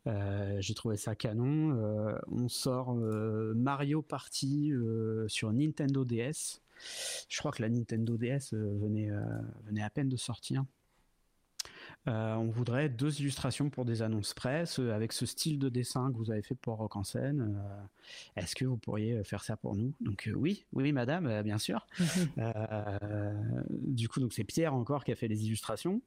Euh, 0.06 0.56
j'ai 0.60 0.74
trouvé 0.74 0.96
ça 0.96 1.14
canon. 1.14 1.76
Euh, 1.76 2.18
on 2.28 2.48
sort 2.48 2.94
euh, 2.94 3.54
Mario 3.54 4.02
Party 4.02 4.72
sur 5.26 5.52
Nintendo 5.52 6.04
DS. 6.04 6.60
Je 7.28 7.38
crois 7.38 7.50
que 7.50 7.62
la 7.62 7.68
Nintendo 7.68 8.16
DS 8.16 8.52
venait, 8.52 9.10
venait 9.64 9.82
à 9.82 9.90
peine 9.90 10.08
de 10.08 10.16
sortir. 10.16 10.64
Euh, 12.08 12.34
on 12.36 12.48
voudrait 12.48 12.88
deux 12.88 13.20
illustrations 13.20 13.68
pour 13.68 13.84
des 13.84 14.00
annonces 14.02 14.32
presse 14.32 14.78
euh, 14.78 14.92
avec 14.92 15.12
ce 15.12 15.26
style 15.26 15.58
de 15.58 15.68
dessin 15.68 16.10
que 16.10 16.16
vous 16.16 16.30
avez 16.30 16.42
fait 16.42 16.54
pour 16.54 16.76
Rock 16.76 16.96
en 16.96 17.04
scène. 17.04 17.58
Euh, 17.58 18.40
est-ce 18.40 18.54
que 18.54 18.64
vous 18.64 18.78
pourriez 18.78 19.22
faire 19.24 19.44
ça 19.44 19.56
pour 19.56 19.76
nous? 19.76 19.92
Donc 20.00 20.30
oui, 20.34 20.64
oui, 20.72 20.92
madame, 20.92 21.42
bien 21.42 21.58
sûr. 21.58 21.86
du 23.70 24.08
coup, 24.08 24.20
donc 24.20 24.32
c'est 24.32 24.44
Pierre 24.44 24.72
encore 24.72 25.04
qui 25.04 25.12
a 25.12 25.16
fait 25.16 25.28
les 25.28 25.44
illustrations. 25.44 26.00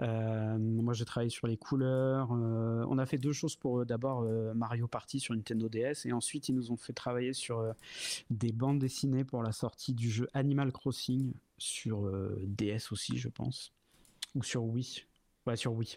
moi, 0.00 0.94
j'ai 0.94 1.04
travaillé 1.04 1.30
sur 1.30 1.46
les 1.46 1.56
couleurs. 1.56 2.32
on 2.32 2.98
a 2.98 3.06
fait 3.06 3.18
deux 3.18 3.32
choses 3.32 3.54
pour 3.54 3.86
d'abord 3.86 4.22
Mario 4.56 4.88
Party 4.88 5.20
sur 5.20 5.32
Nintendo 5.32 5.68
DS 5.68 6.06
et 6.06 6.12
ensuite 6.12 6.48
ils 6.48 6.56
nous 6.56 6.72
ont 6.72 6.76
fait 6.76 6.92
travailler 6.92 7.34
sur 7.34 7.64
des 8.30 8.50
bandes 8.50 8.80
dessinées 8.80 9.24
pour 9.24 9.44
la 9.44 9.52
sortie 9.52 9.94
du 9.94 10.10
jeu 10.10 10.28
Animal 10.34 10.72
Crossing 10.72 11.34
sur 11.56 12.10
DS 12.42 12.90
aussi, 12.90 13.16
je 13.16 13.28
pense, 13.28 13.72
ou 14.34 14.42
sur 14.42 14.64
Wii. 14.64 15.04
Ouais, 15.46 15.56
sur 15.56 15.72
Wii. 15.74 15.96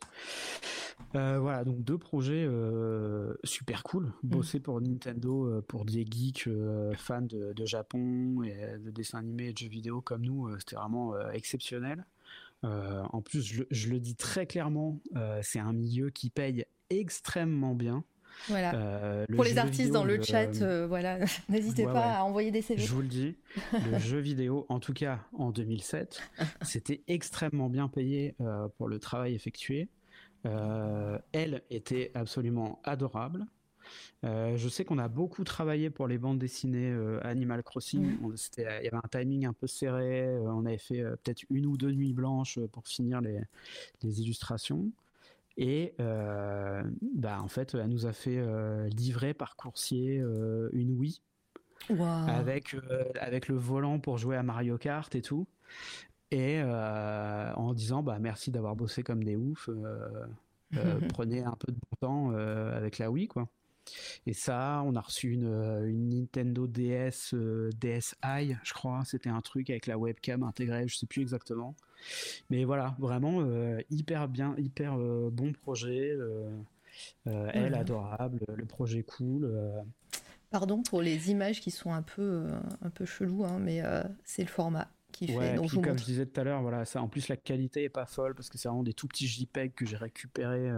Euh, 1.15 1.39
voilà, 1.39 1.63
donc 1.63 1.81
deux 1.83 1.97
projets 1.97 2.45
euh, 2.45 3.33
super 3.43 3.83
cool. 3.83 4.07
Mm. 4.23 4.27
Bosser 4.27 4.59
pour 4.59 4.81
Nintendo, 4.81 5.45
euh, 5.45 5.61
pour 5.61 5.85
des 5.85 6.05
geeks 6.05 6.49
fans 6.97 7.21
de, 7.21 7.65
Japon 7.65 8.43
et 8.43 8.77
de 8.77 8.91
dessins 8.91 9.19
animés 9.19 9.47
et 9.47 9.53
de 9.53 9.57
jeux 9.57 9.69
vidéo 9.69 10.01
comme 10.01 10.25
nous, 10.25 10.49
c'était 10.59 10.75
vraiment 10.75 11.17
exceptionnel. 11.31 12.05
en 12.63 13.21
plus, 13.21 13.41
je, 13.41 13.63
je, 13.71 13.89
le 13.89 13.99
dis 13.99 14.15
très 14.15 14.47
clairement, 14.47 14.99
c'est 15.41 15.59
un 15.59 15.73
milieu 15.73 16.09
qui 16.09 16.29
paye 16.29 16.65
extrêmement 16.89 17.75
bien. 17.75 18.03
Voilà. 18.47 18.75
Euh, 18.75 19.25
Pour 19.33 19.43
les 19.43 19.57
artistes 19.57 19.91
dans 19.91 20.03
le 20.03 20.21
chat, 20.21 20.61
euh, 20.61 20.87
voilà, 20.87 21.19
n'hésitez 21.49 21.85
pas 21.85 22.17
à 22.17 22.23
envoyer 22.23 22.51
des 22.51 22.61
CV. 22.61 22.81
Je 22.81 22.93
vous 22.93 23.01
le 23.01 23.07
dis, 23.07 23.35
le 23.73 23.97
jeu 23.99 24.19
vidéo, 24.19 24.65
en 24.69 24.79
tout 24.79 24.93
cas 24.93 25.19
en 25.33 25.51
2007, 25.51 26.21
c'était 26.61 27.01
extrêmement 27.07 27.69
bien 27.69 27.87
payé 27.87 28.35
euh, 28.41 28.67
pour 28.77 28.87
le 28.87 28.99
travail 28.99 29.33
effectué. 29.33 29.89
elle 30.43 31.61
était 31.69 32.11
absolument 32.13 32.79
adorable. 32.83 33.45
je 34.23 34.69
sais 34.69 34.85
qu'on 34.85 34.97
a 34.97 35.09
beaucoup 35.09 35.43
travaillé 35.43 35.89
pour 35.89 36.07
les 36.07 36.17
bandes 36.17 36.39
dessinées 36.39 36.95
Animal 37.23 37.63
Crossing. 37.63 38.17
Mm. 38.21 38.35
il 38.57 38.63
y 38.63 38.65
avait 38.65 38.93
un 38.93 39.09
timing 39.11 39.45
un 39.45 39.53
peu 39.53 39.67
serré. 39.67 40.37
on 40.39 40.65
avait 40.65 40.77
fait 40.77 41.03
peut-être 41.23 41.43
une 41.49 41.65
ou 41.65 41.75
deux 41.75 41.91
nuits 41.91 42.13
blanches 42.13 42.59
pour 42.71 42.87
finir 42.87 43.19
les, 43.19 43.41
les 44.03 44.21
illustrations. 44.21 44.89
Et 45.57 45.95
euh, 45.99 46.83
bah, 47.01 47.41
en 47.41 47.47
fait, 47.47 47.73
elle 47.73 47.89
nous 47.89 48.05
a 48.05 48.13
fait 48.13 48.37
euh, 48.37 48.87
livrer 48.89 49.33
par 49.33 49.55
coursier 49.55 50.19
euh, 50.19 50.69
une 50.73 50.91
Wii. 50.91 51.21
Avec, 52.27 52.75
avec 53.19 53.47
le 53.47 53.55
volant 53.55 53.99
pour 53.99 54.17
jouer 54.17 54.35
à 54.35 54.43
Mario 54.43 54.77
Kart 54.77 55.13
et 55.15 55.21
tout. 55.21 55.47
Et 56.31 56.61
en 56.61 57.73
disant 57.73 58.03
bah, 58.03 58.19
merci 58.19 58.51
d'avoir 58.51 58.75
bossé 58.75 59.03
comme 59.03 59.23
des 59.23 59.35
oufs. 59.37 59.69
prenez 61.13 61.43
un 61.43 61.55
peu 61.57 61.71
de 61.71 61.77
bon 61.77 61.97
temps 61.99 62.29
avec 62.31 62.97
la 62.97 63.09
Wii, 63.09 63.27
quoi. 63.27 63.47
Et 64.25 64.33
ça, 64.33 64.83
on 64.85 64.95
a 64.95 65.01
reçu 65.01 65.31
une, 65.31 65.47
une 65.85 66.09
Nintendo 66.09 66.67
DS 66.67 67.33
DSi, 67.79 68.55
je 68.63 68.73
crois. 68.73 69.03
C'était 69.05 69.29
un 69.29 69.41
truc 69.41 69.69
avec 69.69 69.87
la 69.87 69.97
webcam 69.97 70.43
intégrée, 70.43 70.87
je 70.87 70.97
sais 70.97 71.05
plus 71.05 71.21
exactement. 71.21 71.75
Mais 72.49 72.65
voilà, 72.65 72.95
vraiment 72.99 73.41
euh, 73.41 73.79
hyper 73.89 74.27
bien, 74.27 74.55
hyper 74.57 74.97
euh, 74.97 75.29
bon 75.31 75.53
projet. 75.53 76.11
Euh, 76.11 76.49
elle 77.25 77.75
adorable, 77.75 78.39
le 78.55 78.65
projet 78.65 79.03
cool. 79.03 79.51
Pardon 80.49 80.81
pour 80.81 81.01
les 81.01 81.29
images 81.29 81.61
qui 81.61 81.71
sont 81.71 81.93
un 81.93 82.01
peu, 82.01 82.47
un 82.81 82.89
peu 82.89 83.05
chelou, 83.05 83.43
hein, 83.43 83.59
mais 83.59 83.83
c'est 84.23 84.41
le 84.41 84.47
format 84.47 84.87
qui 85.17 85.27
fait. 85.27 85.55
Donc 85.55 85.69
je 85.69 85.79
comme 85.79 85.97
je 85.97 86.05
disais 86.05 86.25
tout 86.25 86.39
à 86.39 86.43
l'heure, 86.43 86.61
voilà, 86.61 86.85
ça, 86.85 87.01
en 87.01 87.07
plus 87.07 87.27
la 87.27 87.37
qualité 87.37 87.83
est 87.83 87.89
pas 87.89 88.05
folle 88.05 88.35
parce 88.35 88.49
que 88.49 88.57
c'est 88.57 88.67
vraiment 88.67 88.83
des 88.83 88.93
tout 88.93 89.07
petits 89.07 89.27
JPEG 89.27 89.73
que 89.73 89.85
j'ai 89.85 89.97
récupérés 89.97 90.69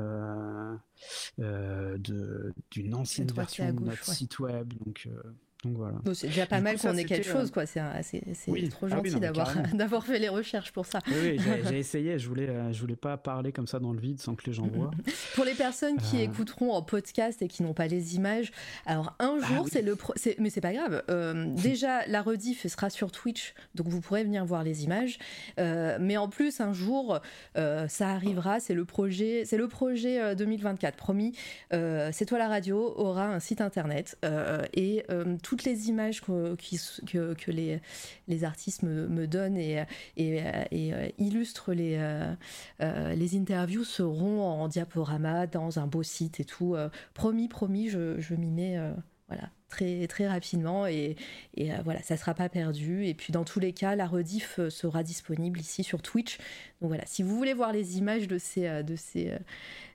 d'une 1.38 2.96
ancienne 2.96 3.32
version 3.32 3.74
de 3.74 3.80
notre 3.82 4.06
site 4.06 4.40
web. 4.40 4.74
Donc 4.74 5.08
donc 5.66 5.76
voilà. 5.76 5.96
c'est 6.14 6.28
déjà 6.28 6.46
pas 6.46 6.62
mal 6.62 6.80
qu'on 6.80 6.96
ait 6.96 7.04
quelque 7.04 7.28
chose, 7.28 7.52
quoi. 7.52 7.66
C'est 7.66 7.82
trop 8.70 8.86
ah 8.86 8.96
gentil 8.96 9.20
d'avoir 9.20 9.54
d'avoir 9.74 10.06
fait 10.06 10.18
les 10.18 10.30
recherches 10.30 10.72
pour 10.72 10.86
ça. 10.86 11.00
Oui, 11.08 11.38
j'ai 11.70 11.80
essayé. 11.80 12.18
Je 12.18 12.30
voulais 12.30 12.48
euh, 12.48 12.72
je 12.72 12.80
voulais 12.80 12.96
pas 12.96 13.18
parler 13.18 13.52
comme 13.52 13.68
ça 13.68 13.80
dans 13.80 13.92
le 13.92 14.00
vide 14.00 14.22
sans 14.22 14.36
que 14.36 14.46
les 14.46 14.54
gens 14.54 14.68
voient. 14.68 14.92
pour 15.36 15.44
les 15.44 15.56
personnes 15.56 15.98
qui 15.98 16.18
euh. 16.18 16.24
écouteront 16.24 16.72
en 16.72 16.82
podcast 16.82 17.42
et 17.42 17.50
qui 17.50 17.64
n'ont 17.64 17.74
pas 17.74 17.88
les 17.88 18.16
images, 18.16 18.52
alors 18.86 19.16
un 19.20 19.38
ah 19.42 19.46
jour 19.48 19.68
c'est 19.70 19.82
le 19.82 19.98
mais 20.38 20.50
c'est 20.50 20.62
pas 20.62 20.72
grave. 20.72 21.04
Euh, 21.10 21.46
déjà 21.56 22.08
la 22.08 22.22
rediff 22.22 22.66
sera 22.68 22.90
sur 22.90 23.12
Twitch, 23.12 23.54
donc 23.76 23.88
vous 23.90 24.00
pourrez 24.00 24.24
venir 24.24 24.46
voir 24.46 24.64
les 24.64 24.86
images. 24.86 25.20
mais 25.58 26.16
en 26.16 26.30
plus 26.30 26.62
un 26.62 26.72
jour 26.72 27.20
ça 27.56 28.10
arrivera. 28.10 28.62
C'est 28.62 28.74
le 28.74 28.86
projet 28.86 29.44
c'est 29.46 29.58
le 29.58 29.68
projet 29.68 30.36
2024 30.36 30.96
promis. 30.96 31.34
c'est 31.72 32.26
toi 32.26 32.38
la 32.38 32.48
radio 32.48 32.94
aura 32.96 33.28
un 33.28 33.40
site 33.40 33.60
internet 33.60 34.18
et 34.74 35.04
toutes 35.50 35.64
les 35.64 35.90
images 35.90 36.22
que, 36.22 37.52
les, 38.28 38.44
artistes 38.44 38.84
me, 38.84 39.26
donnent 39.26 39.58
et, 39.58 39.84
et 40.16 40.44
illustrent 41.18 41.74
les, 41.74 41.98
les 42.80 43.36
interviews 43.36 43.84
seront 43.84 44.44
en 44.44 44.68
diaporama 44.68 45.48
dans 45.48 45.80
un 45.80 45.88
beau 45.88 46.04
site 46.04 46.40
et 46.40 46.46
tout. 46.46 46.76
promis, 47.16 47.48
promis, 47.48 47.90
je, 47.90 48.20
je 48.20 48.36
m'y 48.36 48.52
mets 48.52 48.78
voilà, 49.30 49.50
très, 49.70 50.06
très 50.08 50.28
rapidement 50.28 50.86
et, 50.86 51.16
et 51.56 51.72
voilà, 51.84 52.02
ça 52.02 52.16
ne 52.16 52.20
sera 52.20 52.34
pas 52.34 52.50
perdu. 52.50 53.06
Et 53.06 53.14
puis 53.14 53.32
dans 53.32 53.46
tous 53.46 53.60
les 53.60 53.72
cas, 53.72 53.96
la 53.96 54.08
rediff 54.08 54.60
sera 54.70 55.04
disponible 55.04 55.60
ici 55.60 55.84
sur 55.84 56.02
Twitch. 56.02 56.38
Donc 56.82 56.90
voilà, 56.90 57.06
si 57.06 57.24
vous 57.24 57.38
voulez 57.38 57.54
voir 57.54 57.72
les 57.72 57.98
images 57.98 58.28
de 58.28 58.38
ces, 58.38 58.84
de 58.84 58.96
ces, 58.96 59.34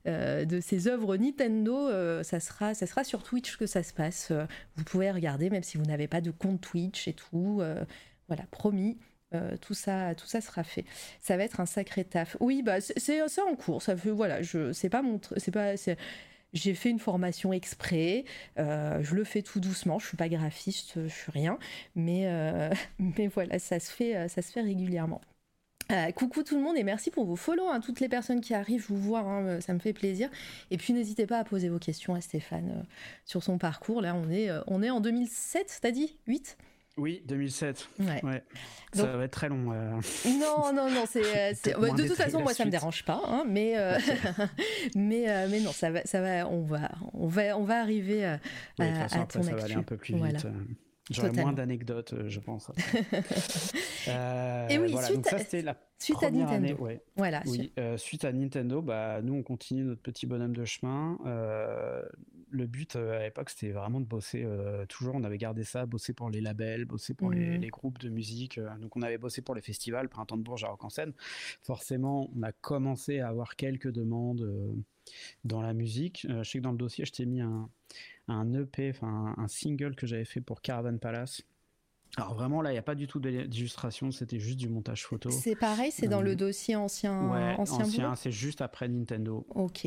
euh, 0.06 0.44
de 0.44 0.60
ces 0.60 0.86
œuvres 0.86 1.16
Nintendo, 1.16 1.88
euh, 1.88 2.22
ça, 2.22 2.38
sera, 2.38 2.74
ça 2.74 2.86
sera 2.86 3.04
sur 3.04 3.22
Twitch 3.22 3.56
que 3.56 3.66
ça 3.66 3.82
se 3.82 3.94
passe. 3.94 4.28
Euh, 4.30 4.44
vous 4.76 4.84
pouvez 4.84 5.10
regarder, 5.10 5.48
même 5.48 5.62
si 5.62 5.78
vous 5.78 5.84
n'avez 5.84 6.08
pas 6.08 6.20
de 6.20 6.30
compte 6.30 6.60
Twitch 6.60 7.08
et 7.08 7.14
tout. 7.14 7.62
voilà, 8.28 8.44
promis. 8.50 8.98
tout 9.60 9.74
ça, 9.74 10.14
tout 10.14 10.26
ça 10.26 10.40
sera 10.40 10.62
fait. 10.62 10.84
Ça 11.20 11.36
va 11.36 11.44
être 11.44 11.60
un 11.60 11.66
sacré 11.66 12.04
taf. 12.04 12.36
Oui, 12.40 12.62
bah 12.62 12.80
c'est 12.80 13.22
en 13.40 13.56
cours. 13.56 13.82
Ça 13.82 13.96
fait 13.96 14.10
voilà, 14.10 14.42
je 14.42 14.72
c'est 14.72 14.90
pas 14.90 15.02
mon, 15.02 15.20
c'est 15.36 15.50
pas, 15.50 15.76
j'ai 16.54 16.74
fait 16.74 16.90
une 16.90 16.98
formation 16.98 17.52
exprès. 17.52 18.24
je 18.56 19.14
le 19.14 19.24
fais 19.24 19.42
tout 19.42 19.60
doucement. 19.60 19.98
Je 19.98 20.06
suis 20.06 20.16
pas 20.16 20.28
graphiste, 20.28 20.94
je 20.96 21.08
suis 21.08 21.32
rien, 21.32 21.58
mais 21.94 22.26
mais 22.98 23.26
voilà, 23.26 23.58
ça 23.58 23.78
se 23.80 23.90
fait, 23.90 24.28
ça 24.28 24.40
se 24.42 24.50
fait 24.52 24.62
régulièrement. 24.62 25.20
Euh, 25.92 26.12
coucou 26.12 26.42
tout 26.42 26.56
le 26.56 26.62
monde 26.62 26.78
et 26.78 26.82
merci 26.82 27.10
pour 27.10 27.26
vos 27.26 27.36
follow, 27.36 27.68
hein, 27.68 27.80
toutes 27.80 28.00
les 28.00 28.08
personnes 28.08 28.40
qui 28.40 28.54
arrivent, 28.54 28.86
vous 28.88 28.96
vois, 28.96 29.20
hein, 29.20 29.60
ça 29.60 29.74
me 29.74 29.78
fait 29.78 29.92
plaisir. 29.92 30.30
Et 30.70 30.78
puis 30.78 30.94
n'hésitez 30.94 31.26
pas 31.26 31.38
à 31.38 31.44
poser 31.44 31.68
vos 31.68 31.78
questions 31.78 32.14
à 32.14 32.20
Stéphane 32.22 32.70
euh, 32.78 32.82
sur 33.26 33.42
son 33.42 33.58
parcours. 33.58 34.00
Là, 34.00 34.14
on 34.14 34.30
est, 34.30 34.48
euh, 34.48 34.60
on 34.66 34.82
est 34.82 34.90
en 34.90 35.00
2007, 35.00 35.80
t'as 35.82 35.90
dit? 35.90 36.16
8 36.26 36.56
oui, 36.96 37.22
2007. 37.26 37.88
Ouais. 38.00 38.42
Ça 38.92 39.16
va 39.16 39.24
être 39.24 39.32
très 39.32 39.48
long. 39.48 39.64
Non, 40.26 40.72
non, 40.72 40.90
non. 40.90 41.04
C'est, 41.06 41.20
de 41.64 42.06
toute 42.06 42.16
façon, 42.16 42.40
moi, 42.40 42.54
ça 42.54 42.64
me 42.64 42.70
dérange 42.70 43.04
pas, 43.04 43.20
hein, 43.26 43.44
mais, 43.46 43.74
mais, 44.94 45.48
mais 45.48 45.60
non, 45.60 45.72
ça 45.72 45.90
va, 45.90 46.04
ça 46.04 46.20
va, 46.20 46.48
on 46.48 46.62
va, 46.62 46.90
on 47.12 47.26
va, 47.26 47.58
on 47.58 47.64
va 47.64 47.80
arriver 47.80 48.24
à, 48.24 48.40
à, 48.78 49.26
ton 49.26 49.42
ça 49.42 49.54
va 49.54 49.64
aller 49.64 49.74
un 49.74 49.82
peu 49.82 49.96
plus 49.96 50.14
vite. 50.14 50.46
J'aurais 51.10 51.32
moins 51.32 51.52
d'anecdotes, 51.52 52.14
euh, 52.14 52.28
je 52.28 52.40
pense. 52.40 52.70
euh, 54.08 54.68
et 54.68 54.78
oui, 54.78 54.92
voilà. 54.92 55.06
suite, 55.06 55.16
Donc 55.16 55.26
ça, 55.28 55.38
c'était 55.38 55.60
la 55.60 55.76
suite 55.98 56.22
à 56.22 56.30
Nintendo. 56.30 56.54
Année, 56.54 56.74
ouais. 56.74 57.02
Voilà. 57.16 57.42
Oui, 57.46 57.72
euh, 57.78 57.98
suite 57.98 58.24
à 58.24 58.32
Nintendo, 58.32 58.80
bah, 58.80 59.20
nous, 59.22 59.34
on 59.34 59.42
continue 59.42 59.84
notre 59.84 60.00
petit 60.00 60.24
bonhomme 60.26 60.56
de 60.56 60.64
chemin. 60.64 61.18
Euh, 62.54 62.58
le 62.58 62.66
but 62.66 62.96
à 62.96 63.22
l'époque, 63.22 63.50
c'était 63.50 63.72
vraiment 63.72 64.00
de 64.00 64.06
bosser. 64.06 64.46
toujours, 64.88 65.14
on 65.14 65.24
avait 65.24 65.38
gardé 65.38 65.64
ça, 65.64 65.86
bosser 65.86 66.12
pour 66.12 66.30
les 66.30 66.40
labels, 66.40 66.84
bosser 66.84 67.14
pour 67.14 67.30
les, 67.30 67.58
les, 67.58 67.68
groupes 67.68 67.98
de 67.98 68.08
musique. 68.08 68.60
donc, 68.80 68.96
on 68.96 69.02
avait 69.02 69.18
bossé 69.18 69.42
pour 69.42 69.54
les 69.54 69.60
festivals, 69.62 70.08
Printemps 70.08 70.36
de 70.36 70.42
Bourges 70.42 70.64
à 70.64 70.68
Rock 70.68 70.84
en 70.84 70.90
scène. 70.90 71.12
Forcément, 71.62 72.30
on 72.36 72.42
a 72.42 72.52
commencé 72.52 73.20
à 73.20 73.28
avoir 73.28 73.56
quelques 73.56 73.90
demandes 73.90 74.74
dans 75.44 75.60
la 75.60 75.74
musique. 75.74 76.26
je 76.28 76.42
sais 76.42 76.58
que 76.58 76.64
dans 76.64 76.72
le 76.72 76.78
dossier, 76.78 77.04
je 77.04 77.12
t'ai 77.12 77.26
mis 77.26 77.40
un 77.40 77.68
un 78.28 78.54
EP, 78.54 78.90
enfin 78.90 79.34
un 79.36 79.48
single 79.48 79.94
que 79.94 80.06
j'avais 80.06 80.24
fait 80.24 80.40
pour 80.40 80.62
Caravan 80.62 80.98
Palace. 80.98 81.42
Alors 82.16 82.34
vraiment 82.34 82.62
là, 82.62 82.70
il 82.70 82.74
n'y 82.74 82.78
a 82.78 82.82
pas 82.82 82.94
du 82.94 83.06
tout 83.06 83.18
d'illustration, 83.18 84.10
c'était 84.12 84.38
juste 84.38 84.58
du 84.58 84.68
montage 84.68 85.04
photo. 85.04 85.30
C'est 85.30 85.56
pareil, 85.56 85.90
c'est 85.90 86.06
dans 86.06 86.22
le 86.22 86.32
euh, 86.32 86.36
dossier 86.36 86.76
ancien. 86.76 87.28
Ouais, 87.30 87.54
ancien, 87.58 88.14
c'est 88.14 88.30
juste 88.30 88.60
après 88.60 88.88
Nintendo. 88.88 89.44
Ok. 89.50 89.86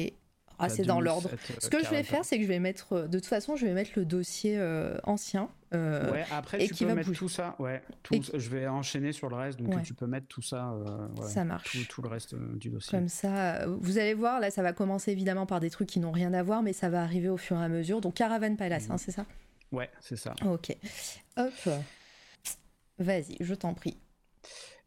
Ah, 0.59 0.69
c'est 0.69 0.83
dans 0.83 0.99
l'ordre. 0.99 1.29
Ce 1.59 1.69
que 1.69 1.83
je 1.83 1.89
vais 1.89 2.03
faire, 2.03 2.25
c'est 2.25 2.37
que 2.37 2.43
je 2.43 2.47
vais 2.47 2.59
mettre, 2.59 2.93
euh, 2.93 3.07
de 3.07 3.19
toute 3.19 3.27
façon, 3.27 3.55
je 3.55 3.65
vais 3.65 3.73
mettre 3.73 3.91
le 3.95 4.05
dossier 4.05 4.57
euh, 4.57 4.97
ancien. 5.03 5.49
Euh, 5.73 6.11
ouais, 6.11 6.25
après, 6.31 6.63
et 6.63 6.69
tu 6.69 6.85
peux 6.85 6.93
mettre 6.93 7.11
tout 7.11 7.29
ça. 7.29 7.55
Ouais, 7.59 7.83
tout, 8.01 8.15
je 8.33 8.49
vais 8.49 8.67
enchaîner 8.67 9.11
sur 9.11 9.29
le 9.29 9.35
reste, 9.35 9.59
donc 9.59 9.83
tu 9.83 9.93
peux 9.93 10.07
mettre 10.07 10.27
tout 10.27 10.41
ça. 10.41 10.73
ça 11.21 11.43
marche. 11.43 11.87
Tout, 11.87 12.01
le 12.01 12.09
reste 12.09 12.35
du 12.35 12.69
dossier. 12.69 12.97
Comme 12.97 13.09
ça, 13.09 13.65
vous 13.67 13.97
allez 13.97 14.13
voir, 14.13 14.39
là, 14.39 14.51
ça 14.51 14.63
va 14.63 14.73
commencer 14.73 15.11
évidemment 15.11 15.45
par 15.45 15.59
des 15.59 15.69
trucs 15.69 15.89
qui 15.89 15.99
n'ont 15.99 16.11
rien 16.11 16.33
à 16.33 16.43
voir, 16.43 16.63
mais 16.63 16.73
ça 16.73 16.89
va 16.89 17.01
arriver 17.03 17.29
au 17.29 17.37
fur 17.37 17.57
et 17.57 17.63
à 17.63 17.69
mesure. 17.69 18.01
Donc, 18.01 18.15
Caravan 18.15 18.55
Palace, 18.55 18.89
hein, 18.89 18.97
c'est 18.97 19.11
ça? 19.11 19.25
Ouais, 19.71 19.89
c'est 19.99 20.15
ça. 20.15 20.33
Ok. 20.45 20.75
Hop. 21.35 21.69
Vas-y, 22.99 23.37
je 23.41 23.53
t'en 23.53 23.73
prie. 23.73 23.97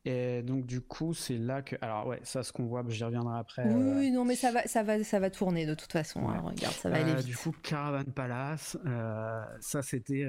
Et 0.06 0.42
donc 0.42 0.64
du 0.64 0.80
coup, 0.80 1.12
c'est 1.12 1.36
là 1.36 1.60
que, 1.60 1.76
alors 1.82 2.06
ouais, 2.06 2.20
ça, 2.22 2.42
ce 2.42 2.52
qu'on 2.52 2.64
voit, 2.64 2.82
j'y 2.88 3.04
reviendrai 3.04 3.38
après. 3.38 3.64
Oui, 3.66 4.08
euh, 4.08 4.10
non, 4.10 4.24
mais 4.24 4.34
ça 4.34 4.50
va, 4.50 4.62
ça 4.62 4.82
va, 4.82 5.04
ça 5.04 5.20
va 5.20 5.28
tourner 5.28 5.66
de 5.66 5.74
toute 5.74 5.92
façon. 5.92 6.26
Hein, 6.28 6.40
regarde, 6.40 6.74
ça 6.74 6.88
va 6.88 6.96
aller 6.96 7.12
euh, 7.12 7.16
vite. 7.16 7.26
Du 7.26 7.36
coup, 7.36 7.52
Caravan 7.62 8.04
Palace, 8.04 8.78
euh, 8.86 9.42
ça 9.60 9.82
c'était 9.82 10.26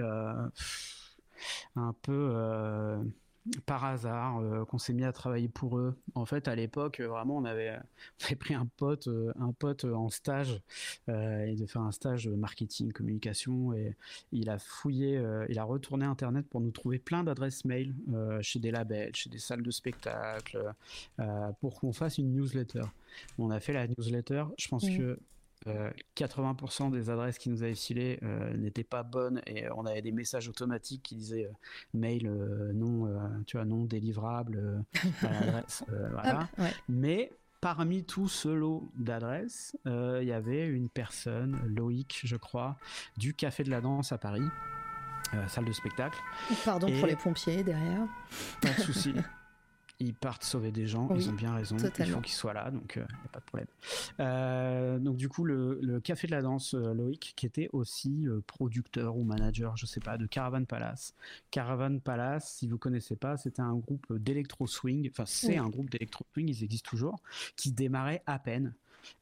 un 1.76 1.96
peu 2.02 3.02
par 3.66 3.84
hasard 3.86 4.40
euh, 4.40 4.66
qu'on 4.66 4.78
s'est 4.78 4.94
mis 4.94 5.04
à 5.04 5.12
travailler 5.12 5.48
pour 5.48 5.78
eux. 5.78 5.96
En 6.14 6.26
fait, 6.26 6.48
à 6.48 6.56
l'époque, 6.56 7.00
euh, 7.00 7.08
vraiment, 7.08 7.38
on 7.38 7.46
avait, 7.46 7.72
on 8.22 8.26
avait 8.26 8.36
pris 8.36 8.54
un 8.54 8.68
pote, 8.78 9.08
euh, 9.08 9.34
un 9.40 9.52
pote 9.52 9.86
en 9.86 10.10
stage, 10.10 10.62
et 11.08 11.56
de 11.56 11.66
faire 11.66 11.82
un 11.82 11.92
stage 11.92 12.28
marketing, 12.28 12.92
communication, 12.92 13.74
et 13.74 13.96
il 14.32 14.50
a 14.50 14.60
fouillé, 14.60 15.22
il 15.50 15.60
a 15.60 15.64
retourné 15.64 16.06
Internet 16.06 16.48
pour 16.48 16.62
nous 16.62 16.72
trouver 16.72 17.00
plein 17.00 17.24
d'adresses 17.24 17.66
mail 17.66 17.94
chez 18.42 18.60
des 18.60 18.72
labels, 18.72 19.16
chez 19.16 19.30
des 19.30 19.40
salles 19.40 19.64
de 19.64 19.72
spectacle, 19.72 20.74
pour 21.60 21.80
qu'on 21.80 21.94
fasse 21.94 22.18
une 22.18 22.34
newsletter. 22.34 22.84
On 23.38 23.52
a 23.52 23.60
fait 23.60 23.74
la 23.74 23.88
newsletter. 23.88 24.46
Je 24.58 24.68
pense 24.68 24.88
que 24.88 25.20
80% 25.66 26.88
euh, 26.88 26.90
des 26.90 27.10
adresses 27.10 27.38
qui 27.38 27.50
nous 27.50 27.64
avaient 27.64 27.76
filées 27.76 28.20
euh, 28.24 28.56
n'étaient 28.58 28.84
pas 28.84 29.04
bonnes 29.04 29.42
et 29.46 29.70
on 29.72 29.86
avait 29.86 30.02
des 30.02 30.12
messages 30.12 30.48
automatiques 30.50 31.04
qui 31.04 31.16
disaient 31.16 31.46
euh, 31.46 31.54
mail 31.94 32.32
non, 32.74 33.08
tu 33.46 33.58
vois, 33.58 33.66
non 33.66 33.86
délivrable 33.86 34.84
à 35.22 35.32
l'adresse. 35.32 35.84
voilà. 35.88 36.48
Ah, 36.58 36.70
Mais 36.90 37.32
parmi 37.60 38.04
tout 38.04 38.28
ce 38.28 38.50
lot 38.50 38.90
d'adresses, 38.98 39.78
il 39.86 40.24
y 40.24 40.32
avait 40.32 40.68
une 40.68 40.90
personne, 40.90 41.60
Loïc, 41.66 42.22
je 42.24 42.36
crois, 42.36 42.78
du 43.18 43.34
Café 43.34 43.64
de 43.64 43.70
la 43.70 43.82
Danse 43.82 44.12
à 44.12 44.18
Paris. 44.18 44.48
salle 45.48 45.66
de 45.66 45.74
spectacle. 45.74 46.18
Pardon 46.66 46.92
pour 46.98 47.08
les 47.08 47.16
pompiers 47.16 47.64
derrière. 47.64 48.08
Pas 48.62 48.74
de 48.74 48.82
souci. 48.82 49.14
ils 50.02 50.14
partent 50.14 50.44
sauver 50.44 50.72
des 50.72 50.88
gens, 50.88 51.08
ils 51.16 51.30
ont 51.30 51.34
bien 51.34 51.54
raison, 51.54 51.78
il 51.78 52.06
faut 52.06 52.22
qu'ils 52.22 52.34
soient 52.34 52.54
là, 52.54 52.72
donc 52.72 52.94
il 52.96 53.02
euh, 53.02 53.06
n'y 53.06 53.26
a 53.26 53.30
pas 53.30 53.40
de 53.40 53.46
problème. 53.46 53.68
Euh, 54.20 55.00
donc 55.00 55.16
du 55.16 55.30
coup, 55.30 55.46
le, 55.46 56.00
Café 56.04 56.28
de 56.28 56.32
la 56.32 56.42
Danse, 56.42 56.74
euh, 56.74 56.94
Loïc, 56.94 57.34
qui 57.36 57.46
était 57.46 57.70
aussi 57.72 58.28
producteur 58.48 59.16
ou 59.16 59.24
manager, 59.24 59.78
je 59.78 59.86
sais 59.86 60.00
pas, 60.00 60.18
de 60.18 60.26
Caravan 60.26 60.66
Palace. 60.66 61.14
Caravan 61.52 62.00
Palace, 62.00 62.56
si 62.58 62.68
vous 62.68 62.78
connaissez 62.78 63.16
pas, 63.16 63.38
c'était 63.38 63.62
un 63.62 63.76
groupe 63.76 64.12
d'électro 64.18 64.68
swing, 64.68 65.10
enfin 65.10 65.26
c'est 65.26 65.58
un 65.58 65.70
groupe 65.70 65.90
d'électro 65.90 66.26
swing, 66.34 66.50
ils 66.50 66.64
existent 66.64 66.90
toujours, 66.90 67.22
qui 67.56 67.72
démarrait 67.72 68.24
à 68.26 68.40
peine. 68.40 68.74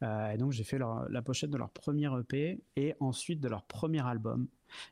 et 0.02 0.38
donc 0.38 0.54
j'ai 0.54 0.64
fait 0.64 0.80
la 0.80 1.22
pochette 1.22 1.50
de 1.50 1.58
leur 1.58 1.70
premier 1.70 2.10
EP 2.20 2.62
et 2.76 2.96
ensuite 3.00 3.42
de 3.42 3.50
leur 3.50 3.64
premier 3.64 4.06
album, 4.06 4.48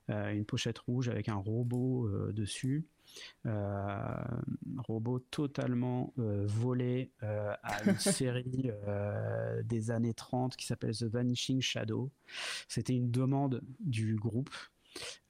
une 0.09 0.45
pochette 0.45 0.79
rouge 0.79 1.07
avec 1.07 1.29
un 1.29 1.35
robot 1.35 2.09
dessus. 2.31 2.85
Euh, 3.45 4.13
robot 4.87 5.19
totalement 5.19 6.13
euh, 6.19 6.45
volé 6.47 7.11
euh, 7.23 7.53
à 7.63 7.83
une 7.83 7.97
série 7.99 8.71
des 9.63 9.91
années 9.91 10.13
30 10.13 10.55
qui 10.55 10.65
s'appelle 10.65 10.95
The 10.95 11.03
Vanishing 11.03 11.61
Shadow. 11.61 12.11
C'était 12.67 12.93
une 12.93 13.11
demande 13.11 13.61
du 13.79 14.15
groupe. 14.15 14.49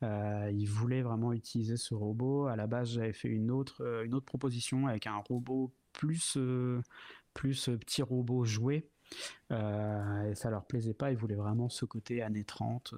il 0.02 0.66
voulait 0.66 1.02
vraiment 1.02 1.34
utiliser 1.34 1.78
ce 1.78 1.94
robot. 1.94 2.48
À 2.48 2.56
la 2.56 2.68
base, 2.68 2.92
j'avais 2.92 3.14
fait 3.14 3.30
une 3.30 3.52
autre, 3.52 4.04
une 4.06 4.14
autre 4.14 4.26
proposition 4.26 4.88
avec 4.88 5.08
un 5.08 5.18
robot 5.18 5.74
plus, 5.94 6.38
plus 7.34 7.70
petit 7.80 8.02
robot 8.02 8.46
joué. 8.46 8.90
et 9.52 10.36
ça 10.36 10.50
leur 10.50 10.66
plaisait 10.66 10.94
pas. 10.94 11.12
Ils 11.12 11.18
voulaient 11.18 11.36
vraiment 11.36 11.70
ce 11.70 11.86
côté 11.86 12.22
années 12.22 12.46
30. 12.46 12.94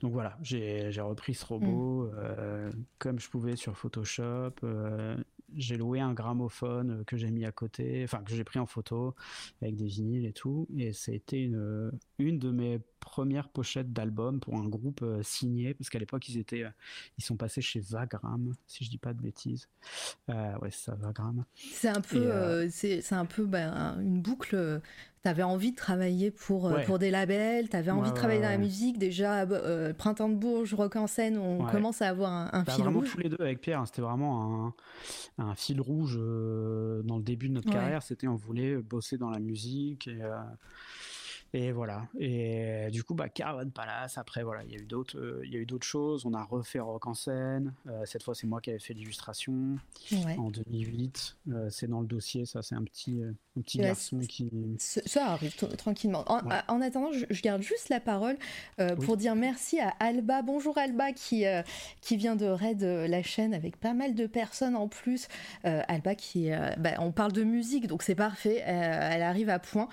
Donc 0.00 0.12
voilà, 0.12 0.36
j'ai 0.42 0.90
repris 1.00 1.34
ce 1.34 1.44
robot 1.44 2.06
mm. 2.06 2.14
euh, 2.16 2.72
comme 2.98 3.18
je 3.18 3.28
pouvais 3.28 3.56
sur 3.56 3.76
Photoshop. 3.76 4.52
Euh, 4.64 5.16
j'ai 5.54 5.76
loué 5.76 6.00
un 6.00 6.12
gramophone 6.12 7.04
que 7.06 7.16
j'ai 7.16 7.30
mis 7.30 7.44
à 7.44 7.52
côté, 7.52 8.02
enfin 8.04 8.18
que 8.22 8.34
j'ai 8.34 8.42
pris 8.42 8.58
en 8.58 8.66
photo 8.66 9.14
avec 9.62 9.76
des 9.76 9.86
vinyles 9.86 10.26
et 10.26 10.32
tout. 10.32 10.66
Et 10.76 10.92
c'était 10.92 11.40
une, 11.40 11.92
une 12.18 12.38
de 12.38 12.50
mes 12.50 12.80
premières 12.98 13.48
pochettes 13.48 13.92
d'album 13.92 14.40
pour 14.40 14.56
un 14.56 14.68
groupe 14.68 15.02
euh, 15.02 15.22
signé, 15.22 15.72
parce 15.74 15.88
qu'à 15.88 16.00
l'époque 16.00 16.28
ils 16.28 16.38
étaient, 16.38 16.64
ils 17.16 17.24
sont 17.24 17.36
passés 17.36 17.62
chez 17.62 17.78
Vagram, 17.78 18.52
si 18.66 18.84
je 18.84 18.90
dis 18.90 18.98
pas 18.98 19.14
de 19.14 19.22
bêtises. 19.22 19.68
ouais, 20.28 20.70
c'est 20.70 20.86
ça, 20.86 20.94
Vagram. 20.96 21.44
C'est 21.54 21.88
un 21.88 22.00
peu, 22.00 22.68
c'est 22.68 23.12
un 23.12 23.26
peu 23.26 23.46
ben, 23.46 24.00
une 24.00 24.20
boucle 24.20 24.80
tu 25.34 25.42
envie 25.42 25.72
de 25.72 25.76
travailler 25.76 26.30
pour, 26.30 26.66
euh, 26.66 26.82
pour 26.84 26.98
des 26.98 27.10
labels, 27.10 27.68
tu 27.68 27.76
avais 27.76 27.90
envie 27.90 28.10
de 28.10 28.14
travailler 28.14 28.40
dans 28.40 28.48
la 28.48 28.58
musique. 28.58 28.98
Déjà, 28.98 29.42
euh, 29.42 29.92
Printemps 29.92 30.28
de 30.28 30.34
Bourges, 30.34 30.74
Rock 30.74 30.96
en 30.96 31.06
scène, 31.06 31.38
on 31.38 31.64
commence 31.64 32.02
à 32.02 32.08
avoir 32.08 32.32
un, 32.32 32.62
bah, 32.62 32.72
fil 32.72 32.84
vraiment 32.84 33.00
rouge. 33.00 33.12
tous 33.12 33.18
les 33.18 33.28
deux 33.28 33.36
avec 33.40 33.60
Pierre, 33.60 33.80
hein, 33.80 33.86
c'était 33.86 34.02
vraiment 34.02 34.66
un, 35.38 35.44
un, 35.44 35.54
fil 35.54 35.80
rouge 35.80 36.16
euh, 36.18 37.02
dans 37.02 37.16
le 37.16 37.22
début 37.22 37.48
de 37.48 37.54
notre 37.54 37.70
carrière. 37.70 38.02
C'était 38.02 38.28
on 38.28 38.36
voulait 38.36 38.76
bosser 38.76 39.18
dans 39.18 39.30
la 39.30 39.40
musique 39.40 40.08
et 40.08 40.20
Et 41.52 41.72
voilà. 41.72 42.06
Et 42.18 42.88
du 42.90 43.04
coup, 43.04 43.14
bah, 43.14 43.28
Caravan 43.28 43.70
Palace. 43.70 44.18
Après, 44.18 44.42
voilà, 44.42 44.62
il 44.64 44.72
y 44.72 44.74
a 44.74 44.78
eu 44.78 44.86
d'autres, 44.86 45.18
euh, 45.18 45.42
il 45.44 45.52
y 45.52 45.56
a 45.56 45.60
eu 45.60 45.66
d'autres 45.66 45.86
choses. 45.86 46.26
On 46.26 46.34
a 46.34 46.42
refait 46.42 46.80
Rock 46.80 47.06
en 47.06 47.14
scène. 47.14 47.72
Euh, 47.86 48.02
cette 48.04 48.22
fois, 48.22 48.34
c'est 48.34 48.46
moi 48.46 48.60
qui 48.60 48.70
avais 48.70 48.78
fait 48.78 48.94
l'illustration 48.94 49.78
en 50.38 50.50
2008. 50.50 51.36
Euh, 51.52 51.68
c'est 51.70 51.86
dans 51.86 52.00
le 52.00 52.06
dossier. 52.06 52.46
Ça, 52.46 52.62
c'est 52.62 52.74
un 52.74 52.82
petit, 52.82 53.22
un 53.56 53.60
petit 53.60 53.78
garçon 53.78 54.18
qui. 54.18 54.50
Ça 54.78 55.28
arrive 55.28 55.54
tranquillement. 55.76 56.24
En, 56.26 56.80
attendant, 56.80 57.12
je, 57.12 57.42
garde 57.42 57.62
juste 57.62 57.88
la 57.88 58.00
parole 58.00 58.36
pour 59.04 59.16
dire 59.16 59.34
merci 59.36 59.78
à 59.78 59.90
Alba. 60.00 60.42
Bonjour 60.42 60.76
Alba 60.76 61.12
qui 61.12 61.44
qui 62.00 62.16
vient 62.16 62.36
de 62.36 62.46
Raid 62.46 62.82
la 62.82 63.22
chaîne 63.22 63.54
avec 63.54 63.76
pas 63.78 63.94
mal 63.94 64.14
de 64.14 64.26
personnes 64.26 64.76
en 64.76 64.88
plus. 64.88 65.28
Alba 65.64 66.14
qui, 66.14 66.50
bah, 66.78 66.94
on 66.98 67.12
parle 67.12 67.32
de 67.32 67.44
musique, 67.44 67.86
donc 67.86 68.02
c'est 68.02 68.14
parfait. 68.14 68.62
elle 68.66 69.22
arrive 69.22 69.48
à 69.48 69.58
point 69.58 69.88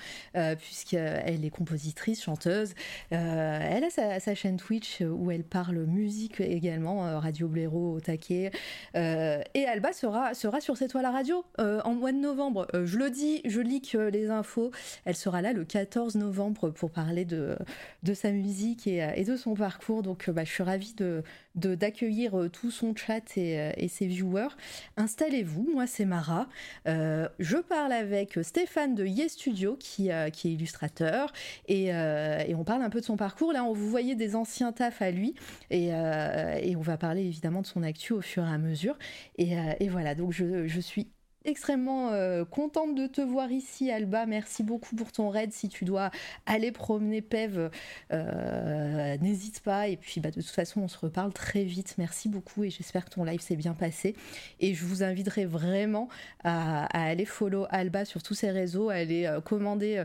puisqu'elle 0.57 1.42
est 1.45 1.49
compositrice, 1.49 2.23
chanteuse. 2.23 2.73
Euh, 3.11 3.59
elle 3.61 3.83
a 3.83 3.89
sa, 3.89 4.35
chaîne 4.35 4.57
Twitch 4.57 5.01
où 5.01 5.31
elle 5.31 5.43
parle 5.43 5.85
musique 5.85 6.41
également, 6.41 7.05
euh, 7.05 7.19
Radio 7.19 7.47
Blaireau 7.47 7.93
au 7.93 7.99
taquet. 7.99 8.51
Euh, 8.95 9.41
et 9.53 9.65
Alba 9.65 9.93
sera, 9.93 10.33
sera 10.33 10.61
sur 10.61 10.77
cette 10.77 10.91
toile 10.91 11.05
à 11.05 11.11
radio 11.11 11.43
en 11.57 11.93
mois 11.93 12.11
de 12.11 12.17
novembre. 12.17 12.67
je 12.73 12.97
le 12.97 13.09
dis, 13.09 13.41
je 13.45 13.61
leak 13.61 13.93
les 13.93 14.29
infos. 14.29 14.71
Elle 15.05 15.15
sera 15.15 15.41
là 15.41 15.53
le 15.53 15.65
14 15.65 16.15
novembre 16.15 16.69
pour 16.69 16.91
parler 16.91 17.25
de, 17.25 17.57
de 18.03 18.13
sa 18.13 18.31
musique 18.31 18.87
et, 18.87 19.23
de 19.23 19.35
son 19.35 19.53
parcours. 19.53 20.03
Donc 20.03 20.29
bah, 20.29 20.43
je 20.43 20.51
suis 20.51 20.63
ravie 20.63 20.93
de, 20.93 21.23
d'accueillir 21.55 22.49
tout 22.51 22.71
son 22.71 22.95
chat 22.95 23.37
et, 23.37 23.71
et 23.77 23.87
ses 23.87 24.07
viewers. 24.07 24.55
Installez-vous, 24.97 25.69
moi 25.73 25.87
c'est 25.87 26.05
Mara. 26.05 26.47
je 26.85 27.57
parle 27.57 27.93
avec 27.93 28.39
Stéphane 28.41 28.95
de 28.95 29.05
Yes 29.05 29.33
Studio 29.33 29.75
qui, 29.79 30.09
qui 30.33 30.47
est 30.47 30.53
illustrateur 30.53 31.32
euh, 31.69 32.43
et, 32.47 32.55
on 32.55 32.63
parle 32.63 32.81
un 32.81 32.89
peu 32.89 32.99
de 32.99 33.05
son 33.05 33.17
parcours. 33.17 33.53
Là, 33.53 33.63
on 33.63 33.73
vous 33.73 33.89
voyez 33.89 34.15
des 34.15 34.35
anciens 34.35 34.71
tafs 34.71 35.01
à 35.01 35.11
lui 35.11 35.35
euh, 35.71 36.59
et, 36.61 36.75
on 36.75 36.81
va 36.81 36.97
parler 36.97 37.21
évidemment 37.21 37.61
de 37.61 37.67
son 37.67 37.83
actu 37.83 38.13
au 38.13 38.21
fur 38.21 38.43
et 38.43 38.51
à 38.51 38.57
mesure. 38.57 38.97
Et, 39.37 39.57
euh, 39.57 39.73
voilà, 39.89 40.15
donc 40.15 40.31
je 40.31 40.79
suis 40.79 41.11
extrêmement 41.45 42.11
euh, 42.11 42.45
contente 42.45 42.95
de 42.95 43.07
te 43.07 43.21
voir 43.21 43.51
ici, 43.51 43.91
Alba. 43.91 44.25
Merci 44.25 44.63
beaucoup 44.63 44.95
pour 44.95 45.11
ton 45.11 45.29
raid. 45.29 45.51
Si 45.51 45.69
tu 45.69 45.85
dois 45.85 46.11
aller 46.45 46.71
promener 46.71 47.21
Pev, 47.21 47.69
euh, 48.11 49.17
n'hésite 49.17 49.59
pas. 49.61 49.87
Et 49.87 49.97
puis, 49.97 50.21
bah, 50.21 50.31
de 50.31 50.41
toute 50.41 50.49
façon, 50.49 50.81
on 50.81 50.87
se 50.87 50.97
reparle 50.97 51.33
très 51.33 51.63
vite. 51.63 51.95
Merci 51.97 52.29
beaucoup 52.29 52.63
et 52.63 52.69
j'espère 52.69 53.05
que 53.05 53.09
ton 53.09 53.23
live 53.23 53.41
s'est 53.41 53.55
bien 53.55 53.73
passé. 53.73 54.15
Et 54.59 54.73
je 54.73 54.85
vous 54.85 55.03
inviterai 55.03 55.45
vraiment 55.45 56.07
à, 56.43 56.85
aller 56.97 57.25
follow 57.25 57.65
Alba 57.69 58.05
sur 58.05 58.23
tous 58.23 58.35
ses 58.35 58.51
réseaux, 58.51 58.89
à 58.89 58.95
aller 58.95 59.25
euh, 59.25 59.41
commander 59.41 60.03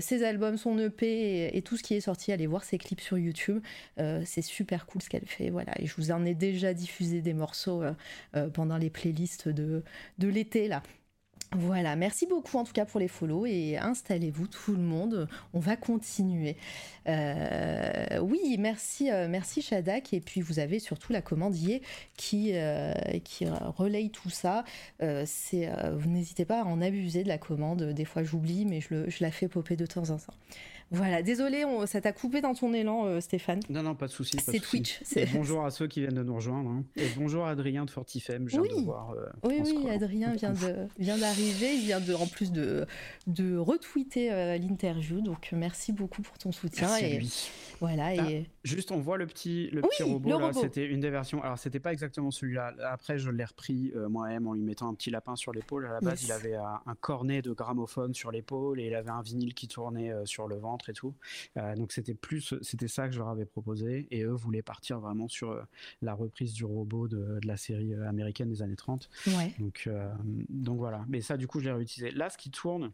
ses 0.00 0.24
albums, 0.24 0.56
son 0.56 0.78
EP 0.78 1.56
et, 1.56 1.62
tout 1.62 1.76
ce 1.76 1.82
qui 1.82 1.94
est 1.94 2.00
sorti. 2.00 2.32
Aller 2.32 2.46
voir 2.46 2.64
ses 2.64 2.78
clips 2.78 3.00
sur 3.00 3.18
YouTube. 3.18 3.62
C'est 4.24 4.42
super 4.42 4.86
cool 4.86 5.02
ce 5.02 5.08
qu'elle 5.08 5.26
fait. 5.26 5.50
Voilà. 5.50 5.72
Et 5.80 5.86
je 5.86 5.94
vous 5.96 6.10
en 6.10 6.24
ai 6.24 6.34
déjà 6.34 6.74
diffusé 6.74 7.20
des 7.20 7.34
morceaux 7.34 7.82
pendant 8.52 8.76
les 8.76 8.90
playlists 8.90 9.48
de, 9.48 9.82
de 10.18 10.28
l'été. 10.28 10.68
Voilà, 11.56 11.94
merci 11.94 12.26
beaucoup 12.26 12.58
en 12.58 12.64
tout 12.64 12.72
cas 12.72 12.84
pour 12.84 12.98
les 12.98 13.06
follow 13.06 13.46
et 13.46 13.78
installez-vous 13.78 14.48
tout 14.48 14.72
le 14.72 14.82
monde, 14.82 15.28
on 15.52 15.60
va 15.60 15.76
continuer. 15.76 16.56
Euh, 17.06 18.18
oui, 18.20 18.56
merci, 18.58 19.08
euh, 19.12 19.28
merci 19.28 19.62
Shadak 19.62 20.12
et 20.12 20.20
puis 20.20 20.40
vous 20.40 20.58
avez 20.58 20.80
surtout 20.80 21.12
la 21.12 21.22
commandier 21.22 21.80
qui, 22.16 22.50
euh, 22.54 22.92
qui 23.22 23.46
relaye 23.46 24.10
tout 24.10 24.30
ça. 24.30 24.64
vous 25.00 26.10
n'hésitez 26.10 26.44
pas 26.44 26.62
à 26.62 26.64
en 26.64 26.80
abuser 26.82 27.22
de 27.22 27.28
la 27.28 27.38
commande, 27.38 27.84
des 27.84 28.04
fois 28.04 28.24
j'oublie 28.24 28.64
mais 28.64 28.80
je, 28.80 29.08
je 29.08 29.22
la 29.22 29.30
fais 29.30 29.46
popper 29.46 29.76
de 29.76 29.86
temps 29.86 30.10
en 30.10 30.18
temps. 30.18 30.34
Voilà, 30.90 31.22
désolé, 31.22 31.64
ça 31.86 32.00
t'a 32.00 32.12
coupé 32.12 32.40
dans 32.40 32.54
ton 32.54 32.72
élan, 32.72 33.06
euh, 33.06 33.20
Stéphane. 33.20 33.60
Non, 33.68 33.82
non, 33.82 33.94
pas 33.94 34.06
de 34.06 34.12
souci. 34.12 34.36
C'est 34.40 34.60
Twitch. 34.60 35.00
bonjour 35.32 35.64
à 35.64 35.70
ceux 35.70 35.86
qui 35.86 36.00
viennent 36.00 36.14
de 36.14 36.22
nous 36.22 36.34
rejoindre. 36.34 36.70
Hein. 36.70 36.84
Et 36.96 37.08
bonjour 37.16 37.46
Adrien 37.46 37.84
de 37.84 37.90
Fortifem. 37.90 38.46
oui, 38.52 38.68
de 38.68 38.84
voir, 38.84 39.12
euh, 39.12 39.26
oui, 39.44 39.60
oui, 39.64 39.90
Adrien 39.90 40.34
vient 40.34 40.52
de 40.52 40.86
vient 40.98 41.18
d'arriver. 41.18 41.74
Il 41.74 41.86
vient 41.86 42.00
de, 42.00 42.14
en 42.14 42.26
plus 42.26 42.52
de 42.52 42.86
de 43.26 43.56
retweeter 43.56 44.32
euh, 44.32 44.58
l'interview. 44.58 45.20
Donc 45.20 45.50
merci 45.52 45.92
beaucoup 45.92 46.22
pour 46.22 46.38
ton 46.38 46.52
soutien. 46.52 46.86
Merci 46.86 47.04
et 47.04 47.18
lui. 47.18 47.50
voilà. 47.80 48.14
et 48.14 48.46
juste, 48.62 48.92
on 48.92 49.00
voit 49.00 49.16
le 49.16 49.26
petit 49.26 49.70
le 49.70 49.82
petit 49.82 50.02
robot. 50.02 50.52
C'était 50.52 50.86
une 50.86 51.00
des 51.00 51.10
versions. 51.10 51.42
Alors 51.42 51.58
c'était 51.58 51.80
pas 51.80 51.92
exactement 51.92 52.30
celui-là. 52.30 52.74
Après, 52.84 53.18
je 53.18 53.30
l'ai 53.30 53.44
repris 53.44 53.92
moi-même 54.08 54.46
en 54.46 54.52
lui 54.52 54.62
mettant 54.62 54.88
un 54.88 54.94
petit 54.94 55.10
lapin 55.10 55.34
sur 55.34 55.52
l'épaule. 55.52 55.86
À 55.86 55.92
la 55.94 56.00
base, 56.00 56.22
il 56.24 56.32
avait 56.32 56.54
un, 56.54 56.80
un 56.86 56.94
cornet 56.94 57.42
de 57.42 57.52
gramophone 57.52 58.14
sur 58.14 58.30
l'épaule 58.30 58.80
et 58.80 58.86
il 58.86 58.94
avait 58.94 59.10
un 59.10 59.22
vinyle 59.22 59.54
qui 59.54 59.66
tournait 59.66 60.12
sur 60.24 60.46
le 60.46 60.56
ventre 60.56 60.73
et 60.88 60.92
tout. 60.92 61.14
Euh, 61.56 61.74
donc 61.76 61.92
c'était 61.92 62.14
plus, 62.14 62.54
c'était 62.62 62.88
ça 62.88 63.08
que 63.08 63.14
je 63.14 63.18
leur 63.18 63.28
avais 63.28 63.44
proposé 63.44 64.06
et 64.10 64.22
eux 64.22 64.32
voulaient 64.32 64.62
partir 64.62 65.00
vraiment 65.00 65.28
sur 65.28 65.50
euh, 65.50 65.62
la 66.02 66.14
reprise 66.14 66.52
du 66.52 66.64
robot 66.64 67.08
de, 67.08 67.40
la 67.44 67.56
série 67.56 67.94
euh, 67.94 68.08
américaine 68.08 68.48
des 68.48 68.62
années 68.62 68.76
30. 68.76 69.08
Donc, 69.58 69.88
donc 70.48 70.78
voilà. 70.78 71.04
Mais 71.08 71.20
ça, 71.20 71.36
du 71.36 71.46
coup, 71.46 71.60
je 71.60 71.64
l'ai 71.64 71.72
réutilisé. 71.72 72.10
Là, 72.10 72.30
ce 72.30 72.38
qui 72.38 72.50
tourne, 72.50 72.92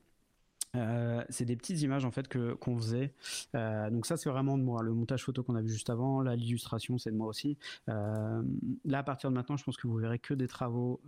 c'est 1.29 1.45
des 1.45 1.57
petites 1.57 1.81
images 1.83 2.05
en 2.05 2.11
fait 2.11 2.29
que 2.29 2.55
qu'on 2.55 2.77
faisait. 2.77 3.15
donc 3.55 4.07
ça 4.07 4.17
c'est 4.17 4.31
vraiment 4.31 4.59
de 4.59 4.63
moi. 4.63 4.83
Le 4.83 4.93
montage 4.93 5.25
photo 5.25 5.43
qu'on 5.43 5.57
a 5.57 5.63
vu 5.63 5.69
juste 5.69 5.91
avant, 5.91 6.23
là 6.23 6.37
l'illustration 6.37 6.99
c'est 6.99 7.11
de 7.11 7.17
moi 7.17 7.29
aussi. 7.29 7.59
là 7.87 8.99
à 8.99 9.03
partir 9.03 9.31
de 9.31 9.35
maintenant, 9.35 9.57
je 9.57 9.65
pense 9.65 9.77
que 9.77 9.87
vous 9.87 9.97
verrez 9.97 10.19
que 10.19 10.35
des 10.35 10.49
travaux 10.49 11.01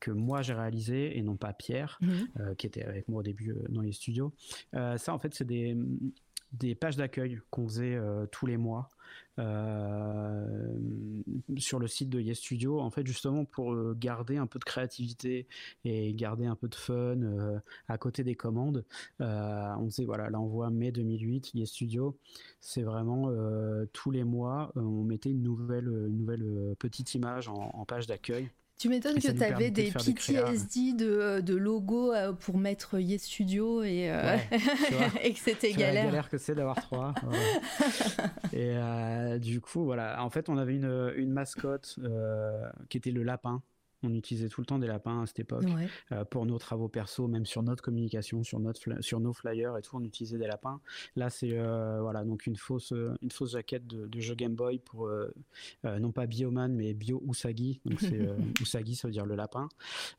que 0.00 0.10
moi 0.10 0.42
j'ai 0.42 0.54
réalisés 0.54 1.18
et 1.18 1.22
non 1.22 1.36
pas 1.36 1.52
Pierre 1.52 1.98
mhm. 2.00 2.56
qui 2.56 2.66
était 2.66 2.84
avec 2.84 3.08
moi 3.08 3.20
au 3.20 3.22
début 3.22 3.54
dans 3.68 3.82
les 3.82 3.92
studios. 3.92 4.32
ça 4.72 5.12
en 5.14 5.18
fait 5.18 5.34
c'est 5.34 5.46
des 5.46 5.76
des 6.52 6.74
pages 6.74 6.96
d'accueil 6.96 7.40
qu'on 7.50 7.68
faisait 7.68 7.94
euh, 7.94 8.26
tous 8.26 8.46
les 8.46 8.56
mois 8.56 8.90
euh, 9.38 10.72
sur 11.58 11.78
le 11.78 11.86
site 11.86 12.08
de 12.08 12.20
Yes 12.20 12.38
Studio, 12.38 12.80
en 12.80 12.90
fait 12.90 13.06
justement 13.06 13.44
pour 13.44 13.72
euh, 13.72 13.94
garder 13.98 14.36
un 14.36 14.46
peu 14.46 14.58
de 14.58 14.64
créativité 14.64 15.46
et 15.84 16.14
garder 16.14 16.46
un 16.46 16.56
peu 16.56 16.68
de 16.68 16.74
fun 16.74 17.18
à 17.88 17.98
côté 17.98 18.24
des 18.24 18.34
commandes. 18.34 18.84
on 19.20 19.86
faisait 19.90 20.04
voilà 20.04 20.30
l'envoi 20.30 20.70
mai 20.70 20.92
2008 20.92 21.52
Yes 21.54 21.70
Studio, 21.70 22.18
c'est 22.60 22.82
vraiment 22.82 23.30
tous 23.92 24.10
les 24.10 24.24
mois 24.24 24.72
on 24.76 25.04
mettait 25.04 25.30
une 25.30 25.42
nouvelle, 25.42 25.88
une 25.88 26.18
nouvelle 26.18 26.74
petite 26.78 27.14
image 27.14 27.48
en 27.48 27.84
page 27.86 28.06
d'accueil. 28.06 28.50
Tu 28.78 28.90
m'étonnes 28.90 29.18
que 29.18 29.32
tu 29.32 29.42
avais 29.42 29.70
des 29.70 29.90
PTSD 29.90 30.92
de, 30.92 31.06
euh, 31.06 31.40
de 31.40 31.54
logos 31.54 32.12
euh, 32.12 32.32
pour 32.32 32.58
mettre 32.58 32.98
Yes 32.98 33.22
Studio 33.22 33.82
et, 33.82 34.10
euh, 34.10 34.36
et 35.22 35.32
que 35.32 35.38
c'était 35.38 35.72
galère. 35.72 36.04
La 36.04 36.10
galère 36.10 36.28
que 36.28 36.36
c'est 36.36 36.54
d'avoir 36.54 36.76
trois. 36.82 37.14
et 38.52 39.38
du 39.38 39.62
coup, 39.62 39.84
voilà. 39.84 40.22
En 40.22 40.28
fait, 40.28 40.50
on 40.50 40.58
avait 40.58 40.74
une, 40.74 41.12
une 41.16 41.32
mascotte 41.32 41.98
qui 42.90 42.98
était 42.98 43.12
le 43.12 43.22
lapin. 43.22 43.62
On 44.06 44.14
utilisait 44.14 44.48
tout 44.48 44.60
le 44.60 44.66
temps 44.66 44.78
des 44.78 44.86
lapins 44.86 45.22
à 45.22 45.26
cette 45.26 45.40
époque 45.40 45.64
euh, 46.12 46.24
pour 46.24 46.46
nos 46.46 46.58
travaux 46.58 46.88
perso, 46.88 47.28
même 47.28 47.46
sur 47.46 47.62
notre 47.62 47.82
communication, 47.82 48.42
sur 48.42 48.60
notre 48.60 49.02
sur 49.02 49.20
nos 49.20 49.32
flyers 49.32 49.76
et 49.76 49.82
tout, 49.82 49.96
on 49.96 50.02
utilisait 50.02 50.38
des 50.38 50.46
lapins. 50.46 50.80
Là, 51.16 51.30
c'est 51.30 51.52
euh, 51.52 52.00
voilà 52.00 52.24
donc 52.24 52.46
une 52.46 52.56
fausse 52.56 52.92
une 53.22 53.30
fausse 53.30 53.52
jaquette 53.52 53.86
de, 53.86 54.20
jeu 54.20 54.34
Game 54.34 54.54
Boy 54.54 54.78
pour 54.78 55.06
euh, 55.06 55.32
non 55.84 56.12
pas 56.12 56.26
Bioman 56.26 56.74
mais 56.74 56.94
Bio 56.94 57.22
Usagi. 57.26 57.80
Donc 57.84 58.00
c'est 58.00 58.20
Usagi, 58.60 58.96
ça 58.96 59.08
veut 59.08 59.12
dire 59.12 59.26
le 59.26 59.34
lapin. 59.34 59.68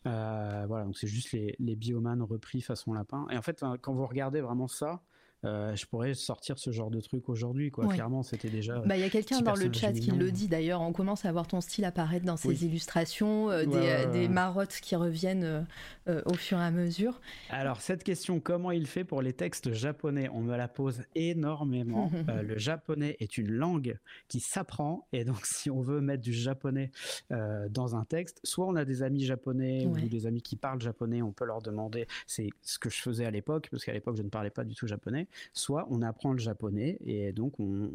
voilà, 0.04 0.86
donc 0.86 0.98
c'est 0.98 1.08
juste 1.08 1.32
les 1.32 1.56
les 1.60 1.76
Bioman 1.76 2.22
repris 2.22 2.62
façon 2.62 2.94
lapin. 2.94 3.26
Et 3.32 3.38
en 3.38 3.42
fait, 3.42 3.64
quand 3.82 3.94
vous 3.94 4.06
regardez 4.06 4.42
vraiment 4.42 4.68
ça, 4.68 5.02
euh, 5.46 5.76
je 5.76 5.86
pourrais 5.86 6.16
sortir 6.16 6.58
ce 6.58 6.72
genre 6.72 6.90
de 6.90 7.00
truc 7.00 7.30
aujourd'hui. 7.30 7.70
Quoi. 7.70 7.88
Clairement, 7.88 8.24
c'était 8.24 8.50
déjà. 8.50 8.80
Bah, 8.80 8.98
il 8.98 9.02
y 9.02 9.06
a 9.06 9.10
quelqu'un 9.10 9.42
dans 9.42 9.56
le 9.56 9.72
chat 9.72 9.94
qui 9.94 10.12
le 10.12 10.32
dit 10.32 10.48
d'ailleurs. 10.48 10.82
On 10.82 10.94
commence 10.94 11.26
à 11.26 11.32
voir 11.32 11.48
ton 11.48 11.62
style 11.62 11.86
apparaître 11.86 12.26
dans 12.26 12.38
ces 12.38 12.66
illustrations, 12.66 13.52
euh, 13.52 13.66
des, 14.12 14.28
marottes 14.28 14.80
qui 14.82 14.96
reviennent 14.96 15.66
euh, 16.08 16.22
au 16.26 16.34
fur 16.34 16.58
et 16.58 16.64
à 16.64 16.72
mesure. 16.72 17.22
Alors, 17.50 17.82
cette 17.82 18.04
question, 18.04 18.40
comment 18.40 18.72
il 18.72 18.88
fait 18.88 19.04
pour 19.04 19.22
les 19.22 19.34
textes 19.34 19.74
japonais? 19.74 20.28
On 20.34 20.42
me 20.42 20.56
la 20.56 20.68
pose 20.68 21.04
énormément. 21.14 22.12
le 22.44 22.58
japonais 22.58 23.16
est 23.20 23.38
une 23.38 23.52
langue 23.52 24.00
qui 24.28 24.40
s'apprend. 24.40 25.08
Et 25.14 25.24
donc, 25.24 25.42
si 25.46 25.70
on 25.70 25.82
veut 25.82 26.02
mettre 26.02 26.24
du 26.24 26.34
japonais 26.34 26.92
dans 27.30 27.96
un 27.96 28.06
texte, 28.06 28.40
soit 28.44 28.66
on 28.66 28.76
a 28.76 28.86
des 28.86 29.04
amis 29.04 29.24
japonais 29.24 29.86
ou 29.86 29.96
des 29.96 30.26
amis 30.26 30.42
qui 30.42 30.56
parlent 30.56 30.82
japonais, 30.82 31.22
on 31.22 31.32
peut 31.32 31.46
leur 31.46 31.62
demander. 31.62 32.08
C'est 32.26 32.50
ce 32.64 32.80
que 32.80 32.90
je 32.90 33.02
faisais 33.02 33.26
à 33.26 33.32
l'époque, 33.32 33.68
parce 33.70 33.86
qu'à 33.86 33.94
l'époque, 33.94 34.18
je 34.18 34.24
ne 34.24 34.30
parlais 34.30 34.50
pas 34.50 34.64
du 34.64 34.74
tout 34.74 34.88
japonais 34.88 35.27
soit 35.54 35.88
on 35.90 36.02
apprend 36.02 36.34
le 36.34 36.40
japonais 36.40 36.98
et 37.06 37.32
donc 37.32 37.60
on, 37.60 37.92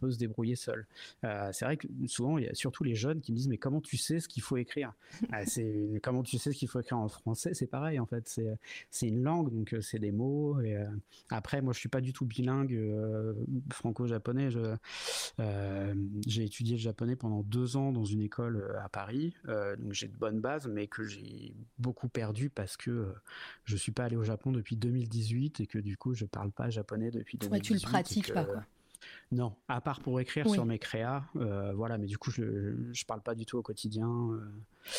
peut 0.00 0.10
se 0.10 0.18
débrouiller 0.18 0.56
seul. 0.56 0.86
Euh, 1.24 1.50
c'est 1.52 1.64
vrai 1.64 1.76
que 1.76 1.86
souvent, 2.06 2.38
il 2.38 2.44
y 2.44 2.48
a 2.48 2.54
surtout 2.54 2.84
les 2.84 2.94
jeunes 2.94 3.20
qui 3.20 3.32
me 3.32 3.36
disent 3.36 3.48
mais 3.48 3.58
comment 3.58 3.80
tu 3.80 3.96
sais 3.96 4.18
ce 4.20 4.28
qu'il 4.28 4.42
faut 4.42 4.56
écrire? 4.56 4.92
Ah, 5.32 5.44
C'est 5.46 6.00
comment 6.02 6.22
tu 6.22 6.38
sais 6.38 6.52
ce 6.52 6.58
qu'il 6.58 6.68
faut 6.68 6.80
écrire 6.80 6.98
en 6.98 7.08
français? 7.08 7.54
C'est 7.54 7.66
pareil 7.66 7.98
en 7.98 8.06
fait. 8.06 8.28
C'est 8.28 8.46
c'est 8.90 9.08
une 9.08 9.22
langue 9.22 9.52
donc 9.52 9.72
euh, 9.74 9.80
c'est 9.80 9.98
des 9.98 10.12
mots. 10.12 10.60
Et 10.60 10.76
euh, 10.76 10.86
après, 11.30 11.60
moi 11.60 11.72
je 11.72 11.78
suis 11.78 11.88
pas 11.88 12.00
du 12.00 12.12
tout 12.12 12.24
bilingue 12.24 12.78
franco-japonais. 13.72 14.48
j'ai 16.26 16.44
étudié 16.44 16.76
le 16.76 16.82
japonais 16.82 17.16
pendant 17.16 17.42
deux 17.42 17.76
ans 17.76 17.92
dans 17.92 18.04
une 18.04 18.20
école 18.22 18.76
à 18.82 18.88
Paris, 18.88 19.34
donc 19.46 19.92
j'ai 19.92 20.08
de 20.08 20.16
bonnes 20.16 20.40
bases, 20.40 20.66
mais 20.66 20.86
que 20.86 21.04
j'ai 21.04 21.54
beaucoup 21.78 22.08
perdu 22.08 22.50
parce 22.50 22.76
que 22.76 23.12
je 23.64 23.76
suis 23.76 23.92
pas 23.92 24.04
allé 24.04 24.16
au 24.16 24.24
Japon 24.24 24.52
depuis 24.52 24.76
2018 24.76 25.60
et 25.60 25.66
que 25.66 25.78
du 25.78 25.96
coup 25.96 26.14
je 26.14 26.24
parle 26.24 26.43
parle 26.44 26.52
pas 26.52 26.70
japonais 26.70 27.10
depuis 27.10 27.38
2018. 27.38 27.52
Ouais, 27.52 27.60
tu 27.60 27.84
le 27.86 27.90
pratiques 27.90 28.32
pas, 28.32 28.44
quoi. 28.44 28.64
Non, 29.32 29.54
à 29.68 29.80
part 29.80 30.00
pour 30.00 30.20
écrire 30.20 30.48
sur 30.48 30.64
mes 30.64 30.78
créas, 30.78 31.24
voilà, 31.34 31.98
mais 31.98 32.06
du 32.06 32.18
coup, 32.18 32.30
je, 32.30 32.74
je 32.92 33.04
parle 33.04 33.22
pas 33.22 33.34
du 33.34 33.46
tout 33.46 33.58
au 33.58 33.62
quotidien. 33.62 34.08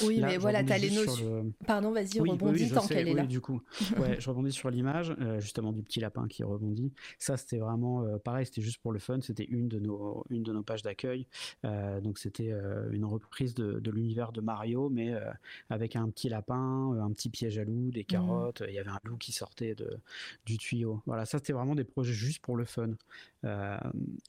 Oui, 0.03 0.19
mais 0.21 0.37
voilà, 0.37 0.63
tu 0.63 0.71
as 0.71 0.77
les 0.77 0.91
notions. 0.91 1.53
Pardon, 1.65 1.91
vas-y, 1.91 2.19
rebondis 2.19 2.71
tant 2.71 2.87
qu'elle 2.87 3.07
est 3.07 3.13
là. 3.13 3.25
du 3.25 3.39
coup, 3.39 3.61
ouais, 3.99 4.17
je 4.19 4.29
rebondis 4.29 4.51
sur 4.51 4.69
l'image, 4.69 5.15
euh, 5.21 5.39
justement, 5.39 5.71
du 5.71 5.83
petit 5.83 5.99
lapin 5.99 6.27
qui 6.27 6.43
rebondit. 6.43 6.91
Ça, 7.19 7.37
c'était 7.37 7.57
vraiment 7.57 8.01
euh, 8.03 8.17
pareil, 8.17 8.45
c'était 8.45 8.61
juste 8.61 8.79
pour 8.79 8.91
le 8.91 8.99
fun. 8.99 9.19
C'était 9.21 9.45
une, 9.45 9.67
de 9.67 9.79
nos, 9.79 10.23
une 10.29 10.43
de 10.43 10.51
nos 10.51 10.63
pages 10.63 10.81
d'accueil. 10.81 11.27
Euh, 11.65 12.01
donc, 12.01 12.17
c'était 12.17 12.51
une 12.91 13.05
reprise 13.05 13.53
de, 13.53 13.79
de 13.79 13.91
l'univers 13.91 14.31
de 14.31 14.41
Mario, 14.41 14.89
mais 14.89 15.13
avec 15.69 15.95
un 15.95 16.09
petit 16.09 16.29
lapin, 16.29 16.97
un 16.99 17.11
petit 17.11 17.29
piège 17.29 17.57
à 17.57 17.63
loup, 17.63 17.91
des 17.91 18.01
mmh. 18.01 18.05
carottes. 18.05 18.63
Il 18.67 18.73
y 18.73 18.79
avait 18.79 18.89
un 18.89 18.99
loup 19.03 19.17
qui 19.17 19.31
sortait 19.31 19.75
de, 19.75 19.97
du 20.45 20.57
tuyau. 20.57 21.01
Voilà, 21.05 21.25
ça, 21.25 21.37
c'était 21.37 21.53
vraiment 21.53 21.75
des 21.75 21.83
projets 21.83 22.13
juste 22.13 22.41
pour 22.41 22.57
le 22.57 22.65
fun. 22.65 22.91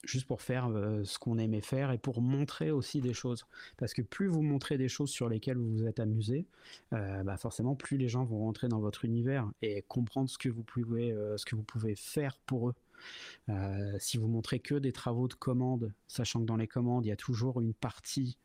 Juste 0.03 0.27
pour 0.27 0.41
faire 0.41 0.69
ce 1.03 1.17
qu'on 1.19 1.37
aimait 1.37 1.61
faire 1.61 1.91
et 1.91 1.97
pour 1.97 2.21
montrer 2.21 2.71
aussi 2.71 3.01
des 3.01 3.13
choses. 3.13 3.45
Parce 3.77 3.93
que 3.93 4.01
plus 4.01 4.27
vous 4.27 4.41
montrez 4.41 4.77
des 4.77 4.89
choses 4.89 5.09
sur 5.09 5.29
lesquelles 5.29 5.57
vous 5.57 5.71
vous 5.71 5.85
êtes 5.85 5.99
amusé, 5.99 6.45
euh, 6.93 7.23
bah 7.23 7.37
forcément 7.37 7.75
plus 7.75 7.97
les 7.97 8.09
gens 8.09 8.23
vont 8.23 8.39
rentrer 8.39 8.67
dans 8.67 8.79
votre 8.79 9.05
univers 9.05 9.49
et 9.61 9.81
comprendre 9.83 10.29
ce 10.29 10.37
que 10.37 10.49
vous 10.49 10.63
pouvez, 10.63 11.11
euh, 11.11 11.37
ce 11.37 11.45
que 11.45 11.55
vous 11.55 11.63
pouvez 11.63 11.95
faire 11.95 12.37
pour 12.45 12.69
eux. 12.69 12.75
Euh, 13.49 13.95
si 13.99 14.17
vous 14.17 14.27
montrez 14.27 14.59
que 14.59 14.75
des 14.75 14.91
travaux 14.91 15.27
de 15.27 15.33
commande, 15.35 15.93
sachant 16.07 16.41
que 16.41 16.45
dans 16.45 16.57
les 16.57 16.67
commandes 16.67 17.05
il 17.05 17.09
y 17.09 17.11
a 17.11 17.17
toujours 17.17 17.61
une 17.61 17.73
partie 17.73 18.37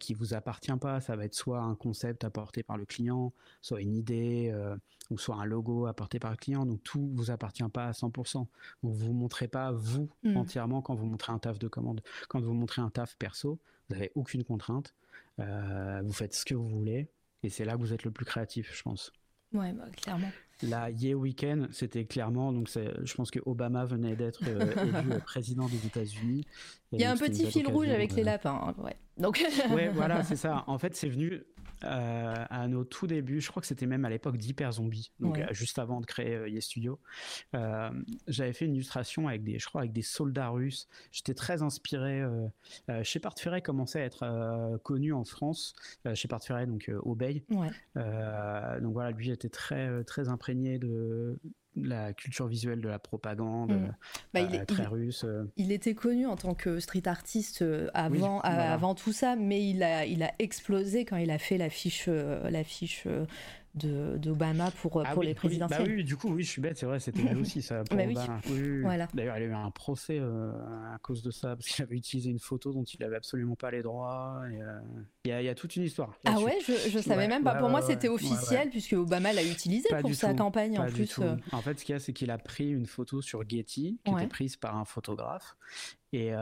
qui 0.00 0.14
vous 0.14 0.34
appartient 0.34 0.76
pas, 0.80 1.00
ça 1.00 1.14
va 1.14 1.24
être 1.24 1.34
soit 1.34 1.60
un 1.60 1.74
concept 1.74 2.24
apporté 2.24 2.62
par 2.62 2.78
le 2.78 2.86
client, 2.86 3.32
soit 3.60 3.80
une 3.80 3.94
idée, 3.94 4.54
ou 5.10 5.18
soit 5.18 5.36
un 5.36 5.44
logo 5.44 5.86
apporté 5.86 6.18
par 6.18 6.30
le 6.30 6.36
client. 6.36 6.66
Donc 6.66 6.82
tout 6.82 7.10
vous 7.14 7.30
appartient 7.30 7.68
pas 7.72 7.86
à 7.86 7.92
100%. 7.92 8.46
Vous 8.82 8.92
vous 8.92 9.12
montrez 9.12 9.48
pas 9.48 9.72
vous 9.72 10.08
mmh. 10.22 10.36
entièrement 10.36 10.82
quand 10.82 10.94
vous 10.94 11.06
montrez 11.06 11.32
un 11.32 11.38
taf 11.38 11.58
de 11.58 11.68
commande. 11.68 12.02
Quand 12.28 12.40
vous 12.40 12.54
montrez 12.54 12.82
un 12.82 12.90
taf 12.90 13.16
perso, 13.16 13.58
vous 13.88 13.94
n'avez 13.94 14.12
aucune 14.14 14.44
contrainte. 14.44 14.94
Euh, 15.40 16.02
vous 16.04 16.12
faites 16.12 16.34
ce 16.34 16.44
que 16.44 16.54
vous 16.54 16.68
voulez. 16.68 17.08
Et 17.42 17.48
c'est 17.48 17.64
là 17.64 17.74
que 17.74 17.80
vous 17.80 17.92
êtes 17.92 18.04
le 18.04 18.10
plus 18.10 18.24
créatif, 18.24 18.74
je 18.74 18.82
pense. 18.82 19.12
Ouais, 19.52 19.72
bah, 19.72 19.86
clairement. 19.96 20.30
La 20.62 20.90
Yeah 20.90 21.14
Weekend, 21.14 21.68
c'était 21.72 22.04
clairement, 22.04 22.52
donc 22.52 22.68
je 22.68 23.14
pense 23.14 23.30
que 23.30 23.38
Obama 23.46 23.84
venait 23.84 24.16
d'être 24.16 24.42
euh, 24.44 25.02
élu 25.02 25.20
président 25.24 25.68
des 25.68 25.86
États-Unis. 25.86 26.44
Il 26.90 27.00
y 27.00 27.04
a 27.04 27.12
un 27.12 27.16
petit 27.16 27.46
fil 27.46 27.68
rouge 27.68 27.88
avec 27.88 28.12
les 28.14 28.24
lapins, 28.24 28.60
hein, 28.60 28.82
ouais. 28.82 28.96
Donc. 29.18 29.44
ouais, 29.70 29.88
voilà, 29.88 30.22
c'est 30.22 30.36
ça. 30.36 30.64
En 30.66 30.78
fait, 30.78 30.94
c'est 30.94 31.08
venu 31.08 31.42
euh, 31.84 32.34
à 32.50 32.66
nos 32.66 32.84
tout 32.84 33.06
débuts, 33.06 33.40
je 33.40 33.48
crois 33.48 33.60
que 33.60 33.66
c'était 33.66 33.86
même 33.86 34.04
à 34.04 34.10
l'époque 34.10 34.36
d'Hyper 34.36 34.72
Zombie, 34.72 35.12
donc 35.20 35.38
euh, 35.38 35.46
juste 35.52 35.78
avant 35.78 36.00
de 36.00 36.06
créer 36.06 36.34
euh, 36.34 36.48
Yes 36.48 36.64
Studio. 36.64 36.98
J'avais 38.26 38.52
fait 38.52 38.64
une 38.64 38.74
illustration 38.74 39.28
avec 39.28 39.44
des, 39.44 39.58
je 39.58 39.66
crois, 39.66 39.82
avec 39.82 39.92
des 39.92 40.02
soldats 40.02 40.48
russes. 40.48 40.88
J'étais 41.12 41.34
très 41.34 41.62
inspiré. 41.62 42.22
Shepard 43.02 43.38
Ferret 43.38 43.62
commençait 43.62 44.00
à 44.00 44.04
être 44.04 44.78
connu 44.82 45.12
en 45.12 45.24
France. 45.24 45.74
Shepard 46.14 46.42
Ferret, 46.42 46.66
donc 46.66 46.90
Obey. 47.02 47.44
Ouais. 47.50 47.70
donc 48.80 48.92
voilà, 48.92 49.10
lui 49.12 49.30
était 49.30 49.48
très 49.48 50.04
très 50.04 50.28
imprégné 50.28 50.78
de 50.78 51.38
la 51.76 52.12
culture 52.12 52.48
visuelle 52.48 52.80
de 52.80 52.88
la 52.88 52.98
propagande 52.98 53.72
mm. 53.72 53.94
bah, 54.34 54.40
il 54.40 54.54
est, 54.54 54.66
très 54.66 54.86
russe. 54.86 55.24
Il 55.56 55.70
était 55.70 55.94
connu 55.94 56.26
en 56.26 56.36
tant 56.36 56.54
que 56.54 56.80
street 56.80 57.06
artiste 57.06 57.64
avant, 57.94 58.40
avant 58.40 58.94
tout 58.94 59.12
ça, 59.12 59.36
mais 59.36 59.68
il 59.68 59.82
a, 59.82 60.06
il 60.06 60.22
a 60.22 60.32
explosé 60.38 61.04
quand 61.04 61.16
il 61.16 61.30
a 61.30 61.38
fait 61.38 61.58
l'affiche 61.58 62.08
l'affiche 62.08 63.06
d'Obama 63.74 64.70
pour, 64.70 65.02
ah 65.04 65.12
pour 65.12 65.22
les 65.22 65.34
présidentielles. 65.34 65.86
Bah 65.86 65.92
oui, 65.96 66.04
du 66.04 66.16
coup, 66.16 66.28
oui, 66.32 66.42
je 66.42 66.50
suis 66.50 66.60
bête, 66.60 66.78
c'est 66.78 66.86
vrai, 66.86 67.00
c'était 67.00 67.22
lui 67.22 67.40
aussi 67.40 67.62
ça. 67.62 67.84
Pour 67.88 67.96
bah 67.96 68.04
oui. 68.06 68.80
Voilà. 68.82 69.08
D'ailleurs, 69.14 69.36
il 69.38 69.44
a 69.44 69.46
eu 69.46 69.54
un 69.54 69.70
procès 69.70 70.18
euh, 70.18 70.50
à 70.94 70.98
cause 70.98 71.22
de 71.22 71.30
ça, 71.30 71.56
parce 71.56 71.66
qu'il 71.68 71.82
avait 71.82 71.96
utilisé 71.96 72.30
une 72.30 72.38
photo 72.38 72.72
dont 72.72 72.84
il 72.84 73.02
avait 73.04 73.16
absolument 73.16 73.54
pas 73.54 73.70
les 73.70 73.82
droits. 73.82 74.42
Euh, 74.44 74.80
il 75.24 75.30
y, 75.30 75.48
a 75.48 75.54
toute 75.54 75.76
une 75.76 75.84
histoire. 75.84 76.14
Ah 76.24 76.40
ouais, 76.40 76.58
je, 76.66 76.90
je 76.90 76.98
savais 76.98 77.28
même 77.28 77.44
pas. 77.44 77.54
pour 77.54 77.68
moi, 77.68 77.82
c'était 77.82 78.08
officiel, 78.08 78.70
puisque 78.70 78.94
Obama 78.94 79.32
l'a 79.32 79.44
utilisé 79.44 79.88
pour 80.00 80.14
sa 80.14 80.34
campagne 80.34 80.78
en 80.78 80.86
plus. 80.86 81.18
Euh. 81.18 81.36
En 81.52 81.60
fait, 81.60 81.78
ce 81.78 81.84
qu'il 81.84 81.92
y 81.92 81.96
a, 81.96 82.00
c'est 82.00 82.12
qu'il 82.12 82.30
a 82.30 82.38
pris 82.38 82.70
une 82.70 82.86
photo 82.86 83.22
sur 83.22 83.48
Getty, 83.48 84.00
qui 84.04 84.12
était 84.12 84.26
prise 84.26 84.56
par 84.56 84.76
un 84.76 84.84
photographe. 84.84 85.56
Et, 86.12 86.32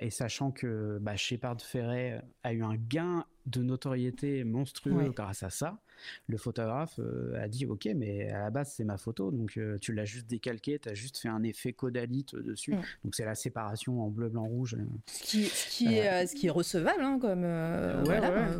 et, 0.00 0.10
sachant 0.10 0.52
que 0.52 0.98
bah, 1.00 1.16
Shepard 1.16 1.60
Ferret 1.60 2.22
a 2.44 2.52
eu 2.52 2.62
un 2.62 2.76
gain 2.76 3.24
de 3.46 3.62
notoriété 3.62 4.44
monstrueux 4.44 5.10
grâce 5.10 5.42
à 5.42 5.50
ça, 5.50 5.80
le 6.26 6.36
photographe 6.36 6.98
euh, 6.98 7.42
a 7.42 7.48
dit 7.48 7.66
ok 7.66 7.88
mais 7.96 8.30
à 8.30 8.40
la 8.40 8.50
base 8.50 8.72
c'est 8.76 8.84
ma 8.84 8.96
photo 8.96 9.30
donc 9.30 9.56
euh, 9.56 9.78
tu 9.78 9.92
l'as 9.92 10.04
juste 10.04 10.26
décalqué 10.26 10.78
tu 10.78 10.88
as 10.88 10.94
juste 10.94 11.18
fait 11.18 11.28
un 11.28 11.42
effet 11.42 11.72
codalite 11.72 12.34
dessus. 12.36 12.72
Mm. 12.72 12.82
donc 13.04 13.14
c'est 13.14 13.24
la 13.24 13.34
séparation 13.34 14.02
en 14.02 14.08
bleu 14.08 14.28
blanc 14.28 14.44
rouge 14.44 14.76
ce 15.06 15.22
qui, 15.22 15.50
qui 15.50 15.94
est, 15.94 16.08
euh, 16.08 16.26
ce 16.26 16.34
qui 16.34 16.46
est 16.46 16.50
recevable 16.50 17.02
hein, 17.02 17.18
comme 17.20 17.44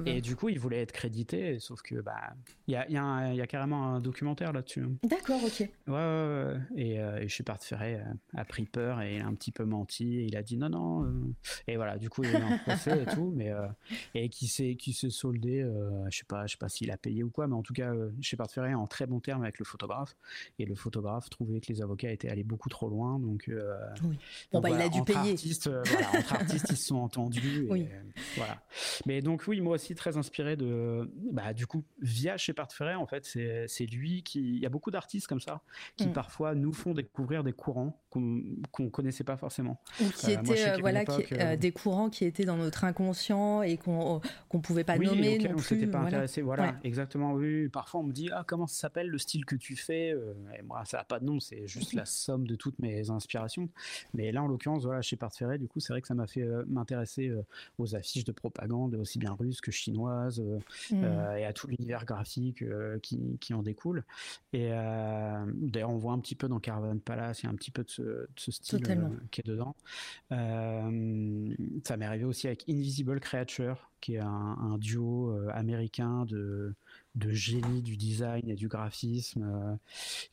et 0.06 0.20
du 0.20 0.36
coup 0.36 0.48
il 0.48 0.58
voulait 0.58 0.82
être 0.82 0.92
crédité 0.92 1.58
sauf 1.60 1.82
que 1.82 1.96
bah 1.96 2.34
il 2.66 2.74
y 2.74 2.76
a, 2.76 2.88
y, 2.90 2.96
a 2.96 3.34
y 3.34 3.40
a, 3.40 3.46
carrément 3.46 3.86
un 3.86 4.00
documentaire 4.00 4.52
là-dessus 4.52 4.82
hein. 4.82 4.92
d'accord 5.04 5.42
ok. 5.42 5.68
Ouais, 5.88 6.56
et, 6.76 6.94
et 6.96 7.28
je 7.28 7.34
suis 7.34 7.42
parti 7.42 7.68
Ferré 7.68 8.00
a 8.34 8.44
pris 8.44 8.64
peur 8.64 9.00
et 9.02 9.16
il 9.16 9.22
a 9.22 9.26
un 9.26 9.34
petit 9.34 9.52
peu 9.52 9.64
menti. 9.64 10.18
Et 10.18 10.24
il 10.24 10.36
a 10.36 10.39
dit 10.42 10.56
non 10.56 10.68
non 10.68 11.06
et 11.66 11.76
voilà 11.76 11.98
du 11.98 12.10
coup 12.10 12.22
il 12.24 12.32
y 12.32 12.36
a 12.36 12.38
eu 12.38 12.42
un 12.42 12.58
procès 12.58 13.02
et 13.02 13.06
tout 13.14 13.32
mais 13.34 13.52
et 14.14 14.28
qui 14.28 14.48
s'est 14.48 14.76
qui 14.76 14.92
s'est 14.92 15.10
soldé 15.10 15.66
je 16.08 16.16
sais 16.18 16.24
pas 16.24 16.46
je 16.46 16.52
sais 16.52 16.58
pas 16.58 16.68
s'il 16.68 16.90
a 16.90 16.96
payé 16.96 17.22
ou 17.22 17.30
quoi, 17.30 17.46
mais 17.46 17.54
en 17.54 17.62
tout 17.62 17.72
cas, 17.72 17.92
euh, 17.92 18.10
Shepard 18.20 18.50
Ferret 18.50 18.74
en 18.74 18.86
très 18.86 19.06
bon 19.06 19.20
terme 19.20 19.42
avec 19.42 19.58
le 19.58 19.64
photographe. 19.64 20.16
Et 20.58 20.64
le 20.64 20.74
photographe 20.74 21.30
trouvait 21.30 21.60
que 21.60 21.72
les 21.72 21.82
avocats 21.82 22.10
étaient 22.10 22.28
allés 22.28 22.44
beaucoup 22.44 22.68
trop 22.68 22.88
loin. 22.88 23.18
Donc, 23.18 23.48
euh, 23.48 23.76
bon, 24.52 24.60
bah, 24.60 24.70
il 24.70 24.80
a 24.80 24.88
dû 24.88 25.02
payer. 25.02 25.32
Artistes, 25.32 25.68
euh, 25.68 25.82
entre 26.16 26.34
artistes, 26.34 26.66
ils 26.70 26.76
se 26.76 26.86
sont 26.86 26.96
entendus. 26.96 27.66
oui. 27.70 27.88
voilà. 28.36 28.62
Mais 29.06 29.22
donc, 29.22 29.44
oui, 29.46 29.60
moi 29.60 29.74
aussi, 29.74 29.94
très 29.94 30.16
inspiré 30.16 30.56
de. 30.56 31.10
Bah, 31.32 31.52
du 31.52 31.66
coup, 31.66 31.84
via 32.00 32.36
Shepard 32.36 32.72
Ferret, 32.72 32.94
en 32.94 33.06
fait, 33.06 33.24
c'est 33.24 33.86
lui 33.86 34.22
qui. 34.22 34.40
Il 34.40 34.58
y 34.58 34.66
a 34.66 34.70
beaucoup 34.70 34.90
d'artistes 34.90 35.26
comme 35.26 35.40
ça 35.40 35.62
qui 35.96 36.08
mm. 36.08 36.12
parfois 36.12 36.54
nous 36.54 36.72
font 36.72 36.94
découvrir 36.94 37.44
des 37.44 37.52
courants 37.52 38.02
qu'on 38.10 38.20
ne 38.20 38.88
connaissait 38.88 39.24
pas 39.24 39.36
forcément. 39.36 39.80
Ou 40.00 40.08
qui 40.10 40.29
étaient, 40.32 40.78
voilà, 40.80 41.04
des 41.56 41.72
courants 41.72 42.10
qui 42.10 42.24
étaient 42.24 42.44
dans 42.44 42.56
notre 42.56 42.84
inconscient 42.84 43.62
et 43.62 43.76
qu'on 43.76 44.20
qu'on 44.48 44.60
pouvait 44.60 44.84
pas 44.84 44.98
nommer 44.98 45.38
non 45.38 45.56
plus. 45.56 45.88
pas 45.88 46.00
intéressé. 46.00 46.42
Voilà, 46.42 46.74
exactement 46.84 47.32
oui. 47.32 47.68
Parfois, 47.68 48.00
on 48.00 48.04
me 48.04 48.12
dit 48.12 48.30
ah 48.32 48.44
comment 48.46 48.66
ça 48.66 48.80
s'appelle 48.80 49.08
le 49.08 49.18
style 49.18 49.44
que 49.44 49.56
tu 49.56 49.76
fais. 49.76 50.12
Euh, 50.12 50.34
et 50.58 50.62
moi, 50.62 50.84
ça 50.84 50.98
n'a 50.98 51.04
pas 51.04 51.20
de 51.20 51.24
nom, 51.24 51.40
c'est 51.40 51.66
juste 51.66 51.92
la 51.92 52.04
somme 52.04 52.46
de 52.46 52.54
toutes 52.54 52.78
mes 52.78 53.10
inspirations. 53.10 53.68
Mais 54.14 54.32
là, 54.32 54.42
en 54.42 54.48
l'occurrence, 54.48 54.84
voilà, 54.84 55.02
chez 55.02 55.18
Ferré, 55.32 55.58
du 55.58 55.68
coup, 55.68 55.80
c'est 55.80 55.92
vrai 55.92 56.00
que 56.00 56.08
ça 56.08 56.14
m'a 56.14 56.26
fait 56.26 56.42
euh, 56.42 56.64
m'intéresser 56.66 57.28
euh, 57.28 57.42
aux 57.78 57.94
affiches 57.94 58.24
de 58.24 58.32
propagande, 58.32 58.94
aussi 58.96 59.18
bien 59.18 59.32
russes 59.32 59.60
que 59.60 59.70
chinoises, 59.70 60.42
mmh. 60.90 61.04
et 61.36 61.44
à 61.44 61.52
tout 61.52 61.68
l'univers 61.68 62.04
graphique 62.04 62.64
qui, 63.02 63.54
en 63.54 63.62
découle. 63.62 64.04
Et 64.52 64.70
d'ailleurs, 64.70 65.90
on 65.90 65.98
voit 65.98 66.12
un 66.12 66.18
petit 66.18 66.34
peu 66.34 66.48
dans 66.48 66.58
Caravan 66.58 66.98
Palace, 66.98 67.42
il 67.42 67.46
y 67.46 67.48
a 67.48 67.52
un 67.52 67.54
petit 67.54 67.70
peu 67.70 67.84
de 67.84 68.28
ce, 68.36 68.50
style 68.50 68.82
qui 69.30 69.40
est 69.40 69.46
dedans. 69.46 69.74
Ça 70.28 71.96
m'est 71.96 72.04
arrivé 72.04 72.24
aussi 72.24 72.46
avec 72.46 72.64
Invisible 72.68 73.18
Creature, 73.20 73.90
qui 74.00 74.14
est 74.14 74.20
un 74.20 74.76
duo 74.78 75.34
américain 75.50 76.24
de 76.26 76.74
de 77.16 77.32
génie 77.32 77.82
du 77.82 77.96
design 77.96 78.48
et 78.48 78.54
du 78.54 78.68
graphisme 78.68 79.42
euh, 79.42 79.76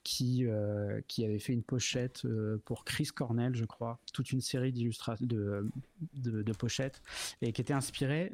qui, 0.04 0.46
euh, 0.46 1.02
qui 1.08 1.26
avait 1.26 1.40
fait 1.40 1.54
une 1.54 1.64
pochette 1.64 2.24
euh, 2.26 2.62
pour 2.66 2.86
Chris 2.86 3.08
Cornell, 3.08 3.56
je 3.56 3.66
crois, 3.66 4.00
toute 4.14 4.32
une 4.32 4.42
série 4.42 4.72
de, 4.72 5.70
de, 6.14 6.54
pochettes 6.54 7.02
et 7.42 7.52
qui 7.52 7.62
était 7.62 7.74
inspirée 7.74 8.34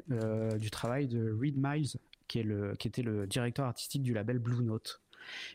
du 0.58 0.70
travail 0.70 1.08
de 1.08 1.30
Reed 1.32 1.56
Miles, 1.56 1.96
qui, 2.28 2.40
est 2.40 2.42
le, 2.42 2.74
qui 2.76 2.88
était 2.88 3.02
le 3.02 3.26
directeur 3.26 3.66
artistique 3.66 4.02
du 4.02 4.12
label 4.14 4.38
Blue 4.38 4.62
Note. 4.62 5.00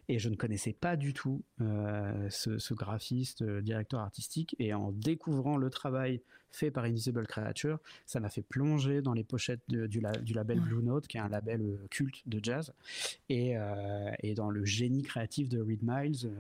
Et 0.08 0.20
je 0.20 0.30
ne 0.30 0.36
connaissais 0.36 0.74
pas 0.74 0.96
du 0.96 1.14
tout 1.14 1.44
euh, 1.62 2.30
ce, 2.30 2.74
graphiste, 2.74 3.42
euh, 3.42 3.62
directeur 3.62 4.00
artistique. 4.00 4.56
Et 4.60 4.74
en 4.74 4.92
découvrant 4.92 5.58
le 5.58 5.70
travail 5.70 6.22
fait 6.52 6.72
par 6.72 6.86
Invisible 6.86 7.28
Creature, 7.28 7.78
ça 8.06 8.20
m'a 8.20 8.30
fait 8.30 8.42
plonger 8.42 9.02
dans 9.02 9.14
les 9.14 9.24
pochettes 9.24 9.62
du, 9.68 10.00
label 10.34 10.60
Blue 10.60 10.84
Note, 10.84 11.08
qui 11.08 11.18
est 11.18 11.22
un 11.22 11.30
label 11.30 11.62
euh, 11.62 11.88
culte 11.90 12.28
de 12.28 12.40
jazz, 12.42 12.74
et, 13.30 13.56
et 14.24 14.34
dans 14.34 14.50
le 14.50 14.66
génie 14.66 15.04
créatif 15.04 15.50
de 15.50 15.62
Reed 15.62 15.82
Miles 15.84 16.32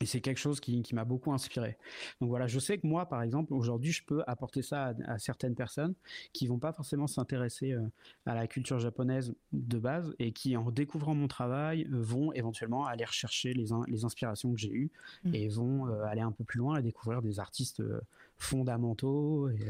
et 0.00 0.06
c'est 0.06 0.20
quelque 0.20 0.38
chose 0.38 0.60
qui, 0.60 0.82
qui 0.82 0.94
m'a 0.94 1.04
beaucoup 1.04 1.32
inspiré. 1.32 1.76
Donc 2.20 2.28
voilà, 2.28 2.46
je 2.46 2.58
sais 2.58 2.78
que 2.78 2.86
moi, 2.86 3.06
par 3.06 3.22
exemple, 3.22 3.54
aujourd'hui, 3.54 3.92
je 3.92 4.04
peux 4.04 4.22
apporter 4.26 4.62
ça 4.62 4.94
à, 5.06 5.18
certaines 5.18 5.54
personnes 5.54 5.94
qui 6.32 6.46
vont 6.46 6.58
pas 6.58 6.72
forcément 6.72 7.06
s'intéresser 7.06 7.72
euh, 7.72 7.80
à 8.26 8.34
la 8.34 8.46
culture 8.46 8.78
japonaise 8.78 9.34
de 9.52 9.78
base 9.78 10.14
et 10.18 10.32
qui, 10.32 10.56
en 10.56 10.70
découvrant 10.70 11.14
mon 11.14 11.28
travail, 11.28 11.86
euh, 11.90 12.02
vont 12.02 12.32
éventuellement 12.32 12.86
aller 12.86 13.04
rechercher 13.04 13.54
les, 13.54 13.66
les 13.86 14.04
inspirations 14.04 14.52
que 14.52 14.58
j'ai 14.58 14.72
eues 14.72 14.90
mmh. 15.24 15.34
et 15.34 15.48
vont 15.48 15.88
euh, 15.88 16.04
aller 16.04 16.22
un 16.22 16.32
peu 16.32 16.44
plus 16.44 16.58
loin 16.58 16.78
et 16.78 16.82
découvrir 16.82 17.22
des 17.22 17.40
artistes 17.40 17.82
fondamentaux. 18.36 19.48
Et, 19.48 19.68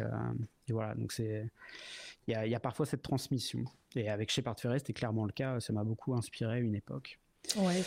et, 0.68 0.72
voilà, 0.72 0.94
donc 0.94 1.12
c'est 1.12 1.48
il 2.26 2.32
y 2.32 2.34
a, 2.34 2.46
y 2.46 2.54
a, 2.54 2.60
parfois 2.60 2.86
cette 2.86 3.02
transmission. 3.02 3.64
Et 3.94 4.08
avec 4.08 4.30
Shepard 4.30 4.58
Ferret, 4.58 4.80
c'était 4.80 4.92
clairement 4.92 5.24
le 5.24 5.32
cas. 5.32 5.60
Ça 5.60 5.72
m'a 5.72 5.84
beaucoup 5.84 6.14
inspiré 6.14 6.54
à 6.54 6.58
une 6.58 6.74
époque. 6.74 7.20
Ouais, 7.56 7.82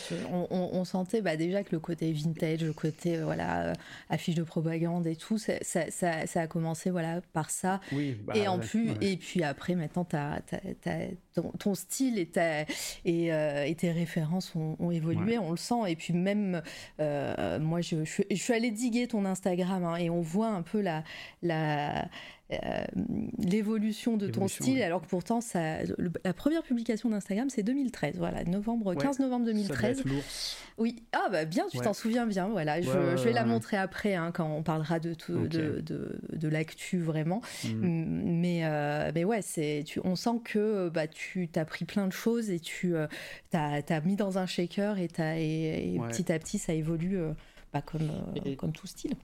on, 0.50 0.84
sentait 0.84 1.20
bah, 1.20 1.36
déjà 1.36 1.62
que 1.62 1.70
le 1.72 1.80
côté 1.80 2.12
vintage, 2.12 2.62
le 2.64 2.72
côté 2.72 3.18
voilà 3.18 3.74
affiche 4.08 4.34
de 4.34 4.42
propagande 4.42 5.06
et 5.06 5.16
tout, 5.16 5.38
ça, 5.38 5.54
ça, 5.62 6.40
a 6.40 6.46
commencé 6.46 6.90
voilà 6.90 7.20
par 7.32 7.50
ça. 7.50 7.80
Oui, 7.92 8.16
bah, 8.24 8.32
et 8.36 8.48
en 8.48 8.58
plus, 8.58 8.90
et 9.00 9.16
puis 9.16 9.42
après 9.42 9.74
maintenant, 9.74 10.06
as, 10.12 10.40
ton, 11.58 11.74
style 11.74 12.18
et, 12.18 12.30
et, 13.04 13.26
et, 13.28 13.74
tes 13.74 13.92
références 13.92 14.54
ont, 14.54 14.90
évolué, 14.90 15.38
on 15.38 15.50
le 15.50 15.56
sent. 15.56 15.88
Et 15.88 15.96
puis 15.96 16.14
même 16.14 16.62
moi, 16.98 17.80
je, 17.80 18.04
je, 18.04 18.34
suis 18.34 18.52
allée 18.52 18.70
diguer 18.70 19.06
ton 19.08 19.24
Instagram 19.24 19.84
hein, 19.84 19.96
et 19.96 20.10
on 20.10 20.20
voit 20.20 20.48
un 20.48 20.62
peu 20.62 20.80
la, 20.80 21.04
la 21.42 21.90
euh, 22.00 22.02
l'évolution 23.38 24.16
de 24.16 24.28
ton 24.28 24.48
style, 24.48 24.82
alors 24.82 25.02
que 25.02 25.06
pourtant, 25.06 25.40
ça, 25.40 25.78
la 26.24 26.32
première 26.32 26.62
publication 26.62 27.08
d'Instagram, 27.10 27.48
c'est 27.50 27.62
2013, 27.62 28.16
voilà, 28.18 28.44
novembre, 28.44 28.94
15 28.94 29.20
novembre 29.20 29.46
2013. 29.46 30.04
Oui, 30.78 30.96
ah 31.12 31.28
bah 31.30 31.44
bien, 31.44 31.66
tu 31.70 31.78
t'en 31.78 31.92
souviens 31.92 32.26
bien, 32.26 32.48
voilà, 32.48 32.80
je, 32.80 32.90
vais 33.22 33.32
la 33.32 33.44
montrer 33.44 33.76
après 33.76 34.14
hein, 34.14 34.30
quand 34.32 34.50
on 34.50 34.62
parlera 34.62 34.98
de, 34.98 35.14
tout, 35.14 35.46
de, 35.46 35.82
de, 35.82 36.48
l'actu 36.48 37.00
vraiment. 37.00 37.42
Mm. 37.64 38.40
Mais, 38.40 38.60
euh, 38.64 39.12
mais 39.14 39.24
ouais, 39.24 39.42
c'est, 39.42 39.82
tu, 39.86 40.00
on 40.04 40.16
sent 40.16 40.40
que 40.44 40.88
bah, 40.88 41.06
tu 41.06 41.48
as 41.54 41.64
pris 41.64 41.84
plein 41.84 42.06
de 42.06 42.12
choses 42.12 42.50
et 42.50 42.60
tu 42.60 42.96
euh, 42.96 43.06
as, 43.52 44.00
mis 44.00 44.16
dans 44.16 44.38
un 44.38 44.46
shaker 44.46 44.98
et, 44.98 45.08
et, 45.18 45.94
et 45.94 45.98
petit 46.08 46.32
à 46.32 46.38
petit, 46.38 46.58
ça 46.58 46.72
évolue 46.72 47.18
bah, 47.72 47.82
comme, 47.82 48.10
comme 48.56 48.72
tout 48.72 48.86
style. 48.86 49.14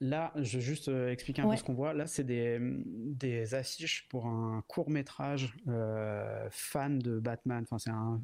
Là, 0.00 0.32
je 0.36 0.58
vais 0.58 0.64
juste 0.64 0.88
euh, 0.88 1.10
expliquer 1.10 1.42
un 1.42 1.50
peu 1.50 1.56
ce 1.56 1.64
qu'on 1.64 1.74
voit. 1.74 1.92
Là, 1.92 2.06
c'est 2.06 2.22
des, 2.22 2.58
des, 2.60 3.54
affiches 3.54 4.06
pour 4.08 4.26
un 4.26 4.62
court 4.68 4.90
métrage 4.90 5.56
euh, 5.66 6.46
fan 6.52 7.00
de 7.00 7.18
Batman. 7.18 7.64
Enfin, 7.64 7.78
c'est 7.78 7.90
un 7.90 8.20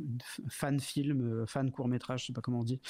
fan 0.49 0.79
film, 0.79 1.21
euh, 1.21 1.47
fan 1.47 1.73
court 1.73 1.89
métrage, 1.89 2.23
je 2.23 2.27
sais 2.27 2.33
pas 2.33 2.43
comment 2.43 2.61
on 2.61 2.65
dit, 2.65 2.81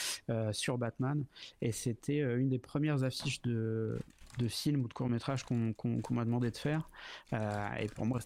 sur 0.53 0.77
Batman. 0.77 1.25
Et 1.63 1.73
c'était 1.73 2.19
une 2.19 2.51
des 2.51 2.59
premières 2.59 3.05
affiches 3.05 3.41
de, 3.41 3.99
de 4.39 4.49
film 4.49 4.83
ou 4.83 4.89
de 4.89 4.93
court 4.93 5.09
métrage 5.09 5.45
qu'on 5.45 5.75
m'a 6.11 6.25
demandé 6.27 6.51
de 6.51 6.57
faire. 6.57 6.91
et 7.33 7.87
pour 7.95 8.05
moi, 8.05 8.21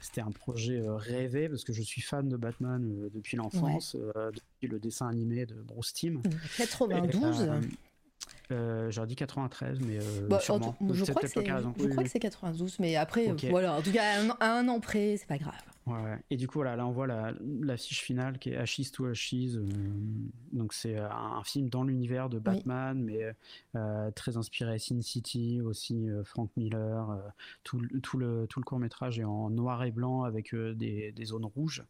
c'était 0.00 0.20
un, 0.22 0.26
un 0.26 0.32
projet 0.32 0.82
rêvé 0.84 1.48
parce 1.48 1.62
que 1.62 1.72
je 1.72 1.82
suis 1.82 2.02
fan 2.02 2.28
de 2.28 2.36
Batman 2.36 3.08
depuis 3.14 3.36
l'enfance, 3.36 3.94
depuis 3.96 4.66
le 4.66 4.80
dessin 4.80 5.06
animé 5.06 5.46
de 5.46 5.54
Bruce 5.54 5.92
Timm. 5.92 6.20
92 6.56 7.48
euh, 8.50 8.90
J'aurais 8.90 9.06
dit 9.06 9.16
93, 9.16 9.78
mais 9.80 9.98
euh, 9.98 10.26
bah, 10.28 10.40
sûrement. 10.40 10.76
je 10.92 11.04
crois 11.04 11.22
que 11.22 12.08
c'est 12.10 12.20
92, 12.20 12.78
mais 12.80 12.96
après, 12.96 13.34
voilà. 13.50 13.74
En 13.74 13.82
tout 13.82 13.92
cas, 13.92 14.02
à 14.40 14.52
un 14.52 14.68
an 14.68 14.80
près, 14.80 15.16
c'est 15.16 15.28
pas 15.28 15.38
grave. 15.38 15.54
Ouais, 15.84 16.16
Et 16.30 16.36
du 16.36 16.46
coup, 16.46 16.62
là, 16.62 16.76
là 16.76 16.86
on 16.86 16.92
voit 16.92 17.08
la, 17.08 17.32
la 17.60 17.76
fiche 17.76 18.02
finale 18.02 18.38
qui 18.38 18.50
est 18.50 18.56
Ashes 18.56 18.92
to 18.92 19.06
Ashes. 19.06 19.56
Euh, 19.56 19.66
donc, 20.52 20.74
c'est 20.74 20.96
euh, 20.96 21.10
un, 21.10 21.42
film 21.42 21.68
dans 21.68 21.82
l'univers 21.82 22.28
de 22.28 22.38
Batman, 22.38 23.02
mais 23.02 23.34
euh, 23.74 24.10
très 24.12 24.36
inspiré 24.36 24.78
Sin 24.78 25.00
City, 25.02 25.60
aussi 25.60 26.06
Frank 26.24 26.50
Miller. 26.56 27.20
tout, 27.64 27.80
tout, 28.00 28.16
le, 28.16 28.46
tout 28.48 28.60
le 28.60 28.64
court-métrage 28.64 29.18
est 29.18 29.24
en 29.24 29.50
noir 29.50 29.82
et 29.82 29.90
blanc 29.90 30.22
avec 30.22 30.54
des, 30.54 31.10
des, 31.10 31.24
zones 31.24 31.46
rouges. 31.46 31.84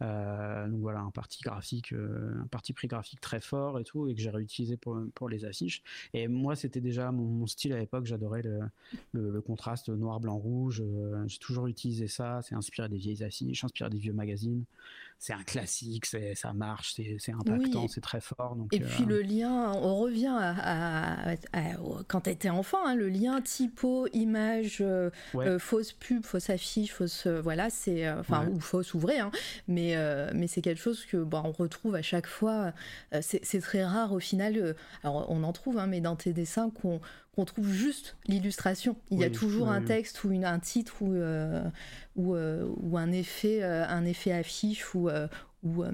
donc, 0.00 0.80
voilà, 0.80 1.00
un 1.00 1.10
parti 1.10 1.42
graphique, 1.42 1.92
un 1.92 2.46
parti 2.46 2.72
pris 2.72 2.88
graphique 2.88 3.20
très 3.20 3.40
fort 3.40 3.78
et 3.78 3.84
tout, 3.84 4.08
et 4.08 4.14
que 4.14 4.22
j'ai 4.22 4.30
réutilisé 4.30 4.78
pour, 4.78 4.98
pour 5.14 5.28
les 5.28 5.44
affiches. 5.44 5.82
Et 6.14 6.28
moi, 6.28 6.56
c'était 6.56 6.80
déjà 6.80 7.12
mon, 7.12 7.46
style 7.46 7.74
à 7.74 7.78
l'époque. 7.78 8.06
J'adorais 8.06 8.42
le, 8.42 8.60
le, 9.12 9.30
le, 9.30 9.40
contraste 9.42 9.90
noir-blanc-rouge. 9.90 10.82
j'ai 11.26 11.38
toujours 11.38 11.66
utilisé 11.66 12.08
ça. 12.08 12.40
C'est 12.42 12.54
inspiré 12.54 12.88
des 12.88 12.96
vieilles 12.96 13.22
affiches 13.22 13.33
je 13.40 13.64
inspiré 13.66 13.90
des 13.90 13.98
vieux 13.98 14.12
magazines. 14.12 14.64
C'est 15.24 15.32
un 15.32 15.42
classique, 15.42 16.04
ça 16.04 16.52
marche, 16.52 16.96
c'est 16.96 17.32
impactant, 17.32 17.88
c'est 17.88 18.02
très 18.02 18.20
fort. 18.20 18.58
et 18.72 18.80
puis 18.80 19.04
euh, 19.04 19.06
le 19.06 19.22
lien, 19.22 19.72
on 19.72 19.96
revient 19.96 20.36
à, 20.38 21.36
quand 22.08 22.20
tu 22.20 22.30
étais 22.30 22.50
enfant, 22.50 22.84
hein, 22.84 22.94
le 22.94 23.08
lien 23.08 23.40
typo, 23.40 24.06
image, 24.12 24.82
euh, 24.82 25.08
euh, 25.36 25.58
fausse 25.58 25.92
pub, 25.92 26.26
fausse 26.26 26.50
affiche, 26.50 26.92
fausse, 26.92 27.26
voilà, 27.26 27.70
c'est, 27.70 28.06
enfin, 28.10 28.46
ou 28.48 28.60
fausse 28.60 28.92
ou 28.92 28.98
vrai, 28.98 29.18
hein, 29.18 29.30
mais, 29.66 29.96
mais 30.34 30.46
c'est 30.46 30.60
quelque 30.60 30.82
chose 30.82 31.06
que 31.06 31.16
bon, 31.16 31.40
on 31.42 31.52
retrouve 31.52 31.94
à 31.94 32.02
chaque 32.02 32.26
fois. 32.26 32.74
c'est 33.22 33.60
très 33.62 33.82
rare 33.82 34.12
au 34.12 34.20
final, 34.20 34.76
alors 35.02 35.30
on 35.30 35.42
en 35.42 35.54
trouve, 35.54 35.78
hein, 35.78 35.86
mais 35.86 36.02
dans 36.02 36.16
tes 36.16 36.34
dessins 36.34 36.68
qu'on 36.68 37.00
qu'on 37.34 37.44
trouve 37.44 37.68
juste 37.68 38.16
l'illustration. 38.28 38.94
Il 39.10 39.18
y 39.18 39.24
a 39.24 39.30
toujours 39.30 39.68
un 39.68 39.82
texte 39.82 40.22
ou 40.22 40.30
une, 40.30 40.44
un 40.44 40.60
titre 40.60 41.02
ou, 41.02 41.16
ou, 42.14 42.36
ou, 42.36 42.96
un 42.96 43.10
effet, 43.10 43.60
un 43.64 44.04
effet 44.04 44.30
affiche 44.30 44.94
ou, 44.94 45.08
ou 45.62 45.84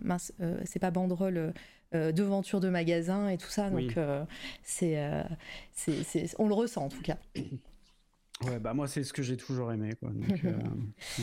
mince, 0.00 0.32
c'est 0.64 0.78
pas 0.78 0.90
banderole. 0.90 1.52
devanture 1.92 2.60
de 2.60 2.68
magasin 2.68 3.28
et 3.28 3.38
tout 3.38 3.50
ça 3.50 3.70
donc 3.70 3.96
c'est, 4.62 4.98
c'est, 5.74 6.34
on 6.38 6.48
le 6.48 6.54
ressent 6.54 6.84
en 6.84 6.88
tout 6.88 7.02
cas 7.02 7.16
Ouais, 8.44 8.58
bah 8.58 8.74
moi 8.74 8.88
c'est 8.88 9.04
ce 9.04 9.12
que 9.12 9.22
j'ai 9.22 9.36
toujours 9.36 9.72
aimé 9.72 9.94
quoi. 9.98 10.10
Donc, 10.10 10.40
euh, 10.44 10.52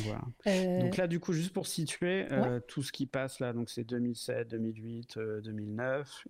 voilà. 0.03 0.21
Euh, 0.47 0.81
donc 0.81 0.97
là 0.97 1.07
du 1.07 1.19
coup 1.19 1.33
juste 1.33 1.53
pour 1.53 1.67
situer 1.67 2.27
euh, 2.31 2.59
tout 2.67 2.83
ce 2.83 2.91
qui 2.91 3.05
passe 3.05 3.39
là 3.39 3.53
donc 3.53 3.69
c'est 3.69 3.83
2007, 3.83 4.47
2008, 4.49 5.19
2009. 5.43 6.27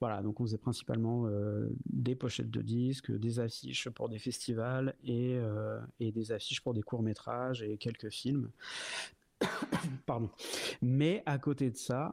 voilà 0.00 0.22
donc 0.22 0.40
on 0.40 0.44
faisait 0.44 0.58
principalement 0.58 1.26
des 1.86 2.14
pochettes 2.14 2.50
de 2.50 2.62
disques, 2.62 3.12
des 3.12 3.40
affiches 3.40 3.88
pour 3.90 4.08
des 4.08 4.18
festivals 4.18 4.94
et, 5.04 5.38
et 6.00 6.12
des 6.12 6.32
affiches 6.32 6.60
pour 6.60 6.74
des 6.74 6.82
courts 6.82 7.02
métrages 7.02 7.62
et 7.62 7.76
quelques 7.76 8.10
films. 8.10 8.50
Pardon. 10.06 10.30
Mais 10.80 11.22
à 11.26 11.38
côté 11.38 11.70
de 11.70 11.76
ça, 11.76 12.12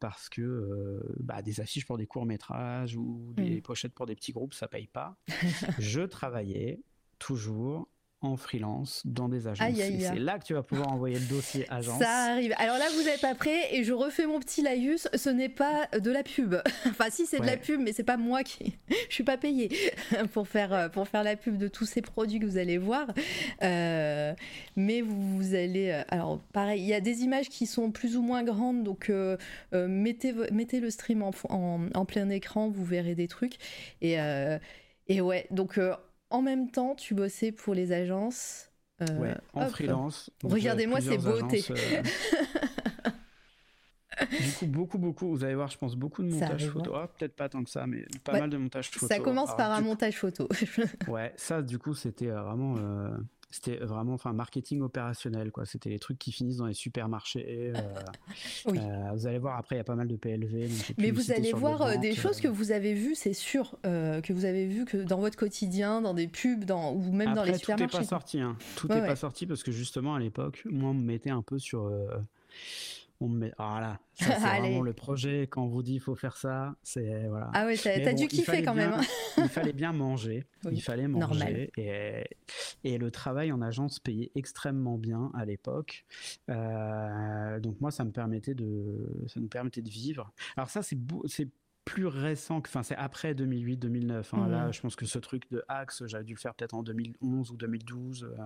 parce 0.00 0.28
que 0.28 1.02
bah, 1.20 1.42
des 1.42 1.60
affiches 1.60 1.86
pour 1.86 1.98
des 1.98 2.06
courts 2.06 2.26
métrages 2.26 2.96
ou 2.96 3.32
des 3.36 3.56
mmh. 3.56 3.62
pochettes 3.62 3.94
pour 3.94 4.06
des 4.06 4.14
petits 4.14 4.32
groupes, 4.32 4.54
ça 4.54 4.68
paye 4.68 4.86
pas. 4.86 5.16
je 5.78 6.02
travaillais 6.02 6.80
toujours 7.18 7.88
en 8.26 8.36
freelance 8.36 9.02
dans 9.04 9.28
des 9.28 9.46
agences. 9.46 9.74
C'est 9.74 10.14
là 10.16 10.38
que 10.38 10.44
tu 10.44 10.54
vas 10.54 10.62
pouvoir 10.62 10.92
envoyer 10.92 11.18
le 11.18 11.26
dossier 11.26 11.66
agence. 11.70 11.98
Ça 12.00 12.32
arrive. 12.32 12.54
Alors 12.58 12.78
là, 12.78 12.84
vous 12.94 13.02
n'êtes 13.04 13.20
pas 13.20 13.34
prêt 13.34 13.74
et 13.74 13.84
je 13.84 13.92
refais 13.92 14.26
mon 14.26 14.40
petit 14.40 14.62
laïus. 14.62 15.08
Ce 15.14 15.30
n'est 15.30 15.48
pas 15.48 15.88
de 15.98 16.10
la 16.10 16.22
pub. 16.22 16.56
enfin, 16.86 17.06
si 17.10 17.26
c'est 17.26 17.40
de 17.40 17.46
la 17.46 17.56
pub, 17.56 17.80
mais 17.80 17.92
c'est 17.92 18.04
pas 18.04 18.16
moi 18.16 18.42
qui. 18.42 18.76
je 19.08 19.14
suis 19.14 19.24
pas 19.24 19.36
payé 19.36 19.70
pour 20.32 20.48
faire 20.48 20.90
pour 20.90 21.08
faire 21.08 21.22
la 21.22 21.36
pub 21.36 21.56
de 21.56 21.68
tous 21.68 21.86
ces 21.86 22.02
produits 22.02 22.40
que 22.40 22.46
vous 22.46 22.58
allez 22.58 22.78
voir. 22.78 23.06
Euh, 23.62 24.34
mais 24.76 25.00
vous, 25.00 25.54
allez. 25.54 25.90
Euh, 25.90 26.02
alors 26.08 26.40
pareil, 26.52 26.82
il 26.82 26.86
y 26.86 26.94
a 26.94 27.00
des 27.00 27.22
images 27.22 27.48
qui 27.48 27.66
sont 27.66 27.90
plus 27.90 28.16
ou 28.16 28.22
moins 28.22 28.42
grandes, 28.42 28.82
donc 28.82 29.10
euh, 29.10 29.36
mettez 29.72 30.32
mettez 30.52 30.80
le 30.80 30.90
stream 30.90 31.22
en, 31.22 31.32
en, 31.94 32.04
plein 32.04 32.28
écran, 32.30 32.68
vous 32.68 32.84
verrez 32.84 33.14
des 33.14 33.28
trucs. 33.28 33.56
Et 34.02 34.16
et 35.08 35.20
ouais, 35.20 35.46
donc 35.50 35.78
en 36.36 36.42
même 36.42 36.70
temps, 36.70 36.94
tu 36.94 37.14
bossais 37.14 37.50
pour 37.50 37.74
les 37.74 37.92
agences. 37.92 38.70
Euh, 39.02 39.34
en 39.54 39.68
freelance. 39.68 40.30
Regardez-moi 40.42 41.00
ces 41.00 41.18
beautés. 41.18 41.64
Euh, 41.70 42.02
du 44.24 44.52
coup, 44.52 44.66
beaucoup, 44.66 44.98
beaucoup. 44.98 45.28
Vous 45.28 45.44
allez 45.44 45.54
voir, 45.54 45.68
je 45.68 45.76
pense, 45.76 45.94
beaucoup 45.94 46.22
de 46.22 46.30
montage 46.30 46.68
photo. 46.68 46.94
Ah, 46.94 47.08
peut-être 47.08 47.36
pas 47.36 47.50
tant 47.50 47.62
que 47.62 47.68
ça, 47.68 47.86
mais 47.86 48.06
pas 48.24 48.32
mal 48.38 48.48
de 48.48 48.56
montage 48.56 48.90
photo. 48.90 49.06
Ça 49.06 49.18
commence 49.18 49.54
par 49.56 49.72
un 49.72 49.82
montage 49.82 50.16
photo. 50.16 50.48
ouais, 51.08 51.34
ça, 51.36 51.60
du 51.60 51.78
coup, 51.78 51.94
c'était 51.94 52.28
euh, 52.28 52.40
vraiment 52.40 52.76
c'était 53.50 53.76
vraiment 53.76 54.14
enfin 54.14 54.32
marketing 54.32 54.82
opérationnel 54.82 55.52
quoi. 55.52 55.66
C'était 55.66 55.88
les 55.88 55.98
trucs 55.98 56.18
qui 56.18 56.32
finissent 56.32 56.56
dans 56.56 56.66
les 56.66 56.74
supermarchés 56.74 57.72
euh, 57.74 57.74
euh, 58.66 59.10
vous 59.14 59.26
allez 59.26 59.38
voir 59.38 59.56
après 59.56 59.76
il 59.76 59.78
y 59.78 59.80
a 59.80 59.84
pas 59.84 59.94
mal 59.94 60.08
de 60.08 60.16
PLV 60.16 60.68
mais 60.98 61.10
vous 61.10 61.30
allez 61.30 61.52
voir 61.52 61.82
euh, 61.82 61.96
des 61.96 62.14
choses 62.14 62.40
que 62.40 62.48
vous 62.48 62.72
avez 62.72 62.94
vues 62.94 63.14
c'est 63.14 63.34
sûr 63.34 63.78
que 63.82 64.32
vous 64.32 64.44
avez 64.44 64.66
vu 64.66 64.84
que 64.84 64.96
dans 64.96 65.18
votre 65.18 65.36
quotidien 65.36 66.00
dans 66.00 66.14
des 66.14 66.26
pubs 66.26 66.64
dans 66.64 66.92
ou 66.92 67.12
même 67.12 67.34
dans 67.34 67.44
les 67.44 67.56
supermarchés 67.56 67.88
tout 67.90 67.98
n'est 67.98 68.02
pas 68.02 68.08
sorti 68.08 68.40
hein. 68.40 68.56
tout 68.76 68.88
n'est 68.88 69.06
pas 69.06 69.16
sorti 69.16 69.46
parce 69.46 69.62
que 69.62 69.70
justement 69.70 70.14
à 70.14 70.20
l'époque 70.20 70.62
moi 70.64 70.90
on 70.90 70.94
me 70.94 71.04
mettait 71.04 71.30
un 71.30 71.42
peu 71.42 71.58
sur 71.58 71.90
on 73.20 73.28
met 73.28 73.52
voilà 73.58 73.98
c'est 74.14 74.38
vraiment 74.38 74.82
le 74.82 74.92
projet. 74.92 75.42
Quand 75.42 75.64
on 75.64 75.68
vous 75.68 75.82
dit 75.82 75.94
il 75.94 76.00
faut 76.00 76.14
faire 76.14 76.36
ça 76.36 76.76
c'est 76.82 77.26
voilà. 77.28 77.50
Ah 77.52 77.66
ouais 77.66 77.76
t'as 77.76 78.12
dû 78.12 78.28
kiffer 78.28 78.62
quand 78.62 78.74
même 78.74 78.92
hein. 78.94 79.02
il 79.38 79.48
fallait 79.48 79.72
bien 79.72 79.92
manger. 79.92 80.46
Il 80.72 80.82
fallait 80.82 81.06
manger 81.06 81.70
et, 81.76 82.24
et 82.82 82.98
le 82.98 83.10
travail 83.12 83.52
en 83.52 83.62
agence 83.62 84.00
payait 84.00 84.32
extrêmement 84.34 84.98
bien 84.98 85.30
à 85.34 85.44
l'époque. 85.44 86.04
Euh, 86.50 87.60
donc 87.60 87.80
moi 87.80 87.92
ça 87.92 88.04
me 88.04 88.10
permettait 88.10 88.54
de 88.54 89.24
ça 89.28 89.38
nous 89.38 89.48
permettait 89.48 89.82
de 89.82 89.90
vivre. 89.90 90.32
Alors 90.56 90.70
ça 90.70 90.82
c'est 90.82 90.98
c'est 91.26 91.48
plus 91.86 92.06
récent 92.06 92.60
que, 92.60 92.68
enfin, 92.68 92.82
c'est 92.82 92.96
après 92.96 93.32
2008-2009. 93.32 94.24
Hein. 94.32 94.48
Là, 94.48 94.72
je 94.72 94.80
pense 94.80 94.96
que 94.96 95.06
ce 95.06 95.18
truc 95.20 95.48
de 95.52 95.64
Axe, 95.68 96.04
j'avais 96.06 96.24
dû 96.24 96.34
le 96.34 96.38
faire 96.38 96.52
peut-être 96.54 96.74
en 96.74 96.82
2011 96.82 97.52
ou 97.52 97.56
2012. 97.56 98.24
Euh, 98.24 98.42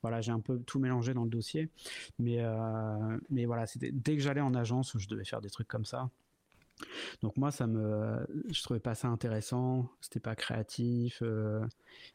voilà, 0.00 0.20
j'ai 0.20 0.30
un 0.30 0.38
peu 0.38 0.60
tout 0.60 0.78
mélangé 0.78 1.12
dans 1.12 1.24
le 1.24 1.28
dossier. 1.28 1.68
Mais, 2.20 2.38
euh, 2.38 3.18
mais 3.30 3.46
voilà, 3.46 3.66
c'était 3.66 3.90
dès 3.92 4.14
que 4.16 4.22
j'allais 4.22 4.40
en 4.40 4.54
agence, 4.54 4.96
je 4.96 5.08
devais 5.08 5.24
faire 5.24 5.40
des 5.40 5.50
trucs 5.50 5.66
comme 5.66 5.84
ça. 5.84 6.08
Donc 7.22 7.36
moi, 7.36 7.50
ça 7.50 7.66
me, 7.66 8.26
je 8.50 8.62
trouvais 8.62 8.80
pas 8.80 8.94
ça 8.94 9.08
intéressant. 9.08 9.88
C'était 10.00 10.20
pas 10.20 10.34
créatif, 10.34 11.20
euh, 11.22 11.64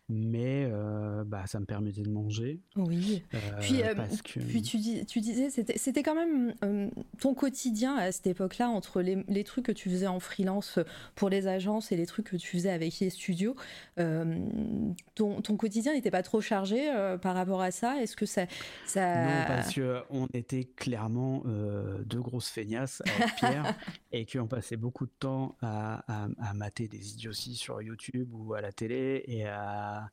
mais 0.10 0.68
euh, 0.72 1.24
bah 1.24 1.44
ça 1.48 1.60
me 1.60 1.66
permettait 1.66 2.02
de 2.02 2.10
manger. 2.10 2.62
Oui. 2.76 3.24
Euh, 3.34 3.38
puis, 3.62 3.82
puis 4.48 4.62
tu, 4.62 4.78
dis, 4.78 5.06
tu 5.06 5.22
disais, 5.22 5.50
c'était, 5.50 6.04
quand 6.04 6.16
même 6.16 6.54
ton 7.20 7.34
quotidien 7.34 7.96
à 7.96 8.12
cette 8.12 8.28
époque-là 8.28 8.70
entre 8.70 9.02
les, 9.02 9.24
les, 9.28 9.44
trucs 9.44 9.66
que 9.66 9.72
tu 9.72 9.90
faisais 9.90 10.08
en 10.08 10.20
freelance 10.20 10.80
pour 11.16 11.30
les 11.30 11.48
agences 11.48 11.92
et 11.92 11.96
les 11.96 12.06
trucs 12.06 12.30
que 12.30 12.38
tu 12.38 12.58
faisais 12.58 12.72
avec 12.72 13.00
les 13.00 13.10
studios. 13.10 13.56
ton, 13.96 15.42
ton 15.42 15.58
quotidien 15.58 15.94
n'était 15.94 16.12
pas 16.12 16.24
trop 16.24 16.42
chargé 16.42 16.92
par 17.22 17.36
rapport 17.36 17.62
à 17.62 17.72
ça? 17.72 18.02
Est-ce 18.02 18.16
que 18.16 18.26
ça, 18.26 18.46
ça... 18.86 19.26
Non, 19.26 19.46
parce 19.48 19.74
que 19.74 20.02
on 20.10 20.28
était 20.34 20.66
clairement 20.66 21.44
deux 22.06 22.22
grosses 22.22 22.50
feignasses 22.50 23.02
avec 23.06 23.36
Pierre 23.36 23.76
et 24.12 24.26
qu'on 24.26 24.49
passait 24.50 24.78
beaucoup 24.78 25.06
de 25.06 25.12
temps 25.20 25.56
à, 25.62 26.04
à, 26.08 26.54
mater 26.54 26.88
des 26.88 27.14
idioties 27.14 27.56
sur 27.56 27.82
YouTube 27.82 28.30
ou 28.34 28.54
à 28.54 28.62
la 28.62 28.72
télé 28.72 29.24
et 29.28 29.46
à, 29.46 30.10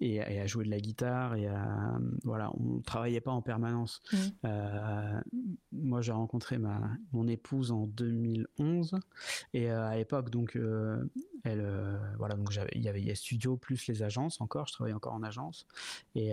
et, 0.00 0.20
à 0.20 0.46
jouer 0.46 0.64
de 0.64 0.70
la 0.70 0.80
guitare 0.80 1.34
et 1.34 1.46
à, 1.46 1.98
voilà, 2.24 2.50
on 2.54 2.80
travaillait 2.80 3.20
pas 3.20 3.32
en 3.32 3.42
permanence. 3.42 4.00
Mmh. 4.12 4.16
Euh, 4.44 5.20
moi, 5.72 6.00
j'ai 6.00 6.12
rencontré 6.12 6.58
ma, 6.58 6.80
mon 7.12 7.26
épouse 7.28 7.72
en 7.72 7.86
2011 7.86 8.98
et 9.52 9.70
euh, 9.70 9.86
à 9.86 9.96
l'époque, 9.96 10.30
donc, 10.30 10.56
euh, 10.56 11.04
elle, 11.44 11.66
voilà, 12.18 12.36
donc 12.36 12.54
il 12.74 12.82
y 12.82 12.88
avait 12.88 13.14
studio 13.14 13.56
plus 13.56 13.86
les 13.88 14.02
agences 14.02 14.40
encore, 14.40 14.66
je 14.66 14.74
travaillais 14.74 14.94
encore 14.94 15.14
en 15.14 15.22
agence 15.22 15.66
et, 16.14 16.32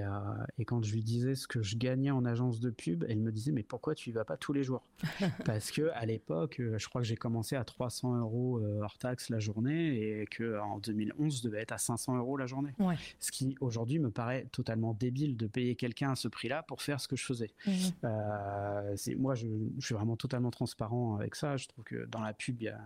et 0.58 0.66
quand 0.66 0.84
je 0.84 0.94
lui 0.94 1.02
disais 1.02 1.36
ce 1.36 1.48
que 1.48 1.62
je 1.62 1.78
gagnais 1.78 2.12
en 2.12 2.26
agence 2.26 2.60
de 2.60 2.70
pub, 2.70 3.06
elle 3.08 3.20
me 3.20 3.32
disait 3.32 3.54
mais 3.54 3.64
pourquoi 3.64 3.96
tu 3.96 4.10
y 4.10 4.14
vas 4.14 4.26
pas 4.26 4.36
tous 4.36 4.52
les 4.52 4.64
jours? 4.64 4.84
Parce 5.46 5.72
que 5.72 5.90
à 5.94 6.06
l'époque, 6.06 6.60
je 6.60 6.88
crois 6.90 7.02
que 7.02 7.08
j'ai 7.08 7.16
commencé 7.16 7.47
à 7.56 7.64
300 7.64 8.18
euros 8.18 8.60
euh, 8.60 8.82
hors 8.82 8.98
taxe 8.98 9.30
la 9.30 9.40
journée 9.40 10.22
et 10.22 10.26
que 10.28 10.60
en 10.60 10.80
2011 10.80 11.42
devait 11.42 11.62
être 11.62 11.72
à 11.72 11.78
500 11.78 12.18
euros 12.18 12.38
la 12.38 12.46
journée. 12.46 12.74
Ce 13.20 13.32
qui 13.32 13.56
aujourd'hui 13.62 14.00
me 14.00 14.12
paraît 14.12 14.48
totalement 14.52 14.94
débile 14.94 15.38
de 15.38 15.48
payer 15.48 15.76
quelqu'un 15.76 16.12
à 16.12 16.16
ce 16.16 16.28
prix-là 16.28 16.64
pour 16.64 16.82
faire 16.82 17.00
ce 17.00 17.08
que 17.08 17.16
je 17.16 17.26
faisais. 17.26 17.52
Mmh. 17.66 17.72
Euh, 18.04 18.96
moi, 19.18 19.36
je, 19.36 19.48
suis 19.80 19.96
vraiment 19.96 20.16
totalement 20.16 20.52
transparent 20.52 21.16
avec 21.16 21.36
ça. 21.36 21.58
Je 21.58 21.68
trouve 21.68 21.84
que 21.84 22.06
dans 22.06 22.22
la 22.22 22.34
pub, 22.34 22.62
il 22.62 22.66
y 22.66 22.70
a 22.70 22.80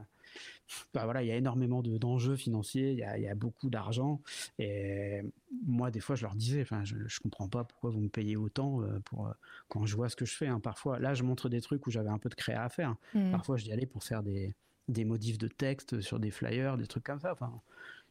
bah 0.93 1.05
voilà, 1.05 1.23
il 1.23 1.27
y 1.27 1.31
a 1.31 1.35
énormément 1.35 1.81
de, 1.81 1.97
d'enjeux 1.97 2.35
financiers, 2.35 2.91
il 2.91 2.97
y 2.97 3.03
a, 3.03 3.17
y 3.17 3.27
a 3.27 3.35
beaucoup 3.35 3.69
d'argent. 3.69 4.21
Et 4.59 5.21
moi, 5.65 5.91
des 5.91 5.99
fois, 5.99 6.15
je 6.15 6.23
leur 6.23 6.35
disais, 6.35 6.61
enfin, 6.61 6.83
je, 6.83 6.95
je 7.07 7.19
comprends 7.19 7.47
pas 7.47 7.63
pourquoi 7.63 7.89
vous 7.89 7.99
me 7.99 8.09
payez 8.09 8.35
autant 8.35 8.81
euh, 8.81 8.99
pour 9.05 9.33
quand 9.67 9.85
je 9.85 9.95
vois 9.95 10.09
ce 10.09 10.15
que 10.15 10.25
je 10.25 10.35
fais. 10.35 10.47
Hein. 10.47 10.59
Parfois, 10.59 10.99
là, 10.99 11.13
je 11.13 11.23
montre 11.23 11.49
des 11.49 11.61
trucs 11.61 11.85
où 11.87 11.91
j'avais 11.91 12.09
un 12.09 12.19
peu 12.19 12.29
de 12.29 12.35
créa 12.35 12.63
à 12.63 12.69
faire. 12.69 12.95
Mmh. 13.13 13.31
Parfois, 13.31 13.57
je 13.57 13.63
dis 13.63 13.71
allez 13.71 13.85
pour 13.85 14.03
faire 14.03 14.23
des, 14.23 14.53
des 14.87 15.05
modifs 15.05 15.37
de 15.37 15.47
texte 15.47 16.01
sur 16.01 16.19
des 16.19 16.31
flyers, 16.31 16.77
des 16.77 16.87
trucs 16.87 17.03
comme 17.03 17.19
ça. 17.19 17.31
Enfin, 17.31 17.51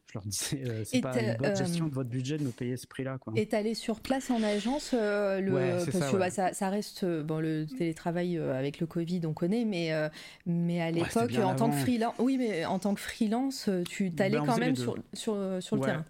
je 0.07 0.13
leur 0.15 0.25
disais, 0.25 0.61
euh, 0.65 0.83
c'est 0.83 0.99
pas 1.01 1.17
une 1.19 1.37
bonne 1.37 1.55
gestion 1.55 1.87
de 1.87 1.93
votre 1.93 2.09
budget 2.09 2.37
de 2.37 2.43
me 2.43 2.51
payer 2.51 2.75
ce 2.75 2.85
prix-là. 2.85 3.17
Quoi. 3.17 3.33
Et 3.35 3.45
t'allais 3.45 3.73
sur 3.73 4.01
place 4.01 4.29
en 4.29 4.43
agence, 4.43 4.91
euh, 4.93 5.39
le, 5.39 5.51
parce 5.85 5.89
ça, 5.91 6.11
que 6.11 6.17
bah, 6.17 6.29
ça, 6.29 6.53
ça, 6.53 6.69
reste, 6.69 7.03
euh, 7.03 7.23
bon, 7.23 7.39
le 7.39 7.65
télétravail 7.65 8.37
avec 8.37 8.79
le 8.79 8.87
Covid, 8.87 9.21
on 9.25 9.33
connaît, 9.33 9.63
mais, 9.63 9.91
mais 10.45 10.81
à 10.81 10.91
l'époque, 10.91 11.33
en 11.41 11.55
tant 11.55 11.69
que 11.69 11.77
freelance, 11.77 12.15
oui, 12.19 12.37
mais 12.37 12.65
en 12.65 12.79
tant 12.79 12.93
que 12.93 12.99
freelance, 12.99 13.69
tu 13.87 14.11
t'allais 14.11 14.37
ben, 14.37 14.45
quand 14.45 14.57
même 14.57 14.75
sur, 14.75 14.97
sur, 15.13 15.37
sur 15.61 15.75
le 15.77 15.81
terrain. 15.81 16.05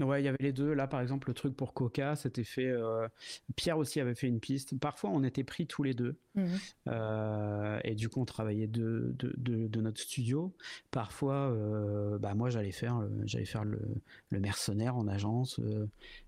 Ouais, 0.00 0.22
il 0.22 0.24
y 0.24 0.28
avait 0.28 0.38
les 0.40 0.52
deux. 0.52 0.72
Là, 0.72 0.86
par 0.86 1.00
exemple, 1.00 1.28
le 1.28 1.34
truc 1.34 1.56
pour 1.56 1.74
Coca, 1.74 2.16
c'était 2.16 2.44
fait. 2.44 2.68
Euh, 2.68 3.08
Pierre 3.56 3.78
aussi 3.78 4.00
avait 4.00 4.14
fait 4.14 4.26
une 4.26 4.40
piste. 4.40 4.78
Parfois, 4.78 5.10
on 5.10 5.22
était 5.22 5.44
pris 5.44 5.66
tous 5.66 5.82
les 5.82 5.94
deux. 5.94 6.16
Mhm. 6.34 6.58
Euh, 6.88 7.78
et 7.84 7.94
du 7.94 8.08
coup, 8.08 8.20
on 8.20 8.24
travaillait 8.24 8.66
de, 8.66 9.14
de, 9.18 9.66
de, 9.66 9.80
notre 9.80 10.00
studio. 10.00 10.54
Parfois, 10.90 11.50
euh, 11.50 12.18
bah, 12.18 12.34
moi, 12.34 12.50
j'allais 12.50 12.72
faire, 12.72 13.06
j'allais 13.24 13.44
faire 13.44 13.64
le, 13.64 13.80
le, 14.30 14.40
mercenaire 14.40 14.96
en 14.96 15.08
agence 15.08 15.60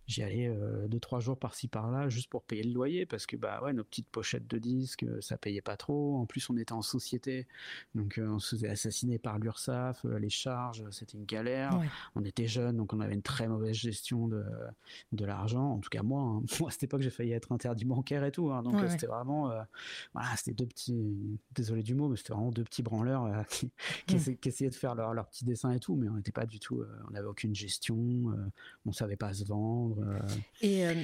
j'y 0.06 0.22
allais 0.22 0.48
euh, 0.48 0.86
deux 0.86 1.00
trois 1.00 1.20
jours 1.20 1.38
par-ci 1.38 1.68
par-là 1.68 2.08
juste 2.08 2.30
pour 2.30 2.44
payer 2.44 2.62
le 2.62 2.72
loyer 2.72 3.06
parce 3.06 3.26
que 3.26 3.36
bah 3.36 3.60
ouais 3.62 3.72
nos 3.72 3.82
petites 3.82 4.08
pochettes 4.08 4.46
de 4.46 4.58
disques 4.58 5.02
euh, 5.02 5.20
ça 5.20 5.36
payait 5.36 5.60
pas 5.60 5.76
trop. 5.76 6.16
En 6.18 6.26
plus 6.26 6.48
on 6.48 6.56
était 6.56 6.72
en 6.72 6.82
société 6.82 7.46
donc 7.94 8.18
euh, 8.18 8.28
on 8.28 8.38
se 8.38 8.54
faisait 8.54 8.68
assassiner 8.68 9.18
par 9.18 9.38
l'URSSAF 9.38 10.04
les 10.04 10.30
charges 10.30 10.84
c'était 10.90 11.18
une 11.18 11.24
galère. 11.24 11.80
On 12.14 12.24
était 12.24 12.46
jeunes 12.46 12.76
donc 12.76 12.92
on 12.92 13.00
avait 13.00 13.14
une 13.14 13.22
très 13.22 13.48
mauvaise 13.48 13.74
gestion 13.74 14.28
de, 14.28 14.44
de 15.12 15.24
l'argent. 15.24 15.72
En 15.72 15.78
tout 15.78 15.90
cas 15.90 16.02
moi 16.02 16.22
hein. 16.22 16.42
moi 16.60 16.68
à 16.68 16.72
cette 16.72 16.84
époque 16.84 17.02
j'ai 17.02 17.10
failli 17.10 17.32
être 17.32 17.50
interdit 17.52 17.84
bancaire 17.84 18.24
et 18.24 18.32
tout 18.32 18.52
hein. 18.52 18.62
donc 18.62 18.76
c'était 18.88 19.06
vraiment 19.06 19.50
voilà 20.14 20.28
c'était 20.36 20.54
deux 20.54 20.66
petits 20.66 21.40
désolé 21.54 21.82
du 21.82 21.94
mot 21.94 22.08
mais 22.08 22.16
c'était 22.16 22.32
vraiment 22.32 22.50
deux 22.50 22.64
petits 22.64 22.82
branleurs 22.82 23.46
qui, 23.48 23.70
qui, 24.06 24.48
essayaient 24.48 24.70
de 24.70 24.74
faire 24.74 24.94
leur, 24.94 25.14
leur 25.14 25.26
petits 25.26 25.44
dessins 25.44 25.72
et 25.72 25.80
tout 25.80 25.96
mais 25.96 26.08
on 26.08 26.14
n'était 26.14 26.32
pas 26.32 26.46
du 26.46 26.60
tout 26.60 26.84
on 27.08 27.10
n'avait 27.10 27.26
aucune 27.26 27.54
gestion 27.54 27.96
on 28.84 28.92
savait 28.92 29.16
pas 29.16 29.32
se 29.32 29.44
vendre 29.44 29.95
euh, 29.98 30.18
et, 30.60 30.86
euh, 30.86 30.94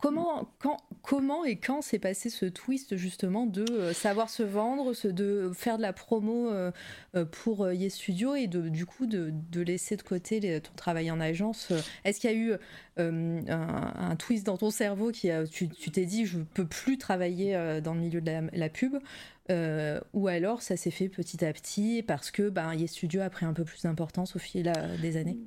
comment, 0.00 0.48
quand, 0.58 0.78
comment 1.02 1.44
et 1.44 1.56
quand 1.56 1.82
s'est 1.82 1.98
passé 1.98 2.30
ce 2.30 2.46
twist 2.46 2.96
justement 2.96 3.46
de 3.46 3.64
euh, 3.70 3.92
savoir 3.92 4.30
se 4.30 4.42
vendre, 4.42 4.92
de 5.04 5.50
faire 5.54 5.76
de 5.76 5.82
la 5.82 5.92
promo 5.92 6.50
pour 7.32 7.70
Yes 7.70 7.94
Studio 7.94 8.34
et 8.34 8.46
de, 8.46 8.68
du 8.68 8.86
coup 8.86 9.06
de, 9.06 9.32
laisser 9.60 9.96
de 9.96 10.02
côté 10.02 10.60
ton 10.60 10.72
travail 10.76 11.10
en 11.10 11.20
agence 11.20 11.72
Est-ce 12.04 12.20
qu'il 12.20 12.30
y 12.30 12.34
a 12.34 12.36
eu 12.36 12.52
un, 12.98 14.16
twist 14.16 14.46
dans 14.46 14.56
ton 14.56 14.70
cerveau 14.70 15.10
qui 15.10 15.30
a, 15.30 15.46
tu 15.46 15.68
t'es 15.68 16.04
dit 16.04 16.26
je 16.26 16.38
peux 16.38 16.66
plus 16.66 16.98
travailler 16.98 17.80
dans 17.82 17.94
le 17.94 18.00
milieu 18.00 18.20
de 18.20 18.30
la, 18.52 18.68
pub 18.68 18.96
ou 20.12 20.28
alors 20.28 20.62
ça 20.62 20.76
s'est 20.76 20.90
fait 20.90 21.08
petit 21.08 21.44
à 21.44 21.52
petit 21.52 22.02
parce 22.06 22.30
que 22.30 22.48
ben, 22.48 22.74
Yes 22.74 22.92
Studio 22.92 23.20
a 23.20 23.30
pris 23.30 23.46
un 23.46 23.52
peu 23.52 23.64
plus 23.64 23.82
d'importance 23.82 24.36
au 24.36 24.38
fil 24.38 24.72
des 25.00 25.16
années? 25.16 25.38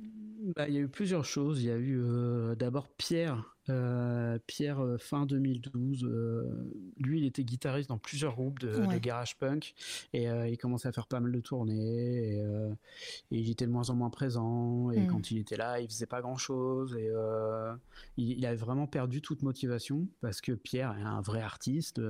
Bah, 0.56 0.68
il 0.68 0.74
y 0.74 0.78
a 0.78 0.80
eu 0.80 0.88
plusieurs 0.88 1.24
choses. 1.24 1.62
Il 1.62 1.66
y 1.66 1.70
a 1.70 1.76
eu 1.76 2.00
euh, 2.00 2.54
d'abord 2.54 2.88
Pierre, 2.88 3.56
euh, 3.68 4.38
Pierre 4.46 4.80
euh, 4.80 4.98
fin 4.98 5.26
2012. 5.26 6.04
lui, 6.98 7.20
il 7.20 7.26
était 7.26 7.44
guitariste 7.44 7.88
dans 7.88 7.98
plusieurs 7.98 8.34
groupes 8.34 8.58
de, 8.58 8.98
garage 8.98 9.38
punk 9.38 9.74
et 10.12 10.24
il 10.26 10.58
commençait 10.58 10.88
à 10.88 10.92
faire 10.92 11.06
pas 11.06 11.20
mal 11.20 11.32
de 11.32 11.40
tournées 11.40 12.36
et, 12.36 12.44
il 13.30 13.50
était 13.50 13.66
de 13.66 13.70
moins 13.70 13.90
en 13.90 13.94
moins 13.94 14.10
présent. 14.10 14.90
Et 14.90 15.00
mm. 15.00 15.06
quand 15.08 15.30
il 15.30 15.38
était 15.38 15.56
là, 15.56 15.80
il 15.80 15.88
faisait 15.88 16.06
pas 16.06 16.20
grand 16.20 16.36
chose 16.36 16.96
et 16.96 17.10
il, 18.16 18.38
il, 18.38 18.46
avait 18.46 18.56
vraiment 18.56 18.86
perdu 18.86 19.20
toute 19.20 19.42
motivation 19.42 20.06
parce 20.20 20.40
que 20.40 20.52
Pierre 20.52 20.96
est 20.98 21.02
un 21.02 21.20
vrai 21.20 21.42
artiste 21.42 22.00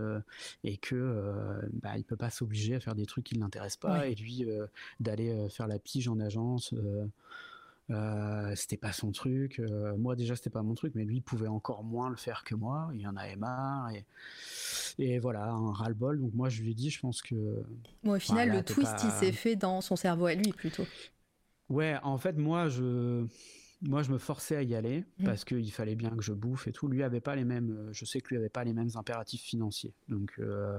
et 0.64 0.76
que 0.78 1.60
bah, 1.74 1.96
il 1.96 2.04
peut 2.04 2.16
pas 2.16 2.30
s'obliger 2.30 2.76
à 2.76 2.80
faire 2.80 2.94
des 2.94 3.06
trucs 3.06 3.24
qui 3.24 3.34
l'intéressent 3.34 3.80
pas 3.80 4.08
et 4.08 4.14
lui 4.14 4.46
d'aller 4.98 5.48
faire 5.50 5.66
la 5.66 5.78
pige 5.78 6.08
en 6.08 6.18
agence. 6.20 6.74
Euh, 7.90 8.52
c'était 8.54 8.76
pas 8.76 8.92
son 8.92 9.10
truc. 9.10 9.58
Euh, 9.58 9.96
moi 9.96 10.14
déjà 10.14 10.36
c'était 10.36 10.50
pas 10.50 10.62
mon 10.62 10.74
truc, 10.74 10.92
mais 10.94 11.04
lui 11.04 11.16
il 11.16 11.22
pouvait 11.22 11.48
encore 11.48 11.82
moins 11.82 12.08
le 12.08 12.16
faire 12.16 12.44
que 12.44 12.54
moi. 12.54 12.90
Il 12.94 13.06
en 13.08 13.16
avait 13.16 13.36
marre 13.36 13.90
et, 13.90 14.04
et 14.98 15.18
voilà 15.18 15.46
un 15.46 15.72
ras-le-bol. 15.72 16.20
Donc 16.20 16.32
moi 16.34 16.48
je 16.48 16.62
lui 16.62 16.70
ai 16.70 16.74
dit, 16.74 16.90
je 16.90 17.00
pense 17.00 17.22
que. 17.22 17.64
au 18.04 18.18
final 18.18 18.50
le 18.50 18.62
twist 18.62 18.94
il 19.04 19.10
s'est 19.10 19.32
fait 19.32 19.56
dans 19.56 19.80
son 19.80 19.96
cerveau 19.96 20.26
à 20.26 20.34
lui 20.34 20.52
plutôt. 20.52 20.86
Ouais, 21.68 21.96
en 22.02 22.18
fait 22.18 22.36
moi 22.36 22.68
je 22.68 23.26
moi, 23.82 24.02
je 24.02 24.10
me 24.10 24.18
forçais 24.18 24.56
à 24.56 24.62
y 24.62 24.74
aller 24.74 25.04
mmh. 25.18 25.24
parce 25.24 25.44
qu'il 25.44 25.72
fallait 25.72 25.94
bien 25.94 26.10
que 26.10 26.22
je 26.22 26.32
bouffe 26.32 26.66
et 26.66 26.72
tout. 26.72 26.86
Lui 26.86 27.02
avait 27.02 27.20
pas 27.20 27.34
les 27.34 27.44
mêmes. 27.44 27.70
Euh, 27.70 27.92
je 27.92 28.04
sais 28.04 28.20
que 28.20 28.28
lui 28.28 28.36
avait 28.36 28.50
pas 28.50 28.62
les 28.62 28.74
mêmes 28.74 28.90
impératifs 28.94 29.42
financiers. 29.42 29.94
Donc, 30.08 30.34
euh, 30.38 30.78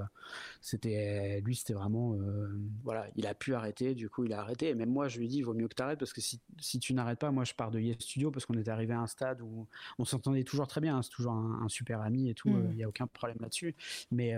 c'était 0.60 1.40
lui, 1.40 1.56
c'était 1.56 1.72
vraiment 1.72 2.14
euh, 2.14 2.48
voilà. 2.84 3.08
Il 3.16 3.26
a 3.26 3.34
pu 3.34 3.54
arrêter. 3.54 3.94
Du 3.94 4.08
coup, 4.08 4.24
il 4.24 4.32
a 4.32 4.40
arrêté. 4.40 4.68
Et 4.68 4.74
même 4.74 4.90
moi, 4.90 5.08
je 5.08 5.18
lui 5.18 5.26
ai 5.26 5.28
dit, 5.28 5.38
il 5.38 5.42
vaut 5.42 5.54
mieux 5.54 5.66
que 5.66 5.74
tu 5.74 5.82
arrêtes 5.82 5.98
parce 5.98 6.12
que 6.12 6.20
si, 6.20 6.40
si 6.60 6.78
tu 6.78 6.94
n'arrêtes 6.94 7.18
pas, 7.18 7.32
moi, 7.32 7.44
je 7.44 7.54
pars 7.54 7.72
de 7.72 7.80
Yes 7.80 7.96
Studio 7.98 8.30
parce 8.30 8.46
qu'on 8.46 8.56
était 8.56 8.70
arrivé 8.70 8.94
à 8.94 9.00
un 9.00 9.08
stade 9.08 9.40
où 9.40 9.66
on 9.98 10.04
s'entendait 10.04 10.44
toujours 10.44 10.68
très 10.68 10.80
bien. 10.80 10.96
Hein. 10.96 11.02
c'est 11.02 11.10
toujours 11.10 11.32
un, 11.32 11.68
super 11.68 12.02
ami 12.02 12.28
et 12.30 12.34
tout. 12.34 12.50
Mmh. 12.50 12.68
Il 12.70 12.76
n'y 12.76 12.84
a 12.84 12.88
aucun 12.88 13.08
problème 13.08 13.38
là-dessus. 13.40 13.74
Mais 14.12 14.36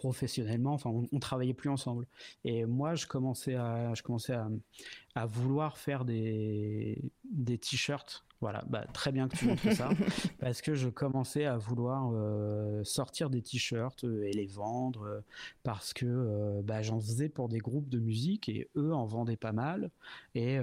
professionnellement, 0.00 0.72
enfin, 0.72 0.90
on, 1.12 1.18
travaillait 1.18 1.52
plus 1.52 1.68
ensemble. 1.68 2.06
Et 2.42 2.64
moi, 2.64 2.94
je 2.94 3.06
commençais 3.06 3.54
à, 3.54 3.92
je 3.94 4.02
commençais 4.02 4.32
à, 4.32 4.48
à 5.14 5.26
vouloir 5.26 5.76
faire 5.76 6.06
des, 6.06 6.98
des 7.30 7.58
t-shirts. 7.58 8.24
Voilà, 8.40 8.64
bah, 8.66 8.86
très 8.94 9.12
bien 9.12 9.28
que 9.28 9.36
tu 9.36 9.44
montres 9.44 9.70
ça, 9.72 9.90
parce 10.40 10.62
que 10.62 10.74
je 10.74 10.88
commençais 10.88 11.44
à 11.44 11.58
vouloir 11.58 12.10
euh, 12.14 12.82
sortir 12.82 13.28
des 13.28 13.42
t-shirts 13.42 14.04
euh, 14.04 14.22
et 14.22 14.32
les 14.32 14.46
vendre, 14.46 15.02
euh, 15.02 15.20
parce 15.64 15.92
que 15.92 16.62
bah, 16.62 16.80
j'en 16.80 16.98
faisais 16.98 17.28
pour 17.28 17.50
des 17.50 17.58
groupes 17.58 17.90
de 17.90 17.98
musique 17.98 18.48
et 18.48 18.70
eux 18.76 18.94
en 18.94 19.04
vendaient 19.04 19.36
pas 19.36 19.52
mal. 19.52 19.90
Et 20.34 20.58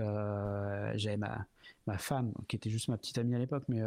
j'avais 0.95 1.17
ma, 1.17 1.45
ma 1.87 1.97
femme, 1.97 2.33
qui 2.47 2.55
était 2.55 2.69
juste 2.69 2.89
ma 2.89 2.97
petite 2.97 3.17
amie 3.17 3.35
à 3.35 3.39
l'époque, 3.39 3.63
mais 3.67 3.79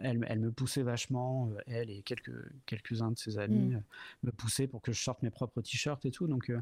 elle, 0.00 0.24
elle, 0.28 0.40
me 0.40 0.50
poussait 0.50 0.82
vachement, 0.82 1.50
elle 1.66 1.90
et 1.90 2.02
quelques, 2.02 2.32
quelques-uns 2.66 3.12
de 3.12 3.18
ses 3.18 3.38
amis 3.38 3.74
mm. 3.74 3.82
me 4.24 4.32
poussaient 4.32 4.66
pour 4.66 4.82
que 4.82 4.92
je 4.92 5.02
sorte 5.02 5.22
mes 5.22 5.30
propres 5.30 5.62
t-shirts 5.62 6.04
et 6.04 6.10
tout. 6.10 6.26
Donc, 6.26 6.52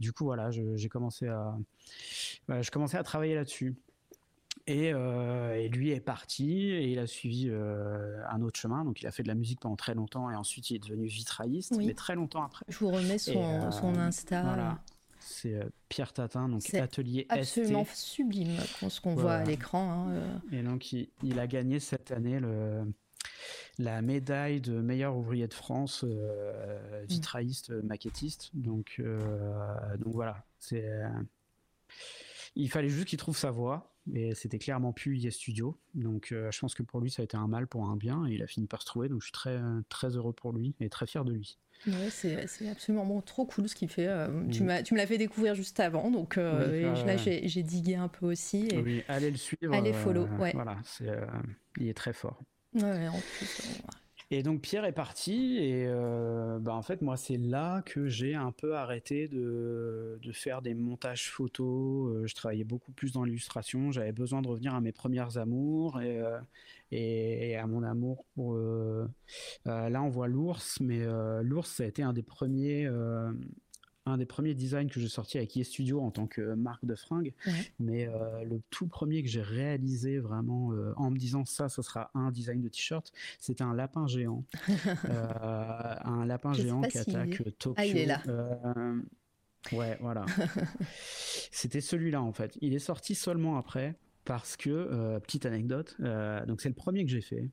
du 0.00 0.12
coup, 0.12 0.24
voilà, 0.24 0.50
j'ai 0.50 0.88
commencé 0.88 1.28
à, 1.28 1.56
je 2.48 2.70
commençais 2.70 2.98
à 2.98 3.02
travailler 3.02 3.34
là-dessus. 3.34 3.76
Et, 4.68 4.92
euh, 4.92 5.54
et, 5.54 5.68
lui 5.68 5.90
est 5.92 6.00
parti 6.00 6.70
et 6.70 6.92
il 6.92 6.98
a 6.98 7.06
suivi 7.06 7.48
euh, 7.48 8.20
un 8.28 8.42
autre 8.42 8.60
chemin. 8.60 8.84
Donc 8.84 9.00
il 9.00 9.06
a 9.06 9.10
fait 9.10 9.22
de 9.22 9.28
la 9.28 9.34
musique 9.34 9.60
pendant 9.60 9.76
très 9.76 9.94
longtemps 9.94 10.30
et 10.30 10.36
ensuite 10.36 10.70
il 10.70 10.76
est 10.76 10.78
devenu 10.78 11.06
vitrailliste, 11.06 11.74
mais 11.78 11.94
très 11.94 12.14
longtemps 12.14 12.42
après. 12.42 12.66
Je 12.68 12.78
vous 12.78 12.90
remets 12.90 13.16
son, 13.16 13.42
euh, 13.42 13.70
son 13.70 13.96
Insta. 13.96 14.42
Voilà. 14.42 14.78
C'est 15.28 15.60
Pierre 15.88 16.12
Tatin, 16.12 16.48
donc 16.48 16.74
Atelier 16.74 17.26
absolument 17.28 17.86
sublime 17.92 18.56
ce 18.88 19.00
qu'on 19.00 19.14
voit 19.14 19.34
à 19.34 19.44
l'écran. 19.44 20.08
Hein, 20.08 20.40
Et 20.52 20.62
donc 20.62 20.92
il, 20.92 21.38
a 21.38 21.46
gagné 21.46 21.80
cette 21.80 22.10
année 22.10 22.40
le, 22.40 22.84
la 23.78 24.02
médaille 24.02 24.60
de 24.60 24.80
meilleur 24.80 25.16
ouvrier 25.16 25.46
de 25.46 25.54
France, 25.54 26.02
mm. 26.02 27.06
vitrailliste, 27.06 27.70
maquettiste. 27.70 28.50
Donc, 28.54 29.00
donc 29.98 30.14
voilà, 30.14 30.44
c'est 30.58 30.84
il 32.56 32.70
fallait 32.70 32.88
juste 32.88 33.06
qu'il 33.06 33.18
trouve 33.18 33.36
sa 33.36 33.50
voie 33.50 33.94
et 34.14 34.34
c'était 34.34 34.58
clairement 34.58 34.92
plus 34.92 35.16
Yes 35.16 35.34
Studio. 35.34 35.78
Donc 35.94 36.32
euh, 36.32 36.50
je 36.50 36.58
pense 36.58 36.74
que 36.74 36.82
pour 36.82 37.00
lui 37.00 37.10
ça 37.10 37.22
a 37.22 37.24
été 37.24 37.36
un 37.36 37.48
mal 37.48 37.66
pour 37.66 37.88
un 37.88 37.96
bien 37.96 38.26
et 38.26 38.34
il 38.34 38.42
a 38.42 38.46
fini 38.46 38.66
par 38.66 38.82
se 38.82 38.86
trouver. 38.86 39.08
Donc 39.08 39.20
je 39.20 39.26
suis 39.26 39.32
très 39.32 39.58
très 39.88 40.16
heureux 40.16 40.32
pour 40.32 40.52
lui 40.52 40.74
et 40.80 40.88
très 40.88 41.06
fier 41.06 41.24
de 41.24 41.32
lui. 41.32 41.58
Ouais, 41.86 42.10
c'est 42.10 42.68
absolument 42.68 43.20
trop 43.20 43.44
cool 43.46 43.68
ce 43.68 43.74
qu'il 43.74 43.88
fait. 43.88 44.08
Euh, 44.08 44.28
mm. 44.28 44.50
Tu, 44.50 44.62
me 44.64 44.96
l'as 44.96 45.06
fait 45.06 45.18
découvrir 45.18 45.54
juste 45.54 45.78
avant, 45.78 46.10
donc 46.10 46.36
euh, 46.36 47.04
là 47.04 47.16
j'ai 47.16 47.62
digué 47.62 47.94
un 47.94 48.08
peu 48.08 48.26
aussi. 48.26 48.68
Oui, 48.84 49.02
allez 49.08 49.30
le 49.30 49.36
suivre. 49.36 49.72
Allez 49.72 49.92
follow, 49.92 50.26
ouais. 50.38 50.52
Voilà, 50.54 50.76
il 51.78 51.88
est 51.88 51.94
très 51.94 52.12
fort. 52.12 52.40
Ouais, 52.74 53.08
en 53.08 53.20
plus. 53.20 53.80
Et 54.30 54.42
donc 54.42 54.60
Pierre 54.60 54.84
est 54.84 54.92
parti 54.92 55.56
et 55.56 55.86
euh, 55.86 56.58
bah 56.58 56.74
en 56.74 56.82
fait 56.82 57.00
moi 57.00 57.16
c'est 57.16 57.38
là 57.38 57.80
que 57.80 58.08
j'ai 58.08 58.34
un 58.34 58.52
peu 58.52 58.76
arrêté 58.76 59.26
de, 59.26 60.18
de 60.22 60.32
faire 60.32 60.60
des 60.60 60.74
montages 60.74 61.30
photos. 61.30 62.14
Euh, 62.14 62.26
je 62.26 62.34
travaillais 62.34 62.64
beaucoup 62.64 62.92
plus 62.92 63.12
dans 63.12 63.24
l'illustration. 63.24 63.90
J'avais 63.90 64.12
besoin 64.12 64.42
de 64.42 64.48
revenir 64.48 64.74
à 64.74 64.82
mes 64.82 64.92
premières 64.92 65.38
amours 65.38 65.98
et, 66.02 66.20
euh, 66.20 66.38
et, 66.90 67.56
à 67.56 67.66
mon 67.66 67.82
amour 67.82 68.26
pour. 68.34 68.54
là 69.64 70.02
on 70.02 70.08
voit 70.10 70.28
l'ours, 70.28 70.78
mais 70.80 71.06
l'ours 71.42 71.70
ça 71.70 71.84
a 71.84 71.86
été 71.86 72.02
un 72.02 72.12
des 72.12 72.22
premiers 72.22 72.86
un 74.08 74.18
des 74.18 74.26
premiers 74.26 74.54
designs 74.54 74.88
que 74.88 75.00
j'ai 75.00 75.08
sorti 75.08 75.38
avec 75.38 75.58
Studio 75.62 76.00
en 76.00 76.10
tant 76.10 76.26
que 76.26 76.54
marque 76.54 76.84
de 76.84 76.94
fringues. 76.94 77.32
Mais 77.78 78.08
euh, 78.08 78.44
le 78.44 78.60
tout 78.70 78.86
premier 78.86 79.22
que 79.22 79.28
j'ai 79.28 79.42
réalisé 79.42 80.18
vraiment 80.18 80.72
euh, 80.72 80.92
en 80.96 81.10
me 81.10 81.16
disant 81.16 81.44
ça, 81.44 81.68
ça 81.68 81.82
sera 81.82 82.10
un 82.14 82.30
design 82.30 82.60
de 82.60 82.68
t-shirt, 82.68 83.12
c'était 83.38 83.64
un 83.64 83.74
lapin 83.74 84.06
géant. 84.06 84.44
Euh, 85.08 85.94
un 86.04 86.26
lapin 86.26 86.52
géant 86.52 86.80
qui 86.82 86.98
attaque 86.98 87.42
Tokyo. 87.58 87.74
Ah, 87.76 87.86
il 87.86 87.96
est 87.96 88.06
là. 88.06 88.22
ouais, 89.72 89.96
voilà. 90.00 90.24
c'était 91.50 91.80
celui-là 91.80 92.22
en 92.22 92.32
fait. 92.32 92.56
Il 92.60 92.74
est 92.74 92.78
sorti 92.80 93.14
seulement 93.14 93.58
après 93.58 93.94
parce 94.24 94.56
que, 94.56 95.18
petite 95.20 95.46
anecdote, 95.46 95.96
donc 96.46 96.60
c'est 96.60 96.68
le 96.68 96.74
premier 96.74 97.04
que 97.04 97.10
j'ai 97.10 97.20
fait. 97.20 97.48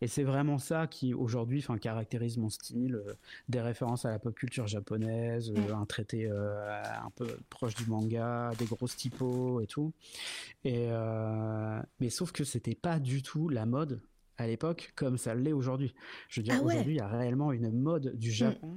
Et 0.00 0.06
c'est 0.06 0.24
vraiment 0.24 0.58
ça 0.58 0.86
qui 0.86 1.14
aujourd'hui 1.14 1.62
caractérise 1.78 2.36
mon 2.36 2.48
style, 2.48 2.96
euh, 2.96 3.14
des 3.48 3.60
références 3.60 4.04
à 4.04 4.10
la 4.10 4.18
pop 4.18 4.34
culture 4.34 4.66
japonaise, 4.66 5.52
euh, 5.56 5.74
un 5.74 5.86
traité 5.86 6.26
euh, 6.30 6.82
un 6.82 7.10
peu 7.10 7.38
proche 7.48 7.74
du 7.74 7.86
manga, 7.86 8.52
des 8.58 8.66
grosses 8.66 8.96
typos 8.96 9.60
et 9.60 9.66
tout. 9.66 9.92
Et 10.64 10.88
mais 12.00 12.10
sauf 12.10 12.32
que 12.32 12.44
c'était 12.44 12.74
pas 12.74 12.98
du 12.98 13.22
tout 13.22 13.48
la 13.48 13.66
mode 13.66 14.00
à 14.40 14.46
l'époque 14.46 14.92
comme 14.96 15.18
ça 15.18 15.34
l'est 15.34 15.52
aujourd'hui. 15.52 15.92
Je 16.28 16.40
veux 16.40 16.44
dire, 16.44 16.56
ah 16.58 16.64
aujourd'hui, 16.64 16.94
il 16.94 16.96
y 16.96 17.00
a 17.00 17.08
réellement 17.08 17.52
une 17.52 17.70
mode 17.70 18.16
du 18.16 18.30
mm. 18.30 18.32
Japon 18.32 18.74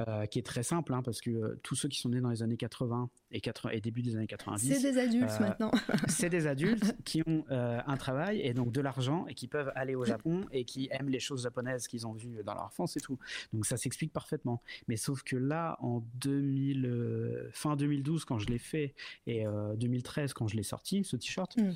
euh, 0.00 0.24
qui 0.24 0.38
est 0.38 0.46
très 0.46 0.62
simple, 0.62 0.94
hein, 0.94 1.02
parce 1.02 1.20
que 1.20 1.30
euh, 1.30 1.60
tous 1.62 1.74
ceux 1.74 1.88
qui 1.88 1.98
sont 1.98 2.08
nés 2.08 2.22
dans 2.22 2.30
les 2.30 2.42
années 2.42 2.56
80 2.56 3.10
et, 3.30 3.42
80, 3.42 3.70
et 3.74 3.80
début 3.82 4.00
des 4.00 4.16
années 4.16 4.26
90... 4.26 4.72
C'est 4.72 4.92
des 4.92 4.98
adultes 4.98 5.30
euh, 5.30 5.40
maintenant. 5.40 5.70
c'est 6.08 6.30
des 6.30 6.46
adultes 6.46 6.96
qui 7.04 7.22
ont 7.26 7.44
un 7.50 7.96
travail 7.96 8.40
et 8.40 8.54
donc 8.54 8.72
de 8.72 8.80
l'argent 8.80 9.26
et 9.28 9.34
qui 9.34 9.48
peuvent 9.48 9.70
aller 9.74 9.94
au 9.94 10.04
Japon 10.04 10.46
et 10.50 10.64
qui 10.64 10.88
aiment 10.90 11.10
les 11.10 11.20
choses 11.20 11.42
japonaises 11.42 11.86
qu'ils 11.88 12.06
ont 12.06 12.14
vues 12.14 12.42
dans 12.44 12.54
leur 12.54 12.64
enfance 12.64 12.96
et 12.96 13.00
tout. 13.00 13.18
Donc 13.52 13.66
ça 13.66 13.76
s'explique 13.76 14.12
parfaitement. 14.12 14.62
Mais 14.88 14.96
sauf 14.96 15.22
que 15.22 15.36
là, 15.36 15.76
en 15.80 16.02
2000, 16.14 17.50
fin 17.52 17.76
2012, 17.76 18.24
quand 18.24 18.38
je 18.38 18.46
l'ai 18.46 18.58
fait, 18.58 18.94
et 19.26 19.44
2013, 19.76 20.32
quand 20.32 20.48
je 20.48 20.56
l'ai 20.56 20.62
sorti, 20.62 21.04
ce 21.04 21.16
t-shirt, 21.16 21.56
mm. 21.58 21.72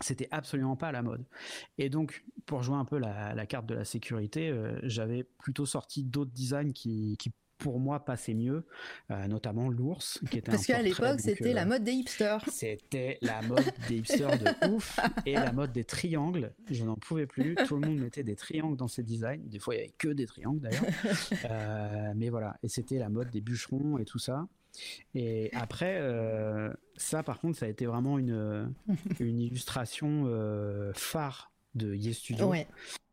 c'était 0.00 0.28
absolument 0.30 0.76
pas 0.76 0.88
à 0.88 0.92
la 0.92 1.02
mode. 1.02 1.24
Et 1.78 1.88
donc, 1.88 2.24
pour 2.46 2.62
jouer 2.62 2.73
un 2.78 2.84
peu 2.84 2.98
la, 2.98 3.46
carte 3.46 3.66
de 3.66 3.74
la 3.74 3.84
sécurité, 3.84 4.48
euh, 4.48 4.78
j'avais 4.82 5.24
plutôt 5.24 5.66
sorti 5.66 6.04
d'autres 6.04 6.32
designs 6.32 6.72
qui, 6.72 7.16
pour 7.58 7.78
moi 7.78 8.04
passaient 8.04 8.34
mieux, 8.34 8.66
euh, 9.10 9.26
notamment 9.26 9.68
l'ours, 9.68 10.20
qui 10.30 10.38
était 10.38 10.50
Parce 10.50 10.66
qu'à 10.66 10.82
l'époque, 10.82 11.20
c'était 11.20 11.52
la 11.52 11.62
euh, 11.62 11.66
mode 11.66 11.84
des 11.84 11.92
hipsters. 11.92 12.44
C'était 12.50 13.18
la 13.22 13.40
mode 13.42 13.64
des 13.88 13.98
hipsters 13.98 14.38
de 14.38 14.68
ouf 14.70 14.98
et 15.24 15.34
la 15.34 15.52
mode 15.52 15.72
des 15.72 15.84
triangles. 15.84 16.52
Je 16.70 16.84
n'en 16.84 16.96
pouvais 16.96 17.26
plus. 17.26 17.54
Tout 17.66 17.76
le 17.76 17.86
monde 17.86 17.98
mettait 17.98 18.24
des 18.24 18.36
triangles 18.36 18.76
dans 18.76 18.88
ses 18.88 19.02
designs. 19.02 19.42
Des 19.46 19.58
fois, 19.58 19.74
il 19.74 19.78
n'y 19.78 19.84
avait 19.84 19.94
que 19.96 20.08
des 20.08 20.26
triangles 20.26 20.60
d'ailleurs. 20.60 20.84
mais 22.16 22.28
voilà. 22.28 22.58
Et 22.62 22.68
c'était 22.68 22.98
la 22.98 23.08
mode 23.08 23.30
des 23.30 23.40
bûcherons 23.40 23.98
et 23.98 24.04
tout 24.04 24.18
ça. 24.18 24.46
Et 25.14 25.50
après, 25.54 26.02
ça 26.96 27.22
par 27.22 27.40
contre, 27.40 27.58
ça 27.58 27.66
a 27.66 27.68
été 27.68 27.86
vraiment 27.86 28.18
une, 28.18 28.74
une 29.20 29.38
illustration 29.38 30.28
phare 30.94 31.53
de 31.74 31.94
Yes 31.94 32.18
Studio. 32.18 32.52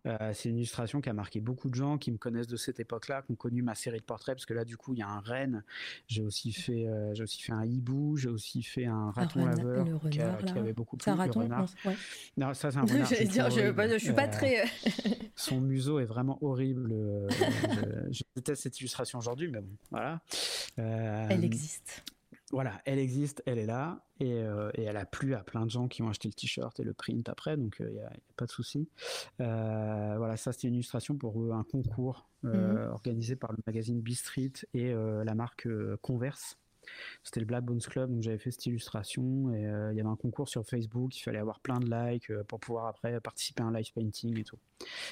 Euh, 0.07 0.31
c'est 0.33 0.49
une 0.49 0.57
illustration 0.57 0.99
qui 0.99 1.09
a 1.09 1.13
marqué 1.13 1.39
beaucoup 1.39 1.69
de 1.69 1.75
gens 1.75 1.99
qui 1.99 2.11
me 2.11 2.17
connaissent 2.17 2.47
de 2.47 2.57
cette 2.57 2.79
époque-là, 2.79 3.21
qui 3.21 3.33
ont 3.33 3.35
connu 3.35 3.61
ma 3.61 3.75
série 3.75 3.99
de 3.99 4.03
portraits, 4.03 4.35
parce 4.35 4.47
que 4.47 4.53
là, 4.53 4.65
du 4.65 4.75
coup, 4.75 4.93
il 4.93 4.99
y 4.99 5.03
a 5.03 5.07
un 5.07 5.19
renne. 5.19 5.63
J'ai 6.07 6.23
aussi 6.23 6.51
fait, 6.53 6.87
euh, 6.87 7.13
j'ai 7.13 7.23
aussi 7.23 7.41
fait 7.41 7.53
un 7.53 7.63
hibou, 7.65 8.17
j'ai 8.17 8.29
aussi 8.29 8.63
fait 8.63 8.85
un 8.85 9.11
raton 9.11 9.45
laveur 9.45 9.99
qui, 10.09 10.19
avait 10.19 10.73
beaucoup 10.73 10.97
plu. 10.97 11.03
C'est 11.03 11.11
un 11.11 11.15
raton, 11.15 11.47
Non, 12.35 12.53
ça 12.53 12.71
c'est 12.71 12.77
un 12.77 12.81
renard. 12.85 13.07
dire, 13.09 13.49
je, 13.51 13.97
suis 13.99 14.13
pas 14.13 14.27
très. 14.27 14.63
son 15.35 15.61
museau 15.61 15.99
est 15.99 16.05
vraiment 16.05 16.39
horrible. 16.43 16.95
je, 18.09 18.23
déteste 18.35 18.63
cette 18.63 18.79
illustration 18.79 19.19
aujourd'hui, 19.19 19.49
mais 19.49 19.61
bon, 19.61 19.75
voilà. 19.91 20.21
Elle 20.77 21.43
existe 21.43 22.03
voilà, 22.51 22.81
elle 22.85 22.99
existe, 22.99 23.41
elle 23.45 23.57
est 23.57 23.65
là, 23.65 24.05
euh, 24.21 24.71
et, 24.75 24.83
elle 24.83 24.97
a 24.97 25.05
plu 25.05 25.33
à 25.35 25.43
plein 25.43 25.65
de 25.65 25.71
gens 25.71 25.87
qui 25.87 26.01
ont 26.01 26.09
acheté 26.09 26.27
le 26.27 26.33
t-shirt 26.33 26.79
et 26.79 26.83
le 26.83 26.93
print 26.93 27.27
après, 27.29 27.57
donc 27.57 27.77
il 27.79 27.85
euh, 27.85 27.91
n'y 27.91 27.99
a, 28.01 28.11
pas 28.35 28.45
de 28.45 28.51
souci. 28.51 28.89
Euh, 29.39 30.15
voilà, 30.17 30.37
ça 30.37 30.51
c'était 30.51 30.67
une 30.67 30.75
illustration 30.75 31.15
pour 31.15 31.53
un 31.53 31.63
concours 31.63 32.29
mhm. 32.43 32.89
organisé 32.91 33.35
par 33.35 33.51
le 33.51 33.59
magazine 33.65 34.01
B 34.01 34.09
Street 34.09 34.53
et 34.73 34.93
la 34.93 35.35
marque 35.35 35.67
Converse. 36.01 36.57
C'était 37.23 37.39
le 37.39 37.45
Black 37.45 37.63
Bones 37.63 37.81
Club, 37.81 38.11
donc 38.11 38.23
j'avais 38.23 38.37
fait 38.37 38.51
cette 38.51 38.65
illustration 38.65 39.53
et 39.53 39.65
euh, 39.65 39.91
il 39.91 39.97
y 39.97 39.99
avait 39.99 40.09
un 40.09 40.15
concours 40.15 40.49
sur 40.49 40.65
Facebook, 40.65 41.15
il 41.15 41.21
fallait 41.21 41.39
avoir 41.39 41.59
plein 41.59 41.79
de 41.79 41.85
likes 41.85 42.31
euh, 42.31 42.43
pour 42.43 42.59
pouvoir 42.59 42.87
après 42.87 43.19
participer 43.21 43.63
à 43.63 43.67
un 43.67 43.73
live 43.73 43.91
painting 43.93 44.39
et 44.39 44.43
tout. 44.43 44.57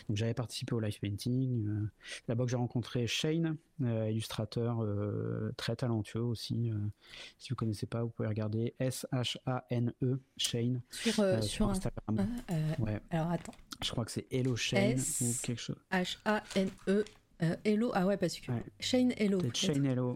Donc 0.07 0.18
j'avais 0.18 0.34
participé 0.34 0.73
au 0.73 0.80
live 0.80 0.99
painting. 0.99 1.68
Euh, 1.68 1.88
là-bas 2.27 2.45
que 2.45 2.51
j'ai 2.51 2.57
rencontré 2.57 3.06
Shane, 3.07 3.57
illustrateur 3.80 4.84
très 5.56 5.76
talentueux 5.76 6.22
aussi. 6.22 6.72
si 7.38 7.49
vous 7.49 7.56
connaissez 7.56 7.85
pas, 7.85 8.03
vous 8.03 8.10
pouvez 8.10 8.27
regarder 8.27 8.73
S-H-A-N-E, 8.80 10.19
Shane. 10.38 10.81
Sur, 10.89 11.69
Instagram. 11.69 12.27
ouais. 12.80 12.99
Alors 13.10 13.31
attends. 13.31 13.53
Je 13.81 13.91
crois 13.91 14.03
que 14.03 14.11
c'est 14.11 14.27
Hello 14.31 14.56
Shane 14.56 14.99
ou 15.22 15.34
quelque 15.41 15.61
chose. 15.61 15.77
H-A-N-E. 15.91 17.06
Hello, 17.64 17.91
ah 17.93 18.06
ouais, 18.06 18.18
parce 18.18 18.38
que 18.38 18.51
Shane 18.80 19.14
Hello. 19.18 19.39
Shane 19.53 19.85
Hello. 19.85 20.15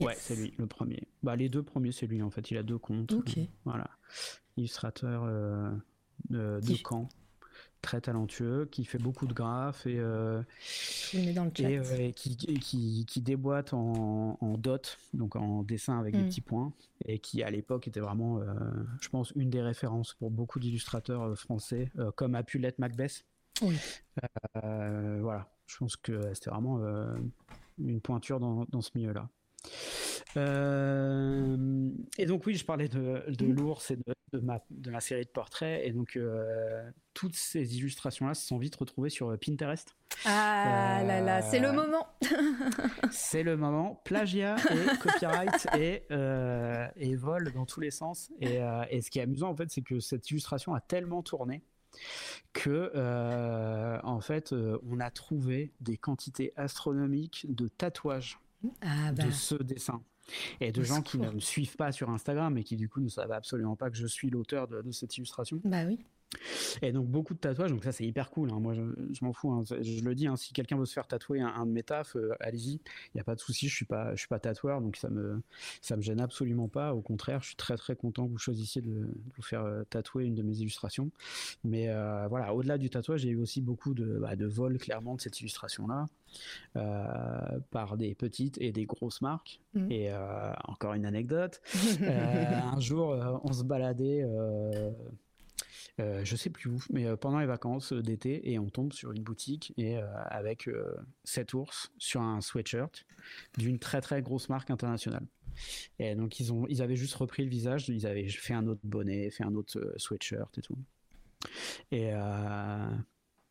Ouais, 0.00 0.14
c'est 0.18 0.36
lui, 0.36 0.54
le 0.58 0.66
premier. 0.66 1.02
Bah, 1.22 1.36
les 1.36 1.48
deux 1.48 1.62
premiers, 1.62 1.92
c'est 1.92 2.06
lui 2.06 2.22
en 2.22 2.30
fait. 2.30 2.50
Il 2.50 2.56
a 2.56 2.62
deux 2.62 2.78
comptes. 2.78 3.12
Ok. 3.12 3.38
Voilà. 3.64 3.88
Illustrateur 4.56 5.24
euh, 5.24 5.70
de, 6.30 6.60
Caen, 6.88 7.08
très 7.82 8.00
talentueux, 8.00 8.68
qui 8.70 8.84
fait 8.84 8.98
beaucoup 8.98 9.26
de 9.26 9.32
graphes 9.32 9.86
et, 9.86 9.98
euh, 9.98 10.42
euh, 11.14 12.12
qui, 12.12 12.36
qui, 12.36 13.04
qui, 13.06 13.20
déboîte 13.20 13.74
en, 13.74 14.38
en, 14.40 14.58
dot, 14.58 14.98
donc 15.14 15.36
en 15.36 15.62
dessin 15.62 15.98
avec 15.98 16.14
des 16.14 16.22
mm. 16.22 16.28
petits 16.28 16.40
points, 16.40 16.72
et 17.04 17.18
qui 17.18 17.42
à 17.42 17.50
l'époque 17.50 17.88
était 17.88 18.00
vraiment, 18.00 18.40
je 19.00 19.08
pense, 19.08 19.32
une 19.36 19.50
des 19.50 19.62
références 19.62 20.14
pour 20.14 20.30
beaucoup 20.30 20.58
d'illustrateurs 20.58 21.38
français, 21.38 21.90
comme 22.16 22.34
a 22.34 22.42
pu 22.42 22.58
l'être 22.58 22.78
Macbeth. 22.78 23.24
Oui. 23.62 23.76
voilà, 24.62 25.48
je 25.66 25.76
pense 25.78 25.96
que 25.96 26.34
c'était 26.34 26.50
vraiment 26.50 26.80
une 27.78 28.00
pointure 28.00 28.40
dans, 28.40 28.64
dans 28.70 28.80
ce 28.80 28.90
milieu-là. 28.94 29.28
Euh, 30.36 31.90
et 32.18 32.26
donc 32.26 32.46
oui, 32.46 32.54
je 32.54 32.64
parlais 32.64 32.88
de, 32.88 33.24
de 33.28 33.46
l'ours 33.46 33.90
et 33.90 33.96
de, 34.32 34.38
ma, 34.40 34.62
de 34.70 34.90
ma 34.90 35.00
série 35.00 35.24
de 35.24 35.30
portraits. 35.30 35.82
Et 35.84 35.92
donc 35.92 36.16
euh, 36.16 36.88
toutes 37.14 37.34
ces 37.34 37.78
illustrations-là 37.78 38.34
se 38.34 38.46
sont 38.46 38.58
vite 38.58 38.76
retrouvées 38.76 39.10
sur 39.10 39.36
Pinterest. 39.38 39.96
Ah 40.24 41.02
là 41.06 41.20
là, 41.20 41.42
c'est 41.42 41.58
le 41.58 41.68
euh, 41.68 41.72
moment. 41.72 42.06
c'est 43.10 43.42
le 43.42 43.56
moment. 43.56 44.00
Plagiat 44.04 44.56
et 44.70 44.98
copyright 44.98 45.66
et, 45.78 46.02
et 46.96 47.16
vol 47.16 47.52
dans 47.52 47.66
tous 47.66 47.80
les 47.80 47.90
sens. 47.90 48.30
Et, 48.40 48.58
et, 48.90 49.00
ce 49.00 49.10
qui 49.10 49.18
est 49.18 49.22
amusant 49.22 49.50
en 49.50 49.56
fait, 49.56 49.70
c'est 49.70 49.82
que 49.82 50.00
cette 50.00 50.30
illustration 50.30 50.74
a 50.74 50.80
tellement 50.80 51.22
tourné 51.22 51.62
que 52.52 52.92
en 54.04 54.20
fait, 54.20 54.52
on 54.52 55.00
a 55.00 55.10
trouvé 55.10 55.72
des 55.80 55.96
quantités 55.96 56.52
astronomiques 56.56 57.46
de 57.48 57.68
tatouages 57.68 58.38
ah, 58.80 59.12
de 59.12 59.22
bah. 59.22 59.32
ce 59.32 59.54
dessin. 59.54 60.02
Et 60.60 60.72
de 60.72 60.82
gens 60.82 61.02
qui 61.02 61.18
ne 61.18 61.30
me 61.30 61.38
suivent 61.38 61.76
pas 61.76 61.92
sur 61.92 62.10
Instagram 62.10 62.58
et 62.58 62.64
qui 62.64 62.76
du 62.76 62.88
coup 62.88 63.00
ne 63.00 63.08
savent 63.08 63.30
absolument 63.32 63.76
pas 63.76 63.90
que 63.90 63.96
je 63.96 64.06
suis 64.06 64.28
l'auteur 64.28 64.66
de, 64.66 64.90
cette 64.90 65.16
illustration. 65.16 65.60
Bah 65.64 65.84
oui. 65.86 66.00
Et 66.82 66.92
donc 66.92 67.06
beaucoup 67.06 67.34
de 67.34 67.38
tatouages, 67.38 67.70
donc 67.70 67.84
ça 67.84 67.92
c'est 67.92 68.04
hyper 68.04 68.30
cool. 68.30 68.50
Hein. 68.52 68.60
Moi 68.60 68.74
je, 68.74 68.82
m'en 69.22 69.32
fous. 69.32 69.50
Hein. 69.50 69.64
Je 69.80 70.02
le 70.02 70.14
dis, 70.14 70.26
hein, 70.26 70.36
si 70.36 70.52
quelqu'un 70.52 70.76
veut 70.76 70.86
se 70.86 70.92
faire 70.92 71.06
tatouer 71.06 71.40
un, 71.40 71.66
de 71.66 71.70
mes 71.70 71.82
tafs, 71.82 72.16
euh, 72.16 72.34
allez-y. 72.40 72.72
Il 72.72 72.80
n'y 73.16 73.20
a 73.20 73.24
pas 73.24 73.34
de 73.34 73.40
souci. 73.40 73.68
Je 73.68 73.74
suis 73.74 73.84
pas, 73.84 74.14
je 74.14 74.20
suis 74.20 74.28
pas 74.28 74.38
tatoueur, 74.38 74.80
donc 74.80 74.96
ça 74.96 75.08
me, 75.08 75.42
ça 75.80 75.96
me 75.96 76.02
gêne 76.02 76.20
absolument 76.20 76.68
pas. 76.68 76.94
Au 76.94 77.00
contraire, 77.00 77.40
je 77.42 77.48
suis 77.48 77.56
très 77.56 77.76
très 77.76 77.96
content 77.96 78.26
que 78.26 78.32
vous 78.32 78.38
choisissiez 78.38 78.82
de, 78.82 79.08
vous 79.36 79.42
faire 79.42 79.64
euh, 79.64 79.84
tatouer 79.88 80.24
une 80.24 80.34
de 80.34 80.42
mes 80.42 80.58
illustrations. 80.58 81.10
Mais 81.64 81.88
euh, 81.88 82.26
voilà, 82.28 82.54
au-delà 82.54 82.78
du 82.78 82.90
tatouage, 82.90 83.20
j'ai 83.20 83.30
eu 83.30 83.40
aussi 83.40 83.60
beaucoup 83.60 83.94
de, 83.94 84.18
bah, 84.20 84.36
de 84.36 84.46
vols 84.46 84.78
clairement 84.78 85.14
de 85.14 85.20
cette 85.20 85.40
illustration 85.40 85.86
là. 85.86 86.06
par 87.70 87.96
des 87.96 88.14
petites 88.14 88.60
et 88.60 88.72
des 88.72 88.84
grosses 88.84 89.22
marques. 89.22 89.60
Mmh. 89.74 89.90
Et 89.90 90.14
encore 90.64 90.94
une 90.94 91.06
anecdote. 91.06 91.60
un 92.02 92.80
jour, 92.80 93.16
on 93.44 93.52
se 93.52 93.62
baladait 93.62 94.24
euh, 96.00 96.24
je 96.24 96.36
sais 96.36 96.50
plus 96.50 96.70
où, 96.70 96.82
mais 96.90 97.06
euh, 97.06 97.16
pendant 97.16 97.38
les 97.38 97.46
vacances 97.46 97.92
euh, 97.92 98.02
d'été, 98.02 98.50
et 98.50 98.58
on 98.58 98.68
tombe 98.68 98.92
sur 98.92 99.12
une 99.12 99.22
boutique 99.22 99.72
et 99.76 99.96
avec 99.96 100.68
sept 101.24 101.54
ours 101.54 101.90
sur 101.98 102.20
un 102.20 102.40
sweatshirt 102.40 103.04
d'une 103.58 103.78
très 103.78 104.00
très 104.00 104.22
grosse 104.22 104.48
marque 104.48 104.70
internationale. 104.70 105.26
Et 105.98 106.14
donc 106.14 106.38
ils 106.38 106.52
ont, 106.52 106.66
ils 106.68 106.82
avaient 106.82 106.96
juste 106.96 107.14
repris 107.14 107.44
le 107.44 107.50
visage, 107.50 107.88
ils 107.88 108.06
avaient 108.06 108.28
fait 108.28 108.54
un 108.54 108.66
autre 108.66 108.82
bonnet, 108.84 109.30
fait 109.30 109.44
un 109.44 109.54
autre 109.54 109.94
sweatshirt 109.96 110.58
et 110.58 110.62
tout. 110.62 110.76
Et 111.90 112.12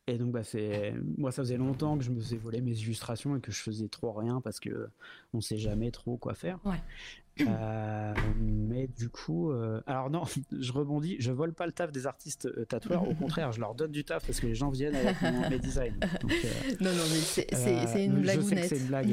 et 0.08 0.20
donc, 0.20 0.32
bah, 0.32 0.44
c'est 0.44 0.94
moi, 1.18 1.32
ça 1.32 1.42
faisait 1.42 1.58
longtemps 1.58 1.98
que 1.98 2.04
je 2.04 2.12
me 2.12 2.20
faisais 2.20 2.38
voler 2.38 2.62
mes 2.62 2.78
illustrations 2.78 3.36
et 3.36 3.42
que 3.42 3.52
je 3.52 3.60
faisais 3.60 3.88
trop 3.88 4.14
rien 4.14 4.40
parce 4.40 4.60
que 4.60 4.90
on 5.34 5.42
sait 5.42 5.58
jamais 5.58 5.90
trop 5.90 6.16
quoi 6.16 6.36
faire. 6.36 6.60
Ouais. 6.64 6.80
Euh, 7.42 8.14
mais 8.40 8.88
du 8.88 9.10
coup, 9.10 9.52
euh, 9.52 9.82
alors 9.88 10.10
non, 10.10 10.24
je 10.58 10.72
rebondis, 10.72 11.18
je 11.20 11.32
vole 11.32 11.54
pas 11.54 11.66
le 11.66 11.72
taf 11.72 11.92
des 11.92 12.08
artistes 12.08 12.46
euh, 12.46 12.66
tatoueurs, 12.66 13.08
au 13.08 13.14
contraire, 13.14 13.52
je 13.52 13.60
leur 13.60 13.76
donne 13.76 13.92
du 13.92 14.04
taf 14.04 14.26
parce 14.26 14.40
que 14.40 14.48
les 14.48 14.56
gens 14.56 14.70
viennent 14.70 14.96
avec 14.96 15.22
mes 15.50 15.60
designs. 15.60 15.96
non, 16.82 16.92
non, 16.92 17.04
mais 17.10 17.46
c'est 17.52 18.06
une 18.06 18.22
blague. 18.22 18.40
Je 18.40 18.42
sais 18.42 18.56
que 18.56 18.68
c'est 18.68 18.78
une 18.78 18.88
blague, 18.88 19.10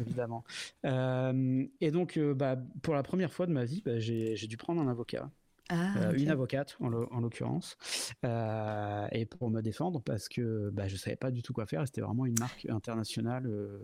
évidemment. 0.00 0.44
et 1.80 1.90
donc, 1.90 2.18
bah, 2.18 2.56
pour 2.82 2.94
la 2.94 3.02
première 3.02 3.32
fois 3.32 3.46
de 3.46 3.52
ma 3.52 3.64
vie, 3.64 3.82
bah, 3.84 3.98
j'ai 3.98 4.46
dû 4.46 4.56
prendre 4.56 4.80
un 4.80 4.88
avocat. 4.88 5.30
Ah, 5.68 5.96
euh, 5.96 6.12
une 6.16 6.30
avocate 6.30 6.76
en 6.80 7.20
l'occurrence, 7.20 7.76
euh, 8.24 9.06
et 9.10 9.26
pour 9.26 9.50
me 9.50 9.60
défendre 9.62 10.00
parce 10.00 10.28
que 10.28 10.70
bah, 10.72 10.86
je 10.86 10.96
savais 10.96 11.16
pas 11.16 11.32
du 11.32 11.42
tout 11.42 11.52
quoi 11.52 11.66
faire. 11.66 11.82
C'était 11.86 12.02
vraiment 12.02 12.24
une 12.24 12.38
marque 12.38 12.66
internationale 12.70 13.46
euh, 13.46 13.78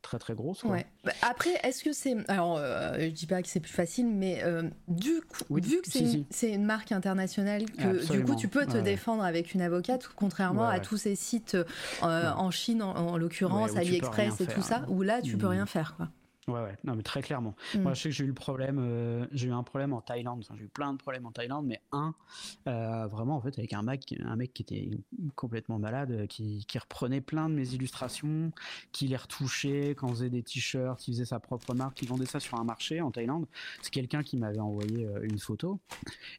très 0.00 0.18
très 0.18 0.34
grosse. 0.34 0.62
Ouais. 0.64 0.86
Bah, 1.04 1.12
après, 1.20 1.50
est-ce 1.62 1.84
que 1.84 1.92
c'est 1.92 2.16
alors 2.28 2.58
je 2.58 3.08
dis 3.08 3.26
pas 3.26 3.42
que 3.42 3.48
c'est 3.48 3.60
plus 3.60 3.72
facile, 3.72 4.06
mais 4.06 4.42
du 4.88 5.20
coup, 5.20 5.54
vu 5.56 5.82
que 5.82 5.90
c'est 6.30 6.52
une, 6.52 6.64
marque 6.64 6.92
internationale, 6.92 7.66
que 7.70 8.12
du 8.12 8.24
coup 8.24 8.34
tu 8.34 8.48
peux 8.48 8.64
te 8.66 8.78
défendre 8.78 9.22
avec 9.22 9.52
une 9.52 9.60
avocate, 9.60 10.08
contrairement 10.16 10.68
à 10.68 10.80
tous 10.80 10.96
ces 10.96 11.16
sites 11.16 11.56
en 12.00 12.50
Chine 12.50 12.82
en, 12.82 13.18
l'occurrence, 13.18 13.76
AliExpress 13.76 14.40
et 14.40 14.46
tout 14.46 14.62
ça, 14.62 14.86
où 14.88 15.02
là 15.02 15.20
tu 15.20 15.36
peux 15.36 15.46
mmh. 15.46 15.50
rien 15.50 15.66
faire 15.66 15.94
quoi. 15.96 16.08
Ouais, 16.48 16.60
ouais, 16.60 16.76
non, 16.84 16.94
mais 16.94 17.02
très 17.02 17.22
clairement. 17.22 17.56
Mm. 17.74 17.80
Moi, 17.80 17.94
je 17.94 18.02
sais 18.02 18.08
que 18.10 18.14
j'ai 18.14 18.22
eu 18.22 18.28
le 18.28 18.34
problème, 18.34 18.78
euh, 18.78 19.26
j'ai 19.32 19.48
eu 19.48 19.52
un 19.52 19.64
problème 19.64 19.92
en 19.92 20.00
Thaïlande. 20.00 20.44
Enfin, 20.44 20.54
j'ai 20.56 20.66
eu 20.66 20.68
plein 20.68 20.92
de 20.92 20.98
problèmes 20.98 21.26
en 21.26 21.32
Thaïlande, 21.32 21.66
mais 21.66 21.80
un, 21.90 22.14
euh, 22.68 23.08
vraiment, 23.08 23.34
en 23.36 23.40
fait, 23.40 23.58
avec 23.58 23.72
un 23.72 23.82
mec, 23.82 24.14
un 24.24 24.36
mec 24.36 24.54
qui 24.54 24.62
était 24.62 24.90
complètement 25.34 25.80
malade, 25.80 26.12
euh, 26.12 26.26
qui, 26.28 26.64
qui, 26.68 26.78
reprenait 26.78 27.20
plein 27.20 27.48
de 27.48 27.54
mes 27.54 27.74
illustrations, 27.74 28.52
qui 28.92 29.08
les 29.08 29.16
retouchait, 29.16 29.96
quand 29.96 30.06
on 30.06 30.10
faisait 30.10 30.30
des 30.30 30.44
t-shirts, 30.44 31.00
qui 31.00 31.10
faisait 31.10 31.24
sa 31.24 31.40
propre 31.40 31.74
marque, 31.74 31.96
qui 31.96 32.06
vendait 32.06 32.26
ça 32.26 32.38
sur 32.38 32.60
un 32.60 32.64
marché 32.64 33.00
en 33.00 33.10
Thaïlande. 33.10 33.46
C'est 33.82 33.90
quelqu'un 33.90 34.22
qui 34.22 34.36
m'avait 34.36 34.60
envoyé 34.60 35.08
une 35.22 35.40
photo. 35.40 35.80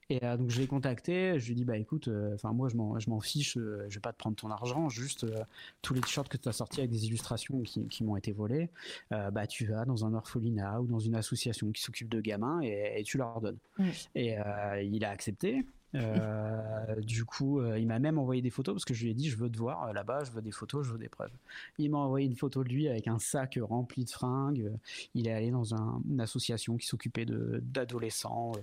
Et 0.09 0.21
donc, 0.21 0.49
je 0.51 0.61
l'ai 0.61 0.67
contacté, 0.67 1.37
je 1.37 1.47
lui 1.47 1.51
ai 1.51 1.55
dit, 1.55 1.65
bah 1.65 1.77
écoute, 1.77 2.09
enfin, 2.33 2.53
moi, 2.53 2.69
je 2.69 3.09
m'en 3.09 3.19
fiche, 3.19 3.55
je 3.55 3.93
vais 3.93 3.99
pas 3.99 4.13
te 4.13 4.17
prendre 4.17 4.37
ton 4.37 4.49
argent, 4.51 4.87
juste 4.87 5.25
tous 5.81 5.93
les 5.93 6.01
t-shirts 6.01 6.29
que 6.29 6.37
tu 6.37 6.47
as 6.47 6.53
sortis 6.53 6.79
avec 6.79 6.91
des 6.91 7.07
illustrations 7.07 7.61
qui, 7.61 7.87
qui 7.87 8.05
m'ont 8.05 8.15
été 8.15 8.31
volées, 8.31 8.69
bah 9.11 9.47
tu 9.47 9.65
vas 9.65 9.83
dans 9.83 9.96
un 10.05 10.13
orphelinat 10.13 10.81
ou 10.81 10.87
dans 10.87 10.99
une 10.99 11.15
association 11.15 11.71
qui 11.71 11.81
s'occupe 11.81 12.09
de 12.09 12.21
gamins 12.21 12.61
et, 12.61 13.01
tu 13.05 13.17
leur 13.17 13.41
donnes. 13.41 13.57
Et 14.15 14.37
euh, 14.39 14.81
il 14.81 15.03
a 15.05 15.09
accepté. 15.09 15.65
Euh, 15.95 16.95
du 17.01 17.25
coup, 17.25 17.59
euh, 17.59 17.79
il 17.79 17.87
m'a 17.87 17.99
même 17.99 18.17
envoyé 18.17 18.41
des 18.41 18.49
photos 18.49 18.75
parce 18.75 18.85
que 18.85 18.93
je 18.93 19.03
lui 19.03 19.11
ai 19.11 19.13
dit 19.13 19.29
je 19.29 19.37
veux 19.37 19.49
te 19.49 19.57
voir 19.57 19.93
là-bas, 19.93 20.23
je 20.25 20.31
veux 20.31 20.41
des 20.41 20.51
photos, 20.51 20.85
je 20.85 20.91
veux 20.91 20.97
des 20.97 21.09
preuves. 21.09 21.31
Il 21.77 21.91
m'a 21.91 21.99
envoyé 21.99 22.27
une 22.27 22.35
photo 22.35 22.63
de 22.63 22.69
lui 22.69 22.87
avec 22.87 23.07
un 23.07 23.19
sac 23.19 23.57
rempli 23.61 24.05
de 24.05 24.09
fringues. 24.09 24.71
Il 25.13 25.27
est 25.27 25.33
allé 25.33 25.51
dans 25.51 25.73
une 25.73 26.19
association 26.19 26.77
qui 26.77 26.87
s'occupait 26.87 27.25
d'adolescents 27.25 28.53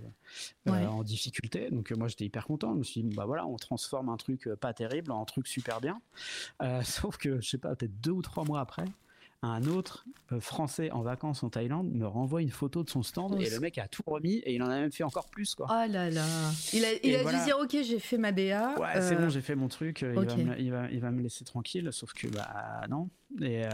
en 0.66 1.02
difficulté. 1.02 1.70
Donc 1.70 1.90
moi 1.92 2.08
j'étais 2.08 2.26
hyper 2.26 2.46
content. 2.46 2.72
Je 2.74 2.78
me 2.78 2.84
suis 2.84 3.02
dit 3.02 3.14
bah 3.14 3.24
voilà, 3.24 3.46
on 3.46 3.56
transforme 3.56 4.08
un 4.08 4.16
truc 4.16 4.48
pas 4.60 4.74
terrible 4.74 5.12
en 5.12 5.22
un 5.22 5.24
truc 5.24 5.46
super 5.46 5.80
bien. 5.80 6.00
sauf 6.82 7.16
que 7.16 7.40
je 7.40 7.48
sais 7.48 7.58
pas, 7.58 7.74
peut-être 7.74 8.00
deux 8.00 8.12
ou 8.12 8.22
trois 8.22 8.44
mois 8.44 8.60
après, 8.60 8.84
un 9.46 9.64
autre 9.64 10.04
euh, 10.32 10.40
Français 10.40 10.90
en 10.90 11.02
vacances 11.02 11.42
en 11.42 11.50
Thaïlande 11.50 11.90
me 11.92 12.06
renvoie 12.06 12.42
une 12.42 12.50
photo 12.50 12.82
de 12.82 12.90
son 12.90 13.02
stand 13.02 13.40
et 13.40 13.50
le 13.50 13.60
mec 13.60 13.78
a 13.78 13.88
tout 13.88 14.02
remis 14.06 14.36
et 14.44 14.54
il 14.54 14.62
en 14.62 14.66
a 14.66 14.78
même 14.80 14.92
fait 14.92 15.04
encore 15.04 15.28
plus 15.28 15.54
quoi. 15.54 15.66
Oh 15.68 15.90
là 15.90 16.10
là. 16.10 16.24
Il 16.72 16.84
a, 16.84 16.92
il 17.02 17.14
a 17.14 17.24
dû 17.24 17.44
dire 17.44 17.58
ok 17.60 17.76
j'ai 17.82 17.98
fait 17.98 18.18
ma 18.18 18.32
BA. 18.32 18.74
Ouais 18.78 19.00
c'est 19.00 19.16
bon 19.16 19.24
euh, 19.24 19.28
j'ai 19.28 19.40
fait 19.40 19.54
mon 19.54 19.68
truc. 19.68 20.02
Il, 20.02 20.08
va 20.08 20.36
me, 20.36 20.60
il, 20.92 21.00
va, 21.00 21.10
me, 21.10 21.22
laisser 21.22 21.44
tranquille 21.44 21.88
sauf 21.92 22.12
que 22.12 22.28
bah 22.28 22.82
non. 22.88 23.08
Et 23.40 23.64
euh, 23.64 23.70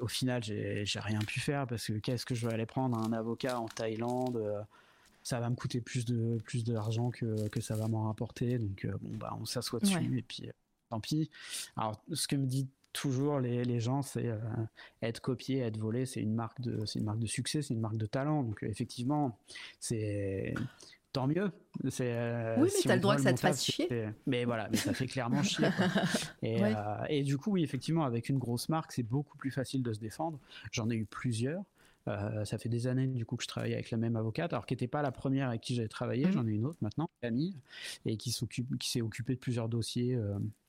au 0.00 0.08
final 0.08 0.42
j'ai 0.42 0.84
rien 0.96 1.20
pu 1.20 1.40
faire 1.40 1.66
parce 1.66 1.86
que 1.86 1.94
qu'est-ce 1.94 2.26
que 2.26 2.34
je 2.34 2.46
vais 2.46 2.54
aller 2.54 2.66
prendre 2.66 2.98
un 2.98 3.12
avocat 3.12 3.60
en 3.60 3.68
Thaïlande 3.68 4.42
ça 5.22 5.40
va 5.40 5.50
me 5.50 5.56
coûter 5.56 5.80
plus 5.80 6.06
de 6.06 6.38
plus 6.44 6.64
d'argent 6.64 7.10
que, 7.10 7.48
que 7.48 7.60
ça 7.60 7.76
va 7.76 7.86
m'en 7.86 8.04
rapporter 8.04 8.58
donc 8.58 8.86
bon 9.00 9.16
bah 9.16 9.36
on 9.40 9.44
s'assoit 9.44 9.80
dessus 9.80 10.18
et 10.18 10.22
puis 10.22 10.48
tant 10.88 11.00
pis. 11.00 11.30
Alors 11.76 12.00
ce 12.12 12.26
que 12.26 12.36
me 12.36 12.46
dit 12.46 12.68
toujours 12.92 13.40
les, 13.40 13.64
les 13.64 13.80
gens, 13.80 14.02
c'est 14.02 14.26
euh, 14.26 14.38
être 15.02 15.20
copié, 15.20 15.60
être 15.60 15.78
volé, 15.78 16.06
c'est 16.06 16.20
une 16.20 16.34
marque 16.34 16.60
de, 16.60 16.84
c'est 16.86 16.98
une 16.98 17.04
marque 17.04 17.18
de 17.18 17.26
succès, 17.26 17.62
c'est 17.62 17.74
une 17.74 17.80
marque 17.80 17.96
de 17.96 18.06
talent. 18.06 18.42
Donc 18.42 18.62
effectivement, 18.62 19.38
c'est 19.80 20.54
tant 21.12 21.26
mieux. 21.26 21.50
C'est, 21.88 22.12
euh, 22.12 22.56
oui, 22.58 22.70
mais 22.74 22.82
tu 22.82 22.90
as 22.90 22.96
le 22.96 23.00
droit 23.00 23.16
que 23.16 23.22
ça 23.22 23.32
te 23.32 23.40
fasse 23.40 23.64
chier. 23.64 23.88
Mais 24.26 24.44
voilà, 24.44 24.68
mais 24.70 24.76
ça 24.76 24.92
fait 24.92 25.06
clairement 25.06 25.42
chier. 25.42 25.68
Et, 26.42 26.64
euh, 26.64 26.74
et, 27.08 27.22
du 27.22 27.36
coup, 27.36 27.52
oui, 27.52 27.62
effectivement, 27.62 28.04
avec 28.04 28.28
une 28.28 28.38
grosse 28.38 28.68
marque, 28.68 28.92
c'est 28.92 29.02
beaucoup 29.02 29.36
plus 29.36 29.50
facile 29.50 29.82
de 29.82 29.92
se 29.92 29.98
défendre. 29.98 30.38
J'en 30.72 30.88
ai 30.90 30.94
eu 30.94 31.04
plusieurs. 31.04 31.62
ça 32.44 32.58
fait 32.58 32.68
des 32.70 32.86
années 32.86 33.06
du 33.06 33.26
coup 33.26 33.36
que 33.36 33.42
je 33.42 33.48
travaille 33.48 33.74
avec 33.74 33.90
la 33.90 33.98
même 33.98 34.16
avocate, 34.16 34.52
alors 34.52 34.64
qui 34.64 34.72
n'était 34.72 34.88
pas 34.88 35.02
la 35.02 35.12
première 35.12 35.48
avec 35.48 35.60
qui 35.60 35.74
j'avais 35.74 35.88
travaillé, 35.88 36.26
mmh. 36.26 36.32
j'en 36.32 36.46
ai 36.46 36.52
une 36.52 36.64
autre 36.64 36.78
maintenant, 36.80 37.10
Camille, 37.20 37.54
et 38.06 38.16
qui 38.16 38.30
s'occupe, 38.32 38.78
qui 38.78 38.90
s'est 38.90 39.02
occupée 39.02 39.34
de 39.34 39.40
plusieurs 39.40 39.68
dossiers 39.68 40.18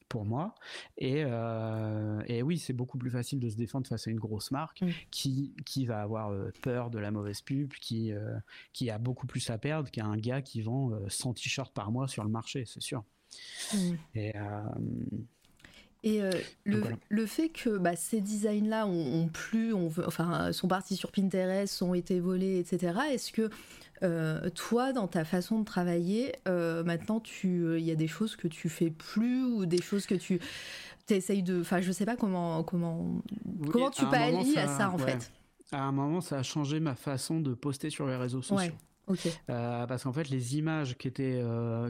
pour 0.10 0.26
moi. 0.26 0.56
Et, 0.98 1.24
euh, 1.26 2.22
et 2.26 2.42
oui, 2.42 2.58
c'est 2.58 2.74
beaucoup 2.74 2.98
plus 2.98 3.12
facile 3.12 3.40
de 3.40 3.50
se 3.50 3.56
défendre 3.56 3.88
face 3.88 4.08
à 4.08 4.12
une 4.12 4.20
grosse 4.20 4.52
marque 4.52 4.84
qui, 5.12 5.54
qui 5.66 5.86
va 5.86 6.02
avoir 6.02 6.32
euh, 6.32 6.52
peur 6.62 6.90
de 6.90 7.00
la 7.00 7.12
mauvaise 7.12 7.42
pub, 7.42 7.72
qui, 7.74 8.12
euh, 8.12 8.36
qui 8.74 8.90
a 8.90 8.98
beaucoup 8.98 9.28
plus 9.28 9.50
à 9.50 9.58
perdre 9.58 9.90
qu'un 9.90 10.18
gars 10.18 10.42
qui 10.42 10.62
vend 10.62 10.92
100 11.08 11.36
t-shirts 11.36 11.74
par 11.74 11.92
mois 11.92 12.08
sur 12.08 12.24
le 12.24 12.30
marché, 12.30 12.66
c'est 12.66 12.82
sûr. 12.82 13.04
Et, 14.16 14.34
et 16.02 16.22
le, 16.64 16.84
le, 17.10 17.26
fait 17.26 17.50
que 17.50 17.78
bah, 17.78 17.96
ces 17.96 18.22
designs-là 18.22 18.88
ont, 18.88 19.28
plus, 19.28 19.74
on 19.74 19.88
enfin, 20.08 20.52
sont 20.52 20.68
partis 20.68 20.96
sur 20.96 21.12
Pinterest, 21.12 21.82
ont 21.84 21.94
été 21.94 22.20
volés, 22.20 22.60
etc., 22.60 22.98
est-ce 23.12 23.32
que 23.32 23.50
euh, 24.04 24.50
toi, 24.52 24.94
dans 24.94 25.08
ta 25.08 25.26
façon 25.26 25.60
de 25.60 25.66
travailler, 25.66 26.34
euh, 26.48 26.84
maintenant, 26.84 27.22
il 27.44 27.80
y 27.80 27.92
a 27.92 27.96
des 27.96 28.08
choses 28.08 28.36
que 28.36 28.48
tu 28.48 28.70
fais 28.70 28.90
plus 28.90 29.44
ou 29.44 29.66
des 29.66 29.82
choses 29.82 30.06
que 30.06 30.16
tu 30.16 30.40
essayes 31.10 31.44
de. 31.44 31.62
Enfin, 31.62 31.82
je 31.82 31.92
sais 31.92 32.06
pas 32.06 32.16
comment 32.16 32.64
comment 32.64 33.22
comment 33.72 33.90
tu 33.90 34.06
pallies 34.06 34.58
à 34.58 34.68
ça 34.68 34.90
en 34.92 34.98
fait? 34.98 35.32
À 35.72 35.84
un 35.84 35.92
moment, 35.92 36.22
ça 36.22 36.40
a 36.40 36.44
changé 36.44 36.80
ma 36.80 36.96
façon 36.96 37.40
de 37.40 37.54
poster 37.54 37.90
sur 37.90 38.08
les 38.08 38.16
réseaux 38.16 38.42
sociaux. 38.42 38.74
Euh, 39.50 39.88
parce 39.88 40.04
qu'en 40.04 40.14
fait, 40.14 40.30
les 40.30 40.58
images 40.58 40.96
qui, 40.96 41.08
étaient, 41.08 41.44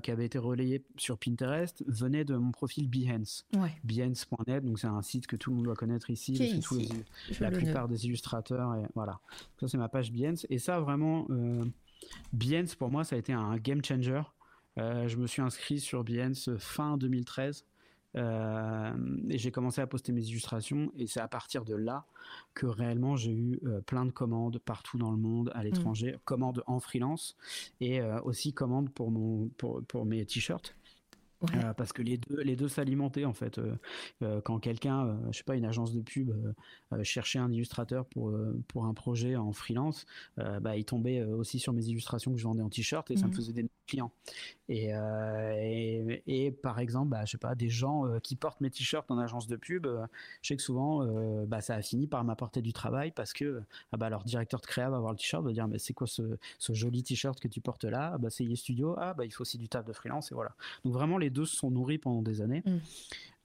qui 0.03 0.11
avaient 0.11 0.25
été 0.25 0.37
relayées 0.37 0.85
sur 0.95 1.17
Pinterest 1.17 1.83
venaient 1.85 2.23
de 2.23 2.35
mon 2.35 2.51
profil 2.51 2.89
Behance. 2.89 3.45
Behance.net, 3.83 4.63
donc 4.63 4.79
c'est 4.79 4.87
un 4.87 5.01
site 5.01 5.27
que 5.27 5.35
tout 5.35 5.49
le 5.49 5.57
monde 5.57 5.65
doit 5.65 5.75
connaître 5.75 6.09
ici. 6.09 6.61
la 7.39 7.51
plupart 7.51 7.87
des 7.87 8.05
illustrateurs. 8.05 8.75
Et 8.75 8.83
voilà. 8.95 9.19
Ça, 9.59 9.67
c'est 9.67 9.77
ma 9.77 9.89
page 9.89 10.11
Behance. 10.11 10.45
Et 10.49 10.59
ça, 10.59 10.79
vraiment, 10.79 11.27
Behance, 12.33 12.75
pour 12.75 12.89
moi, 12.91 13.03
ça 13.03 13.15
a 13.15 13.19
été 13.19 13.33
un 13.33 13.57
game 13.57 13.83
changer. 13.83 14.21
Euh, 14.77 15.07
je 15.07 15.17
me 15.17 15.27
suis 15.27 15.41
inscrit 15.41 15.79
sur 15.79 16.03
Behance 16.03 16.49
fin 16.57 16.97
2013. 16.97 17.65
Euh, 18.15 18.91
et 19.29 19.37
j'ai 19.37 19.51
commencé 19.51 19.81
à 19.81 19.87
poster 19.87 20.11
mes 20.11 20.25
illustrations 20.25 20.91
et 20.97 21.05
c'est 21.05 21.19
à 21.19 21.27
partir 21.27 21.63
de 21.63 21.75
là 21.75 22.07
que 22.55 22.65
réellement 22.65 23.15
j'ai 23.15 23.31
eu 23.31 23.59
euh, 23.65 23.81
plein 23.81 24.03
de 24.03 24.09
commandes 24.09 24.57
partout 24.57 24.97
dans 24.97 25.11
le 25.11 25.17
monde 25.17 25.51
à 25.53 25.63
l'étranger, 25.63 26.13
mm. 26.13 26.19
commandes 26.25 26.63
en 26.65 26.79
freelance 26.79 27.37
et 27.81 28.01
aussi 28.23 28.51
commandes 28.51 28.89
pour 28.89 29.11
mon 29.11 29.49
pour, 29.57 29.83
pour 29.83 30.07
mes 30.07 30.25
t-shirts 30.25 30.75
euh, 31.55 31.73
parce 31.73 31.93
que 31.93 32.01
les 32.01 32.17
deux, 32.17 32.41
les 32.41 32.55
deux 32.55 32.67
s'alimentaient 32.67 33.25
en 33.25 33.33
fait. 33.33 33.57
Euh, 33.57 33.75
euh, 34.23 34.41
quand 34.41 34.59
quelqu'un, 34.59 35.17
je 35.31 35.37
sais 35.37 35.43
pas, 35.43 35.55
une 35.55 35.65
agence 35.65 35.93
de 35.93 36.01
pub 36.01 36.31
cherchait 37.03 37.39
un 37.39 37.51
illustrateur 37.51 38.05
pour 38.05 38.33
pour 38.67 38.85
un 38.85 38.93
projet 38.93 39.35
en 39.35 39.53
freelance, 39.53 40.05
bah 40.37 40.75
il 40.77 40.85
tombait 40.85 41.23
aussi 41.23 41.59
sur 41.59 41.73
mes 41.73 41.85
illustrations 41.85 42.31
que 42.31 42.37
je 42.37 42.43
vendais 42.43 42.63
en 42.63 42.69
t-shirt 42.69 43.09
et 43.11 43.17
ça 43.17 43.27
me 43.27 43.31
mmh. 43.31 43.35
faisait 43.35 43.53
des 43.53 43.63
clients. 43.89 44.11
Et, 44.69 44.91
et, 46.27 46.51
par 46.51 46.79
exemple, 46.79 47.09
bah, 47.09 47.25
je 47.25 47.31
sais 47.31 47.37
pas, 47.39 47.55
des 47.55 47.69
gens 47.69 48.05
qui 48.21 48.35
portent 48.35 48.61
mes 48.61 48.69
t-shirts 48.69 49.09
en 49.09 49.17
agence 49.17 49.47
de 49.47 49.55
pub, 49.55 49.87
je 50.41 50.47
sais 50.47 50.55
que 50.55 50.61
souvent, 50.61 51.03
bah, 51.47 51.61
ça 51.61 51.73
a 51.73 51.81
fini 51.81 52.05
par 52.05 52.23
m'apporter 52.23 52.61
du 52.61 52.71
travail 52.71 53.11
parce 53.11 53.33
que 53.33 53.63
ah 53.91 53.97
bah, 53.97 54.09
leur 54.09 54.23
directeur 54.23 54.61
de 54.61 54.67
créa 54.67 54.89
va 54.89 54.99
voir 54.99 55.11
le 55.11 55.17
t-shirt, 55.17 55.43
va 55.43 55.51
dire 55.51 55.67
mais 55.67 55.79
c'est 55.79 55.93
quoi 55.93 56.05
ce, 56.05 56.37
ce 56.59 56.73
joli 56.73 57.01
t-shirt 57.01 57.39
que 57.39 57.47
tu 57.47 57.61
portes 57.61 57.85
là? 57.85 58.11
Ah 58.13 58.17
bah, 58.19 58.29
C'est 58.29 58.45
Studio, 58.55 58.95
ah 58.97 59.13
bah 59.13 59.25
il 59.25 59.31
faut 59.31 59.41
aussi 59.41 59.57
du 59.57 59.69
taf 59.69 59.85
de 59.85 59.93
freelance 59.93 60.31
et 60.31 60.35
voilà. 60.35 60.51
Donc 60.83 60.93
vraiment 60.93 61.17
les 61.17 61.29
deux 61.29 61.45
se 61.45 61.55
sont 61.55 61.71
nourris 61.71 61.97
pendant 61.97 62.21
des 62.21 62.41
années. 62.41 62.63
Mm. 62.65 62.77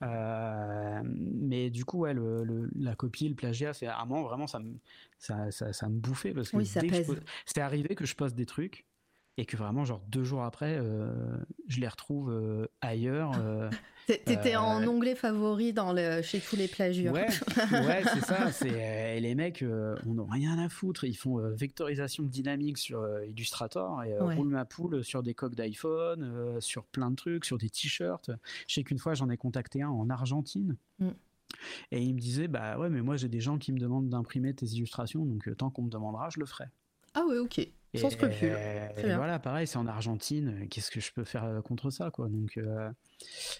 Euh, 0.02 1.00
mais 1.04 1.70
du 1.70 1.84
coup, 1.84 2.00
ouais, 2.00 2.12
le, 2.12 2.68
la 2.78 2.94
copie, 2.94 3.28
le 3.28 3.34
plagiat, 3.34 3.72
c'est 3.72 3.86
à 3.86 4.04
moi 4.04 4.22
vraiment 4.22 4.46
ça 4.46 4.58
me 4.58 4.74
ça, 5.18 5.50
ça, 5.50 5.88
me 5.88 5.98
bouffait 5.98 6.34
parce 6.34 6.50
que 6.50 6.62
c'est 7.46 7.60
arrivé 7.60 7.94
que 7.94 8.04
je 8.04 8.14
poste 8.14 8.36
des 8.36 8.44
trucs 8.44 8.84
et 9.36 9.46
que 9.46 9.56
vraiment 9.56 9.84
genre 9.84 10.02
deux 10.08 10.24
jours 10.24 10.42
après, 10.42 10.76
euh, 10.78 11.12
je 11.68 11.80
les 11.80 11.88
retrouve 11.88 12.30
euh, 12.30 12.66
ailleurs. 12.80 13.32
T'étais 14.06 14.56
en 14.56 14.82
euh, 14.82 14.86
onglet 14.86 15.14
favori 15.14 15.72
dans 15.72 15.92
le, 15.92 16.20
chez 16.20 16.38
tous 16.38 16.56
les 16.56 16.68
plagiats. 16.68 17.12
Ouais, 17.12 17.26
ouais 17.72 18.02
c'est 18.12 18.20
ça. 18.20 18.52
C'est, 18.52 19.18
les 19.20 19.34
mecs, 19.34 19.62
euh, 19.62 19.96
on 20.06 20.14
n'a 20.14 20.24
rien 20.30 20.58
à 20.58 20.68
foutre. 20.68 21.04
Ils 21.04 21.14
font 21.14 21.38
euh, 21.38 21.50
vectorisation 21.54 22.22
dynamique 22.22 22.76
sur 22.76 23.02
Illustrator 23.24 24.02
et 24.02 24.18
roule 24.18 24.48
ma 24.48 24.64
poule 24.64 25.02
sur 25.02 25.22
des 25.22 25.34
coques 25.34 25.54
d'iPhone, 25.54 26.60
sur 26.60 26.84
plein 26.84 27.10
de 27.10 27.16
trucs, 27.16 27.44
sur 27.44 27.56
des 27.56 27.70
t-shirts. 27.70 28.30
Je 28.68 28.74
sais 28.74 28.84
qu'une 28.84 28.98
fois, 28.98 29.14
j'en 29.14 29.30
ai 29.30 29.36
contacté 29.36 29.82
un 29.82 29.88
en 29.88 30.10
Argentine. 30.10 30.76
Mm. 30.98 31.10
Et 31.92 32.02
il 32.02 32.14
me 32.14 32.20
disait, 32.20 32.48
bah 32.48 32.78
ouais, 32.78 32.90
mais 32.90 33.00
moi 33.00 33.16
j'ai 33.16 33.28
des 33.28 33.40
gens 33.40 33.58
qui 33.58 33.72
me 33.72 33.78
demandent 33.78 34.08
d'imprimer 34.08 34.54
tes 34.54 34.66
illustrations, 34.66 35.24
donc 35.24 35.48
tant 35.56 35.70
qu'on 35.70 35.82
me 35.82 35.90
demandera, 35.90 36.28
je 36.30 36.40
le 36.40 36.46
ferai. 36.46 36.64
Ah 37.14 37.24
ouais, 37.26 37.38
ok. 37.38 37.68
Sans 37.94 38.10
scrupule. 38.10 38.56
voilà, 38.96 39.38
pareil, 39.38 39.66
c'est 39.66 39.78
en 39.78 39.86
Argentine. 39.86 40.66
Qu'est-ce 40.70 40.90
que 40.90 41.00
je 41.00 41.12
peux 41.12 41.24
faire 41.24 41.60
contre 41.64 41.90
ça, 41.90 42.10
quoi? 42.10 42.28
Donc, 42.28 42.58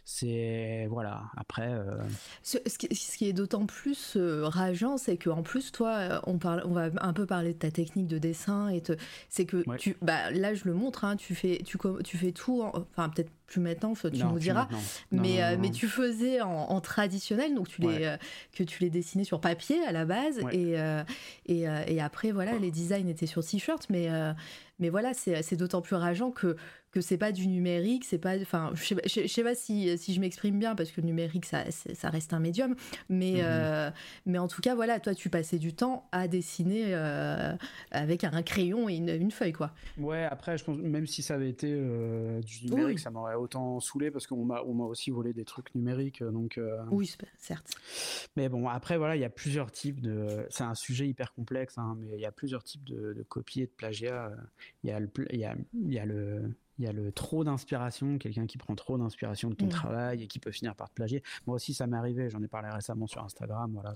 c'est 0.05 0.87
voilà. 0.91 1.23
Après, 1.37 1.69
euh, 1.69 1.99
ce, 2.43 2.59
qui, 2.59 3.29
est 3.29 3.33
d'autant 3.33 3.67
plus 3.67 4.15
euh, 4.17 4.47
rageant, 4.47 4.97
c'est 4.97 5.17
qu'en 5.17 5.43
plus, 5.43 5.73
toi, 5.73 5.97
euh, 5.97 6.21
on 6.27 6.39
parle, 6.39 6.63
on 6.67 6.73
va 6.73 6.91
un 7.01 7.13
peu 7.13 7.27
parler 7.27 7.53
de 7.53 7.59
ta 7.59 7.71
technique 7.71 8.07
de 8.07 8.19
dessin 8.19 8.69
et 8.69 8.83
c'est 9.29 9.47
que 9.47 9.65
tu, 9.77 9.97
bah 10.03 10.31
là, 10.31 10.55
je 10.55 10.65
le 10.65 10.75
montre, 10.75 11.05
hein, 11.05 11.17
tu 11.17 11.35
fais, 11.35 11.63
tu, 11.65 11.79
tu 12.05 12.19
fais 12.19 12.33
tout, 12.33 12.63
enfin 12.63 13.09
peut-être 13.09 13.31
plus 13.47 13.61
maintenant, 13.61 13.95
tu 13.95 14.25
nous 14.25 14.39
diras, 14.39 14.69
mais 15.11 15.57
mais 15.59 15.71
tu 15.71 15.87
faisais 15.87 16.41
en, 16.41 16.81
traditionnel, 16.81 17.55
donc 17.55 17.69
tu 17.69 17.83
les 17.83 18.17
que 18.53 18.63
tu 18.63 18.83
les 18.83 18.91
dessinais 18.91 19.25
sur 19.25 19.41
papier 19.41 19.85
à 19.85 19.93
la 19.93 20.05
base 20.05 20.41
et, 20.53 20.77
et, 21.47 21.65
et 21.87 22.01
après 22.01 22.33
voilà, 22.33 22.59
les 22.59 22.71
designs 22.71 23.09
étaient 23.09 23.27
sur 23.27 23.45
t-shirt, 23.45 23.87
mais 23.91 24.09
mais 24.79 24.89
voilà, 24.89 25.13
c'est 25.15 25.57
d'autant 25.57 25.81
plus 25.83 25.97
rageant 25.97 26.31
que 26.31 26.57
que 26.95 27.01
c'est 27.01 27.19
pas 27.19 27.33
du 27.33 27.49
numérique, 27.49 28.05
c'est 28.05 28.19
pas, 28.19 28.41
enfin, 28.41 28.71
je 28.75 28.95
sais, 29.09 29.27
sais 29.27 29.43
pas 29.43 29.57
si, 29.57 29.99
si 29.99 30.15
je 30.15 30.21
m'exprime 30.21 30.61
bien 30.61 30.77
parce 30.77 30.93
que 30.93 31.01
le 31.01 31.09
numérique 31.09 31.45
ça, 31.45 31.65
ça 31.73 32.09
reste 32.09 32.33
un 32.33 32.39
médium, 32.39 32.77
mais 33.09 33.33
mhm. 33.33 33.41
euh, 33.43 33.91
mais 34.27 34.39
en 34.39 34.47
tout 34.47 34.63
cas 34.63 34.77
voilà, 34.77 35.01
toi 35.01 35.13
tu 35.13 35.29
passais 35.29 35.59
du 35.59 35.75
temps 35.75 36.09
à 36.13 36.29
dessiner 36.29 36.95
euh, 36.95 37.53
avec 37.91 38.23
un 38.23 38.43
crayon 38.43 38.89
et 38.89 38.95
une, 38.95 39.31
feuille 39.33 39.53
quoi. 39.53 39.73
Ouais, 39.99 40.23
après 40.23 40.57
je 40.57 40.63
pense 40.63 40.79
même 40.79 41.09
si 41.09 41.23
ça 41.23 41.35
avait 41.35 41.49
été 41.49 41.67
euh, 41.69 42.41
du 42.43 42.67
numérique, 42.67 43.01
ça 43.01 43.11
m'aurait 43.11 43.35
autant 43.35 43.81
saoulé 43.81 44.13
parce 44.13 44.29
qu'on 44.29 44.45
m'a 44.45 44.63
on 44.63 44.75
m'a 44.75 44.85
aussi 44.85 45.11
volé 45.11 45.33
des 45.33 45.45
trucs 45.45 45.75
numériques 45.75 46.23
donc. 46.23 46.61
Oui, 46.93 47.13
certes. 47.39 47.73
Mais 48.37 48.49
bon 48.49 48.69
après 48.69 48.99
voilà, 48.99 49.17
il 49.17 49.21
y 49.21 49.25
a 49.25 49.31
plusieurs 49.31 49.73
types 49.73 50.01
de, 50.01 50.47
c'est 50.49 50.63
un 50.63 50.77
sujet 50.77 51.09
hyper 51.09 51.33
complexe, 51.33 51.77
hein, 51.77 51.97
mais 51.99 52.11
il 52.15 52.21
y 52.21 52.27
a 52.27 52.33
plusieurs 52.33 52.63
types 52.63 52.85
de, 52.85 53.15
de 53.15 53.23
copies 53.25 53.63
et 53.63 53.67
de 53.67 53.73
plagiat. 53.73 54.31
Il 54.85 54.91
y 54.91 54.93
a 54.93 55.01
le 55.01 55.11
il 55.33 55.41
y 55.41 55.45
a, 55.45 55.57
y 55.89 55.99
a 55.99 56.05
le 56.05 56.55
il 56.79 56.85
y 56.85 56.89
a 56.89 56.93
le 56.93 57.13
trop 57.13 57.45
d'inspiration, 57.45 58.19
quelqu'un 58.19 58.47
qui 58.47 58.59
prend 58.59 58.75
trop 58.75 58.99
d'inspiration 58.99 59.51
de 59.51 59.55
ton 59.55 59.69
travail 59.69 60.23
et 60.23 60.27
qui 60.27 60.39
peut 60.39 60.51
finir 60.51 60.75
par 60.75 60.89
te 60.89 60.95
plagier. 60.95 61.23
Moi 61.47 61.57
aussi, 61.57 61.75
ça 61.75 61.87
m'est 61.87 61.97
arrivé, 61.97 62.31
j'en 62.31 62.43
ai 62.43 62.49
parlé 62.49 62.69
récemment 62.71 63.07
sur 63.07 63.23
Instagram. 63.23 63.71
Voilà, 63.75 63.95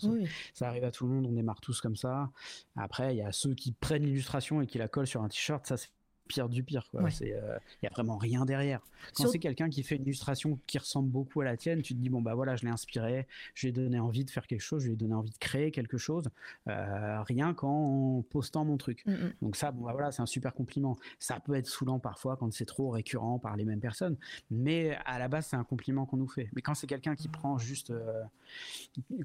ça, 0.55 0.69
arrive 0.69 0.85
à 0.85 0.91
tout 0.91 1.07
le 1.07 1.13
monde, 1.13 1.27
on 1.27 1.33
démarre 1.33 1.61
tous 1.61 1.81
comme 1.81 1.97
ça. 1.97 2.31
Après, 2.77 3.15
il 3.15 3.19
y 3.19 3.23
a 3.23 3.33
ceux 3.33 3.55
qui 3.55 3.73
prennent 3.73 4.05
l'illustration 4.05 4.63
et 4.63 4.67
qui 4.67 4.79
la 4.79 4.89
collent 4.89 5.07
sur 5.07 5.23
un 5.23 5.29
t-shirt, 5.29 5.67
ça 5.67 5.77
c'est 5.77 5.89
pire 6.29 6.49
du 6.49 6.63
pire. 6.63 6.89
Il 6.95 7.01
n'y 7.01 7.33
euh, 7.33 7.59
a 7.83 7.89
vraiment 7.91 8.17
rien 8.17 8.45
derrière. 8.45 8.81
Quand 9.15 9.27
c'est 9.29 9.39
quelqu'un 9.39 9.69
qui 9.69 9.83
fait 9.83 9.97
une 9.97 10.03
illustration 10.03 10.59
qui 10.67 10.79
ressemble 10.79 11.09
beaucoup 11.09 11.41
à 11.41 11.45
la 11.45 11.57
tienne, 11.57 11.83
tu 11.83 11.95
te 11.95 11.99
dis, 11.99 12.09
bon, 12.09 12.21
bah 12.21 12.35
voilà, 12.35 12.57
je 12.57 12.65
l'ai 12.65 12.71
inspiré, 12.71 13.27
je 13.55 13.67
lui 13.67 13.69
ai 13.71 13.73
donné 13.73 13.99
envie 13.99 14.25
de 14.25 14.31
faire 14.31 14.47
quelque 14.47 14.61
chose, 14.61 14.83
je 14.83 14.89
lui 14.89 14.95
ai 14.95 14.97
donné 14.97 15.15
envie 15.15 15.31
de 15.31 15.39
créer 15.39 15.71
quelque 15.71 15.99
chose, 15.99 16.29
euh, 16.69 17.23
rien 17.23 17.55
qu'en 17.55 18.25
postant 18.31 18.65
mon 18.65 18.77
truc. 18.77 19.05
Mm, 19.07 19.13
mm. 19.13 19.33
Donc 19.43 19.57
ça, 19.57 19.73
bon, 19.73 19.85
bah 19.85 19.93
voilà, 19.93 20.13
c'est 20.13 20.23
un 20.23 20.27
super 20.27 20.53
compliment. 20.55 20.97
Ça 21.19 21.41
peut 21.41 21.55
être 21.55 21.67
saoulant 21.67 21.99
parfois 21.99 22.37
quand 22.37 22.53
c'est 22.53 22.67
trop 22.67 22.91
récurrent 22.91 23.39
par 23.39 23.57
les 23.57 23.65
mêmes 23.65 23.81
personnes, 23.81 24.17
mais 24.51 24.97
à 25.05 25.19
la 25.19 25.29
base, 25.29 25.47
c'est 25.47 25.57
un 25.57 25.65
compliment 25.65 26.07
qu'on 26.07 26.19
nous 26.19 26.29
fait. 26.29 26.51
Mais 26.55 26.63
quand 26.63 26.75
c'est 26.75 26.87
quelqu'un 26.87 27.17
qui 27.17 27.29
prend 27.29 27.59
juste, 27.59 27.91
euh, 27.91 28.23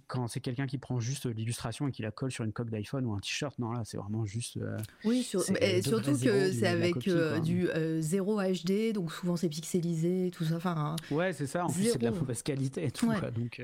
quand 0.08 0.28
c'est 0.28 0.40
quelqu'un 0.40 0.68
qui 0.68 0.78
prend 0.78 1.00
juste 1.00 1.26
l'illustration 1.26 1.88
et 1.88 1.92
qui 1.92 2.02
la 2.02 2.12
colle 2.12 2.32
sur 2.32 2.44
une 2.44 2.54
coque 2.54 2.70
d'iPhone 2.70 3.06
ou 3.06 3.14
un 3.14 3.20
t-shirt, 3.20 3.58
non, 3.60 3.72
là, 3.72 3.84
c'est 3.86 3.98
vraiment 3.98 4.26
juste. 4.26 4.60
oui, 5.04 5.24
surtout 5.24 5.54
que 5.54 6.52
c'est 6.52 6.68
avec 6.68 6.93
avec 6.98 7.44
du 7.44 7.68
0 8.00 8.40
euh, 8.40 8.54
HD, 8.54 8.94
donc 8.94 9.12
souvent 9.12 9.36
c'est 9.36 9.50
pixelisé, 9.50 10.32
tout 10.32 10.44
ça. 10.44 10.56
Enfin, 10.56 10.96
ouais, 11.12 11.34
c'est 11.34 11.48
ça. 11.48 11.66
En 11.66 11.70
plus, 11.70 11.92
c'est 11.92 11.98
de 11.98 12.04
la 12.04 12.12
mauvaise 12.12 12.42
qualité 12.44 12.86
et 12.86 12.92
tout. 12.92 13.08
donc, 13.08 13.60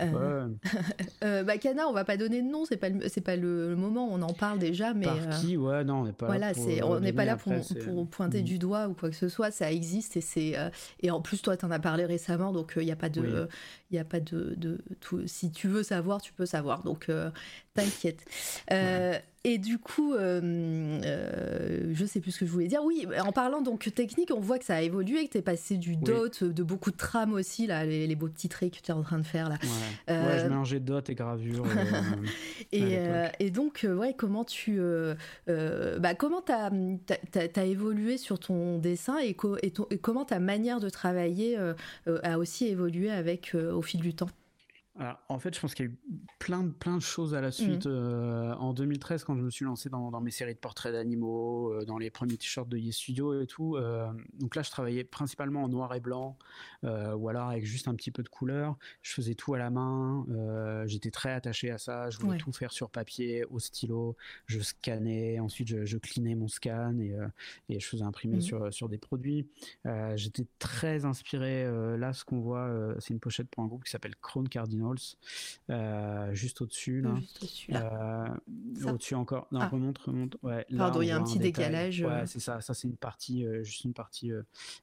euh, 0.00 0.48
euh, 1.22 1.42
bah, 1.44 1.58
Cana, 1.58 1.88
on 1.88 1.92
va 1.92 2.04
pas 2.04 2.16
donner 2.16 2.42
de 2.42 2.48
nom, 2.48 2.64
c'est 2.64 2.76
pas 2.76 2.88
c'est 3.08 3.20
pas 3.20 3.36
le, 3.36 3.74
moment. 3.76 4.08
On 4.10 4.22
en 4.22 4.32
parle 4.32 4.58
déjà, 4.58 4.94
mais 4.94 5.06
par 5.06 5.40
qui? 5.40 5.56
Ouais, 5.56 5.84
non, 5.84 6.00
on 6.00 6.04
n'est 6.04 6.12
pas. 6.12 6.26
Voilà, 6.26 6.52
on 6.84 7.00
n'est 7.00 7.12
pas 7.12 7.24
là 7.24 7.36
pour, 7.36 7.52
pour 7.84 8.06
pointer 8.08 8.42
mm. 8.42 8.44
du 8.44 8.58
doigt 8.58 8.88
ou 8.88 8.94
quoi 8.94 9.10
que 9.10 9.16
ce 9.16 9.28
soit. 9.28 9.50
Ça 9.50 9.70
existe 9.72 10.16
et 10.16 10.20
c'est 10.20 10.54
et 11.00 11.10
en 11.10 11.20
plus 11.20 11.42
toi, 11.42 11.56
tu 11.56 11.64
en 11.64 11.70
as 11.70 11.78
parlé 11.78 12.04
récemment, 12.04 12.52
donc 12.52 12.74
il 12.76 12.84
n'y 12.84 12.92
a 12.92 12.96
pas 12.96 13.08
de 13.08 13.48
il 13.90 13.96
y 13.96 13.98
a 13.98 14.04
pas 14.04 14.20
de, 14.20 14.54
de 14.56 14.80
tout, 15.00 15.22
si 15.26 15.50
tu 15.50 15.68
veux 15.68 15.82
savoir, 15.82 16.20
tu 16.20 16.32
peux 16.32 16.46
savoir. 16.46 16.82
Donc 16.82 17.10
t'inquiète. 17.74 18.24
Et 19.48 19.58
du 19.58 19.78
coup, 19.78 20.12
euh, 20.12 20.40
euh, 21.04 21.92
je 21.92 22.04
sais 22.04 22.18
plus 22.18 22.32
ce 22.32 22.40
que 22.40 22.46
je 22.46 22.50
voulais 22.50 22.66
dire. 22.66 22.82
Oui, 22.82 23.06
en 23.24 23.30
parlant 23.30 23.60
donc 23.60 23.88
technique, 23.94 24.32
on 24.34 24.40
voit 24.40 24.58
que 24.58 24.64
ça 24.64 24.74
a 24.74 24.80
évolué, 24.80 25.24
que 25.28 25.30
tu 25.30 25.38
es 25.38 25.42
passé 25.42 25.76
du 25.76 25.94
dot, 25.94 26.42
de 26.42 26.62
beaucoup 26.64 26.90
de 26.90 26.96
trames 26.96 27.32
aussi, 27.32 27.68
là, 27.68 27.86
les, 27.86 28.16
beaux 28.16 28.26
petits 28.26 28.48
traits 28.48 28.74
que 28.74 28.80
tu 28.82 28.90
es 28.90 28.94
en 28.94 29.02
train 29.02 29.18
de 29.18 29.24
faire. 29.24 29.48
Là. 29.48 29.54
Ouais, 29.62 30.14
euh, 30.14 30.42
je 30.42 30.48
mélangeais 30.48 30.80
dot 30.80 31.08
et 31.08 31.14
gravure. 31.14 31.64
et, 32.72 32.98
et, 33.38 33.50
donc, 33.52 33.86
ouais, 33.88 34.14
comment 34.18 34.42
tu. 34.42 34.80
bah, 35.46 36.14
comment 36.16 36.42
tu 36.42 36.50
as, 36.50 37.64
évolué 37.64 38.18
sur 38.18 38.40
ton 38.40 38.78
dessin 38.78 39.20
et, 39.22 39.36
et 39.62 39.98
comment 39.98 40.24
ta 40.24 40.40
manière 40.40 40.80
de 40.80 40.88
travailler 40.88 41.56
a 42.24 42.38
aussi 42.40 42.66
évolué 42.66 43.12
avec, 43.12 43.54
au 43.54 43.80
fil 43.80 44.00
du 44.00 44.12
temps? 44.12 44.28
En 45.28 45.38
fait, 45.38 45.54
je 45.54 45.60
pense 45.60 45.74
qu'il 45.74 45.86
y 45.86 45.88
a 45.88 45.92
eu 45.92 45.98
plein, 46.38 46.68
plein 46.68 46.96
de 46.96 47.02
choses 47.02 47.34
à 47.34 47.40
la 47.40 47.50
suite. 47.50 47.86
Mmh. 47.86 47.90
Euh, 47.90 48.54
en 48.54 48.72
2013, 48.72 49.24
quand 49.24 49.36
je 49.36 49.42
me 49.42 49.50
suis 49.50 49.64
lancé 49.64 49.90
dans, 49.90 50.20
mes 50.20 50.30
séries 50.30 50.54
de 50.54 50.58
portraits 50.58 50.92
d'animaux, 50.92 51.72
euh, 51.72 51.84
dans 51.84 51.98
les 51.98 52.10
premiers 52.10 52.36
t-shirts 52.36 52.68
de 52.68 52.78
Yes 52.78 52.96
Studio 52.96 53.40
et 53.40 53.46
tout, 53.46 53.76
euh, 53.76 54.06
donc 54.34 54.56
là, 54.56 54.62
je 54.62 54.70
travaillais 54.70 55.04
principalement 55.04 55.64
en 55.64 55.68
noir 55.68 55.94
et 55.94 56.00
blanc, 56.00 56.38
ou 56.82 57.28
alors 57.28 57.50
avec 57.50 57.64
juste 57.64 57.88
un 57.88 57.94
petit 57.94 58.10
peu 58.10 58.22
de 58.22 58.28
couleur. 58.28 58.76
Je 59.02 59.12
faisais 59.12 59.34
tout 59.34 59.54
à 59.54 59.58
la 59.58 59.70
main. 59.70 60.24
J'étais 60.86 61.10
très 61.10 61.32
attaché 61.32 61.70
à 61.70 61.78
ça. 61.78 62.10
Je 62.10 62.18
voulais 62.18 62.38
tout 62.38 62.52
faire 62.52 62.72
sur 62.72 62.90
papier, 62.90 63.44
au 63.50 63.58
stylo. 63.58 64.16
Je 64.46 64.60
scannais. 64.60 65.40
Ensuite, 65.40 65.68
je, 65.68 65.84
je 65.84 65.98
clinais 65.98 66.34
mon 66.34 66.48
scan 66.48 66.98
et, 67.00 67.14
et 67.68 67.80
je 67.80 67.86
faisais 67.86 68.04
imprimer 68.04 68.38
mmh. 68.38 68.42
sur, 68.42 68.72
sur 68.72 68.88
des 68.88 68.98
produits. 68.98 69.48
J'étais 70.14 70.46
très 70.58 71.04
inspiré. 71.04 71.64
là, 71.98 72.12
ce 72.12 72.24
qu'on 72.24 72.40
voit, 72.40 72.94
c'est 73.00 73.12
une 73.12 73.20
pochette 73.20 73.48
pour 73.48 73.64
un 73.64 73.66
groupe 73.66 73.84
qui 73.84 73.90
s'appelle 73.90 74.14
Crown 74.22 74.48
Cardinal 74.48 74.85
euh, 75.70 76.32
juste 76.34 76.60
au-dessus 76.60 77.00
là. 77.00 77.14
Euh, 77.70 78.90
au-dessus 78.90 79.14
encore. 79.14 79.46
Non, 79.52 79.60
ah. 79.60 79.68
remonte, 79.68 79.98
remonte. 79.98 80.36
Ouais, 80.42 80.66
Pardon, 80.76 81.02
il 81.02 81.08
y 81.08 81.10
a 81.10 81.16
un 81.16 81.22
petit 81.22 81.38
décalage. 81.38 82.02
Ouais, 82.02 82.08
euh. 82.08 82.26
c'est 82.26 82.40
ça. 82.40 82.60
Ça, 82.60 82.74
c'est 82.74 82.88
une 82.88 82.96
partie, 82.96 83.46
juste 83.62 83.84
une 83.84 83.94
partie 83.94 84.30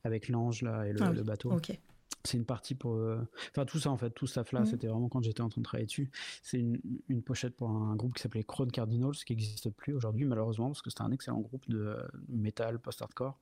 avec 0.03 0.29
l'ange 0.29 0.61
là 0.61 0.85
et 0.85 0.93
le, 0.93 1.01
ah 1.01 1.11
le 1.11 1.23
bateau. 1.23 1.51
Ok 1.51 1.77
c'est 2.23 2.37
une 2.37 2.45
partie 2.45 2.73
pour 2.75 2.95
euh, 2.95 3.17
enfin 3.51 3.65
tout 3.65 3.79
ça 3.79 3.89
en 3.89 3.97
fait 3.97 4.09
tout 4.11 4.27
ça 4.27 4.43
là 4.51 4.61
mmh. 4.61 4.65
c'était 4.65 4.87
vraiment 4.87 5.09
quand 5.09 5.21
j'étais 5.21 5.41
en 5.41 5.49
train 5.49 5.61
de 5.61 5.65
travailler 5.65 5.87
dessus. 5.87 6.09
C'est 6.41 6.59
une, 6.59 6.79
une, 7.09 7.21
pochette 7.21 7.55
pour 7.55 7.69
un 7.69 7.95
groupe 7.95 8.15
qui 8.15 8.21
s'appelait 8.21 8.43
Crown 8.43 8.71
Cardinals 8.71 9.15
qui 9.25 9.33
n'existe 9.33 9.69
plus 9.69 9.93
aujourd'hui 9.93 10.25
malheureusement 10.25 10.67
parce 10.67 10.81
que 10.81 10.89
c'était 10.89 11.03
un 11.03 11.11
excellent 11.11 11.39
groupe 11.39 11.67
de 11.69 11.97
metal 12.29 12.79
post-hardcore. 12.79 13.37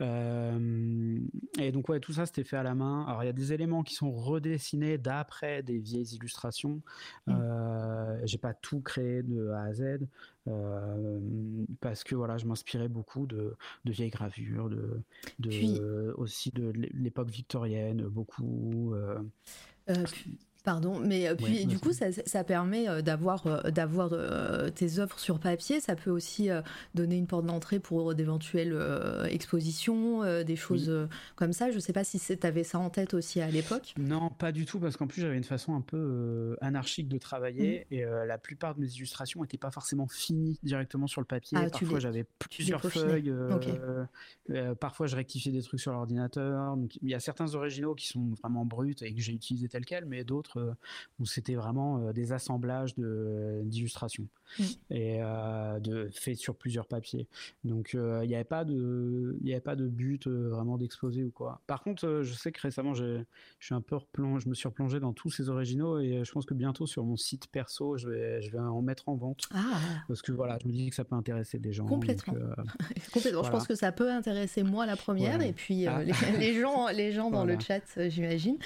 Euh, 0.00 1.18
et 1.58 1.72
donc 1.72 1.88
ouais 1.88 2.00
tout 2.00 2.12
ça 2.12 2.26
c'était 2.26 2.44
fait 2.44 2.56
à 2.56 2.62
la 2.62 2.74
main. 2.74 3.04
Alors 3.06 3.22
il 3.24 3.26
y 3.26 3.30
a 3.30 3.34
des 3.34 3.52
éléments 3.52 3.82
qui 3.82 3.94
sont 3.94 4.12
redessinés 4.12 4.98
d'après 4.98 5.62
des 5.62 5.78
vieilles 5.78 6.14
illustrations. 6.14 6.82
Mmh. 7.26 7.32
euh, 7.32 8.26
j'ai 8.26 8.38
pas 8.38 8.54
tout 8.54 8.80
créé 8.80 9.22
de 9.22 9.48
A 9.50 9.62
à 9.62 9.72
Z 9.74 10.00
parce 11.80 12.04
que 12.04 12.14
voilà, 12.14 12.38
je 12.38 12.46
m'inspirais 12.46 12.88
beaucoup 12.88 13.26
de, 13.26 13.56
vieilles 13.84 14.10
gravures, 14.10 14.68
de, 14.68 15.00
de 15.38 16.14
aussi 16.16 16.50
de 16.50 16.72
l'époque 16.94 17.30
victorienne, 17.30 18.02
beaucoup. 18.02 18.94
Euh, 18.94 19.18
Pardon, 20.64 20.98
mais 21.00 21.26
euh, 21.26 21.34
du 21.64 21.78
coup, 21.78 21.92
ça, 21.92 22.44
permet 22.44 22.86
euh, 22.86 23.00
d'avoir 23.00 23.46
euh, 23.46 23.70
d'avoir 23.70 24.10
tes 24.74 24.98
œuvres 24.98 25.18
sur 25.18 25.38
papier. 25.38 25.80
Ça 25.80 25.96
peut 25.96 26.10
aussi 26.10 26.48
donner 26.94 27.16
une 27.16 27.26
porte 27.26 27.46
d'entrée 27.46 27.80
pour 27.80 28.14
d'éventuelles 28.14 28.76
expositions, 29.28 30.42
des 30.42 30.56
choses 30.56 31.08
comme 31.36 31.52
ça. 31.52 31.70
Je 31.70 31.78
sais 31.78 31.92
pas 31.92 32.04
si 32.04 32.18
tu 32.18 32.46
avais 32.46 32.64
ça 32.64 32.78
en 32.78 32.90
tête 32.90 33.14
aussi 33.14 33.40
à 33.40 33.50
l'époque. 33.50 33.94
Non, 33.98 34.30
pas 34.30 34.52
du 34.52 34.66
tout, 34.66 34.78
parce 34.78 34.96
qu'en 34.96 35.06
plus 35.06 35.22
j'avais 35.22 35.36
une 35.36 35.44
façon 35.44 35.74
un 35.74 35.80
peu 35.80 36.56
anarchique 36.60 37.08
de 37.08 37.18
travailler 37.18 37.86
mmh. 37.90 37.94
et 37.94 38.04
la 38.26 38.38
plupart 38.38 38.74
de 38.74 38.80
mes 38.80 38.88
illustrations 38.88 39.40
n'étaient 39.42 39.58
pas 39.58 39.70
forcément 39.70 40.06
finies 40.08 40.58
directement 40.62 41.06
sur 41.06 41.20
le 41.20 41.26
papier. 41.26 41.56
Ah, 41.60 41.70
parfois 41.70 42.00
j'avais 42.00 42.24
plusieurs 42.38 42.82
feuilles. 42.82 43.32
parfois 44.78 45.06
je 45.06 45.16
rectifiais 45.16 45.52
des 45.52 45.62
trucs 45.62 45.80
sur 45.80 45.92
l'ordinateur. 45.92 46.76
Il 47.02 47.08
y 47.08 47.14
a 47.14 47.20
certains 47.20 47.54
originaux 47.54 47.94
qui 47.94 48.08
sont 48.08 48.34
vraiment 48.42 48.64
bruts 48.64 48.96
et 49.02 49.14
que 49.14 49.20
j'ai 49.20 49.32
utilisés 49.32 49.68
tel 49.68 49.84
quel, 49.84 50.04
mais 50.04 50.24
d'autres 50.24 50.49
euh, 50.56 50.72
où 51.18 51.26
c'était 51.26 51.54
vraiment 51.54 51.98
euh, 51.98 52.12
des 52.12 52.32
assemblages 52.32 52.94
d'illustrations 52.96 54.26
mm. 54.58 54.64
et 54.90 55.22
euh, 55.22 55.78
de 55.80 56.08
fait 56.12 56.34
sur 56.34 56.56
plusieurs 56.56 56.86
papiers. 56.86 57.28
Donc 57.64 57.92
il 57.94 58.28
n'y 58.28 58.34
avait 58.34 58.44
pas 58.44 58.64
de 58.64 59.38
il 59.42 59.50
avait 59.52 59.60
pas 59.60 59.76
de 59.76 59.86
but 59.86 60.26
vraiment 60.26 60.78
d'exposer 60.78 61.24
ou 61.24 61.30
quoi. 61.30 61.60
Par 61.66 61.82
contre, 61.82 62.22
je 62.22 62.34
sais 62.34 62.52
que 62.52 62.60
récemment 62.60 62.94
je 62.94 63.22
suis 63.60 63.74
un 63.74 63.80
peu 63.80 63.96
replongé, 63.96 64.44
je 64.44 64.48
me 64.48 64.54
suis 64.54 64.68
replongé 64.68 65.00
dans 65.00 65.12
tous 65.12 65.30
ces 65.30 65.48
originaux 65.48 65.98
et 65.98 66.24
je 66.24 66.32
pense 66.32 66.46
que 66.46 66.54
bientôt 66.54 66.86
sur 66.86 67.04
mon 67.04 67.16
site 67.16 67.46
perso, 67.48 67.96
je 67.96 68.08
vais 68.08 68.42
je 68.42 68.50
vais 68.50 68.58
en 68.58 68.82
mettre 68.82 69.08
en 69.08 69.16
vente 69.16 69.48
ah. 69.54 69.80
parce 70.08 70.22
que 70.22 70.32
voilà, 70.32 70.58
je 70.62 70.68
me 70.68 70.72
dis 70.72 70.88
que 70.88 70.96
ça 70.96 71.04
peut 71.04 71.16
intéresser 71.16 71.58
des 71.58 71.72
gens. 71.72 71.86
Complètement. 71.86 72.34
Complètement. 73.12 73.44
Je 73.44 73.50
pense 73.50 73.66
que 73.66 73.74
ça 73.74 73.92
peut 73.92 74.10
intéresser 74.10 74.62
moi 74.62 74.86
la 74.86 74.96
première 74.96 75.40
et 75.42 75.52
puis 75.52 75.86
ah. 75.86 76.02
les, 76.02 76.60
gens 76.60 76.88
les 76.88 77.12
gens 77.12 77.30
dans 77.30 77.44
le 77.44 77.58
chat, 77.66 77.82
j'imagine. 78.08 78.56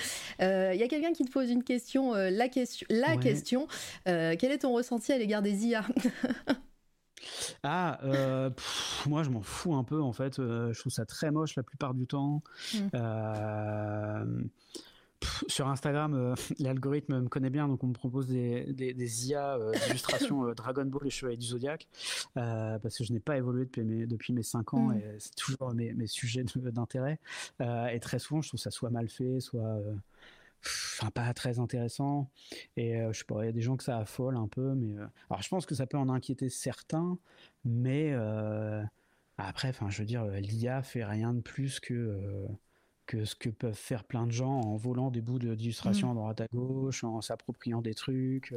Il 0.40 0.76
y 0.78 0.82
a 0.82 0.88
quelqu'un 0.88 1.12
qui 1.12 1.24
te 1.24 1.30
pose 1.30 1.50
une 1.50 1.62
question 1.62 1.73
question, 1.74 2.14
euh, 2.14 2.30
la 2.30 2.48
question, 2.48 2.86
la 2.88 3.16
question. 3.16 3.66
Euh, 4.06 4.36
quel 4.38 4.52
est 4.52 4.58
ton 4.58 4.72
ressenti 4.72 5.12
à 5.12 5.18
l'égard 5.18 5.42
des 5.42 5.66
IA 5.66 5.84
Ah, 7.62 7.98
euh, 8.04 8.50
moi 9.06 9.22
je 9.22 9.30
m'en 9.30 9.42
fous 9.42 9.74
un 9.74 9.82
peu 9.82 10.00
en 10.00 10.12
fait. 10.12 10.36
je 10.36 10.78
trouve 10.78 10.92
ça 10.92 11.06
très 11.06 11.30
moche 11.30 11.56
la 11.56 11.62
plupart 11.62 11.94
du 11.94 12.06
temps. 12.06 12.42
Hmm. 12.74 14.44
sur 15.48 15.68
Instagram, 15.68 16.34
l'algorithme 16.58 17.22
me 17.22 17.28
connaît 17.28 17.50
bien, 17.50 17.66
donc 17.66 17.82
on 17.82 17.86
me 17.88 17.94
propose 17.94 18.26
des, 18.28 18.72
des, 18.74 19.28
IA 19.28 19.58
d'illustration 19.86 20.52
Dragon 20.56 20.84
Ball 20.84 21.06
et 21.06 21.10
Chevalier 21.10 21.38
du 21.38 21.46
Zodiac, 21.46 21.88
parce 22.34 22.98
que 22.98 23.04
je 23.04 23.12
n'ai 23.12 23.20
pas 23.20 23.38
évolué 23.38 23.64
depuis 23.64 23.82
mes, 23.82 24.06
depuis 24.06 24.32
mes 24.32 24.42
5 24.42 24.74
ans 24.74 24.88
hmm. 24.88 24.98
et 24.98 25.16
c'est 25.18 25.34
toujours 25.34 25.72
mes, 25.72 25.92
mes 25.94 26.06
sujets 26.06 26.44
d'intérêt. 26.44 27.18
et 27.60 28.00
très 28.00 28.18
souvent, 28.20 28.42
je 28.42 28.48
trouve 28.48 28.60
ça 28.60 28.70
soit 28.70 28.90
mal 28.90 29.08
fait, 29.08 29.40
soit 29.40 29.80
enfin 30.64 31.10
pas 31.10 31.32
très 31.34 31.58
intéressant 31.58 32.30
et 32.76 32.96
euh, 32.96 33.12
je 33.12 33.18
sais 33.18 33.24
pas 33.24 33.42
il 33.42 33.46
y 33.46 33.48
a 33.48 33.52
des 33.52 33.60
gens 33.60 33.76
que 33.76 33.84
ça 33.84 33.98
affole 33.98 34.36
un 34.36 34.48
peu 34.48 34.74
mais 34.74 34.98
euh, 34.98 35.06
alors 35.30 35.42
je 35.42 35.48
pense 35.48 35.66
que 35.66 35.74
ça 35.74 35.86
peut 35.86 35.98
en 35.98 36.08
inquiéter 36.08 36.48
certains 36.48 37.18
mais 37.64 38.10
euh, 38.12 38.82
après 39.38 39.68
enfin 39.68 39.90
je 39.90 39.98
veux 39.98 40.06
dire 40.06 40.24
l'IA 40.26 40.82
fait 40.82 41.04
rien 41.04 41.34
de 41.34 41.40
plus 41.40 41.80
que 41.80 42.46
que 43.06 43.24
ce 43.24 43.34
que 43.34 43.50
peuvent 43.50 43.74
faire 43.74 44.04
plein 44.04 44.26
de 44.26 44.32
gens 44.32 44.60
en 44.60 44.76
volant 44.76 45.10
des 45.10 45.20
bouts 45.20 45.38
d'illustration 45.38 46.08
mmh. 46.08 46.12
à 46.12 46.14
droite 46.14 46.40
à 46.40 46.46
gauche 46.52 47.04
en 47.04 47.20
s'appropriant 47.20 47.82
des 47.82 47.94
trucs 47.94 48.54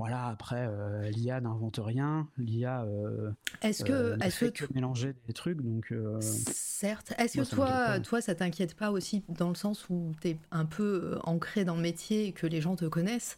voilà, 0.00 0.28
après, 0.28 0.66
euh, 0.66 1.10
l'IA 1.10 1.42
n'invente 1.42 1.78
rien. 1.78 2.26
L'IA 2.38 2.84
euh, 2.84 3.32
est-ce 3.60 3.84
que, 3.84 3.92
euh, 3.92 4.16
est-ce 4.22 4.46
que, 4.46 4.50
tu... 4.50 4.66
mélanger 4.74 5.12
des 5.26 5.34
trucs. 5.34 5.60
Donc, 5.60 5.92
Certes. 6.22 7.12
Est-ce 7.18 7.42
que 7.42 7.54
toi, 7.54 8.00
toi, 8.00 8.22
ça 8.22 8.34
t'inquiète 8.34 8.74
pas 8.74 8.92
aussi 8.92 9.22
dans 9.28 9.50
le 9.50 9.54
sens 9.54 9.90
où 9.90 10.12
tu 10.22 10.28
es 10.28 10.38
un 10.52 10.64
peu 10.64 11.18
ancré 11.24 11.66
dans 11.66 11.76
le 11.76 11.82
métier 11.82 12.28
et 12.28 12.32
que 12.32 12.46
les 12.46 12.62
gens 12.62 12.76
te 12.76 12.86
connaissent 12.86 13.36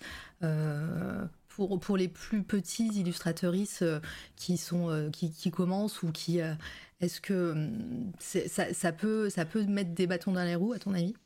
pour, 1.49 1.81
pour 1.81 1.97
les 1.97 2.07
plus 2.07 2.45
petits 2.45 2.91
illustrateuristes 2.91 3.85
qui, 4.37 4.57
sont, 4.57 5.11
qui, 5.13 5.33
qui 5.33 5.51
commencent 5.51 6.05
ou 6.05 6.13
qui... 6.13 6.39
Est-ce 7.01 7.21
que 7.21 7.51
hum, 7.51 8.13
ça, 8.21 8.73
ça, 8.73 8.93
peut, 8.93 9.31
ça 9.31 9.45
peut 9.45 9.65
mettre 9.65 9.91
des 9.91 10.07
bâtons 10.07 10.31
dans 10.31 10.45
les 10.45 10.55
roues, 10.55 10.75
à 10.75 10.79
ton 10.79 10.95
avis? 10.95 11.17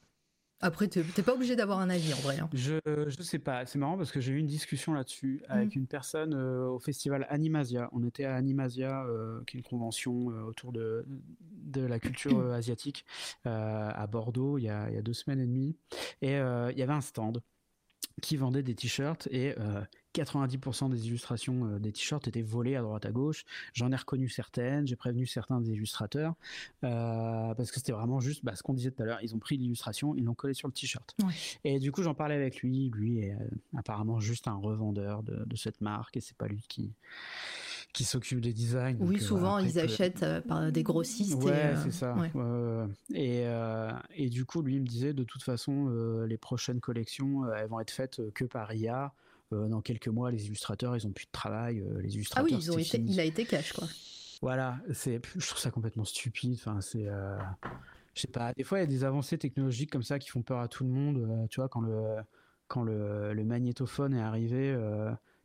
Après, 0.60 0.88
tu 0.88 1.00
n'es 1.00 1.22
pas 1.22 1.34
obligé 1.34 1.54
d'avoir 1.54 1.80
un 1.80 1.90
avis 1.90 2.14
en 2.14 2.18
vrai. 2.18 2.38
Hein. 2.38 2.48
Je, 2.54 2.78
je 2.86 3.22
sais 3.22 3.38
pas. 3.38 3.66
C'est 3.66 3.78
marrant 3.78 3.98
parce 3.98 4.10
que 4.10 4.20
j'ai 4.20 4.32
eu 4.32 4.38
une 4.38 4.46
discussion 4.46 4.94
là-dessus 4.94 5.42
avec 5.48 5.76
mm. 5.76 5.78
une 5.78 5.86
personne 5.86 6.34
euh, 6.34 6.66
au 6.68 6.78
festival 6.78 7.26
Animasia. 7.28 7.90
On 7.92 8.02
était 8.04 8.24
à 8.24 8.34
Animasia, 8.34 9.04
euh, 9.04 9.42
qui 9.46 9.56
est 9.56 9.60
une 9.60 9.66
convention 9.66 10.30
euh, 10.30 10.42
autour 10.42 10.72
de, 10.72 11.04
de 11.40 11.82
la 11.82 12.00
culture 12.00 12.52
asiatique 12.52 13.04
à 13.44 14.06
Bordeaux 14.06 14.58
il 14.58 14.64
y, 14.64 14.68
a, 14.68 14.88
il 14.88 14.94
y, 14.94 14.98
a, 14.98 15.02
deux 15.02 15.12
semaines 15.12 15.40
et 15.40 15.46
demie. 15.46 15.76
Et 16.22 16.32
il 16.32 16.78
y 16.78 16.82
avait 16.82 16.92
un 16.92 17.00
stand 17.00 17.42
qui 18.22 18.36
vendait 18.36 18.62
des 18.62 18.74
t-shirts 18.74 19.28
et 19.30 19.54
90% 20.24 20.90
des 20.90 21.06
illustrations 21.08 21.66
euh, 21.66 21.78
des 21.78 21.92
t-shirts 21.92 22.26
étaient 22.28 22.42
volées 22.42 22.76
à 22.76 22.82
droite 22.82 23.04
à 23.04 23.10
gauche. 23.10 23.44
J'en 23.74 23.92
ai 23.92 23.96
reconnu 23.96 24.28
certaines, 24.28 24.86
j'ai 24.86 24.96
prévenu 24.96 25.26
certains 25.26 25.60
des 25.60 25.72
illustrateurs 25.72 26.34
euh, 26.84 27.54
parce 27.54 27.70
que 27.70 27.78
c'était 27.78 27.92
vraiment 27.92 28.20
juste 28.20 28.44
bah, 28.44 28.54
ce 28.54 28.62
qu'on 28.62 28.74
disait 28.74 28.90
tout 28.90 29.02
à 29.02 29.06
l'heure. 29.06 29.18
Ils 29.22 29.34
ont 29.34 29.38
pris 29.38 29.56
l'illustration, 29.56 30.14
ils 30.14 30.24
l'ont 30.24 30.34
collé 30.34 30.54
sur 30.54 30.68
le 30.68 30.72
t-shirt. 30.72 31.14
Et 31.64 31.78
du 31.78 31.92
coup, 31.92 32.02
j'en 32.02 32.14
parlais 32.14 32.34
avec 32.34 32.62
lui. 32.62 32.90
Lui 32.90 33.20
est 33.20 33.32
euh, 33.32 33.48
apparemment 33.76 34.20
juste 34.20 34.48
un 34.48 34.54
revendeur 34.54 35.22
de, 35.22 35.56
cette 35.56 35.80
marque 35.80 36.18
et 36.18 36.20
c'est 36.20 36.36
pas 36.36 36.48
lui 36.48 36.62
qui 36.68 36.92
qui 37.96 38.04
s'occupe 38.04 38.40
des 38.40 38.52
designs. 38.52 38.96
Oui, 39.00 39.18
souvent 39.18 39.58
ils 39.58 39.78
achètent 39.78 40.24
par 40.46 40.70
des 40.70 40.82
grossistes. 40.82 41.42
Ouais, 41.42 41.74
c'est 41.82 41.92
ça. 41.92 42.14
Et, 43.14 43.44
et, 44.14 44.28
du 44.28 44.44
coup, 44.44 44.62
lui 44.62 44.76
il 44.76 44.82
me 44.82 44.86
disait 44.86 45.14
de 45.14 45.24
toute 45.24 45.42
façon, 45.42 45.88
les 46.28 46.36
prochaines 46.36 46.80
collections, 46.80 47.52
elles 47.52 47.68
vont 47.68 47.80
être 47.80 47.90
faites 47.90 48.20
que 48.34 48.44
par 48.44 48.72
IA. 48.74 49.12
Euh, 49.52 49.68
dans 49.68 49.80
quelques 49.80 50.08
mois, 50.08 50.30
les 50.30 50.46
illustrateurs, 50.46 50.96
ils 50.96 51.06
ont 51.06 51.12
plus 51.12 51.26
de 51.26 51.30
travail. 51.30 51.80
Euh, 51.80 52.00
les 52.00 52.14
illustrateurs, 52.14 52.48
ah 52.50 52.56
oui, 52.56 52.60
ils 52.60 52.72
ont 52.72 52.78
été, 52.78 52.98
il 52.98 53.20
a 53.20 53.24
été 53.24 53.44
cash, 53.44 53.72
quoi. 53.72 53.86
Voilà, 54.42 54.78
c'est, 54.92 55.20
je 55.36 55.46
trouve 55.46 55.60
ça 55.60 55.70
complètement 55.70 56.04
stupide. 56.04 56.54
Enfin, 56.54 56.80
c'est, 56.80 57.06
euh, 57.06 57.38
je 58.14 58.22
sais 58.22 58.28
pas. 58.28 58.52
Des 58.54 58.64
fois, 58.64 58.78
il 58.78 58.80
y 58.82 58.84
a 58.84 58.88
des 58.88 59.04
avancées 59.04 59.38
technologiques 59.38 59.90
comme 59.90 60.02
ça 60.02 60.18
qui 60.18 60.28
font 60.28 60.42
peur 60.42 60.60
à 60.60 60.68
tout 60.68 60.84
le 60.84 60.90
monde. 60.90 61.46
tu 61.48 61.60
vois, 61.60 61.68
quand 61.68 61.80
le 61.80 62.16
quand 62.68 62.82
le, 62.82 63.32
le 63.32 63.44
magnétophone 63.44 64.12
est 64.12 64.20
arrivé, 64.20 64.76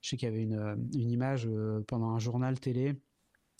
je 0.01 0.09
sais 0.09 0.17
qu'il 0.17 0.29
y 0.29 0.31
avait 0.31 0.43
une, 0.43 0.89
une 0.93 1.11
image 1.11 1.47
pendant 1.87 2.09
un 2.09 2.19
journal 2.19 2.59
télé. 2.59 2.95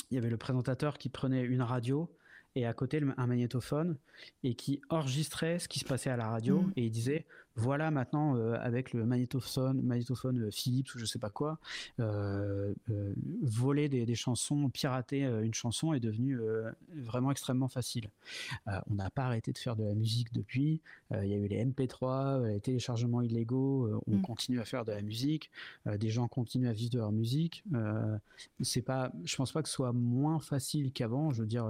Il 0.09 0.15
y 0.15 0.17
avait 0.17 0.29
le 0.29 0.37
présentateur 0.37 0.97
qui 0.97 1.09
prenait 1.09 1.43
une 1.43 1.61
radio 1.61 2.09
et 2.55 2.65
à 2.65 2.73
côté 2.73 3.01
un 3.17 3.27
magnétophone 3.27 3.97
et 4.43 4.55
qui 4.55 4.81
enregistrait 4.89 5.59
ce 5.59 5.67
qui 5.67 5.79
se 5.79 5.85
passait 5.85 6.09
à 6.09 6.17
la 6.17 6.27
radio 6.29 6.61
mmh. 6.61 6.73
et 6.75 6.85
il 6.85 6.91
disait 6.91 7.25
voilà 7.55 7.91
maintenant 7.91 8.35
euh, 8.37 8.55
avec 8.61 8.93
le 8.93 9.05
magnétophone, 9.05 9.81
magnétophone 9.81 10.39
euh, 10.39 10.51
Philips 10.51 10.95
ou 10.95 10.99
je 10.99 11.05
sais 11.05 11.19
pas 11.19 11.29
quoi, 11.29 11.59
euh, 11.99 12.73
voler 13.41 13.89
des, 13.89 14.15
chansons, 14.15 14.69
pirater 14.69 15.21
une 15.21 15.53
chanson 15.53 15.93
est 15.93 15.99
devenu 15.99 16.39
vraiment 16.95 17.31
extrêmement 17.31 17.67
facile. 17.67 18.09
on 18.87 18.95
n'a 18.95 19.09
pas 19.09 19.23
arrêté 19.23 19.51
de 19.51 19.57
faire 19.57 19.75
de 19.75 19.83
la 19.83 19.95
musique 19.95 20.33
depuis. 20.33 20.81
Il 21.11 21.27
y 21.27 21.33
a 21.33 21.37
eu 21.37 21.47
les 21.47 21.63
MP3, 21.63 22.45
les 22.45 22.59
téléchargements 22.59 23.21
illégaux. 23.21 24.01
on 24.05 24.17
mm. 24.17 24.21
continue 24.21 24.59
à 24.59 24.65
faire 24.65 24.85
de 24.85 24.91
la 24.91 25.01
musique. 25.01 25.49
des 25.85 26.09
gens 26.09 26.27
continuent 26.27 26.67
à 26.67 26.73
vivre 26.73 26.91
de 26.91 26.97
leur 26.97 27.11
musique. 27.11 27.63
c'est 28.61 28.81
pas, 28.81 29.11
je 29.23 29.35
pense 29.35 29.51
pas 29.51 29.63
que 29.63 29.69
ce 29.69 29.75
soit 29.75 29.93
moins 29.93 30.39
facile 30.39 30.91
qu'avant. 30.91 31.31
Je 31.31 31.41
veux 31.41 31.47
dire, 31.47 31.67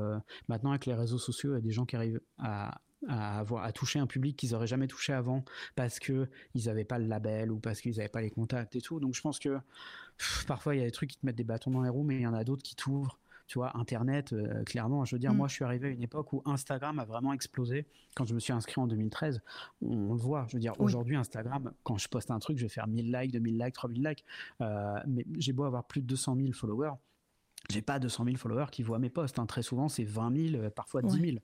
maintenant 0.48 0.72
avec 0.72 0.86
les 0.86 0.96
réseaux 0.96 1.20
sociaux, 1.20 1.52
il 1.52 1.56
y 1.56 1.58
a 1.58 1.62
des 1.62 1.72
gens 1.72 1.86
qui 1.86 1.96
arrivent 1.96 2.22
à 2.38 2.82
à 3.08 3.40
avoir 3.40 3.64
à 3.64 3.72
toucher 3.72 4.00
un 4.00 4.08
public 4.08 4.38
qu'ils 4.38 4.54
auraient 4.56 4.68
jamais 4.68 4.88
touché 4.88 5.14
avant 5.14 5.44
parce 5.76 6.00
que 6.00 6.30
ils 6.54 6.66
n'avaient 6.66 6.86
pas 6.86 7.00
le 7.00 7.08
label 7.08 7.52
ou 7.52 7.60
parce 7.60 7.82
qu'ils 7.82 7.98
n'avaient 7.98 8.10
pas 8.10 8.22
les 8.22 8.30
contacts 8.30 8.76
et 8.76 8.82
tout. 8.82 9.00
Donc 9.00 9.16
je 9.16 9.22
pense 9.22 9.40
que 9.40 9.60
parfois 10.48 10.76
il 10.76 10.80
y 10.80 10.82
a 10.82 10.86
des 10.86 10.92
trucs 10.92 11.10
qui 11.10 11.18
te 11.18 11.26
mettent 11.26 11.36
des 11.36 11.44
bâtons 11.44 11.72
dans 11.72 11.82
les 11.82 11.90
roues, 11.90 12.04
mais 12.04 12.16
il 12.16 12.22
y 12.22 12.28
en 12.28 12.34
a 12.34 12.44
d'autres 12.44 12.64
qui 12.64 12.76
t'ouvrent. 12.76 13.18
Tu 13.52 13.60
vois, 13.60 13.76
Internet, 13.78 14.32
euh, 14.32 14.64
clairement, 14.64 15.04
je 15.04 15.14
veux 15.14 15.20
dire, 15.20 15.34
mm. 15.34 15.38
moi, 15.38 15.50
je 15.50 15.56
suis 15.56 15.66
arrivé 15.66 15.90
à 15.90 15.92
une 15.92 16.02
époque 16.02 16.32
où 16.32 16.42
Instagram 16.46 17.00
a 17.00 17.04
vraiment 17.04 17.34
explosé. 17.34 17.86
Quand 18.16 18.26
je 18.26 18.34
me 18.34 18.40
suis 18.40 18.54
inscrit 18.54 18.80
en 18.80 18.88
2013, 18.88 19.42
on, 19.82 20.14
le 20.14 20.22
voit. 20.22 20.46
Je 20.48 20.56
veux 20.56 20.62
dire, 20.62 20.74
aujourd'hui, 20.80 21.18
Instagram, 21.18 21.74
quand 21.84 21.98
je 21.98 22.08
poste 22.08 22.32
un 22.32 22.40
truc, 22.40 22.58
je 22.58 22.64
vais 22.64 22.70
faire 22.70 22.88
1000 22.88 23.12
likes, 23.12 23.34
2000 23.34 23.58
likes, 23.58 23.74
3000 23.74 24.04
likes. 24.04 24.24
Euh, 24.62 24.96
mais 25.06 25.26
j'ai 25.38 25.52
beau 25.52 25.66
avoir 25.66 25.84
plus 25.84 26.00
de 26.00 26.08
200 26.08 26.38
000 26.38 26.54
followers 26.54 26.94
j'ai 27.70 27.82
pas 27.82 28.00
200 28.00 28.26
000 28.26 28.38
followers 28.38 28.68
qui 28.72 28.84
voient 28.84 29.00
mes 29.00 29.10
posts. 29.10 29.40
Hein. 29.40 29.46
Très 29.46 29.62
souvent, 29.62 29.88
c'est 29.88 30.04
20 30.04 30.52
000, 30.52 30.64
euh, 30.64 30.70
parfois 30.70 31.02
10 31.02 31.20
000. 31.20 31.38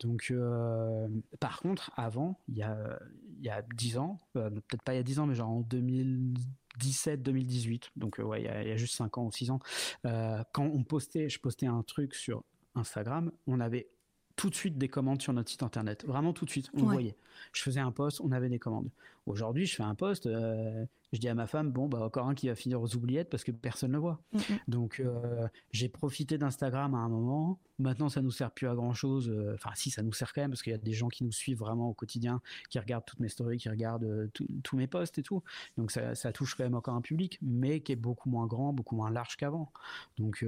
Donc, 0.00 0.28
euh, 0.30 1.08
par 1.40 1.60
contre, 1.60 1.90
avant, 1.96 2.38
il 2.48 2.56
y 2.56 2.62
a, 2.62 2.98
il 3.38 3.44
y 3.44 3.50
a 3.50 3.62
10 3.62 3.98
ans, 3.98 4.18
euh, 4.36 4.50
peut-être 4.50 4.82
pas 4.82 4.94
il 4.94 4.96
y 4.96 5.00
a 5.00 5.04
10 5.04 5.20
ans, 5.20 5.26
mais 5.26 5.34
genre 5.34 5.50
en 5.50 5.60
2017, 5.60 7.22
2018, 7.22 7.90
donc 7.96 8.18
ouais, 8.18 8.42
il 8.42 8.44
y, 8.44 8.48
a, 8.48 8.62
il 8.62 8.68
y, 8.68 8.72
a, 8.72 8.76
juste 8.76 8.94
5 8.96 9.18
ans 9.18 9.26
ou 9.26 9.32
6 9.32 9.50
ans, 9.50 9.60
quand 10.04 10.64
on 10.64 10.84
postait, 10.84 11.28
je 11.28 11.38
postais 11.38 11.66
un 11.66 11.82
truc 11.82 12.14
sur 12.14 12.44
Instagram, 12.74 13.32
on 13.46 13.60
avait 13.60 13.88
tout 14.36 14.50
de 14.50 14.54
suite 14.54 14.78
des 14.78 14.88
commandes 14.88 15.22
sur 15.22 15.32
notre 15.32 15.50
site 15.50 15.62
internet. 15.62 16.04
Vraiment 16.06 16.32
tout 16.32 16.44
de 16.44 16.50
suite, 16.50 16.70
on 16.74 16.84
voyait. 16.84 17.16
Je 17.52 17.62
faisais 17.62 17.80
un 17.80 17.92
post, 17.92 18.20
on 18.20 18.32
avait 18.32 18.48
des 18.48 18.58
commandes. 18.58 18.90
Aujourd'hui, 19.26 19.66
je 19.66 19.76
fais 19.76 19.82
un 19.82 19.94
post, 19.94 20.26
euh, 20.26 20.84
je 21.12 21.18
dis 21.18 21.28
à 21.28 21.34
ma 21.34 21.46
femme, 21.46 21.70
bon, 21.70 21.88
bah, 21.88 22.00
encore 22.00 22.28
un 22.28 22.34
qui 22.34 22.48
va 22.48 22.56
finir 22.56 22.80
aux 22.82 22.96
oubliettes 22.96 23.30
parce 23.30 23.44
que 23.44 23.52
personne 23.52 23.90
ne 23.90 23.96
le 23.96 24.00
voit. 24.00 24.20
Mm, 24.32 24.38
mm. 24.38 24.58
Donc, 24.68 25.00
euh, 25.00 25.46
j'ai 25.70 25.88
profité 25.88 26.38
d'Instagram 26.38 26.94
à 26.94 26.98
un 26.98 27.08
moment. 27.08 27.60
Maintenant, 27.78 28.08
ça 28.08 28.20
nous 28.20 28.32
sert 28.32 28.50
plus 28.50 28.66
à 28.66 28.74
grand 28.74 28.94
chose. 28.94 29.28
Euh, 29.28 29.54
enfin, 29.54 29.70
si, 29.74 29.90
ça 29.90 30.02
nous 30.02 30.12
sert 30.12 30.32
quand 30.32 30.40
même 30.40 30.50
parce 30.50 30.62
qu'il 30.62 30.72
y 30.72 30.74
a 30.74 30.78
des 30.78 30.92
gens 30.92 31.08
qui 31.08 31.24
nous 31.24 31.32
suivent 31.32 31.58
vraiment 31.58 31.88
au 31.88 31.94
quotidien, 31.94 32.40
qui 32.68 32.78
regardent 32.78 33.04
toutes 33.04 33.20
mes 33.20 33.28
stories, 33.28 33.58
qui 33.58 33.68
regardent 33.68 34.30
tous 34.32 34.76
mes 34.76 34.86
posts 34.88 35.18
et 35.18 35.22
tout. 35.22 35.42
Donc, 35.76 35.92
ça, 35.92 36.14
ça, 36.14 36.32
touche 36.32 36.54
quand 36.56 36.64
même 36.64 36.74
encore 36.74 36.94
un 36.94 37.02
public, 37.02 37.38
mais 37.42 37.80
qui 37.80 37.92
est 37.92 37.96
beaucoup 37.96 38.28
moins 38.28 38.46
grand, 38.46 38.72
beaucoup 38.72 38.96
moins 38.96 39.10
large 39.10 39.36
qu'avant. 39.36 39.72
Donc, 40.18 40.44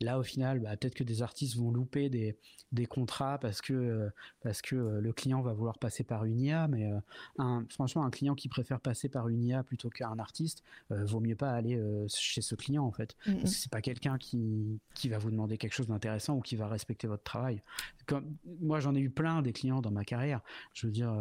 Là, 0.00 0.18
au 0.18 0.22
final, 0.22 0.60
bah, 0.60 0.76
peut-être 0.76 0.94
que 0.94 1.04
des 1.04 1.22
artistes 1.22 1.56
vont 1.56 1.70
louper 1.70 2.08
des, 2.10 2.36
des 2.72 2.86
contrats 2.86 3.38
parce 3.38 3.60
que, 3.60 3.72
euh, 3.72 4.10
parce 4.42 4.60
que 4.60 4.74
euh, 4.76 5.00
le 5.00 5.12
client 5.12 5.40
va 5.40 5.52
vouloir 5.52 5.78
passer 5.78 6.04
par 6.04 6.24
une 6.24 6.40
IA. 6.40 6.68
Mais 6.68 6.90
euh, 6.90 6.98
un, 7.38 7.64
franchement, 7.70 8.04
un 8.04 8.10
client 8.10 8.34
qui 8.34 8.48
préfère 8.48 8.80
passer 8.80 9.08
par 9.08 9.28
une 9.28 9.42
IA 9.44 9.62
plutôt 9.62 9.90
qu'un 9.90 10.18
artiste, 10.18 10.62
vaut 10.90 11.20
mieux 11.20 11.36
pas 11.36 11.50
aller 11.52 11.80
chez 12.08 12.42
ce 12.42 12.54
client 12.54 12.84
en 12.84 12.92
fait. 12.92 13.16
Mm 13.26 13.32
-hmm. 13.32 13.46
C'est 13.46 13.70
pas 13.70 13.82
quelqu'un 13.82 14.18
qui, 14.18 14.80
qui 14.94 15.08
va 15.08 15.18
vous 15.18 15.30
demander 15.30 15.58
quelque 15.58 15.74
chose 15.74 15.88
d'intéressant 15.88 16.36
ou 16.36 16.40
qui 16.40 16.56
va 16.56 16.68
respecter 16.68 17.06
votre 17.06 17.22
travail. 17.22 17.62
Comme, 18.06 18.36
moi, 18.60 18.80
j'en 18.80 18.94
ai 18.94 19.00
eu 19.00 19.10
plein 19.10 19.42
des 19.42 19.52
clients 19.52 19.80
dans 19.80 19.92
ma 19.92 20.04
carrière. 20.04 20.40
Je 20.72 20.86
veux 20.86 20.92
dire 20.92 21.12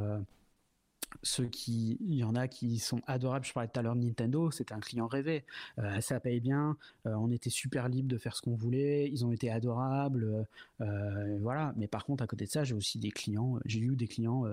ceux 1.22 1.46
qui, 1.46 1.98
il 2.02 2.16
y 2.16 2.24
en 2.24 2.36
a 2.36 2.48
qui 2.48 2.80
sont 2.80 3.02
adorables. 3.08 3.46
Je 3.46 3.54
parlais 3.54 3.70
tout 3.70 3.80
à 3.80 3.84
l'heure 3.84 3.96
de 3.96 4.04
Nintendo, 4.04 4.52
c'était 4.52 4.74
un 4.74 4.80
client 4.80 5.08
rêvé. 5.08 5.44
Euh, 5.80 6.02
ça 6.02 6.20
paye 6.20 6.40
bien, 6.40 6.78
euh, 7.06 7.14
on 7.16 7.32
était 7.32 7.50
super 7.50 7.90
libre 7.90 8.10
de 8.10 8.18
faire 8.18 8.36
ce 8.36 8.42
qu'on 8.42 8.56
voulait, 8.56 9.10
ils 9.10 9.26
ont 9.26 9.32
été 9.32 9.52
adorables, 9.52 10.46
euh, 10.82 11.38
voilà. 11.42 11.74
Mais 11.78 11.88
par 11.88 12.06
contre, 12.06 12.24
à 12.24 12.28
côté 12.28 12.46
de 12.46 12.50
ça, 12.50 12.64
j'ai 12.64 12.76
aussi 12.76 13.00
des 13.00 13.12
clients, 13.12 13.60
j'ai 13.66 13.80
eu 13.80 13.96
des 13.96 14.08
clients 14.08 14.46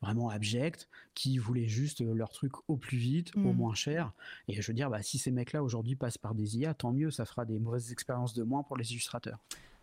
vraiment 0.00 0.30
abjects 0.30 0.88
qui 1.14 1.38
voulaient 1.38 1.68
juste 1.68 2.00
leur 2.00 2.30
truc 2.30 2.52
au 2.68 2.76
plus 2.76 2.98
vite, 2.98 3.34
au 3.36 3.52
mm. 3.52 3.56
moins 3.56 3.74
cher. 3.74 4.12
Et 4.48 4.60
je 4.60 4.66
veux 4.66 4.74
dire, 4.74 4.90
bah, 4.90 5.02
si 5.02 5.18
ces 5.18 5.30
mecs-là 5.30 5.62
aujourd'hui 5.62 5.96
passent 5.96 6.18
par 6.18 6.34
des 6.34 6.58
IA, 6.58 6.74
tant 6.74 6.92
mieux, 6.92 7.10
ça 7.10 7.24
fera 7.24 7.44
des 7.44 7.58
mauvaises 7.58 7.92
expériences 7.92 8.34
de 8.34 8.42
moins 8.42 8.62
pour 8.62 8.76
les 8.76 8.92
illustrateurs. 8.92 9.38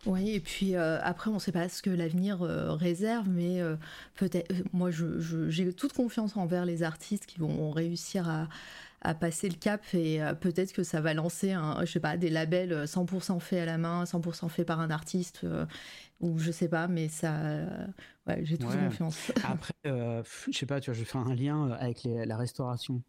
Oui, 0.06 0.30
et 0.30 0.40
puis 0.40 0.76
euh, 0.76 0.98
après, 1.02 1.30
on 1.30 1.34
ne 1.34 1.38
sait 1.38 1.52
pas 1.52 1.68
ce 1.68 1.82
que 1.82 1.90
l'avenir 1.90 2.42
euh, 2.42 2.72
réserve, 2.72 3.28
mais 3.28 3.60
euh, 3.60 3.76
peut-être, 4.16 4.52
moi, 4.72 4.90
j'ai 4.90 5.72
toute 5.72 5.92
confiance 5.92 6.36
envers 6.36 6.64
les 6.64 6.82
artistes 6.82 7.26
qui 7.26 7.38
vont 7.38 7.70
réussir 7.70 8.28
à, 8.28 8.48
à 9.00 9.14
passer 9.14 9.48
le 9.48 9.56
cap 9.56 9.82
et 9.94 10.20
peut-être 10.40 10.72
que 10.72 10.82
ça 10.82 11.00
va 11.00 11.14
lancer, 11.14 11.52
un, 11.52 11.84
je 11.84 11.92
sais 11.92 12.00
pas, 12.00 12.16
des 12.16 12.30
labels 12.30 12.84
100% 12.84 13.40
faits 13.40 13.60
à 13.60 13.66
la 13.66 13.78
main, 13.78 14.04
100% 14.04 14.48
faits 14.48 14.66
par 14.66 14.80
un 14.80 14.90
artiste, 14.90 15.46
ou 16.20 16.38
je 16.38 16.50
sais 16.50 16.68
pas, 16.68 16.86
mais 16.88 17.08
ça, 17.08 17.34
ouais, 18.26 18.40
j'ai 18.42 18.56
toute 18.56 18.76
confiance. 18.76 19.32
Après, 19.44 19.74
je 19.84 20.58
sais 20.58 20.66
pas, 20.66 20.80
tu 20.80 20.90
vois, 20.90 20.94
je 20.94 21.00
vais 21.00 21.04
faire 21.04 21.26
un 21.26 21.34
lien 21.34 21.70
avec 21.72 22.04
la 22.04 22.36
restauration 22.36 23.02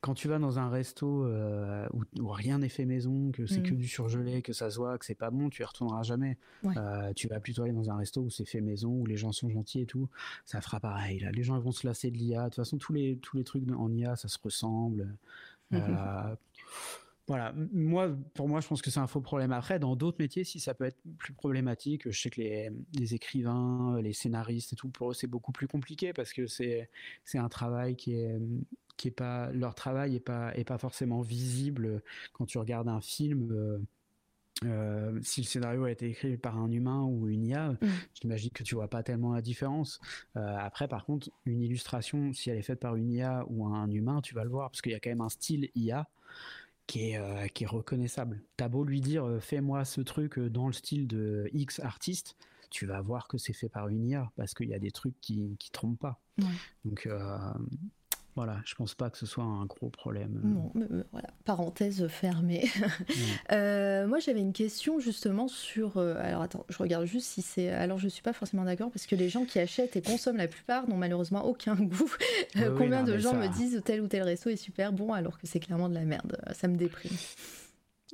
quand 0.00 0.14
tu 0.14 0.28
vas 0.28 0.38
dans 0.38 0.58
un 0.58 0.68
resto 0.68 1.24
euh, 1.24 1.86
où, 2.18 2.28
rien 2.28 2.58
n'est 2.58 2.68
fait 2.68 2.84
maison, 2.84 3.32
que 3.32 3.46
c'est 3.46 3.62
que 3.62 3.72
mm. 3.72 3.78
du 3.78 3.88
surgelé, 3.88 4.42
que 4.42 4.52
ça 4.52 4.70
se 4.70 4.76
voit, 4.76 4.98
que 4.98 5.04
c'est 5.04 5.14
pas 5.14 5.30
bon, 5.30 5.48
tu 5.48 5.62
y 5.62 5.64
retourneras 5.64 6.02
jamais. 6.02 6.38
Euh, 6.64 7.12
tu 7.14 7.28
vas 7.28 7.40
plutôt 7.40 7.62
aller 7.62 7.72
dans 7.72 7.90
un 7.90 7.96
resto 7.96 8.20
où 8.20 8.30
c'est 8.30 8.44
fait 8.44 8.60
maison, 8.60 8.90
où 8.90 9.06
les 9.06 9.16
gens 9.16 9.32
sont 9.32 9.48
gentils 9.48 9.80
et 9.80 9.86
tout. 9.86 10.08
Ça 10.44 10.60
fera 10.60 10.80
pareil. 10.80 11.20
Là. 11.20 11.30
Les 11.32 11.42
gens 11.42 11.58
vont 11.58 11.72
se 11.72 11.86
lasser 11.86 12.10
de 12.10 12.18
l'IA. 12.18 12.44
De 12.44 12.44
toute 12.46 12.56
façon, 12.56 12.78
tous 12.78 12.92
les, 12.92 13.16
tous 13.18 13.36
les 13.36 13.44
trucs 13.44 13.64
en 13.70 13.92
IA, 13.92 14.16
ça 14.16 14.28
se 14.28 14.38
ressemble. 14.42 15.16
Mm-hmm. 15.72 16.30
Euh, 16.30 16.36
voilà, 17.26 17.52
moi, 17.72 18.16
pour 18.34 18.48
moi, 18.48 18.60
je 18.60 18.68
pense 18.68 18.82
que 18.82 18.90
c'est 18.90 19.00
un 19.00 19.08
faux 19.08 19.20
problème. 19.20 19.50
Après, 19.50 19.80
dans 19.80 19.96
d'autres 19.96 20.18
métiers, 20.20 20.44
si 20.44 20.60
ça 20.60 20.74
peut 20.74 20.84
être 20.84 21.00
plus 21.18 21.32
problématique, 21.32 22.08
je 22.08 22.20
sais 22.20 22.30
que 22.30 22.40
les, 22.40 22.70
les 22.94 23.14
écrivains, 23.14 24.00
les 24.00 24.12
scénaristes 24.12 24.74
et 24.74 24.76
tout, 24.76 24.88
pour 24.90 25.10
eux, 25.10 25.14
c'est 25.14 25.26
beaucoup 25.26 25.50
plus 25.50 25.66
compliqué 25.66 26.12
parce 26.12 26.32
que 26.32 26.46
c'est 26.46 26.88
un 27.34 27.48
travail 27.48 27.96
qui 27.96 28.14
est, 28.14 28.38
qui 28.96 29.08
est 29.08 29.12
pas 29.12 29.50
leur 29.52 29.74
travail 29.74 30.16
est 30.16 30.20
pas 30.20 30.56
est 30.56 30.64
pas 30.64 30.78
forcément 30.78 31.20
visible 31.20 32.02
quand 32.32 32.46
tu 32.46 32.58
regardes 32.58 32.88
un 32.88 33.00
film. 33.00 33.52
Euh, 33.52 33.78
euh, 34.64 35.20
si 35.22 35.42
le 35.42 35.46
scénario 35.46 35.84
a 35.84 35.90
été 35.90 36.08
écrit 36.08 36.38
par 36.38 36.56
un 36.56 36.70
humain 36.70 37.02
ou 37.02 37.28
une 37.28 37.44
IA, 37.44 37.72
mm. 37.72 37.78
j'imagine 38.14 38.50
que 38.50 38.62
tu 38.62 38.74
vois 38.74 38.88
pas 38.88 39.02
tellement 39.02 39.34
la 39.34 39.42
différence. 39.42 40.00
Euh, 40.36 40.56
après, 40.58 40.88
par 40.88 41.04
contre, 41.04 41.28
une 41.44 41.60
illustration, 41.60 42.32
si 42.32 42.48
elle 42.48 42.56
est 42.56 42.62
faite 42.62 42.80
par 42.80 42.96
une 42.96 43.10
IA 43.10 43.44
ou 43.48 43.66
un 43.66 43.90
humain, 43.90 44.22
tu 44.22 44.34
vas 44.34 44.44
le 44.44 44.50
voir 44.50 44.70
parce 44.70 44.80
qu'il 44.80 44.92
y 44.92 44.94
a 44.94 45.00
quand 45.00 45.10
même 45.10 45.20
un 45.20 45.28
style 45.28 45.68
IA 45.74 46.08
qui 46.86 47.10
est, 47.10 47.50
qui 47.52 47.64
est 47.64 47.66
reconnaissable. 47.66 48.40
T'as 48.56 48.68
beau 48.68 48.84
lui 48.84 49.02
dire 49.02 49.28
fais-moi 49.40 49.84
ce 49.84 50.00
truc 50.00 50.38
dans 50.38 50.68
le 50.68 50.72
style 50.72 51.06
de 51.06 51.50
X 51.52 51.80
artiste, 51.80 52.36
tu 52.70 52.86
vas 52.86 53.00
voir 53.02 53.28
que 53.28 53.36
c'est 53.36 53.52
fait 53.52 53.68
par 53.68 53.88
une 53.88 54.06
IA 54.06 54.32
parce 54.36 54.54
qu'il 54.54 54.68
y 54.68 54.74
a 54.74 54.78
des 54.78 54.92
trucs 54.92 55.20
qui 55.20 55.56
qui 55.58 55.70
trompent 55.70 55.98
pas. 55.98 56.20
Donc 56.84 57.08
voilà, 58.36 58.58
je 58.66 58.74
pense 58.74 58.94
pas 58.94 59.08
que 59.08 59.16
ce 59.16 59.24
soit 59.24 59.44
un 59.44 59.64
gros 59.64 59.88
problème. 59.88 60.40
Bon, 60.44 60.70
voilà, 61.10 61.28
parenthèse 61.46 62.06
fermée. 62.08 62.68
euh, 63.52 64.06
moi, 64.06 64.18
j'avais 64.18 64.40
une 64.40 64.52
question 64.52 65.00
justement 65.00 65.48
sur. 65.48 65.96
Euh, 65.96 66.16
alors, 66.20 66.42
attends, 66.42 66.66
je 66.68 66.76
regarde 66.76 67.06
juste 67.06 67.28
si 67.28 67.40
c'est. 67.40 67.70
Alors, 67.70 67.98
je 67.98 68.08
suis 68.08 68.22
pas 68.22 68.34
forcément 68.34 68.64
d'accord 68.64 68.90
parce 68.90 69.06
que 69.06 69.16
les 69.16 69.30
gens 69.30 69.46
qui 69.46 69.58
achètent 69.58 69.96
et 69.96 70.02
consomment 70.02 70.36
la 70.36 70.48
plupart 70.48 70.86
n'ont 70.86 70.98
malheureusement 70.98 71.46
aucun 71.46 71.74
goût. 71.80 72.12
Combien 72.76 73.04
de 73.04 73.16
gens 73.16 73.32
me 73.32 73.48
disent 73.48 73.80
tel 73.86 74.02
ou 74.02 74.06
tel 74.06 74.22
resto 74.22 74.50
est 74.50 74.56
super 74.56 74.92
bon 74.92 75.14
alors 75.14 75.38
que 75.38 75.46
c'est 75.46 75.60
clairement 75.60 75.88
de 75.88 75.94
la 75.94 76.04
merde 76.04 76.36
Ça 76.52 76.68
me 76.68 76.76
déprime. 76.76 77.16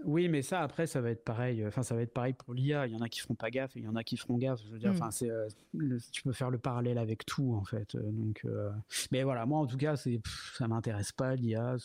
Oui, 0.05 0.29
mais 0.29 0.43
ça, 0.43 0.61
après, 0.61 0.87
ça 0.87 1.01
va 1.01 1.11
être 1.11 1.25
pareil. 1.25 1.65
Enfin, 1.67 1.83
ça 1.83 1.95
va 1.95 2.03
être 2.03 2.13
pareil 2.13 2.33
pour 2.33 2.55
l'IA. 2.55 2.87
Il 2.87 2.93
y 2.93 2.97
en 2.97 3.01
a 3.01 3.09
qui 3.09 3.21
feront 3.21 3.35
pas 3.35 3.51
gaffe 3.51 3.77
et 3.77 3.81
il 3.81 3.85
y 3.85 3.89
en 3.89 3.97
a 3.97 4.05
qui 4.05 4.17
feront 4.17 4.37
gaffe. 4.37 4.61
Je 4.67 4.73
veux 4.73 4.79
dire, 4.79 4.93
mm. 4.93 4.97
enfin, 4.97 5.11
c'est, 5.11 5.31
euh, 5.31 5.49
tu 6.13 6.23
peux 6.23 6.33
faire 6.33 6.51
le 6.51 6.59
parallèle 6.59 6.99
avec 6.99 7.25
tout, 7.25 7.55
en 7.55 7.65
fait. 7.65 7.95
Euh, 7.95 8.01
donc, 8.05 8.43
euh, 8.45 8.71
mais 9.11 9.23
voilà, 9.23 9.47
moi, 9.47 9.61
en 9.61 9.67
tout 9.67 9.77
cas, 9.77 9.97
c'est, 9.97 10.21
ça 10.57 10.69
m'intéresse 10.69 11.13
pas 11.13 11.35
l'IA. 11.35 11.77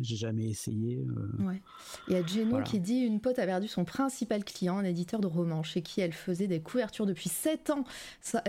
J'ai 0.00 0.16
jamais 0.16 0.46
essayé. 0.46 1.04
Ouais. 1.38 1.60
Il 2.08 2.14
y 2.14 2.16
a 2.16 2.24
Geno 2.24 2.62
qui 2.62 2.80
dit 2.80 3.00
une 3.00 3.20
pote 3.20 3.38
a 3.38 3.46
perdu 3.46 3.68
son 3.68 3.84
principal 3.84 4.44
client, 4.44 4.78
un 4.78 4.84
éditeur 4.84 5.20
de 5.20 5.26
romans, 5.26 5.62
chez 5.62 5.82
qui 5.82 6.00
elle 6.00 6.12
faisait 6.12 6.46
des 6.46 6.60
couvertures 6.60 7.06
depuis 7.06 7.28
7 7.28 7.70
ans. 7.70 7.84
Ça, 8.20 8.42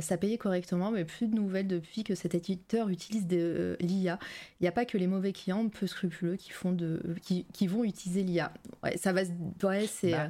ça 0.00 0.16
payait 0.16 0.38
correctement, 0.38 0.90
mais 0.90 1.04
plus 1.04 1.28
de 1.28 1.34
nouvelles 1.34 1.68
depuis 1.68 2.04
que 2.04 2.14
cet 2.14 2.34
éditeur 2.34 2.88
utilise 2.88 3.26
de 3.26 3.76
l'IA. 3.80 4.18
Il 4.60 4.64
n'y 4.64 4.68
a 4.68 4.72
pas 4.72 4.84
que 4.84 4.98
les 4.98 5.06
mauvais 5.06 5.32
clients 5.32 5.68
peu 5.68 5.86
scrupuleux 5.86 6.36
qui 6.36 6.50
font 6.50 6.72
de, 6.72 7.02
qui, 7.22 7.44
qui 7.52 7.66
vont 7.66 7.84
utiliser 7.84 8.22
l'IA 8.22 8.52
ouais, 8.82 8.96
ça 8.96 9.12
va. 9.12 9.22
Ouais, 9.62 9.86
c'est. 9.86 10.12
Bah, 10.12 10.24
euh, 10.24 10.28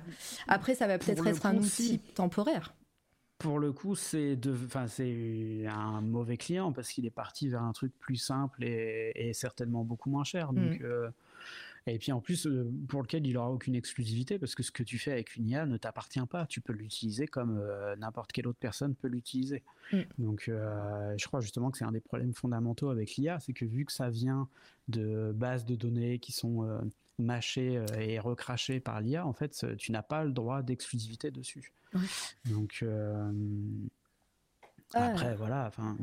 après, 0.49 0.75
ça 0.75 0.87
va 0.87 0.99
peut-être 0.99 1.27
être 1.27 1.47
un 1.47 1.57
outil 1.57 1.99
temporaire. 2.15 2.75
Pour 3.39 3.59
le 3.59 3.73
coup, 3.73 3.97
c'est 3.97 4.37
de, 4.37 4.55
enfin, 4.67 4.87
c'est 4.87 5.65
un 5.67 6.03
mauvais 6.03 6.37
client 6.37 6.73
parce 6.73 6.91
qu'il 6.91 7.07
est 7.07 7.11
parti 7.11 7.49
vers 7.49 7.63
un 7.63 7.73
truc 7.73 7.93
plus 7.99 8.17
simple 8.17 8.65
et, 8.65 9.33
certainement 9.33 9.83
beaucoup 9.83 10.11
moins 10.11 10.25
cher. 10.25 10.53
Donc, 10.53 10.81
mm. 10.81 11.13
Et 11.87 11.99
puis 11.99 12.13
en 12.13 12.21
plus, 12.21 12.47
euh, 12.47 12.71
pour 12.89 13.03
lequel 13.03 13.27
il 13.27 13.35
n'aura 13.35 13.51
aucune 13.51 13.75
exclusivité, 13.75 14.39
parce 14.39 14.55
que 14.55 14.63
ce 14.63 14.71
que 14.71 14.83
tu 14.83 14.99
fais 14.99 15.13
avec 15.13 15.37
une 15.37 15.49
IA 15.49 15.67
ne 15.67 15.77
t'appartient 15.77 16.25
pas. 16.29 16.47
Tu 16.47 16.61
peux 16.61 16.73
l'utiliser 16.73 17.27
comme 17.27 17.59
euh, 17.59 17.97
n'importe 17.97 18.33
quelle 18.33 18.47
autre 18.47 18.59
personne 18.59 18.95
peut 18.95 19.09
l'utiliser. 19.09 19.63
Mm. 19.93 20.01
Donc 20.19 20.49
euh, 20.49 21.15
je 21.17 21.27
crois 21.27 21.41
justement 21.41 21.71
que 21.71 21.79
c'est 21.79 21.85
un 21.85 21.93
des 21.93 22.01
problèmes 22.01 22.35
fondamentaux 22.35 22.91
avec 22.91 23.17
l'IA, 23.17 23.41
c'est 23.41 23.53
que 23.53 23.65
vu 23.65 23.85
que 23.85 23.93
ça 23.93 24.11
vient 24.11 24.49
de 24.89 25.33
bases 25.35 25.65
de 25.65 25.77
données 25.77 26.19
qui 26.19 26.33
sont 26.33 26.67
mâchées 27.19 27.85
et 27.99 28.19
recrachées 28.19 28.81
par 28.81 29.01
l'IA, 29.01 29.25
en 29.25 29.33
fait, 29.33 29.65
tu 29.77 29.93
n'as 29.93 30.03
pas 30.03 30.25
le 30.25 30.33
droit 30.33 30.63
d'exclusivité 30.63 31.31
dessus. 31.31 31.73
Donc 32.47 32.85
ah. 34.95 35.07
après, 35.07 35.37
voilà, 35.37 35.67
enfin. 35.69 35.97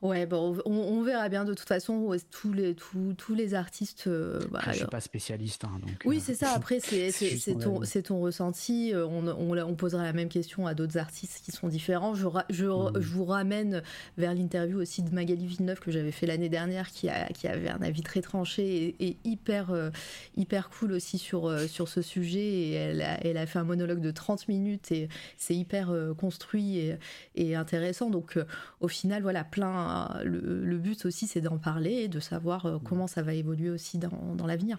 Ouais, 0.00 0.26
bon, 0.26 0.56
on, 0.64 1.02
verra 1.02 1.28
bien 1.28 1.44
de 1.44 1.54
toute 1.54 1.66
façon 1.66 2.14
tous 2.30 2.52
les, 2.52 2.76
tous, 2.76 3.14
tous 3.14 3.34
les 3.34 3.54
artistes. 3.54 4.04
Euh, 4.06 4.38
bah, 4.52 4.60
je 4.68 4.74
suis 4.74 4.86
pas 4.86 5.00
spécialiste. 5.00 5.64
Hein, 5.64 5.80
donc, 5.84 6.02
oui, 6.04 6.18
euh, 6.18 6.20
c'est 6.24 6.36
ça. 6.36 6.52
Après, 6.52 6.78
c'est 6.78 7.10
ton, 7.58 7.80
ton, 7.80 8.20
ressenti. 8.20 8.94
Euh, 8.94 9.04
on, 9.08 9.26
on, 9.26 9.58
on, 9.58 9.74
posera 9.74 10.04
la 10.04 10.12
même 10.12 10.28
question 10.28 10.68
à 10.68 10.74
d'autres 10.74 10.98
artistes 10.98 11.40
qui 11.44 11.50
sont 11.50 11.66
différents. 11.66 12.14
Je, 12.14 12.28
je, 12.48 12.66
mm. 12.66 12.92
je 13.00 13.08
vous 13.08 13.24
ramène 13.24 13.82
vers 14.16 14.34
l'interview 14.34 14.78
aussi 14.78 15.02
de 15.02 15.12
Magali 15.12 15.44
Villeneuve 15.46 15.80
que 15.80 15.90
j'avais 15.90 16.12
fait 16.12 16.26
l'année 16.26 16.48
dernière, 16.48 16.92
qui, 16.92 17.08
a, 17.08 17.26
qui 17.30 17.48
avait 17.48 17.70
un 17.70 17.82
avis 17.82 18.02
très 18.02 18.22
tranché 18.22 18.94
et, 19.00 19.16
hyper, 19.24 19.90
hyper 20.36 20.70
cool 20.70 20.92
aussi 20.92 21.18
sur, 21.18 21.58
sur 21.68 21.88
ce 21.88 22.02
sujet. 22.02 22.38
Et 22.38 22.72
elle 22.74 23.02
a, 23.02 23.18
elle 23.26 23.36
a 23.36 23.46
fait 23.46 23.58
un 23.58 23.64
monologue 23.64 24.00
de 24.00 24.12
30 24.12 24.46
minutes 24.46 24.92
et 24.92 25.08
c'est 25.36 25.56
hyper 25.56 25.92
construit 26.16 26.78
et, 26.78 26.98
et, 27.34 27.56
intéressant. 27.56 28.10
Donc, 28.10 28.38
au 28.78 28.86
final, 28.86 29.22
voilà, 29.22 29.42
plein 29.42 29.87
ben, 29.88 30.20
le, 30.22 30.76
but 30.76 31.06
aussi, 31.06 31.26
c'est 31.26 31.40
d'en 31.40 31.56
parler 31.56 31.92
et 31.92 32.08
de 32.08 32.20
savoir 32.20 32.66
euh, 32.66 32.78
comment 32.82 33.06
ça 33.06 33.22
va 33.22 33.32
évoluer 33.32 33.70
aussi 33.70 33.96
dans, 33.96 34.34
dans 34.36 34.46
l'avenir. 34.46 34.78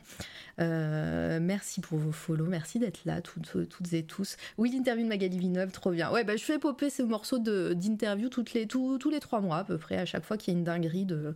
Euh, 0.60 1.40
merci 1.42 1.82
pour 1.82 1.98
vos 1.98 2.12
follow, 2.12 2.46
merci 2.46 2.78
d'être 2.78 3.00
là, 3.06 3.20
toutes, 3.22 3.68
toutes 3.70 3.94
et 3.94 4.04
tous. 4.04 4.38
Oui, 4.60 4.72
l'interview 4.72 5.04
de 5.04 5.10
Magali 5.10 5.40
Villeneuve, 5.40 5.72
trop 5.72 5.92
bien. 5.92 6.12
Ouais, 6.12 6.24
bah, 6.24 6.36
je 6.36 6.44
fais 6.44 6.60
popper 6.60 6.92
ce 6.92 7.02
morceau 7.02 7.40
d'interview 7.40 8.30
toutes 8.30 8.54
les, 8.54 8.68
tous 8.68 9.10
les 9.10 9.20
trois 9.20 9.42
mois 9.42 9.58
à 9.58 9.64
peu 9.64 9.80
près, 9.80 9.98
à 9.98 10.06
chaque 10.06 10.24
fois 10.24 10.38
qu'il 10.38 10.54
y 10.54 10.56
a 10.56 10.60
une 10.60 10.64
dinguerie 10.64 11.06
de, 11.06 11.36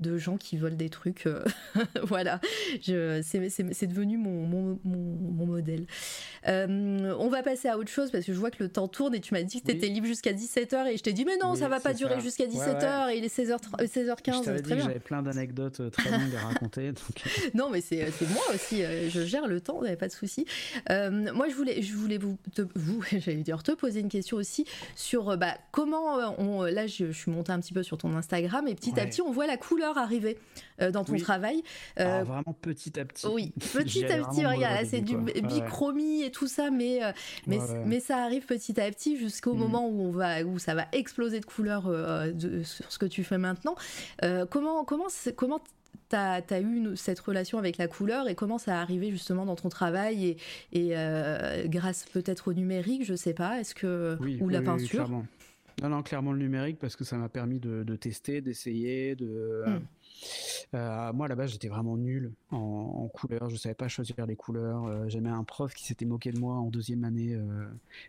de 0.00 0.18
gens 0.18 0.36
qui 0.36 0.58
veulent 0.58 0.76
des 0.76 0.90
trucs. 0.90 1.26
voilà, 2.02 2.40
c'est 2.82 3.86
devenu 3.86 4.18
mon, 4.18 4.46
mon, 4.46 4.78
mon, 4.84 5.46
modèle. 5.46 5.86
on 6.46 7.28
va 7.30 7.42
passer 7.42 7.68
à 7.68 7.78
autre 7.78 7.90
chose 7.90 8.10
parce 8.10 8.26
que 8.26 8.34
je 8.34 8.38
vois 8.38 8.50
que 8.50 8.62
le 8.62 8.68
temps 8.68 8.88
tourne 8.88 9.14
et 9.14 9.20
tu 9.20 9.32
m'as 9.32 9.42
dit 9.42 9.62
que 9.62 9.66
tu 9.66 9.72
étais 9.72 9.88
libre 9.88 10.06
jusqu'à 10.06 10.32
17h 10.32 10.88
et 10.88 10.96
je 10.98 11.02
t'ai 11.02 11.14
dit 11.14 11.24
mais 11.24 11.38
non, 11.38 11.54
ça 11.54 11.68
va 11.68 11.80
pas 11.80 11.94
durer 11.94 12.20
jusqu'à 12.20 12.46
17h 12.46 13.13
et 13.14 13.18
il 13.18 13.24
est 13.24 13.34
16h, 13.34 13.58
16h15. 13.78 14.38
Je 14.38 14.44
t'avais 14.44 14.62
dit 14.62 14.70
que 14.70 14.78
j'avais 14.78 14.98
plein 14.98 15.22
d'anecdotes 15.22 15.80
euh, 15.80 15.90
très 15.90 16.10
longues 16.10 16.34
à 16.36 16.48
raconter. 16.48 16.92
Euh. 17.24 17.50
non, 17.54 17.70
mais 17.70 17.80
c'est 17.80 18.06
moi 18.30 18.42
aussi, 18.54 18.82
euh, 18.82 19.08
je 19.08 19.24
gère 19.24 19.46
le 19.46 19.60
temps, 19.60 19.82
n'y 19.82 19.94
pas 19.96 20.08
de 20.08 20.12
souci. 20.12 20.44
moi, 20.88 21.48
je 21.48 21.54
voulais, 21.54 21.82
je 21.82 21.94
voulais 21.94 22.18
vous, 22.18 22.36
vous 22.74 23.02
j'allais 23.12 23.42
dire, 23.42 23.62
te 23.62 23.72
poser 23.72 24.00
une 24.00 24.08
question 24.08 24.36
aussi 24.36 24.66
sur 24.96 25.36
bah, 25.36 25.54
comment, 25.70 26.16
on, 26.38 26.62
là, 26.62 26.86
je, 26.86 27.12
suis 27.12 27.30
montée 27.30 27.52
un 27.52 27.60
petit 27.60 27.72
peu 27.72 27.82
sur 27.82 27.98
ton 27.98 28.14
Instagram 28.16 28.66
et 28.68 28.74
petit 28.74 28.98
à 28.98 29.06
petit, 29.06 29.22
on 29.22 29.30
voit 29.30 29.46
la 29.46 29.56
couleur 29.56 29.98
arriver 29.98 30.38
dans 30.92 31.04
ton 31.04 31.16
travail. 31.16 31.62
Ah, 31.96 32.24
vraiment 32.24 32.54
petit 32.60 32.98
à 32.98 33.04
petit. 33.04 33.26
Oui, 33.26 33.52
petit 33.74 34.04
à 34.06 34.18
petit, 34.18 34.44
regarde, 34.44 34.86
c'est 34.86 35.00
du 35.00 35.16
bichromie 35.16 36.22
et 36.22 36.30
tout 36.30 36.48
ça, 36.48 36.70
mais, 36.70 37.00
mais, 37.46 37.58
mais 37.86 38.00
ça 38.00 38.18
arrive 38.18 38.46
petit 38.46 38.80
à 38.80 38.90
petit 38.90 39.16
jusqu'au 39.16 39.54
mm. 39.54 39.58
moment 39.58 39.88
où, 39.88 40.02
on 40.02 40.10
va, 40.10 40.42
où 40.42 40.58
ça 40.58 40.74
va 40.74 40.86
exploser 40.92 41.40
de 41.40 41.46
couleurs 41.46 41.84
sur 42.64 42.90
ce 42.90 42.98
que 42.98 43.03
tu 43.06 43.24
fais 43.24 43.38
maintenant. 43.38 43.76
comment 44.50 44.84
comment 44.84 45.06
comment 45.36 45.60
tu 46.10 46.16
as, 46.16 46.60
eu 46.60 46.96
cette 46.96 47.20
relation 47.20 47.58
avec 47.58 47.78
la 47.78 47.88
couleur 47.88 48.28
et 48.28 48.34
comment 48.34 48.58
ça 48.58 48.78
a 48.78 48.82
arrivé 48.82 49.10
justement 49.10 49.44
dans 49.44 49.56
ton 49.56 49.68
travail 49.68 50.26
et, 50.26 50.36
et 50.72 50.96
euh, 50.96 51.66
grâce 51.66 52.04
peut-être 52.04 52.48
au 52.48 52.52
numérique, 52.52 53.04
je 53.04 53.14
sais 53.14 53.34
pas, 53.34 53.60
est-ce 53.60 53.74
que 53.74 54.18
ou 54.40 54.48
la 54.48 54.62
peinture? 54.62 55.08
Non, 55.82 55.88
non, 55.88 56.02
clairement 56.02 56.32
le 56.32 56.38
numérique 56.38 56.78
parce 56.78 56.94
que 56.94 57.04
ça 57.04 57.16
m'a 57.16 57.28
permis 57.28 57.58
de, 57.58 57.96
tester, 57.96 58.40
d'essayer, 58.40 59.16
de. 59.16 59.64
Hmm. 59.66 59.80
Euh, 60.74 61.12
moi, 61.12 61.26
à 61.26 61.28
la 61.28 61.34
base, 61.34 61.52
j'étais 61.52 61.68
vraiment 61.68 61.96
nul 61.96 62.32
en, 62.50 62.56
en 62.56 63.08
couleurs. 63.08 63.48
Je 63.48 63.56
savais 63.56 63.74
pas 63.74 63.88
choisir 63.88 64.26
les 64.26 64.36
couleurs. 64.36 64.84
Euh, 64.86 65.04
j'avais 65.08 65.28
un 65.28 65.44
prof 65.44 65.74
qui 65.74 65.84
s'était 65.84 66.04
moqué 66.04 66.32
de 66.32 66.38
moi 66.38 66.56
en 66.56 66.70
deuxième 66.70 67.04
année 67.04 67.34
euh, 67.34 67.66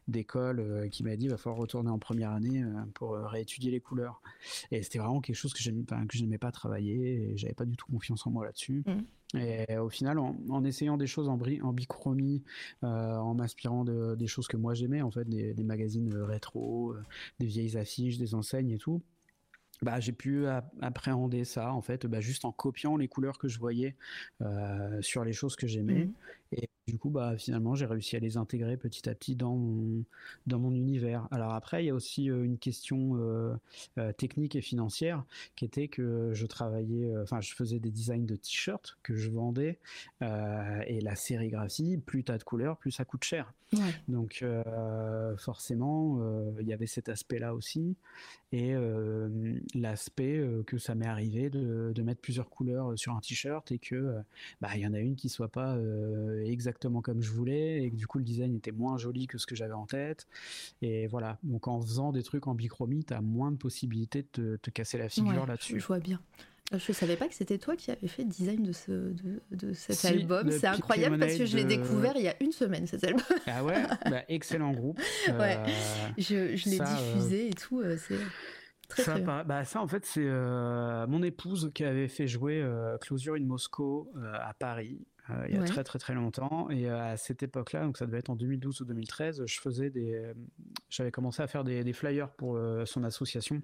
d'école, 0.08 0.90
qui 0.92 1.04
m'a 1.04 1.16
dit 1.16 1.26
il 1.26 1.32
va 1.32 1.38
falloir 1.38 1.60
retourner 1.60 1.90
en 1.90 2.00
première 2.00 2.32
année 2.32 2.64
pour 2.94 3.14
réétudier 3.16 3.72
les 3.72 3.80
couleurs. 3.80 4.22
Et 4.72 4.82
c'était 4.84 5.00
vraiment 5.00 5.22
quelque 5.22 5.36
chose 5.36 5.54
que 5.54 5.62
je 5.62 5.72
n'aimais 5.72 6.38
pas 6.38 6.52
travailler 6.52 7.32
et 7.32 7.38
j'avais 7.38 7.54
pas 7.54 7.66
du 7.66 7.76
tout 7.76 7.88
confiance 7.88 8.26
en 8.26 8.32
moi 8.32 8.46
là-dessus. 8.46 8.84
Mmh. 8.86 9.38
Et 9.38 9.78
au 9.78 9.90
final, 9.90 10.18
en, 10.20 10.64
essayant 10.64 10.98
des 10.98 11.08
choses 11.08 11.28
en, 11.28 11.38
en 11.64 11.74
bichromie, 11.74 12.44
en 12.82 13.34
m'inspirant 13.34 13.84
de, 13.84 14.16
des 14.16 14.28
choses 14.28 14.48
que 14.48 14.56
moi 14.56 14.74
j'aimais, 14.74 15.02
en 15.02 15.12
fait, 15.12 15.28
des 15.28 15.64
magazines 15.64 16.14
rétro, 16.14 16.96
des 17.40 17.48
vieilles 17.48 17.78
affiches, 17.78 18.18
des 18.18 18.34
enseignes 18.34 18.72
et 18.72 18.78
tout, 18.78 19.02
bah, 19.82 20.00
j'ai 20.00 20.12
pu 20.12 20.46
appréhender 20.82 21.46
ça 21.46 21.74
en 21.74 21.82
fait 21.82 22.06
bah, 22.06 22.22
juste 22.22 22.46
en 22.46 22.52
copiant 22.52 22.98
les 22.98 23.08
couleurs 23.08 23.38
que 23.38 23.48
je 23.48 23.60
voyais 23.60 23.96
euh, 24.42 25.02
sur 25.02 25.24
les 25.26 25.34
choses 25.34 25.56
que 25.56 25.68
j'aimais 25.68 26.06
mmh. 26.06 26.14
et 26.54 26.70
du 26.88 27.00
coup 27.00 27.10
bah 27.10 27.36
finalement 27.38 27.74
j'ai 27.74 27.86
réussi 27.86 28.16
à 28.16 28.20
les 28.20 28.38
intégrer 28.38 28.78
petit 28.78 29.10
à 29.10 29.16
petit 29.16 29.36
dans 29.36 29.56
mon, 29.56 30.04
dans 30.46 30.60
mon 30.60 30.74
univers. 30.74 31.28
Alors 31.32 31.54
après 31.54 31.84
il 31.84 31.88
y 31.88 31.90
a 31.90 31.96
aussi 31.96 32.30
euh, 32.30 32.44
une 32.44 32.60
question 32.60 33.16
euh, 33.16 34.12
technique 34.18 34.56
et 34.56 34.62
financière 34.62 35.24
qui 35.56 35.66
était 35.66 35.88
que 35.88 36.32
je 36.34 36.46
travaillais 36.46 37.12
enfin 37.22 37.42
je 37.42 37.54
faisais 37.56 37.80
des 37.80 37.90
designs 37.90 38.26
de 38.26 38.36
t-shirts 38.36 38.98
que 39.02 39.16
je 39.16 39.30
vendais 39.30 39.80
et 40.22 41.02
la 41.02 41.16
sérigraphie 41.16 41.98
plus 41.98 42.24
t'as 42.24 42.38
de 42.38 42.44
couleurs 42.44 42.78
plus 42.78 42.92
ça 42.92 43.06
coûte 43.06 43.24
cher. 43.24 43.54
Donc 44.08 44.46
forcément 45.38 46.20
il 46.60 46.68
y 46.68 46.74
avait 46.74 46.88
cet 46.88 47.10
aspect 47.10 47.40
là 47.40 47.56
aussi. 47.56 47.96
Et 48.52 48.74
l'aspect 49.74 50.42
que 50.66 50.78
ça 50.78 50.96
m'est 50.96 51.08
arrivé 51.08 51.50
de, 51.50 52.02
mettre 52.04 52.22
plusieurs 52.22 52.50
couleurs 52.50 52.98
sur 52.98 53.14
un 53.14 53.20
t-shirt 53.20 53.70
et 53.72 53.80
que 53.80 54.16
bah 54.62 54.70
il 54.76 54.82
y 54.82 54.88
en 54.88 54.94
a 54.94 55.00
une 55.00 55.16
qui 55.16 55.30
soit 55.30 55.50
pas 55.50 55.78
exactement 56.46 56.75
comme 56.80 57.22
je 57.22 57.32
voulais 57.32 57.84
et 57.84 57.92
que 57.92 57.96
du 57.96 58.08
coup 58.08 58.18
le 58.18 58.24
design 58.24 58.56
était 58.56 58.72
moins 58.72 58.98
joli 58.98 59.28
que 59.28 59.38
ce 59.38 59.46
que 59.46 59.56
j'avais 59.56 59.74
en 59.74 59.86
tête 59.86 60.28
et 60.82 61.08
voilà 61.08 61.38
donc 61.44 61.68
en 61.68 61.82
faisant 61.82 62.12
des 62.12 62.24
trucs 62.24 62.48
en 62.48 62.56
bichromie 62.56 63.04
tu 63.04 63.14
as 63.14 63.22
moins 63.22 63.52
de 63.52 63.58
possibilités 63.58 64.26
de 64.34 64.58
te, 64.62 64.70
casser 64.70 64.98
la 64.98 65.10
figure 65.10 65.46
là-dessus 65.46 65.80
je 65.80 65.86
vois 65.86 66.00
bien 66.00 66.22
je 66.74 66.92
savais 66.94 67.16
pas 67.16 67.28
que 67.28 67.36
c'était 67.36 67.60
toi 67.60 67.76
qui 67.76 67.92
avais 67.92 68.08
fait 68.08 68.24
le 68.24 68.30
design 68.30 68.64
de, 68.64 68.72
ce, 68.72 69.14
de, 69.52 69.74
cet 69.74 70.04
album. 70.04 70.50
C'est 70.50 70.66
incroyable 70.66 71.20
parce 71.20 71.38
que 71.38 71.46
je 71.46 71.56
l'ai 71.56 71.64
découvert 71.64 72.14
il 72.16 72.24
y 72.24 72.28
a 72.28 72.36
une 72.42 72.52
semaine, 72.52 72.88
cet 72.88 73.04
album. 73.04 73.22
Ah 73.46 73.64
ouais? 73.64 73.84
Bah, 74.10 74.24
Excellent 74.28 74.72
groupe. 74.72 75.00
ouais. 75.28 75.60
Je, 76.18 76.56
je 76.56 76.70
l'ai 76.70 76.80
diffusé 76.80 77.50
et 77.50 77.54
tout. 77.54 77.84
C'est 78.00 78.18
ça, 78.90 79.18
bah, 79.44 79.66
ça, 79.66 79.82
en 79.82 79.88
fait, 79.88 80.06
c'est 80.06 80.26
euh, 80.26 81.08
mon 81.08 81.24
épouse 81.24 81.72
qui 81.74 81.84
avait 81.84 82.08
fait 82.08 82.28
jouer 82.28 82.62
euh, 82.62 82.98
Closure 83.00 83.36
in 83.36 83.44
Moscow 83.44 84.12
euh, 84.16 84.34
à 84.34 84.54
Paris. 84.54 85.06
Il 85.48 85.56
y 85.56 85.58
a 85.58 85.64
très 85.64 85.84
très 85.84 86.00
très 86.00 86.14
longtemps 86.14 86.70
et 86.70 86.90
à 86.90 87.18
cette 87.18 87.44
époque-là, 87.44 87.84
donc 87.84 87.98
ça 87.98 88.06
devait 88.06 88.20
être 88.20 88.30
en 88.30 88.36
2012 88.36 88.82
ou 88.82 88.86
2013, 88.86 89.44
je 89.46 89.60
faisais 89.60 89.90
des, 89.90 90.34
j'avais 90.90 91.12
commencé 91.12 91.42
à 91.42 91.48
faire 91.48 91.64
des, 91.64 91.94
flyers 91.94 92.32
pour 92.32 92.60
son 92.86 93.04
association 93.04 93.62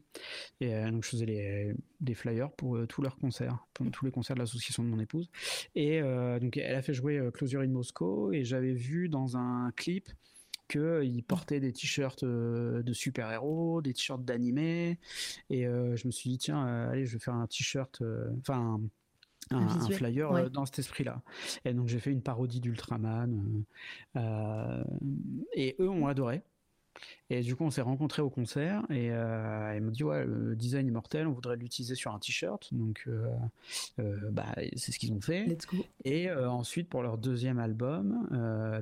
et 0.59 0.73
donc 0.89 1.03
je 1.03 1.09
faisais 1.09 1.25
les, 1.25 1.73
des 1.99 2.15
flyers 2.15 2.51
pour 2.51 2.87
tous 2.87 3.01
leurs 3.01 3.17
concerts, 3.17 3.65
pour 3.73 3.89
tous 3.91 4.05
les 4.05 4.11
concerts 4.11 4.35
de 4.35 4.41
l'association 4.41 4.83
de 4.83 4.89
mon 4.89 4.99
épouse 4.99 5.29
et 5.75 6.01
donc 6.01 6.57
elle 6.57 6.75
a 6.75 6.81
fait 6.81 6.93
jouer 6.93 7.21
Closure 7.33 7.61
in 7.61 7.67
Moscow 7.67 8.31
et 8.31 8.43
j'avais 8.43 8.73
vu 8.73 9.09
dans 9.09 9.37
un 9.37 9.71
clip 9.75 10.09
qu'ils 10.71 11.23
portaient 11.23 11.59
des 11.59 11.73
t-shirts 11.73 12.23
de 12.23 12.93
super-héros, 12.93 13.81
des 13.81 13.93
t-shirts 13.93 14.23
d'animé. 14.23 14.99
Et 15.49 15.63
je 15.63 16.07
me 16.07 16.11
suis 16.11 16.29
dit, 16.29 16.37
tiens, 16.37 16.63
allez, 16.89 17.05
je 17.05 17.13
vais 17.13 17.19
faire 17.19 17.35
un 17.35 17.47
t-shirt, 17.47 18.01
enfin, 18.39 18.79
un, 18.79 18.81
flyer 19.91 20.49
dans 20.49 20.65
cet 20.65 20.79
esprit-là. 20.79 21.21
Et 21.65 21.73
donc 21.73 21.87
j'ai 21.87 21.99
fait 21.99 22.11
une 22.11 22.21
parodie 22.21 22.59
d'Ultraman. 22.59 23.63
et 24.15 25.75
eux 25.79 25.89
ont 25.89 26.07
adoré. 26.07 26.43
Et 27.29 27.41
du 27.41 27.55
coup, 27.55 27.63
on 27.63 27.71
s'est 27.71 27.81
rencontrés 27.81 28.21
au 28.21 28.29
concert 28.29 28.83
et 28.89 29.09
euh, 29.09 29.71
elle 29.73 29.81
m'a 29.83 29.91
dit 29.91 30.03
ouais, 30.03 30.25
le 30.25 30.53
design 30.55 30.87
immortel, 30.87 31.27
on 31.27 31.31
voudrait 31.31 31.55
l'utiliser 31.55 31.95
sur 31.95 32.13
un 32.13 32.19
t-shirt. 32.19 32.67
Donc, 32.73 33.03
euh, 33.07 33.25
euh, 33.99 34.17
bah, 34.31 34.53
c'est 34.75 34.91
ce 34.91 34.99
qu'ils 34.99 35.13
ont 35.13 35.21
fait. 35.21 35.57
Et 36.03 36.29
ensuite, 36.29 36.89
pour 36.89 37.01
leur 37.01 37.17
deuxième 37.17 37.57
album, 37.59 38.27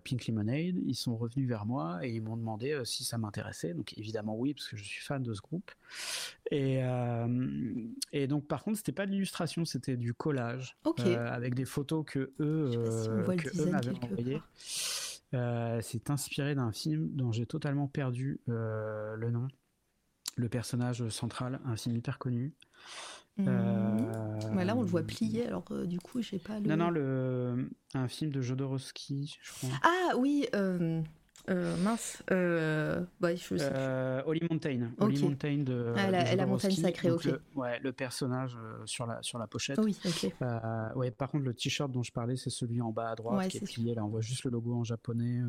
Pink 0.03 0.25
Lemonade, 0.25 0.77
ils 0.83 0.95
sont 0.95 1.15
revenus 1.15 1.47
vers 1.47 1.67
moi 1.67 1.99
et 2.03 2.09
ils 2.09 2.23
m'ont 2.23 2.37
demandé 2.37 2.81
si 2.85 3.03
ça 3.03 3.19
m'intéressait. 3.19 3.75
Donc, 3.75 3.95
évidemment, 3.97 4.35
oui, 4.35 4.55
parce 4.55 4.67
que 4.67 4.77
je 4.77 4.83
suis 4.83 5.01
fan 5.01 5.21
de 5.21 5.33
ce 5.33 5.41
groupe. 5.41 5.71
Et, 6.49 6.81
et 8.11 8.27
donc, 8.27 8.47
par 8.47 8.63
contre, 8.63 8.77
c'était 8.77 8.91
pas 8.91 9.05
de 9.05 9.11
l'illustration, 9.11 9.63
c'était 9.63 9.97
du 9.97 10.15
collage 10.15 10.75
avec 11.05 11.53
des 11.53 11.65
photos 11.65 12.03
que 12.03 12.31
eux, 12.39 12.71
que 13.37 13.61
eux 13.61 13.65
m'avaient 13.69 13.93
envoyées. 14.03 14.41
Euh, 15.33 15.79
c'est 15.81 16.09
inspiré 16.09 16.55
d'un 16.55 16.71
film 16.71 17.09
dont 17.13 17.31
j'ai 17.31 17.45
totalement 17.45 17.87
perdu 17.87 18.41
euh, 18.49 19.15
le 19.15 19.31
nom. 19.31 19.47
Le 20.35 20.49
personnage 20.49 21.07
central, 21.09 21.59
un 21.65 21.75
film 21.75 21.97
hyper 21.97 22.17
connu. 22.17 22.53
Mmh. 23.37 23.45
Euh, 23.47 24.63
là, 24.63 24.75
on 24.75 24.81
le 24.81 24.87
voit 24.87 25.03
plier, 25.03 25.47
alors 25.47 25.65
du 25.85 25.99
coup, 25.99 26.21
j'ai 26.21 26.39
pas 26.39 26.59
le. 26.59 26.67
Non, 26.67 26.77
non, 26.77 26.89
le... 26.89 27.69
un 27.93 28.07
film 28.07 28.31
de 28.31 28.41
Jodorowsky, 28.41 29.37
je 29.41 29.51
crois. 29.51 29.69
Ah 29.83 30.17
oui, 30.17 30.47
euh, 31.49 31.75
mince, 31.77 32.21
euh, 32.31 33.01
je 33.21 33.35
sais 33.35 33.57
euh, 33.61 34.21
Holly 34.25 34.41
Mountain. 34.49 34.91
Holly 34.99 35.21
Mountain 35.21 35.57
de. 35.59 35.93
Ah, 35.95 36.11
la, 36.11 36.45
montagne 36.45 36.71
sacrée, 36.71 37.11
ok. 37.11 37.25
Le, 37.25 37.41
ouais, 37.55 37.79
le 37.79 37.91
personnage 37.91 38.55
euh, 38.55 38.85
sur, 38.85 39.05
la, 39.05 39.21
sur 39.21 39.39
la 39.39 39.47
pochette. 39.47 39.79
Oui, 39.79 39.97
ok. 40.05 40.31
Euh, 40.41 40.93
ouais, 40.95 41.11
par 41.11 41.29
contre, 41.29 41.45
le 41.45 41.53
t-shirt 41.53 41.91
dont 41.91 42.03
je 42.03 42.11
parlais, 42.11 42.35
c'est 42.35 42.49
celui 42.49 42.81
en 42.81 42.91
bas 42.91 43.09
à 43.09 43.15
droite 43.15 43.47
qui 43.47 43.57
est, 43.57 43.61
plié. 43.61 43.95
Là, 43.95 44.05
on 44.05 44.09
voit 44.09 44.21
juste 44.21 44.43
le 44.43 44.51
logo 44.51 44.73
en 44.73 44.83
japonais. 44.83 45.39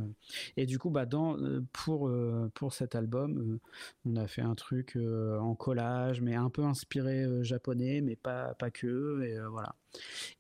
Et 0.57 0.67
du 0.67 0.79
coup, 0.79 0.91
bah, 0.91 1.07
dans, 1.07 1.37
pour, 1.73 2.11
pour 2.55 2.73
cet 2.73 2.95
album, 2.95 3.59
on 4.05 4.17
a 4.17 4.27
fait 4.27 4.43
un 4.43 4.55
truc 4.55 4.97
en 4.97 5.55
collage, 5.55 6.21
mais 6.21 6.35
un 6.35 6.51
peu 6.51 6.65
inspiré 6.65 7.27
japonais, 7.45 8.01
mais 8.01 8.17
pas, 8.17 8.55
pas 8.55 8.71
que. 8.71 9.23
Et 9.23 9.39
voilà. 9.51 9.75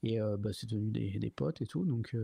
Et 0.02 0.18
bah, 0.38 0.50
c'est 0.52 0.68
devenu 0.70 0.90
des, 0.90 1.18
des, 1.18 1.30
potes 1.30 1.60
et 1.62 1.66
tout. 1.66 1.84
Donc. 1.84 2.14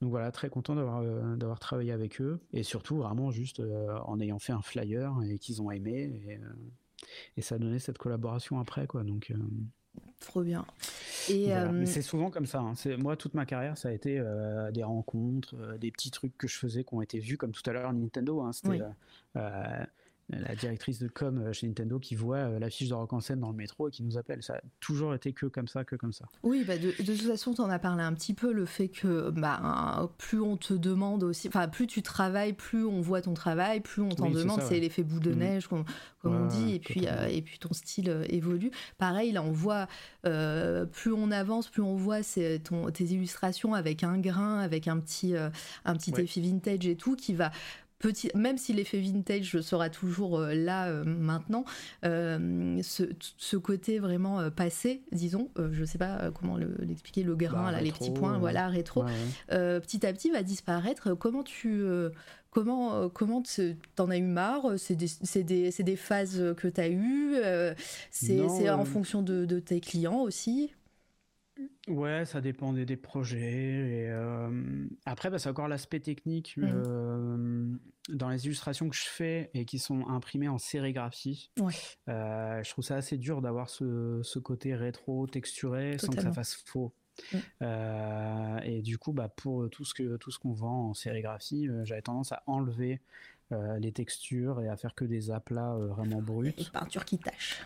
Donc 0.00 0.10
voilà, 0.10 0.32
très 0.32 0.48
content 0.48 0.74
d'avoir 0.74 1.02
euh, 1.02 1.36
d'avoir 1.36 1.58
travaillé 1.58 1.92
avec 1.92 2.20
eux 2.22 2.40
et 2.52 2.62
surtout 2.62 2.96
vraiment 2.96 3.30
juste 3.30 3.60
euh, 3.60 3.98
en 4.06 4.18
ayant 4.20 4.38
fait 4.38 4.52
un 4.52 4.62
flyer 4.62 5.14
et 5.28 5.38
qu'ils 5.38 5.60
ont 5.60 5.70
aimé 5.70 6.22
et, 6.26 6.36
euh, 6.36 6.38
et, 7.36 7.42
ça 7.42 7.56
a 7.56 7.58
donné 7.58 7.78
cette 7.78 7.98
collaboration 7.98 8.58
après 8.58 8.86
quoi. 8.86 9.04
Donc 9.04 9.32
trop 10.20 10.42
bien. 10.42 10.64
Et 11.28 11.52
c'est 11.84 12.02
souvent 12.02 12.30
comme 12.30 12.46
ça. 12.46 12.60
Hein. 12.60 12.74
C'est 12.76 12.96
moi 12.96 13.16
toute 13.16 13.34
ma 13.34 13.44
carrière 13.44 13.76
ça 13.76 13.88
a 13.88 13.92
été 13.92 14.22
des 14.72 14.82
rencontres, 14.82 15.54
des 15.78 15.90
petits 15.90 16.10
trucs 16.10 16.36
que 16.38 16.48
je 16.48 16.56
faisais 16.56 16.82
qui 16.82 16.94
ont 16.94 17.02
été 17.02 17.18
vus 17.18 17.36
comme 17.36 17.52
tout 17.52 17.68
à 17.68 17.72
l'heure 17.74 17.92
Nintendo. 17.92 18.40
Hein. 18.40 18.52
C'était 18.52 18.80
la 20.32 20.54
directrice 20.54 20.98
de 20.98 21.08
com 21.08 21.52
chez 21.52 21.66
Nintendo 21.66 21.98
qui 21.98 22.14
voit 22.14 22.58
l'affiche 22.58 22.88
de 22.88 22.94
Rock 22.94 23.12
en 23.12 23.20
scène 23.20 23.40
dans 23.40 23.50
le 23.50 23.56
métro 23.56 23.88
et 23.88 23.90
qui 23.90 24.02
nous 24.02 24.16
appelle. 24.16 24.42
Ça 24.42 24.54
a 24.54 24.60
toujours 24.80 25.14
été 25.14 25.32
que 25.32 25.46
comme 25.46 25.68
ça, 25.68 25.84
que 25.84 25.96
comme 25.96 26.12
ça. 26.12 26.26
Oui, 26.42 26.64
bah 26.66 26.78
de, 26.78 26.90
toute 26.90 27.22
façon, 27.22 27.54
tu 27.54 27.60
en 27.60 27.70
as 27.70 27.78
parlé 27.78 28.02
un 28.02 28.12
petit 28.12 28.34
peu, 28.34 28.52
le 28.52 28.64
fait 28.64 28.88
que 28.88 29.30
bah, 29.30 30.10
plus 30.18 30.40
on 30.40 30.56
te 30.56 30.74
demande 30.74 31.22
aussi, 31.22 31.48
enfin, 31.48 31.68
plus 31.68 31.86
tu 31.86 32.02
travailles, 32.02 32.52
plus 32.52 32.84
on 32.84 33.00
voit 33.00 33.22
ton 33.22 33.34
travail, 33.34 33.80
plus 33.80 34.02
on 34.02 34.10
t'en 34.10 34.30
demande. 34.30 34.62
C'est 34.62 34.80
l'effet 34.80 35.02
bout 35.02 35.20
de 35.20 35.32
mm. 35.32 35.38
neige, 35.38 35.68
comme, 35.68 35.84
on 36.24 36.46
dit, 36.46 36.74
et 36.74 36.78
puis, 36.78 37.06
et 37.30 37.42
puis 37.42 37.58
ton 37.58 37.72
style 37.72 38.24
évolue. 38.28 38.70
Pareil, 38.98 39.32
là, 39.32 39.42
on 39.42 39.52
voit, 39.52 39.88
plus 40.22 41.12
on 41.12 41.30
avance, 41.30 41.68
plus 41.68 41.82
on 41.82 41.96
voit 41.96 42.20
ton, 42.64 42.90
tes 42.90 43.04
illustrations 43.04 43.74
avec 43.74 44.04
un 44.04 44.18
grain, 44.18 44.58
avec 44.58 44.88
un 44.88 44.98
petit, 44.98 45.34
un 45.36 45.96
petit 45.96 46.12
effet 46.18 46.40
vintage 46.40 46.86
et 46.86 46.96
tout, 46.96 47.16
qui 47.16 47.34
va 47.34 47.50
Petit, 48.00 48.30
même 48.34 48.56
si 48.56 48.72
l'effet 48.72 48.98
vintage 48.98 49.60
sera 49.60 49.90
toujours 49.90 50.38
euh, 50.38 50.54
là 50.54 50.88
euh, 50.88 51.04
maintenant, 51.04 51.66
euh, 52.06 52.80
ce, 52.82 53.56
côté 53.58 53.98
vraiment 53.98 54.50
passé, 54.50 55.02
disons, 55.12 55.50
je 55.70 55.84
sais 55.84 55.98
pas 55.98 56.30
comment 56.30 56.56
l'expliquer, 56.56 57.22
le, 57.22 57.36
grain, 57.36 57.64
bah, 57.64 57.72
là, 57.72 57.82
les 57.82 57.92
petits 57.92 58.10
points, 58.10 58.38
voilà, 58.38 58.68
rétro, 58.68 59.04
petit 59.48 60.06
à 60.06 60.12
petit 60.14 60.30
va 60.30 60.42
disparaître. 60.42 61.14
Comment 61.14 61.42
tu 61.42 61.84
comment 62.50 63.10
comment 63.10 63.42
t'en 63.96 64.08
as 64.08 64.16
eu 64.16 64.22
marre? 64.22 64.78
C'est 64.78 64.96
des, 64.96 65.42
des, 65.42 65.70
des, 65.70 65.96
phases 65.96 66.54
que 66.56 66.68
tu 66.68 66.80
as 66.80 66.88
eues 66.88 67.36
C'est 68.10 68.70
en 68.70 68.84
fonction 68.86 69.20
de, 69.22 69.44
de, 69.44 69.60
tes 69.60 69.80
clients 69.80 70.20
aussi? 70.22 70.72
Ouais, 71.88 72.24
ça 72.24 72.40
dépend 72.40 72.72
des, 72.72 72.96
projets. 72.96 74.06
Et, 74.06 74.12
après, 75.04 75.30
bah, 75.30 75.38
c'est 75.38 75.48
encore 75.48 75.68
l'aspect 75.68 76.00
technique. 76.00 76.56
Mmh. 76.56 77.78
dans 78.10 78.28
les 78.28 78.46
illustrations 78.46 78.88
que 78.88 78.96
je 78.96 79.04
fais 79.04 79.50
et 79.54 79.64
qui 79.64 79.78
sont 79.78 80.06
imprimées 80.08 80.48
en 80.48 80.58
sérigraphie, 80.58 81.50
euh, 82.08 82.62
je 82.62 82.70
trouve 82.70 82.84
ça 82.84 82.96
assez 82.96 83.18
dur 83.18 83.40
d'avoir 83.40 83.68
ce, 83.68 84.38
côté 84.38 84.74
rétro, 84.74 85.26
texturé, 85.26 85.98
sans 85.98 86.12
que 86.12 86.22
ça 86.22 86.32
fasse 86.32 86.62
faux. 86.66 86.92
Mmh. 87.32 87.36
Euh, 87.62 88.58
et 88.64 88.82
du 88.82 88.98
coup, 88.98 89.12
bah, 89.12 89.28
pour 89.28 89.68
tout 89.70 89.84
ce 89.84 89.94
que 89.94 90.16
tout 90.16 90.30
ce 90.30 90.38
qu'on 90.38 90.52
vend 90.52 90.90
en 90.90 90.94
sérigraphie, 90.94 91.68
euh, 91.68 91.84
j'avais 91.84 92.02
tendance 92.02 92.32
à 92.32 92.42
enlever 92.46 93.00
les 93.80 93.90
textures 93.90 94.60
et 94.60 94.68
à 94.68 94.76
faire 94.76 94.94
que 94.94 95.04
des 95.04 95.32
aplats 95.32 95.74
vraiment 95.76 96.22
bruts. 96.22 96.54
Et 96.56 96.64
peinture 96.72 97.04
qui 97.04 97.18
tâche 97.18 97.60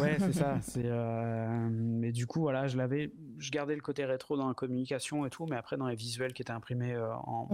ouais, 0.00 0.16
c'est 0.18 0.32
ça. 0.32 0.58
C'est 0.62 0.84
euh, 0.84 1.68
mais 1.70 2.12
du 2.12 2.26
coup, 2.26 2.40
voilà, 2.40 2.66
je 2.66 2.76
l'avais, 2.76 3.12
je 3.38 3.50
gardais 3.50 3.74
le 3.74 3.80
côté 3.80 4.04
rétro 4.04 4.36
dans 4.36 4.48
la 4.48 4.54
communication 4.54 5.26
et 5.26 5.30
tout, 5.30 5.46
mais 5.46 5.56
après 5.56 5.76
dans 5.76 5.88
les 5.88 5.96
visuels 5.96 6.32
qui 6.32 6.42
étaient 6.42 6.52
imprimés 6.52 6.94
euh, 6.94 7.14
en 7.14 7.48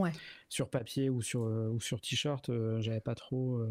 sur 0.49 0.69
papier 0.69 1.11
ou 1.11 1.23
sur 1.23 1.45
euh, 1.45 1.69
ou 1.69 1.81
sur 1.81 2.01
t-shirt, 2.01 2.51
j'avais 2.81 3.01
pas 3.01 3.15
trop 3.15 3.63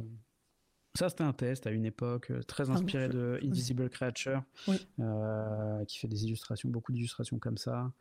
ça, 0.94 1.08
c'était 1.08 1.24
un 1.24 1.32
test 1.32 1.68
à 1.68 1.72
une 1.72 1.86
époque, 1.86 2.32
euh, 2.32 2.42
très 2.44 2.70
inspiré 2.70 3.08
de 3.08 3.40
Invisible 3.42 3.90
Creature, 3.90 4.44
euh, 5.00 5.86
qui 5.86 5.98
fait 5.98 6.10
des 6.10 6.26
illustrations, 6.26 6.70
beaucoup 6.70 6.92
d'illustrations 6.92 7.40
comme 7.40 7.58
ça. 7.58 7.94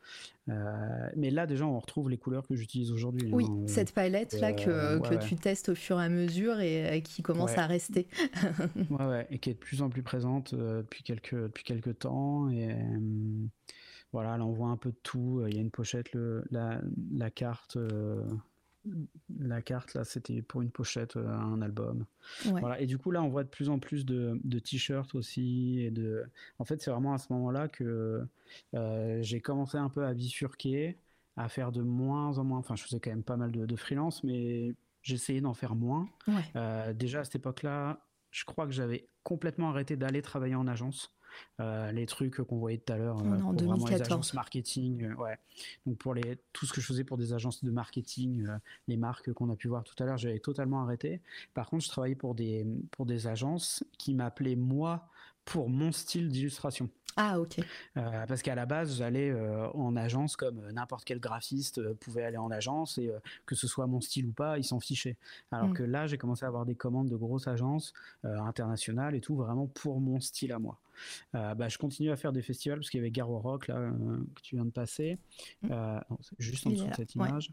Euh, 0.49 1.09
mais 1.17 1.31
là, 1.31 1.47
déjà, 1.47 1.67
on 1.67 1.79
retrouve 1.79 2.11
les 2.11 2.19
couleurs 2.19 2.49
que 2.49 2.57
j'utilise 2.57 2.91
aujourd'hui. 2.91 3.31
Oui, 3.33 3.47
hein. 3.49 3.65
cette 3.69 3.93
palette-là 3.93 4.53
que, 4.55 4.99
que 5.09 5.15
tu 5.25 5.37
testes 5.37 5.69
au 5.69 5.77
fur 5.77 6.01
et 6.01 6.05
à 6.05 6.09
mesure 6.09 6.59
et 6.59 7.01
qui 7.03 7.23
commence 7.23 7.57
à 7.57 7.67
rester. 7.67 8.09
ouais, 8.91 9.07
ouais, 9.07 9.27
et 9.31 9.39
qui 9.39 9.51
est 9.51 9.55
de 9.55 9.59
plus 9.59 9.83
en 9.83 9.89
plus 9.89 10.03
présente 10.03 10.57
depuis, 10.57 11.05
quelques, 11.05 11.35
depuis 11.35 11.63
quelques 11.63 12.01
temps. 12.01 12.51
Et 12.51 12.75
voilà, 14.13 14.37
là, 14.37 14.45
on 14.45 14.53
voit 14.53 14.69
un 14.69 14.77
peu 14.77 14.91
de 14.91 14.99
tout. 15.05 15.45
Il 15.47 15.55
y 15.55 15.59
a 15.59 15.61
une 15.61 15.71
pochette, 15.71 16.13
le, 16.13 16.43
la, 16.51 16.81
la 17.13 17.31
carte 17.31 17.79
la 19.39 19.63
carte 19.63 19.95
là 19.95 20.05
c'était 20.05 20.43
pour 20.43 20.63
une 20.63 20.71
pochette 20.71 21.17
euh, 21.17 21.29
un 21.29 21.61
album. 21.63 22.07
Voilà. 22.45 22.81
Et 22.81 22.87
du 22.87 22.99
coup 22.99 23.11
là 23.11 23.23
on 23.23 23.29
voit 23.29 23.45
de 23.45 23.49
plus 23.49 23.69
en 23.69 23.79
plus 23.79 24.05
de, 24.05 24.39
t-shirts 24.59 25.15
aussi 25.15 25.81
et 25.81 25.91
de 25.91 26.25
en 26.59 26.65
fait 26.65 26.81
c'est 26.81 26.91
vraiment 26.91 27.13
à 27.13 27.19
ce 27.19 27.33
moment 27.33 27.51
là 27.51 27.69
que 27.69 28.27
euh, 28.75 29.19
j'ai 29.23 29.41
commencé 29.41 29.77
un 29.77 29.89
peu 29.89 30.05
à 30.05 30.15
bifurquer 30.15 30.97
à 31.37 31.49
faire 31.49 31.73
de 31.73 31.83
moins 31.83 32.39
en 32.39 32.45
moins. 32.45 32.59
Enfin 32.59 32.77
je 32.77 32.83
faisais 32.85 33.01
quand 33.01 33.11
même 33.11 33.23
pas 33.23 33.37
mal 33.37 33.53
de, 33.53 33.77
freelance 33.77 34.25
mais 34.25 34.75
j'essayais 35.03 35.41
d'en 35.41 35.55
faire 35.55 35.75
moins. 35.75 36.09
Euh, 36.57 36.93
déjà 36.93 37.21
à 37.21 37.25
cette 37.25 37.37
époque 37.37 37.63
là 37.63 38.01
je 38.31 38.45
crois 38.45 38.67
que 38.67 38.73
j'avais 38.73 39.09
complètement 39.23 39.71
arrêté 39.71 39.97
d'aller 39.97 40.23
travailler 40.23 40.55
en 40.55 40.67
agence 40.67 41.15
euh, 41.61 41.93
les 41.93 42.07
trucs 42.07 42.37
qu'on 42.43 42.59
voyait 42.59 42.79
tout 42.79 42.93
à 42.93 42.97
l'heure 42.97 43.19
euh, 43.19 43.39
pour 43.39 43.53
vraiment 43.53 43.87
les 43.87 44.01
agences 44.01 44.35
marketing 44.35 45.05
euh, 45.05 45.15
ouais 45.15 45.39
donc 45.87 45.99
pour 45.99 46.15
les 46.15 46.39
tout 46.53 46.67
ce 46.67 46.73
que 46.73 46.81
je 46.81 46.87
faisais 46.87 47.05
pour 47.05 47.19
des 47.19 47.33
agences 47.33 47.65
de 47.65 47.71
marketing 47.71 48.47
les 48.89 48.97
marques 48.97 49.33
qu'on 49.33 49.51
a 49.51 49.57
pu 49.57 49.69
voir 49.69 49.85
tout 49.85 50.01
à 50.03 50.07
l'heure 50.07 50.19
j'avais 50.19 50.39
totalement 50.39 50.83
arrêté 50.83 51.21
par 51.55 51.69
contre 51.69 51.85
je 51.85 51.91
travaillais 51.91 52.15
pour 52.15 52.35
des 52.35 52.67
pour 52.91 53.07
des 53.07 53.27
agences 53.27 53.85
qui 53.99 54.15
m'appelaient 54.15 54.57
moi 54.57 55.09
pour 55.45 55.69
mon 55.69 55.93
style 55.93 56.29
d'illustration 56.29 56.91
ah 57.17 57.41
ok. 57.41 57.59
Euh, 57.97 58.27
parce 58.27 58.43
qu'à 58.43 58.55
la 58.55 58.67
base, 58.67 58.97
j'allais 58.97 59.31
euh, 59.31 59.69
en 59.73 59.97
agence 59.97 60.37
comme 60.37 60.61
euh, 60.61 60.73
n'importe 60.73 61.05
quel 61.05 61.19
graphiste 61.19 61.93
pouvait 61.95 62.23
aller 62.23 62.37
en 62.37 62.51
agence 62.51 62.99
et 62.99 63.11
que 63.47 63.55
ce 63.55 63.67
soit 63.67 63.87
mon 63.87 64.01
style 64.01 64.27
ou 64.27 64.33
pas, 64.33 64.59
ils 64.59 64.65
s'en 64.65 64.81
fichaient. 64.81 65.17
Alors 65.51 65.69
mm. 65.69 65.75
que 65.75 65.83
là, 65.83 66.07
j'ai 66.07 66.19
commencé 66.19 66.45
à 66.45 66.49
avoir 66.49 66.67
des 66.67 66.75
commandes 66.75 67.09
de 67.09 67.17
grosses 67.17 67.49
agences 67.49 67.93
internationales 68.25 69.15
et 69.15 69.21
tout 69.21 69.35
vraiment 69.35 69.67
pour 69.67 70.01
mon 70.01 70.21
style 70.21 70.53
à 70.53 70.59
moi. 70.59 70.79
Bah, 71.33 71.69
je 71.69 71.79
continue 71.79 72.11
à 72.11 72.17
faire 72.17 72.33
des 72.33 72.43
festivals 72.43 72.79
parce 72.79 72.91
qu'il 72.91 72.99
y 72.99 73.03
avait 73.03 73.11
Garo 73.11 73.39
Rock 73.39 73.69
là 73.69 73.91
que 74.35 74.41
tu 74.43 74.57
viens 74.57 74.65
de 74.65 74.71
passer, 74.71 75.19
mm. 75.63 76.01
juste 76.39 76.67
en 76.67 76.71
dessous 76.71 76.87
de 76.87 76.95
cette 76.95 77.15
image. 77.15 77.53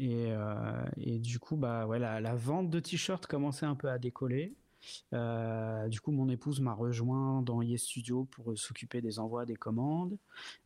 Et, 0.00 0.28
et, 0.96 1.18
du 1.18 1.38
coup, 1.40 1.56
bah 1.56 1.86
ouais, 1.86 1.98
la, 1.98 2.20
la 2.20 2.34
vente 2.34 2.70
de 2.70 2.78
t-shirts 2.78 3.26
commençait 3.26 3.66
un 3.66 3.74
peu 3.74 3.90
à 3.90 3.98
décoller. 3.98 4.54
Euh, 5.12 5.88
du 5.88 6.00
coup, 6.00 6.12
mon 6.12 6.28
épouse 6.28 6.60
m'a 6.60 6.72
rejoint 6.72 7.42
dans 7.42 7.62
Yes 7.62 7.82
Studio 7.82 8.24
pour 8.24 8.56
s'occuper 8.56 9.00
des 9.00 9.18
envois 9.18 9.44
des 9.44 9.56
commandes. 9.56 10.16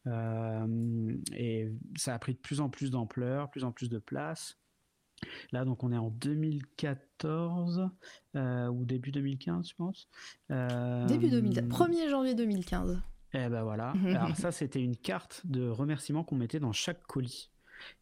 Euh, 0.06 1.16
et 1.34 1.72
ça 1.96 2.14
a 2.14 2.18
pris 2.18 2.34
de 2.34 2.38
plus 2.38 2.60
en 2.60 2.68
plus 2.68 2.90
d'ampleur, 2.90 3.50
plus 3.50 3.64
en 3.64 3.72
plus 3.72 3.88
de 3.88 3.98
place. 3.98 4.59
Là, 5.52 5.64
donc, 5.64 5.84
on 5.84 5.92
est 5.92 5.98
en 5.98 6.10
2014 6.10 7.88
euh, 8.34 8.66
ou 8.68 8.84
début 8.84 9.12
2015, 9.12 9.68
je 9.68 9.74
pense. 9.74 10.08
début 11.08 11.30
2015, 11.30 11.64
1er 11.68 12.10
janvier 12.10 12.34
2015. 12.34 13.00
Eh 13.34 13.48
ben 13.48 13.62
voilà. 13.62 13.94
Alors 14.06 14.36
ça, 14.36 14.52
c'était 14.52 14.82
une 14.82 14.96
carte 14.96 15.42
de 15.44 15.68
remerciement 15.68 16.22
qu'on 16.24 16.36
mettait 16.36 16.60
dans 16.60 16.72
chaque 16.72 17.02
colis. 17.06 17.50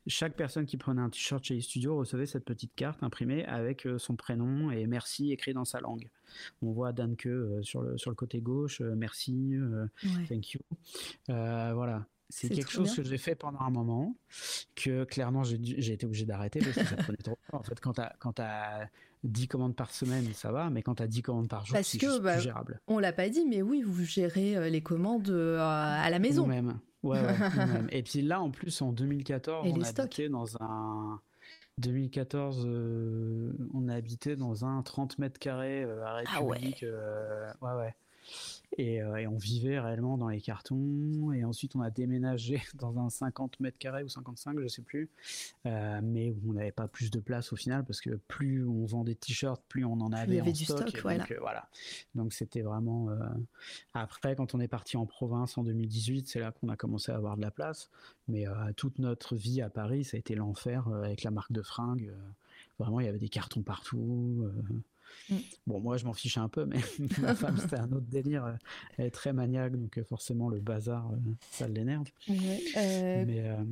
Chaque 0.06 0.34
personne 0.34 0.66
qui 0.66 0.76
prenait 0.76 1.00
un 1.00 1.10
t-shirt 1.10 1.42
chez 1.42 1.60
Studio 1.60 1.96
recevait 1.96 2.26
cette 2.26 2.44
petite 2.44 2.74
carte 2.74 3.02
imprimée 3.02 3.44
avec 3.46 3.86
euh, 3.86 3.98
son 3.98 4.16
prénom 4.16 4.70
et 4.70 4.86
merci 4.86 5.32
écrit 5.32 5.54
dans 5.54 5.64
sa 5.64 5.80
langue. 5.80 6.10
On 6.62 6.72
voit 6.72 6.92
Danke 6.92 7.26
euh, 7.26 7.62
sur, 7.62 7.82
le, 7.82 7.96
sur 7.98 8.10
le 8.10 8.16
côté 8.16 8.40
gauche, 8.40 8.80
euh, 8.80 8.94
merci, 8.94 9.54
thank 10.28 10.52
you. 10.52 10.60
voilà. 11.28 12.06
C'est 12.30 12.48
quelque 12.48 12.70
chose 12.70 12.94
que 12.94 13.02
j'ai 13.02 13.18
fait 13.18 13.34
pendant 13.34 13.60
un 13.60 13.70
moment, 13.70 14.16
que 14.74 15.04
clairement 15.04 15.44
j'ai 15.44 15.92
été 15.92 16.06
obligé 16.06 16.24
d'arrêter 16.24 16.60
parce 16.60 16.76
que 16.76 16.84
ça 16.84 16.96
prenait 16.96 17.18
trop 17.18 17.38
En 17.52 17.62
fait, 17.62 17.80
quand 17.80 17.92
tu 18.32 18.42
as, 18.42 18.88
10 19.22 19.48
commandes 19.48 19.76
par 19.76 19.90
semaine, 19.90 20.32
ça 20.32 20.50
va, 20.50 20.70
mais 20.70 20.82
quand 20.82 20.94
tu 20.94 21.02
as 21.02 21.06
10 21.06 21.22
commandes 21.22 21.48
par 21.48 21.66
jour, 21.66 21.76
c'est 21.82 21.98
bah, 22.22 22.34
plus 22.34 22.42
gérable. 22.42 22.80
On 22.86 22.98
l'a 22.98 23.12
pas 23.12 23.28
dit, 23.28 23.44
mais 23.46 23.60
oui, 23.60 23.82
vous 23.82 24.04
gérez 24.04 24.70
les 24.70 24.82
commandes 24.82 25.30
à 25.30 26.08
la 26.08 26.18
maison. 26.18 26.42
Nous-mêmes. 26.42 26.78
Ouais, 27.02 27.18
Et 27.90 28.02
puis 28.02 28.22
là, 28.22 28.40
en 28.40 28.50
plus, 28.50 28.82
en 28.82 28.92
2014, 28.92 29.66
on 29.68 29.80
a 29.80 29.88
habité 29.88 30.28
dans 30.28 30.56
un. 30.60 31.20
2014, 31.78 32.66
euh, 32.66 33.52
on 33.72 33.88
a 33.88 33.94
habité 33.94 34.36
dans 34.36 34.66
un 34.66 34.82
30 34.82 35.18
mètres 35.18 35.38
carrés 35.38 35.82
euh, 35.82 36.04
à 36.04 36.14
République. 36.16 36.36
Ah 36.36 36.44
ouais. 36.44 36.74
Euh, 36.82 37.52
ouais, 37.62 37.72
ouais. 37.72 37.94
Euh, 38.78 39.16
et, 39.16 39.26
on 39.26 39.36
vivait 39.36 39.80
réellement 39.80 40.16
dans 40.16 40.28
les 40.28 40.40
cartons. 40.40 41.32
Et 41.32 41.44
ensuite, 41.44 41.76
on 41.76 41.80
a 41.80 41.90
déménagé 41.90 42.62
dans 42.74 42.98
un 42.98 43.10
50 43.10 43.60
mètres 43.60 43.78
carrés 43.78 44.02
ou 44.02 44.08
55, 44.08 44.58
je 44.60 44.68
sais 44.68 44.82
plus. 44.82 45.08
Euh, 45.66 46.00
mais 46.02 46.34
on 46.46 46.52
n'avait 46.52 46.72
pas 46.72 46.88
plus 46.88 47.10
de 47.10 47.20
place 47.20 47.52
au 47.52 47.56
final 47.56 47.84
parce 47.84 48.00
que 48.00 48.10
plus 48.28 48.66
on 48.66 48.86
vendait 48.86 49.14
de 49.14 49.18
t-shirts, 49.18 49.62
plus 49.68 49.84
on 49.84 50.00
en 50.00 50.12
avait, 50.12 50.40
en 50.40 50.54
stock. 50.54 51.02
donc, 51.02 51.30
euh, 51.30 51.36
voilà. 51.40 51.68
Donc 52.14 52.32
c'était 52.32 52.62
vraiment. 52.62 53.08
Après, 53.94 54.36
quand 54.36 54.54
on 54.54 54.60
est 54.60 54.68
parti 54.68 54.96
en 54.96 55.06
province 55.06 55.58
en 55.58 55.64
2018, 55.64 56.28
c'est 56.28 56.40
là 56.40 56.52
qu'on 56.52 56.68
a 56.68 56.76
commencé 56.76 57.12
à 57.12 57.16
avoir 57.16 57.36
de 57.36 57.42
la 57.42 57.50
place. 57.50 57.90
Mais 58.28 58.46
toute 58.76 58.98
notre 58.98 59.34
vie 59.34 59.60
à 59.60 59.68
Paris, 59.68 60.04
ça 60.04 60.16
a 60.16 60.20
été 60.20 60.34
l'enfer 60.34 60.88
avec 60.88 61.22
la 61.22 61.30
marque 61.30 61.52
de 61.52 61.62
fringues. 61.62 62.12
vraiment, 62.78 63.00
il 63.00 63.06
y 63.06 63.08
avait 63.08 63.18
des 63.18 63.28
cartons 63.28 63.62
partout. 63.62 64.46
Mm. 65.28 65.36
Bon, 65.66 65.80
moi, 65.80 65.96
je 65.96 66.04
m'en 66.04 66.12
fichais 66.12 66.40
un 66.40 66.48
peu, 66.48 66.64
mais 66.64 66.78
ma 67.20 67.34
femme, 67.34 67.56
c'était 67.58 67.78
un 67.78 67.90
autre 67.92 68.06
délire. 68.08 68.56
Elle 68.98 69.06
est 69.06 69.10
très 69.10 69.32
maniaque, 69.32 69.76
donc 69.76 69.98
euh, 69.98 70.04
forcément, 70.04 70.48
le 70.48 70.60
bazar, 70.60 71.10
euh, 71.12 71.16
ça 71.50 71.68
l'énerve. 71.68 72.06
Euh, 72.76 73.64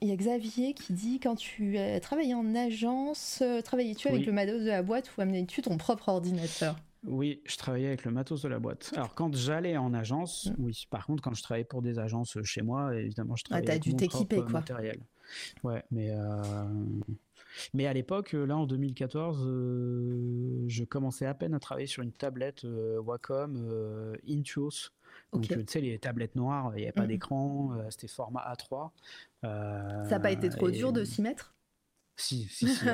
il 0.00 0.08
y 0.08 0.12
a 0.12 0.16
Xavier 0.16 0.74
qui 0.74 0.92
dit 0.92 1.20
quand 1.20 1.36
tu 1.36 1.78
travaillais 2.02 2.34
en 2.34 2.54
agence, 2.54 3.42
travaillais-tu 3.64 4.08
avec 4.08 4.26
le 4.26 4.32
matos 4.32 4.60
de 4.60 4.66
la 4.66 4.82
boîte 4.82 5.10
ou 5.16 5.20
amenais-tu 5.20 5.62
ton 5.62 5.78
propre 5.78 6.08
ordinateur? 6.08 6.76
Oui, 7.06 7.40
je 7.44 7.56
travaillais 7.56 7.88
avec 7.88 8.04
le 8.04 8.10
matos 8.10 8.42
de 8.42 8.48
la 8.48 8.58
boîte. 8.58 8.92
Alors 8.96 9.14
quand 9.14 9.34
j'allais 9.36 9.76
en 9.76 9.94
agence, 9.94 10.46
mm. 10.46 10.54
oui. 10.58 10.86
Par 10.90 11.06
contre, 11.06 11.22
quand 11.22 11.32
je 11.32 11.42
travaillais 11.42 11.64
pour 11.64 11.80
des 11.80 11.98
agences 11.98 12.36
chez 12.42 12.62
moi, 12.62 12.94
évidemment, 12.96 13.36
je 13.36 13.44
ah, 13.46 13.60
travaillais 13.60 13.68
ah, 13.68 13.72
avec 13.72 13.82
dû 13.82 13.92
mon 13.92 14.08
propre 14.08 14.36
quoi. 14.36 14.50
matériel. 14.50 14.98
Ouais, 15.62 15.82
mais 15.90 16.10
Mais 17.72 17.86
à 17.86 17.92
l'époque, 17.92 18.32
là 18.32 18.56
en 18.56 18.66
2014, 18.66 19.42
je 20.68 20.84
commençais 20.84 21.26
à 21.26 21.34
peine 21.34 21.54
à 21.54 21.60
travailler 21.60 21.86
sur 21.86 22.02
une 22.02 22.12
tablette 22.12 22.64
Wacom 22.64 24.16
Intuos. 24.28 24.90
Donc, 25.32 25.46
tu 25.46 25.64
sais, 25.68 25.80
les 25.80 25.98
tablettes 25.98 26.36
noires, 26.36 26.72
il 26.74 26.80
n'y 26.80 26.82
avait 26.84 26.92
pas 26.92 27.04
mmh. 27.04 27.08
d'écran, 27.08 27.76
c'était 27.90 28.08
format 28.08 28.44
A3. 28.52 28.90
ça 29.42 30.04
n'a 30.10 30.20
pas 30.20 30.32
été 30.32 30.48
trop 30.48 30.70
dur 30.70 30.92
de 30.92 31.04
s'y 31.04 31.22
mettre? 31.22 31.53
Si, 32.16 32.46
si, 32.48 32.68
si, 32.68 32.86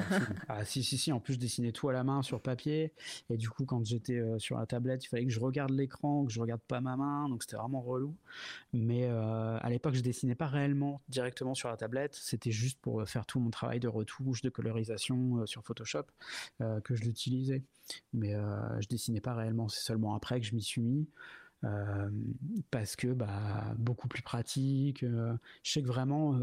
ah, 0.49 0.65
si, 0.65 0.83
si, 0.83 0.97
si, 0.97 1.13
En 1.13 1.21
plus, 1.21 1.35
je 1.35 1.39
dessinais 1.39 1.73
tout 1.73 1.89
à 1.89 1.93
la 1.93 2.05
main 2.05 2.23
sur 2.23 2.41
papier. 2.41 2.93
Et 3.29 3.37
du 3.37 3.51
coup, 3.51 3.65
quand 3.67 3.85
j'étais 3.85 4.19
euh, 4.19 4.39
sur 4.39 4.59
la 4.59 4.67
tablette, 4.67 5.05
il 5.05 5.09
fallait 5.09 5.27
que 5.27 5.33
je 5.33 5.41
regarde 5.41 5.71
l'écran, 5.71 6.25
que 6.25 6.33
je 6.33 6.41
regarde 6.41 6.63
pas 6.63 6.81
ma 6.81 6.97
main. 6.97 7.29
Donc, 7.29 7.43
c'était 7.43 7.57
vraiment 7.57 7.83
relou. 7.83 8.17
Mais 8.73 9.05
euh, 9.05 9.59
à 9.61 9.69
l'époque, 9.69 9.95
je 9.95 10.01
dessinais 10.01 10.35
pas 10.35 10.47
réellement 10.47 11.03
directement 11.09 11.55
sur 11.55 11.69
la 11.69 11.77
tablette. 11.77 12.15
C'était 12.15 12.51
juste 12.51 12.81
pour 12.81 13.07
faire 13.07 13.27
tout 13.27 13.41
mon 13.41 13.51
travail 13.51 13.79
de 13.79 13.89
retouche, 13.89 14.41
de 14.43 14.49
colorisation 14.49 15.39
euh, 15.39 15.47
sur 15.47 15.65
Photoshop 15.65 16.05
que 16.85 16.95
je 16.95 17.03
l'utilisais. 17.03 17.63
Mais 18.13 18.35
je 18.81 18.89
dessinais 18.89 19.21
pas 19.21 19.35
réellement. 19.35 19.69
C'est 19.69 19.83
seulement 19.83 20.15
après 20.15 20.41
que 20.41 20.47
je 20.47 20.55
m'y 20.55 20.63
suis 20.63 20.81
mis. 20.81 21.09
parce 22.71 22.97
que 22.97 23.09
bah 23.09 23.75
beaucoup 23.79 24.09
plus 24.09 24.23
pratique. 24.23 25.05
je 25.05 25.37
sais 25.71 25.83
que 25.83 25.89
vraiment 25.89 26.39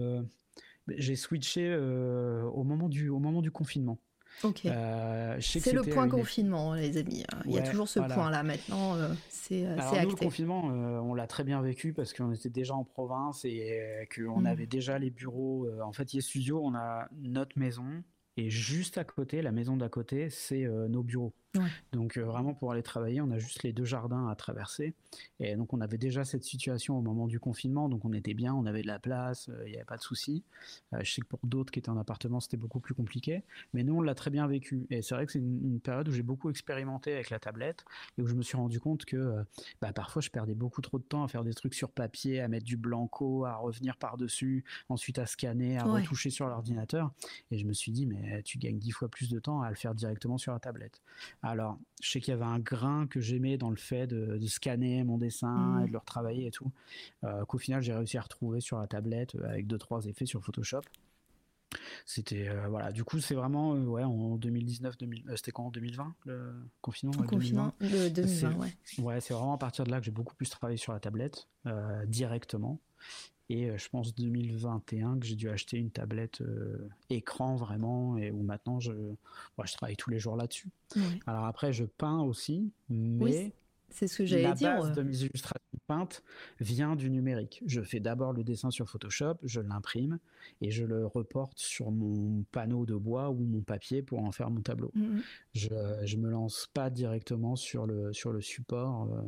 j'ai 0.96 1.16
switché 1.16 1.68
euh, 1.70 2.44
au, 2.44 2.64
moment 2.64 2.90
du, 2.90 3.10
au 3.10 3.20
moment 3.20 3.42
du 3.42 3.52
confinement. 3.52 4.00
Ok. 4.44 4.66
Euh, 4.66 5.38
c'est 5.42 5.74
le 5.74 5.82
point 5.82 6.08
confinement, 6.08 6.76
les 6.76 6.98
amis. 6.98 7.24
Il 7.46 7.54
y 7.54 7.58
a 7.58 7.64
toujours 7.64 7.88
ce 7.88 8.00
point-là 8.00 8.44
maintenant. 8.44 8.96
Euh, 8.96 9.10
c'est 9.30 9.66
acté. 9.66 10.06
le 10.06 10.16
confinement, 10.16 10.66
on 10.66 11.14
l'a 11.16 11.26
très 11.26 11.44
bien 11.44 11.62
vécu 11.62 11.94
parce 11.94 12.14
qu'on 12.14 12.32
était 12.34 12.50
déjà 12.50 12.76
en 12.76 12.84
province 12.84 13.46
et 13.46 14.08
qu'on 14.14 14.42
mm. 14.42 14.46
avait 14.46 14.68
déjà 14.68 15.00
les 15.00 15.10
bureaux. 15.10 15.68
en 15.84 15.92
fait, 15.92 16.14
a 16.14 16.22
Studio, 16.22 16.62
on 16.64 16.76
a 16.76 17.08
notre 17.16 17.58
maison 17.58 18.04
et 18.36 18.52
juste 18.52 19.00
à 19.00 19.04
côté, 19.04 19.42
la 19.42 19.52
maison 19.52 19.76
d'à 19.76 19.90
côté, 19.90 20.30
c'est 20.30 20.68
nos 20.68 21.02
bureaux. 21.02 21.34
Donc 21.92 22.18
euh, 22.18 22.24
vraiment 22.24 22.54
pour 22.54 22.72
aller 22.72 22.84
travailler, 22.84 23.22
on 23.22 23.32
a 23.32 23.40
juste 23.40 23.64
les 23.64 23.74
deux 23.74 23.86
jardins 23.86 24.28
à 24.28 24.36
traverser. 24.36 24.94
Et 25.40 25.56
donc 25.56 25.74
on 25.74 25.82
avait 25.82 25.98
déjà 25.98 26.26
cette 26.26 26.44
situation 26.44 26.98
au 26.98 27.02
moment 27.02 27.28
du 27.28 27.40
confinement, 27.40 27.90
donc 27.90 28.06
on 28.06 28.14
était 28.14 28.34
bien, 28.34 28.54
on 28.54 28.66
avait 28.66 28.82
de 28.82 28.88
la 28.88 29.00
place, 29.00 29.50
euh, 29.50 29.64
il 29.66 29.72
n'y 29.72 29.76
avait 29.76 29.86
pas 29.86 29.98
de 29.98 30.02
souci. 30.02 30.44
Euh, 30.94 31.00
je 31.04 31.12
sais 31.12 31.22
que 31.22 31.28
pour 31.28 31.40
d'autres 31.44 31.72
qui 31.72 31.80
étaient 31.80 31.90
en 31.90 31.98
appartement, 31.98 32.40
c'était 32.40 32.58
beaucoup 32.58 32.80
plus 32.80 32.94
compliqué, 32.94 33.44
mais 33.74 33.84
nous 33.84 33.96
on 33.96 34.02
l'a 34.02 34.16
très 34.16 34.30
bien 34.30 34.48
vécu. 34.48 34.86
Et 34.90 35.02
c'est 35.02 35.16
vrai 35.16 35.26
que 35.26 35.32
c'est 35.32 35.40
une, 35.40 35.80
période 35.80 36.08
où 36.08 36.12
j'ai 36.12 36.24
beaucoup 36.24 36.50
expérimenté 36.50 37.14
avec 37.14 37.30
la 37.30 37.40
tablette 37.40 37.86
et 38.18 38.22
où 38.22 38.28
je 38.28 38.34
me 38.34 38.42
suis 38.42 38.58
rendu 38.58 38.80
compte 38.80 39.06
que 39.06 39.46
bah, 39.80 39.94
parfois 39.94 40.22
je 40.22 40.30
perdais 40.30 40.56
beaucoup 40.56 40.82
trop 40.82 40.98
de 40.98 41.04
temps 41.04 41.24
à 41.24 41.28
faire 41.28 41.44
des 41.44 41.54
trucs 41.54 41.76
sur 41.76 41.92
papier, 41.92 42.42
à 42.42 42.48
mettre 42.48 42.66
du 42.66 42.78
blanco, 42.78 43.46
à 43.46 43.56
revenir 43.56 43.96
par-dessus, 43.98 44.66
ensuite 44.90 45.20
à 45.20 45.26
scanner, 45.26 45.78
à 45.78 45.84
retoucher 45.84 46.30
sur 46.30 46.48
l'ordinateur. 46.48 47.12
Et 47.52 47.58
je 47.58 47.66
me 47.66 47.74
suis 47.74 47.92
dit, 47.92 48.06
mais 48.06 48.42
tu 48.44 48.58
gagnes 48.58 48.80
dix 48.80 48.92
fois 48.92 49.08
plus 49.08 49.30
de 49.30 49.40
temps 49.40 49.62
à 49.62 49.70
le 49.70 49.76
faire 49.76 49.94
directement 49.94 50.38
sur 50.38 50.52
la 50.52 50.60
tablette. 50.60 51.02
Alors, 51.48 51.80
je 52.02 52.12
sais 52.12 52.20
qu'il 52.20 52.32
y 52.32 52.36
avait 52.36 52.46
un 52.46 52.60
grain 52.60 53.08
que 53.08 53.22
j'aimais 53.22 53.58
dans 53.58 53.70
le 53.70 53.76
fait 53.76 54.08
de, 54.08 54.40
scanner 54.48 55.04
mon 55.04 55.18
dessin 55.18 55.48
mmh. 55.48 55.84
et 55.84 55.88
de 55.88 55.92
le 55.92 55.98
retravailler 55.98 56.48
et 56.48 56.52
tout, 56.52 56.72
euh, 57.24 57.46
qu'au 57.46 57.58
final 57.58 57.82
j'ai 57.82 57.94
réussi 57.94 58.18
à 58.18 58.22
retrouver 58.22 58.62
sur 58.62 58.80
la 58.80 58.88
tablette 58.88 59.36
euh, 59.36 59.50
avec 59.50 59.68
deux 59.68 59.78
trois 59.78 60.06
effets 60.06 60.26
sur 60.26 60.44
Photoshop. 60.44 60.82
C'était 62.06 62.48
euh, 62.48 62.68
voilà, 62.70 62.92
du 62.92 63.04
coup 63.04 63.20
c'est 63.20 63.36
vraiment 63.36 63.74
ouais 63.74 64.04
en 64.04 64.38
2019, 64.38 64.98
2000, 64.98 65.26
c'était 65.36 65.52
quand 65.52 65.66
en 65.66 65.72
2020 65.72 66.16
le 66.26 66.54
confinement? 66.82 67.22
Le 67.22 67.28
confinement, 67.28 67.74
2020, 67.82 68.58
ouais. 68.58 68.74
Ouais, 69.00 69.22
c'est 69.22 69.34
vraiment 69.34 69.54
à 69.54 69.58
partir 69.58 69.86
de 69.86 69.92
là 69.92 70.00
que 70.00 70.06
j'ai 70.06 70.12
beaucoup 70.12 70.36
plus 70.36 70.50
travaillé 70.50 70.78
sur 70.78 70.94
la 70.94 71.00
tablette 71.00 71.48
directement. 72.06 72.80
Et 73.50 73.70
euh, 73.70 73.78
je 73.78 73.88
pense 73.90 74.14
2021 74.14 75.20
que 75.20 75.26
j'ai 75.26 75.36
dû 75.36 75.50
acheter 75.50 75.78
une 75.78 75.90
tablette 75.90 76.42
euh, 76.42 76.90
écran 77.10 77.56
vraiment 77.56 78.18
et 78.18 78.32
où 78.32 78.42
maintenant 78.42 78.80
je, 78.80 78.92
je 79.64 79.74
travaille 79.74 79.96
tous 79.96 80.10
les 80.10 80.20
jours 80.20 80.36
là-dessus. 80.36 80.70
Alors 81.26 81.46
après 81.46 81.72
je 81.72 81.86
peins 81.86 82.20
aussi, 82.20 82.72
mais 82.90 83.54
c'est 83.90 84.08
ce 84.08 84.18
que 84.18 84.26
j'allais 84.26 84.54
dire. 84.54 84.76
La 84.76 84.82
base 84.82 84.92
de 84.92 85.02
mes 85.02 85.22
illustrations 85.22 85.62
peintes 85.88 86.24
vient 86.60 86.96
du 86.96 87.10
numérique. 87.10 87.64
Je 87.66 87.82
fais 87.82 88.00
d'abord 88.00 88.34
le 88.34 88.44
dessin 88.44 88.70
sur 88.70 88.90
Photoshop, 88.90 89.36
je 89.44 89.62
l'imprime 89.62 90.20
et 90.62 90.70
je 90.70 90.84
le 90.84 91.06
reporte 91.06 91.58
sur 91.58 91.92
mon 91.92 92.44
panneau 92.52 92.86
de 92.86 92.96
bois 92.96 93.30
ou 93.30 93.40
mon 93.40 93.62
papier 93.62 94.02
pour 94.02 94.20
en 94.20 94.32
faire 94.32 94.50
mon 94.50 94.62
tableau. 94.62 94.92
Mm-hmm. 94.96 95.22
Je 95.54 96.16
ne 96.16 96.22
me 96.22 96.30
lance 96.30 96.70
pas 96.74 96.90
directement 96.90 97.56
sur 97.56 97.86
le, 97.86 98.14
sur 98.14 98.32
le 98.32 98.42
support 98.42 99.10
euh, 99.14 99.22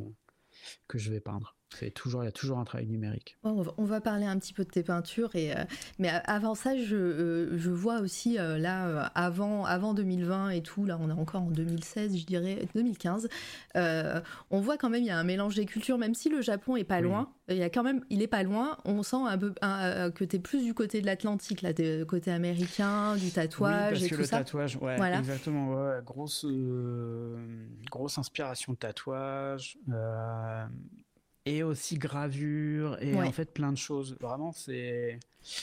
que 0.86 0.98
je 0.98 1.10
vais 1.10 1.20
peindre. 1.20 1.56
C'est 1.78 1.90
toujours, 1.92 2.22
il 2.24 2.26
y 2.26 2.28
a 2.28 2.32
toujours 2.32 2.58
un 2.58 2.64
travail 2.64 2.86
numérique. 2.88 3.38
On 3.44 3.62
va, 3.62 4.00
parler 4.00 4.26
un 4.26 4.38
petit 4.38 4.52
peu 4.52 4.64
de 4.64 4.70
tes 4.70 4.82
peintures, 4.82 5.34
et, 5.34 5.52
euh, 5.52 5.64
mais 5.98 6.10
avant 6.24 6.54
ça, 6.54 6.76
je, 6.76 6.96
euh, 6.96 7.58
je 7.58 7.70
vois 7.70 8.00
aussi 8.00 8.38
euh, 8.38 8.58
là, 8.58 9.10
avant, 9.14 9.64
avant 9.64 9.94
2020 9.94 10.50
et 10.50 10.62
tout, 10.62 10.84
là 10.84 10.98
on 11.00 11.10
est 11.10 11.18
encore 11.18 11.42
en 11.42 11.50
2016, 11.50 12.18
je 12.18 12.26
dirais 12.26 12.66
2015, 12.74 13.28
on 13.74 14.60
voit 14.60 14.78
quand 14.78 14.90
même 14.90 15.02
il 15.02 15.06
y 15.06 15.10
a 15.10 15.18
un 15.18 15.24
mélange 15.24 15.54
des 15.54 15.66
cultures, 15.66 15.98
même 15.98 16.14
si 16.14 16.28
le 16.28 16.42
Japon 16.42 16.76
est 16.76 16.84
pas 16.84 17.00
loin, 17.00 17.32
il 17.48 17.56
y 17.56 17.62
a 17.62 17.70
quand 17.70 17.82
même, 17.82 18.04
il 18.10 18.22
est 18.22 18.28
pas 18.28 18.42
loin, 18.42 18.76
on 18.84 19.02
sent 19.02 19.16
un 19.26 19.38
peu 19.38 19.52
que 19.52 20.24
tu 20.24 20.36
es 20.36 20.38
plus 20.38 20.64
du 20.64 20.74
côté 20.74 21.00
de 21.00 21.06
l'Atlantique, 21.06 21.62
là, 21.62 21.72
du 21.72 22.04
côté 22.06 22.32
américain, 22.32 23.16
du 23.16 23.30
tatouage 23.30 23.94
oui, 23.94 24.08
parce 24.08 24.10
que 24.10 24.16
le 24.16 24.28
tatouage, 24.28 24.76
ouais, 24.76 24.98
exactement, 25.18 25.74
ouais, 25.74 25.98
grosse, 26.04 26.44
grosse 27.90 28.18
inspiration 28.18 28.72
de 28.72 28.78
tatouage 28.78 29.78
et 31.46 31.62
aussi 31.62 31.96
gravure 31.98 33.00
et 33.02 33.14
en 33.14 33.32
fait 33.32 33.52
plein 33.52 33.72
de 33.72 33.78
choses. 33.78 34.16
Vraiment, 34.20 34.52
c'est. 34.52 35.18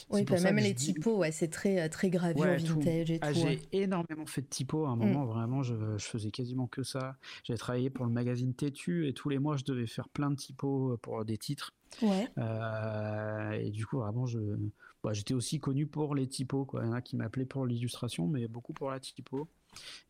Oui, 0.10 0.26
même 0.42 0.58
les 0.58 0.74
typos, 0.74 1.18
ouais, 1.18 1.32
c'est 1.32 1.50
très, 1.50 1.88
très 1.90 2.10
gravure 2.10 2.58
vintage 2.58 3.12
et 3.12 3.20
ah, 3.22 3.32
tout. 3.32 3.40
J'ai 3.40 3.62
énormément 3.72 4.26
fait 4.26 4.42
de 4.42 4.48
typos 4.48 4.86
à 4.88 4.90
un 4.90 4.96
moment, 4.96 5.26
mm. 5.26 5.30
vraiment, 5.30 5.62
je, 5.62 5.76
je, 5.98 6.06
faisais 6.06 6.32
quasiment 6.32 6.66
que 6.66 6.82
ça. 6.82 7.16
J'ai 7.44 7.56
travaillé 7.56 7.92
pour 7.92 8.06
le 8.06 8.12
magazine 8.12 8.56
Tétu 8.56 9.08
et 9.08 9.14
tous 9.14 9.30
les 9.30 9.38
mois, 9.38 9.56
je 9.56 9.66
devais 9.66 9.86
faire 9.86 10.10
plein 10.10 10.32
de 10.32 10.36
typos 10.36 10.98
pour 11.04 11.24
des 11.26 11.38
titres. 11.38 11.76
Ouais. 12.02 12.28
Euh, 12.40 13.52
et 13.52 13.70
du 13.70 13.86
coup, 13.86 14.00
vraiment, 14.00 14.26
je, 14.26 14.40
bah, 15.04 15.14
j'étais 15.14 15.34
aussi 15.34 15.60
connu 15.60 15.86
pour 15.86 16.16
les 16.16 16.28
typos. 16.28 16.66
Quoi. 16.66 16.84
Il 16.84 16.88
y 16.88 16.90
en 16.90 16.94
a 16.94 17.02
qui 17.02 17.16
m'appelaient 17.16 17.46
pour 17.46 17.66
l'illustration, 17.66 18.28
mais 18.28 18.48
beaucoup 18.48 18.74
pour 18.74 18.90
la 18.90 19.00
typo. 19.00 19.48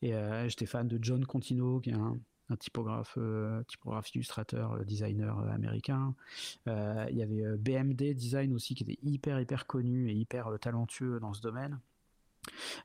Et 0.01 0.13
euh, 0.13 0.47
j'étais 0.47 0.65
fan 0.65 0.87
de 0.87 0.97
John 1.01 1.25
Contino, 1.25 1.79
qui 1.79 1.89
est 1.89 1.93
un 1.93 2.17
un 2.49 2.55
typographe, 2.55 3.15
euh, 3.17 3.63
typographe 3.63 4.13
illustrateur, 4.15 4.73
euh, 4.73 4.83
designer 4.83 5.39
euh, 5.39 5.49
américain. 5.49 6.15
il 6.65 7.17
y 7.17 7.23
avait 7.23 7.57
BMD 7.57 8.13
Design 8.13 8.53
aussi 8.53 8.75
qui 8.75 8.83
était 8.83 8.99
hyper 9.03 9.39
hyper 9.39 9.67
connu 9.67 10.09
et 10.09 10.13
hyper 10.13 10.57
talentueux 10.59 11.19
dans 11.19 11.33
ce 11.33 11.41
domaine. 11.41 11.79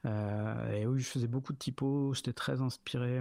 et 0.04 0.86
oui, 0.86 1.00
je 1.00 1.08
faisais 1.08 1.28
beaucoup 1.28 1.52
de 1.52 1.58
typos, 1.58 2.14
j'étais 2.14 2.32
très 2.32 2.60
inspiré. 2.60 3.20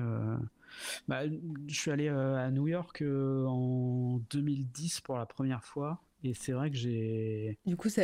Bah, 1.08 1.22
je 1.68 1.74
suis 1.74 1.92
allé 1.92 2.08
à 2.10 2.50
New 2.52 2.68
York 2.68 3.04
en 3.04 4.20
2010 4.30 5.02
pour 5.02 5.18
la 5.18 5.26
première 5.26 5.64
fois 5.64 6.02
et 6.24 6.34
c'est 6.34 6.52
vrai 6.52 6.70
que 6.70 6.78
j'ai. 6.78 7.58
Du 7.66 7.76
coup, 7.76 7.90
ça, 7.90 8.04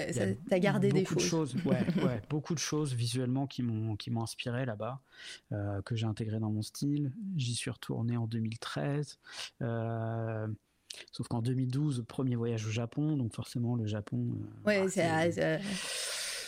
t'as 0.49 0.59
gardé 0.59 0.91
des 0.91 1.05
choses. 1.05 1.23
choses 1.23 1.55
ouais, 1.65 1.85
ouais, 2.03 2.21
beaucoup 2.29 2.53
de 2.53 2.59
choses 2.59 2.93
visuellement 2.93 3.47
qui 3.47 3.63
m'ont 3.63 3.95
qui 3.95 4.09
m'ont 4.09 4.23
inspiré 4.23 4.65
là-bas, 4.65 5.01
euh, 5.51 5.81
que 5.83 5.95
j'ai 5.95 6.05
intégré 6.05 6.39
dans 6.39 6.51
mon 6.51 6.61
style. 6.61 7.11
J'y 7.35 7.55
suis 7.55 7.69
retourné 7.69 8.17
en 8.17 8.27
2013. 8.27 9.19
Euh, 9.61 10.47
sauf 11.11 11.27
qu'en 11.27 11.41
2012, 11.41 12.05
premier 12.07 12.35
voyage 12.35 12.65
au 12.65 12.71
Japon, 12.71 13.17
donc 13.17 13.33
forcément 13.33 13.75
le 13.75 13.85
Japon. 13.85 14.37
Euh, 14.65 14.67
ouais, 14.67 14.81
bah, 14.81 14.89
c'est 14.89 15.59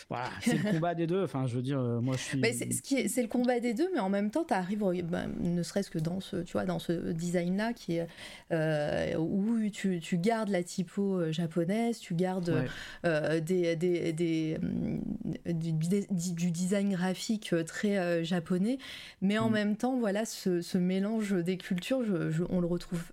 voilà, 0.10 0.30
c'est 0.41 0.57
le 0.57 0.72
combat 0.72 0.95
des 0.95 1.06
deux. 1.06 1.23
Enfin, 1.23 1.45
je 1.45 1.56
veux 1.56 1.61
dire, 1.61 1.80
euh, 1.80 2.02
moi, 2.02 2.15
je 2.18 2.22
suis. 2.22 2.41
c'est 2.84 3.07
c'est 3.07 3.22
le 3.22 3.27
combat 3.27 3.60
des 3.60 3.76
deux, 3.76 3.88
mais 3.94 3.99
en 3.99 4.10
même 4.10 4.31
temps, 4.31 4.44
tu 4.44 4.56
arrives, 4.56 4.84
bah, 5.03 5.26
ne 5.40 5.61
serait-ce 5.61 5.91
que 5.91 5.99
dans 5.99 6.19
ce, 6.19 6.38
tu 6.38 6.53
vois, 6.53 6.65
dans 6.65 6.80
ce 6.80 7.11
design-là, 7.11 7.73
qui 7.73 7.98
est 7.98 8.07
euh, 8.52 9.15
où 9.18 9.69
tu, 9.69 9.99
tu, 9.99 10.18
gardes 10.18 10.49
la 10.49 10.64
typo 10.64 11.19
euh, 11.19 11.31
japonaise, 11.31 11.99
tu 11.99 12.15
gardes 12.15 12.65
des, 13.03 13.76
des, 13.76 14.14
des, 14.14 14.57
du, 15.46 16.52
design 16.52 16.89
graphique 16.94 17.54
très 17.68 18.23
japonais, 18.26 18.79
mais 19.21 19.38
en 19.38 19.49
mm. 19.49 19.54
même 19.54 19.76
temps, 19.76 19.99
voilà, 19.99 20.26
ce, 20.26 20.62
ce 20.62 20.79
mélange 20.79 21.34
des 21.34 21.57
cultures, 21.57 22.04
je, 22.04 22.44
on 22.49 22.62
le 22.62 22.68
retrouve 22.68 23.04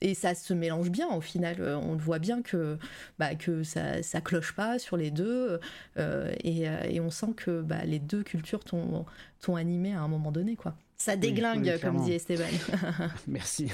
et 0.00 0.14
ça 0.14 0.34
se 0.34 0.54
mélange 0.54 0.90
bien 0.90 1.08
au 1.08 1.20
final. 1.20 1.56
Euh, 1.60 1.76
on 1.76 1.96
voit 1.96 2.18
bien 2.18 2.42
que, 2.42 2.78
bah, 3.18 3.34
que 3.34 3.62
ça, 3.62 4.02
ça 4.02 4.20
cloche 4.20 4.52
pas 4.52 4.78
sur 4.78 4.96
les 4.96 5.10
deux. 5.10 5.60
Euh, 5.96 6.32
et, 6.44 6.68
euh, 6.68 6.82
et, 6.84 7.00
on 7.00 7.10
sent 7.10 7.32
que 7.36 7.62
bah, 7.62 7.84
les 7.84 7.98
deux 7.98 8.22
cultures 8.22 8.64
t'ont 8.64 9.56
animé 9.56 9.94
à 9.94 10.02
un 10.02 10.08
moment 10.08 10.32
donné. 10.32 10.56
quoi. 10.56 10.74
Ça 10.96 11.16
déglingue, 11.16 11.80
comme 11.80 12.00
dit 12.02 12.12
Esteban. 12.12 12.44
Merci. 13.28 13.70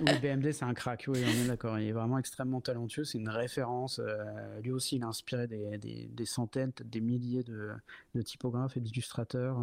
Oui, 0.00 0.12
BMD, 0.22 0.52
c'est 0.52 0.64
un 0.64 0.74
crack, 0.74 1.06
oui, 1.08 1.24
on 1.26 1.44
est 1.44 1.48
d'accord. 1.48 1.78
Il 1.78 1.88
est 1.88 1.92
vraiment 1.92 2.18
extrêmement 2.18 2.60
talentueux, 2.60 3.04
c'est 3.04 3.18
une 3.18 3.28
référence. 3.28 4.00
lui 4.62 4.70
aussi, 4.70 4.96
il 4.96 5.02
a 5.02 5.08
inspiré 5.08 5.48
des, 5.48 5.76
des, 5.78 6.08
des 6.12 6.26
centaines, 6.26 6.72
des 6.84 7.00
milliers 7.00 7.42
de, 7.42 7.72
de 8.14 8.22
typographes 8.22 8.76
et 8.76 8.80
d'illustrateurs. 8.80 9.58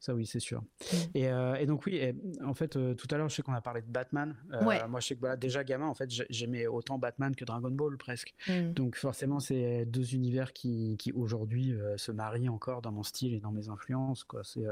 Ça 0.00 0.14
oui, 0.14 0.26
c'est 0.26 0.40
sûr. 0.40 0.62
Mm. 0.62 0.96
Euh, 1.16 1.54
et, 1.56 1.66
donc 1.66 1.86
oui, 1.86 2.00
en 2.44 2.54
fait, 2.54 2.76
euh, 2.76 2.94
tout 2.94 3.08
à 3.10 3.16
l'heure, 3.16 3.28
je 3.28 3.36
sais 3.36 3.42
qu'on 3.42 3.54
a 3.54 3.60
parlé 3.60 3.82
de 3.82 3.90
Batman. 3.90 4.36
Euh, 4.52 4.62
moi, 4.88 5.00
je 5.00 5.06
sais 5.06 5.14
que 5.14 5.20
voilà, 5.20 5.36
déjà 5.36 5.64
gamin, 5.64 5.86
en 5.86 5.94
fait, 5.94 6.10
j'aimais 6.30 6.66
autant 6.66 6.98
Batman 6.98 7.34
que 7.34 7.44
Dragon 7.44 7.70
Ball 7.70 7.96
presque. 7.96 8.34
Mm. 8.48 8.72
Donc 8.72 8.96
forcément, 8.96 9.40
c'est 9.40 9.86
deux 9.86 10.14
univers 10.14 10.52
qui, 10.52 10.96
qui 10.98 11.12
aujourd'hui 11.12 11.74
se 11.96 12.12
marient 12.12 12.48
encore 12.48 12.82
dans 12.82 12.92
mon 12.92 13.02
style 13.02 13.34
et 13.34 13.40
dans 13.40 13.52
mes 13.52 13.68
influences. 13.68 14.24
Quoi. 14.24 14.42
C'est, 14.44 14.64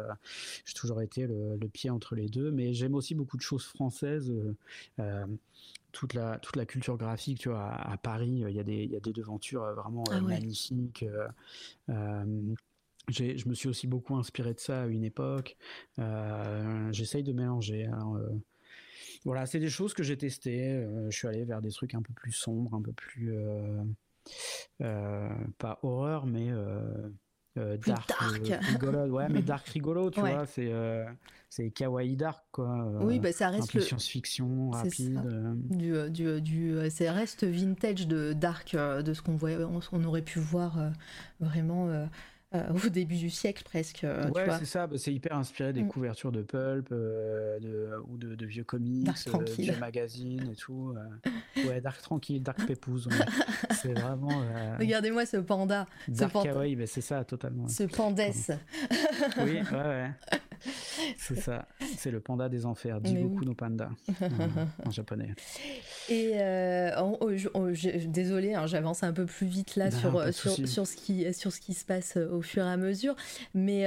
j'ai 0.65 0.75
toujours 0.75 1.03
été 1.03 1.27
le, 1.27 1.59
pied 1.73 1.89
entre 1.89 2.15
les 2.15 2.29
deux, 2.29 2.51
mais 2.51 2.75
j'aime 2.75 2.95
aussi 2.95 3.15
beaucoup 3.15 3.37
de 3.37 3.43
choses 3.43 3.65
françaises 3.65 4.33
toute 5.93 6.15
la 6.15 6.39
toute 6.39 6.57
la 6.57 6.65
culture 6.65 6.97
graphique 6.97 7.39
tu 7.39 7.51
vois 7.51 7.69
à, 7.69 7.99
Paris 7.99 8.45
il 8.49 8.55
y 8.55 8.59
a 8.59 8.63
des 8.63 8.87
y 8.87 8.97
a 8.97 9.01
des 9.01 9.13
devantures 9.13 9.65
vraiment 9.75 10.05
ah 10.11 10.21
magnifiques 10.23 11.05
je 13.09 13.49
me 13.49 13.55
suis 13.55 13.69
aussi 13.69 13.87
beaucoup 13.87 14.17
inspiré 14.17 14.55
de 14.55 14.61
ça 14.61 14.83
à 14.83 14.87
une 14.87 15.05
époque. 15.05 15.57
Euh, 15.99 16.89
j'essaye 16.93 17.23
de 17.23 17.33
mélanger. 17.33 17.89
Euh, 17.89 18.29
voilà, 19.25 19.47
c'est 19.47 19.61
des 19.61 19.69
choses 19.69 19.95
que 19.95 20.03
j'ai 20.03 20.17
testées. 20.17 20.73
Euh, 20.73 21.11
je 21.11 21.17
suis 21.17 21.29
allé 21.29 21.45
vers 21.45 21.61
des 21.61 21.71
trucs 21.71 21.95
un 21.95 22.03
peu 22.03 22.13
plus 22.13 22.33
sombres, 22.33 22.75
un 22.75 22.83
peu 22.83 22.93
plus 22.93 23.35
pas 24.79 25.79
horreur, 25.83 26.27
mais 26.27 26.51
dark, 27.57 28.13
rigolo. 28.13 29.07
Ouais, 29.07 29.29
mais 29.29 29.43
dark 29.43 29.67
rigolo, 29.69 30.11
tu 30.11 30.21
vois. 30.21 30.47
C'est 30.47 30.73
c'est 31.51 31.71
kawaii 31.71 32.17
dark 32.17 32.43
quoi. 32.51 32.89
Oui, 33.03 33.21
bah 33.21 33.31
ça 33.31 33.51
reste 33.51 33.75
le 33.75 33.83
science-fiction 33.83 34.71
rapide. 34.71 35.21
Du, 35.69 36.11
du, 36.11 36.41
du, 36.41 36.91
ça 36.91 37.13
reste 37.13 37.45
vintage 37.45 38.07
de 38.07 38.33
dark 38.33 38.75
de 38.75 39.13
ce 39.13 39.21
qu'on 39.21 39.39
on, 39.93 40.05
aurait 40.05 40.23
pu 40.23 40.39
voir 40.39 40.79
vraiment 41.41 42.09
au 42.53 42.89
début 42.89 43.17
du 43.17 43.31
siècle 43.31 43.63
presque. 43.65 44.05
Euh, 44.05 44.29
ouais, 44.31 44.47
c'est 44.59 44.65
ça. 44.65 44.87
Bah, 44.87 44.97
c'est 44.99 45.13
hyper 45.13 45.37
inspiré 45.37 45.73
des 45.73 45.83
mm. 45.83 45.89
couvertures 45.89 46.33
de 46.33 46.43
pulp 46.43 46.89
euh, 46.93 47.59
de, 47.61 47.91
ou 48.09 48.17
de, 48.17 48.47
vieux 48.47 48.65
comics, 48.65 49.07
de 49.07 49.63
vieux 49.63 49.77
magazines 49.79 50.51
et 50.53 50.57
tout. 50.57 50.95
ouais, 51.57 51.81
dark 51.81 52.01
tranquille, 52.03 52.43
dark 52.43 52.65
pépouze. 52.67 53.09
c'est 53.71 53.93
vraiment. 53.93 54.43
Regardez-moi 54.79 55.27
ce 55.27 55.39
panda. 55.39 55.87
Dark 56.09 56.33
ce 56.37 56.43
kawaii, 56.43 56.87
c'est 56.87 57.01
ça 57.01 57.25
totalement. 57.25 57.69
Ce 57.69 57.85
pandès. 57.85 58.33
oui, 59.39 59.61
ouais, 59.61 59.73
ouais. 59.73 60.11
C'est 61.19 61.39
ça, 61.39 61.67
c'est 61.97 62.11
le 62.11 62.21
panda 62.21 62.49
des 62.49 62.67
enfers, 62.67 63.01
Jigoku 63.05 63.45
no 63.45 63.55
panda, 63.55 63.91
en, 64.87 64.91
japonais. 64.91 65.35
Et 66.09 66.33
euh, 66.35 66.91
oh, 67.01 67.31
désolé, 68.07 68.55
hein, 68.55 68.67
j'avance 68.67 69.03
un 69.03 69.13
peu 69.13 69.27
plus 69.27 69.47
vite 69.47 69.77
là 69.77 69.91
sur, 69.91 70.17
euh, 70.17 70.33
sur, 70.33 70.53
sur, 70.69 70.87
ce 70.87 70.97
qui, 70.97 71.33
sur 71.33 71.53
ce 71.53 71.61
qui 71.61 71.75
se 71.75 71.85
passe 71.85 72.17
euh, 72.17 72.29
au 72.31 72.43
fur 72.43 72.65
et 72.65 72.71
à 72.71 72.77
mesure. 72.77 73.15
Mais, 73.55 73.87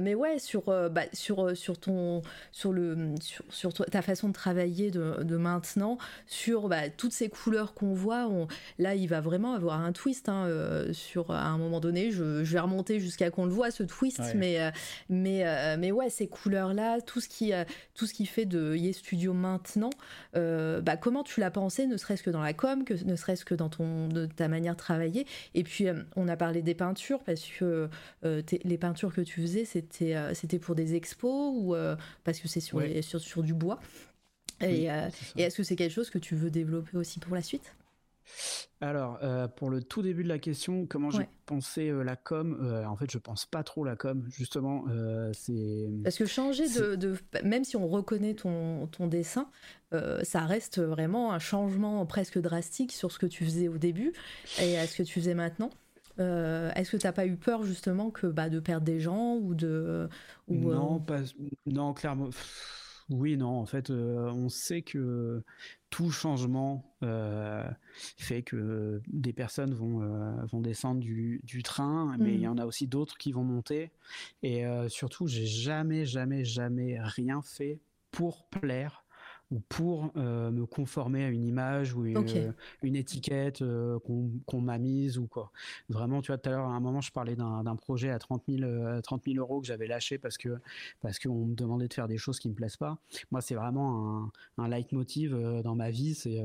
mais 0.00 0.14
ouais, 0.14 0.38
sur, 0.38 0.64
bah, 0.90 1.02
sur, 1.12 1.56
sur, 1.56 1.78
ton, 1.78 2.22
sur, 2.52 2.72
le, 2.72 3.14
sur, 3.50 3.72
ta 3.72 4.02
façon 4.02 4.28
de 4.28 4.32
travailler 4.32 4.90
de, 4.90 5.22
de 5.22 5.36
maintenant, 5.36 5.98
sur 6.26 6.68
bah, 6.68 6.88
toutes 6.90 7.12
ces 7.12 7.28
couleurs 7.28 7.74
qu'on 7.74 7.94
voit, 7.94 8.26
on, 8.28 8.46
là, 8.78 8.94
il 8.94 9.08
va 9.08 9.20
vraiment 9.20 9.54
avoir 9.54 9.80
un 9.80 9.92
twist. 9.92 10.28
Hein, 10.28 10.48
sur, 10.92 11.30
à 11.30 11.46
un 11.46 11.58
moment 11.58 11.80
donné, 11.80 12.10
je, 12.10 12.44
je 12.44 12.52
vais 12.52 12.60
remonter 12.60 13.00
jusqu'à 13.00 13.30
qu'on 13.30 13.46
le 13.46 13.52
voit, 13.52 13.70
ce 13.70 13.82
twist. 13.82 14.20
Mais, 14.34 14.58
mais, 15.08 15.76
mais 15.76 15.92
ouais, 15.92 16.10
ces 16.10 16.26
couleurs-là, 16.56 17.00
tout, 17.00 17.20
ce 17.20 17.28
qui, 17.28 17.52
tout 17.94 18.06
ce 18.06 18.14
qui 18.14 18.26
fait 18.26 18.46
de 18.46 18.74
Ye 18.76 18.92
Studio 18.92 19.32
maintenant, 19.32 19.90
bah, 20.34 20.96
comment 20.96 21.22
tu 21.22 21.40
l'as 21.40 21.50
pensé, 21.50 21.86
ne 21.86 21.96
serait-ce 21.96 22.22
que 22.22 22.30
dans 22.30 22.42
la 22.42 22.52
com, 22.52 22.84
que 22.84 22.94
ne 23.04 23.16
serait-ce 23.16 23.44
que 23.44 23.54
dans 23.54 23.68
ton, 23.68 24.08
de 24.08 24.26
ta 24.26 24.48
manière 24.48 24.74
de 24.74 24.78
travailler? 24.78 25.26
Et 25.54 25.62
puis, 25.62 25.88
euh, 25.88 26.02
on 26.16 26.28
a 26.28 26.36
parlé 26.36 26.62
des 26.62 26.74
peintures, 26.74 27.22
parce 27.22 27.44
que 27.44 27.88
euh, 28.24 28.42
les 28.64 28.78
peintures 28.78 29.14
que 29.14 29.20
tu 29.20 29.40
faisais, 29.40 29.64
c'était 29.64 30.16
euh, 30.16 30.34
c'était 30.34 30.58
pour 30.58 30.74
des 30.74 30.94
expos 30.94 31.52
ou 31.54 31.74
parce 32.24 32.40
que 32.40 32.48
c'est 32.48 32.60
sur, 32.60 32.80
sur, 33.02 33.20
sur, 33.20 33.42
du 33.42 33.54
bois? 33.54 33.80
et, 34.60 34.84
et 35.36 35.42
est-ce 35.42 35.56
que 35.56 35.62
c'est 35.62 35.76
quelque 35.76 35.92
chose 35.92 36.10
que 36.10 36.18
tu 36.18 36.34
veux 36.34 36.50
développer 36.50 36.96
aussi 36.96 37.20
pour 37.20 37.34
la 37.34 37.42
suite? 37.42 37.74
Alors, 38.82 39.18
euh, 39.22 39.48
pour 39.48 39.70
le 39.70 39.82
tout 39.82 40.02
début 40.02 40.22
de 40.22 40.28
la 40.28 40.38
question, 40.38 40.86
comment 40.86 41.10
j'ai 41.10 41.26
pensé 41.46 41.88
euh, 41.88 42.02
la 42.02 42.14
com 42.14 42.58
euh, 42.60 42.84
En 42.84 42.94
fait, 42.94 43.10
je 43.10 43.16
pense 43.16 43.46
pas 43.46 43.62
trop 43.62 43.84
la 43.84 43.96
com, 43.96 44.24
justement. 44.28 44.84
c'est 45.32 45.88
parce 46.04 46.18
que 46.18 46.26
changer 46.26 46.68
de, 46.68 47.16
même 47.42 47.64
si 47.64 47.76
on 47.76 47.88
reconnaît 47.88 48.34
ton, 48.34 48.86
ton 48.88 49.06
dessin, 49.06 49.48
ça 50.22 50.44
reste 50.44 50.80
vraiment 50.80 51.32
un 51.32 51.38
changement 51.38 52.04
presque 52.04 52.38
drastique 52.38 52.92
sur 52.92 53.10
ce 53.10 53.18
que 53.18 53.26
tu 53.26 53.44
faisais 53.44 53.68
au 53.68 53.78
début 53.78 54.12
et 54.60 54.78
à 54.78 54.86
ce 54.86 54.96
que 54.96 55.02
tu 55.02 55.20
faisais 55.20 55.34
maintenant. 55.34 55.70
Est-ce 56.18 56.90
que 56.90 56.96
tu 56.96 57.06
n'as 57.06 57.12
pas 57.12 57.26
eu 57.26 57.36
peur 57.36 57.64
justement 57.64 58.10
que 58.10 58.26
bah, 58.26 58.50
de 58.50 58.60
perdre 58.60 58.84
des 58.84 59.00
gens 59.00 59.36
ou 59.36 59.54
de 59.54 60.08
non, 60.48 61.00
pas... 61.00 61.20
non, 61.66 61.94
clairement. 61.94 62.28
Oui, 63.08 63.36
non, 63.36 63.60
en 63.60 63.66
fait, 63.66 63.90
on 63.90 64.48
sait 64.48 64.82
que 64.82 65.44
tout 65.90 66.10
changement 66.10 66.96
euh, 67.04 67.68
fait 68.16 68.42
que 68.42 69.00
des 69.06 69.32
personnes 69.32 69.72
vont, 69.72 70.02
euh, 70.02 70.44
vont 70.46 70.60
descendre 70.60 71.00
du, 71.00 71.62
train, 71.62 72.16
mais 72.18 72.34
il 72.34 72.40
y 72.40 72.46
mm. 72.46 72.50
en 72.50 72.58
a 72.58 72.66
aussi 72.66 72.88
d'autres 72.88 73.16
qui 73.16 73.30
vont 73.30 73.44
monter. 73.44 73.92
Et 74.42 74.66
euh, 74.66 74.88
surtout, 74.88 75.28
j'ai 75.28 75.46
jamais, 75.46 76.04
jamais, 76.04 76.44
jamais 76.44 76.98
rien 77.00 77.42
fait 77.42 77.78
pour 78.10 78.44
plaire 78.46 79.05
ou 79.50 79.60
pour 79.68 80.10
euh, 80.16 80.50
me 80.50 80.66
conformer 80.66 81.24
à 81.24 81.28
une 81.28 81.44
image 81.44 81.94
ou 81.94 82.04
une, 82.04 82.16
euh, 82.16 82.52
étiquette 82.82 83.62
euh, 83.62 83.98
qu'on 84.00 84.60
m'a 84.60 84.78
mise 84.78 85.18
ou 85.18 85.26
quoi. 85.26 85.52
Vraiment, 85.88 86.20
tu 86.20 86.32
vois, 86.32 86.38
tout 86.38 86.48
à 86.48 86.52
l'heure, 86.52 86.66
à 86.66 86.74
un 86.74 86.80
moment, 86.80 87.00
je 87.00 87.12
parlais 87.12 87.36
d'un 87.36 87.76
projet 87.76 88.10
à 88.10 88.18
30 88.18 88.42
000, 88.48 88.62
euros 89.36 89.60
que 89.60 89.66
j'avais 89.66 89.86
lâché 89.86 90.18
parce 90.18 90.36
que 90.36 90.58
parce 91.00 91.18
qu'on 91.18 91.46
me 91.46 91.54
demandait 91.54 91.88
de 91.88 91.94
faire 91.94 92.08
des 92.08 92.18
choses 92.18 92.40
qui 92.40 92.48
me 92.48 92.54
plaisent 92.54 92.76
pas. 92.76 92.98
Moi, 93.30 93.40
c'est 93.40 93.54
vraiment 93.54 94.32
un, 94.58 94.64
un 94.64 94.68
leitmotiv 94.68 95.36
dans 95.62 95.76
ma 95.76 95.90
vie, 95.90 96.14
c'est 96.14 96.42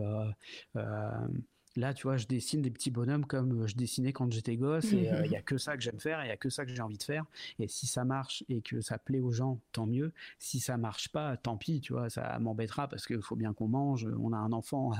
Là, 1.77 1.93
tu 1.93 2.03
vois, 2.03 2.17
je 2.17 2.27
dessine 2.27 2.61
des 2.61 2.69
petits 2.69 2.91
bonhommes 2.91 3.25
comme 3.25 3.64
euh, 3.64 3.67
je 3.67 3.75
dessinais 3.75 4.11
quand 4.11 4.32
j'étais 4.32 4.58
gosse 4.58 4.91
et 4.91 5.09
euh, 5.09 5.25
il 5.25 5.32
y 5.32 5.35
a 5.35 5.41
que 5.41 5.58
ça 5.58 5.77
que 5.77 5.83
j'aime 5.83 6.00
faire, 6.00 6.24
il 6.24 6.27
y 6.27 6.32
a 6.32 6.38
que 6.38 6.50
ça 6.50 6.66
que 6.66 6.74
j'ai 6.74 6.82
envie 6.82 6.98
de 6.98 7.03
faire. 7.03 7.25
Et 7.59 7.67
si 7.67 7.88
ça 7.88 8.03
marche 8.03 8.43
et 8.50 8.61
que 8.61 8.82
ça 8.82 8.98
plaît 8.98 9.19
aux 9.19 9.32
gens, 9.32 9.59
tant 9.72 9.85
mieux. 9.85 10.11
Si 10.40 10.59
ça 10.59 10.77
marche 10.77 11.09
pas, 11.09 11.38
tant 11.38 11.58
pis, 11.58 11.80
tu 11.80 11.93
vois, 11.93 12.09
ça 12.09 12.38
m'embêtera 12.40 12.88
parce 12.88 13.06
qu'il 13.08 13.22
faut 13.22 13.35
bien 13.35 13.53
qu'on 13.53 13.67
mange, 13.67 14.08
on 14.19 14.33
a 14.33 14.38
un 14.38 14.51
enfant 14.51 14.91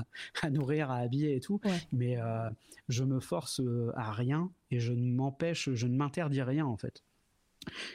à, 0.42 0.50
nourrir, 0.50 0.90
à 0.90 0.96
habiller 0.96 1.36
et 1.36 1.40
tout. 1.40 1.60
Mais 1.92 2.18
euh, 2.18 2.48
je 2.88 3.04
me 3.04 3.20
force 3.20 3.60
à 3.94 4.12
rien 4.12 4.50
et 4.70 4.80
je 4.80 4.92
ne 4.92 5.12
m'empêche, 5.12 5.70
je 5.72 5.86
ne 5.86 5.96
m'interdis 5.96 6.42
rien 6.42 6.64
en 6.64 6.76
fait. 6.76 7.02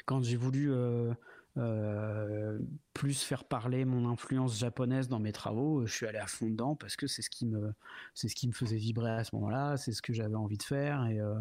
Quand 0.06 0.24
j'ai 0.24 0.38
voulu 0.38 0.72
euh, 0.72 1.14
plus 2.98 3.22
faire 3.22 3.44
parler 3.44 3.86
mon 3.86 4.10
influence 4.10 4.58
japonaise 4.58 5.08
dans 5.08 5.19
mes 5.19 5.32
travaux. 5.32 5.86
Je 5.86 5.94
suis 5.94 6.08
allé 6.08 6.18
à 6.18 6.26
fond 6.26 6.48
dedans 6.50 6.76
parce 6.76 6.95
que 6.95 7.06
c'est 7.06 7.22
ce 7.22 7.30
qui 7.30 7.45
me, 7.45 7.74
c'est 8.16 8.27
ce 8.27 8.36
qui 8.36 8.48
me 8.48 8.53
faisait 8.53 8.77
vibrer 8.77 9.11
à 9.11 9.24
ce 9.24 9.36
moment-là, 9.36 9.77
c'est 9.77 9.92
ce 9.92 10.02
que 10.02 10.14
j'avais 10.14 10.36
envie 10.36 10.58
de 10.58 10.64
faire. 10.64 11.06
Et, 11.06 11.19
euh, 11.22 11.36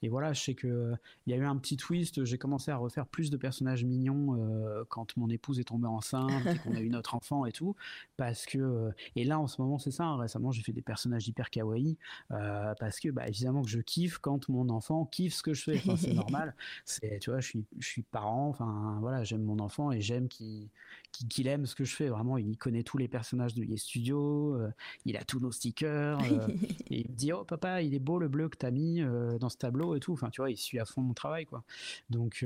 et 0.00 0.08
voilà, 0.08 0.32
je 0.32 0.42
sais 0.42 0.54
que 0.54 0.94
il 1.26 1.32
y 1.32 1.34
a 1.34 1.36
eu 1.36 1.44
un 1.44 1.56
petit 1.58 1.76
twist. 1.76 2.24
J'ai 2.24 2.38
commencé 2.38 2.70
à 2.70 2.76
refaire 2.76 3.06
plus 3.06 3.28
de 3.28 3.36
personnages 3.36 3.84
mignons 3.84 4.38
euh, 4.38 4.84
quand 4.88 5.14
mon 5.18 5.28
épouse 5.28 5.60
est 5.60 5.64
tombée 5.64 5.86
enceinte 5.86 6.46
et 6.46 6.58
qu'on 6.60 6.74
a 6.74 6.80
eu 6.80 6.88
notre 7.02 7.14
enfant 7.14 7.44
et 7.44 7.52
tout, 7.52 7.76
parce 8.16 8.46
que 8.46 8.90
et 9.14 9.24
là 9.24 9.38
en 9.38 9.48
ce 9.48 9.60
moment 9.60 9.78
c'est 9.78 9.90
ça. 9.90 10.04
Hein, 10.04 10.16
récemment 10.16 10.50
j'ai 10.50 10.62
fait 10.62 10.72
des 10.72 10.82
personnages 10.82 11.28
hyper 11.28 11.50
kawaii 11.50 11.98
parce 12.28 13.00
que 13.00 13.10
bah, 13.10 13.28
évidemment 13.28 13.60
que 13.62 13.68
je 13.68 13.80
kiffe 13.80 14.16
quand 14.16 14.48
mon 14.48 14.70
enfant 14.70 15.04
kiffe 15.04 15.34
ce 15.34 15.42
que 15.42 15.52
je 15.52 15.62
fais. 15.62 15.82
c'est 15.98 16.14
normal. 16.14 16.54
C'est 16.86 17.18
tu 17.18 17.30
vois, 17.30 17.40
je 17.40 17.48
suis 17.48 17.64
je 17.78 17.86
suis 17.86 18.02
parent. 18.02 18.48
Enfin 18.48 18.96
voilà, 19.00 19.24
j'aime 19.24 19.42
mon 19.42 19.58
enfant 19.62 19.92
et 19.92 20.00
j'aime 20.00 20.28
qu'il 20.28 21.46
aime 21.46 21.66
ce 21.66 21.74
que 21.74 21.84
je 21.84 21.94
fais. 21.94 22.08
Vraiment, 22.08 22.38
il 22.38 22.56
connaît 22.56 22.82
tous 22.82 22.98
les 22.98 23.08
personnages 23.08 23.54
de 23.54 23.64
Yes 23.64 23.82
Studio, 23.82 24.54
euh, 24.56 24.70
il 25.04 25.16
a 25.16 25.24
tous 25.24 25.40
nos 25.40 25.52
stickers. 25.52 26.20
Euh, 26.20 26.48
et 26.90 27.00
il 27.00 27.10
me 27.10 27.16
dit 27.16 27.32
Oh 27.32 27.44
papa, 27.44 27.82
il 27.82 27.94
est 27.94 28.00
beau 28.00 28.18
le 28.18 28.28
bleu 28.28 28.48
que 28.48 28.56
tu 28.56 28.66
as 28.66 28.70
mis 28.70 29.00
euh, 29.00 29.38
dans 29.38 29.48
ce 29.48 29.56
tableau 29.56 29.94
et 29.94 30.00
tout. 30.00 30.12
Enfin, 30.12 30.30
tu 30.30 30.40
vois, 30.40 30.50
il 30.50 30.56
suit 30.56 30.78
à 30.78 30.84
fond 30.84 31.02
mon 31.02 31.14
travail, 31.14 31.46
quoi. 31.46 31.64
Donc 32.10 32.44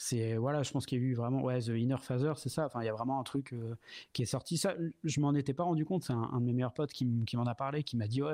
c'est 0.00 0.36
voilà 0.36 0.62
je 0.62 0.70
pense 0.70 0.86
qu'il 0.86 0.98
y 0.98 1.00
a 1.00 1.04
eu 1.04 1.14
vraiment 1.14 1.42
ouais 1.42 1.58
The 1.58 1.70
Inner 1.70 1.96
Phaser 2.00 2.34
c'est 2.36 2.50
ça 2.50 2.66
enfin 2.66 2.82
il 2.82 2.86
y 2.86 2.88
a 2.88 2.92
vraiment 2.92 3.18
un 3.18 3.24
truc 3.24 3.52
qui 4.12 4.22
est 4.22 4.26
sorti 4.26 4.56
ça 4.56 4.76
je 5.02 5.20
m'en 5.20 5.34
étais 5.34 5.54
pas 5.54 5.64
rendu 5.64 5.84
compte 5.84 6.04
c'est 6.04 6.12
un, 6.12 6.38
de 6.38 6.44
mes 6.44 6.52
meilleurs 6.52 6.72
potes 6.72 6.92
qui, 6.92 7.04
qui 7.26 7.36
m'en 7.36 7.46
a 7.46 7.56
parlé 7.56 7.82
qui 7.82 7.96
m'a 7.96 8.06
dit 8.06 8.22
ouais 8.22 8.32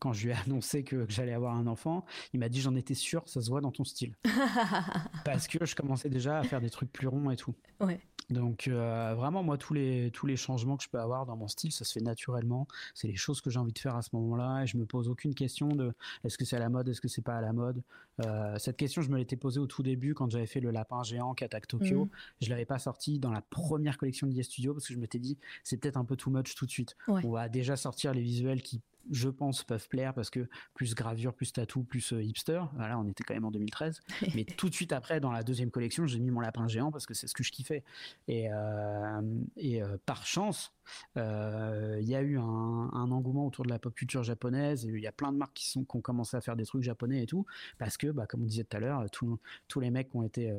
quand 0.00 0.12
je 0.12 0.26
lui 0.26 0.32
ai 0.32 0.36
annoncé 0.46 0.82
que, 0.82 1.06
j'allais 1.08 1.34
avoir 1.34 1.54
un 1.54 1.66
enfant, 1.66 2.04
il 2.32 2.40
m'a 2.40 2.48
dit 2.48 2.60
j'en 2.60 2.74
étais 2.74 2.94
sûr, 2.94 3.22
ça 3.26 3.40
se 3.40 3.48
voit 3.48 3.60
dans 3.60 3.70
ton 3.70 3.84
style. 3.84 4.16
Parce 5.24 5.46
que 5.46 5.64
je 5.64 5.76
commençais 5.76 6.08
déjà 6.08 6.40
à 6.40 6.42
faire 6.42 6.60
des 6.60 6.70
trucs 6.70 6.90
plus 6.90 7.06
ronds 7.06 7.30
et 7.30 7.36
tout. 7.36 7.54
Ouais. 7.80 8.00
Donc 8.30 8.68
euh, 8.68 9.14
vraiment 9.16 9.42
moi 9.42 9.58
tous 9.58 9.74
les 9.74 10.10
tous 10.12 10.26
les 10.26 10.36
changements 10.36 10.76
que 10.76 10.84
je 10.84 10.88
peux 10.88 11.00
avoir 11.00 11.26
dans 11.26 11.36
mon 11.36 11.48
style 11.48 11.72
ça 11.72 11.84
se 11.84 11.92
fait 11.92 12.00
naturellement 12.00 12.68
c'est 12.94 13.08
les 13.08 13.16
choses 13.16 13.40
que 13.40 13.50
j'ai 13.50 13.58
envie 13.58 13.72
de 13.72 13.78
faire 13.78 13.96
à 13.96 14.02
ce 14.02 14.10
moment-là 14.12 14.62
et 14.62 14.66
je 14.66 14.76
me 14.76 14.86
pose 14.86 15.08
aucune 15.08 15.34
question 15.34 15.68
de 15.68 15.92
est-ce 16.22 16.38
que 16.38 16.44
c'est 16.44 16.56
à 16.56 16.60
la 16.60 16.68
mode 16.68 16.88
est-ce 16.88 17.00
que 17.00 17.08
c'est 17.08 17.22
pas 17.22 17.36
à 17.36 17.40
la 17.40 17.52
mode? 17.52 17.82
Euh, 18.24 18.56
cette 18.58 18.76
question 18.76 19.02
je 19.02 19.10
me 19.10 19.16
l'étais 19.16 19.36
posée 19.36 19.58
au 19.58 19.66
tout 19.66 19.82
début 19.82 20.14
quand 20.14 20.30
j'avais 20.30 20.46
fait 20.46 20.60
le 20.60 20.70
lapin 20.70 21.02
géant 21.02 21.34
qui 21.34 21.42
attaque 21.42 21.66
Tokyo 21.66 22.04
mhm. 22.04 22.10
je 22.40 22.50
l'avais 22.50 22.66
pas 22.66 22.78
sorti 22.78 23.18
dans 23.18 23.32
la 23.32 23.40
première 23.40 23.98
collection 23.98 24.28
de 24.28 24.42
Studio 24.42 24.74
parce 24.74 24.86
que 24.86 24.94
je 24.94 24.98
m'étais 25.00 25.18
dit 25.18 25.36
c'est 25.64 25.78
peut-être 25.78 25.96
un 25.96 26.04
peu 26.04 26.14
too 26.14 26.30
much 26.30 26.54
tout 26.54 26.66
de 26.66 26.70
suite 26.70 26.96
on 27.08 27.30
va 27.30 27.48
déjà 27.48 27.76
sortir 27.76 28.14
les 28.14 28.22
visuels 28.22 28.62
qui 28.62 28.80
je 29.10 29.28
pense, 29.28 29.64
peuvent 29.64 29.88
plaire 29.88 30.14
parce 30.14 30.30
que 30.30 30.48
plus 30.74 30.94
gravure, 30.94 31.34
plus 31.34 31.52
tatou, 31.52 31.82
plus 31.82 32.12
euh, 32.12 32.22
hipster. 32.22 32.62
Voilà, 32.74 32.98
on 32.98 33.06
était 33.08 33.24
quand 33.24 33.34
même 33.34 33.44
en 33.44 33.50
2013. 33.50 34.00
Mais 34.34 34.44
tout 34.44 34.68
de 34.68 34.74
suite 34.74 34.92
après, 34.92 35.20
dans 35.20 35.32
la 35.32 35.42
deuxième 35.42 35.70
collection, 35.70 36.06
j'ai 36.06 36.20
mis 36.20 36.30
mon 36.30 36.40
lapin 36.40 36.68
géant 36.68 36.90
parce 36.90 37.06
que 37.06 37.14
c'est 37.14 37.26
ce 37.26 37.34
que 37.34 37.42
je 37.42 37.52
kiffais. 37.52 37.82
Et, 38.28 38.52
euh, 38.52 39.20
et 39.56 39.82
euh, 39.82 39.96
par 40.06 40.26
chance, 40.26 40.72
il 41.16 42.08
y 42.08 42.14
a 42.14 42.22
eu 42.22 42.38
un, 42.38 43.10
engouement 43.10 43.46
autour 43.46 43.64
de 43.64 43.70
la 43.70 43.78
pop 43.78 43.94
culture 43.94 44.22
japonaise. 44.22 44.84
Il 44.84 45.00
y 45.00 45.06
a 45.06 45.12
plein 45.12 45.32
de 45.32 45.38
marques 45.38 45.54
qui, 45.54 45.68
sont, 45.68 45.84
qui 45.84 45.96
ont 45.96 46.00
commencé 46.00 46.36
à 46.36 46.40
faire 46.40 46.56
des 46.56 46.64
trucs 46.64 46.82
japonais 46.82 47.22
et 47.22 47.26
tout. 47.26 47.46
Parce 47.78 47.96
que, 47.96 48.08
bah, 48.08 48.26
comme 48.26 48.42
on 48.42 48.46
disait 48.46 48.64
tout 48.64 48.76
à 48.76 48.80
l'heure, 48.80 49.04
tous 49.10 49.80
les 49.80 49.90
mecs 49.90 50.10
qui 50.10 50.16
ont 50.16 50.22
été 50.22 50.54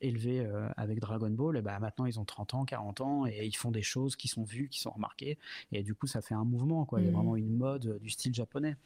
élevés 0.00 0.46
avec 0.76 1.00
Dragon 1.00 1.30
Ball, 1.30 1.56
et 1.56 1.62
bah, 1.62 1.78
maintenant 1.78 2.06
ils 2.06 2.18
ont 2.20 2.24
30 2.24 2.54
ans, 2.54 2.64
40 2.64 3.00
ans 3.00 3.26
et 3.26 3.46
ils 3.46 3.56
font 3.56 3.70
des 3.70 3.82
choses 3.82 4.16
qui 4.16 4.28
sont 4.28 4.44
vues, 4.44 4.68
qui 4.68 4.80
sont 4.80 4.90
remarquées. 4.90 5.38
Et 5.72 5.82
du 5.82 5.94
coup, 5.94 6.06
ça 6.06 6.22
fait 6.22 6.34
un 6.34 6.44
mouvement. 6.44 6.84
Quoi. 6.84 7.00
Il 7.00 7.06
y 7.06 7.08
a 7.08 7.10
mm. 7.10 7.14
vraiment 7.14 7.36
une 7.36 7.56
mode 7.56 7.98
du 8.00 8.10
style 8.10 8.34
japonais. 8.34 8.76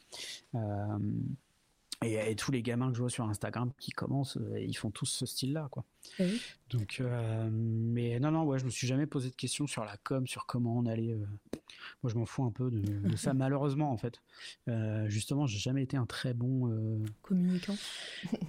Euh, 0.54 0.98
et, 2.02 2.34
tous 2.36 2.50
les 2.50 2.62
gamins 2.62 2.88
que 2.88 2.96
je 2.96 3.00
vois 3.00 3.10
sur 3.10 3.24
Instagram 3.28 3.70
qui 3.78 3.92
commencent, 3.92 4.36
euh, 4.36 4.60
ils 4.60 4.76
font 4.76 4.90
tous 4.90 5.06
ce 5.06 5.26
style-là, 5.26 5.68
quoi. 5.70 5.84
Donc, 6.70 6.98
euh, 7.00 7.48
mais 7.52 8.18
non, 8.18 8.30
non, 8.30 8.44
ouais, 8.44 8.58
je 8.58 8.64
me 8.64 8.70
suis 8.70 8.86
jamais 8.86 9.06
posé 9.06 9.28
de 9.30 9.34
questions 9.34 9.66
sur 9.66 9.84
la 9.84 9.96
com, 9.98 10.26
sur 10.26 10.46
comment 10.46 10.76
on 10.78 10.86
allait. 10.86 11.14
moi, 12.02 12.10
je 12.10 12.14
m'en 12.16 12.24
fous 12.24 12.44
un 12.44 12.50
peu 12.50 12.70
de, 12.70 13.16
ça, 13.16 13.34
malheureusement, 13.34 13.92
en 13.92 13.96
fait. 13.96 14.20
justement, 15.06 15.46
j'ai 15.46 15.58
jamais 15.58 15.82
été 15.82 15.96
un 15.96 16.06
très 16.06 16.34
bon 16.34 17.04
communicant. 17.22 17.76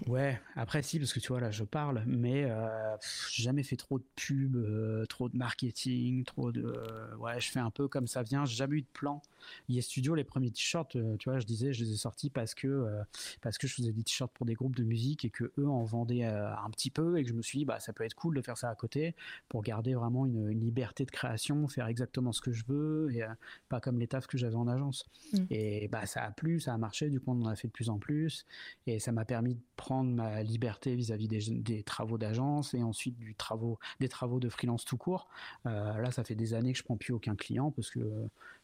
ouais, 0.07 0.39
après 0.55 0.83
si, 0.83 0.99
parce 0.99 1.13
que 1.13 1.19
tu 1.19 1.29
vois 1.29 1.41
là, 1.41 1.51
je 1.51 1.63
parle, 1.63 2.03
mais 2.07 2.49
j'ai 3.29 3.43
jamais 3.43 3.63
fait 3.63 3.77
trop 3.77 3.99
de 3.99 4.05
pub, 4.15 4.57
trop 5.07 5.27
de 5.27 5.35
marketing, 5.37 6.23
trop 6.23 6.51
de. 6.51 6.73
ouais, 7.19 7.39
je 7.41 7.49
fais 7.51 7.59
un 7.59 7.71
peu 7.71 7.87
comme 7.87 8.07
ça 8.07 8.23
vient. 8.23 8.45
J'ai 8.45 8.55
jamais 8.55 8.77
eu 8.77 8.81
de 8.81 8.87
plan. 8.93 9.21
Yes 9.69 9.85
Studio, 9.85 10.15
les 10.15 10.23
premiers 10.23 10.49
t-shirts, 10.49 10.95
euh, 10.95 11.15
tu 11.17 11.29
vois, 11.29 11.39
je 11.39 11.45
disais, 11.45 11.73
je 11.73 11.83
les 11.83 11.93
ai 11.93 11.97
sortis 11.97 12.31
parce 12.31 12.55
que, 12.55 12.67
euh, 12.67 13.03
parce 13.41 13.59
que 13.59 13.67
je 13.67 13.75
faisais 13.75 13.91
des 13.91 14.03
t-shirts 14.03 14.31
pour 14.33 14.45
des 14.45 14.55
groupes 14.55 14.75
de 14.75 14.83
musique 14.83 15.25
et 15.25 15.29
que 15.29 15.51
eux 15.57 15.67
en 15.67 15.83
vendaient 15.83 16.25
euh, 16.25 16.55
un 16.55 16.69
petit 16.71 16.89
peu 16.89 17.17
et 17.19 17.23
que 17.23 17.29
je 17.29 17.35
me 17.35 17.41
suis 17.43 17.59
dit, 17.59 17.65
bah, 17.65 17.79
ça 17.79 17.93
peut 17.93 18.03
être 18.03 18.15
cool 18.15 18.35
de 18.35 18.41
faire 18.41 18.57
ça 18.57 18.69
à 18.69 18.75
côté 18.75 19.15
pour 19.49 19.61
garder 19.63 19.93
vraiment 19.93 20.25
une, 20.25 20.49
liberté 20.49 21.05
de 21.05 21.11
création, 21.11 21.67
faire 21.67 21.87
exactement 21.87 22.31
ce 22.31 22.41
que 22.41 22.51
je 22.51 22.63
veux 22.67 23.09
et 23.13 23.23
pas 23.69 23.79
comme 23.79 23.99
les 23.99 24.07
tafs 24.07 24.27
que 24.27 24.37
j'avais 24.37 24.55
en 24.55 24.67
agence. 24.67 25.05
Mm. 25.33 25.37
Et 25.49 25.87
bah, 25.87 26.05
ça 26.05 26.23
a 26.23 26.31
plu, 26.31 26.59
ça 26.59 26.73
a 26.73 26.77
marché, 26.77 27.09
du 27.09 27.19
coup, 27.19 27.31
on 27.31 27.41
en 27.41 27.47
a 27.47 27.55
fait 27.55 27.67
de 27.67 27.73
plus 27.73 27.89
en 27.89 27.97
plus 27.97 28.45
et 28.87 28.99
ça 28.99 29.11
m'a 29.11 29.25
permis 29.25 29.55
de 29.55 29.61
prendre 29.75 30.11
ma 30.11 30.43
liberté 30.43 30.95
vis-à-vis 30.95 31.27
des, 31.27 31.83
travaux 31.83 32.17
d'agence 32.17 32.73
et 32.73 32.83
ensuite 32.83 33.17
du 33.17 33.35
travaux, 33.35 33.79
des 33.99 34.09
travaux 34.09 34.39
de 34.39 34.49
freelance 34.49 34.85
tout 34.85 34.97
court. 34.97 35.27
là, 35.65 36.11
ça 36.11 36.23
fait 36.23 36.35
des 36.35 36.53
années 36.53 36.73
que 36.73 36.79
je 36.79 36.83
prends 36.83 36.97
plus 36.97 37.13
aucun 37.13 37.35
client 37.35 37.71
parce 37.71 37.89
que 37.89 37.99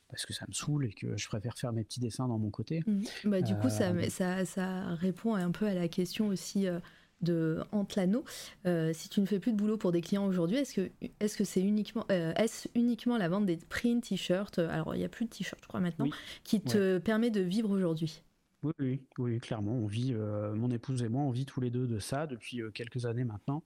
parce 0.09 0.25
que 0.25 0.33
ça 0.33 0.45
me 0.47 0.53
saoule 0.53 0.85
et 0.85 0.93
que 0.93 1.17
je 1.17 1.27
préfère 1.27 1.55
faire 1.57 1.71
mes 1.71 1.83
petits 1.83 1.99
dessins 1.99 2.27
dans 2.27 2.39
mon 2.39 2.49
côté. 2.49 2.83
Mmh. 2.85 3.03
Bah, 3.25 3.41
du 3.41 3.55
coup, 3.55 3.69
ça, 3.69 3.91
euh, 3.91 4.09
ça, 4.09 4.43
ça, 4.45 4.95
répond 4.95 5.35
un 5.35 5.51
peu 5.51 5.67
à 5.67 5.73
la 5.73 5.87
question 5.87 6.27
aussi 6.27 6.67
euh, 6.67 6.79
de 7.21 7.59
Antlano. 7.71 8.23
Euh, 8.65 8.91
si 8.93 9.09
tu 9.09 9.21
ne 9.21 9.25
fais 9.25 9.39
plus 9.39 9.51
de 9.51 9.57
boulot 9.57 9.77
pour 9.77 9.91
des 9.91 10.01
clients 10.01 10.25
aujourd'hui, 10.25 10.57
est-ce 10.57 10.73
que 10.73 10.91
est-ce 11.19 11.37
que 11.37 11.43
c'est 11.43 11.61
uniquement 11.61 12.05
est-ce 12.09 12.67
uniquement 12.75 13.17
la 13.17 13.29
vente 13.29 13.45
des 13.45 13.57
prints 13.57 14.01
t-shirts 14.01 14.59
Alors 14.59 14.95
il 14.95 14.99
n'y 14.99 15.05
a 15.05 15.09
plus 15.09 15.25
de 15.25 15.29
t-shirts, 15.29 15.61
je 15.61 15.67
crois 15.67 15.79
maintenant, 15.79 16.07
qui 16.43 16.61
te 16.61 16.97
permet 16.97 17.29
de 17.29 17.41
vivre 17.41 17.69
aujourd'hui? 17.69 18.21
Oui, 18.61 18.73
oui, 18.79 19.01
oui, 19.17 19.39
clairement, 19.39 19.71
on 19.71 19.87
vit, 19.87 20.13
mon 20.13 20.69
épouse 20.69 21.01
et 21.03 21.07
moi, 21.07 21.23
on 21.23 21.31
vit 21.31 21.45
tous 21.45 21.61
les 21.61 21.69
deux 21.69 21.87
de 21.87 21.99
ça 21.99 22.27
depuis 22.27 22.61
quelques 22.73 23.05
années 23.05 23.23
maintenant. 23.23 23.63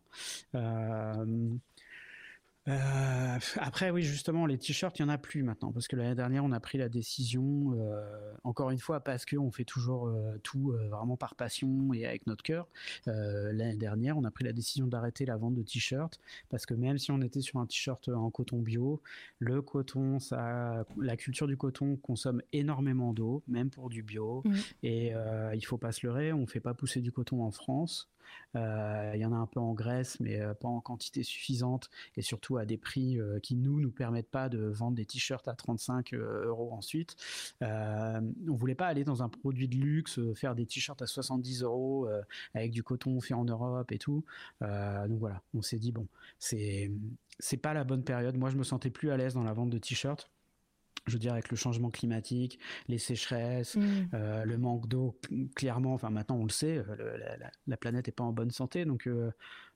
Euh, 2.69 3.39
après, 3.57 3.89
oui, 3.89 4.03
justement, 4.03 4.45
les 4.45 4.57
t-shirts, 4.57 4.97
il 4.99 5.01
y 5.01 5.05
en 5.05 5.09
a 5.09 5.17
plus 5.17 5.43
maintenant 5.43 5.71
parce 5.71 5.87
que 5.87 5.95
l'année 5.95 6.15
dernière, 6.15 6.45
on 6.45 6.51
a 6.51 6.59
pris 6.59 6.77
la 6.77 6.87
décision, 6.87 7.73
euh, 7.73 8.33
encore 8.43 8.71
une 8.71 8.79
fois, 8.79 9.01
parce 9.01 9.25
qu'on 9.25 9.51
fait 9.51 9.65
toujours 9.65 10.07
euh, 10.07 10.37
tout 10.43 10.73
vraiment 10.89 11.17
par 11.17 11.35
passion 11.35 11.93
et 11.93 12.05
avec 12.05 12.25
notre 12.27 12.43
cœur. 12.43 12.67
l'année 13.05 13.75
dernière, 13.75 14.17
on 14.17 14.23
a 14.23 14.31
pris 14.31 14.45
la 14.45 14.53
décision 14.53 14.87
d'arrêter 14.87 15.25
la 15.25 15.35
vente 15.35 15.55
de 15.55 15.63
t-shirts 15.63 16.19
parce 16.49 16.65
que 16.65 16.73
même 16.73 16.97
si 16.97 17.11
on 17.11 17.21
était 17.21 17.41
sur 17.41 17.59
un 17.59 17.65
t-shirt 17.65 18.07
en 18.09 18.29
coton 18.31 18.59
bio, 18.59 19.01
le 19.39 19.61
coton, 19.61 20.19
ça, 20.19 20.85
la 20.99 21.17
culture 21.17 21.47
du 21.47 21.57
coton 21.57 21.97
consomme 21.97 22.41
énormément 22.53 23.13
d'eau, 23.13 23.43
même 23.47 23.69
pour 23.69 23.89
du 23.89 24.03
bio. 24.03 24.41
Mmh. 24.45 24.53
Et 24.83 25.13
il 25.53 25.65
faut 25.65 25.77
pas 25.77 25.91
se 25.91 26.05
leurrer, 26.05 26.33
on 26.33 26.47
fait 26.47 26.59
pas 26.59 26.73
pousser 26.73 27.01
du 27.01 27.11
coton 27.11 27.43
en 27.43 27.51
France. 27.51 28.09
Euh, 28.55 29.11
il 29.15 29.21
y 29.21 29.25
en 29.25 29.33
a 29.33 29.35
un 29.35 29.47
peu 29.47 29.59
en 29.59 29.73
Grèce, 29.73 30.19
mais 30.19 30.39
euh, 30.39 30.53
pas 30.53 30.67
en 30.67 30.81
quantité 30.81 31.23
suffisante 31.23 31.89
et 32.17 32.21
surtout 32.21 32.57
à 32.57 32.65
des 32.65 32.77
prix 32.77 33.19
euh, 33.19 33.39
qui 33.39 33.55
nous 33.55 33.79
nous 33.79 33.91
permettent 33.91 34.29
pas 34.29 34.49
de 34.49 34.59
vendre 34.59 34.95
des 34.95 35.05
t-shirts 35.05 35.47
à 35.47 35.55
35 35.55 36.13
euros 36.13 36.71
ensuite. 36.73 37.15
on 37.61 38.55
voulait 38.55 38.75
pas 38.75 38.87
aller 38.87 39.03
dans 39.03 39.23
un 39.23 39.29
produit 39.29 39.67
de 39.67 39.75
luxe, 39.75 40.19
faire 40.35 40.55
des 40.55 40.65
t-shirts 40.65 41.01
à 41.01 41.07
70 41.07 41.63
euros 41.63 42.07
avec 42.53 42.71
du 42.71 42.83
coton 42.83 43.19
fait 43.21 43.33
en 43.33 43.45
Europe 43.45 43.91
et 43.91 43.99
tout. 43.99 44.23
donc 44.61 45.19
voilà, 45.19 45.41
on 45.53 45.61
s'est 45.61 45.79
dit 45.79 45.91
bon, 45.91 46.07
c'est 46.39 46.91
c'est 47.39 47.57
pas 47.57 47.73
la 47.73 47.83
bonne 47.83 48.03
période. 48.03 48.37
Moi, 48.37 48.49
je 48.49 48.57
me 48.57 48.63
sentais 48.63 48.91
plus 48.91 49.09
à 49.09 49.17
l'aise 49.17 49.33
dans 49.33 49.43
la 49.43 49.53
vente 49.53 49.69
de 49.69 49.77
t-shirts 49.77 50.29
je 51.07 51.13
veux 51.13 51.19
dire 51.19 51.33
avec 51.33 51.49
le 51.49 51.57
changement 51.57 51.89
climatique, 51.89 52.59
les 52.87 52.97
sécheresses, 52.97 53.75
mm. 53.75 54.09
euh, 54.13 54.45
le 54.45 54.57
manque 54.57 54.87
d'eau, 54.87 55.19
clairement, 55.55 55.93
enfin 55.93 56.09
maintenant 56.09 56.37
on 56.37 56.43
le 56.43 56.49
sait, 56.49 56.77
euh, 56.77 57.17
la, 57.67 57.77
planète 57.77 58.07
n'est 58.07 58.13
pas 58.13 58.23
en 58.23 58.33
bonne 58.33 58.51
santé, 58.51 58.85
donc 58.85 59.07
euh, 59.07 59.31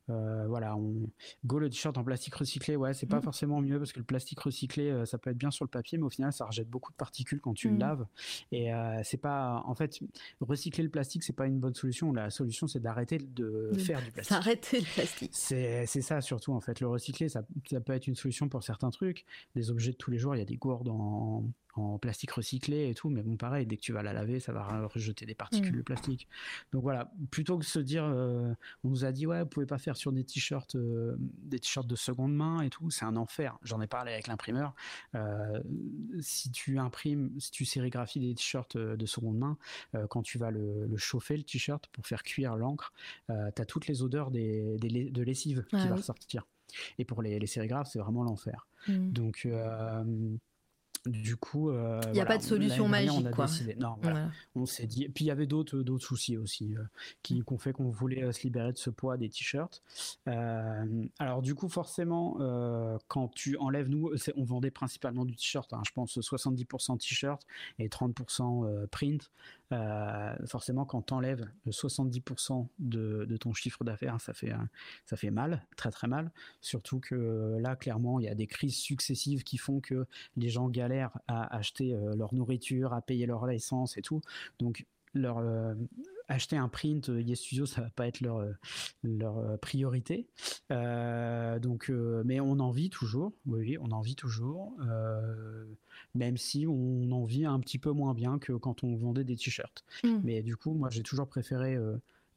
voilà, 0.07 0.75
on 0.75 1.09
go 1.45 1.59
le 1.59 1.69
t-shirt 1.69 1.97
en 1.97 2.03
plastique 2.03 2.35
recyclé, 2.35 2.75
ouais, 2.75 2.93
c'est 2.93 3.05
pas 3.05 3.19
mm. 3.19 3.23
forcément 3.23 3.61
mieux 3.61 3.77
parce 3.77 3.91
que 3.91 3.99
le 3.99 4.05
plastique 4.05 4.39
recyclé, 4.39 4.89
euh, 4.89 5.05
ça 5.05 5.17
peut 5.17 5.29
être 5.29 5.37
bien 5.37 5.51
sur 5.51 5.65
le 5.65 5.69
papier, 5.69 5.97
mais 5.97 6.05
au 6.05 6.09
final, 6.09 6.33
ça 6.33 6.45
rejette 6.45 6.69
beaucoup 6.69 6.91
de 6.91 6.97
particules 6.97 7.39
quand 7.41 7.53
tu 7.53 7.69
le 7.69 7.75
mm. 7.75 7.79
laves. 7.79 8.05
Et 8.51 8.73
euh, 8.73 9.01
c'est 9.03 9.17
pas, 9.17 9.63
en 9.65 9.75
fait, 9.75 9.99
recycler 10.41 10.83
le 10.83 10.89
plastique, 10.89 11.23
c'est 11.23 11.33
pas 11.33 11.47
une 11.47 11.59
bonne 11.59 11.75
solution. 11.75 12.11
La 12.11 12.29
solution, 12.29 12.67
c'est 12.67 12.79
d'arrêter 12.79 13.17
de, 13.17 13.71
faire 13.77 14.01
du 14.01 14.11
plastique. 14.13 14.35
Arrêter 14.35 14.79
le 14.79 14.85
plastique. 14.85 15.31
C'est 15.33 15.85
ça 15.85 16.21
surtout, 16.21 16.53
en 16.53 16.61
fait. 16.61 16.79
Le 16.79 16.87
recycler, 16.87 17.29
ça, 17.29 17.43
ça 17.69 17.81
peut 17.81 17.93
être 17.93 18.07
une 18.07 18.15
solution 18.15 18.49
pour 18.49 18.63
certains 18.63 18.89
trucs. 18.89 19.25
Des 19.55 19.71
objets 19.71 19.91
de 19.91 19.97
tous 19.97 20.11
les 20.11 20.17
jours, 20.17 20.35
il 20.35 20.39
y 20.39 20.41
a 20.41 20.45
des 20.45 20.57
gourdes 20.57 20.89
en 20.89 21.43
en 21.77 21.97
plastique 21.97 22.31
recyclé 22.31 22.89
et 22.89 22.93
tout, 22.93 23.09
mais 23.09 23.21
bon, 23.21 23.37
pareil, 23.37 23.65
dès 23.65 23.77
que 23.77 23.81
tu 23.81 23.93
vas 23.93 24.03
la 24.03 24.13
laver, 24.13 24.39
ça 24.39 24.51
va 24.51 24.87
rejeter 24.87 25.25
des 25.25 25.35
particules 25.35 25.73
mm. 25.73 25.77
de 25.77 25.81
plastique. 25.81 26.27
Donc 26.71 26.83
voilà, 26.83 27.11
plutôt 27.31 27.57
que 27.57 27.63
de 27.63 27.67
se 27.67 27.79
dire, 27.79 28.03
euh, 28.03 28.53
on 28.83 28.89
nous 28.89 29.05
a 29.05 29.11
dit, 29.11 29.25
ouais, 29.25 29.41
vous 29.43 29.49
pouvez 29.49 29.65
pas 29.65 29.77
faire 29.77 29.97
sur 29.97 30.11
des 30.11 30.23
t-shirts, 30.23 30.75
euh, 30.75 31.15
des 31.19 31.59
t-shirts 31.59 31.87
de 31.87 31.95
seconde 31.95 32.35
main 32.35 32.61
et 32.61 32.69
tout, 32.69 32.89
c'est 32.89 33.05
un 33.05 33.15
enfer. 33.15 33.57
J'en 33.63 33.81
ai 33.81 33.87
parlé 33.87 34.13
avec 34.13 34.27
l'imprimeur. 34.27 34.73
Euh, 35.15 35.61
si 36.19 36.51
tu 36.51 36.79
imprimes, 36.79 37.31
si 37.39 37.51
tu 37.51 37.65
sérigraphies 37.65 38.19
des 38.19 38.35
t-shirts 38.35 38.77
de 38.77 39.05
seconde 39.05 39.37
main, 39.37 39.57
quand 40.09 40.21
tu 40.21 40.37
vas 40.37 40.51
le, 40.51 40.89
chauffer, 40.97 41.37
le 41.37 41.43
t-shirt, 41.43 41.87
pour 41.87 42.05
faire 42.05 42.23
cuire 42.23 42.55
l'encre, 42.55 42.93
tu 43.27 43.33
as 43.33 43.65
toutes 43.65 43.87
les 43.87 44.01
odeurs 44.01 44.31
des, 44.31 44.77
de 44.77 45.21
lessive 45.21 45.65
qui 45.69 45.75
ah 45.75 45.87
va 45.87 45.95
ressortir. 45.95 46.45
Et 46.97 47.05
pour 47.05 47.21
les, 47.21 47.45
sérigraphes, 47.47 47.89
c'est 47.91 47.99
vraiment 47.99 48.23
l'enfer. 48.23 48.67
Mm. 48.87 49.11
Donc, 49.11 49.47
du 51.07 51.35
coup, 51.35 51.69
euh, 51.69 51.99
il 52.07 52.13
n'y 52.13 52.21
a 52.21 52.25
pas 52.25 52.37
de 52.37 52.43
solution 52.43 52.87
magique, 52.87 53.31
quoi. 53.31 53.47
Non, 53.79 53.95
voilà. 54.01 54.29
on 54.55 54.65
s'est 54.65 54.87
dit. 54.87 55.07
Puis 55.09 55.25
il 55.25 55.27
y 55.27 55.31
avait 55.31 55.47
d'autres 55.47 55.79
d'autres 55.79 56.05
soucis 56.05 56.37
aussi 56.37 56.75
euh, 56.75 56.83
qui 57.23 57.43
ont 57.47 57.57
fait 57.57 57.73
qu'on 57.73 57.89
voulait 57.89 58.23
euh, 58.23 58.31
se 58.31 58.43
libérer 58.43 58.73
de 58.73 58.77
ce 58.77 58.89
poids 58.89 59.17
des 59.17 59.29
t-shirts. 59.29 59.81
alors 60.25 61.41
du 61.41 61.55
coup, 61.55 61.69
forcément, 61.69 62.37
quand 63.07 63.29
tu 63.29 63.57
enlèves 63.57 63.89
nous, 63.89 64.11
on 64.35 64.43
vendait 64.43 64.71
principalement 64.71 65.25
du 65.25 65.35
t-shirt. 65.35 65.71
Hein, 65.73 65.81
je 65.85 65.91
pense 65.91 66.17
70% 66.17 66.97
t-shirt 66.97 67.41
et 67.79 67.87
30% 67.87 68.87
print. 68.87 69.31
Euh, 69.73 70.35
forcément, 70.45 70.85
quand 70.85 71.01
tu 71.01 71.13
enlèves 71.13 71.45
70% 71.67 72.67
de, 72.79 73.37
ton 73.37 73.53
chiffre 73.53 73.83
d'affaires, 73.83 74.19
ça 74.21 74.33
fait, 74.33 74.53
ça 75.05 75.17
fait 75.17 75.31
mal, 75.31 75.65
très 75.75 75.91
très 75.91 76.07
mal. 76.07 76.31
Surtout 76.61 76.99
que 76.99 77.57
là, 77.59 77.75
clairement, 77.75 78.19
il 78.19 78.25
y 78.25 78.29
a 78.29 78.35
des 78.35 78.47
crises 78.47 78.77
successives 78.77 79.43
qui 79.43 79.57
font 79.57 79.79
que 79.79 80.05
les 80.35 80.49
gens 80.49 80.69
galèrent 80.69 81.17
à 81.27 81.55
acheter 81.55 81.93
euh, 81.93 82.15
leur 82.15 82.33
nourriture, 82.33 82.93
à 82.93 83.01
payer 83.01 83.25
leur 83.25 83.49
essence 83.49 83.97
et 83.97 84.01
tout. 84.01 84.21
Donc, 84.59 84.85
leur, 85.17 85.39
euh, 85.39 85.73
acheter 86.27 86.57
un 86.57 86.67
print 86.67 87.09
euh, 87.09 87.21
Yes 87.21 87.39
Studio, 87.39 87.65
ça 87.65 87.81
va 87.81 87.89
pas 87.89 88.07
être 88.07 88.21
leur, 88.21 88.37
euh, 88.37 88.51
leur 89.03 89.59
priorité. 89.59 90.27
donc, 90.69 91.91
mais 92.25 92.39
on 92.39 92.59
en 92.59 92.71
vit 92.71 92.89
toujours. 92.89 93.33
Oui, 93.45 93.77
on 93.79 93.91
en 93.91 94.01
vit 94.01 94.15
toujours. 94.15 94.77
même 96.15 96.37
si 96.37 96.65
on 96.67 97.11
en 97.11 97.25
vit 97.25 97.45
un 97.45 97.59
petit 97.59 97.79
peu 97.79 97.91
moins 97.91 98.13
bien 98.13 98.39
que 98.39 98.53
quand 98.53 98.83
on 98.83 98.95
vendait 98.95 99.23
des 99.23 99.35
t-shirts. 99.35 99.83
Hmm. 100.03 100.19
Mais 100.23 100.41
du 100.41 100.55
coup, 100.55 100.73
moi, 100.73 100.89
j'ai 100.89 101.03
toujours 101.03 101.27
préféré 101.27 101.77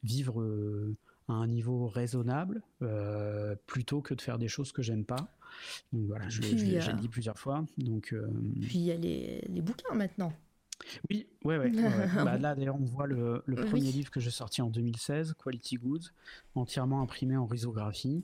vivre 0.03 0.43
à 1.27 1.33
un 1.33 1.47
niveau 1.47 1.87
raisonnable 1.87 2.61
plutôt 3.67 4.01
que 4.01 4.13
de 4.13 4.21
faire 4.21 4.37
des 4.37 4.47
choses 4.47 4.71
que 4.71 4.81
j'aime 4.81 5.05
pas. 5.05 5.27
Donc 5.91 6.07
voilà, 6.07 6.29
je 6.29 6.41
l'ai 6.41 6.53
dit 6.53 7.09
plusieurs 7.09 7.37
fois. 7.37 7.65
Donc, 7.77 8.15
Puis 8.61 8.75
il 8.75 8.83
y 8.83 8.91
a 8.91 8.97
les, 8.97 9.41
les 9.49 9.61
bouquins 9.61 9.93
maintenant. 9.93 10.33
Oui, 11.09 11.27
ouais, 11.43 11.57
ouais. 11.57 11.71
bah, 12.15 12.37
là, 12.37 12.55
d'ailleurs, 12.55 12.79
on 12.79 12.85
voit 12.85 13.07
le, 13.07 13.43
premier 13.47 13.91
livre 13.91 14.11
que 14.11 14.19
j'ai 14.19 14.31
sorti 14.31 14.61
en 14.61 14.69
2016, 14.69 15.35
Quality 15.41 15.75
Goods, 15.75 16.09
entièrement 16.55 17.01
imprimé 17.01 17.37
en 17.37 17.45
risographie. 17.45 18.23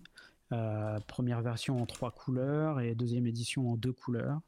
première 1.07 1.41
version 1.41 1.81
en 1.81 1.85
trois 1.85 2.11
couleurs 2.11 2.79
et 2.79 2.95
deuxième 2.95 3.27
édition 3.27 3.71
en 3.71 3.77
deux 3.77 3.93
couleurs. 3.93 4.41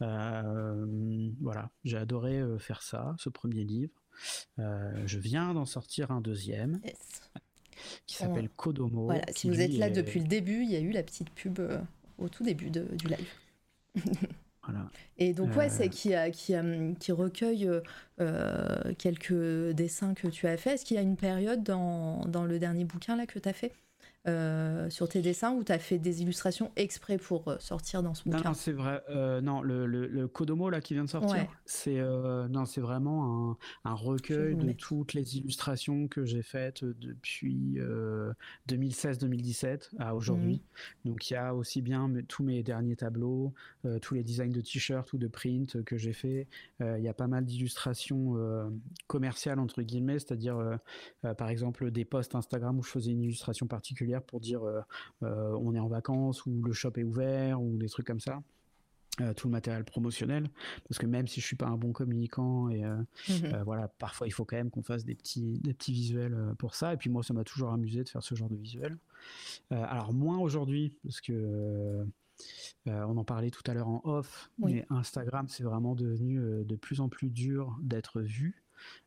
voilà, 0.00 1.70
j'ai 1.84 1.96
adoré 1.96 2.42
faire 2.58 2.82
ça, 2.82 3.14
ce 3.18 3.28
premier 3.28 3.64
livre. 3.64 3.92
je 4.58 5.18
viens 5.18 5.54
d'en 5.54 5.66
sortir 5.66 6.10
un 6.10 6.20
deuxième. 6.20 6.80
Qui 8.06 8.14
s'appelle 8.14 8.48
Kodomo. 8.50 9.06
Voilà, 9.06 9.24
si 9.34 9.50
vous 9.50 9.60
êtes 9.60 9.76
là 9.76 9.90
depuis 9.90 10.20
le 10.20 10.26
début, 10.26 10.62
il 10.62 10.70
y 10.70 10.76
a 10.76 10.80
eu 10.80 10.90
la 10.90 11.02
petite 11.02 11.30
pub 11.30 11.60
au 12.18 12.28
tout 12.28 12.44
début 12.44 12.70
du 12.70 13.08
live. 13.08 13.28
voilà. 14.66 14.90
Et 15.18 15.32
donc, 15.34 15.56
ouais, 15.56 15.68
c'est 15.68 15.88
qui, 15.88 16.14
qui, 16.32 16.54
qui 16.98 17.12
recueille 17.12 17.70
euh, 18.20 18.94
quelques 18.98 19.72
dessins 19.72 20.14
que 20.14 20.28
tu 20.28 20.46
as 20.46 20.56
fait. 20.56 20.74
Est-ce 20.74 20.84
qu'il 20.84 20.96
y 20.96 20.98
a 20.98 21.02
une 21.02 21.16
période 21.16 21.62
dans, 21.62 22.24
dans 22.26 22.44
le 22.44 22.58
dernier 22.58 22.84
bouquin 22.84 23.16
là 23.16 23.26
que 23.26 23.38
tu 23.38 23.48
as 23.48 23.52
fait? 23.52 23.72
Euh, 24.26 24.88
sur 24.88 25.06
tes 25.06 25.20
dessins 25.20 25.52
ou 25.52 25.64
tu 25.64 25.72
as 25.72 25.78
fait 25.78 25.98
des 25.98 26.22
illustrations 26.22 26.72
exprès 26.76 27.18
pour 27.18 27.46
euh, 27.48 27.56
sortir 27.58 28.02
dans 28.02 28.14
ce 28.14 28.24
bouquin 28.24 28.42
Non, 28.42 28.54
c'est 28.54 28.72
vrai. 28.72 29.02
Euh, 29.10 29.42
non, 29.42 29.60
le, 29.60 29.84
le, 29.86 30.28
Kodomo 30.28 30.70
là 30.70 30.80
qui 30.80 30.94
vient 30.94 31.04
de 31.04 31.10
sortir, 31.10 31.46
c'est 31.66 32.00
non, 32.48 32.64
c'est 32.64 32.80
vraiment 32.80 33.50
un, 33.84 33.90
un 33.90 33.94
recueil 33.94 34.56
de 34.56 34.72
toutes 34.72 35.12
les 35.12 35.36
illustrations 35.36 36.08
que 36.08 36.24
j'ai 36.24 36.42
faites 36.42 36.84
depuis 36.84 37.78
2016-2017 38.68 39.90
à 39.98 40.14
aujourd'hui. 40.14 40.62
Mmh. 41.04 41.08
Donc 41.08 41.30
il 41.30 41.34
y 41.34 41.36
a 41.36 41.54
aussi 41.54 41.82
bien 41.82 42.10
tous 42.26 42.42
mes 42.42 42.62
derniers 42.62 42.96
tableaux, 42.96 43.52
tous 44.00 44.14
les 44.14 44.24
designs 44.24 44.52
de 44.52 44.62
t-shirts 44.62 45.12
ou 45.12 45.18
de 45.18 45.28
print 45.28 45.84
que 45.84 45.98
j'ai 45.98 46.14
fait. 46.14 46.48
Il 46.80 47.02
y 47.02 47.08
a 47.08 47.14
pas 47.14 47.26
mal 47.26 47.44
d'illustrations 47.44 48.36
commerciales 49.06 49.58
entre 49.58 49.82
guillemets, 49.82 50.18
c'est-à-dire 50.18 50.78
par 51.36 51.50
exemple 51.50 51.90
des 51.90 52.06
posts 52.06 52.34
Instagram 52.34 52.78
où 52.78 52.82
je 52.82 52.90
faisais 52.90 53.10
une 53.10 53.22
illustration 53.22 53.66
particulière 53.66 54.13
pour 54.22 54.40
dire 54.40 54.62
euh, 54.64 54.80
euh, 55.22 55.56
on 55.60 55.74
est 55.74 55.78
en 55.78 55.88
vacances 55.88 56.44
ou 56.46 56.62
le 56.62 56.72
shop 56.72 56.92
est 56.96 57.04
ouvert 57.04 57.60
ou 57.60 57.76
des 57.76 57.88
trucs 57.88 58.06
comme 58.06 58.20
ça. 58.20 58.42
Euh, 59.20 59.32
tout 59.32 59.46
le 59.46 59.52
matériel 59.52 59.84
promotionnel 59.84 60.50
parce 60.88 60.98
que 60.98 61.06
même 61.06 61.28
si 61.28 61.40
je 61.40 61.46
suis 61.46 61.54
pas 61.54 61.68
un 61.68 61.76
bon 61.76 61.92
communicant 61.92 62.68
et 62.68 62.82
mhm. 62.82 63.62
voilà 63.64 63.86
parfois 63.86 64.26
il 64.26 64.32
faut 64.32 64.44
quand 64.44 64.56
même 64.56 64.72
qu'on 64.72 64.82
fasse 64.82 65.04
des 65.04 65.14
petits 65.14 65.60
des 65.60 65.72
petits 65.72 65.92
visuels 65.92 66.36
pour 66.58 66.74
ça 66.74 66.94
et 66.94 66.96
puis 66.96 67.10
moi 67.10 67.22
ça 67.22 67.32
m'a 67.32 67.44
toujours 67.44 67.70
amusé 67.70 68.02
de 68.02 68.08
faire 68.08 68.24
ce 68.24 68.34
genre 68.34 68.48
de 68.48 68.56
visuel 68.56 68.98
alors 69.70 70.12
moins 70.12 70.38
aujourd'hui 70.38 70.96
parce 71.04 71.20
que 71.20 72.04
on 72.86 73.16
en 73.16 73.22
parlait 73.22 73.52
tout 73.52 73.62
à 73.68 73.74
l'heure 73.74 73.86
en 73.86 74.00
off 74.02 74.50
mais 74.58 74.84
Instagram 74.90 75.46
c'est 75.48 75.62
vraiment 75.62 75.94
devenu 75.94 76.40
de 76.64 76.74
plus 76.74 77.00
en 77.00 77.08
plus 77.08 77.30
dur 77.30 77.78
d'être 77.82 78.20
vu 78.20 78.63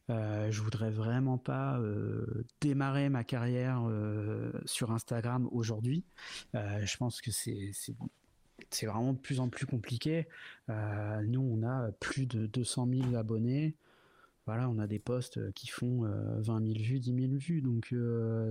euh, 0.09 0.49
je 0.51 0.61
voudrais 0.61 0.89
vraiment 0.89 1.37
pas 1.37 1.77
euh, 1.79 2.45
démarrer 2.61 3.09
ma 3.09 3.25
carrière 3.25 3.83
euh, 3.87 4.51
sur 4.65 4.91
Instagram 4.91 5.49
aujourd'hui. 5.51 6.05
je 6.53 6.97
pense 6.97 7.21
que 7.21 7.31
c'est 7.31 7.71
c'est 8.71 8.85
vraiment 8.87 9.13
de 9.13 9.19
plus 9.19 9.39
en 9.39 9.49
plus 9.49 9.65
compliqué. 9.65 10.27
nous, 10.69 11.41
on 11.41 11.63
a 11.63 11.91
plus 11.99 12.25
de 12.25 12.47
200 12.47 12.87
000 12.91 13.15
abonnés. 13.15 13.75
Voilà, 14.47 14.69
on 14.69 14.79
a 14.79 14.87
des 14.87 14.97
posts 14.97 15.51
qui 15.51 15.67
font 15.67 16.09
20 16.39 16.43
000 16.43 16.79
vues, 16.79 16.99
10 16.99 17.13
000 17.13 17.33
vues. 17.33 17.61
Donc, 17.61 17.93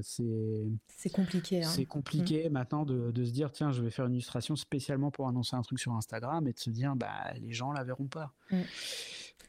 c'est. 0.02 0.62
C'est 0.88 1.10
compliqué. 1.10 1.64
Hein. 1.64 1.68
C'est 1.68 1.86
compliqué 1.86 2.48
mm. 2.48 2.52
maintenant 2.52 2.84
de, 2.84 3.10
de, 3.10 3.24
se 3.24 3.32
dire 3.32 3.50
tiens, 3.50 3.72
je 3.72 3.82
vais 3.82 3.90
faire 3.90 4.06
une 4.06 4.14
illustration 4.14 4.54
spécialement 4.56 5.10
pour 5.10 5.26
annoncer 5.26 5.56
un 5.56 5.62
truc 5.62 5.80
sur 5.80 5.92
Instagram 5.94 6.46
et 6.46 6.52
de 6.52 6.58
se 6.58 6.70
dire 6.70 6.94
bah, 6.94 7.32
les 7.40 7.52
gens 7.52 7.72
la 7.72 7.82
verront 7.82 8.06
pas. 8.06 8.32
Mm. 8.52 8.60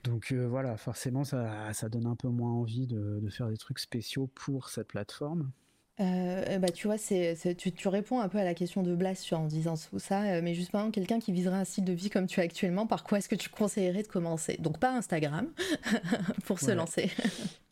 Donc 0.08 0.32
euh, 0.32 0.48
voilà, 0.48 0.78
forcément, 0.78 1.24
ça, 1.24 1.74
ça, 1.74 1.90
donne 1.90 2.06
un 2.06 2.16
peu 2.16 2.30
moins 2.30 2.52
envie 2.52 2.88
de, 2.88 3.22
faire 3.30 3.50
des 3.50 3.58
trucs 3.58 3.80
spéciaux 3.80 4.28
pour 4.34 4.70
cette 4.70 4.88
plateforme. 4.88 5.52
Euh, 6.00 6.60
bah, 6.60 6.70
tu 6.70 6.88
vois, 6.88 6.98
c'est, 6.98 7.36
tu, 7.58 7.72
tu, 7.72 7.88
réponds 7.88 8.20
un 8.20 8.30
peu 8.30 8.38
à 8.38 8.44
la 8.44 8.54
question 8.54 8.84
de 8.84 8.96
Blas 8.96 9.28
en 9.32 9.48
disant 9.48 9.74
tout 9.76 10.00
ça, 10.00 10.24
euh, 10.24 10.42
mais 10.44 10.54
justement, 10.54 10.92
quelqu'un 10.92 11.20
qui 11.20 11.32
viserait 11.32 11.58
un 11.58 11.66
style 11.66 11.86
de 11.86 11.94
vie 11.94 12.10
comme 12.10 12.28
tu 12.28 12.40
as 12.40 12.44
actuellement, 12.44 12.88
par 12.88 13.04
quoi 13.04 13.18
est-ce 13.18 13.28
que 13.28 13.36
tu 13.36 13.50
conseillerais 13.50 14.04
de 14.04 14.08
commencer? 14.08 14.58
Donc 14.60 14.80
pas 14.80 14.96
Instagram, 14.96 15.48
pour 16.46 16.60
se 16.60 16.72
lancer. 16.72 17.12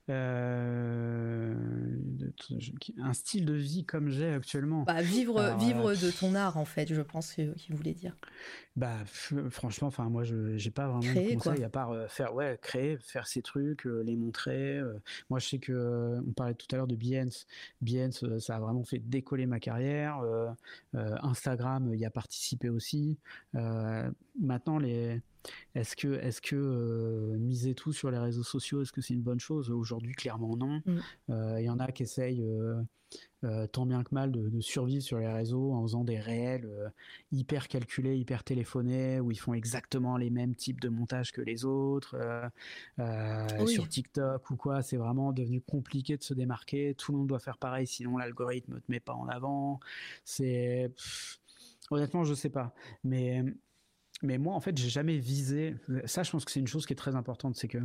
Euh, 0.10 1.56
un 3.00 3.14
style 3.14 3.46
de 3.46 3.54
vie 3.54 3.86
comme 3.86 4.10
j'ai 4.10 4.32
actuellement. 4.32 4.84
Bah, 4.84 5.02
vivre, 5.02 5.56
vivre 5.60 5.94
de 5.94 6.12
ton 6.12 6.36
art, 6.36 6.58
en 6.58 6.66
fait, 6.66 6.94
je 6.94 7.02
pense 7.02 7.34
qu'il 7.34 7.54
voulait 7.70 7.94
dire. 7.94 8.16
Bah, 8.76 8.98
franchement, 9.50 9.88
enfin, 9.88 10.10
moi, 10.10 10.24
je 10.24 10.58
j'ai 10.58 10.72
pas 10.72 10.88
vraiment 10.88 11.14
de 11.14 11.34
conseils 11.36 11.64
à 11.64 11.70
part 11.70 11.92
euh, 11.92 12.08
faire, 12.08 12.34
ouais, 12.36 12.60
créer, 12.62 12.98
faire 12.98 13.26
ces 13.26 13.42
trucs, 13.42 13.86
euh, 13.86 14.02
les 14.02 14.16
montrer. 14.16 14.82
moi, 15.30 15.40
je 15.40 15.48
sais 15.48 15.60
que 15.60 16.20
on 16.28 16.32
parlait 16.34 16.56
tout 16.56 16.68
à 16.72 16.78
l'heure 16.78 16.88
de 16.88 16.96
Behance. 16.96 17.48
Behance, 17.82 18.26
ça 18.40 18.58
a 18.58 18.60
vraiment 18.60 18.84
fait 18.84 19.00
décoller 19.00 19.46
ma 19.46 19.60
carrière. 19.60 20.22
Instagram 20.94 21.94
y 21.94 22.06
a 22.06 22.10
participé 22.10 22.70
aussi. 22.70 23.18
maintenant, 23.54 24.80
les 24.80 25.22
est-ce 25.76 25.96
que, 25.96 26.20
est-ce 26.20 26.42
que 26.42 26.56
euh, 26.56 27.38
miser 27.38 27.76
tout 27.76 27.94
sur 27.94 28.12
les 28.12 28.18
réseaux 28.18 28.44
sociaux, 28.44 28.82
est-ce 28.82 28.92
que 28.92 29.02
c'est 29.02 29.14
une 29.14 29.22
bonne 29.22 29.40
chose? 29.40 29.70
Aujourd'hui, 29.70 30.14
clairement 30.14 30.56
non. 30.56 30.82
Mm. 30.86 31.00
Euh, 31.30 31.62
il 31.62 31.66
y 31.66 31.70
en 31.70 31.80
a 31.80 31.92
qui 31.92 32.04
essayent 32.04 32.44
euh, 33.44 33.68
tant 33.68 33.86
bien 33.86 34.04
que 34.04 34.14
mal 34.14 34.32
de, 34.32 34.62
survivre 34.62 35.04
sur 35.04 35.20
les 35.20 35.28
réseaux 35.28 35.74
en 35.74 35.84
faisant 35.84 36.04
des 36.04 36.20
réels 36.20 36.68
hyper 37.32 37.68
calculés, 37.68 38.18
hyper 38.18 38.44
téléphonés, 38.44 39.20
où 39.20 39.32
ils 39.32 39.40
font 39.40 39.54
exactement 39.54 40.18
les 40.18 40.30
mêmes 40.30 40.56
types 40.56 40.80
de 40.80 40.90
montages 40.90 41.32
que 41.32 41.42
les 41.42 41.66
autres. 41.66 42.16
Sur 43.68 43.88
TikTok 43.88 44.50
ou 44.50 44.56
quoi, 44.56 44.82
c'est 44.82 44.98
vraiment 44.98 45.34
devenu 45.34 45.62
compliqué 45.62 46.18
de 46.18 46.24
se 46.24 46.34
démarquer. 46.34 46.96
Tout 46.96 47.12
le 47.12 47.20
monde 47.20 47.28
doit 47.28 47.40
faire 47.40 47.58
pareil, 47.58 47.86
sinon 47.86 48.18
l'algorithme 48.18 48.76
ne 48.76 48.80
te 48.80 48.92
met 48.92 49.00
pas 49.00 49.14
en 49.14 49.28
avant. 49.28 49.80
C'est 50.24 50.92
honnêtement, 51.92 52.24
je 52.24 52.34
sais 52.34 52.50
pas, 52.50 52.74
mais 53.04 53.44
mais 54.26 54.38
moi, 54.38 54.56
en 54.56 54.60
fait, 54.60 54.78
j'ai 54.78 54.90
jamais 54.90 55.18
visé. 55.18 55.76
Ça, 56.06 56.24
je 56.24 56.32
pense 56.32 56.46
que 56.46 56.52
c'est 56.52 56.60
une 56.60 56.68
chose 56.68 56.86
qui 56.86 56.94
est 56.94 56.98
très 56.98 57.16
importante, 57.16 57.56
c'est 57.56 57.68
que 57.68 57.80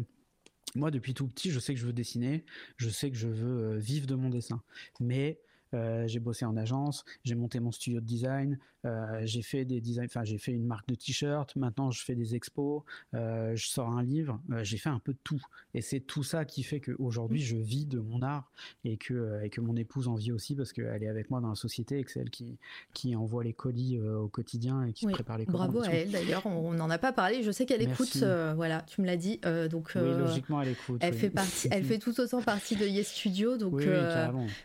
moi, 0.74 0.90
depuis 0.90 1.14
tout 1.14 1.26
petit, 1.26 1.50
je 1.50 1.58
sais 1.58 1.74
que 1.74 1.80
je 1.80 1.86
veux 1.86 1.92
dessiner, 1.92 2.44
je 2.76 2.88
sais 2.88 3.10
que 3.10 3.16
je 3.16 3.28
veux 3.28 3.74
euh, 3.74 3.78
vivre 3.78 4.06
de 4.06 4.14
mon 4.14 4.28
dessin. 4.28 4.62
Mais 5.00 5.40
euh, 5.74 6.06
j'ai 6.06 6.20
bossé 6.20 6.44
en 6.44 6.56
agence, 6.56 7.04
j'ai 7.24 7.34
monté 7.34 7.60
mon 7.60 7.72
studio 7.72 8.00
de 8.00 8.06
design, 8.06 8.58
euh, 8.84 9.20
j'ai 9.24 9.42
fait 9.42 9.64
des 9.64 9.80
designs, 9.80 10.06
enfin 10.06 10.24
j'ai 10.24 10.38
fait 10.38 10.52
une 10.52 10.66
marque 10.66 10.88
de 10.88 10.94
t-shirt, 10.94 11.54
maintenant 11.56 11.90
je 11.90 12.02
fais 12.02 12.14
des 12.14 12.34
expos, 12.34 12.82
euh, 13.14 13.54
je 13.56 13.68
sors 13.68 13.88
un 13.88 14.02
livre, 14.02 14.40
j'ai 14.62 14.78
fait 14.78 14.88
un 14.88 14.98
peu 14.98 15.12
de 15.12 15.18
tout. 15.24 15.42
Et 15.74 15.82
c'est 15.82 16.00
tout 16.00 16.22
ça 16.22 16.44
qui 16.44 16.62
fait 16.62 16.80
qu'aujourd'hui 16.80 17.40
je 17.40 17.56
vis 17.56 17.86
de 17.86 17.98
mon 17.98 18.22
art 18.22 18.50
et 18.84 18.96
que, 18.96 19.42
et 19.44 19.50
que 19.50 19.60
mon 19.60 19.76
épouse 19.76 20.08
en 20.08 20.14
vit 20.14 20.32
aussi 20.32 20.54
parce 20.54 20.72
qu'elle 20.72 21.02
est 21.02 21.08
avec 21.08 21.30
moi 21.30 21.40
dans 21.40 21.50
la 21.50 21.54
société 21.54 21.98
et 21.98 22.04
que 22.04 22.10
c'est 22.10 22.20
elle 22.20 22.30
qui, 22.30 22.58
qui 22.94 23.14
envoie 23.14 23.44
les 23.44 23.52
colis 23.52 23.98
au 24.00 24.28
quotidien 24.28 24.84
et 24.84 24.92
qui 24.92 25.06
prépare 25.06 25.38
les 25.38 25.46
commandes. 25.46 25.72
Bravo 25.72 25.82
à 25.82 25.92
elle 25.92 26.10
d'ailleurs, 26.10 26.46
on 26.46 26.72
n'en 26.72 26.90
a 26.90 26.98
pas 26.98 27.12
parlé, 27.12 27.42
je 27.42 27.50
sais 27.50 27.66
qu'elle 27.66 27.82
écoute, 27.82 28.16
voilà, 28.56 28.82
tu 28.82 29.00
me 29.00 29.06
l'as 29.06 29.16
dit. 29.16 29.40
donc, 29.70 29.92
oui, 29.94 30.02
logiquement 30.02 30.62
elle 30.62 30.70
écoute. 30.70 30.98
Elle, 31.00 31.14
fait, 31.14 31.30
partie, 31.30 31.68
elle 31.70 31.84
fait 31.84 31.98
tout 31.98 32.18
autant 32.20 32.42
partie 32.42 32.76
de 32.76 32.86
Yes 32.86 33.08
Studio, 33.08 33.56
donc 33.56 33.82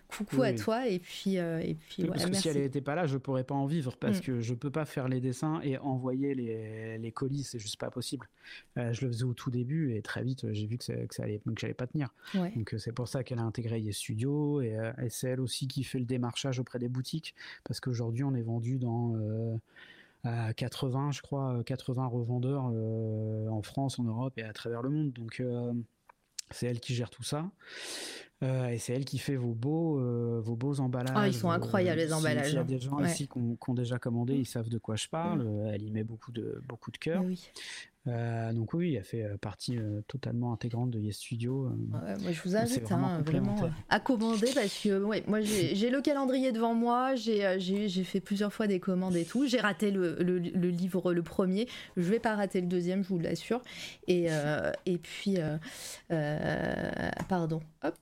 coucou 0.08 0.42
à 0.42 0.54
toi 0.54 0.88
et 0.88 1.00
puis, 1.00 1.38
euh, 1.38 1.60
et 1.60 1.76
puis 1.76 2.04
parce 2.06 2.26
que 2.26 2.34
si 2.34 2.48
elle 2.48 2.58
n'était 2.58 2.82
pas 2.82 2.96
là, 2.96 3.08
je 3.08 3.18
pourrais 3.18 3.44
pas 3.44 3.56
en 3.56 3.66
vivre 3.66 3.96
parce 4.06 4.20
mm. 4.20 4.22
que 4.22 4.40
je 4.40 4.54
peux 4.54 4.70
pas 4.70 4.86
faire 4.86 5.08
les 5.08 5.20
dessins 5.20 5.60
et 5.62 5.80
envoyer 5.80 6.36
les, 6.36 7.00
les 7.00 7.12
colis, 7.12 7.44
c'est 7.44 7.58
juste 7.58 7.80
pas 7.80 7.90
possible. 7.90 8.30
Euh, 8.78 8.94
je 8.94 9.04
le 9.04 9.12
faisais 9.12 9.24
au 9.24 9.34
tout 9.34 9.50
début 9.50 9.96
et 9.96 10.02
très 10.04 10.24
vite 10.24 10.52
j'ai 10.54 10.68
vu 10.68 10.78
que, 10.78 10.84
ça, 10.84 10.94
que 10.94 11.16
ça 11.16 11.24
allait, 11.24 11.40
que 11.40 11.60
j'allais 11.60 11.74
pas 11.74 11.88
tenir. 11.88 12.14
Donc 12.34 12.74
euh, 12.74 12.78
c'est 12.78 12.92
pour 12.92 13.08
ça 13.08 13.24
qu'elle 13.24 13.40
a 13.40 13.44
intégré 13.44 13.82
Yes 13.82 13.98
Studio 13.98 14.62
et, 14.62 14.78
c'est 15.10 15.30
elle 15.30 15.42
aussi 15.42 15.68
qui 15.68 15.84
fait 15.84 15.98
le 15.98 16.06
démarchage 16.06 16.60
auprès 16.60 16.78
des 16.78 16.88
boutiques 16.90 17.34
parce 17.64 17.80
qu'aujourd'hui 17.80 18.24
on 18.24 18.36
est 18.36 18.44
vendu 18.44 18.78
dans 18.78 19.60
80, 20.24 21.12
je 21.12 21.22
crois, 21.22 21.64
80 21.66 22.06
revendeurs 22.06 22.66
en 22.66 23.62
France, 23.64 23.98
en 23.98 24.04
Europe 24.04 24.38
et 24.38 24.44
à 24.44 24.54
travers 24.54 24.84
le 24.84 24.90
monde. 24.90 25.14
Donc 25.14 25.42
c'est 26.52 26.68
elle 26.68 26.80
qui 26.80 26.94
gère 26.94 27.10
tout 27.10 27.24
ça. 27.24 27.50
Euh, 28.44 28.68
et 28.68 28.78
c'est 28.78 28.94
elle 28.94 29.06
qui 29.06 29.18
fait 29.18 29.36
vos 29.38 29.54
beaux, 29.54 30.00
euh, 30.00 30.42
vos 30.44 30.56
beaux 30.56 30.80
emballages. 30.80 31.16
Ah, 31.16 31.28
ils 31.28 31.34
sont 31.34 31.50
incroyables 31.50 32.00
les 32.00 32.14
emballages. 32.14 32.52
Il 32.52 32.56
y 32.56 32.60
a 32.60 32.64
des 32.64 32.80
gens 32.80 33.00
ici 33.04 33.28
qui 33.28 33.38
ont, 33.38 33.74
déjà 33.74 33.98
commandé, 33.98 34.36
ils 34.36 34.46
savent 34.46 34.70
de 34.70 34.78
quoi 34.78 34.96
je 34.96 35.08
parle. 35.08 35.48
Elle 35.74 35.84
y 35.84 35.92
met 35.92 36.04
beaucoup 36.04 36.32
de, 36.32 36.62
beaucoup 36.68 36.92
de 36.92 36.98
cœur. 36.98 37.24
Oui. 37.24 37.50
Euh, 38.08 38.54
donc 38.54 38.74
oui, 38.74 38.94
elle 38.96 39.04
fait 39.04 39.24
euh, 39.24 39.38
partie 39.38 39.78
euh, 39.78 40.02
totalement 40.08 40.54
intégrante 40.54 40.92
de 40.92 41.00
Yes 41.00 41.18
Studio. 41.18 41.72
moi, 41.90 42.02
je 42.32 42.42
vous 42.44 42.56
invite 42.56 42.92
hein, 42.92 43.22
vraiment, 43.26 43.56
à 43.90 44.00
commander 44.00 44.52
parce 44.54 44.80
que 44.84 45.04
ouais, 45.04 45.24
moi 45.28 45.42
j'ai 45.42 45.90
le 45.90 46.02
calendrier 46.02 46.52
devant 46.52 46.76
moi, 46.76 47.16
j'ai 47.16 47.90
fait 48.04 48.20
plusieurs 48.20 48.54
fois 48.54 48.68
des 48.68 48.80
commandes 48.80 49.16
et 49.16 49.26
tout. 49.26 49.48
J'ai 49.48 49.60
raté 49.60 49.90
le, 49.90 50.18
le, 50.20 50.38
livre 50.70 51.14
le 51.14 51.24
premier, 51.24 51.68
je 51.98 52.04
vais 52.04 52.20
pas 52.20 52.36
rater 52.36 52.62
le 52.62 52.68
deuxième, 52.68 53.04
je 53.04 53.10
vous 53.10 53.20
l'assure. 53.20 53.62
Et, 54.08 54.28
et 54.86 54.98
puis, 54.98 55.38
pardon, 57.28 57.62
hop, 57.84 57.98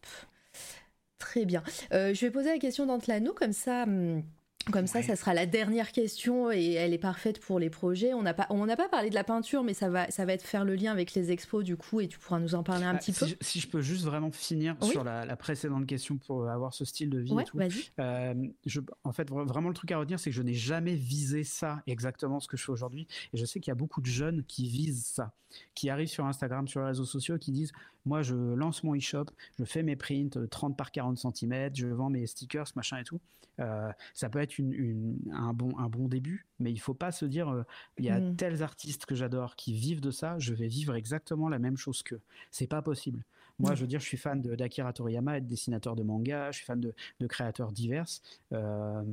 très 1.24 1.46
bien. 1.46 1.64
je 1.92 2.20
vais 2.20 2.32
poser 2.32 2.50
la 2.50 2.60
question 2.60 2.86
d'Antlano 2.86 3.34
comme 3.34 3.54
ça. 3.54 3.84
Hum, 3.84 4.24
Comme 4.72 4.88
ça, 4.88 5.02
ça 5.02 5.18
sera 5.18 5.34
la 5.34 5.46
dernière 5.46 5.92
question 5.92 6.50
et 6.50 6.74
elle 6.74 6.94
est 6.94 6.98
parfaite 6.98 7.42
pour 7.42 7.60
les 7.60 7.70
projets. 7.70 8.14
On 8.14 8.22
n'a 8.22 8.34
pas, 8.34 8.48
on 8.50 8.66
n'a 8.66 8.78
pas 8.78 8.88
parlé 8.88 9.10
de 9.10 9.16
la 9.16 9.26
peinture, 9.26 9.62
mais 9.62 9.74
ça 9.74 9.90
va, 9.90 10.10
ça 10.10 10.24
va 10.24 10.32
être 10.32 10.44
faire 10.44 10.64
le 10.64 10.76
lien 10.76 10.92
avec 10.92 11.14
les 11.16 11.32
expos 11.32 11.66
du 11.66 11.76
coup, 11.76 12.00
et 12.00 12.08
tu 12.08 12.18
pourras 12.18 12.40
nous 12.40 12.56
en 12.56 12.64
parler 12.64 12.86
un 12.86 12.94
bah, 12.94 13.00
petit 13.00 13.12
peu. 13.12 13.28
Je, 13.28 13.36
si 13.42 13.60
je 13.60 13.68
peux 13.68 13.82
juste 13.82 14.06
vraiment 14.06 14.32
finir 14.32 14.78
sur 14.82 15.04
la, 15.04 15.36
précédente 15.36 15.86
question 15.86 16.18
pour 16.18 16.48
avoir 16.48 16.74
ce 16.74 16.86
style 16.86 17.10
de 17.10 17.20
vie 17.20 17.36
et 17.38 17.44
tout. 17.44 17.60
Euh, 18.00 18.34
je, 18.66 18.80
en 19.04 19.12
fait, 19.12 19.30
vraiment 19.30 19.68
le 19.68 19.76
truc 19.76 19.92
à 19.92 19.98
retenir, 19.98 20.18
c'est 20.18 20.30
que 20.30 20.36
je 20.36 20.42
n'ai 20.42 20.54
jamais 20.54 20.96
visé 20.96 21.44
ça 21.44 21.84
exactement 21.86 22.40
ce 22.40 22.48
que 22.48 22.56
je 22.56 22.64
fais 22.64 22.72
aujourd'hui, 22.72 23.06
et 23.34 23.38
je 23.38 23.46
sais 23.46 23.60
qu'il 23.60 23.70
y 23.70 23.74
a 23.74 23.76
beaucoup 23.76 24.00
de 24.00 24.06
jeunes 24.06 24.44
qui 24.48 24.70
visent 24.70 25.06
ça, 25.06 25.34
qui 25.76 25.90
arrivent 25.90 26.08
sur 26.08 26.26
Instagram, 26.26 26.70
sur 26.70 26.80
les 26.80 26.88
réseaux 26.88 27.06
sociaux, 27.06 27.38
qui 27.38 27.52
disent 27.52 27.74
moi, 28.06 28.22
je 28.22 28.36
lance 28.36 28.84
mon 28.84 28.96
e-shop, 28.96 29.26
je 29.58 29.64
fais 29.64 29.84
mes 29.84 29.96
prints 29.96 30.38
30 30.50 30.78
par 30.78 30.92
40 30.92 31.18
cm, 31.18 31.76
je 31.76 31.88
vends 31.88 32.10
mes 32.10 32.26
stickers, 32.28 32.68
machin 32.76 32.98
et 32.98 33.04
tout. 33.04 33.20
Euh, 33.60 33.92
ça 34.14 34.30
peut 34.30 34.40
être 34.40 34.58
une, 34.58 35.20
un, 35.32 35.54
bon, 35.54 35.78
un 35.78 35.88
bon 35.88 36.08
début, 36.08 36.48
mais 36.60 36.72
il 36.72 36.80
faut 36.80 36.96
pas 36.96 37.12
se 37.12 37.26
dire 37.26 37.50
euh, 37.50 37.64
il 38.00 38.06
y 38.06 38.10
a 38.10 38.20
mm. 38.20 38.36
tels 38.36 38.64
artistes 38.64 39.06
que 39.06 39.14
j'adore 39.14 39.56
qui 39.56 39.74
vivent 39.74 40.02
de 40.02 40.12
ça, 40.12 40.40
je 40.40 40.54
vais 40.54 40.68
vivre 40.68 40.96
exactement 40.96 41.50
la 41.50 41.60
même 41.60 41.78
chose 41.78 42.02
qu'eux. 42.02 42.22
C'est 42.50 42.68
pas 42.68 42.82
possible. 42.82 43.24
Moi, 43.60 43.72
mm. 43.72 43.76
je 43.76 43.82
veux 43.82 43.88
dire, 43.88 44.00
je 44.00 44.06
suis 44.06 44.18
fan 44.18 44.42
d'Akira 44.42 44.92
Toriyama, 44.92 45.38
être 45.38 45.48
dessinateur 45.48 45.96
de 45.96 46.04
manga, 46.04 46.52
je 46.52 46.58
suis 46.58 46.66
fan 46.66 46.80
de, 46.80 46.96
de 47.20 47.28
créateurs 47.28 47.72
divers. 47.72 48.08
Euh, 48.54 49.04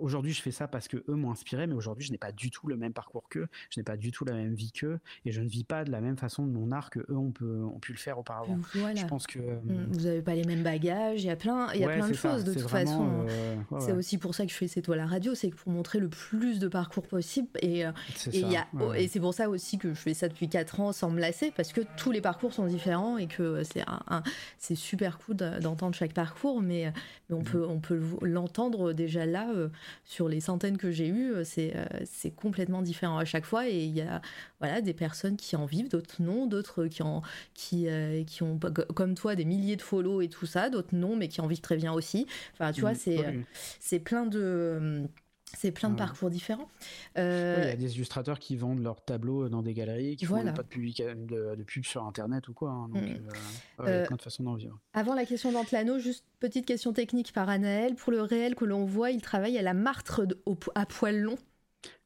aujourd'hui 0.00 0.32
je 0.32 0.42
fais 0.42 0.50
ça 0.50 0.68
parce 0.68 0.88
que 0.88 0.96
eux 1.08 1.14
m'ont 1.14 1.30
inspiré, 1.30 1.66
mais 1.66 1.74
aujourd'hui 1.74 2.04
je 2.04 2.12
n'ai 2.12 2.18
pas 2.18 2.32
du 2.32 2.50
tout 2.50 2.66
le 2.66 2.76
même 2.76 2.92
parcours 2.92 3.28
qu'eux, 3.28 3.48
je 3.70 3.80
n'ai 3.80 3.84
pas 3.84 3.96
du 3.96 4.10
tout 4.10 4.24
la 4.24 4.34
même 4.34 4.54
vie 4.54 4.72
qu'eux, 4.72 4.98
et 5.24 5.32
je 5.32 5.40
ne 5.40 5.48
vis 5.48 5.64
pas 5.64 5.84
de 5.84 5.90
la 5.90 6.00
même 6.00 6.16
façon 6.16 6.46
de 6.46 6.52
mon 6.52 6.70
art 6.72 6.90
que 6.90 7.00
eux 7.00 7.16
ont, 7.16 7.32
ont 7.42 7.78
pu 7.80 7.92
le 7.92 7.98
faire 7.98 8.18
auparavant. 8.18 8.58
Je 8.74 9.06
pense 9.06 9.26
que 9.26 9.38
mm, 9.38 9.86
vous 9.90 10.00
n'avez 10.00 10.22
pas 10.22 10.34
les 10.34 10.44
mêmes 10.44 10.62
bagages, 10.62 11.22
il 11.22 11.26
y 11.26 11.30
a 11.30 11.36
plein, 11.36 11.72
il 11.74 11.80
y 11.80 11.84
a 11.84 11.88
plein 11.88 12.08
de 12.08 12.14
choses 12.14 12.44
de 12.44 12.54
toute 12.54 12.68
façon. 12.68 13.26
Euh, 13.28 13.56
c'est 13.80 13.92
aussi 13.92 14.18
pour 14.18 14.34
ça 14.34 14.44
que 14.44 14.52
je 14.52 14.56
fais 14.56 14.68
cette 14.68 14.84
toile 14.84 15.00
à 15.00 15.06
radio, 15.06 15.34
c'est 15.34 15.50
pour 15.50 15.72
montrer 15.72 15.98
le 15.98 16.08
plus 16.08 16.58
de 16.58 16.68
parcours 16.68 17.06
possible, 17.06 17.48
et 17.60 17.86
euh, 17.86 17.92
et, 18.96 19.08
c'est 19.08 19.20
pour 19.20 19.34
ça 19.34 19.48
aussi 19.48 19.78
que 19.78 19.88
je 19.90 19.94
fais 19.94 20.14
ça 20.14 20.28
depuis 20.28 20.48
4 20.48 20.80
ans 20.80 20.92
sans 20.92 21.10
me 21.10 21.20
lasser, 21.20 21.52
parce 21.54 21.72
que 21.72 21.80
tous 21.96 22.10
les 22.10 22.20
parcours 22.20 22.52
sont 22.52 22.66
différents 22.66 23.18
et 23.18 23.26
que 23.26 23.62
c'est 23.64 23.82
un, 23.86 24.22
c'est 24.58 24.74
super 24.74 25.18
cool 25.18 25.36
d'entendre 25.36 25.94
chaque 25.94 26.12
parcours, 26.12 26.60
mais, 26.60 26.92
mais 27.28 27.36
on 27.36 27.40
mm. 27.40 27.44
peut 27.44 27.66
on 27.66 27.80
peut 27.80 28.00
l'entendre 28.22 28.92
déjà 29.02 29.26
là, 29.26 29.50
euh, 29.50 29.68
sur 30.04 30.28
les 30.28 30.40
centaines 30.40 30.78
que 30.78 30.90
j'ai 30.90 31.08
eues, 31.08 31.32
euh, 31.32 31.44
euh, 31.58 31.84
c'est 32.04 32.30
complètement 32.30 32.82
différent 32.82 33.18
à 33.18 33.24
chaque 33.24 33.44
fois. 33.44 33.68
Et 33.68 33.84
il 33.84 33.96
y 33.96 34.00
a 34.00 34.22
voilà, 34.60 34.80
des 34.80 34.94
personnes 34.94 35.36
qui 35.36 35.56
en 35.56 35.66
vivent, 35.66 35.88
d'autres 35.88 36.22
non, 36.22 36.46
d'autres 36.46 36.86
qui, 36.86 37.02
en, 37.02 37.22
qui, 37.54 37.86
qui 38.26 38.42
ont, 38.42 38.58
comme 38.94 39.14
toi, 39.14 39.34
des 39.34 39.44
milliers 39.44 39.76
de 39.76 39.82
follow 39.82 40.20
et 40.20 40.28
tout 40.28 40.46
ça, 40.46 40.70
d'autres 40.70 40.94
non, 40.94 41.16
mais 41.16 41.28
qui 41.28 41.40
en 41.40 41.46
vivent 41.46 41.60
très 41.60 41.76
bien 41.76 41.92
aussi. 41.92 42.26
Enfin, 42.54 42.72
tu 42.72 42.80
vois, 42.82 42.92
mmh, 42.92 43.44
c'est 43.80 43.98
plein 43.98 44.26
de 44.26 45.08
c'est 45.56 45.72
plein 45.72 45.90
de 45.90 45.96
parcours 45.96 46.30
différents. 46.30 46.68
il 47.16 47.22
y 47.22 47.24
a 47.24 47.76
des 47.76 47.94
illustrateurs 47.94 48.38
qui 48.38 48.56
vendent 48.56 48.82
leurs 48.82 49.04
tableaux 49.04 49.48
dans 49.48 49.62
des 49.62 49.74
galeries, 49.74 50.16
qui 50.16 50.26
font 50.26 50.42
pas 50.42 50.62
de, 50.62 50.68
public, 50.68 51.02
de, 51.02 51.62
pub 51.66 51.84
sur 51.84 52.04
Internet 52.04 52.48
ou 52.48 52.54
quoi. 52.54 52.70
Hein, 52.70 52.88
donc, 52.88 53.02
mmh. 53.02 53.06
il 53.80 53.86
y 53.86 53.90
a 53.90 54.06
plein 54.06 54.16
de 54.16 54.22
façons 54.22 54.42
d'en 54.42 54.54
vivre. 54.54 54.78
Avant 54.94 55.14
la 55.14 55.24
question 55.24 55.52
d'Antlano, 55.52 55.98
juste 55.98 56.24
Petite 56.42 56.66
question 56.66 56.92
technique 56.92 57.32
par 57.32 57.48
Anaël. 57.48 57.94
Pour 57.94 58.10
le 58.10 58.20
réel 58.20 58.56
que 58.56 58.64
l'on 58.64 58.84
voit, 58.84 59.12
il 59.12 59.22
travaille 59.22 59.56
à 59.58 59.62
la 59.62 59.74
martre 59.74 60.26
à 60.74 60.86
poil 60.86 61.20
long. 61.20 61.38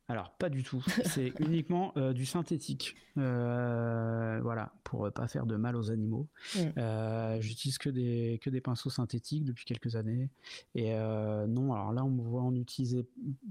Alors, 0.09 0.31
pas 0.39 0.49
du 0.49 0.63
tout. 0.63 0.85
C'est 1.05 1.33
uniquement 1.41 1.93
euh, 1.97 2.13
du 2.13 2.27
synthétique. 2.27 2.95
Euh, 3.19 4.39
voilà, 4.43 4.73
pour 4.85 5.11
pas 5.13 5.27
faire 5.27 5.47
de 5.47 5.57
mal 5.57 5.75
aux 5.75 5.91
animaux. 5.91 6.29
Mm. 6.55 6.59
Euh, 6.79 7.41
j'utilise 7.41 7.79
que 7.79 7.89
des, 7.89 8.39
que 8.43 8.51
des 8.51 8.61
pinceaux 8.61 8.91
synthétiques 8.91 9.45
depuis 9.45 9.65
quelques 9.65 9.97
années. 9.97 10.31
Et 10.75 10.95
non, 10.95 11.73
alors 11.73 11.93
là, 11.93 12.05
on 12.05 12.11
me 12.11 12.23
voit 12.23 12.43
en 12.43 12.55
utiliser 12.55 13.07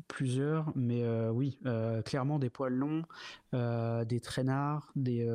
plusieurs, 0.08 0.72
mais 0.75 1.06
oui, 1.30 1.59
clairement 2.06 2.40
des 2.40 2.50
poils 2.50 2.74
longs, 2.74 3.03
des 3.53 4.19
traînards, 4.22 4.92
des, 4.95 5.27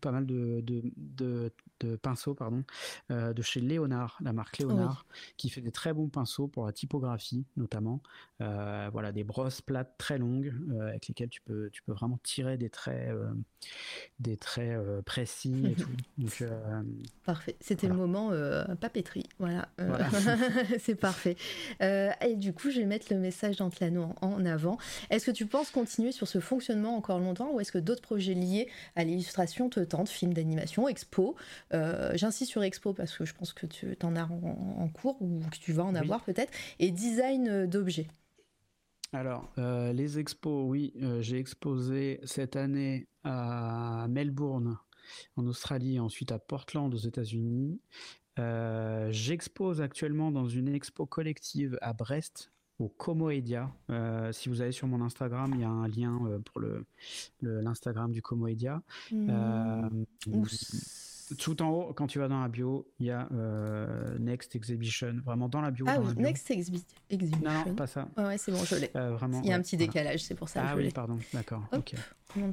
pas 0.00 0.12
mal 0.12 0.26
de, 0.26 0.62
de, 0.96 1.52
pinceaux 2.02 2.34
pardon, 2.34 2.64
de 3.10 3.42
chez 3.42 3.60
Léonard, 3.60 4.18
la 4.22 4.32
marque 4.32 4.58
Léonard, 4.58 5.06
qui 5.36 5.50
fait 5.50 5.60
des 5.60 5.72
très 5.72 5.92
bons 5.92 6.08
pinceaux 6.08 6.48
pour 6.48 6.66
la 6.66 6.72
typographie 6.72 7.44
notamment. 7.56 8.00
voilà, 8.40 9.12
des 9.12 9.24
brosses 9.24 9.60
plates 9.60 9.94
très 9.98 10.18
longues 10.18 10.54
euh, 10.70 10.88
avec 10.88 11.08
lesquels 11.08 11.28
tu 11.28 11.40
peux, 11.42 11.70
tu 11.70 11.82
peux 11.82 11.92
vraiment 11.92 12.18
tirer 12.22 12.56
des 12.56 12.70
traits, 12.70 13.10
euh, 13.10 13.32
des 14.18 14.36
traits 14.36 14.72
euh, 14.72 15.02
précis 15.02 15.66
et 15.66 15.74
tout. 15.74 15.90
Donc, 16.18 16.44
parfait. 17.24 17.56
C'était 17.60 17.88
le 17.88 17.94
moment 17.94 18.30
papeterie. 18.80 19.28
Voilà. 19.38 19.68
c'est 20.78 20.94
parfait. 20.94 21.36
et 21.80 22.36
du 22.36 22.52
coup, 22.52 22.70
je 22.70 22.80
vais 22.80 22.86
mettre 22.86 23.06
le 23.10 23.18
message 23.18 23.56
d'Antlano 23.56 24.14
en, 24.20 24.26
en 24.26 24.44
avant. 24.44 24.78
Est-ce 25.10 25.26
que 25.26 25.30
tu 25.30 25.46
penses 25.46 25.70
continuer 25.70 26.12
sur 26.12 26.28
ce 26.28 26.40
fonctionnement 26.40 26.96
encore 26.96 27.18
longtemps 27.18 27.52
ou 27.52 27.60
est-ce 27.60 27.72
que 27.72 27.78
d'autres 27.78 28.02
projets 28.02 28.34
liés 28.34 28.68
à 28.96 29.04
l'illustration 29.04 29.68
te 29.68 29.80
tentent 29.80 30.08
Films 30.08 30.34
d'animation, 30.34 30.88
expo 30.88 31.36
J'insiste 32.14 32.50
sur 32.50 32.62
expo 32.62 32.92
parce 32.92 33.16
que 33.16 33.24
je 33.24 33.34
pense 33.34 33.52
que 33.52 33.66
tu 33.66 33.96
en 34.02 34.16
as 34.16 34.24
en, 34.24 34.88
cours 34.88 35.20
ou 35.20 35.40
que 35.50 35.56
tu 35.56 35.72
vas 35.72 35.84
en 35.84 35.94
avoir 35.94 36.22
peut-être. 36.22 36.52
Et 36.78 36.90
design 36.90 37.66
d'objets. 37.66 38.08
Alors, 39.14 39.48
euh, 39.58 39.92
les 39.92 40.18
expos, 40.18 40.64
oui, 40.68 40.92
euh, 41.00 41.22
j'ai 41.22 41.38
exposé 41.38 42.18
cette 42.24 42.56
année 42.56 43.06
à 43.22 44.06
Melbourne, 44.10 44.76
en 45.36 45.46
Australie, 45.46 45.96
et 45.96 46.00
ensuite 46.00 46.32
à 46.32 46.40
Portland, 46.40 46.92
aux 46.92 46.98
États-Unis. 46.98 47.80
Euh, 48.40 49.08
j'expose 49.12 49.80
actuellement 49.80 50.32
dans 50.32 50.48
une 50.48 50.68
expo 50.68 51.06
collective 51.06 51.78
à 51.80 51.92
Brest, 51.92 52.50
au 52.80 52.88
Comoedia. 52.88 53.72
si 54.32 54.48
vous 54.48 54.60
allez 54.60 54.72
sur 54.72 54.88
mon 54.88 55.00
Instagram, 55.00 55.52
il 55.54 55.60
y 55.60 55.64
a 55.64 55.70
un 55.70 55.86
lien 55.86 56.40
pour 56.44 56.60
le 56.60 56.84
l'Instagram 57.40 58.10
du 58.10 58.20
Comoedia. 58.20 58.82
Mmh. 59.12 60.04
Tout 61.36 61.62
en 61.62 61.68
haut, 61.68 61.92
quand 61.94 62.06
tu 62.06 62.18
vas 62.18 62.28
dans 62.28 62.40
la 62.40 62.48
bio, 62.48 62.90
il 62.98 63.06
y 63.06 63.10
a 63.10 63.28
euh, 63.32 64.18
Next 64.18 64.54
Exhibition, 64.56 65.20
vraiment 65.24 65.48
dans 65.48 65.60
la 65.60 65.70
bio. 65.70 65.86
Ah 65.88 65.98
oui, 66.00 66.14
Next 66.16 66.50
Exhibition. 66.50 66.88
Non, 67.42 67.74
pas 67.74 67.86
ça. 67.86 68.08
ouais, 68.16 68.38
c'est 68.38 68.52
bon, 68.52 68.64
je 68.64 68.76
l'ai. 68.76 68.90
Euh, 68.96 69.12
vraiment. 69.12 69.40
Il 69.42 69.48
y 69.48 69.52
a 69.52 69.56
un 69.56 69.60
petit 69.60 69.76
décalage, 69.76 70.22
c'est 70.24 70.34
pour 70.34 70.48
ça. 70.48 70.64
Ah 70.66 70.76
oui, 70.76 70.90
pardon, 70.90 71.18
d'accord. 71.32 71.62
Ok. 71.72 71.94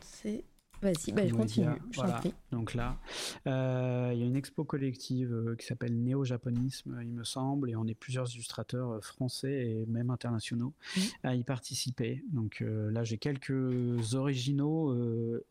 c'est 0.03 0.43
Vas-y, 0.81 1.11
bah, 1.11 1.27
je 1.27 1.33
continue. 1.33 1.67
Voilà. 1.93 2.21
Donc 2.51 2.73
là, 2.73 2.97
euh, 3.47 4.11
il 4.13 4.19
y 4.19 4.23
a 4.23 4.25
une 4.25 4.35
expo 4.35 4.63
collective 4.63 5.31
euh, 5.31 5.55
qui 5.55 5.65
s'appelle 5.65 5.95
Néo-Japonisme, 6.01 6.99
il 7.01 7.11
me 7.11 7.23
semble, 7.23 7.69
et 7.69 7.75
on 7.75 7.85
est 7.85 7.93
plusieurs 7.93 8.33
illustrateurs 8.33 8.91
euh, 8.91 9.01
français 9.01 9.51
et 9.51 9.85
même 9.85 10.09
internationaux 10.09 10.73
mmh. 10.95 11.01
à 11.23 11.35
y 11.35 11.43
participer. 11.43 12.23
Donc 12.31 12.63
là, 12.63 13.03
j'ai 13.03 13.17
quelques 13.17 14.15
originaux 14.15 14.95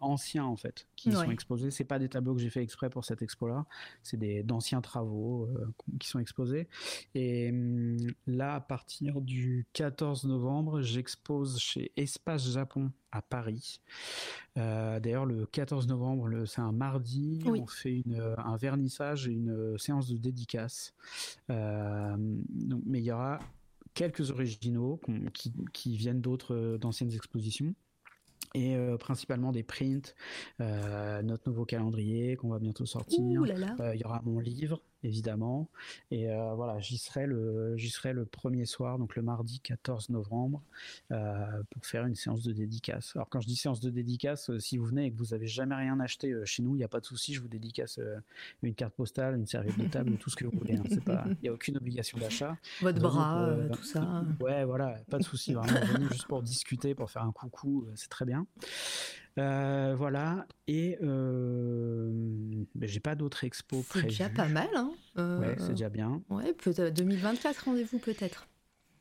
anciens 0.01 0.45
en 0.45 0.57
fait 0.57 0.87
qui 0.97 1.13
sont 1.13 1.31
exposés. 1.31 1.71
C'est 1.71 1.85
pas 1.85 1.99
des 1.99 2.09
tableaux 2.09 2.35
que 2.35 2.41
j'ai 2.41 2.51
fait 2.51 2.63
exprès 2.63 2.91
pour 2.91 3.05
cette 3.05 3.23
expo-là, 3.23 3.67
c'est 4.03 4.17
des 4.17 4.43
d'anciens 4.43 4.81
travaux 4.81 5.49
qui 5.99 6.09
sont 6.09 6.19
exposés. 6.19 6.69
Et 7.15 7.51
hum, 7.51 7.97
là, 8.27 8.57
à 8.57 8.61
partir 8.61 9.21
du 9.21 9.67
14 9.73 10.25
novembre, 10.25 10.83
j'expose 10.83 11.59
chez 11.59 11.93
Espace 11.97 12.51
Japon 12.51 12.91
à 13.13 13.23
Paris. 13.23 13.81
Euh, 14.57 15.01
d'ailleurs, 15.01 15.27
le 15.27 15.47
14 15.47 15.89
novembre, 15.89 16.45
c'est 16.47 16.61
un 16.61 16.73
mardi, 16.73 17.43
on 17.47 17.67
fait 17.67 18.03
un 18.39 18.57
vernissage 18.57 19.29
et 19.29 19.33
une 19.33 19.79
séance 19.79 20.09
de 20.09 20.17
dédicace. 20.17 20.95
Euh, 21.51 22.17
mais 22.87 23.01
il 23.01 23.05
y 23.05 23.13
aura 23.13 23.39
quelques 23.95 24.31
originaux 24.31 25.01
qui, 25.73 25.97
viennent 25.97 26.21
d'autres 26.21 26.79
d'anciennes 26.81 27.13
expositions 27.13 27.75
et 28.55 28.75
euh, 28.75 28.97
principalement 28.97 29.53
des 29.53 29.63
prints, 29.63 30.15
notre 30.59 31.49
nouveau 31.49 31.65
calendrier 31.65 32.37
qu'on 32.37 32.49
va 32.49 32.59
bientôt 32.59 32.87
sortir. 32.87 33.43
Il 33.47 34.01
y 34.01 34.05
aura 34.05 34.23
mon 34.25 34.41
livre 34.41 34.81
évidemment. 35.05 35.69
Et 36.11 36.31
euh, 36.31 36.55
voilà, 36.55 36.79
j'y 36.81 36.99
serai 36.99 37.27
le 37.27 37.77
j'y 37.77 37.91
serai 37.91 38.13
le 38.13 38.25
premier 38.25 38.67
soir, 38.67 38.99
donc 38.99 39.17
le 39.17 39.23
mardi 39.23 39.61
14 39.61 40.11
novembre, 40.11 40.63
euh, 41.11 41.63
pour 41.71 41.87
faire 41.87 42.07
une 42.07 42.15
séance 42.15 42.43
de 42.43 42.53
dédicace. 42.53 43.13
Alors 43.15 43.29
quand 43.29 43.41
je 43.41 43.47
dis 43.47 43.57
séance 43.57 43.81
de 43.81 43.91
dédicace, 43.91 44.51
euh, 44.51 44.59
si 44.59 44.79
vous 44.79 44.87
venez 44.87 45.07
et 45.07 45.11
que 45.11 45.17
vous 45.17 45.35
avez 45.35 45.47
jamais 45.47 45.75
rien 45.75 45.99
acheté 46.01 46.35
chez 46.45 46.63
nous, 46.63 46.75
il 46.75 46.79
n'y 46.79 46.85
a 46.85 46.89
pas 46.89 47.01
de 47.01 47.07
souci, 47.07 47.35
je 47.35 47.41
vous 47.41 47.49
dédicace 47.49 48.01
une 48.63 48.75
carte 48.75 48.95
postale, 48.95 49.37
une 49.37 49.47
serviette 49.47 49.79
de 49.79 49.89
table, 49.89 50.17
tout 50.19 50.31
ce 50.31 50.37
que 50.37 50.45
vous 50.45 50.57
voulez. 50.59 50.77
Hein. 50.77 51.25
Il 51.29 51.37
n'y 51.43 51.49
a 51.49 51.53
aucune 51.53 51.77
obligation 51.77 52.19
d'achat. 52.19 52.57
Votre 52.81 53.01
bras, 53.01 53.55
tout 53.73 53.85
ça. 53.85 54.25
Ouais, 54.41 54.65
voilà, 54.65 54.97
pas 55.11 55.19
de 55.19 55.25
souci. 55.25 55.55
Vraiment, 55.55 55.81
venez 55.87 56.07
juste 56.09 56.27
pour 56.27 56.43
discuter, 56.43 56.95
pour 56.95 57.11
faire 57.11 57.23
un 57.23 57.33
coucou, 57.33 57.87
c'est 57.95 58.09
très 58.09 58.25
bien. 58.25 58.47
Euh, 59.39 59.95
voilà. 59.97 60.47
Et 60.67 60.99
euh, 61.03 62.11
ben, 62.75 62.89
j'ai 62.89 63.01
pas 63.01 63.15
d'autres 63.15 63.45
expos 63.45 63.85
C'est 63.93 64.03
déjà 64.03 64.29
pas 64.29 64.49
mal, 64.49 64.69
hein 64.75 64.93
euh, 65.19 65.41
Ouais, 65.41 65.57
c'est 65.59 65.71
déjà 65.71 65.89
bien. 65.89 66.23
Ouais, 66.29 66.53
peut-être 66.53 66.95
2024 66.95 67.65
rendez-vous 67.65 67.99
peut-être. 67.99 68.49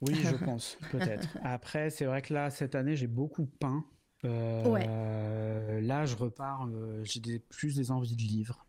Oui, 0.01 0.15
je 0.15 0.35
pense, 0.45 0.77
peut-être. 0.91 1.27
Après, 1.43 1.89
c'est 1.89 2.05
vrai 2.05 2.21
que 2.21 2.33
là, 2.33 2.49
cette 2.49 2.75
année, 2.75 2.95
j'ai 2.95 3.07
beaucoup 3.07 3.45
peint. 3.45 3.83
ouais. 4.23 4.87
Là, 5.81 6.05
je 6.05 6.15
repars, 6.15 6.69
j'ai 7.03 7.39
plus 7.39 7.75
des 7.75 7.91
envies 7.91 8.15
de 8.15 8.21
livres. 8.21 8.65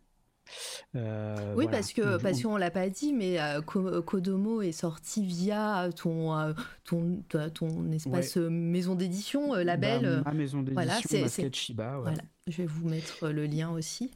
Oui, 0.94 1.66
parce 1.70 1.92
que 1.92 2.20
parce 2.20 2.42
qu'on 2.42 2.56
l'a 2.56 2.70
pas 2.70 2.88
dit, 2.88 3.12
mais 3.12 3.38
Kodomo 3.66 4.62
est 4.62 4.72
sorti 4.72 5.24
via 5.24 5.88
ton 5.96 6.54
ton, 6.84 7.22
ton 7.54 7.92
espace 7.92 8.36
maison 8.36 8.94
d'édition, 8.94 9.54
label. 9.54 10.22
Bah, 10.24 10.32
ma 10.32 10.38
maison 10.38 10.62
d'édition, 10.62 11.08
voilà, 11.10 11.28
c'est 11.28 11.54
Shiba. 11.54 11.98
Voilà, 11.98 12.22
je 12.46 12.56
vais 12.58 12.66
vous 12.66 12.88
mettre 12.88 13.28
le 13.28 13.46
lien 13.46 13.70
aussi. 13.70 14.10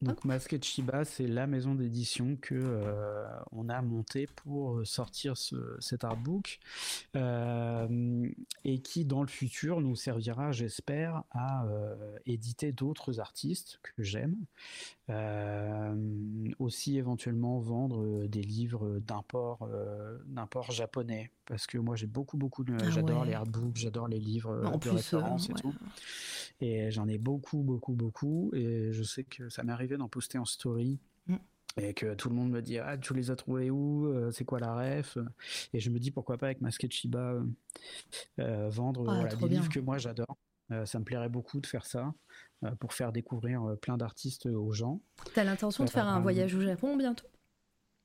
Donc 0.00 0.24
Masked 0.24 0.62
Shiba, 0.62 1.04
c'est 1.04 1.26
la 1.26 1.48
maison 1.48 1.74
d'édition 1.74 2.36
que 2.40 2.54
euh, 2.54 3.26
on 3.50 3.68
a 3.68 3.82
montée 3.82 4.28
pour 4.28 4.86
sortir 4.86 5.36
ce, 5.36 5.56
cet 5.80 6.04
artbook 6.04 6.60
euh, 7.16 8.28
et 8.64 8.80
qui 8.80 9.04
dans 9.04 9.22
le 9.22 9.28
futur 9.28 9.80
nous 9.80 9.96
servira, 9.96 10.52
j'espère, 10.52 11.24
à 11.30 11.66
euh, 11.66 11.96
éditer 12.26 12.70
d'autres 12.70 13.18
artistes 13.18 13.80
que 13.82 14.04
j'aime, 14.04 14.36
aussi 16.58 16.98
éventuellement 16.98 17.60
vendre 17.60 18.26
des 18.26 18.42
livres 18.42 19.00
d'import 19.00 19.68
d'import 20.26 20.70
japonais 20.70 21.30
parce 21.46 21.66
que 21.66 21.78
moi 21.78 21.96
j'ai 21.96 22.06
beaucoup 22.06 22.36
beaucoup 22.36 22.62
de, 22.62 22.76
ah 22.78 22.90
j'adore 22.90 23.24
les 23.24 23.32
artbooks, 23.32 23.76
j'adore 23.76 24.08
les 24.08 24.20
livres 24.20 24.62
en 24.66 24.72
de 24.72 24.78
plus, 24.78 24.90
référence 24.90 25.48
et 25.48 25.54
tout. 25.54 25.74
Et 26.60 26.90
j'en 26.90 27.06
ai 27.08 27.18
beaucoup, 27.18 27.62
beaucoup, 27.62 27.92
beaucoup. 27.92 28.50
Et 28.54 28.92
je 28.92 29.02
sais 29.02 29.24
que 29.24 29.48
ça 29.48 29.62
m'est 29.62 29.72
arrivé 29.72 29.96
d'en 29.96 30.08
poster 30.08 30.38
en 30.38 30.44
story. 30.44 30.98
Mm. 31.26 31.36
Et 31.80 31.94
que 31.94 32.14
tout 32.14 32.28
le 32.28 32.34
monde 32.34 32.50
me 32.50 32.60
dit 32.60 32.78
Ah, 32.78 32.98
tu 32.98 33.14
les 33.14 33.30
as 33.30 33.36
trouvés 33.36 33.70
où 33.70 34.06
euh, 34.06 34.30
C'est 34.32 34.44
quoi 34.44 34.58
la 34.58 34.74
ref? 34.74 35.18
Et 35.72 35.80
je 35.80 35.90
me 35.90 35.98
dis 35.98 36.10
pourquoi 36.10 36.36
pas 36.38 36.46
avec 36.46 36.60
ma 36.60 36.70
Shiba 36.70 37.18
euh, 37.18 37.44
euh, 38.40 38.68
vendre 38.68 39.08
ah, 39.08 39.36
des 39.36 39.48
livres 39.48 39.68
que 39.68 39.78
moi 39.78 39.98
j'adore. 39.98 40.36
ça 40.84 40.98
me 40.98 41.04
plairait 41.04 41.28
beaucoup 41.28 41.60
de 41.60 41.66
faire 41.66 41.86
ça 41.86 42.12
pour 42.80 42.92
faire 42.92 43.12
découvrir 43.12 43.62
plein 43.80 43.96
d'artistes 43.96 44.46
aux 44.46 44.72
gens. 44.72 45.00
T'as 45.34 45.44
l'intention 45.44 45.84
de 45.84 45.90
faire 45.90 46.08
un 46.08 46.20
voyage 46.20 46.54
au 46.54 46.60
Japon 46.60 46.96
bientôt? 46.96 47.26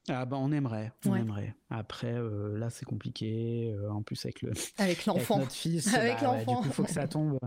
Ah 0.09 0.25
bah 0.25 0.35
on 0.38 0.51
aimerait, 0.51 0.91
on 1.06 1.15
aimerait. 1.15 1.56
Après 1.69 2.14
là 2.56 2.69
c'est 2.69 2.85
compliqué, 2.85 3.73
en 3.90 4.01
plus 4.01 4.25
avec 4.25 4.41
le 4.41 4.51
avec 4.77 5.06
l'enfant, 5.06 5.40
notre 5.40 5.53
fils, 5.53 5.93
avec 5.95 6.15
bah, 6.15 6.25
l'enfant, 6.25 6.61
du 6.61 6.67
coup 6.67 6.73
faut 6.73 6.83
que 6.83 6.91
ça 6.91 7.07
tombe, 7.07 7.40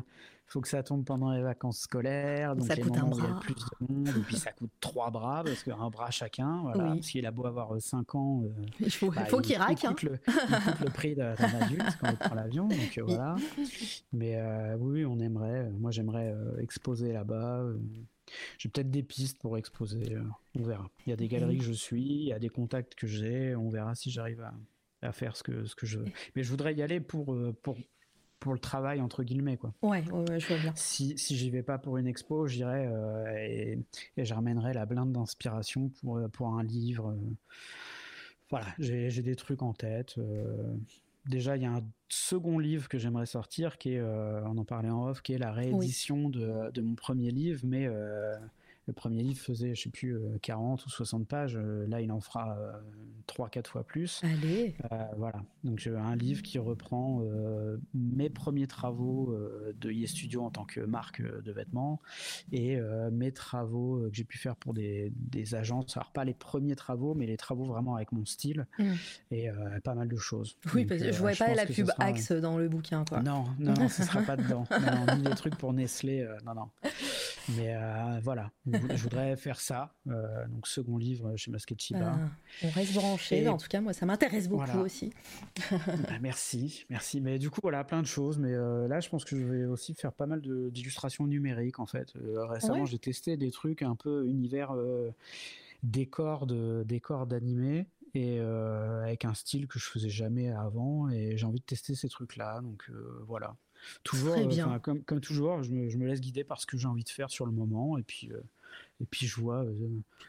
faut 0.47 0.61
que 0.61 0.69
ça 0.69 0.83
tombe 0.83 1.05
pendant 1.05 1.33
les 1.33 1.43
vacances 1.43 1.81
scolaires, 1.81 2.55
donc 2.55 2.67
ça 2.67 2.77
les 2.77 2.83
coûte 2.83 2.97
moments 2.97 3.17
où 3.17 3.19
il 3.19 3.25
y 3.25 3.27
a 3.27 3.35
plus 3.35 3.55
de 3.55 3.93
monde, 3.93 4.09
et 4.09 4.21
puis 4.21 4.37
ça 4.37 4.53
coûte 4.53 4.71
trois 4.81 5.11
bras, 5.11 5.43
parce 5.45 5.63
qu'un 5.65 5.91
bras 5.91 6.11
chacun, 6.11 6.63
voilà, 6.63 6.95
parce 6.95 7.09
qu'il 7.09 7.27
a 7.27 7.31
beau 7.33 7.47
avoir 7.47 7.81
5 7.81 7.99
euh, 7.99 8.19
ans, 8.19 8.43
euh, 8.45 8.49
il 8.81 8.91
faut, 8.91 9.11
bah, 9.11 9.25
faut 9.27 9.41
qu'il 9.41 9.57
raque. 9.57 9.83
Il 9.83 9.89
coûte, 9.89 10.03
le, 10.03 10.19
le, 10.85 10.91
prix 10.91 11.17
d'un 11.17 11.35
adulte 11.35 11.99
quand 12.01 12.11
il 12.11 12.17
prend 12.17 12.35
l'avion, 12.35 12.69
donc 12.69 12.99
euh, 12.99 13.03
voilà. 13.03 13.37
Mais 14.13 14.41
oui, 14.79 15.05
on 15.05 15.19
aimerait, 15.19 15.69
moi 15.71 15.91
j'aimerais 15.91 16.35
exposer 16.61 17.13
là-bas. 17.13 17.65
J'ai 18.59 18.69
peut-être 18.69 18.91
des 18.91 19.03
pistes 19.03 19.39
pour 19.39 19.59
exposer, 19.59 20.17
on 20.57 20.63
verra. 20.63 20.89
Il 21.07 21.11
y 21.11 21.13
a 21.13 21.17
des 21.17 21.29
galeries 21.29 21.59
que 21.59 21.65
je 21.65 21.73
suis, 21.73 22.03
il 22.03 22.29
y 22.29 22.33
a 22.33 22.39
des 22.39 22.49
contacts 22.49 22.95
que 22.95 23.07
j'ai, 23.07 23.57
on 23.57 23.69
verra 23.69 23.95
si 23.95 24.11
j'arrive 24.11 24.43
à, 24.43 24.55
à 25.03 25.13
faire 25.13 25.37
ce 25.37 25.43
que, 25.43 25.65
ce 25.65 25.75
que 25.75 25.87
je 25.87 25.99
veux. 25.99 26.07
Mais 26.37 26.45
je 26.45 26.51
voudrais 26.51 26.75
y 26.75 26.83
aller 26.83 27.01
pour, 27.01 27.37
pour 27.63 27.77
pour 28.41 28.53
le 28.53 28.59
travail 28.59 29.01
entre 29.01 29.23
guillemets 29.23 29.57
quoi. 29.57 29.73
Ouais, 29.83 30.05
ouais, 30.11 30.41
je 30.41 30.49
vois 30.49 30.59
bien. 30.59 30.73
Si 30.77 31.17
si 31.19 31.37
j'y 31.37 31.51
vais 31.51 31.63
pas 31.63 31.79
pour 31.79 31.97
une 31.97 32.07
expo, 32.07 32.47
j'irai 32.47 32.87
euh, 32.87 33.25
et, 33.39 33.79
et 34.17 34.25
je 34.25 34.35
ramènerai 34.35 34.73
la 34.73 34.87
blinde 34.87 35.13
d'inspiration 35.13 35.91
pour 36.01 36.19
euh, 36.19 36.29
pour 36.29 36.49
un 36.49 36.63
livre. 36.63 37.11
Euh. 37.11 37.35
Voilà, 38.51 38.67
j'ai 38.79 39.23
des 39.23 39.35
trucs 39.35 39.63
en 39.63 39.73
tête. 39.73 40.21
déjà, 41.25 41.57
il 41.57 41.65
y 41.65 41.67
a 41.67 41.73
un 41.73 41.83
second 42.09 42.61
livre 42.61 42.89
que 42.89 42.97
j'aimerais 42.97 43.27
sortir, 43.27 43.77
qui 43.77 43.95
est, 43.95 44.01
on 44.01 44.57
en 44.57 44.65
parlait 44.65 44.89
en 44.89 45.09
off, 45.09 45.21
qui 45.21 45.33
est 45.33 45.39
la 45.39 45.51
réédition 45.51 46.29
de, 46.29 46.71
de, 46.71 46.81
mon 46.81 46.95
premier 46.95 47.33
livre, 47.33 47.63
mais 47.65 47.89
le 48.87 48.93
premier 48.93 49.23
livre 49.23 49.41
faisait, 49.41 49.75
je 49.75 49.83
sais 49.83 49.91
plus, 49.91 50.17
40 50.43 50.81
euh, 50.81 50.85
ou 50.87 50.89
60 50.89 51.27
pages. 51.27 51.57
Euh, 51.57 51.87
là, 51.89 52.01
il 52.01 52.13
en 52.13 52.21
fera 52.21 52.57
3-4 53.29 53.59
euh, 53.59 53.63
fois 53.65 53.85
plus. 53.85 54.23
Allez. 54.23 54.77
voilà. 55.17 55.43
Donc, 55.65 55.87
un 55.87 56.15
livre 56.15 56.43
qui 56.43 56.59
reprend 56.59 57.23
mes 57.95 58.31
premiers 58.31 58.69
travaux 58.69 59.37
de 59.79 59.91
Yes 59.91 60.11
Studio 60.11 60.43
en 60.43 60.51
tant 60.51 60.65
que 60.65 60.81
marque 60.81 61.21
de 61.21 61.53
vêtements 61.53 62.01
et 62.53 62.79
mes 63.11 63.33
travaux 63.33 64.01
que 64.09 64.15
j'ai 64.15 64.25
pu 64.25 64.39
faire 64.39 64.57
pour 64.57 64.75
des, 64.75 65.13
agences. 65.53 65.97
Alors, 65.97 66.13
pas 66.13 66.25
les 66.25 66.35
premiers 66.35 66.77
travaux, 66.77 67.15
mais 67.15 67.27
les 67.27 67.37
travaux 67.37 67.65
vraiment 67.65 67.97
avec 67.97 68.13
mon 68.13 68.25
style 68.25 68.67
mm. 68.79 68.93
et 69.33 69.49
pas 69.83 69.95
mal 69.95 70.09
de 70.09 70.17
choses. 70.17 70.57
Oui, 70.75 70.85
parce 70.85 71.03
que 71.03 71.13
je 71.13 71.19
voyais 71.19 71.37
pas 71.37 71.55
la 71.55 71.67
pub 71.67 71.91
Axe 71.99 72.33
dans 72.33 72.59
le 72.59 72.69
bouquin. 72.69 73.05
Quoi. 73.05 73.23
Non, 73.23 73.47
non, 73.59 73.75
non, 73.75 73.89
ce 73.89 74.05
sera 74.05 74.23
pas 74.23 74.37
dedans. 74.37 74.65
Non, 74.87 75.17
ni 75.17 75.25
les 75.25 75.35
trucs 75.35 75.57
pour 75.57 75.73
Nestlé. 75.73 76.29
non, 76.45 76.55
non. 76.55 76.69
Mais 77.57 77.75
voilà 78.23 78.51
je 78.65 79.03
voudrais 79.03 79.37
faire 79.37 79.61
ça. 79.61 79.95
Euh, 80.09 80.47
donc, 80.49 80.67
second 80.67 80.97
livre 80.97 81.37
chez 81.37 81.51
Masked 81.51 81.81
Chiba. 81.81 82.19
Ah, 82.19 82.31
on 82.63 82.71
reste 82.71 82.95
branché. 82.95 83.47
En 83.49 83.57
tout 83.57 83.69
cas, 83.69 83.81
moi, 83.81 83.93
ça 83.93 84.07
m'intéresse 84.07 84.49
beaucoup 84.49 84.79
aussi. 84.79 85.13
Bah, 85.71 86.19
merci, 86.21 86.85
merci. 86.91 87.21
Mais 87.21 87.39
du 87.39 87.51
coup, 87.51 87.61
voilà, 87.63 87.85
plein 87.85 88.03
de 88.03 88.07
choses. 88.07 88.39
Mais 88.39 88.53
euh, 88.53 88.89
là, 88.89 89.01
je 89.01 89.09
pense 89.09 89.25
que 89.25 89.37
je 89.37 89.45
vais 89.45 89.65
aussi 89.65 89.95
faire 89.95 90.13
pas 90.13 90.27
mal 90.27 90.41
d'illustrations 90.41 91.27
numériques, 91.27 91.79
en 91.79 91.87
fait. 91.87 92.15
Euh, 92.17 92.47
récemment, 92.47 92.85
j'ai 92.85 92.99
testé 92.99 93.37
des 93.37 93.51
trucs 93.51 93.83
un 93.83 93.97
peu 93.97 94.27
univers 94.27 94.75
décor 95.83 96.47
d'animé 96.47 97.87
et 98.15 98.41
avec 98.41 99.25
un 99.25 99.35
style 99.35 99.67
que 99.67 99.79
je 99.79 99.87
faisais 99.87 100.09
jamais 100.09 100.51
avant 100.51 101.09
et 101.11 101.37
j'ai 101.37 101.47
envie 101.47 101.61
de 101.61 101.65
tester 101.65 101.95
ces 101.95 102.09
trucs 102.09 102.37
là 102.37 102.61
donc 102.63 102.91
voilà 103.27 103.57
toujours 104.03 104.37
comme, 104.83 105.03
comme, 105.05 105.21
toujours 105.21 105.63
je 105.63 105.71
me, 105.71 105.89
je 105.89 105.99
me, 105.99 106.07
laisse 106.07 106.21
guider 106.21 106.45
par 106.45 106.61
ce 106.61 106.67
que 106.67 106.77
j'ai 106.77 106.89
envie 106.89 107.05
de 107.05 107.09
faire 107.09 107.31
sur 107.31 107.47
le 107.47 107.53
moment 107.53 107.99
et 107.99 108.03
puis 108.03 108.31
et 108.99 109.05
puis 109.05 109.27
je 109.27 109.39
vois 109.41 109.63
euh, 109.63 109.75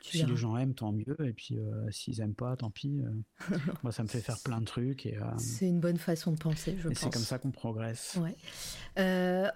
si 0.02 0.26
les 0.26 0.36
gens 0.36 0.58
aiment, 0.58 0.74
tant 0.74 0.92
mieux. 0.92 1.16
Et 1.24 1.32
puis 1.32 1.58
euh, 1.58 1.90
s'ils 1.90 2.20
aiment 2.20 2.34
pas, 2.34 2.56
tant 2.58 2.70
pis. 2.70 3.02
Euh. 3.02 3.58
moi, 3.84 3.94
ça 3.94 4.04
me 4.04 4.10
fait 4.10 4.20
faire 4.20 4.40
plein 4.44 4.60
de 4.60 4.66
trucs. 4.66 5.06
Et, 5.06 5.18
c'est 5.38 5.68
une 5.68 5.80
bonne 5.80 5.98
façon 5.98 6.34
de 6.34 6.38
penser, 6.38 6.76
je 6.78 6.90
pense. 6.90 6.98
C'est 6.98 7.12
comme 7.12 7.22
ça 7.22 7.38
qu'on 7.38 7.52
progresse. 7.52 8.18
Ouais. 8.22 8.36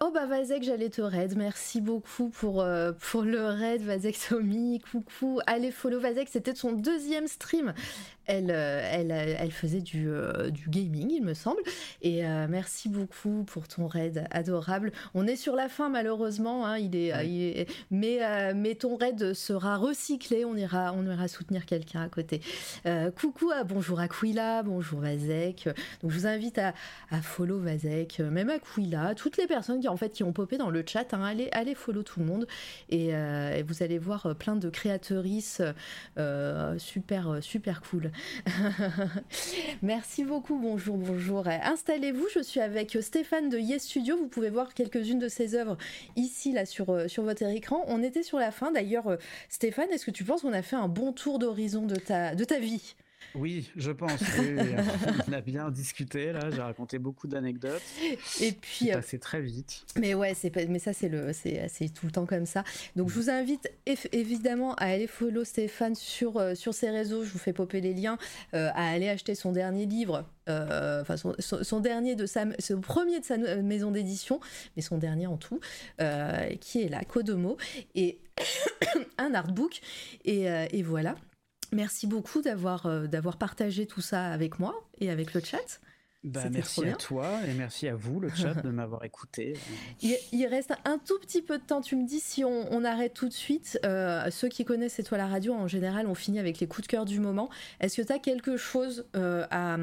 oh 0.02 0.12
bah 0.14 0.28
Vazek, 0.28 0.64
j'allais 0.64 0.90
te 0.90 1.02
raid. 1.02 1.36
Merci 1.36 1.82
beaucoup 1.82 2.30
pour, 2.30 2.66
pour 3.00 3.22
le 3.24 3.46
raid, 3.48 3.82
Vazek 3.82 4.16
Somi. 4.16 4.80
Coucou. 4.80 5.42
Allez, 5.46 5.72
follow 5.72 6.00
Vazek. 6.00 6.30
C'était 6.30 6.56
son 6.56 6.72
deuxième 6.72 7.28
stream. 7.28 7.74
Elle, 8.26 8.52
elle, 8.52 9.12
elle 9.12 9.52
faisait 9.52 9.82
du, 9.82 10.08
du 10.52 10.70
gaming, 10.70 11.12
il 11.12 11.24
me 11.24 11.34
semble. 11.34 11.62
Et 12.02 12.22
merci 12.48 12.88
beaucoup 12.88 13.44
pour 13.44 13.68
ton 13.68 13.88
raid 13.88 14.26
adorable. 14.32 14.94
On 15.14 15.28
est 15.28 15.36
sur 15.36 15.56
la 15.56 15.68
fin, 15.68 15.90
malheureusement. 15.90 16.66
Hein, 16.66 16.78
il, 16.78 16.96
est, 16.96 17.12
il 17.26 17.42
est, 17.42 17.70
mais, 17.90 18.54
mais 18.54 18.76
ton 18.76 18.96
sera 19.34 19.78
recyclé, 19.78 20.46
on 20.46 20.56
ira, 20.56 20.94
on 20.94 21.06
ira 21.06 21.28
soutenir 21.28 21.66
quelqu'un 21.66 22.04
à 22.04 22.10
côté. 22.10 22.40
Euh, 22.86 23.10
coucou, 23.10 23.50
à, 23.50 23.64
bonjour 23.64 24.00
Aquila, 24.00 24.62
bonjour 24.62 25.00
Vazek. 25.00 25.70
Donc 26.02 26.12
je 26.12 26.20
vous 26.20 26.28
invite 26.28 26.60
à, 26.60 26.74
follow 27.24 27.60
Vazek, 27.60 28.20
même 28.20 28.50
Aquila, 28.50 29.16
toutes 29.16 29.38
les 29.38 29.48
personnes 29.48 29.80
qui 29.80 29.88
en 29.88 29.98
fait 29.98 30.10
qui 30.10 30.24
ont 30.24 30.34
popé 30.34 30.58
dans 30.58 30.70
le 30.70 30.84
chat, 30.86 31.14
hein, 31.14 31.24
allez, 31.24 31.50
allez 31.52 31.74
follow 31.74 32.04
tout 32.04 32.20
le 32.20 32.26
monde 32.28 32.48
et, 32.90 33.16
euh, 33.16 33.64
vous 33.68 33.82
allez 33.82 33.98
voir 33.98 34.28
euh, 34.28 34.34
plein 34.34 34.56
de 34.56 34.70
créatrices 34.70 35.62
super 36.78 37.40
super 37.42 37.82
cool. 37.82 38.12
Merci 39.82 40.24
beaucoup, 40.24 40.60
bonjour, 40.60 40.98
bonjour. 40.98 41.48
Installez-vous, 41.48 42.28
je 42.36 42.42
suis 42.42 42.60
avec 42.60 42.98
Stéphane 43.02 43.50
de 43.50 43.58
Yes 43.58 43.84
Studio, 43.84 44.16
vous 44.18 44.28
pouvez 44.28 44.50
voir 44.50 44.74
quelques-unes 44.76 45.20
de 45.20 45.28
ses 45.28 45.56
œuvres 45.56 45.78
ici 46.16 46.52
là 46.52 46.66
sur, 46.66 47.10
sur 47.10 47.24
votre 47.24 47.44
écran. 47.44 47.84
On 47.88 48.04
était 48.04 48.24
sur 48.24 48.38
la 48.38 48.52
fin 48.52 48.72
d'ailleurs, 48.72 48.91
euh, 48.98 49.18
Stéphane, 49.50 49.90
est-ce 49.92 50.06
que 50.06 50.12
tu 50.12 50.24
penses 50.24 50.42
qu'on 50.42 50.54
a 50.54 50.62
fait 50.62 50.76
un 50.76 50.88
bon 50.88 51.14
tour 51.14 51.40
d'horizon 51.40 51.86
de 51.86 51.96
ta, 51.96 52.36
de 52.36 52.44
ta 52.44 52.60
vie? 52.60 52.96
Oui, 53.36 53.70
je 53.76 53.92
pense. 53.92 54.22
on 55.28 55.34
a 55.34 55.42
bien 55.42 55.70
discuté 55.70 56.32
là. 56.32 56.50
J'ai 56.52 56.62
raconté 56.62 57.00
beaucoup 57.00 57.28
d'anecdotes. 57.28 57.82
Et 58.42 58.52
puis 58.52 58.86
c'est 58.86 58.92
euh, 58.92 58.96
passé 58.96 59.20
très 59.20 59.42
vite. 59.42 59.86
Mais 59.98 60.14
ouais, 60.14 60.34
c'est 60.34 60.56
mais 60.68 60.80
ça 60.80 60.94
c'est 60.94 61.10
le 61.10 61.32
c'est 61.34 61.94
tout 61.94 62.06
le 62.06 62.12
temps 62.12 62.26
comme 62.26 62.46
ça. 62.46 62.64
Donc 62.96 63.10
je 63.10 63.16
vous 63.16 63.30
invite 63.30 63.72
évidemment 64.12 64.76
à 64.76 64.86
aller 64.86 65.08
follow 65.08 65.44
Stéphane 65.44 65.96
sur 65.96 66.38
euh, 66.38 66.56
sur 66.56 66.74
ses 66.74 66.90
réseaux. 66.90 67.24
Je 67.24 67.32
vous 67.32 67.40
fais 67.40 67.54
popper 67.54 67.82
les 67.82 67.94
liens. 67.94 68.18
à 68.54 68.90
aller 68.90 69.10
acheter 69.10 69.36
son 69.36 69.52
dernier 69.52 69.86
livre. 69.86 70.26
Enfin 70.48 71.16
son, 71.18 71.80
dernier 71.80 72.16
de 72.16 72.26
sa 72.26 72.46
son 72.60 72.82
premier 72.82 73.22
de 73.22 73.26
sa 73.26 73.38
maison 73.38 73.92
d'édition, 73.92 74.42
mais 74.76 74.82
son 74.82 74.98
dernier 74.98 75.28
en 75.28 75.38
tout, 75.38 75.60
qui 76.60 76.82
est 76.82 76.90
la 76.90 77.04
Kodomo 77.06 77.58
et 77.96 78.20
un 79.18 79.34
artbook. 79.34 79.82
Et, 80.26 80.50
euh, 80.50 80.66
et, 80.72 80.84
voilà. 80.84 81.16
Merci 81.74 82.06
beaucoup 82.06 82.42
d'avoir 82.42 82.86
euh, 82.86 83.08
d'avoir 83.08 83.38
partagé 83.38 83.86
tout 83.86 84.02
ça 84.02 84.26
avec 84.26 84.60
moi 84.60 84.76
et 85.00 85.10
avec 85.10 85.34
le 85.34 85.42
chat. 85.42 85.80
Bah, 86.24 86.42
merci 86.52 86.86
à 86.86 86.94
toi 86.94 87.28
et 87.48 87.54
merci 87.56 87.88
à 87.88 87.96
vous, 87.96 88.20
le 88.20 88.30
chat, 88.30 88.54
de 88.54 88.70
m'avoir 88.70 89.04
écouté. 89.04 89.54
Il, 90.02 90.46
reste 90.46 90.72
un 90.86 91.00
tout 91.00 91.18
petit 91.18 91.42
peu 91.42 91.58
de 91.58 91.64
temps. 91.64 91.82
Tu 91.82 91.96
me 91.96 92.06
dis 92.06 92.20
si 92.20 92.44
on, 92.44 92.84
arrête 92.84 93.16
tout 93.16 93.28
de 93.28 93.34
suite. 93.34 93.80
Euh, 93.86 94.30
ceux 94.30 94.48
qui 94.48 94.64
connaissent 94.64 94.94
C'est 94.94 95.04
toi 95.04 95.18
la 95.18 95.28
radio, 95.28 95.54
en 95.54 95.68
général, 95.68 96.06
on 96.06 96.14
finit 96.14 96.38
avec 96.38 96.60
les 96.60 96.68
coups 96.68 96.88
de 96.88 96.92
cœur 96.92 97.06
du 97.06 97.20
moment. 97.20 97.50
Est-ce 97.80 98.00
que 98.00 98.06
tu 98.06 98.14
as 98.14 98.20
quelque 98.20 98.56
chose 98.56 99.06
euh, 99.16 99.46
à, 99.50 99.78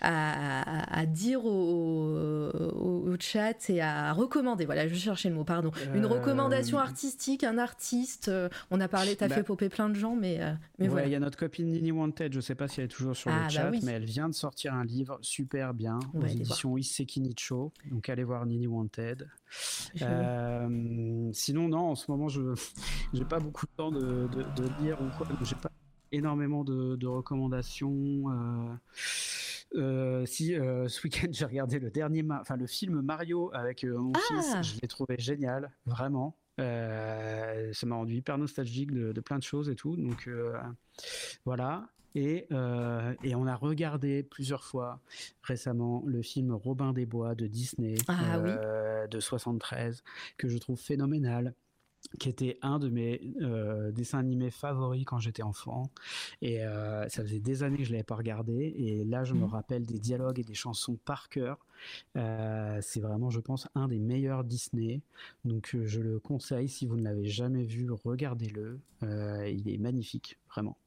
à, 0.00 1.06
dire 1.06 1.44
au, 1.44 2.50
chat 3.20 3.70
et 3.70 3.80
à 3.80 4.12
recommander? 4.12 4.64
Voilà, 4.64 4.88
je 4.88 4.94
cherchais 4.94 5.28
le 5.28 5.36
mot, 5.36 5.44
pardon. 5.44 5.70
Une 5.94 6.06
euh, 6.06 6.08
recommandation 6.08 6.78
artistique, 6.78 7.44
un 7.44 7.58
artiste. 7.58 8.32
on 8.72 8.80
a 8.80 8.88
parlé, 8.88 9.14
tu 9.14 9.22
as 9.22 9.28
bah 9.28 9.36
fait 9.36 9.42
popper 9.44 9.68
plein 9.68 9.90
de 9.90 9.94
gens, 9.94 10.16
mais, 10.16 10.40
mais 10.80 10.88
voilà. 10.88 11.06
Il 11.06 11.12
y 11.12 11.16
a 11.16 11.20
notre 11.20 11.38
copine 11.38 11.68
Nini 11.68 11.92
Wanted, 11.92 12.32
je 12.32 12.40
sais 12.40 12.56
pas 12.56 12.66
si 12.66 12.80
elle 12.80 12.86
est 12.86 12.88
toujours 12.88 13.16
sur 13.16 13.30
le 13.30 13.36
ah, 13.36 13.42
bah 13.42 13.48
chat, 13.48 13.70
mais 13.82 13.92
elle 13.92 14.04
vient 14.04 14.28
de 14.28 14.34
sortir 14.34 14.74
un 14.74 14.84
livre 14.84 15.19
super 15.22 15.74
bien 15.74 15.98
aux 16.14 16.24
éditions 16.26 16.76
Iseki 16.76 17.20
Nicho. 17.20 17.72
Donc 17.90 18.08
allez 18.08 18.24
voir 18.24 18.46
Nini 18.46 18.66
Wanted. 18.66 19.28
Euh, 20.02 21.30
sinon, 21.32 21.68
non, 21.68 21.90
en 21.90 21.94
ce 21.94 22.10
moment, 22.10 22.28
je 22.28 22.54
n'ai 23.12 23.24
pas 23.24 23.40
beaucoup 23.40 23.66
de 23.66 23.72
temps 23.76 23.90
de, 23.90 24.28
lire 24.82 25.00
ou 25.00 25.08
quoi. 25.16 25.26
J'ai 25.42 25.56
pas 25.56 25.70
énormément 26.12 26.64
de, 26.64 27.06
recommandations. 27.06 28.24
Euh, 28.30 28.74
euh, 29.76 30.26
si 30.26 30.48
ce 30.54 31.02
week-end 31.04 31.28
j'ai 31.32 31.44
regardé 31.44 31.78
le 31.78 31.90
dernier, 31.90 32.24
enfin 32.28 32.56
le 32.56 32.66
film 32.66 33.00
Mario 33.02 33.50
avec 33.54 33.84
mon 33.84 34.12
ah 34.14 34.18
fils, 34.28 34.74
je 34.74 34.80
l'ai 34.80 34.88
trouvé 34.88 35.16
génial, 35.18 35.70
vraiment. 35.86 36.36
ça 36.58 37.86
m'a 37.86 37.94
rendu 37.94 38.16
hyper 38.16 38.38
nostalgique 38.38 38.92
de, 38.92 39.12
de, 39.12 39.20
plein 39.20 39.38
de 39.38 39.44
choses 39.44 39.68
et 39.68 39.76
tout. 39.76 39.96
Donc 39.96 40.28
voilà. 41.44 41.88
Euh, 42.16 43.14
et, 43.22 43.34
on 43.34 43.46
a 43.46 43.54
regardé 43.54 44.22
plusieurs 44.22 44.64
fois 44.64 45.00
récemment 45.42 46.02
le 46.06 46.22
film 46.22 46.52
Robin 46.52 46.92
des 46.92 47.06
Bois 47.06 47.34
de 47.34 47.46
Disney 47.46 47.94
ah 48.08 48.36
euh, 48.36 49.06
de 49.06 49.20
73 49.20 50.02
que 50.36 50.48
je 50.48 50.58
trouve 50.58 50.78
phénoménal 50.78 51.54
qui 52.18 52.30
était 52.30 52.58
un 52.62 52.78
de 52.78 52.88
mes 52.88 53.20
euh, 53.42 53.92
dessins 53.92 54.18
animés 54.18 54.50
favoris 54.50 55.04
quand 55.04 55.18
j'étais 55.18 55.42
enfant. 55.42 55.90
Et 56.40 56.60
ça 57.08 57.22
faisait 57.22 57.40
des 57.40 57.62
années 57.62 57.76
que 57.76 57.84
je 57.84 57.90
ne 57.90 57.96
l'avais 57.96 58.04
pas 58.04 58.16
regardé. 58.16 58.74
Et 58.76 59.04
là, 59.04 59.22
je 59.22 59.34
me 59.34 59.44
mmh. 59.44 59.50
rappelle 59.50 59.84
des 59.84 59.98
dialogues 59.98 60.38
et 60.38 60.42
des 60.42 60.54
chansons 60.54 60.98
par 61.04 61.28
cœur. 61.28 61.58
c'est 62.14 63.00
vraiment, 63.00 63.28
je 63.28 63.38
pense, 63.38 63.68
un 63.74 63.86
des 63.86 63.98
meilleurs 63.98 64.44
Disney. 64.44 65.02
Donc, 65.44 65.76
je 65.84 66.00
le 66.00 66.18
conseille. 66.18 66.70
Si 66.70 66.86
vous 66.86 66.96
ne 66.96 67.04
l'avez 67.04 67.26
jamais 67.26 67.64
vu, 67.64 67.90
regardez-le. 67.92 68.80
il 69.02 69.68
est 69.68 69.78
magnifique, 69.78 70.38
vraiment. 70.48 70.78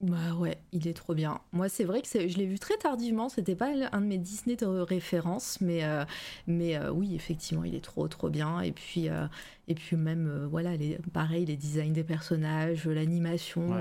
Bah 0.00 0.32
ouais, 0.38 0.62
il 0.70 0.86
est 0.86 0.94
trop 0.94 1.12
bien. 1.12 1.40
Moi, 1.50 1.68
c'est 1.68 1.82
vrai 1.82 2.02
que 2.02 2.08
je 2.08 2.38
l'ai 2.38 2.46
vu 2.46 2.60
très 2.60 2.76
tardivement. 2.76 3.28
C'était 3.28 3.56
pas 3.56 3.70
un 3.90 4.00
de 4.00 4.06
mes 4.06 4.18
Disney 4.18 4.54
de 4.54 4.64
référence, 4.64 5.60
mais 5.60 5.82
euh, 5.84 6.04
mais 6.46 6.76
euh, 6.76 6.92
oui, 6.92 7.16
effectivement, 7.16 7.64
il 7.64 7.74
est 7.74 7.82
trop 7.82 8.06
trop 8.06 8.30
bien. 8.30 8.60
Et 8.60 8.70
puis 8.70 9.08
euh, 9.08 9.26
et 9.66 9.74
puis 9.74 9.96
même 9.96 10.46
voilà, 10.46 10.76
les, 10.76 10.98
pareil, 11.12 11.46
les 11.46 11.56
designs 11.56 11.92
des 11.92 12.04
personnages, 12.04 12.86
l'animation, 12.86 13.74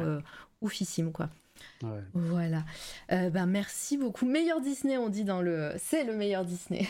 oufissime 0.61 1.11
quoi. 1.11 1.29
Voilà. 2.13 2.63
Euh, 3.11 3.29
ben 3.29 3.45
merci 3.45 3.97
beaucoup. 3.97 4.25
Meilleur 4.25 4.61
Disney, 4.61 4.97
on 4.97 5.09
dit 5.09 5.23
dans 5.23 5.41
le. 5.41 5.73
C'est 5.77 6.03
le 6.03 6.15
meilleur 6.15 6.45
Disney. 6.45 6.87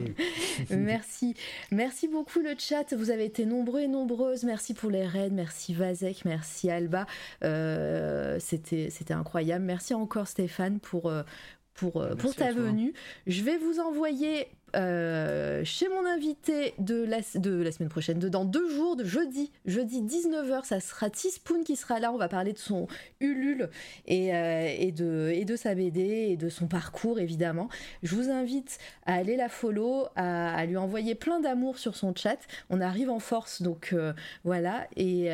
merci. 0.70 1.34
Merci 1.70 2.08
beaucoup 2.08 2.40
le 2.40 2.54
chat. 2.58 2.94
Vous 2.94 3.10
avez 3.10 3.24
été 3.24 3.44
nombreux 3.44 3.80
et 3.80 3.88
nombreuses. 3.88 4.44
Merci 4.44 4.74
pour 4.74 4.90
les 4.90 5.06
raids. 5.06 5.30
Merci 5.30 5.74
Vazek. 5.74 6.24
Merci 6.24 6.70
Alba. 6.70 7.06
Euh, 7.44 8.38
c'était 8.40 9.12
incroyable. 9.12 9.64
Merci 9.64 9.94
encore 9.94 10.28
Stéphane 10.28 10.80
pour, 10.80 11.10
euh, 11.10 11.22
pour, 11.74 12.06
pour 12.18 12.34
ta 12.34 12.52
venue. 12.52 12.94
Je 13.26 13.42
vais 13.42 13.58
vous 13.58 13.80
envoyer 13.80 14.48
euh, 14.74 15.62
chez 15.64 15.88
mon 15.88 16.06
invité 16.06 16.74
de 16.78 17.04
la, 17.04 17.22
semaine 17.22 17.88
prochaine, 17.88 18.18
dans 18.18 18.44
deux 18.44 18.70
jours, 18.70 18.96
de 18.96 19.04
jeudi, 19.04 19.50
jeudi 19.66 20.02
19h, 20.02 20.64
ça 20.64 20.80
sera 20.80 21.10
Tispoon 21.10 21.62
qui 21.62 21.76
sera 21.76 22.00
là. 22.00 22.12
On 22.12 22.16
va 22.16 22.28
parler 22.28 22.52
de 22.52 22.58
son 22.58 22.86
Ulule 23.20 23.68
et, 24.06 24.34
euh, 24.34 24.90
de, 24.90 25.56
sa 25.56 25.74
BD 25.74 26.00
et 26.00 26.36
de 26.36 26.48
son 26.48 26.66
parcours, 26.66 27.18
évidemment. 27.18 27.68
Je 28.02 28.14
vous 28.14 28.30
invite 28.30 28.78
à 29.04 29.14
aller 29.14 29.36
la 29.36 29.48
follow, 29.48 30.06
à, 30.16 30.64
lui 30.64 30.76
envoyer 30.76 31.14
plein 31.14 31.40
d'amour 31.40 31.78
sur 31.78 31.94
son 31.94 32.14
chat. 32.14 32.38
On 32.70 32.80
arrive 32.80 33.10
en 33.10 33.18
force, 33.18 33.62
donc 33.62 33.90
euh, 33.92 34.12
voilà. 34.44 34.86
Et, 34.96 35.28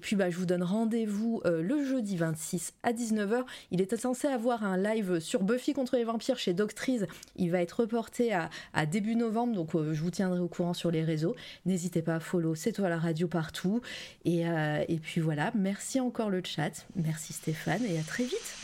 puis, 0.00 0.16
bah, 0.16 0.30
je 0.30 0.36
vous 0.36 0.46
donne 0.46 0.62
rendez-vous 0.62 1.42
le 1.44 1.84
jeudi 1.84 2.16
26 2.16 2.74
à 2.82 2.92
19h. 2.92 3.44
Il 3.70 3.80
est 3.80 3.96
censé 3.96 4.28
avoir 4.28 4.64
un 4.64 4.76
live 4.76 5.18
sur 5.18 5.42
Buffy 5.42 5.72
contre 5.72 5.96
les 5.96 6.04
vampires 6.04 6.38
chez 6.38 6.52
Doctrice. 6.52 7.04
Il 7.36 7.50
va 7.50 7.60
être 7.62 7.80
reporté 7.80 8.32
à, 8.32 8.49
à 8.72 8.86
début 8.86 9.16
novembre, 9.16 9.54
donc 9.54 9.74
euh, 9.74 9.94
je 9.94 10.02
vous 10.02 10.10
tiendrai 10.10 10.40
au 10.40 10.48
courant 10.48 10.74
sur 10.74 10.90
les 10.90 11.04
réseaux. 11.04 11.34
N'hésitez 11.66 12.02
pas 12.02 12.16
à 12.16 12.20
follow 12.20 12.54
C'est 12.54 12.72
toi 12.72 12.88
la 12.88 12.98
radio 12.98 13.28
partout. 13.28 13.80
Et, 14.24 14.48
euh, 14.48 14.84
et 14.88 14.98
puis 14.98 15.20
voilà, 15.20 15.52
merci 15.54 16.00
encore 16.00 16.30
le 16.30 16.42
chat, 16.44 16.86
merci 16.96 17.32
Stéphane 17.32 17.82
et 17.84 17.98
à 17.98 18.02
très 18.02 18.24
vite. 18.24 18.54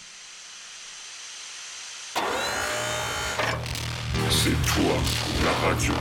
C'est 4.30 4.50
toi 4.66 4.96
la 5.44 5.52
radio. 5.68 5.92